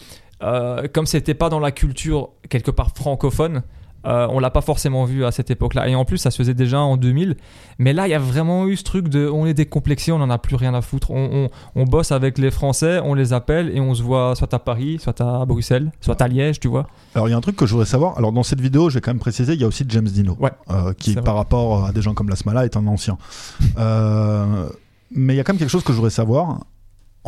comme 0.93 1.07
c'était 1.07 1.33
pas 1.33 1.49
dans 1.49 1.59
la 1.59 1.71
culture 1.71 2.29
quelque 2.51 2.71
part 2.71 2.91
francophone, 2.95 3.63
euh, 4.09 4.27
on 4.31 4.39
l'a 4.41 4.51
pas 4.51 4.63
forcément 4.63 5.05
vu 5.05 5.25
à 5.25 5.31
cette 5.31 5.51
époque-là. 5.51 5.89
Et 5.89 5.95
en 5.95 6.05
plus, 6.05 6.19
ça 6.19 6.31
se 6.31 6.37
faisait 6.39 6.55
déjà 6.55 6.81
en 6.81 6.97
2000. 6.97 7.37
Mais 7.79 7.93
là, 7.93 8.09
il 8.09 8.11
y 8.11 8.15
a 8.15 8.19
vraiment 8.19 8.67
eu 8.67 8.75
ce 8.77 8.83
truc 8.83 9.09
de, 9.09 9.29
on 9.29 9.45
est 9.47 9.55
décomplexé, 9.55 10.11
on 10.13 10.17
en 10.23 10.31
a 10.31 10.39
plus 10.39 10.57
rien 10.57 10.73
à 10.75 10.81
foutre. 10.81 11.11
On, 11.11 11.49
on, 11.75 11.81
on 11.83 11.85
bosse 11.85 12.11
avec 12.11 12.39
les 12.39 12.51
Français, 12.51 13.01
on 13.05 13.15
les 13.15 13.33
appelle 13.33 13.71
et 13.77 13.81
on 13.81 13.95
se 13.95 14.03
voit 14.03 14.35
soit 14.35 14.53
à 14.55 14.59
Paris, 14.59 14.99
soit 15.01 15.21
à 15.21 15.45
Bruxelles, 15.45 15.93
soit 16.01 16.21
à 16.23 16.27
Liège, 16.29 16.59
tu 16.59 16.69
vois. 16.69 16.87
Alors 17.15 17.29
il 17.29 17.33
y 17.33 17.35
a 17.35 17.37
un 17.37 17.41
truc 17.43 17.57
que 17.57 17.67
je 17.67 17.73
voudrais 17.73 17.87
savoir. 17.87 18.17
Alors 18.19 18.33
dans 18.33 18.43
cette 18.43 18.61
vidéo, 18.61 18.89
j'ai 18.91 19.01
quand 19.01 19.11
même 19.11 19.19
précisé, 19.21 19.53
il 19.53 19.61
y 19.61 19.65
a 19.65 19.67
aussi 19.69 19.85
James 19.89 20.05
Dino, 20.09 20.37
Ouais. 20.41 20.51
euh, 20.71 20.93
qui 20.95 21.15
par 21.15 21.35
rapport 21.37 21.85
à 21.85 21.93
des 21.93 22.01
gens 22.03 22.15
comme 22.15 22.29
Lasmala 22.29 22.65
est 22.65 22.77
un 22.77 22.87
ancien. 22.87 23.19
Euh, 23.79 24.69
mais 25.11 25.35
il 25.35 25.37
y 25.37 25.41
a 25.41 25.45
quand 25.45 25.53
même 25.53 25.59
quelque 25.59 25.69
chose 25.71 25.85
que 25.85 25.93
je 25.93 25.97
voudrais 25.97 26.11
savoir. 26.11 26.61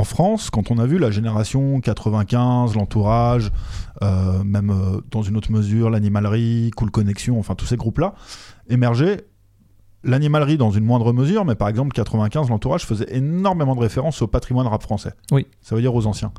En 0.01 0.05
France, 0.05 0.49
quand 0.49 0.71
on 0.71 0.79
a 0.79 0.87
vu 0.87 0.97
la 0.97 1.11
génération 1.11 1.79
95, 1.79 2.75
l'entourage, 2.75 3.53
euh, 4.01 4.43
même 4.43 4.71
euh, 4.71 5.03
dans 5.11 5.21
une 5.21 5.37
autre 5.37 5.53
mesure, 5.53 5.91
l'animalerie, 5.91 6.71
Cool 6.75 6.91
Connection, 6.91 7.39
enfin 7.39 7.55
tous 7.55 7.67
ces 7.67 7.77
groupes-là, 7.77 8.15
émerger, 8.71 9.27
l'animalerie 10.03 10.57
dans 10.57 10.71
une 10.71 10.85
moindre 10.85 11.13
mesure, 11.13 11.45
mais 11.45 11.55
par 11.55 11.69
exemple 11.69 11.93
95, 11.93 12.49
l'entourage 12.49 12.87
faisait 12.87 13.07
énormément 13.11 13.75
de 13.75 13.81
références 13.81 14.23
au 14.23 14.27
patrimoine 14.27 14.67
rap 14.67 14.83
français. 14.83 15.13
Oui. 15.31 15.47
Ça 15.61 15.75
veut 15.75 15.81
dire 15.83 15.95
aux 15.95 16.07
anciens. 16.07 16.33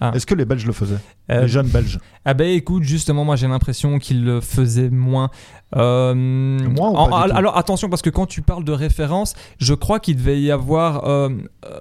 Ah. 0.00 0.12
Est-ce 0.14 0.26
que 0.26 0.34
les 0.34 0.44
Belges 0.44 0.66
le 0.66 0.72
faisaient? 0.72 0.98
Euh, 1.30 1.42
Les 1.42 1.48
jeunes 1.48 1.68
Belges? 1.68 1.98
Ah 2.24 2.34
ben 2.34 2.48
écoute, 2.48 2.82
justement, 2.82 3.24
moi 3.24 3.36
j'ai 3.36 3.48
l'impression 3.48 3.98
qu'il 3.98 4.24
le 4.24 4.40
faisait 4.40 4.90
moins. 4.90 5.30
Euh, 5.74 6.14
Moins 6.14 6.90
ou 6.90 6.94
en- 6.96 7.08
pas 7.10 7.24
du 7.24 7.30
tout? 7.32 7.36
alors 7.38 7.56
attention, 7.56 7.88
parce 7.88 8.02
que 8.02 8.10
quand 8.10 8.26
tu 8.26 8.42
parles 8.42 8.64
de 8.64 8.72
références, 8.72 9.34
je 9.58 9.74
crois 9.74 9.98
qu'il 10.00 10.16
devait 10.16 10.40
y 10.40 10.50
avoir... 10.50 11.08
euh, 11.08 11.28
euh, 11.64 11.78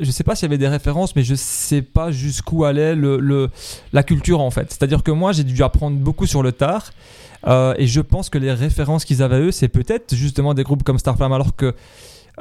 je 0.00 0.10
sais 0.10 0.24
pas 0.24 0.34
s'il 0.34 0.46
y 0.46 0.50
avait 0.50 0.58
des 0.58 0.68
références, 0.68 1.16
mais 1.16 1.22
je 1.22 1.34
sais 1.34 1.82
pas 1.82 2.10
jusqu'où 2.10 2.64
allait 2.64 2.94
le, 2.94 3.18
le- 3.18 3.50
la 3.92 4.02
culture 4.02 4.40
en 4.40 4.50
fait. 4.50 4.70
C'est-à-dire 4.70 5.02
que 5.02 5.10
moi 5.10 5.32
j'ai 5.32 5.44
dû 5.44 5.62
apprendre 5.62 5.96
beaucoup 5.98 6.26
sur 6.26 6.42
le 6.42 6.52
tard. 6.52 6.92
Euh, 7.46 7.74
et 7.78 7.86
je 7.86 8.00
pense 8.00 8.30
que 8.30 8.38
les 8.38 8.52
références 8.52 9.04
qu'ils 9.04 9.22
avaient 9.22 9.40
eux, 9.40 9.50
c'est 9.50 9.68
peut-être 9.68 10.14
justement 10.14 10.54
des 10.54 10.62
groupes 10.62 10.82
comme 10.82 10.98
Starflame, 10.98 11.32
alors 11.32 11.54
que 11.56 11.74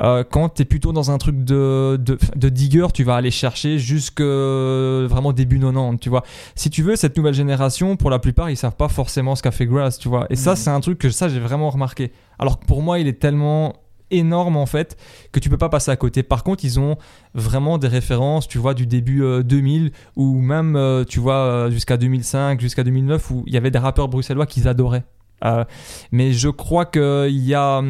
euh, 0.02 0.24
quand 0.30 0.50
tu 0.50 0.64
es 0.64 0.66
plutôt 0.66 0.92
dans 0.92 1.12
un 1.12 1.18
truc 1.18 1.44
de, 1.44 1.98
de, 2.02 2.18
de 2.36 2.50
digger, 2.50 2.88
tu 2.94 3.04
vas 3.04 3.16
aller 3.16 3.32
chercher 3.32 3.80
jusque 3.80 4.20
euh, 4.20 5.08
vraiment 5.10 5.32
début 5.32 5.60
90, 5.60 6.00
tu 6.00 6.10
vois. 6.10 6.24
Si 6.56 6.70
tu 6.70 6.84
veux, 6.84 6.96
cette 6.96 7.16
nouvelle 7.16 7.34
génération, 7.34 7.96
pour 7.96 8.10
la 8.10 8.20
plupart, 8.20 8.50
ils 8.50 8.58
savent 8.58 8.76
pas 8.76 8.90
forcément 8.90 9.36
ce 9.36 9.44
qu'a 9.44 9.52
fait 9.52 9.66
Grass, 9.66 9.98
tu 9.98 10.10
vois. 10.10 10.28
Et 10.30 10.36
ça, 10.36 10.56
c'est 10.56 10.70
un 10.70 10.82
truc 10.82 10.98
que 10.98 11.10
ça, 11.10 11.30
j'ai 11.30 11.40
vraiment 11.40 11.70
remarqué. 11.70 12.12
Alors 12.40 12.60
que 12.60 12.66
pour 12.66 12.82
moi, 12.82 13.00
il 13.00 13.08
est 13.08 13.20
tellement 13.20 13.74
énorme 14.12 14.58
en 14.58 14.66
fait 14.66 14.98
que 15.32 15.40
tu 15.40 15.50
peux 15.50 15.58
pas 15.58 15.70
passer 15.70 15.92
à 15.92 15.96
côté. 15.96 16.24
Par 16.24 16.44
contre, 16.44 16.66
ils 16.66 16.80
ont 16.80 16.98
vraiment 17.34 17.78
des 17.78 17.88
références, 17.88 18.48
tu 18.48 18.58
vois, 18.58 18.74
du 18.74 18.86
début 18.88 19.24
euh, 19.24 19.44
2000 19.44 19.92
ou 20.16 20.40
même, 20.40 20.76
euh, 20.76 21.04
tu 21.04 21.20
vois, 21.20 21.38
euh, 21.38 21.72
jusqu'à 21.72 21.98
2005, 21.98 22.62
jusqu'à 22.62 22.84
2009 22.84 23.32
où 23.32 23.44
il 23.48 23.54
y 23.54 23.58
avait 23.58 23.72
des 23.72 23.80
rappeurs 23.80 24.08
bruxellois 24.08 24.46
qu'ils 24.46 24.68
adoraient. 24.68 25.04
Euh, 25.44 25.66
mais 26.12 26.32
je 26.34 26.50
crois 26.50 26.86
qu'il 26.86 27.44
y 27.44 27.54
a 27.54 27.82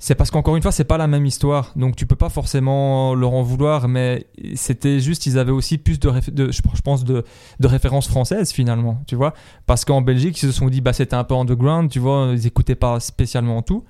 c'est 0.00 0.14
parce 0.14 0.30
qu'encore 0.30 0.54
une 0.54 0.62
fois, 0.62 0.70
c'est 0.70 0.84
pas 0.84 0.96
la 0.96 1.08
même 1.08 1.26
histoire, 1.26 1.72
donc 1.74 1.96
tu 1.96 2.06
peux 2.06 2.16
pas 2.16 2.28
forcément 2.28 3.16
leur 3.16 3.34
en 3.34 3.42
vouloir, 3.42 3.88
mais 3.88 4.26
c'était 4.54 5.00
juste, 5.00 5.26
ils 5.26 5.38
avaient 5.38 5.50
aussi 5.52 5.76
plus 5.76 5.98
de, 5.98 6.12
de 6.30 6.52
je 6.52 6.82
pense, 6.82 7.04
de, 7.04 7.24
de 7.58 7.66
références 7.66 8.06
françaises 8.06 8.52
finalement, 8.52 9.02
tu 9.08 9.16
vois, 9.16 9.34
parce 9.66 9.84
qu'en 9.84 10.00
Belgique, 10.00 10.40
ils 10.40 10.46
se 10.46 10.52
sont 10.52 10.68
dit, 10.68 10.80
bah 10.80 10.92
c'était 10.92 11.16
un 11.16 11.24
peu 11.24 11.34
underground, 11.34 11.90
tu 11.90 11.98
vois, 11.98 12.30
ils 12.32 12.46
écoutaient 12.46 12.76
pas 12.76 13.00
spécialement 13.00 13.60
tout. 13.62 13.84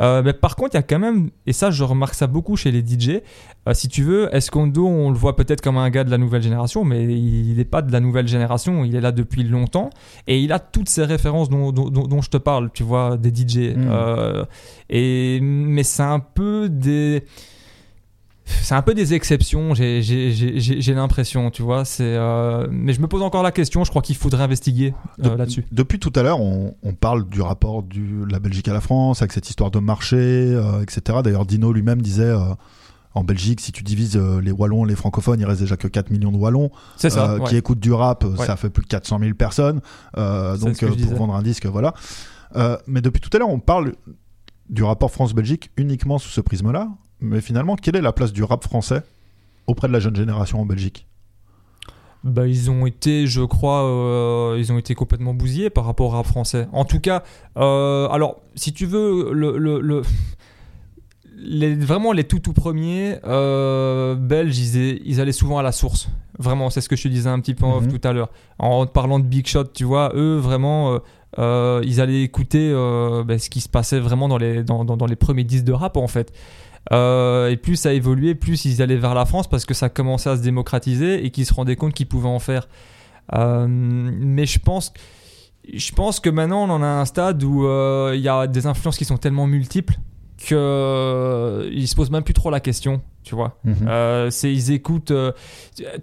Euh, 0.00 0.22
mais 0.24 0.32
par 0.32 0.56
contre, 0.56 0.70
il 0.74 0.76
y 0.76 0.78
a 0.78 0.82
quand 0.82 0.98
même, 0.98 1.30
et 1.46 1.52
ça 1.52 1.70
je 1.70 1.84
remarque 1.84 2.14
ça 2.14 2.26
beaucoup 2.26 2.56
chez 2.56 2.70
les 2.70 2.80
DJ, 2.80 3.20
euh, 3.68 3.74
si 3.74 3.88
tu 3.88 4.02
veux, 4.02 4.34
Escondo, 4.34 4.86
on 4.86 5.10
le 5.10 5.16
voit 5.16 5.36
peut-être 5.36 5.60
comme 5.60 5.76
un 5.76 5.90
gars 5.90 6.04
de 6.04 6.10
la 6.10 6.16
nouvelle 6.18 6.42
génération, 6.42 6.84
mais 6.84 7.04
il 7.04 7.54
n'est 7.56 7.64
pas 7.64 7.82
de 7.82 7.92
la 7.92 8.00
nouvelle 8.00 8.26
génération, 8.26 8.84
il 8.84 8.96
est 8.96 9.00
là 9.02 9.12
depuis 9.12 9.44
longtemps, 9.44 9.90
et 10.26 10.40
il 10.40 10.52
a 10.52 10.58
toutes 10.58 10.88
ces 10.88 11.04
références 11.04 11.50
dont, 11.50 11.70
dont- 11.72 11.90
dont- 11.90 12.06
dont 12.06 12.22
je 12.22 12.30
te 12.30 12.38
parle, 12.38 12.70
tu 12.72 12.82
vois, 12.82 13.16
des 13.18 13.28
DJ. 13.30 13.74
Mm. 13.76 13.88
Euh, 13.90 14.44
et, 14.88 15.38
mais 15.42 15.82
c'est 15.82 16.02
un 16.02 16.20
peu 16.20 16.68
des... 16.70 17.24
C'est 18.62 18.74
un 18.74 18.82
peu 18.82 18.94
des 18.94 19.14
exceptions, 19.14 19.74
j'ai- 19.74 20.94
l'impression, 20.94 21.50
tu 21.50 21.62
vois. 21.62 21.84
c'est 21.84 22.02
euh, 22.04 22.66
Mais 22.70 22.92
je 22.92 23.00
me 23.00 23.06
pose 23.06 23.22
encore 23.22 23.42
la 23.42 23.52
question, 23.52 23.84
je 23.84 23.90
crois 23.90 24.02
qu'il 24.02 24.16
faudrait 24.16 24.42
investiguer 24.44 24.94
euh, 25.24 25.30
De- 25.30 25.36
là-dessus. 25.36 25.64
Depuis 25.72 25.98
tout 25.98 26.12
à 26.16 26.22
l'heure, 26.22 26.40
on, 26.40 26.74
on 26.82 26.92
parle 26.94 27.28
du 27.28 27.40
rapport 27.40 27.82
de 27.82 28.30
la 28.30 28.38
Belgique 28.38 28.68
à 28.68 28.72
la 28.72 28.80
France, 28.80 29.22
avec 29.22 29.32
cette 29.32 29.48
histoire 29.48 29.70
de 29.70 29.78
marché, 29.78 30.16
euh, 30.16 30.82
etc. 30.82 31.18
D'ailleurs, 31.22 31.46
Dino 31.46 31.72
lui-même 31.72 32.02
disait, 32.02 32.32
en 33.14 33.24
Belgique, 33.24 33.60
si 33.60 33.72
tu 33.72 33.82
divises 33.82 34.16
les 34.16 34.52
Wallons, 34.52 34.84
les 34.84 34.94
francophones, 34.96 35.40
il 35.40 35.46
reste 35.46 35.60
déjà 35.60 35.76
que 35.76 35.88
4 35.88 36.10
millions 36.10 36.30
de 36.32 36.36
Wallons 36.36 36.70
ça, 36.96 37.36
ouais. 37.38 37.44
qui 37.48 37.56
écoutent 37.56 37.80
du 37.80 37.92
rap, 37.92 38.24
Ouais. 38.24 38.46
ça 38.46 38.56
fait 38.56 38.70
plus 38.70 38.82
de 38.82 38.88
400 38.88 39.18
000 39.20 39.34
personnes. 39.34 39.80
Donc, 40.16 40.78
pour 40.78 40.96
disais. 40.96 41.14
vendre 41.14 41.34
un 41.34 41.42
disque, 41.42 41.66
voilà. 41.66 41.94
Mais 42.86 43.00
depuis 43.00 43.20
tout 43.20 43.30
à 43.34 43.38
l'heure, 43.38 43.48
on 43.50 43.60
parle 43.60 43.94
du 44.68 44.84
rapport 44.84 45.10
France-Belgique 45.10 45.70
uniquement 45.76 46.18
sous 46.18 46.28
ce 46.28 46.40
prisme-là. 46.40 46.88
Mais 47.20 47.40
finalement, 47.40 47.76
quelle 47.76 47.96
est 47.96 48.00
la 48.00 48.12
place 48.12 48.32
du 48.32 48.42
rap 48.44 48.64
français 48.64 49.02
auprès 49.66 49.88
de 49.88 49.92
la 49.92 50.00
jeune 50.00 50.16
génération 50.16 50.60
en 50.60 50.66
Belgique? 50.66 51.06
Bah, 52.22 52.46
ils 52.46 52.70
ont 52.70 52.84
été, 52.86 53.26
je 53.26 53.40
crois, 53.42 53.84
euh, 53.84 54.56
ils 54.58 54.72
ont 54.72 54.78
été 54.78 54.94
complètement 54.94 55.32
bousillés 55.32 55.70
par 55.70 55.84
rapport 55.86 56.06
au 56.08 56.10
rap 56.10 56.26
français. 56.26 56.68
En 56.72 56.84
tout 56.84 57.00
cas, 57.00 57.22
euh, 57.56 58.08
alors, 58.08 58.36
si 58.56 58.72
tu 58.74 58.84
veux, 58.86 59.32
le, 59.32 59.56
le- 59.56 59.80
le- 59.80 60.02
les, 61.36 61.74
vraiment 61.74 62.12
les 62.12 62.24
tout 62.24 62.38
tout 62.38 62.52
premiers 62.52 63.16
euh, 63.24 64.14
belges, 64.14 64.58
ils, 64.58 65.00
ils 65.06 65.20
allaient 65.20 65.32
souvent 65.32 65.58
à 65.58 65.62
la 65.62 65.72
source. 65.72 66.08
Vraiment, 66.38 66.68
c'est 66.70 66.80
ce 66.80 66.88
que 66.88 66.96
je 66.96 67.02
te 67.04 67.08
disais 67.08 67.28
un 67.30 67.40
petit 67.40 67.54
peu 67.54 67.64
en 67.64 67.76
off 67.78 67.84
Mhm. 67.86 67.98
tout 67.98 68.08
à 68.08 68.12
l'heure. 68.12 68.30
En 68.58 68.86
parlant 68.86 69.18
de 69.18 69.24
Big 69.24 69.46
Shot, 69.46 69.64
tu 69.74 69.84
vois, 69.84 70.12
eux, 70.14 70.36
vraiment, 70.36 70.92
euh, 70.94 70.98
euh, 71.38 71.80
ils 71.84 72.00
allaient 72.00 72.22
écouter 72.22 72.70
ben, 73.26 73.38
ce 73.38 73.48
qui 73.50 73.60
se 73.60 73.68
passait 73.68 73.98
vraiment 74.00 74.28
dans 74.28 74.38
les, 74.38 74.62
dans, 74.62 74.84
dans- 74.84 74.96
dans 74.98 75.06
les 75.06 75.16
premiers 75.16 75.44
disques 75.44 75.64
de 75.64 75.72
rap, 75.72 75.96
en 75.96 76.08
fait. 76.08 76.32
Euh, 76.92 77.50
et 77.50 77.56
plus 77.56 77.76
ça 77.76 77.92
évoluait, 77.92 78.34
plus 78.34 78.64
ils 78.64 78.80
allaient 78.82 78.96
vers 78.96 79.14
la 79.14 79.24
France 79.26 79.48
parce 79.48 79.64
que 79.64 79.74
ça 79.74 79.88
commençait 79.88 80.30
à 80.30 80.36
se 80.36 80.42
démocratiser 80.42 81.24
et 81.24 81.30
qu'ils 81.30 81.46
se 81.46 81.54
rendaient 81.54 81.76
compte 81.76 81.92
qu'ils 81.94 82.08
pouvaient 82.08 82.28
en 82.28 82.38
faire. 82.38 82.68
Euh, 83.34 83.66
mais 83.68 84.46
je 84.46 84.58
pense, 84.58 84.92
je 85.72 85.92
pense 85.92 86.20
que 86.20 86.30
maintenant 86.30 86.64
on 86.64 86.70
en 86.70 86.82
a 86.82 86.86
un 86.86 87.04
stade 87.04 87.42
où 87.44 87.64
euh, 87.66 88.12
il 88.16 88.22
y 88.22 88.28
a 88.28 88.46
des 88.46 88.66
influences 88.66 88.96
qui 88.96 89.04
sont 89.04 89.18
tellement 89.18 89.46
multiples 89.46 89.94
que 90.46 90.54
euh, 90.56 91.68
ils 91.72 91.86
se 91.86 91.94
posent 91.94 92.10
même 92.10 92.22
plus 92.24 92.32
trop 92.34 92.50
la 92.50 92.60
question, 92.60 93.02
tu 93.22 93.34
vois. 93.34 93.58
Mhm. 93.64 94.30
C'est 94.30 94.50
ils 94.52 94.72
écoutent, 94.72 95.12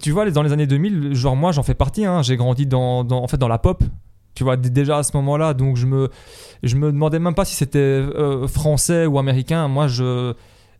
tu- 0.00 0.10
vois, 0.12 0.30
dans 0.30 0.42
les 0.44 0.52
années 0.52 0.68
2000, 0.68 1.12
genre 1.14 1.34
moi 1.34 1.50
j'en 1.50 1.64
fais 1.64 1.74
partie, 1.74 2.04
hein, 2.04 2.22
j'ai 2.22 2.36
grandi 2.36 2.64
dans, 2.66 3.02
dans- 3.02 3.22
en 3.22 3.26
fait 3.26 3.36
dans 3.38 3.48
la 3.48 3.58
pop. 3.58 3.82
Tu 4.34 4.44
vois, 4.44 4.56
déjà 4.56 4.98
à 4.98 5.02
ce 5.02 5.16
moment-là, 5.16 5.52
donc 5.52 5.76
je 5.76 5.86
me, 5.86 6.08
je 6.62 6.76
me 6.76 6.92
demandais 6.92 7.18
même 7.18 7.34
pas 7.34 7.44
si 7.44 7.56
c'était 7.56 7.78
euh, 7.80 8.46
français 8.46 9.04
ou 9.06 9.18
américain. 9.18 9.66
Moi, 9.66 9.88
je, 9.88 10.32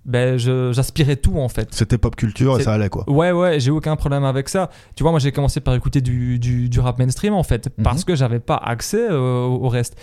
ben, 0.08 0.38
j'aspirais 0.38 1.16
tout 1.16 1.38
en 1.38 1.48
fait. 1.48 1.68
C'était 1.72 1.98
pop 1.98 2.16
culture 2.16 2.58
et 2.58 2.62
ça 2.62 2.72
allait 2.72 2.88
quoi. 2.88 3.08
Ouais, 3.08 3.30
ouais, 3.30 3.60
j'ai 3.60 3.70
aucun 3.70 3.94
problème 3.94 4.24
avec 4.24 4.48
ça. 4.48 4.70
Tu 4.96 5.02
vois, 5.02 5.12
moi 5.12 5.20
j'ai 5.20 5.30
commencé 5.32 5.60
par 5.60 5.74
écouter 5.74 6.00
du, 6.00 6.38
du, 6.38 6.68
du 6.68 6.80
rap 6.80 6.98
mainstream 6.98 7.34
en 7.34 7.42
fait, 7.42 7.68
parce 7.84 8.04
que 8.04 8.16
j'avais 8.16 8.40
pas 8.40 8.56
accès 8.56 9.06
euh, 9.10 9.42
au 9.44 9.68
reste. 9.68 9.96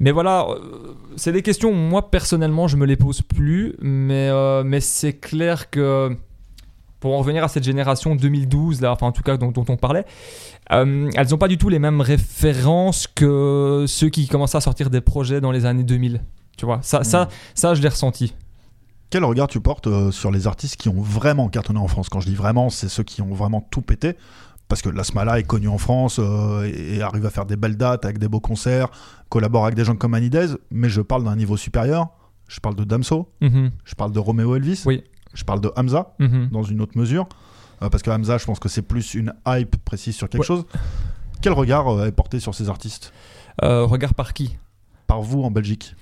Mais 0.00 0.10
voilà, 0.10 0.46
euh, 0.48 0.94
c'est 1.16 1.32
des 1.32 1.42
questions, 1.42 1.72
moi 1.72 2.10
personnellement, 2.10 2.66
je 2.66 2.76
me 2.76 2.84
les 2.86 2.96
pose 2.96 3.22
plus, 3.22 3.76
mais, 3.80 4.28
euh, 4.28 4.64
mais 4.64 4.80
c'est 4.80 5.12
clair 5.12 5.70
que 5.70 6.16
pour 6.98 7.14
en 7.14 7.18
revenir 7.18 7.44
à 7.44 7.48
cette 7.48 7.64
génération 7.64 8.16
2012, 8.16 8.80
là, 8.80 8.90
enfin 8.92 9.06
en 9.06 9.12
tout 9.12 9.22
cas 9.22 9.36
dont, 9.36 9.52
dont 9.52 9.64
on 9.68 9.76
parlait, 9.76 10.04
euh, 10.72 11.10
elles 11.14 11.28
n'ont 11.28 11.38
pas 11.38 11.48
du 11.48 11.58
tout 11.58 11.68
les 11.68 11.78
mêmes 11.78 12.00
références 12.00 13.06
que 13.06 13.84
ceux 13.86 14.08
qui 14.08 14.26
commençaient 14.26 14.56
à 14.56 14.62
sortir 14.62 14.90
des 14.90 15.00
projets 15.00 15.40
dans 15.40 15.52
les 15.52 15.66
années 15.66 15.84
2000. 15.84 16.20
Tu 16.56 16.66
vois, 16.66 16.80
ça, 16.82 17.04
ça, 17.04 17.28
ça 17.54 17.74
je 17.74 17.82
l'ai 17.82 17.88
ressenti. 17.88 18.34
Quel 19.10 19.24
regard 19.24 19.46
tu 19.48 19.60
portes 19.60 19.86
euh, 19.86 20.10
sur 20.10 20.30
les 20.30 20.46
artistes 20.46 20.76
qui 20.76 20.88
ont 20.88 21.00
vraiment 21.00 21.48
cartonné 21.48 21.78
en 21.78 21.86
France? 21.88 22.08
Quand 22.08 22.20
je 22.20 22.26
dis 22.26 22.34
vraiment, 22.34 22.68
c'est 22.70 22.88
ceux 22.88 23.02
qui 23.04 23.22
ont 23.22 23.32
vraiment 23.32 23.60
tout 23.70 23.80
pété. 23.82 24.16
Parce 24.66 24.80
que 24.82 24.88
Lasmala 24.88 25.38
est 25.38 25.44
connu 25.44 25.68
en 25.68 25.78
France 25.78 26.16
euh, 26.18 26.64
et, 26.64 27.00
arrive 27.02 27.26
à 27.26 27.30
faire 27.30 27.44
des 27.44 27.54
belles 27.56 27.76
dates 27.76 28.04
avec 28.04 28.18
des 28.18 28.28
beaux 28.28 28.40
concerts, 28.40 28.88
collabore 29.28 29.64
avec 29.64 29.76
des 29.76 29.84
gens 29.84 29.94
comme 29.94 30.14
Anidez, 30.14 30.46
mais 30.70 30.88
je 30.88 31.00
parle 31.02 31.22
d'un 31.24 31.36
niveau 31.36 31.56
supérieur. 31.56 32.08
Je 32.48 32.60
parle 32.60 32.74
de 32.74 32.84
Damso, 32.84 33.30
Mhm. 33.40 33.70
je 33.84 33.94
parle 33.94 34.12
de 34.12 34.18
Romeo 34.18 34.54
Elvis, 34.56 34.82
Oui. 34.86 35.04
je 35.34 35.44
parle 35.44 35.60
de 35.60 35.70
Hamza, 35.76 36.14
Mhm. 36.18 36.48
dans 36.50 36.62
une 36.62 36.80
autre 36.80 36.96
mesure. 36.98 37.26
Euh, 37.82 37.88
parce 37.90 38.02
que 38.02 38.10
Hamza, 38.10 38.38
je 38.38 38.44
pense 38.46 38.58
que 38.58 38.68
c'est 38.68 38.82
plus 38.82 39.14
une 39.14 39.34
hype 39.46 39.76
précise 39.84 40.16
sur 40.16 40.28
quelque 40.28 40.40
Ouais. 40.42 40.46
chose. 40.46 40.64
Quel 41.42 41.52
regard 41.52 41.88
euh, 41.88 42.06
est 42.06 42.12
porté 42.12 42.40
sur 42.40 42.54
ces 42.54 42.68
artistes? 42.70 43.12
Regard 43.62 44.14
par 44.14 44.32
qui? 44.32 44.56
Par 45.06 45.20
vous 45.22 45.42
en 45.42 45.50
Belgique 45.50 45.94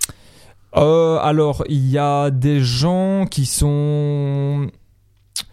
Euh, 0.77 1.19
alors, 1.21 1.65
il 1.69 1.87
y 1.89 1.99
a 1.99 2.31
des 2.31 2.61
gens 2.61 3.27
qui 3.31 3.47
sont. 3.47 4.69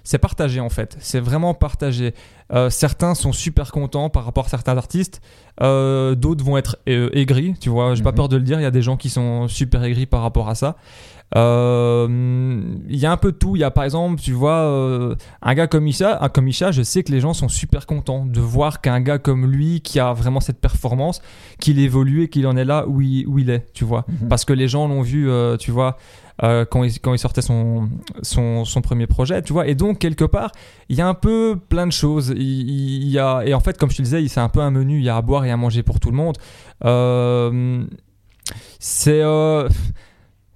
C'est 0.03 0.17
partagé 0.17 0.59
en 0.59 0.69
fait, 0.69 0.97
c'est 0.99 1.19
vraiment 1.19 1.53
partagé. 1.53 2.13
Euh, 2.51 2.69
certains 2.69 3.13
sont 3.15 3.31
super 3.31 3.71
contents 3.71 4.09
par 4.09 4.25
rapport 4.25 4.45
à 4.45 4.49
certains 4.49 4.77
artistes, 4.77 5.21
Euh, 5.61 6.15
d'autres 6.15 6.43
vont 6.43 6.57
être 6.57 6.77
aigris, 6.87 7.53
tu 7.59 7.69
vois, 7.69 7.93
j'ai 7.93 8.01
pas 8.01 8.11
Mhm. 8.11 8.15
peur 8.15 8.29
de 8.29 8.37
le 8.37 8.43
dire, 8.43 8.59
il 8.59 8.63
y 8.63 8.65
a 8.65 8.71
des 8.71 8.81
gens 8.81 8.95
qui 8.95 9.09
sont 9.09 9.49
super 9.49 9.83
aigris 9.83 10.05
par 10.05 10.21
rapport 10.21 10.47
à 10.47 10.55
ça. 10.55 10.77
Euh, 11.35 12.07
Il 12.87 12.97
y 12.97 13.05
a 13.05 13.11
un 13.11 13.17
peu 13.17 13.31
de 13.31 13.37
tout, 13.37 13.55
il 13.55 13.59
y 13.59 13.63
a 13.63 13.71
par 13.71 13.83
exemple, 13.83 14.19
tu 14.21 14.31
vois, 14.33 14.57
euh, 14.61 15.15
un 15.41 15.53
gars 15.53 15.67
comme 15.67 15.87
Isha, 15.87 16.17
un 16.23 16.29
comme 16.29 16.47
Isha, 16.47 16.71
je 16.71 16.81
sais 16.81 17.03
que 17.03 17.11
les 17.11 17.19
gens 17.19 17.33
sont 17.33 17.49
super 17.49 17.85
contents 17.85 18.25
de 18.25 18.39
voir 18.39 18.81
qu'un 18.81 18.99
gars 19.01 19.17
comme 19.19 19.45
lui, 19.45 19.81
qui 19.81 19.99
a 19.99 20.13
vraiment 20.13 20.39
cette 20.39 20.59
performance, 20.59 21.21
qu'il 21.59 21.79
évolue 21.79 22.23
et 22.23 22.29
qu'il 22.29 22.47
en 22.47 22.57
est 22.57 22.65
là 22.65 22.87
où 22.87 23.01
il, 23.01 23.27
où 23.27 23.37
il 23.39 23.49
est, 23.49 23.65
tu 23.73 23.83
vois. 23.85 24.05
Parce 24.29 24.43
que 24.45 24.53
les 24.53 24.67
gens 24.67 24.87
l'ont 24.87 25.01
vu, 25.01 25.29
euh, 25.29 25.55
tu 25.57 25.71
vois, 25.71 25.97
euh, 26.41 26.65
quand, 26.65 26.83
il, 26.83 26.99
quand 26.99 27.13
il 27.13 27.19
sortait 27.19 27.41
son, 27.41 27.89
son, 28.23 28.63
son 28.65 28.81
premier 28.81 29.05
projet, 29.07 29.41
tu 29.41 29.53
vois. 29.53 29.67
Et 29.67 29.75
donc, 29.75 29.99
quelque 29.99 30.23
part, 30.25 30.51
il 30.87 30.95
y 30.95 31.01
a 31.01 31.07
un 31.07 31.13
peu 31.13 31.59
plein 31.69 31.85
de 31.85 31.91
choses. 31.91 32.33
Il, 32.35 32.41
il- 32.41 33.03
il 33.03 33.09
y 33.09 33.19
a, 33.19 33.41
et 33.45 33.53
en 33.53 33.59
fait, 33.59 33.77
comme 33.77 33.91
je 33.91 33.97
te 33.97 34.01
disais, 34.01 34.25
c'est 34.27 34.39
un 34.39 34.49
peu 34.49 34.61
un 34.61 34.71
menu, 34.71 34.97
il 34.99 35.03
y 35.03 35.09
a 35.09 35.17
à 35.17 35.21
boire 35.21 35.45
et 35.45 35.51
à 35.51 35.57
manger 35.57 35.83
pour 35.83 35.99
tout 35.99 36.09
le 36.11 36.15
monde. 36.17 36.37
Euh, 36.85 37.83
c'est... 38.79 39.21
euh, 39.21 39.67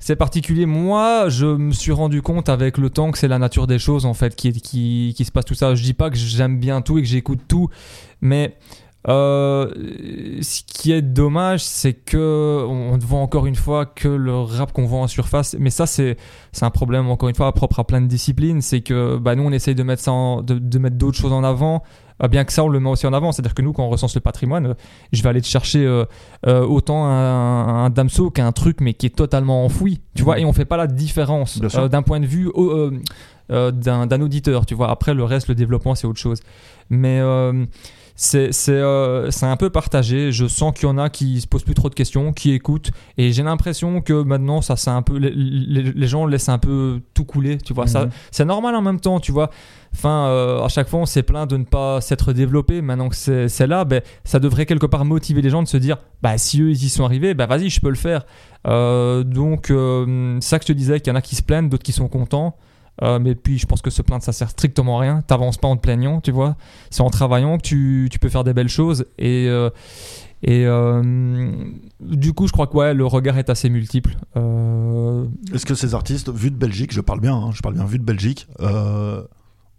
c'est 0.03 0.17
particulier. 0.17 0.65
Moi, 0.65 1.29
je 1.29 1.45
me 1.45 1.71
suis 1.71 1.93
rendu 1.93 2.21
compte 2.21 2.49
avec 2.49 2.77
le 2.77 2.89
temps 2.89 3.11
que 3.11 3.17
c'est 3.17 3.29
la 3.29 3.39
nature 3.39 3.67
des 3.67 3.79
choses 3.79 4.05
en 4.05 4.13
fait 4.13 4.35
qui, 4.35 4.51
qui, 4.51 5.23
se 5.23 5.31
passe 5.31 5.45
tout 5.45 5.53
ça. 5.53 5.75
Je 5.75 5.83
dis 5.83 5.93
pas 5.93 6.09
que 6.09 6.17
j'aime 6.17 6.59
bien 6.59 6.81
tout 6.81 6.97
et 6.97 7.01
que 7.01 7.07
j'écoute 7.07 7.39
tout, 7.47 7.69
mais 8.19 8.57
euh, 9.07 9.71
ce 10.41 10.61
qui 10.67 10.91
est 10.91 11.01
dommage, 11.01 11.63
c'est 11.63 11.93
que 11.93 12.65
on 12.67 12.97
vend 12.97 13.21
encore 13.21 13.45
une 13.45 13.55
fois 13.55 13.85
que 13.85 14.09
le 14.09 14.35
rap 14.35 14.73
qu'on 14.73 14.87
vend 14.87 15.03
en 15.03 15.07
surface. 15.07 15.55
Mais 15.57 15.69
ça, 15.69 15.85
c'est 15.85 16.17
un 16.59 16.69
problème 16.69 17.07
encore 17.07 17.29
une 17.29 17.35
fois 17.35 17.53
propre 17.53 17.79
à 17.79 17.85
plein 17.85 18.01
de 18.01 18.07
disciplines. 18.07 18.61
C'est 18.61 18.81
que 18.81 19.15
bah, 19.15 19.35
nous, 19.35 19.43
on 19.43 19.53
essaye 19.53 19.73
de 19.73 19.83
mettre 19.83 20.03
de 20.43 20.79
mettre 20.79 20.97
d'autres 20.97 21.17
choses 21.17 21.31
en 21.31 21.45
avant. 21.45 21.81
Euh, 22.23 22.27
bien 22.27 22.45
que 22.45 22.53
ça, 22.53 22.63
on 22.63 22.69
le 22.69 22.79
met 22.79 22.89
aussi 22.89 23.05
en 23.07 23.13
avant. 23.13 23.31
C'est-à-dire 23.31 23.53
que 23.53 23.61
nous, 23.61 23.73
quand 23.73 23.83
on 23.85 23.89
recense 23.89 24.15
le 24.15 24.21
patrimoine, 24.21 24.67
euh, 24.67 24.73
je 25.11 25.21
vais 25.21 25.29
aller 25.29 25.41
te 25.41 25.47
chercher 25.47 25.85
euh, 25.85 26.05
euh, 26.47 26.65
autant 26.65 27.05
un, 27.05 27.85
un 27.85 27.89
Damso 27.89 28.29
qu'un 28.29 28.51
truc, 28.51 28.81
mais 28.81 28.93
qui 28.93 29.07
est 29.07 29.15
totalement 29.15 29.65
enfoui. 29.65 29.99
Tu 30.15 30.23
vois, 30.23 30.39
et 30.39 30.45
on 30.45 30.53
fait 30.53 30.65
pas 30.65 30.77
la 30.77 30.87
différence 30.87 31.59
euh, 31.75 31.87
d'un 31.87 32.01
point 32.01 32.19
de 32.19 32.25
vue 32.25 32.49
d'un 33.49 34.21
auditeur. 34.21 34.65
Tu 34.65 34.75
vois, 34.75 34.89
après 34.89 35.13
le 35.13 35.23
reste, 35.23 35.47
le 35.47 35.55
développement, 35.55 35.95
c'est 35.95 36.07
autre 36.07 36.19
chose. 36.19 36.39
Mais 36.89 37.21
c'est 38.15 38.51
un 38.81 39.57
peu 39.57 39.69
partagé. 39.69 40.31
Je 40.31 40.47
sens 40.47 40.73
qu'il 40.73 40.87
y 40.87 40.91
en 40.91 40.97
a 40.97 41.09
qui 41.09 41.41
se 41.41 41.47
posent 41.47 41.63
plus 41.63 41.73
trop 41.73 41.89
de 41.89 41.95
questions, 41.95 42.31
qui 42.31 42.51
écoutent, 42.51 42.91
et 43.17 43.31
j'ai 43.31 43.43
l'impression 43.43 44.01
que 44.01 44.23
maintenant 44.23 44.61
ça 44.61 44.75
c'est 44.75 44.91
un 44.91 45.01
peu 45.01 45.17
les, 45.17 46.07
gens 46.07 46.25
laissent 46.25 46.49
un 46.49 46.59
peu 46.59 47.01
tout 47.13 47.25
couler. 47.25 47.57
Tu 47.57 47.73
vois, 47.73 47.87
ça 47.87 48.05
Mhm. 48.05 48.11
c'est 48.31 48.45
normal 48.45 48.75
en 48.75 48.81
même 48.81 48.99
temps. 48.99 49.19
Tu 49.19 49.31
vois. 49.31 49.49
Enfin, 49.95 50.27
euh, 50.27 50.61
à 50.63 50.69
chaque 50.69 50.89
fois, 50.89 50.99
on 50.99 51.05
s'est 51.05 51.23
plaint 51.23 51.49
de 51.49 51.57
ne 51.57 51.63
pas 51.63 52.01
s'être 52.01 52.33
développé. 52.33 52.81
Maintenant 52.81 53.09
que 53.09 53.15
c'est 53.15 53.67
là, 53.67 53.85
ben, 53.85 54.01
ça 54.23 54.39
devrait 54.39 54.65
quelque 54.65 54.85
part 54.85 55.05
motiver 55.05 55.41
les 55.41 55.49
gens 55.49 55.61
de 55.61 55.67
se 55.67 55.77
dire, 55.77 55.97
bah 56.21 56.37
si 56.37 56.61
eux 56.61 56.71
ils 56.71 56.83
y 56.83 56.89
sont 56.89 57.05
arrivés, 57.05 57.33
bah 57.33 57.45
vas-y, 57.45 57.69
je 57.69 57.79
peux 57.79 57.89
le 57.89 57.95
faire. 57.95 58.25
Euh, 58.67 59.23
donc, 59.23 59.69
euh, 59.69 60.37
ça 60.41 60.57
que 60.57 60.63
je 60.65 60.73
te 60.73 60.77
disais, 60.77 60.99
qu'il 60.99 61.11
y 61.11 61.13
en 61.13 61.17
a 61.17 61.21
qui 61.21 61.35
se 61.35 61.43
plaignent, 61.43 61.69
d'autres 61.69 61.83
qui 61.83 61.91
sont 61.91 62.07
contents. 62.07 62.57
Euh, 63.01 63.19
mais 63.19 63.35
puis, 63.35 63.57
je 63.57 63.65
pense 63.65 63.81
que 63.81 63.89
se 63.89 64.01
plaindre, 64.01 64.23
ça 64.23 64.33
sert 64.33 64.49
strictement 64.49 64.99
à 64.99 65.01
rien. 65.01 65.21
T'avances 65.21 65.57
pas 65.57 65.67
en 65.67 65.75
te 65.75 65.81
plaignant, 65.81 66.21
tu 66.21 66.31
vois. 66.31 66.55
C'est 66.89 67.01
en 67.01 67.09
travaillant 67.09 67.57
que 67.57 67.63
tu, 67.63 68.07
tu 68.11 68.19
peux 68.19 68.29
faire 68.29 68.43
des 68.43 68.53
belles 68.53 68.69
choses. 68.69 69.05
Et, 69.17 69.47
et 70.43 70.65
du 72.01 72.33
coup, 72.33 72.47
je 72.47 72.51
crois 72.51 72.67
que 72.67 72.77
ouais, 72.77 72.93
le 72.93 73.05
regard 73.05 73.37
est 73.37 73.49
assez 73.49 73.69
multiple. 73.69 74.15
Est-ce 75.53 75.65
que 75.65 75.75
ces 75.75 75.95
artistes, 75.95 76.29
vus 76.29 76.51
de 76.51 76.55
Belgique, 76.55 76.93
je 76.93 77.01
parle 77.01 77.19
bien, 77.19 77.35
hein, 77.35 77.51
je 77.53 77.61
parle 77.61 77.75
bien 77.75 77.85
vus 77.85 77.99
de 77.99 78.03
Belgique, 78.03 78.47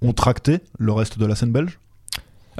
ont 0.02 0.12
tracté 0.12 0.60
le 0.78 0.92
reste 0.92 1.18
de 1.18 1.26
la 1.26 1.34
scène 1.34 1.52
belge? 1.52 1.78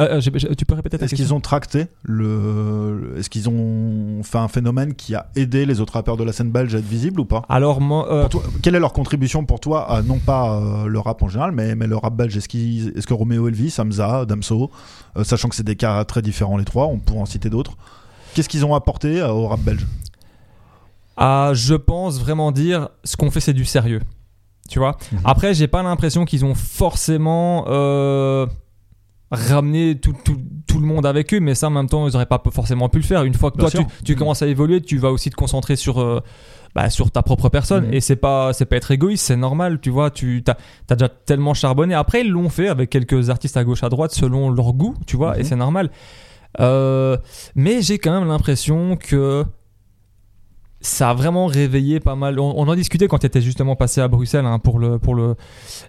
Euh, 0.00 0.20
j'ai- 0.20 0.32
tu 0.56 0.64
peux 0.64 0.74
répéter 0.74 0.98
ta 0.98 1.04
Est-ce 1.04 1.14
qu'ils 1.14 1.32
ont 1.34 1.40
tracté 1.40 1.86
le 2.02 3.14
Est-ce 3.16 3.30
qu'ils 3.30 3.48
ont 3.48 4.24
fait 4.24 4.38
un 4.38 4.48
phénomène 4.48 4.94
qui 4.94 5.14
a 5.14 5.30
aidé 5.36 5.66
les 5.66 5.80
autres 5.80 5.92
rappeurs 5.92 6.16
de 6.16 6.24
la 6.24 6.32
scène 6.32 6.50
belge 6.50 6.74
à 6.74 6.78
être 6.78 6.84
visibles 6.84 7.20
ou 7.20 7.24
pas? 7.24 7.42
Alors, 7.48 7.80
moi, 7.80 8.10
euh, 8.12 8.26
toi, 8.26 8.42
quelle 8.60 8.74
est 8.74 8.80
leur 8.80 8.92
contribution 8.92 9.44
pour 9.44 9.60
toi 9.60 9.88
à 9.88 10.02
non 10.02 10.18
pas 10.18 10.58
euh, 10.58 10.86
le 10.86 10.98
rap 10.98 11.22
en 11.22 11.28
général, 11.28 11.52
mais, 11.52 11.76
mais 11.76 11.86
le 11.86 11.96
rap 11.96 12.12
belge? 12.16 12.36
Est-ce 12.36 13.06
que 13.06 13.14
Roméo 13.14 13.46
Elvis, 13.46 13.72
Hamza, 13.78 14.24
Damso, 14.24 14.72
euh, 15.16 15.22
sachant 15.22 15.48
que 15.48 15.54
c'est 15.54 15.62
des 15.62 15.76
cas 15.76 16.04
très 16.04 16.22
différents 16.22 16.56
les 16.56 16.64
trois, 16.64 16.86
on 16.86 16.98
pourrait 16.98 17.20
en 17.20 17.26
citer 17.26 17.48
d'autres, 17.48 17.76
qu'est-ce 18.34 18.48
qu'ils 18.48 18.64
ont 18.64 18.74
apporté 18.74 19.20
euh, 19.20 19.28
au 19.30 19.46
rap 19.46 19.60
belge? 19.60 19.86
À, 21.16 21.52
je 21.54 21.74
pense, 21.76 22.18
vraiment 22.18 22.50
dire 22.50 22.88
ce 23.04 23.16
qu'on 23.16 23.30
fait, 23.30 23.38
c'est 23.38 23.52
du 23.52 23.64
sérieux. 23.64 24.00
Tu 24.68 24.78
vois? 24.78 24.96
Après, 25.24 25.52
j'ai 25.54 25.68
pas 25.68 25.82
l'impression 25.82 26.24
qu'ils 26.24 26.44
ont 26.44 26.54
forcément 26.54 27.64
euh, 27.68 28.46
ramené 29.30 29.98
tout, 29.98 30.14
tout- 30.24 30.40
tout 30.66 30.80
le 30.80 30.86
monde 30.86 31.06
avec 31.06 31.34
eux, 31.34 31.40
mais 31.40 31.54
ça, 31.54 31.66
en 31.66 31.70
même 31.70 31.88
temps, 31.88 32.08
ils 32.08 32.14
auraient 32.16 32.26
pas 32.26 32.42
forcément 32.50 32.88
pu 32.88 32.98
le 32.98 33.04
faire. 33.04 33.24
Une 33.24 33.34
fois 33.34 33.50
que 33.50 33.58
Bien 33.58 33.68
toi, 33.68 33.80
tu, 33.84 34.04
tu 34.04 34.16
commences 34.16 34.42
à 34.42 34.46
évoluer, 34.46 34.80
tu 34.80 34.96
vas 34.98 35.10
aussi 35.10 35.30
te 35.30 35.36
concentrer 35.36 35.76
sur. 35.76 36.00
euh, 36.00 36.20
bah, 36.74 36.90
sur 36.90 37.12
ta 37.12 37.22
propre 37.22 37.48
personne 37.50 37.86
Mhm. 37.86 37.94
et 37.94 38.00
c'est 38.00 38.16
pas 38.16 38.52
c'est 38.52 38.64
pas 38.64 38.74
être 38.74 38.90
égoïste 38.90 39.24
c'est 39.26 39.36
normal 39.36 39.78
tu 39.80 39.90
vois 39.90 40.10
tu 40.10 40.42
as 40.48 40.94
déjà 40.96 41.08
tellement 41.08 41.54
charbonné 41.54 41.94
après 41.94 42.22
ils 42.22 42.28
l'ont 42.32 42.48
fait 42.48 42.66
avec 42.66 42.90
quelques 42.90 43.30
artistes 43.30 43.56
à 43.56 43.62
gauche 43.62 43.84
à 43.84 43.88
droite 43.90 44.10
selon 44.10 44.50
leur 44.50 44.72
goût 44.72 44.96
tu 45.06 45.16
vois 45.16 45.36
et 45.36 45.42
Mhm. 45.42 45.44
c'est 45.44 45.54
normal 45.56 45.90
Euh, 46.58 47.16
mais 47.54 47.80
j'ai 47.80 47.98
quand 47.98 48.18
même 48.18 48.26
l'impression 48.28 48.96
que 48.96 49.44
ça 50.84 51.10
a 51.10 51.14
vraiment 51.14 51.46
réveillé 51.46 51.98
pas 51.98 52.14
mal. 52.14 52.38
On, 52.38 52.68
en 52.68 52.74
discutait 52.74 53.08
quand 53.08 53.18
tu 53.18 53.26
étais 53.26 53.40
justement 53.40 53.74
passé 53.74 54.02
à 54.02 54.08
Bruxelles 54.08 54.44
hein, 54.44 54.58
pour 54.58 54.78
le 54.78 54.98
pour 54.98 55.14
le 55.14 55.34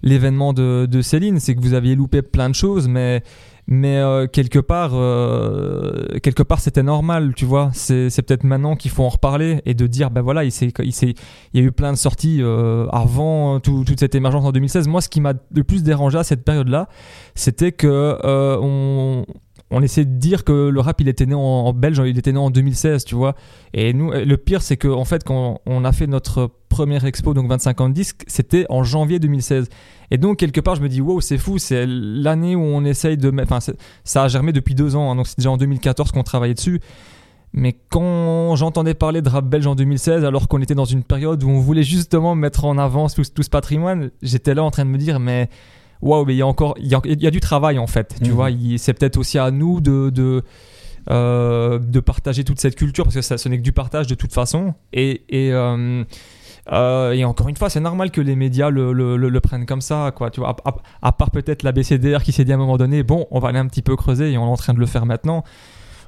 l'événement 0.01 0.53
de, 0.53 1.01
Céline, 1.01 1.39
c'est 1.39 1.53
que 1.53 1.59
vous 1.59 1.73
aviez 1.73 1.95
loupé 1.95 2.21
plein 2.21 2.49
de 2.49 2.55
choses, 2.55 2.87
mais 2.87 3.21
mais 3.67 3.97
euh, 3.97 4.27
quelque 4.27 4.59
part 4.59 4.91
euh, 4.93 6.05
quelque 6.23 6.43
part 6.43 6.61
c'était 6.61 6.83
normal, 6.83 7.33
tu 7.35 7.43
vois. 7.43 7.71
C'est 7.73 8.09
c'est 8.09 8.21
peut-être 8.21 8.45
maintenant 8.45 8.77
qu'il 8.77 8.89
faut 8.89 9.03
en 9.03 9.09
reparler 9.09 9.61
et 9.65 9.73
de 9.73 9.85
dire 9.85 10.11
ben 10.11 10.21
voilà, 10.21 10.45
il 10.45 10.51
s'est 10.51 10.71
il 10.81 10.93
s'est 10.93 11.13
il 11.53 11.59
y 11.59 11.63
a 11.63 11.65
eu 11.67 11.73
plein 11.73 11.91
de 11.91 11.97
sorties 11.97 12.37
euh, 12.41 12.87
avant 12.91 13.59
tout- 13.59 13.83
toute 13.83 13.99
cette 13.99 14.15
émergence 14.15 14.45
en 14.45 14.53
2016. 14.53 14.87
Moi, 14.87 15.01
ce 15.01 15.09
qui 15.09 15.19
m'a 15.19 15.33
le 15.53 15.63
plus 15.65 15.83
dérangé 15.83 16.17
à 16.17 16.23
cette 16.23 16.45
période-là, 16.45 16.87
c'était 17.35 17.73
que 17.73 18.17
on 18.61 19.25
on 19.71 19.81
essaie 19.81 20.05
de 20.05 20.17
dire 20.17 20.43
que 20.43 20.69
le 20.69 20.79
rap 20.79 21.01
il 21.01 21.07
était 21.07 21.25
né 21.25 21.33
en, 21.33 21.39
en 21.39 21.73
belge, 21.73 22.01
il 22.05 22.17
était 22.17 22.31
né 22.31 22.37
en 22.37 22.51
2016, 22.51 23.03
tu 23.03 23.15
vois. 23.15 23.35
Et 23.73 23.93
nous, 23.93 24.11
le 24.11 24.37
pire, 24.37 24.61
c'est 24.61 24.77
que 24.77 24.87
en 24.87 25.05
fait, 25.05 25.23
quand 25.23 25.61
on 25.65 25.83
a 25.83 25.91
fait 25.91 26.07
notre 26.07 26.51
première 26.69 27.05
expo, 27.05 27.33
donc 27.33 27.49
25 27.49 27.81
ans 27.81 27.89
de 27.89 27.93
disque, 27.93 28.23
c'était 28.27 28.65
en 28.69 28.83
janvier 28.83 29.19
2016. 29.19 29.69
Et 30.11 30.17
donc 30.17 30.37
quelque 30.37 30.61
part, 30.61 30.75
je 30.75 30.81
me 30.81 30.89
dis 30.89 31.01
wow, 31.01 31.19
c'est 31.21 31.37
fou, 31.37 31.57
c'est 31.57 31.85
l'année 31.87 32.55
où 32.55 32.61
on 32.61 32.85
essaye 32.85 33.17
de, 33.17 33.33
enfin, 33.41 33.59
ça 34.03 34.23
a 34.23 34.27
germé 34.27 34.51
depuis 34.53 34.75
deux 34.75 34.95
ans, 34.95 35.11
hein, 35.11 35.15
donc 35.15 35.27
c'est 35.27 35.37
déjà 35.39 35.51
en 35.51 35.57
2014 35.57 36.11
qu'on 36.11 36.23
travaillait 36.23 36.53
dessus. 36.53 36.79
Mais 37.57 37.73
quand 37.89 38.55
j'entendais 38.57 38.93
parler 38.93 39.21
de 39.21 39.29
rap 39.29 39.45
belge 39.45 39.65
en 39.65 39.75
2016, 39.75 40.25
alors 40.25 40.49
qu'on 40.49 40.61
était 40.61 40.75
dans 40.75 40.85
une 40.85 41.03
période 41.03 41.41
où 41.41 41.49
on 41.49 41.59
voulait 41.59 41.83
justement 41.83 42.35
mettre 42.35 42.65
en 42.65 42.77
avant 42.77 43.07
tout, 43.07 43.23
tout 43.33 43.43
ce 43.43 43.49
patrimoine, 43.49 44.11
j'étais 44.21 44.53
là 44.53 44.63
en 44.63 44.71
train 44.71 44.83
de 44.83 44.89
me 44.89 44.97
dire, 44.97 45.21
mais 45.21 45.49
waouh, 46.05 46.23
mais 46.25 46.33
il 46.35 46.37
y 46.37 46.41
a 46.41 46.47
encore, 46.47 46.75
il 46.79 46.87
y 46.87 46.95
a, 46.95 47.01
il 47.05 47.21
y 47.21 47.27
a 47.27 47.31
du 47.31 47.39
travail 47.41 47.79
en 47.79 47.87
fait. 47.87 48.15
Tu 48.23 48.29
Mhm. 48.29 48.35
vois, 48.35 48.49
c'est 48.77 48.93
peut-être 48.93 49.17
aussi 49.17 49.37
à 49.39 49.51
nous 49.51 49.81
de, 49.81 50.09
de, 50.09 50.43
euh, 51.09 51.79
de 51.79 51.99
partager 51.99 52.43
toute 52.43 52.59
cette 52.59 52.75
culture 52.75 53.03
parce 53.03 53.15
que 53.15 53.21
ça, 53.21 53.37
ce 53.37 53.49
n'est 53.49 53.57
que 53.57 53.63
du 53.63 53.71
partage 53.73 54.07
de 54.07 54.15
toute 54.15 54.33
façon. 54.33 54.73
Et, 54.93 55.23
et, 55.29 55.51
euh, 55.53 56.03
euh, 56.71 57.11
et 57.11 57.23
encore 57.25 57.47
une 57.49 57.57
fois, 57.57 57.69
c'est 57.69 57.79
normal 57.79 58.09
que 58.09 58.21
les 58.21 58.35
médias 58.35 58.69
le, 58.69 58.91
le, 58.91 59.17
le- 59.17 59.29
le 59.29 59.39
prennent 59.39 59.65
comme 59.67 59.81
ça, 59.81 60.11
quoi. 60.15 60.31
Tu 60.31 60.39
vois, 60.39 60.49
à, 60.65 60.69
à- 60.69 60.75
à 61.03 61.11
part 61.11 61.29
peut-être 61.31 61.61
la 61.63 61.71
BCDR 61.71 62.23
qui 62.23 62.31
s'est 62.31 62.43
dit 62.45 62.51
à 62.51 62.55
un 62.55 62.57
moment 62.59 62.77
donné, 62.77 63.03
bon, 63.03 63.27
on 63.31 63.39
va 63.39 63.49
aller 63.49 63.59
un 63.59 63.67
petit 63.67 63.83
peu 63.83 63.95
creuser 63.95 64.31
et 64.31 64.37
on 64.37 64.45
est 64.45 64.49
en 64.49 64.57
train 64.57 64.73
de 64.73 64.79
le 64.79 64.85
faire 64.87 65.05
maintenant. 65.05 65.43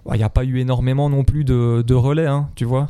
Ouais, 0.06 0.16
Il 0.16 0.20
n'y 0.20 0.24
a 0.24 0.30
pas 0.30 0.46
eu 0.46 0.58
énormément 0.60 1.10
non 1.10 1.24
plus 1.24 1.44
de, 1.44 1.84
de 1.86 1.94
relais, 1.94 2.26
hein, 2.28 2.50
tu 2.56 2.66
vois. 2.66 2.88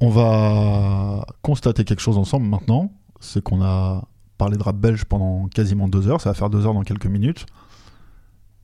On 0.00 0.10
va 0.10 1.24
constater 1.42 1.84
quelque 1.84 2.00
chose 2.02 2.18
ensemble 2.18 2.46
maintenant, 2.46 2.92
c'est 3.20 3.42
qu'on 3.42 3.62
a 3.62 4.04
parlé 4.42 4.56
de 4.56 4.62
rap 4.64 4.74
belge 4.74 5.04
pendant 5.04 5.46
quasiment 5.46 5.86
deux 5.86 6.08
heures, 6.08 6.20
ça 6.20 6.30
va 6.30 6.34
faire 6.34 6.50
deux 6.50 6.66
heures 6.66 6.74
dans 6.74 6.82
quelques 6.82 7.06
minutes, 7.06 7.46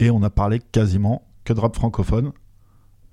et 0.00 0.10
on 0.10 0.24
a 0.24 0.30
parlé 0.30 0.58
quasiment 0.58 1.22
que 1.44 1.52
de 1.52 1.60
rap 1.60 1.76
francophone. 1.76 2.32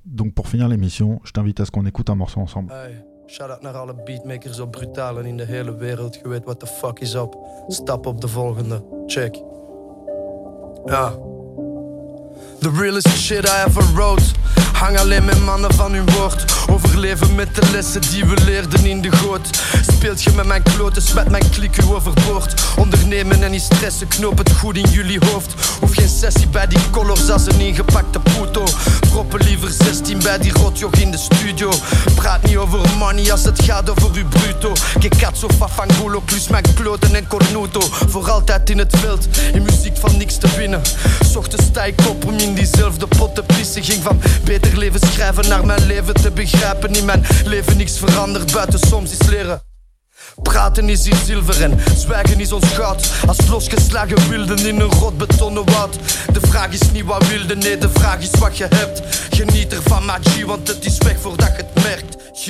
Donc 0.04 0.34
pour 0.34 0.48
finir 0.48 0.68
l'émission, 0.68 1.22
je 1.26 1.32
t'invite 1.32 1.60
à 1.60 1.66
ce 1.66 1.70
qu'on 1.72 1.86
écoute 1.86 2.10
un 2.10 2.16
morceau 2.16 2.40
ensemble. 2.40 2.74
The. 10.88 11.20
The 12.62 12.72
realest 12.72 13.10
shit 13.10 13.46
I 13.46 13.66
ever 13.68 13.84
wrote. 13.96 14.34
Hang 14.76 15.00
alleen 15.00 15.26
met 15.26 15.40
mannen 15.40 15.74
van 15.74 15.94
hun 15.94 16.12
woord. 16.12 16.54
Overleven 16.70 17.36
met 17.36 17.56
de 17.56 17.72
lessen 17.72 18.02
die 18.02 18.26
we 18.26 18.44
leerden 18.46 18.86
in 18.86 19.02
de 19.02 19.12
goot. 19.12 19.50
Speelt 19.96 20.24
je 20.24 20.32
met 20.32 20.46
mijn 20.46 20.64
kloten, 20.64 21.02
smet 21.02 21.30
mijn 21.30 21.50
klik 21.50 21.78
u 21.78 21.86
overboord. 21.86 22.64
Ondernemen 22.78 23.44
en 23.44 23.52
niet 23.52 23.62
stressen, 23.62 24.08
knoop 24.08 24.38
het 24.38 24.52
goed 24.52 24.78
in 24.78 24.90
jullie 24.90 25.20
hoofd. 25.26 25.54
Hoef 25.80 25.94
geen 25.94 26.10
sessie 26.10 26.48
bij 26.48 26.68
die 26.68 26.90
colors 26.92 27.30
als 27.30 27.46
een 27.46 27.60
ingepakte 27.60 28.20
puto. 28.20 28.64
Proppen 29.10 29.44
liever 29.44 29.72
16 29.72 30.20
bij 30.20 30.38
die 30.38 30.54
rotjoch 30.54 30.94
in 30.94 31.12
de 31.12 31.18
studio. 31.18 31.72
Praat 32.16 32.44
niet 32.44 32.58
over 32.58 32.80
money 32.98 33.32
als 33.32 33.44
het 33.44 33.64
gaat 33.64 33.90
over 33.90 34.10
uw 34.14 34.28
bruto. 34.28 34.74
Que 35.00 35.10
cazzo 35.10 35.48
fa 35.58 35.68
fangulo, 35.68 36.22
plus 36.26 36.48
mijn 36.48 36.64
kloten 36.74 37.16
en 37.16 37.28
cornuto. 37.28 37.82
Voor 38.08 38.32
altijd 38.32 38.70
in 38.70 38.78
het 38.78 38.98
veld, 38.98 39.28
in 39.54 39.64
muziek 39.64 39.98
van 39.98 40.18
niks 40.18 40.38
te 40.38 40.48
winnen. 40.58 40.82
S 41.32 41.36
Ochtends 41.36 41.66
sta 41.66 41.84
ik 41.84 42.00
op 42.08 42.26
om 42.26 42.38
in 42.38 42.54
diezelfde 42.54 43.08
pot 43.08 43.36
te 43.36 43.44
pissen. 43.44 43.84
Ging 43.84 44.04
van 44.04 44.22
beter 44.44 44.65
leven 44.74 45.00
schrijven 45.00 45.50
naar 45.50 45.66
mijn 45.66 45.86
leven 45.86 46.14
te 46.14 46.32
begrijpen. 46.32 46.94
In 46.94 47.06
mijn 47.06 47.26
leven 47.46 47.78
niks 47.78 47.98
veranderd, 48.00 48.54
buiten 48.54 48.80
soms 48.80 49.12
iets 49.12 49.28
leren. 49.28 49.62
Praten 50.44 50.90
is 50.90 51.06
hier 51.06 51.16
zilver 51.16 51.64
en 51.64 51.80
zwijgen 51.98 52.40
is 52.40 52.52
ons 52.52 52.66
goud. 52.74 53.12
Als 53.28 53.48
losgeslagen 53.48 54.30
wilden 54.30 54.68
in 54.68 54.80
een 54.80 54.92
rot 54.92 55.18
betonnen 55.18 55.66
woud. 55.66 55.94
De 56.34 56.42
vraag 56.42 56.72
is 56.72 56.92
niet 56.92 57.06
wat 57.06 57.28
wilde, 57.28 57.56
nee, 57.56 57.78
de 57.78 57.90
vraag 57.90 58.22
is 58.22 58.40
wat 58.40 58.58
je 58.58 58.68
hebt. 58.70 59.02
Geniet 59.30 59.74
ervan, 59.74 60.06
maar 60.06 60.20
G, 60.24 60.46
want 60.46 60.68
het 60.68 60.86
is 60.86 60.98
weg 60.98 61.20
voordat 61.20 61.48
je 61.48 61.64
het 61.64 61.84
merkt. 61.84 62.16
G. 62.34 62.48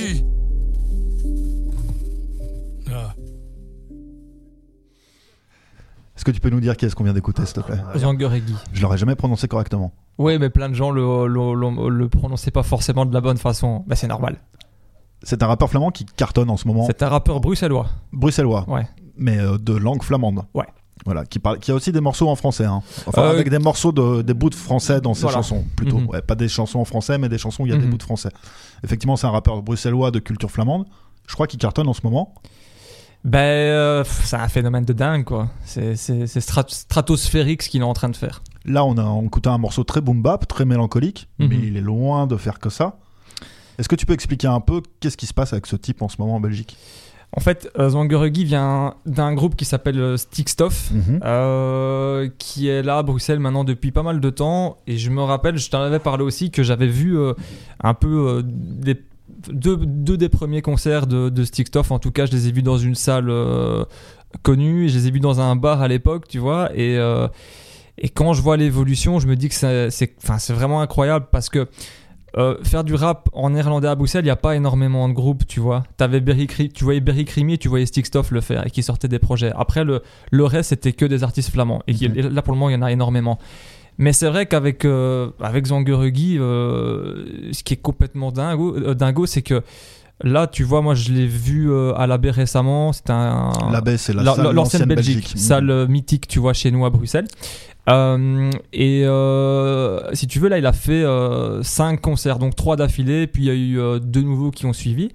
Est-ce 6.16 6.24
que 6.24 6.32
tu 6.32 6.40
peux 6.40 6.50
nous 6.50 6.62
dire 6.62 6.76
qui 6.78 6.86
est-ce 6.86 6.96
qu'on 6.96 7.04
vient 7.04 7.14
d'écouter, 7.14 7.46
s'il 7.46 7.54
te 7.54 7.60
plaît 7.60 7.80
Zangueregui. 7.96 8.56
Je 8.72 8.82
l'aurais 8.82 8.98
jamais 8.98 9.16
prononcé 9.16 9.48
correctement. 9.48 9.92
Oui, 10.18 10.38
mais 10.40 10.50
plein 10.50 10.70
de 10.70 10.74
gens 10.76 10.92
le, 10.92 11.28
le, 11.28 11.54
le, 11.54 11.90
le 11.90 12.10
prononçaient 12.10 12.52
pas 12.52 12.64
forcément 12.64 13.06
de 13.06 13.14
la 13.14 13.22
bonne 13.22 13.38
façon. 13.38 13.84
Bah, 13.88 13.96
c'est 13.96 14.08
normal. 14.08 14.38
C'est 15.24 15.42
un 15.44 15.48
rappeur 15.48 15.70
flamand 15.70 15.92
qui 15.92 16.06
cartonne 16.06 16.50
en 16.50 16.58
ce 16.58 16.68
moment. 16.68 16.86
C'est 16.86 17.02
un 17.04 17.10
rappeur 17.10 17.40
bruxellois. 17.42 17.88
Bruxellois. 18.14 18.66
Ouais. 18.70 18.88
Mais 19.18 19.38
euh, 19.40 19.58
de 19.58 19.74
langue 19.74 20.04
flamande. 20.04 20.44
Ouais. 20.54 20.66
Voilà, 21.06 21.26
qui, 21.26 21.40
parle, 21.40 21.60
qui 21.60 21.72
a 21.72 21.76
aussi 21.76 21.92
des 21.92 22.00
morceaux 22.02 22.30
en 22.30 22.36
français. 22.36 22.66
hein. 22.66 22.82
Enfin, 23.06 23.24
Euh, 23.24 23.32
avec 23.32 23.50
des 23.50 23.60
morceaux, 23.60 23.92
de, 23.92 24.22
des 24.22 24.34
bouts 24.34 24.50
de 24.50 24.56
français 24.56 25.02
dans 25.02 25.14
ses 25.14 25.24
Voilà. 25.24 25.38
chansons, 25.38 25.64
plutôt. 25.76 25.98
Mhm. 25.98 26.08
Ouais, 26.10 26.22
pas 26.22 26.36
des 26.36 26.48
chansons 26.48 26.80
en 26.80 26.86
français, 26.86 27.18
mais 27.18 27.28
des 27.30 27.38
chansons 27.38 27.64
où 27.64 27.66
il 27.68 27.72
y 27.72 27.76
a 27.76 27.78
des 27.78 27.84
Mhm. 27.84 27.92
bouts 27.92 27.98
de 27.98 28.04
français. 28.04 28.30
Effectivement, 28.84 29.16
c'est 29.16 29.28
un 29.28 29.32
rappeur 29.32 29.62
bruxellois 29.62 30.12
de 30.12 30.20
culture 30.20 30.50
flamande. 30.50 30.86
Je 31.28 31.34
crois 31.34 31.48
qu'il 31.48 31.60
cartonne 31.60 31.88
en 31.88 31.94
ce 31.94 32.02
moment. 32.04 32.34
Ben, 33.24 33.40
euh, 33.40 34.04
c'est 34.06 34.36
un 34.36 34.48
phénomène 34.48 34.86
de 34.86 34.94
dingue, 34.94 35.24
quoi. 35.26 35.50
C'est 35.66 35.96
c'est- 35.96 36.28
c'est 36.28 36.40
strat- 36.40 36.70
stratosphérique 36.70 37.64
ce 37.64 37.70
qu'il 37.70 37.82
est 37.82 37.86
en 37.86 37.94
train 37.94 38.10
de 38.10 38.16
faire. 38.16 38.42
Là, 38.66 38.84
on 38.86 38.98
a 38.98 39.04
on 39.04 39.24
écouté 39.24 39.50
un 39.50 39.58
morceau 39.58 39.84
très 39.84 40.02
boom 40.02 40.22
bap, 40.22 40.48
très 40.48 40.66
mélancolique, 40.66 41.28
Mhm. 41.40 41.48
mais 41.50 41.56
il 41.58 41.78
est 41.78 41.82
loin 41.82 42.28
de 42.28 42.36
faire 42.38 42.60
que 42.60 42.70
ça. 42.70 42.98
Est-ce 43.78 43.90
que 43.90 43.96
tu 43.96 44.06
peux 44.06 44.14
expliquer 44.14 44.48
un 44.48 44.60
peu 44.62 44.82
qu'est-ce 45.00 45.18
qui 45.18 45.26
se 45.26 45.34
passe 45.34 45.54
avec 45.54 45.66
ce 45.68 45.76
type 45.76 46.02
en 46.02 46.08
ce 46.10 46.16
moment 46.20 46.36
en 46.36 46.40
Belgique? 46.40 46.78
En 47.38 47.42
fait, 47.42 47.70
euh, 47.78 47.90
Zangueregui 47.90 48.46
vient 48.46 48.94
d'un 49.06 49.34
groupe 49.34 49.58
qui 49.58 49.66
s'appelle 49.66 50.00
euh, 50.00 50.16
Stickstuff, 50.16 50.92
Mhm. 50.92 51.20
euh, 51.26 52.30
qui 52.38 52.70
est 52.70 52.82
là 52.82 53.00
à 53.00 53.04
Bruxelles 53.04 53.40
maintenant 53.40 53.66
depuis 53.66 53.92
pas 53.92 54.04
mal 54.04 54.22
de 54.22 54.30
temps. 54.30 54.78
Et 54.88 54.98
je 54.98 55.10
me 55.10 55.22
rappelle, 55.22 55.58
je 55.58 55.70
t'en 55.70 55.82
avais 55.82 56.00
parlé 56.00 56.24
aussi, 56.24 56.50
que 56.50 56.64
j'avais 56.64 56.88
vu 56.88 57.18
euh, 57.20 57.34
un 57.84 57.94
peu 57.94 58.08
euh, 58.08 58.42
des, 58.46 58.96
deux, 59.50 59.76
deux 59.76 60.16
des 60.16 60.30
premiers 60.30 60.62
concerts 60.62 61.08
de, 61.08 61.28
de 61.28 61.44
Stickstuff. 61.44 61.92
En 61.92 62.00
tout 62.00 62.12
cas, 62.12 62.26
je 62.26 62.32
les 62.32 62.48
ai 62.48 62.52
vus 62.54 62.64
dans 62.64 62.78
une 62.78 62.96
salle 62.96 63.30
connue, 64.42 64.86
et 64.86 64.90
je 64.90 64.98
les 64.98 65.08
ai 65.08 65.12
vus 65.12 65.20
dans 65.20 65.42
un 65.42 65.56
bar 65.58 65.82
à 65.82 65.88
l'époque, 65.90 66.28
tu 66.30 66.40
vois. 66.40 66.70
Et, 66.74 66.98
et 67.98 68.10
quand 68.10 68.34
je 68.34 68.42
vois 68.42 68.58
l'évolution, 68.58 69.20
je 69.20 69.28
me 69.28 69.36
dis 69.36 69.50
que 69.50 69.56
c'est 69.56 69.90
c'est- 69.90 70.16
enfin, 70.24 70.38
c'est 70.40 70.54
vraiment 70.54 70.82
incroyable 70.82 71.28
parce 71.32 71.50
que 71.50 71.68
euh, 72.38 72.58
faire 72.64 72.84
du 72.84 72.96
rap 72.96 73.30
en 73.32 73.52
néerlandais 73.52 73.88
à 73.88 73.96
Bruxelles, 73.96 74.24
il 74.24 74.28
n'y 74.28 74.32
a 74.32 74.36
pas 74.36 74.58
énormément 74.58 75.08
de 75.08 75.14
groupes, 75.14 75.48
tu 75.48 75.62
vois. 75.62 75.84
Avais 76.00 76.20
Berry 76.20 76.48
tu 76.48 76.84
voyais 76.84 77.00
Berry 77.00 77.24
Crimi, 77.24 77.58
tu 77.58 77.70
voyais 77.70 77.86
Stickstuff 77.86 78.32
le 78.32 78.42
faire 78.42 78.68
et 78.68 78.70
qui 78.72 78.84
sortaient 78.84 79.08
des 79.08 79.20
projets. 79.20 79.54
Après, 79.56 79.86
le, 79.86 80.02
le 80.32 80.44
reste, 80.44 80.70
c'était 80.70 80.92
que 80.92 81.06
des 81.06 81.24
artistes 81.24 81.50
flamands. 81.52 81.82
Et, 81.88 81.94
et 82.04 82.22
là, 82.24 82.42
pour 82.42 82.54
le 82.54 82.60
moment, 82.60 82.70
il 82.70 82.74
y 82.74 82.76
en 82.76 82.82
a 82.82 82.92
énormément. 82.92 83.40
Mais 83.98 84.12
c'est 84.12 84.28
vrai 84.28 84.46
qu'avec 84.48 84.84
euh, 84.84 85.30
avec 85.42 85.68
Zangueregui, 85.68 86.38
euh, 86.38 87.52
ce 87.54 87.64
qui 87.64 87.76
est 87.76 87.78
complètement 87.78 88.34
dingo, 88.34 88.76
euh, 88.76 88.94
dingo 88.94 89.26
c'est 89.26 89.42
que 89.42 89.62
là, 90.22 90.48
tu 90.48 90.64
vois, 90.66 90.82
moi, 90.82 90.96
je 90.96 91.14
l'ai 91.14 91.28
vu 91.28 91.72
euh, 91.72 91.94
à 91.96 92.06
la 92.06 92.18
baie 92.18 92.32
récemment. 92.32 92.92
C'était 92.92 93.14
un. 93.14 93.52
La 93.72 93.80
Baie, 93.80 93.96
c'est 93.98 94.12
la 94.12 94.24
la- 94.24 94.32
l'ancienne 94.36 94.54
l'ancienne 94.56 94.86
Belgique, 94.86 95.16
Belgique. 95.22 95.38
salle 95.38 95.88
mythique, 95.88 96.28
tu 96.28 96.40
vois, 96.40 96.52
chez 96.52 96.70
nous 96.72 96.86
à 96.86 96.90
Bruxelles. 96.90 97.28
Euh, 97.90 98.50
et 98.74 99.04
euh, 99.06 100.00
si 100.14 100.28
tu 100.28 100.40
veux, 100.40 100.50
là, 100.50 100.58
il 100.58 100.66
a 100.66 100.74
fait 100.74 101.04
euh, 101.04 101.62
cinq 101.64 102.02
concerts, 102.02 102.40
donc 102.40 102.56
trois 102.56 102.76
d'affilée, 102.76 103.28
puis 103.28 103.44
il 103.44 103.46
y 103.46 103.50
a 103.50 103.54
eu 103.54 103.80
euh, 103.80 104.00
deux 104.00 104.22
nouveaux 104.22 104.52
qui 104.52 104.66
ont 104.66 104.74
suivi. 104.74 105.10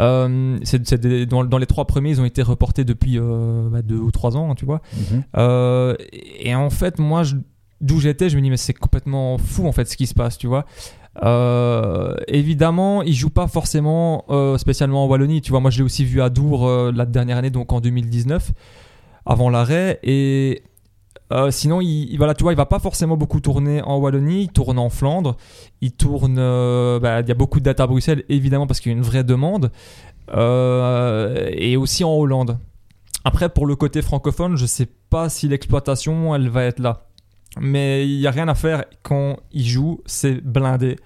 Euh, 0.00 0.56
c'est, 0.62 0.86
c'est 0.88 1.00
des- 1.00 1.26
dans, 1.26 1.44
dans 1.44 1.58
les 1.58 1.66
trois 1.66 1.84
premiers, 1.86 2.10
ils 2.10 2.20
ont 2.20 2.24
été 2.24 2.42
reportés 2.42 2.84
depuis 2.84 3.18
euh, 3.18 3.68
bah, 3.70 3.82
deux 3.82 3.98
ou 3.98 4.10
trois 4.10 4.36
ans, 4.36 4.54
tu 4.54 4.64
vois. 4.64 4.80
Mhm. 4.96 5.24
Euh, 5.36 5.94
et 6.12 6.54
en 6.54 6.70
fait, 6.70 6.98
moi, 6.98 7.22
je- 7.22 7.34
d'où 7.80 7.98
j'étais, 8.00 8.28
je 8.28 8.36
me 8.36 8.42
dis, 8.42 8.50
mais 8.50 8.56
c'est 8.56 8.72
complètement 8.74 9.36
fou, 9.38 9.66
en 9.66 9.72
fait, 9.72 9.86
ce 9.88 9.96
qui 9.96 10.06
se 10.06 10.14
passe, 10.14 10.36
tu 10.38 10.46
vois. 10.46 10.64
Euh, 11.24 12.14
évidemment, 12.28 13.02
il 13.02 13.14
joue 13.14 13.30
pas 13.30 13.46
forcément 13.48 14.24
euh, 14.30 14.58
spécialement 14.58 15.04
en 15.04 15.08
Wallonie. 15.08 15.40
Tu 15.42 15.50
vois, 15.50 15.60
moi, 15.60 15.70
je 15.70 15.78
l'ai 15.78 15.84
aussi 15.84 16.04
vu 16.04 16.22
à 16.22 16.30
Dour 16.30 16.66
euh, 16.68 16.92
la 16.94 17.04
dernière 17.04 17.36
année, 17.36 17.50
donc 17.50 17.72
en 17.72 17.80
2019, 17.80 18.52
avant 19.26 19.50
l'arrêt. 19.50 19.98
Et 20.02 20.62
euh, 21.32 21.50
sinon, 21.50 21.80
il, 21.80 22.10
il- 22.12 22.16
voilà, 22.18 22.34
tu 22.34 22.42
vois, 22.42 22.52
il 22.52 22.56
va 22.56 22.66
pas 22.66 22.78
forcément 22.80 23.16
beaucoup 23.16 23.40
tourner 23.40 23.82
en 23.82 23.98
Wallonie. 23.98 24.42
Il 24.44 24.48
tourne 24.48 24.78
en 24.78 24.90
Flandre. 24.90 25.36
Il 25.80 25.92
tourne. 25.92 26.36
euh, 26.38 26.98
bah, 26.98 27.20
il 27.20 27.28
y 27.28 27.32
a 27.32 27.34
beaucoup 27.34 27.58
de 27.60 27.64
dates 27.64 27.80
à 27.80 27.86
Bruxelles, 27.86 28.24
évidemment, 28.28 28.66
parce 28.66 28.80
qu'il 28.80 28.90
y 28.92 28.94
a 28.94 28.98
une 28.98 29.04
vraie 29.04 29.24
demande. 29.24 29.70
Euh, 30.34 31.48
et 31.52 31.76
aussi 31.76 32.04
en 32.04 32.12
Hollande. 32.14 32.58
Après, 33.24 33.48
pour 33.48 33.66
le 33.66 33.76
côté 33.76 34.00
francophone, 34.02 34.56
je 34.56 34.66
sais 34.66 34.88
pas 35.10 35.28
si 35.28 35.48
l'exploitation, 35.48 36.34
elle 36.34 36.48
va 36.48 36.64
être 36.64 36.78
là. 36.78 37.06
Mais 37.58 38.06
il 38.06 38.18
y 38.20 38.26
a 38.26 38.30
rien 38.30 38.48
à 38.48 38.54
faire 38.54 38.84
quand 39.02 39.38
il 39.52 39.66
joue, 39.66 40.00
c'est 40.06 40.40
blindé. 40.40 40.96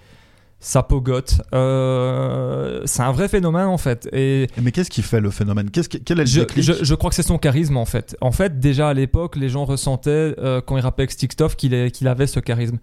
Ça 0.67 0.83
pogote. 0.83 1.43
Euh, 1.53 2.81
c'est 2.87 3.03
un 3.03 3.13
vrai 3.13 3.29
phénomène 3.29 3.67
en 3.67 3.77
fait. 3.77 4.09
Et 4.15 4.47
Mais 4.63 4.73
qu'est-ce 4.73 4.89
qui 4.89 5.03
fait 5.03 5.21
le 5.21 5.31
phénomène? 5.31 5.71
Qu'est-ce 5.71 5.91
qui- 5.91 6.03
Quel 6.03 6.21
est 6.21 6.23
le 6.23 6.27
je, 6.27 6.41
je- 6.57 6.83
je 6.85 6.95
crois 6.95 7.11
que 7.11 7.17
c'est 7.17 7.23
son 7.23 7.37
charisme 7.37 7.77
en 7.77 7.85
fait. 7.85 8.17
En 8.23 8.33
fait, 8.33 8.59
déjà 8.61 8.89
à 8.89 8.95
l'époque, 8.95 9.37
les 9.37 9.51
gens 9.51 9.67
ressentaient 9.67 10.35
euh, 10.39 10.63
quand 10.65 10.79
il 10.79 10.85
avec 10.87 11.11
Stickstuff 11.11 11.55
qu'il 11.57 11.91
qu'il 11.93 12.09
avait 12.09 12.27
ce 12.27 12.41
charisme. 12.41 12.79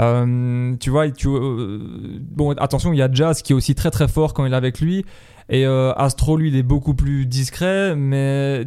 Euh, 0.00 0.74
tu 0.80 0.90
vois, 0.90 1.08
tu, 1.10 1.28
bon, 1.28 2.50
attention, 2.52 2.92
il 2.92 2.98
y 2.98 3.02
a 3.02 3.12
Jazz 3.12 3.42
qui 3.42 3.52
est 3.52 3.56
aussi 3.56 3.74
très 3.76 3.90
très 3.92 4.08
fort 4.08 4.34
quand 4.34 4.44
il 4.44 4.52
est 4.52 4.56
avec 4.56 4.80
lui. 4.80 5.04
Et 5.48 5.64
Astro, 5.66 6.36
lui, 6.36 6.48
il 6.48 6.56
est 6.56 6.62
beaucoup 6.62 6.94
plus 6.94 7.26
discret, 7.26 7.94
mais 7.94 8.64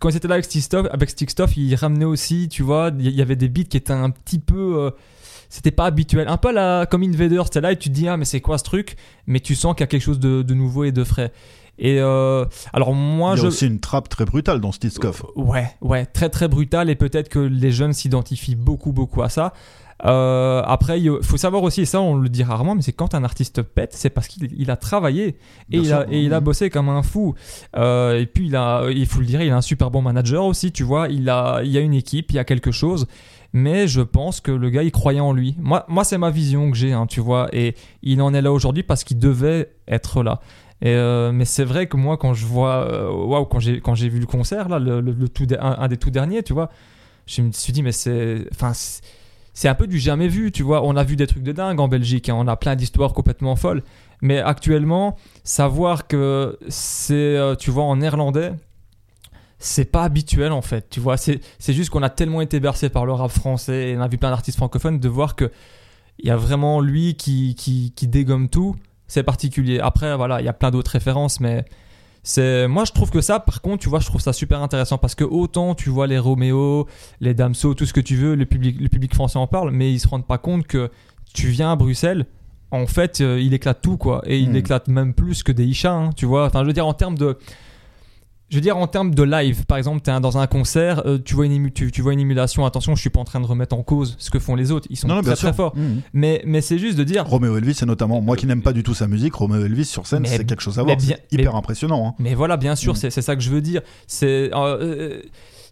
quand 0.00 0.08
il 0.10 0.16
était 0.16 0.26
là 0.28 0.34
avec 0.34 0.44
Stickstuff, 0.46 0.86
avec 0.90 1.08
Stickstuff, 1.10 1.56
il 1.56 1.74
ramenait 1.76 2.04
aussi, 2.06 2.48
tu 2.48 2.62
vois, 2.62 2.90
il 2.98 3.08
y 3.10 3.22
avait 3.22 3.36
des 3.36 3.48
beats 3.48 3.64
qui 3.64 3.76
étaient 3.78 3.92
un 3.92 4.10
petit 4.10 4.40
peu. 4.40 4.90
Euh, 5.54 5.56
c'était 5.56 5.70
pas 5.70 5.86
habituel. 5.86 6.28
Un 6.28 6.36
peu 6.36 6.52
là, 6.52 6.86
comme 6.86 7.02
Invader, 7.02 7.42
c'était 7.44 7.60
là 7.60 7.72
et 7.72 7.78
tu 7.78 7.88
te 7.88 7.94
dis, 7.94 8.08
ah, 8.08 8.16
mais 8.16 8.24
c'est 8.24 8.40
quoi 8.40 8.58
ce 8.58 8.64
truc? 8.64 8.96
Mais 9.26 9.40
tu 9.40 9.54
sens 9.54 9.74
qu'il 9.74 9.82
y 9.82 9.84
a 9.84 9.86
quelque 9.86 10.02
chose 10.02 10.20
de, 10.20 10.42
de 10.42 10.54
nouveau 10.54 10.84
et 10.84 10.92
de 10.92 11.04
frais. 11.04 11.32
Et 11.78 11.98
euh, 12.00 12.44
alors, 12.72 12.94
moi, 12.94 13.32
Il 13.34 13.38
y 13.38 13.40
a 13.40 13.42
je. 13.42 13.46
aussi 13.48 13.66
une 13.66 13.80
trappe 13.80 14.08
très 14.08 14.24
brutale 14.24 14.60
dans 14.60 14.72
Stickstuff. 14.72 15.24
Ouais, 15.34 15.68
ouais, 15.80 16.06
très 16.06 16.28
très 16.28 16.48
brutal 16.48 16.88
et 16.88 16.94
peut-être 16.94 17.28
que 17.28 17.40
les 17.40 17.72
jeunes 17.72 17.92
s'identifient 17.92 18.54
beaucoup 18.54 18.92
beaucoup 18.92 19.22
à 19.22 19.28
ça. 19.28 19.52
Euh, 20.04 20.62
après, 20.66 21.00
il 21.00 21.22
faut 21.22 21.36
savoir 21.36 21.62
aussi, 21.62 21.82
et 21.82 21.84
ça 21.84 22.00
on 22.00 22.16
le 22.16 22.28
dit 22.28 22.42
rarement, 22.42 22.74
mais 22.74 22.82
c'est 22.82 22.92
quand 22.92 23.14
un 23.14 23.24
artiste 23.24 23.62
pète, 23.62 23.92
c'est 23.94 24.10
parce 24.10 24.28
qu'il 24.28 24.48
il 24.56 24.70
a 24.70 24.76
travaillé 24.76 25.28
et, 25.28 25.36
il 25.70 25.86
sûr, 25.86 25.98
a, 25.98 26.06
et 26.10 26.20
il 26.20 26.34
a 26.34 26.40
bossé 26.40 26.68
comme 26.68 26.88
un 26.88 27.02
fou. 27.02 27.34
Euh, 27.76 28.20
et 28.20 28.26
puis 28.26 28.46
il 28.48 28.56
a, 28.56 28.86
il 28.90 29.06
faut 29.06 29.20
le 29.20 29.26
dire, 29.26 29.40
il 29.40 29.50
a 29.50 29.56
un 29.56 29.62
super 29.62 29.90
bon 29.90 30.02
manager 30.02 30.44
aussi, 30.44 30.72
tu 30.72 30.82
vois. 30.82 31.08
Il 31.08 31.30
a, 31.30 31.62
il 31.64 31.70
y 31.70 31.78
a 31.78 31.80
une 31.80 31.94
équipe, 31.94 32.32
il 32.32 32.36
y 32.36 32.38
a 32.38 32.44
quelque 32.44 32.70
chose. 32.72 33.06
Mais 33.56 33.86
je 33.86 34.00
pense 34.02 34.40
que 34.40 34.50
le 34.50 34.68
gars, 34.68 34.82
il 34.82 34.90
croyait 34.90 35.20
en 35.20 35.32
lui. 35.32 35.54
Moi, 35.60 35.84
moi 35.88 36.02
c'est 36.02 36.18
ma 36.18 36.30
vision 36.30 36.70
que 36.72 36.76
j'ai, 36.76 36.92
hein, 36.92 37.06
tu 37.06 37.20
vois. 37.20 37.48
Et 37.52 37.76
il 38.02 38.20
en 38.20 38.34
est 38.34 38.42
là 38.42 38.52
aujourd'hui 38.52 38.82
parce 38.82 39.04
qu'il 39.04 39.18
devait 39.18 39.70
être 39.88 40.24
là. 40.24 40.40
Euh, 40.84 41.30
mais 41.32 41.44
c'est 41.44 41.62
vrai 41.64 41.86
que 41.86 41.96
moi, 41.96 42.16
quand 42.16 42.34
je 42.34 42.44
vois, 42.46 42.84
euh, 42.92 43.08
waouh, 43.10 43.44
quand 43.46 43.60
j'ai 43.60 43.80
quand 43.80 43.94
j'ai 43.94 44.08
vu 44.08 44.18
le 44.18 44.26
concert 44.26 44.68
là, 44.68 44.78
le, 44.80 45.28
tout, 45.28 45.46
un, 45.58 45.86
des 45.88 45.96
tout 45.96 46.10
derniers, 46.10 46.42
tu 46.42 46.52
vois, 46.52 46.68
je 47.26 47.42
me 47.42 47.52
suis 47.52 47.72
dit 47.72 47.82
mais 47.84 47.92
c'est, 47.92 48.46
enfin, 48.52 48.74
c'est- 48.74 49.02
c'est 49.54 49.68
un 49.68 49.74
peu 49.76 49.86
du 49.86 50.00
jamais 50.00 50.26
vu, 50.26 50.50
tu 50.50 50.64
vois. 50.64 50.82
On 50.84 50.96
a 50.96 51.04
vu 51.04 51.14
des 51.14 51.28
trucs 51.28 51.44
de 51.44 51.52
dingue 51.52 51.78
en 51.78 51.86
Belgique, 51.86 52.28
hein, 52.28 52.34
on 52.36 52.48
a 52.48 52.56
plein 52.56 52.74
d'histoires 52.74 53.12
complètement 53.12 53.54
folles. 53.54 53.82
Mais 54.20 54.40
actuellement, 54.40 55.16
savoir 55.44 56.08
que 56.08 56.58
c'est, 56.68 57.14
euh, 57.14 57.54
tu 57.54 57.70
vois, 57.70 57.84
en 57.84 57.96
néerlandais, 57.96 58.52
c'est 59.64 59.90
pas 59.90 60.04
habituel 60.04 60.52
en 60.52 60.60
fait, 60.62 60.88
tu 60.90 61.00
vois. 61.00 61.16
C'est 61.16 61.40
juste 61.68 61.88
qu'on 61.90 62.02
a 62.02 62.10
tellement 62.10 62.42
été 62.42 62.60
bercé 62.60 62.90
par 62.90 63.06
le 63.06 63.12
rap 63.12 63.30
français 63.30 63.90
et 63.90 63.96
on 63.96 64.02
a 64.02 64.08
vu 64.08 64.18
plein 64.18 64.30
d'artistes 64.30 64.58
francophones 64.58 65.00
de 65.00 65.08
voir 65.08 65.36
que 65.36 65.50
il 66.18 66.26
y 66.28 66.30
a 66.30 66.36
vraiment 66.36 66.80
lui 66.80 67.14
qui, 67.14 67.54
qui, 67.54 67.92
qui 67.96 68.06
dégomme 68.06 68.48
tout. 68.48 68.76
C'est 69.06 69.22
particulier. 69.22 69.80
Après, 69.80 70.16
voilà, 70.16 70.40
il 70.40 70.44
y 70.44 70.48
a 70.48 70.52
plein 70.52 70.70
d'autres 70.70 70.90
références, 70.90 71.40
mais 71.40 71.64
c'est 72.22 72.68
moi 72.68 72.84
je 72.84 72.92
trouve 72.92 73.10
que 73.10 73.20
ça, 73.20 73.40
par 73.40 73.62
contre, 73.62 73.82
tu 73.82 73.88
vois, 73.88 74.00
je 74.00 74.06
trouve 74.06 74.20
ça 74.20 74.32
super 74.32 74.60
intéressant 74.62 74.98
parce 74.98 75.14
que 75.14 75.24
autant 75.24 75.74
tu 75.74 75.88
vois 75.90 76.06
les 76.06 76.18
Roméo, 76.18 76.86
les 77.20 77.32
Damso, 77.34 77.74
tout 77.74 77.86
ce 77.86 77.92
que 77.92 78.00
tu 78.00 78.16
veux, 78.16 78.34
le 78.34 78.44
public, 78.46 78.78
le 78.80 78.88
public 78.88 79.14
français 79.14 79.38
en 79.38 79.46
parle, 79.46 79.70
mais 79.70 79.92
ils 79.92 79.98
se 79.98 80.08
rendent 80.08 80.26
pas 80.26 80.38
compte 80.38 80.66
que 80.66 80.90
tu 81.32 81.48
viens 81.48 81.72
à 81.72 81.76
Bruxelles. 81.76 82.26
En 82.70 82.86
fait, 82.86 83.20
euh, 83.20 83.40
il 83.40 83.54
éclate 83.54 83.80
tout, 83.82 83.96
quoi. 83.96 84.22
Et 84.26 84.38
il 84.38 84.50
Mm. 84.50 84.56
éclate 84.56 84.88
même 84.88 85.14
plus 85.14 85.42
que 85.42 85.52
des 85.52 85.64
Isha, 85.64 85.92
hein, 85.92 86.10
tu 86.16 86.26
vois. 86.26 86.46
Enfin, 86.46 86.62
je 86.62 86.66
veux 86.66 86.72
dire, 86.72 86.86
en 86.86 86.94
termes 86.94 87.16
de, 87.16 87.38
je 88.50 88.56
veux 88.56 88.60
dire 88.60 88.76
en 88.76 88.86
termes 88.86 89.14
de 89.14 89.22
live, 89.22 89.64
par 89.66 89.78
exemple, 89.78 90.00
tu 90.04 90.10
es 90.10 90.20
dans 90.20 90.38
un 90.38 90.46
concert, 90.46 91.02
euh, 91.06 91.18
tu, 91.24 91.34
vois 91.34 91.46
une 91.46 91.70
tu, 91.70 91.90
tu 91.90 92.02
vois 92.02 92.12
une 92.12 92.20
émulation, 92.20 92.64
attention, 92.66 92.94
je 92.94 93.00
suis 93.00 93.10
pas 93.10 93.20
en 93.20 93.24
train 93.24 93.40
de 93.40 93.46
remettre 93.46 93.74
en 93.74 93.82
cause 93.82 94.14
ce 94.18 94.30
que 94.30 94.38
font 94.38 94.54
les 94.54 94.70
autres, 94.70 94.86
ils 94.90 94.96
sont 94.96 95.08
Non, 95.08 95.16
non, 95.16 95.22
très 95.22 95.34
très 95.34 95.52
forts. 95.52 95.74
Mhm. 95.76 96.02
Mais, 96.12 96.42
mais 96.46 96.60
c'est 96.60 96.78
juste 96.78 96.96
de 96.98 97.04
dire... 97.04 97.26
Roméo 97.26 97.56
Elvis, 97.56 97.74
c'est 97.74 97.86
notamment, 97.86 98.20
moi 98.20 98.36
qui 98.36 98.46
n'aime 98.46 98.62
pas 98.62 98.72
du 98.72 98.82
tout 98.82 98.94
sa 98.94 99.08
musique, 99.08 99.34
Roméo 99.34 99.64
Elvis 99.64 99.86
sur 99.86 100.06
scène, 100.06 100.24
c'est 100.26 100.44
quelque 100.44 100.62
chose 100.62 100.78
à 100.78 100.82
voir. 100.82 100.96
C'est 101.00 101.24
hyper 101.32 101.52
mais- 101.52 101.58
impressionnant. 101.58 102.06
hein. 102.08 102.14
Mais 102.18 102.34
voilà, 102.34 102.56
bien 102.56 102.76
sûr, 102.76 102.92
Mm. 102.92 102.96
c'est 102.96 103.22
ça 103.22 103.34
que 103.34 103.42
je 103.42 103.50
veux 103.50 103.60
dire. 103.62 103.80
C'est 104.06 104.50
euh, 104.54 104.78
euh, 104.80 105.22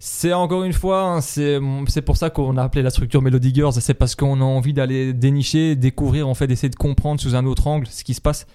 c'est 0.01 0.33
encore 0.33 0.65
une 0.65 0.73
fois, 0.73 1.03
hein, 1.03 1.21
c'est 1.21 1.61
c'est 1.87 2.03
pour 2.03 2.17
ça 2.17 2.31
qu'on 2.31 2.57
a 2.57 2.63
appelé 2.65 2.83
la 2.83 2.91
structure 2.91 3.23
Melody 3.23 3.55
Girls. 3.55 3.75
C'est 3.75 3.95
parce 3.95 4.17
qu'on 4.17 4.41
a 4.41 4.45
envie 4.45 4.73
d'aller 4.73 5.13
dénicher, 5.13 5.77
découvrir, 5.77 6.27
en 6.27 6.35
fait, 6.35 6.49
d'essayer 6.49 6.71
de 6.71 6.75
comprendre 6.75 7.21
sous 7.21 7.37
un 7.37 7.47
autre 7.47 7.69
angle 7.69 7.87
ce 7.87 8.03
qui 8.03 8.15
se 8.15 8.21
passe. 8.21 8.47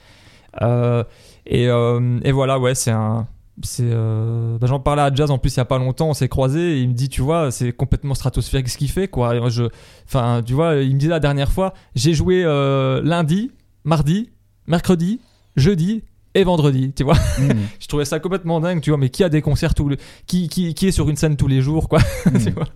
Euh, 0.62 1.04
et, 1.46 1.68
euh, 1.70 2.20
et 2.24 2.32
voilà, 2.34 2.60
ouais, 2.60 2.76
c'est 2.76 2.92
un. 2.92 3.28
C'est, 3.64 3.84
euh, 3.86 4.58
bah, 4.60 4.68
J'en 4.68 4.80
parlais 4.80 5.02
à 5.02 5.14
Jazz 5.14 5.32
en 5.32 5.38
plus 5.38 5.54
il 5.56 5.58
y 5.58 5.60
a 5.60 5.66
pas 5.66 5.78
longtemps, 5.78 6.10
on 6.10 6.14
s'est 6.14 6.28
croisés 6.30 6.78
et 6.78 6.82
il 6.82 6.90
me 6.90 6.94
dit, 6.94 7.10
tu 7.10 7.22
vois, 7.22 7.52
c'est 7.52 7.72
complètement 7.72 8.14
stratosphérique 8.14 8.70
ce 8.70 8.78
qu'il 8.78 8.90
fait, 8.90 9.08
quoi. 9.08 9.50
Je, 9.50 9.64
enfin, 10.06 10.42
tu 10.46 10.54
vois, 10.54 10.76
il 10.76 10.94
me 10.94 11.00
dit 11.00 11.08
la 11.08 11.20
dernière 11.20 11.52
fois, 11.52 11.74
j'ai 11.96 12.14
joué 12.14 12.44
euh, 12.46 13.02
lundi, 13.04 13.52
mardi, 13.84 14.30
mercredi, 14.68 15.20
jeudi 15.56 16.04
et 16.36 16.44
vendredi, 16.44 16.94
tu 16.94 17.04
vois. 17.04 17.18
je 17.80 17.88
trouvais 17.88 18.06
ça 18.06 18.20
complètement 18.20 18.60
dingue, 18.60 18.82
tu 18.82 18.92
vois, 18.92 18.98
mais 19.00 19.10
qui 19.10 19.24
a 19.24 19.30
des 19.30 19.42
concerts 19.42 19.74
tous 19.74 19.90
les... 19.90 19.98
qui, 20.28 20.50
qui, 20.50 20.74
qui 20.76 20.88
est 20.88 20.92
sur 20.92 21.10
une 21.10 21.16
scène 21.16 21.36
tous 21.36 21.48
les 21.48 21.62
jours, 21.62 21.90
quoi. 21.90 22.00
Vois. 22.26 22.68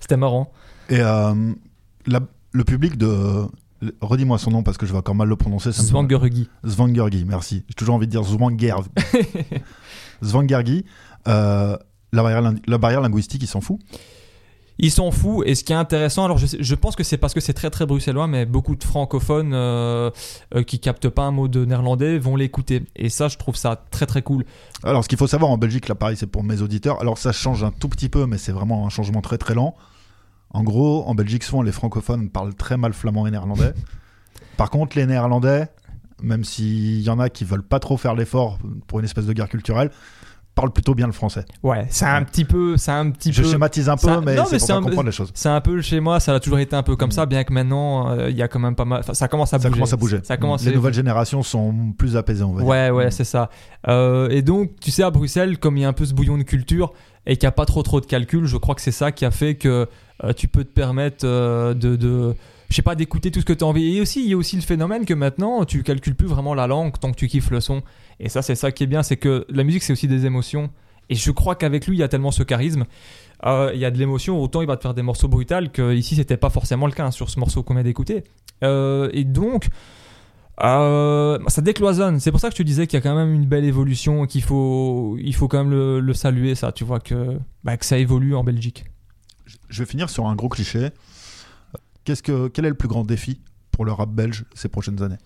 C'était 0.00 0.16
marrant. 0.16 0.50
Et 0.88 1.00
euh, 1.00 1.34
la- 2.06 2.20
le 2.52 2.64
public 2.64 2.96
de. 2.96 3.46
Redis-moi 4.02 4.36
son 4.38 4.50
nom 4.50 4.62
parce 4.62 4.76
que 4.76 4.84
je 4.84 4.92
vais 4.92 4.98
encore 4.98 5.14
mal 5.14 5.28
le 5.28 5.36
prononcer. 5.36 5.72
Svangergi. 5.72 6.48
Svangergi, 6.66 7.24
merci. 7.26 7.64
J'ai 7.68 7.74
toujours 7.74 7.94
envie 7.94 8.06
de 8.06 8.10
dire 8.10 8.22
Zwanger. 8.22 8.74
Svangergi. 10.22 10.84
euh, 11.28 11.76
la, 12.12 12.22
barrière, 12.22 12.42
lin- 12.42 12.56
la 12.66 12.78
barrière 12.78 13.00
linguistique, 13.00 13.42
il 13.42 13.46
s'en 13.46 13.60
fout. 13.60 13.78
Ils 14.82 14.90
s'en 14.90 15.10
foutent. 15.10 15.46
Et 15.46 15.54
ce 15.54 15.62
qui 15.62 15.72
est 15.74 15.76
intéressant, 15.76 16.24
alors 16.24 16.38
je 16.38 16.74
pense 16.74 16.96
que 16.96 17.04
c'est 17.04 17.18
parce 17.18 17.34
que 17.34 17.40
c'est 17.40 17.52
très 17.52 17.68
très 17.68 17.84
bruxellois, 17.84 18.26
mais 18.26 18.46
beaucoup 18.46 18.74
de 18.76 18.82
francophones 18.82 19.52
euh, 19.52 20.10
euh, 20.54 20.62
qui 20.62 20.80
captent 20.80 21.10
pas 21.10 21.24
un 21.24 21.30
mot 21.32 21.48
de 21.48 21.66
néerlandais 21.66 22.18
vont 22.18 22.34
l'écouter. 22.34 22.84
Et 22.96 23.10
ça, 23.10 23.28
je 23.28 23.36
trouve 23.36 23.56
ça 23.56 23.84
très 23.90 24.06
très 24.06 24.22
cool. 24.22 24.46
Alors, 24.82 25.04
ce 25.04 25.08
qu'il 25.10 25.18
faut 25.18 25.26
savoir 25.26 25.50
en 25.50 25.58
Belgique, 25.58 25.86
là, 25.88 25.94
pareil, 25.94 26.16
c'est 26.16 26.26
pour 26.26 26.42
mes 26.44 26.62
auditeurs. 26.62 26.98
Alors, 27.02 27.18
ça 27.18 27.30
change 27.32 27.62
un 27.62 27.72
tout 27.72 27.90
petit 27.90 28.08
peu, 28.08 28.24
mais 28.24 28.38
c'est 28.38 28.52
vraiment 28.52 28.86
un 28.86 28.88
changement 28.88 29.20
très 29.20 29.36
très 29.36 29.52
lent. 29.54 29.74
En 30.52 30.62
gros, 30.64 31.04
en 31.06 31.14
Belgique, 31.14 31.44
souvent, 31.44 31.60
les 31.62 31.72
francophones 31.72 32.30
parlent 32.30 32.54
très 32.54 32.78
mal 32.78 32.94
flamand 32.94 33.26
et 33.26 33.30
néerlandais. 33.30 33.74
Par 34.56 34.70
contre, 34.70 34.96
les 34.96 35.04
néerlandais, 35.04 35.68
même 36.22 36.44
s'il 36.44 37.00
y 37.00 37.10
en 37.10 37.18
a 37.18 37.28
qui 37.28 37.44
veulent 37.44 37.62
pas 37.62 37.78
trop 37.80 37.96
faire 37.96 38.14
l'effort 38.14 38.58
pour 38.86 38.98
une 38.98 39.04
espèce 39.04 39.26
de 39.26 39.32
guerre 39.32 39.48
culturelle, 39.48 39.90
parlent 40.56 40.72
plutôt 40.72 40.94
bien 40.96 41.06
le 41.06 41.12
français. 41.12 41.44
Ouais, 41.62 41.86
c'est 41.90 42.04
un 42.06 42.22
petit 42.24 42.44
peu, 42.44 42.76
c'est 42.76 42.90
un 42.90 43.10
petit 43.12 43.32
Je 43.32 43.40
peu. 43.42 43.48
schématise 43.48 43.88
un 43.88 43.96
peu, 43.96 44.20
mais 44.20 44.36
c'est 44.46 44.58
pour 44.58 44.70
un- 44.76 44.82
comprendre 44.82 45.06
les 45.06 45.12
choses. 45.12 45.28
Mm. 45.28 45.32
C'est 45.34 45.48
un 45.48 45.60
peu 45.60 45.80
chez 45.80 46.00
moi, 46.00 46.18
ça 46.18 46.34
a 46.34 46.40
toujours 46.40 46.58
été 46.58 46.74
un 46.74 46.82
peu 46.82 46.96
comme 46.96 47.12
ça, 47.12 47.24
bien 47.24 47.44
que 47.44 47.52
maintenant 47.52 48.10
euh, 48.10 48.28
il 48.30 48.36
y 48.36 48.42
a 48.42 48.48
quand 48.48 48.58
même 48.58 48.74
pas 48.74 48.84
mal. 48.84 49.02
ça 49.12 49.28
commence 49.28 49.54
à 49.54 49.58
Ça 49.58 49.68
bouger. 49.68 49.72
commence 49.72 49.92
à 49.92 49.96
bouger. 49.96 50.20
Ça 50.24 50.36
commence. 50.36 50.64
les 50.64 50.74
nouvelles 50.74 50.92
générations 50.92 51.42
sont 51.44 51.92
plus 51.96 52.16
apaisées, 52.16 52.42
on 52.42 52.52
va 52.52 52.60
dire. 52.62 52.68
Ouais, 52.68 52.90
ouais, 52.90 53.10
c'est 53.12 53.24
ça. 53.24 53.48
Euh, 53.88 54.28
et 54.28 54.42
donc, 54.42 54.72
tu 54.80 54.90
sais, 54.90 55.04
à 55.04 55.10
Bruxelles, 55.10 55.58
comme 55.58 55.76
il 55.76 55.82
y 55.82 55.84
a 55.84 55.88
un 55.88 55.92
peu 55.94 56.04
ce 56.04 56.14
bouillon 56.14 56.36
de 56.36 56.42
culture 56.42 56.92
et 57.26 57.36
qu'il 57.36 57.46
n'y 57.46 57.50
a 57.50 57.52
pas 57.52 57.64
trop 57.64 57.82
trop 57.84 58.00
de 58.00 58.06
calcul, 58.06 58.44
je 58.46 58.56
crois 58.56 58.74
que 58.74 58.80
c'est 58.82 58.90
ça 58.92 59.12
qui 59.12 59.24
a 59.24 59.30
fait 59.30 59.54
que 59.54 59.86
euh, 60.24 60.32
tu 60.34 60.48
peux 60.48 60.64
te 60.64 60.72
permettre 60.72 61.24
de, 61.24 61.94
de, 61.96 62.34
je 62.70 62.76
sais 62.76 62.82
pas, 62.82 62.94
d'écouter 62.94 63.30
tout 63.30 63.40
ce 63.40 63.44
que 63.44 63.52
tu 63.52 63.64
as 63.64 63.66
envie. 63.66 63.96
Et 63.96 64.00
aussi, 64.00 64.22
il 64.22 64.30
y 64.30 64.32
a 64.32 64.36
aussi 64.36 64.56
le 64.56 64.62
phénomène 64.62 65.04
que 65.04 65.14
maintenant, 65.14 65.64
tu 65.64 65.82
calcules 65.82 66.14
plus 66.14 66.28
vraiment 66.28 66.54
la 66.54 66.66
langue 66.66 66.98
tant 66.98 67.10
que 67.10 67.16
tu 67.16 67.26
kiffes 67.26 67.50
le 67.50 67.60
son. 67.60 67.82
Et 68.20 68.28
ça, 68.28 68.42
c'est 68.42 68.54
ça 68.54 68.70
qui 68.70 68.84
est 68.84 68.86
bien, 68.86 69.02
c'est 69.02 69.16
que 69.16 69.44
la 69.48 69.64
musique, 69.64 69.82
c'est 69.82 69.92
aussi 69.92 70.06
des 70.06 70.24
émotions. 70.24 70.70
Et 71.08 71.16
je 71.16 71.30
crois 71.32 71.56
qu'avec 71.56 71.88
lui, 71.88 71.96
il 71.96 72.00
y 72.00 72.04
a 72.04 72.08
tellement 72.08 72.30
ce 72.30 72.44
charisme. 72.44 72.84
Euh, 73.44 73.72
il 73.74 73.80
y 73.80 73.84
a 73.84 73.90
de 73.90 73.98
l'émotion, 73.98 74.40
autant 74.40 74.60
il 74.60 74.68
va 74.68 74.76
te 74.76 74.82
faire 74.82 74.94
des 74.94 75.02
morceaux 75.02 75.26
brutals 75.26 75.72
que 75.72 75.94
ici, 75.94 76.14
c'était 76.14 76.36
pas 76.36 76.50
forcément 76.50 76.86
le 76.86 76.92
cas 76.92 77.06
hein, 77.06 77.10
sur 77.10 77.28
ce 77.28 77.40
morceau 77.40 77.64
qu'on 77.64 77.74
vient 77.74 77.82
d'écouter. 77.82 78.22
Euh, 78.62 79.10
et 79.12 79.24
donc, 79.24 79.68
euh, 80.62 81.38
ça 81.48 81.62
décloisonne. 81.62 82.20
C'est 82.20 82.30
pour 82.30 82.38
ça 82.38 82.50
que 82.50 82.54
te 82.54 82.62
disais 82.62 82.86
qu'il 82.86 82.98
y 82.98 83.00
a 83.00 83.02
quand 83.02 83.16
même 83.16 83.34
une 83.34 83.46
belle 83.46 83.64
évolution 83.64 84.24
et 84.24 84.26
qu'il 84.28 84.42
faut, 84.42 85.16
il 85.18 85.34
faut 85.34 85.48
quand 85.48 85.58
même 85.58 85.70
le, 85.70 85.98
le 85.98 86.14
saluer, 86.14 86.54
ça. 86.54 86.70
Tu 86.70 86.84
vois 86.84 87.00
que, 87.00 87.38
bah, 87.64 87.76
que 87.76 87.84
ça 87.84 87.98
évolue 87.98 88.36
en 88.36 88.44
Belgique. 88.44 88.84
Je 89.68 89.82
vais 89.82 89.86
finir 89.86 90.08
sur 90.08 90.26
un 90.26 90.36
gros 90.36 90.48
cliché. 90.48 90.90
Qu'est-ce 92.04 92.22
que, 92.22 92.48
quel 92.48 92.64
est 92.64 92.70
le 92.70 92.74
plus 92.74 92.88
grand 92.88 93.04
défi 93.04 93.40
pour 93.70 93.84
le 93.84 93.92
rap 93.92 94.10
belge 94.10 94.44
ces 94.54 94.68
prochaines 94.68 95.02
années? 95.02 95.18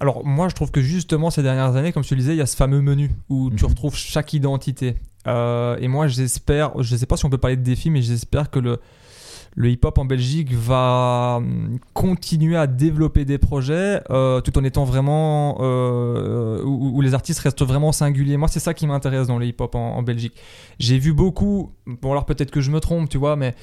Alors, 0.00 0.24
moi, 0.26 0.48
je 0.48 0.54
trouve 0.54 0.70
que 0.70 0.80
justement, 0.80 1.30
ces 1.30 1.42
dernières 1.42 1.76
années, 1.76 1.92
comme 1.92 2.02
je 2.02 2.08
te 2.08 2.14
le 2.14 2.20
disais, 2.20 2.34
il 2.34 2.38
y 2.38 2.42
a 2.42 2.46
ce 2.46 2.56
fameux 2.56 2.80
menu 2.80 3.10
où 3.28 3.50
tu 3.50 3.64
retrouves 3.64 3.94
chaque 3.96 4.32
identité. 4.32 4.96
Euh, 5.26 5.76
et 5.78 5.88
moi, 5.88 6.08
j'espère, 6.08 6.82
je 6.82 6.94
ne 6.94 6.98
sais 6.98 7.06
pas 7.06 7.16
si 7.16 7.24
on 7.24 7.30
peut 7.30 7.38
parler 7.38 7.56
de 7.56 7.62
défi, 7.62 7.90
mais 7.90 8.02
j'espère 8.02 8.50
que 8.50 8.58
le, 8.58 8.80
le 9.54 9.70
hip-hop 9.70 9.96
en 9.96 10.04
Belgique 10.04 10.52
va 10.52 11.36
hum, 11.36 11.78
continuer 11.92 12.56
à 12.56 12.66
développer 12.66 13.24
des 13.24 13.38
projets 13.38 14.02
euh, 14.10 14.40
tout 14.40 14.58
en 14.58 14.64
étant 14.64 14.84
vraiment 14.84 15.58
euh, 15.60 16.62
où, 16.64 16.96
où 16.96 17.00
les 17.00 17.14
artistes 17.14 17.38
restent 17.40 17.62
vraiment 17.62 17.92
singuliers. 17.92 18.36
Moi, 18.36 18.48
c'est 18.48 18.60
ça 18.60 18.74
qui 18.74 18.86
m'intéresse 18.86 19.28
dans 19.28 19.38
le 19.38 19.46
hip-hop 19.46 19.76
en, 19.76 19.96
en 19.96 20.02
Belgique. 20.02 20.34
J'ai 20.80 20.98
vu 20.98 21.12
beaucoup, 21.12 21.72
bon 21.86 22.10
alors 22.10 22.26
peut-être 22.26 22.50
que 22.50 22.60
je 22.60 22.72
me 22.72 22.80
trompe, 22.80 23.08
tu 23.08 23.16
vois, 23.16 23.36
mais 23.36 23.54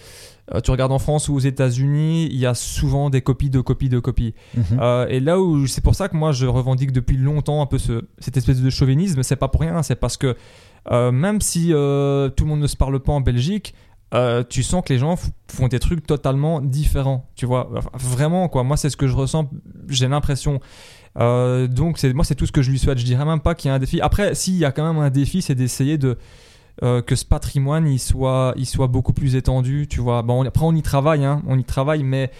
euh, 0.53 0.59
tu 0.59 0.71
regardes 0.71 0.91
en 0.91 0.99
France 0.99 1.29
ou 1.29 1.35
aux 1.35 1.39
États-Unis, 1.39 2.27
il 2.31 2.37
y 2.37 2.45
a 2.45 2.53
souvent 2.53 3.09
des 3.09 3.21
copies 3.21 3.49
de 3.49 3.61
copies 3.61 3.89
de 3.89 3.99
copies. 3.99 4.33
Mhm. 4.55 4.63
Euh, 4.79 5.07
et 5.07 5.19
là 5.19 5.39
où 5.39 5.67
c'est 5.67 5.81
pour 5.81 5.95
ça 5.95 6.09
que 6.09 6.15
moi 6.15 6.31
je 6.31 6.45
revendique 6.45 6.91
depuis 6.91 7.17
longtemps 7.17 7.61
un 7.61 7.65
peu 7.65 7.77
ce, 7.77 8.03
cette 8.19 8.37
espèce 8.37 8.61
de 8.61 8.69
chauvinisme, 8.69 9.23
c'est 9.23 9.35
pas 9.35 9.47
pour 9.47 9.61
rien, 9.61 9.81
c'est 9.83 9.95
parce 9.95 10.17
que 10.17 10.35
euh, 10.91 11.11
même 11.11 11.41
si 11.41 11.67
tout 11.67 11.73
le 11.73 12.45
monde 12.45 12.61
ne 12.61 12.67
se 12.67 12.75
parle 12.77 12.99
pas 12.99 13.13
en 13.13 13.21
Belgique, 13.21 13.73
tu 14.49 14.63
sens 14.63 14.83
que 14.85 14.91
les 14.91 14.99
gens 14.99 15.15
font 15.47 15.67
des 15.67 15.79
trucs 15.79 16.05
totalement 16.05 16.59
différents, 16.59 17.29
tu 17.35 17.45
vois. 17.45 17.69
Enfin, 17.77 17.89
vraiment, 17.93 18.49
quoi. 18.49 18.63
Moi, 18.63 18.75
c'est 18.75 18.89
ce 18.89 18.97
que 18.97 19.07
je 19.07 19.15
ressens, 19.15 19.49
j'ai 19.87 20.09
l'impression. 20.09 20.59
Donc, 21.15 22.03
moi, 22.03 22.25
c'est 22.25 22.35
tout 22.35 22.45
ce 22.45 22.51
que 22.51 22.61
je 22.61 22.71
lui 22.71 22.79
souhaite. 22.79 22.97
Je 22.97 23.05
dirais 23.05 23.23
même 23.23 23.39
pas 23.39 23.55
qu'il 23.55 23.69
y 23.69 23.71
a 23.71 23.75
un 23.75 23.79
défi. 23.79 24.01
Après, 24.01 24.35
s'il 24.35 24.55
y 24.55 24.65
a 24.65 24.73
quand 24.73 24.85
même 24.85 25.01
un 25.01 25.11
défi, 25.11 25.41
c'est 25.41 25.55
d'essayer 25.55 25.97
de. 25.97 26.17
Euh, 26.83 27.01
que 27.01 27.15
ce 27.15 27.25
patrimoine 27.25 27.87
il 27.87 27.99
soit, 27.99 28.53
il 28.57 28.65
soit 28.65 28.87
beaucoup 28.87 29.13
plus 29.13 29.35
étendu, 29.35 29.87
tu 29.87 29.99
vois. 29.99 30.21
Bon, 30.23 30.41
on- 30.43 30.45
après, 30.47 30.65
on 30.65 30.73
y 30.75 30.81
travaille, 30.81 31.25
hein, 31.25 31.41
on 31.47 31.57
y 31.59 31.63
travaille, 31.63 32.03
mais 32.03 32.31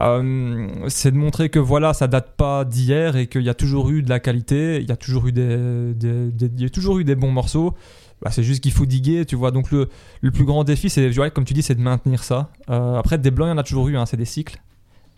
euh, 0.00 0.68
c'est 0.88 1.10
de 1.10 1.16
montrer 1.16 1.48
que 1.48 1.58
voilà, 1.58 1.92
ça 1.94 2.06
date 2.06 2.36
pas 2.36 2.64
d'hier 2.64 3.16
et 3.16 3.26
qu'il 3.26 3.42
y 3.42 3.48
a 3.48 3.54
toujours 3.54 3.90
eu 3.90 4.02
de 4.02 4.08
la 4.08 4.20
qualité, 4.20 4.80
il 4.80 4.88
y 4.88 4.92
a 4.92 4.96
toujours 4.96 5.26
eu 5.26 5.32
des, 5.32 5.94
il 6.00 6.60
y 6.60 6.64
a 6.64 6.70
toujours 6.70 6.98
eu 6.98 7.04
des 7.04 7.14
bons 7.14 7.32
morceaux. 7.32 7.74
Bah, 8.20 8.30
c'est 8.32 8.42
juste 8.42 8.62
qu'il 8.62 8.72
faut 8.72 8.86
diguer, 8.86 9.24
tu 9.26 9.36
vois. 9.36 9.52
Donc 9.52 9.70
le, 9.70 9.88
le 10.22 10.30
plus 10.32 10.44
grand 10.44 10.64
défi, 10.64 10.90
c'est 10.90 11.10
comme 11.32 11.44
tu 11.44 11.54
dis, 11.54 11.62
c'est 11.62 11.76
de 11.76 11.80
maintenir 11.80 12.24
ça. 12.24 12.50
Euh, 12.68 12.96
après, 12.96 13.16
des 13.16 13.30
blancs, 13.30 13.46
il 13.48 13.50
y 13.50 13.54
en 13.54 13.58
a 13.58 13.62
toujours 13.62 13.88
eu, 13.88 13.96
hein, 13.96 14.06
c'est 14.06 14.16
des 14.16 14.24
cycles. 14.24 14.60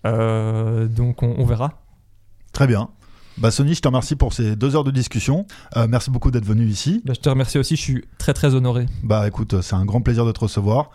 Donc 0.05 1.23
on, 1.23 1.35
on 1.39 1.45
verra. 1.45 1.81
Très 2.53 2.67
bien. 2.67 2.91
Bah 3.39 3.51
Sony, 3.51 3.75
je 3.75 3.81
te 3.81 3.89
remercie 3.89 4.17
pour 4.17 4.33
ces 4.33 4.55
deux 4.57 4.77
heures 4.77 4.85
de 4.85 4.91
discussion. 4.91 5.47
Euh, 5.77 5.87
merci 5.89 6.11
beaucoup 6.11 6.31
d'être 6.31 6.45
venu 6.45 6.67
ici. 6.67 7.01
Bah, 7.05 7.13
je 7.17 7.21
te 7.21 7.29
remercie 7.29 7.59
aussi, 7.59 7.77
je 7.77 7.81
suis 7.81 8.05
très 8.19 8.35
très 8.35 8.55
honoré. 8.55 8.87
Bah 9.03 9.27
écoute, 9.27 9.61
c'est 9.63 9.75
un 9.77 9.85
grand 9.85 10.03
plaisir 10.03 10.27
de 10.27 10.33
te 10.33 10.41
recevoir. 10.41 10.91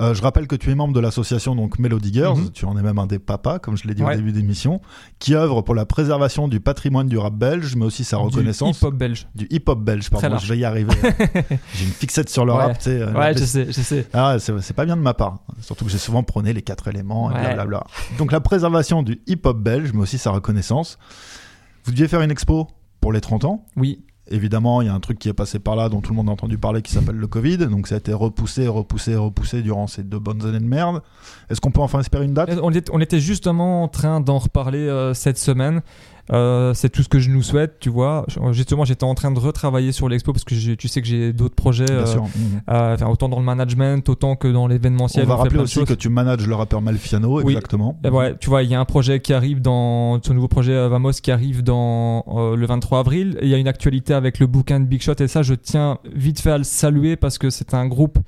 Euh, 0.00 0.14
je 0.14 0.22
rappelle 0.22 0.46
que 0.46 0.54
tu 0.54 0.70
es 0.70 0.74
membre 0.76 0.94
de 0.94 1.00
l'association 1.00 1.56
donc 1.56 1.80
Melody 1.80 2.12
Girls, 2.14 2.38
Mhm. 2.38 2.50
tu 2.52 2.64
en 2.64 2.78
es 2.78 2.80
même 2.82 2.98
un 3.00 3.06
des 3.06 3.18
papas, 3.18 3.58
comme 3.58 3.76
je 3.76 3.88
l'ai 3.88 3.94
dit 3.94 4.02
Ouais. 4.04 4.14
au 4.14 4.16
début 4.16 4.30
d'émission, 4.32 4.80
qui 5.18 5.34
œuvre 5.34 5.62
pour 5.62 5.74
la 5.74 5.84
préservation 5.84 6.46
du 6.46 6.60
patrimoine 6.60 7.08
du 7.08 7.18
rap 7.18 7.34
belge, 7.34 7.74
mais 7.74 7.84
aussi 7.84 8.04
sa 8.04 8.16
Du 8.18 8.22
reconnaissance. 8.22 8.78
hip-hop 8.80 8.94
belge. 8.94 9.26
Du 9.34 9.48
hip-hop 9.50 9.80
belge, 9.80 10.08
pardon, 10.08 10.38
je 10.38 10.46
vais 10.46 10.58
y 10.58 10.64
arriver. 10.64 10.94
j'ai 11.74 11.84
une 11.84 11.90
fixette 11.90 12.30
sur 12.30 12.46
le 12.46 12.52
Ouais. 12.52 12.58
rap, 12.58 12.78
tu 12.78 12.84
sais. 12.84 13.00
euh, 13.02 13.12
Ouais, 13.12 13.36
je 13.36 13.44
sais, 13.44 13.66
je 13.66 13.80
sais. 13.82 14.06
Ah, 14.14 14.36
c'est 14.38 14.58
c'est 14.62 14.74
pas 14.74 14.84
bien 14.86 14.96
de 14.96 15.02
ma 15.02 15.12
part. 15.12 15.40
Surtout 15.60 15.84
que 15.84 15.90
j'ai 15.90 15.98
souvent 15.98 16.22
prôné 16.22 16.52
les 16.52 16.62
quatre 16.62 16.86
éléments 16.86 17.30
et 17.30 17.34
Ouais. 17.34 17.40
blablabla. 17.40 17.84
Donc 18.16 18.30
la 18.30 18.40
préservation 18.40 19.02
du 19.02 19.20
hip-hop 19.26 19.58
belge, 19.58 19.90
mais 19.92 20.00
aussi 20.02 20.18
sa 20.18 20.30
reconnaissance. 20.30 20.98
Vous 21.84 21.92
deviez 21.92 22.08
faire 22.08 22.22
une 22.22 22.30
expo 22.30 22.68
pour 23.00 23.12
les 23.12 23.20
30 23.20 23.44
ans. 23.44 23.64
Oui. 23.76 24.02
Évidemment, 24.32 24.80
il 24.80 24.86
y 24.86 24.88
a 24.88 24.94
un 24.94 25.00
truc 25.00 25.18
qui 25.18 25.28
est 25.28 25.32
passé 25.32 25.58
par 25.58 25.74
là 25.74 25.88
dont 25.88 26.00
tout 26.00 26.12
le 26.12 26.16
monde 26.16 26.28
a 26.28 26.32
entendu 26.32 26.56
parler 26.56 26.82
qui 26.82 26.92
s'appelle 26.92 27.16
le 27.16 27.26
Covid. 27.26 27.58
Donc 27.58 27.88
ça 27.88 27.96
a 27.96 27.98
été 27.98 28.12
repoussé, 28.12 28.68
repoussé, 28.68 29.16
repoussé 29.16 29.60
durant 29.60 29.88
ces 29.88 30.04
deux 30.04 30.20
bonnes 30.20 30.46
années 30.46 30.60
de 30.60 30.64
merde. 30.64 31.02
Est-ce 31.48 31.60
qu'on 31.60 31.72
peut 31.72 31.80
enfin 31.80 31.98
espérer 31.98 32.26
une 32.26 32.34
date? 32.34 32.50
On, 32.62 33.00
était 33.00 33.18
justement 33.18 33.82
en 33.82 33.88
train 33.88 34.20
d'en 34.20 34.38
reparler 34.38 34.86
euh, 34.86 35.14
cette 35.14 35.38
semaine. 35.38 35.82
Euh, 36.32 36.74
c'est 36.74 36.88
tout 36.90 37.02
ce 37.02 37.08
que 37.08 37.18
je 37.18 37.30
nous 37.30 37.42
souhaite, 37.42 37.78
tu 37.80 37.88
vois. 37.88 38.24
Justement, 38.52 38.84
j'étais 38.84 39.04
en 39.04 39.14
train 39.14 39.30
de 39.30 39.38
retravailler 39.38 39.92
sur 39.92 40.08
l'expo 40.08 40.32
parce 40.32 40.44
que 40.44 40.74
tu 40.74 40.88
sais 40.88 41.02
que 41.02 41.08
j'ai 41.08 41.32
d'autres 41.32 41.54
projets, 41.54 41.86
Bien 41.86 41.96
euh, 41.96 42.06
sûr. 42.06 42.24
Euh, 42.70 42.94
enfin, 42.94 43.06
autant 43.06 43.28
dans 43.28 43.38
le 43.38 43.44
management, 43.44 44.08
autant 44.08 44.36
que 44.36 44.48
dans 44.48 44.66
l'événementiel. 44.66 45.24
On 45.24 45.28
va 45.28 45.36
rappeler 45.36 45.58
aussi 45.58 45.84
que 45.84 45.94
tu 45.94 46.08
manages 46.08 46.46
le 46.46 46.54
rappeur 46.54 46.82
Malfiano, 46.82 47.40
Oui. 47.42 47.52
exactement. 47.52 47.98
Et 48.04 48.08
ouais, 48.08 48.36
tu 48.38 48.48
vois, 48.48 48.62
il 48.62 48.70
y 48.70 48.74
a 48.74 48.80
un 48.80 48.84
projet 48.84 49.20
qui 49.20 49.32
arrive 49.32 49.60
dans 49.60 50.22
ce 50.22 50.32
nouveau 50.32 50.48
projet 50.48 50.72
euh, 50.72 50.88
Vamos 50.88 51.12
qui 51.12 51.30
arrive 51.30 51.62
dans 51.62 52.24
le 52.56 52.66
23 52.66 53.00
avril. 53.00 53.38
Il 53.42 53.48
y 53.48 53.54
a 53.54 53.58
une 53.58 53.68
actualité 53.68 54.14
avec 54.14 54.38
le 54.38 54.46
bouquin 54.46 54.80
de 54.80 54.84
Big 54.84 55.02
Shot 55.02 55.14
et 55.20 55.28
ça, 55.28 55.42
je 55.42 55.54
tiens 55.54 55.98
vite 56.14 56.40
fait 56.40 56.50
à 56.50 56.58
le 56.58 56.64
saluer 56.64 57.16
parce 57.16 57.38
que 57.38 57.50
c'est 57.50 57.74
un 57.74 57.86
groupe 57.86 58.18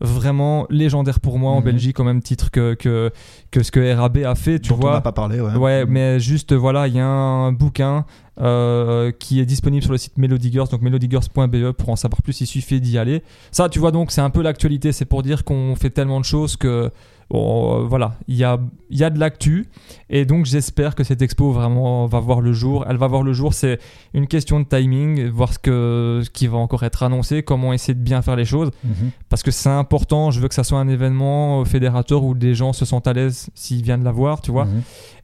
vraiment 0.00 0.66
légendaire 0.68 1.20
pour 1.20 1.38
moi 1.38 1.52
en 1.52 1.58
Mhm. 1.60 1.64
Belgique 1.64 2.00
au 2.00 2.04
même 2.04 2.20
titre 2.22 2.50
que, 2.50 2.74
que, 2.74 3.10
que 3.50 3.62
ce 3.62 3.70
que 3.70 3.94
RAB 3.94 4.18
a 4.18 4.34
fait, 4.34 4.58
tu 4.58 4.68
Dont 4.70 4.76
on 4.76 4.80
vois. 4.80 4.92
n'a 4.92 5.00
pas 5.00 5.12
parlé, 5.12 5.40
ouais. 5.40 5.54
Ouais, 5.54 5.84
Mhm. 5.86 5.90
mais 5.92 6.20
juste 6.20 6.52
voilà, 6.52 6.86
il 6.88 6.94
y 6.94 7.00
a 7.00 7.06
un 7.06 7.52
bouquin 7.52 8.04
euh, 8.38 9.12
qui 9.18 9.40
est 9.40 9.46
disponible 9.46 9.82
sur 9.82 9.92
le 9.92 9.98
site 9.98 10.18
Melody 10.18 10.52
Girls, 10.52 10.68
donc 10.68 10.82
melodygirls.be 10.82 11.72
pour 11.72 11.88
en 11.88 11.96
savoir 11.96 12.20
plus, 12.20 12.38
il 12.42 12.46
suffit 12.46 12.82
d'y 12.82 12.98
aller. 12.98 13.22
Ça, 13.50 13.70
tu 13.70 13.78
vois, 13.78 13.92
donc 13.92 14.10
c'est 14.10 14.20
un 14.20 14.28
peu 14.28 14.42
l'actualité, 14.42 14.92
c'est 14.92 15.06
pour 15.06 15.22
dire 15.22 15.42
qu'on 15.44 15.74
fait 15.74 15.88
tellement 15.88 16.20
de 16.20 16.26
choses 16.26 16.56
que 16.56 16.90
bon, 17.30 17.80
euh, 17.80 17.86
voilà, 17.86 18.16
il 18.28 18.36
y 18.36 18.44
a, 18.44 18.58
y 18.90 19.02
a 19.04 19.10
de 19.10 19.18
l'actu 19.18 19.66
et 20.10 20.24
donc 20.24 20.46
j'espère 20.46 20.94
que 20.94 21.04
cette 21.04 21.22
expo 21.22 21.50
vraiment 21.52 22.06
va 22.06 22.20
voir 22.20 22.40
le 22.40 22.52
jour. 22.52 22.84
Elle 22.88 22.96
va 22.96 23.06
voir 23.08 23.22
le 23.22 23.32
jour, 23.32 23.52
c'est 23.54 23.78
une 24.14 24.26
question 24.26 24.60
de 24.60 24.64
timing, 24.64 25.26
voir 25.28 25.52
ce, 25.52 25.58
que, 25.58 26.20
ce 26.24 26.30
qui 26.30 26.46
va 26.46 26.58
encore 26.58 26.82
être 26.84 27.02
annoncé, 27.02 27.42
comment 27.42 27.72
essayer 27.72 27.94
de 27.94 28.00
bien 28.02 28.22
faire 28.22 28.36
les 28.36 28.44
choses 28.44 28.70
Mhm. 28.84 29.10
parce 29.28 29.42
que 29.42 29.50
c'est 29.50 29.68
important, 29.68 30.30
je 30.30 30.40
veux 30.40 30.48
que 30.48 30.54
ça 30.54 30.64
soit 30.64 30.78
un 30.78 30.88
événement 30.88 31.60
euh, 31.60 31.64
fédérateur 31.64 32.22
où 32.24 32.34
des 32.34 32.54
gens 32.54 32.72
se 32.72 32.84
sentent 32.84 33.06
à 33.06 33.12
l'aise 33.12 33.48
s'ils 33.54 33.82
viennent 33.82 34.04
la 34.04 34.12
voir, 34.12 34.40
tu 34.40 34.50
vois. 34.50 34.66
Mhm. 34.66 34.82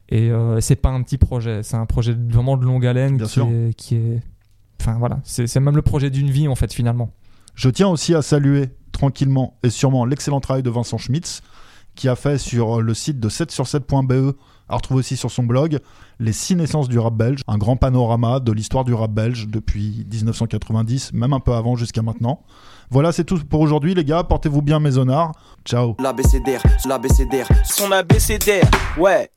Et 0.09 0.29
euh, 0.31 0.59
c'est 0.59 0.75
pas 0.75 0.89
un 0.89 1.01
petit 1.01 1.17
projet, 1.17 1.63
c'est 1.63 1.77
un 1.77 1.85
projet 1.85 2.13
vraiment 2.13 2.57
de 2.57 2.65
longue 2.65 2.85
haleine 2.85 3.17
Bien 3.17 3.25
qui, 3.25 3.31
sûr. 3.31 3.47
Est, 3.47 3.73
qui 3.75 3.95
est. 3.95 4.21
Enfin 4.81 4.97
voilà, 4.99 5.19
c'est 5.23 5.55
même 5.61 5.75
le 5.75 5.81
projet 5.81 6.09
d'une 6.09 6.29
vie 6.29 6.47
en 6.49 6.55
fait 6.55 6.73
finalement. 6.73 7.11
Je 7.55 7.69
tiens 7.69 7.87
aussi 7.87 8.13
à 8.13 8.21
saluer 8.21 8.69
tranquillement 8.91 9.57
et 9.63 9.69
sûrement 9.69 10.03
l'excellent 10.05 10.41
travail 10.41 10.61
de 10.63 10.69
Vincent 10.69 10.97
Schmitz 10.97 11.41
qui 11.95 12.09
a 12.09 12.15
fait 12.15 12.37
sur 12.37 12.81
le 12.81 12.93
site 12.93 13.19
de 13.19 13.29
7 13.29 13.51
sur 13.51 13.65
7.be, 13.65 14.35
à 14.69 14.75
retrouver 14.75 14.99
aussi 14.99 15.17
sur 15.17 15.31
son 15.31 15.43
blog, 15.43 15.79
les 16.19 16.33
six 16.33 16.55
naissances 16.55 16.89
du 16.89 16.97
rap 16.99 17.13
belge, 17.13 17.41
un 17.47 17.57
grand 17.57 17.75
panorama 17.75 18.39
de 18.39 18.51
l'histoire 18.51 18.83
du 18.83 18.93
rap 18.93 19.11
belge 19.11 19.47
depuis 19.47 20.05
1990, 20.11 21.13
même 21.13 21.33
un 21.33 21.39
peu 21.39 21.53
avant 21.53 21.75
jusqu'à 21.75 22.01
maintenant. 22.01 22.41
Voilà, 22.89 23.11
c'est 23.11 23.23
tout 23.23 23.39
pour 23.45 23.61
aujourd'hui 23.61 23.93
les 23.93 24.05
gars, 24.05 24.23
portez-vous 24.23 24.61
bien 24.61 24.79
maisonnard. 24.79 25.33
Ciao. 25.65 25.95
L'ABCDR, 25.99 26.61
l'ABCDR, 26.85 27.47
son 27.65 27.91
ABCDR, 27.91 28.69
ouais. 28.97 29.29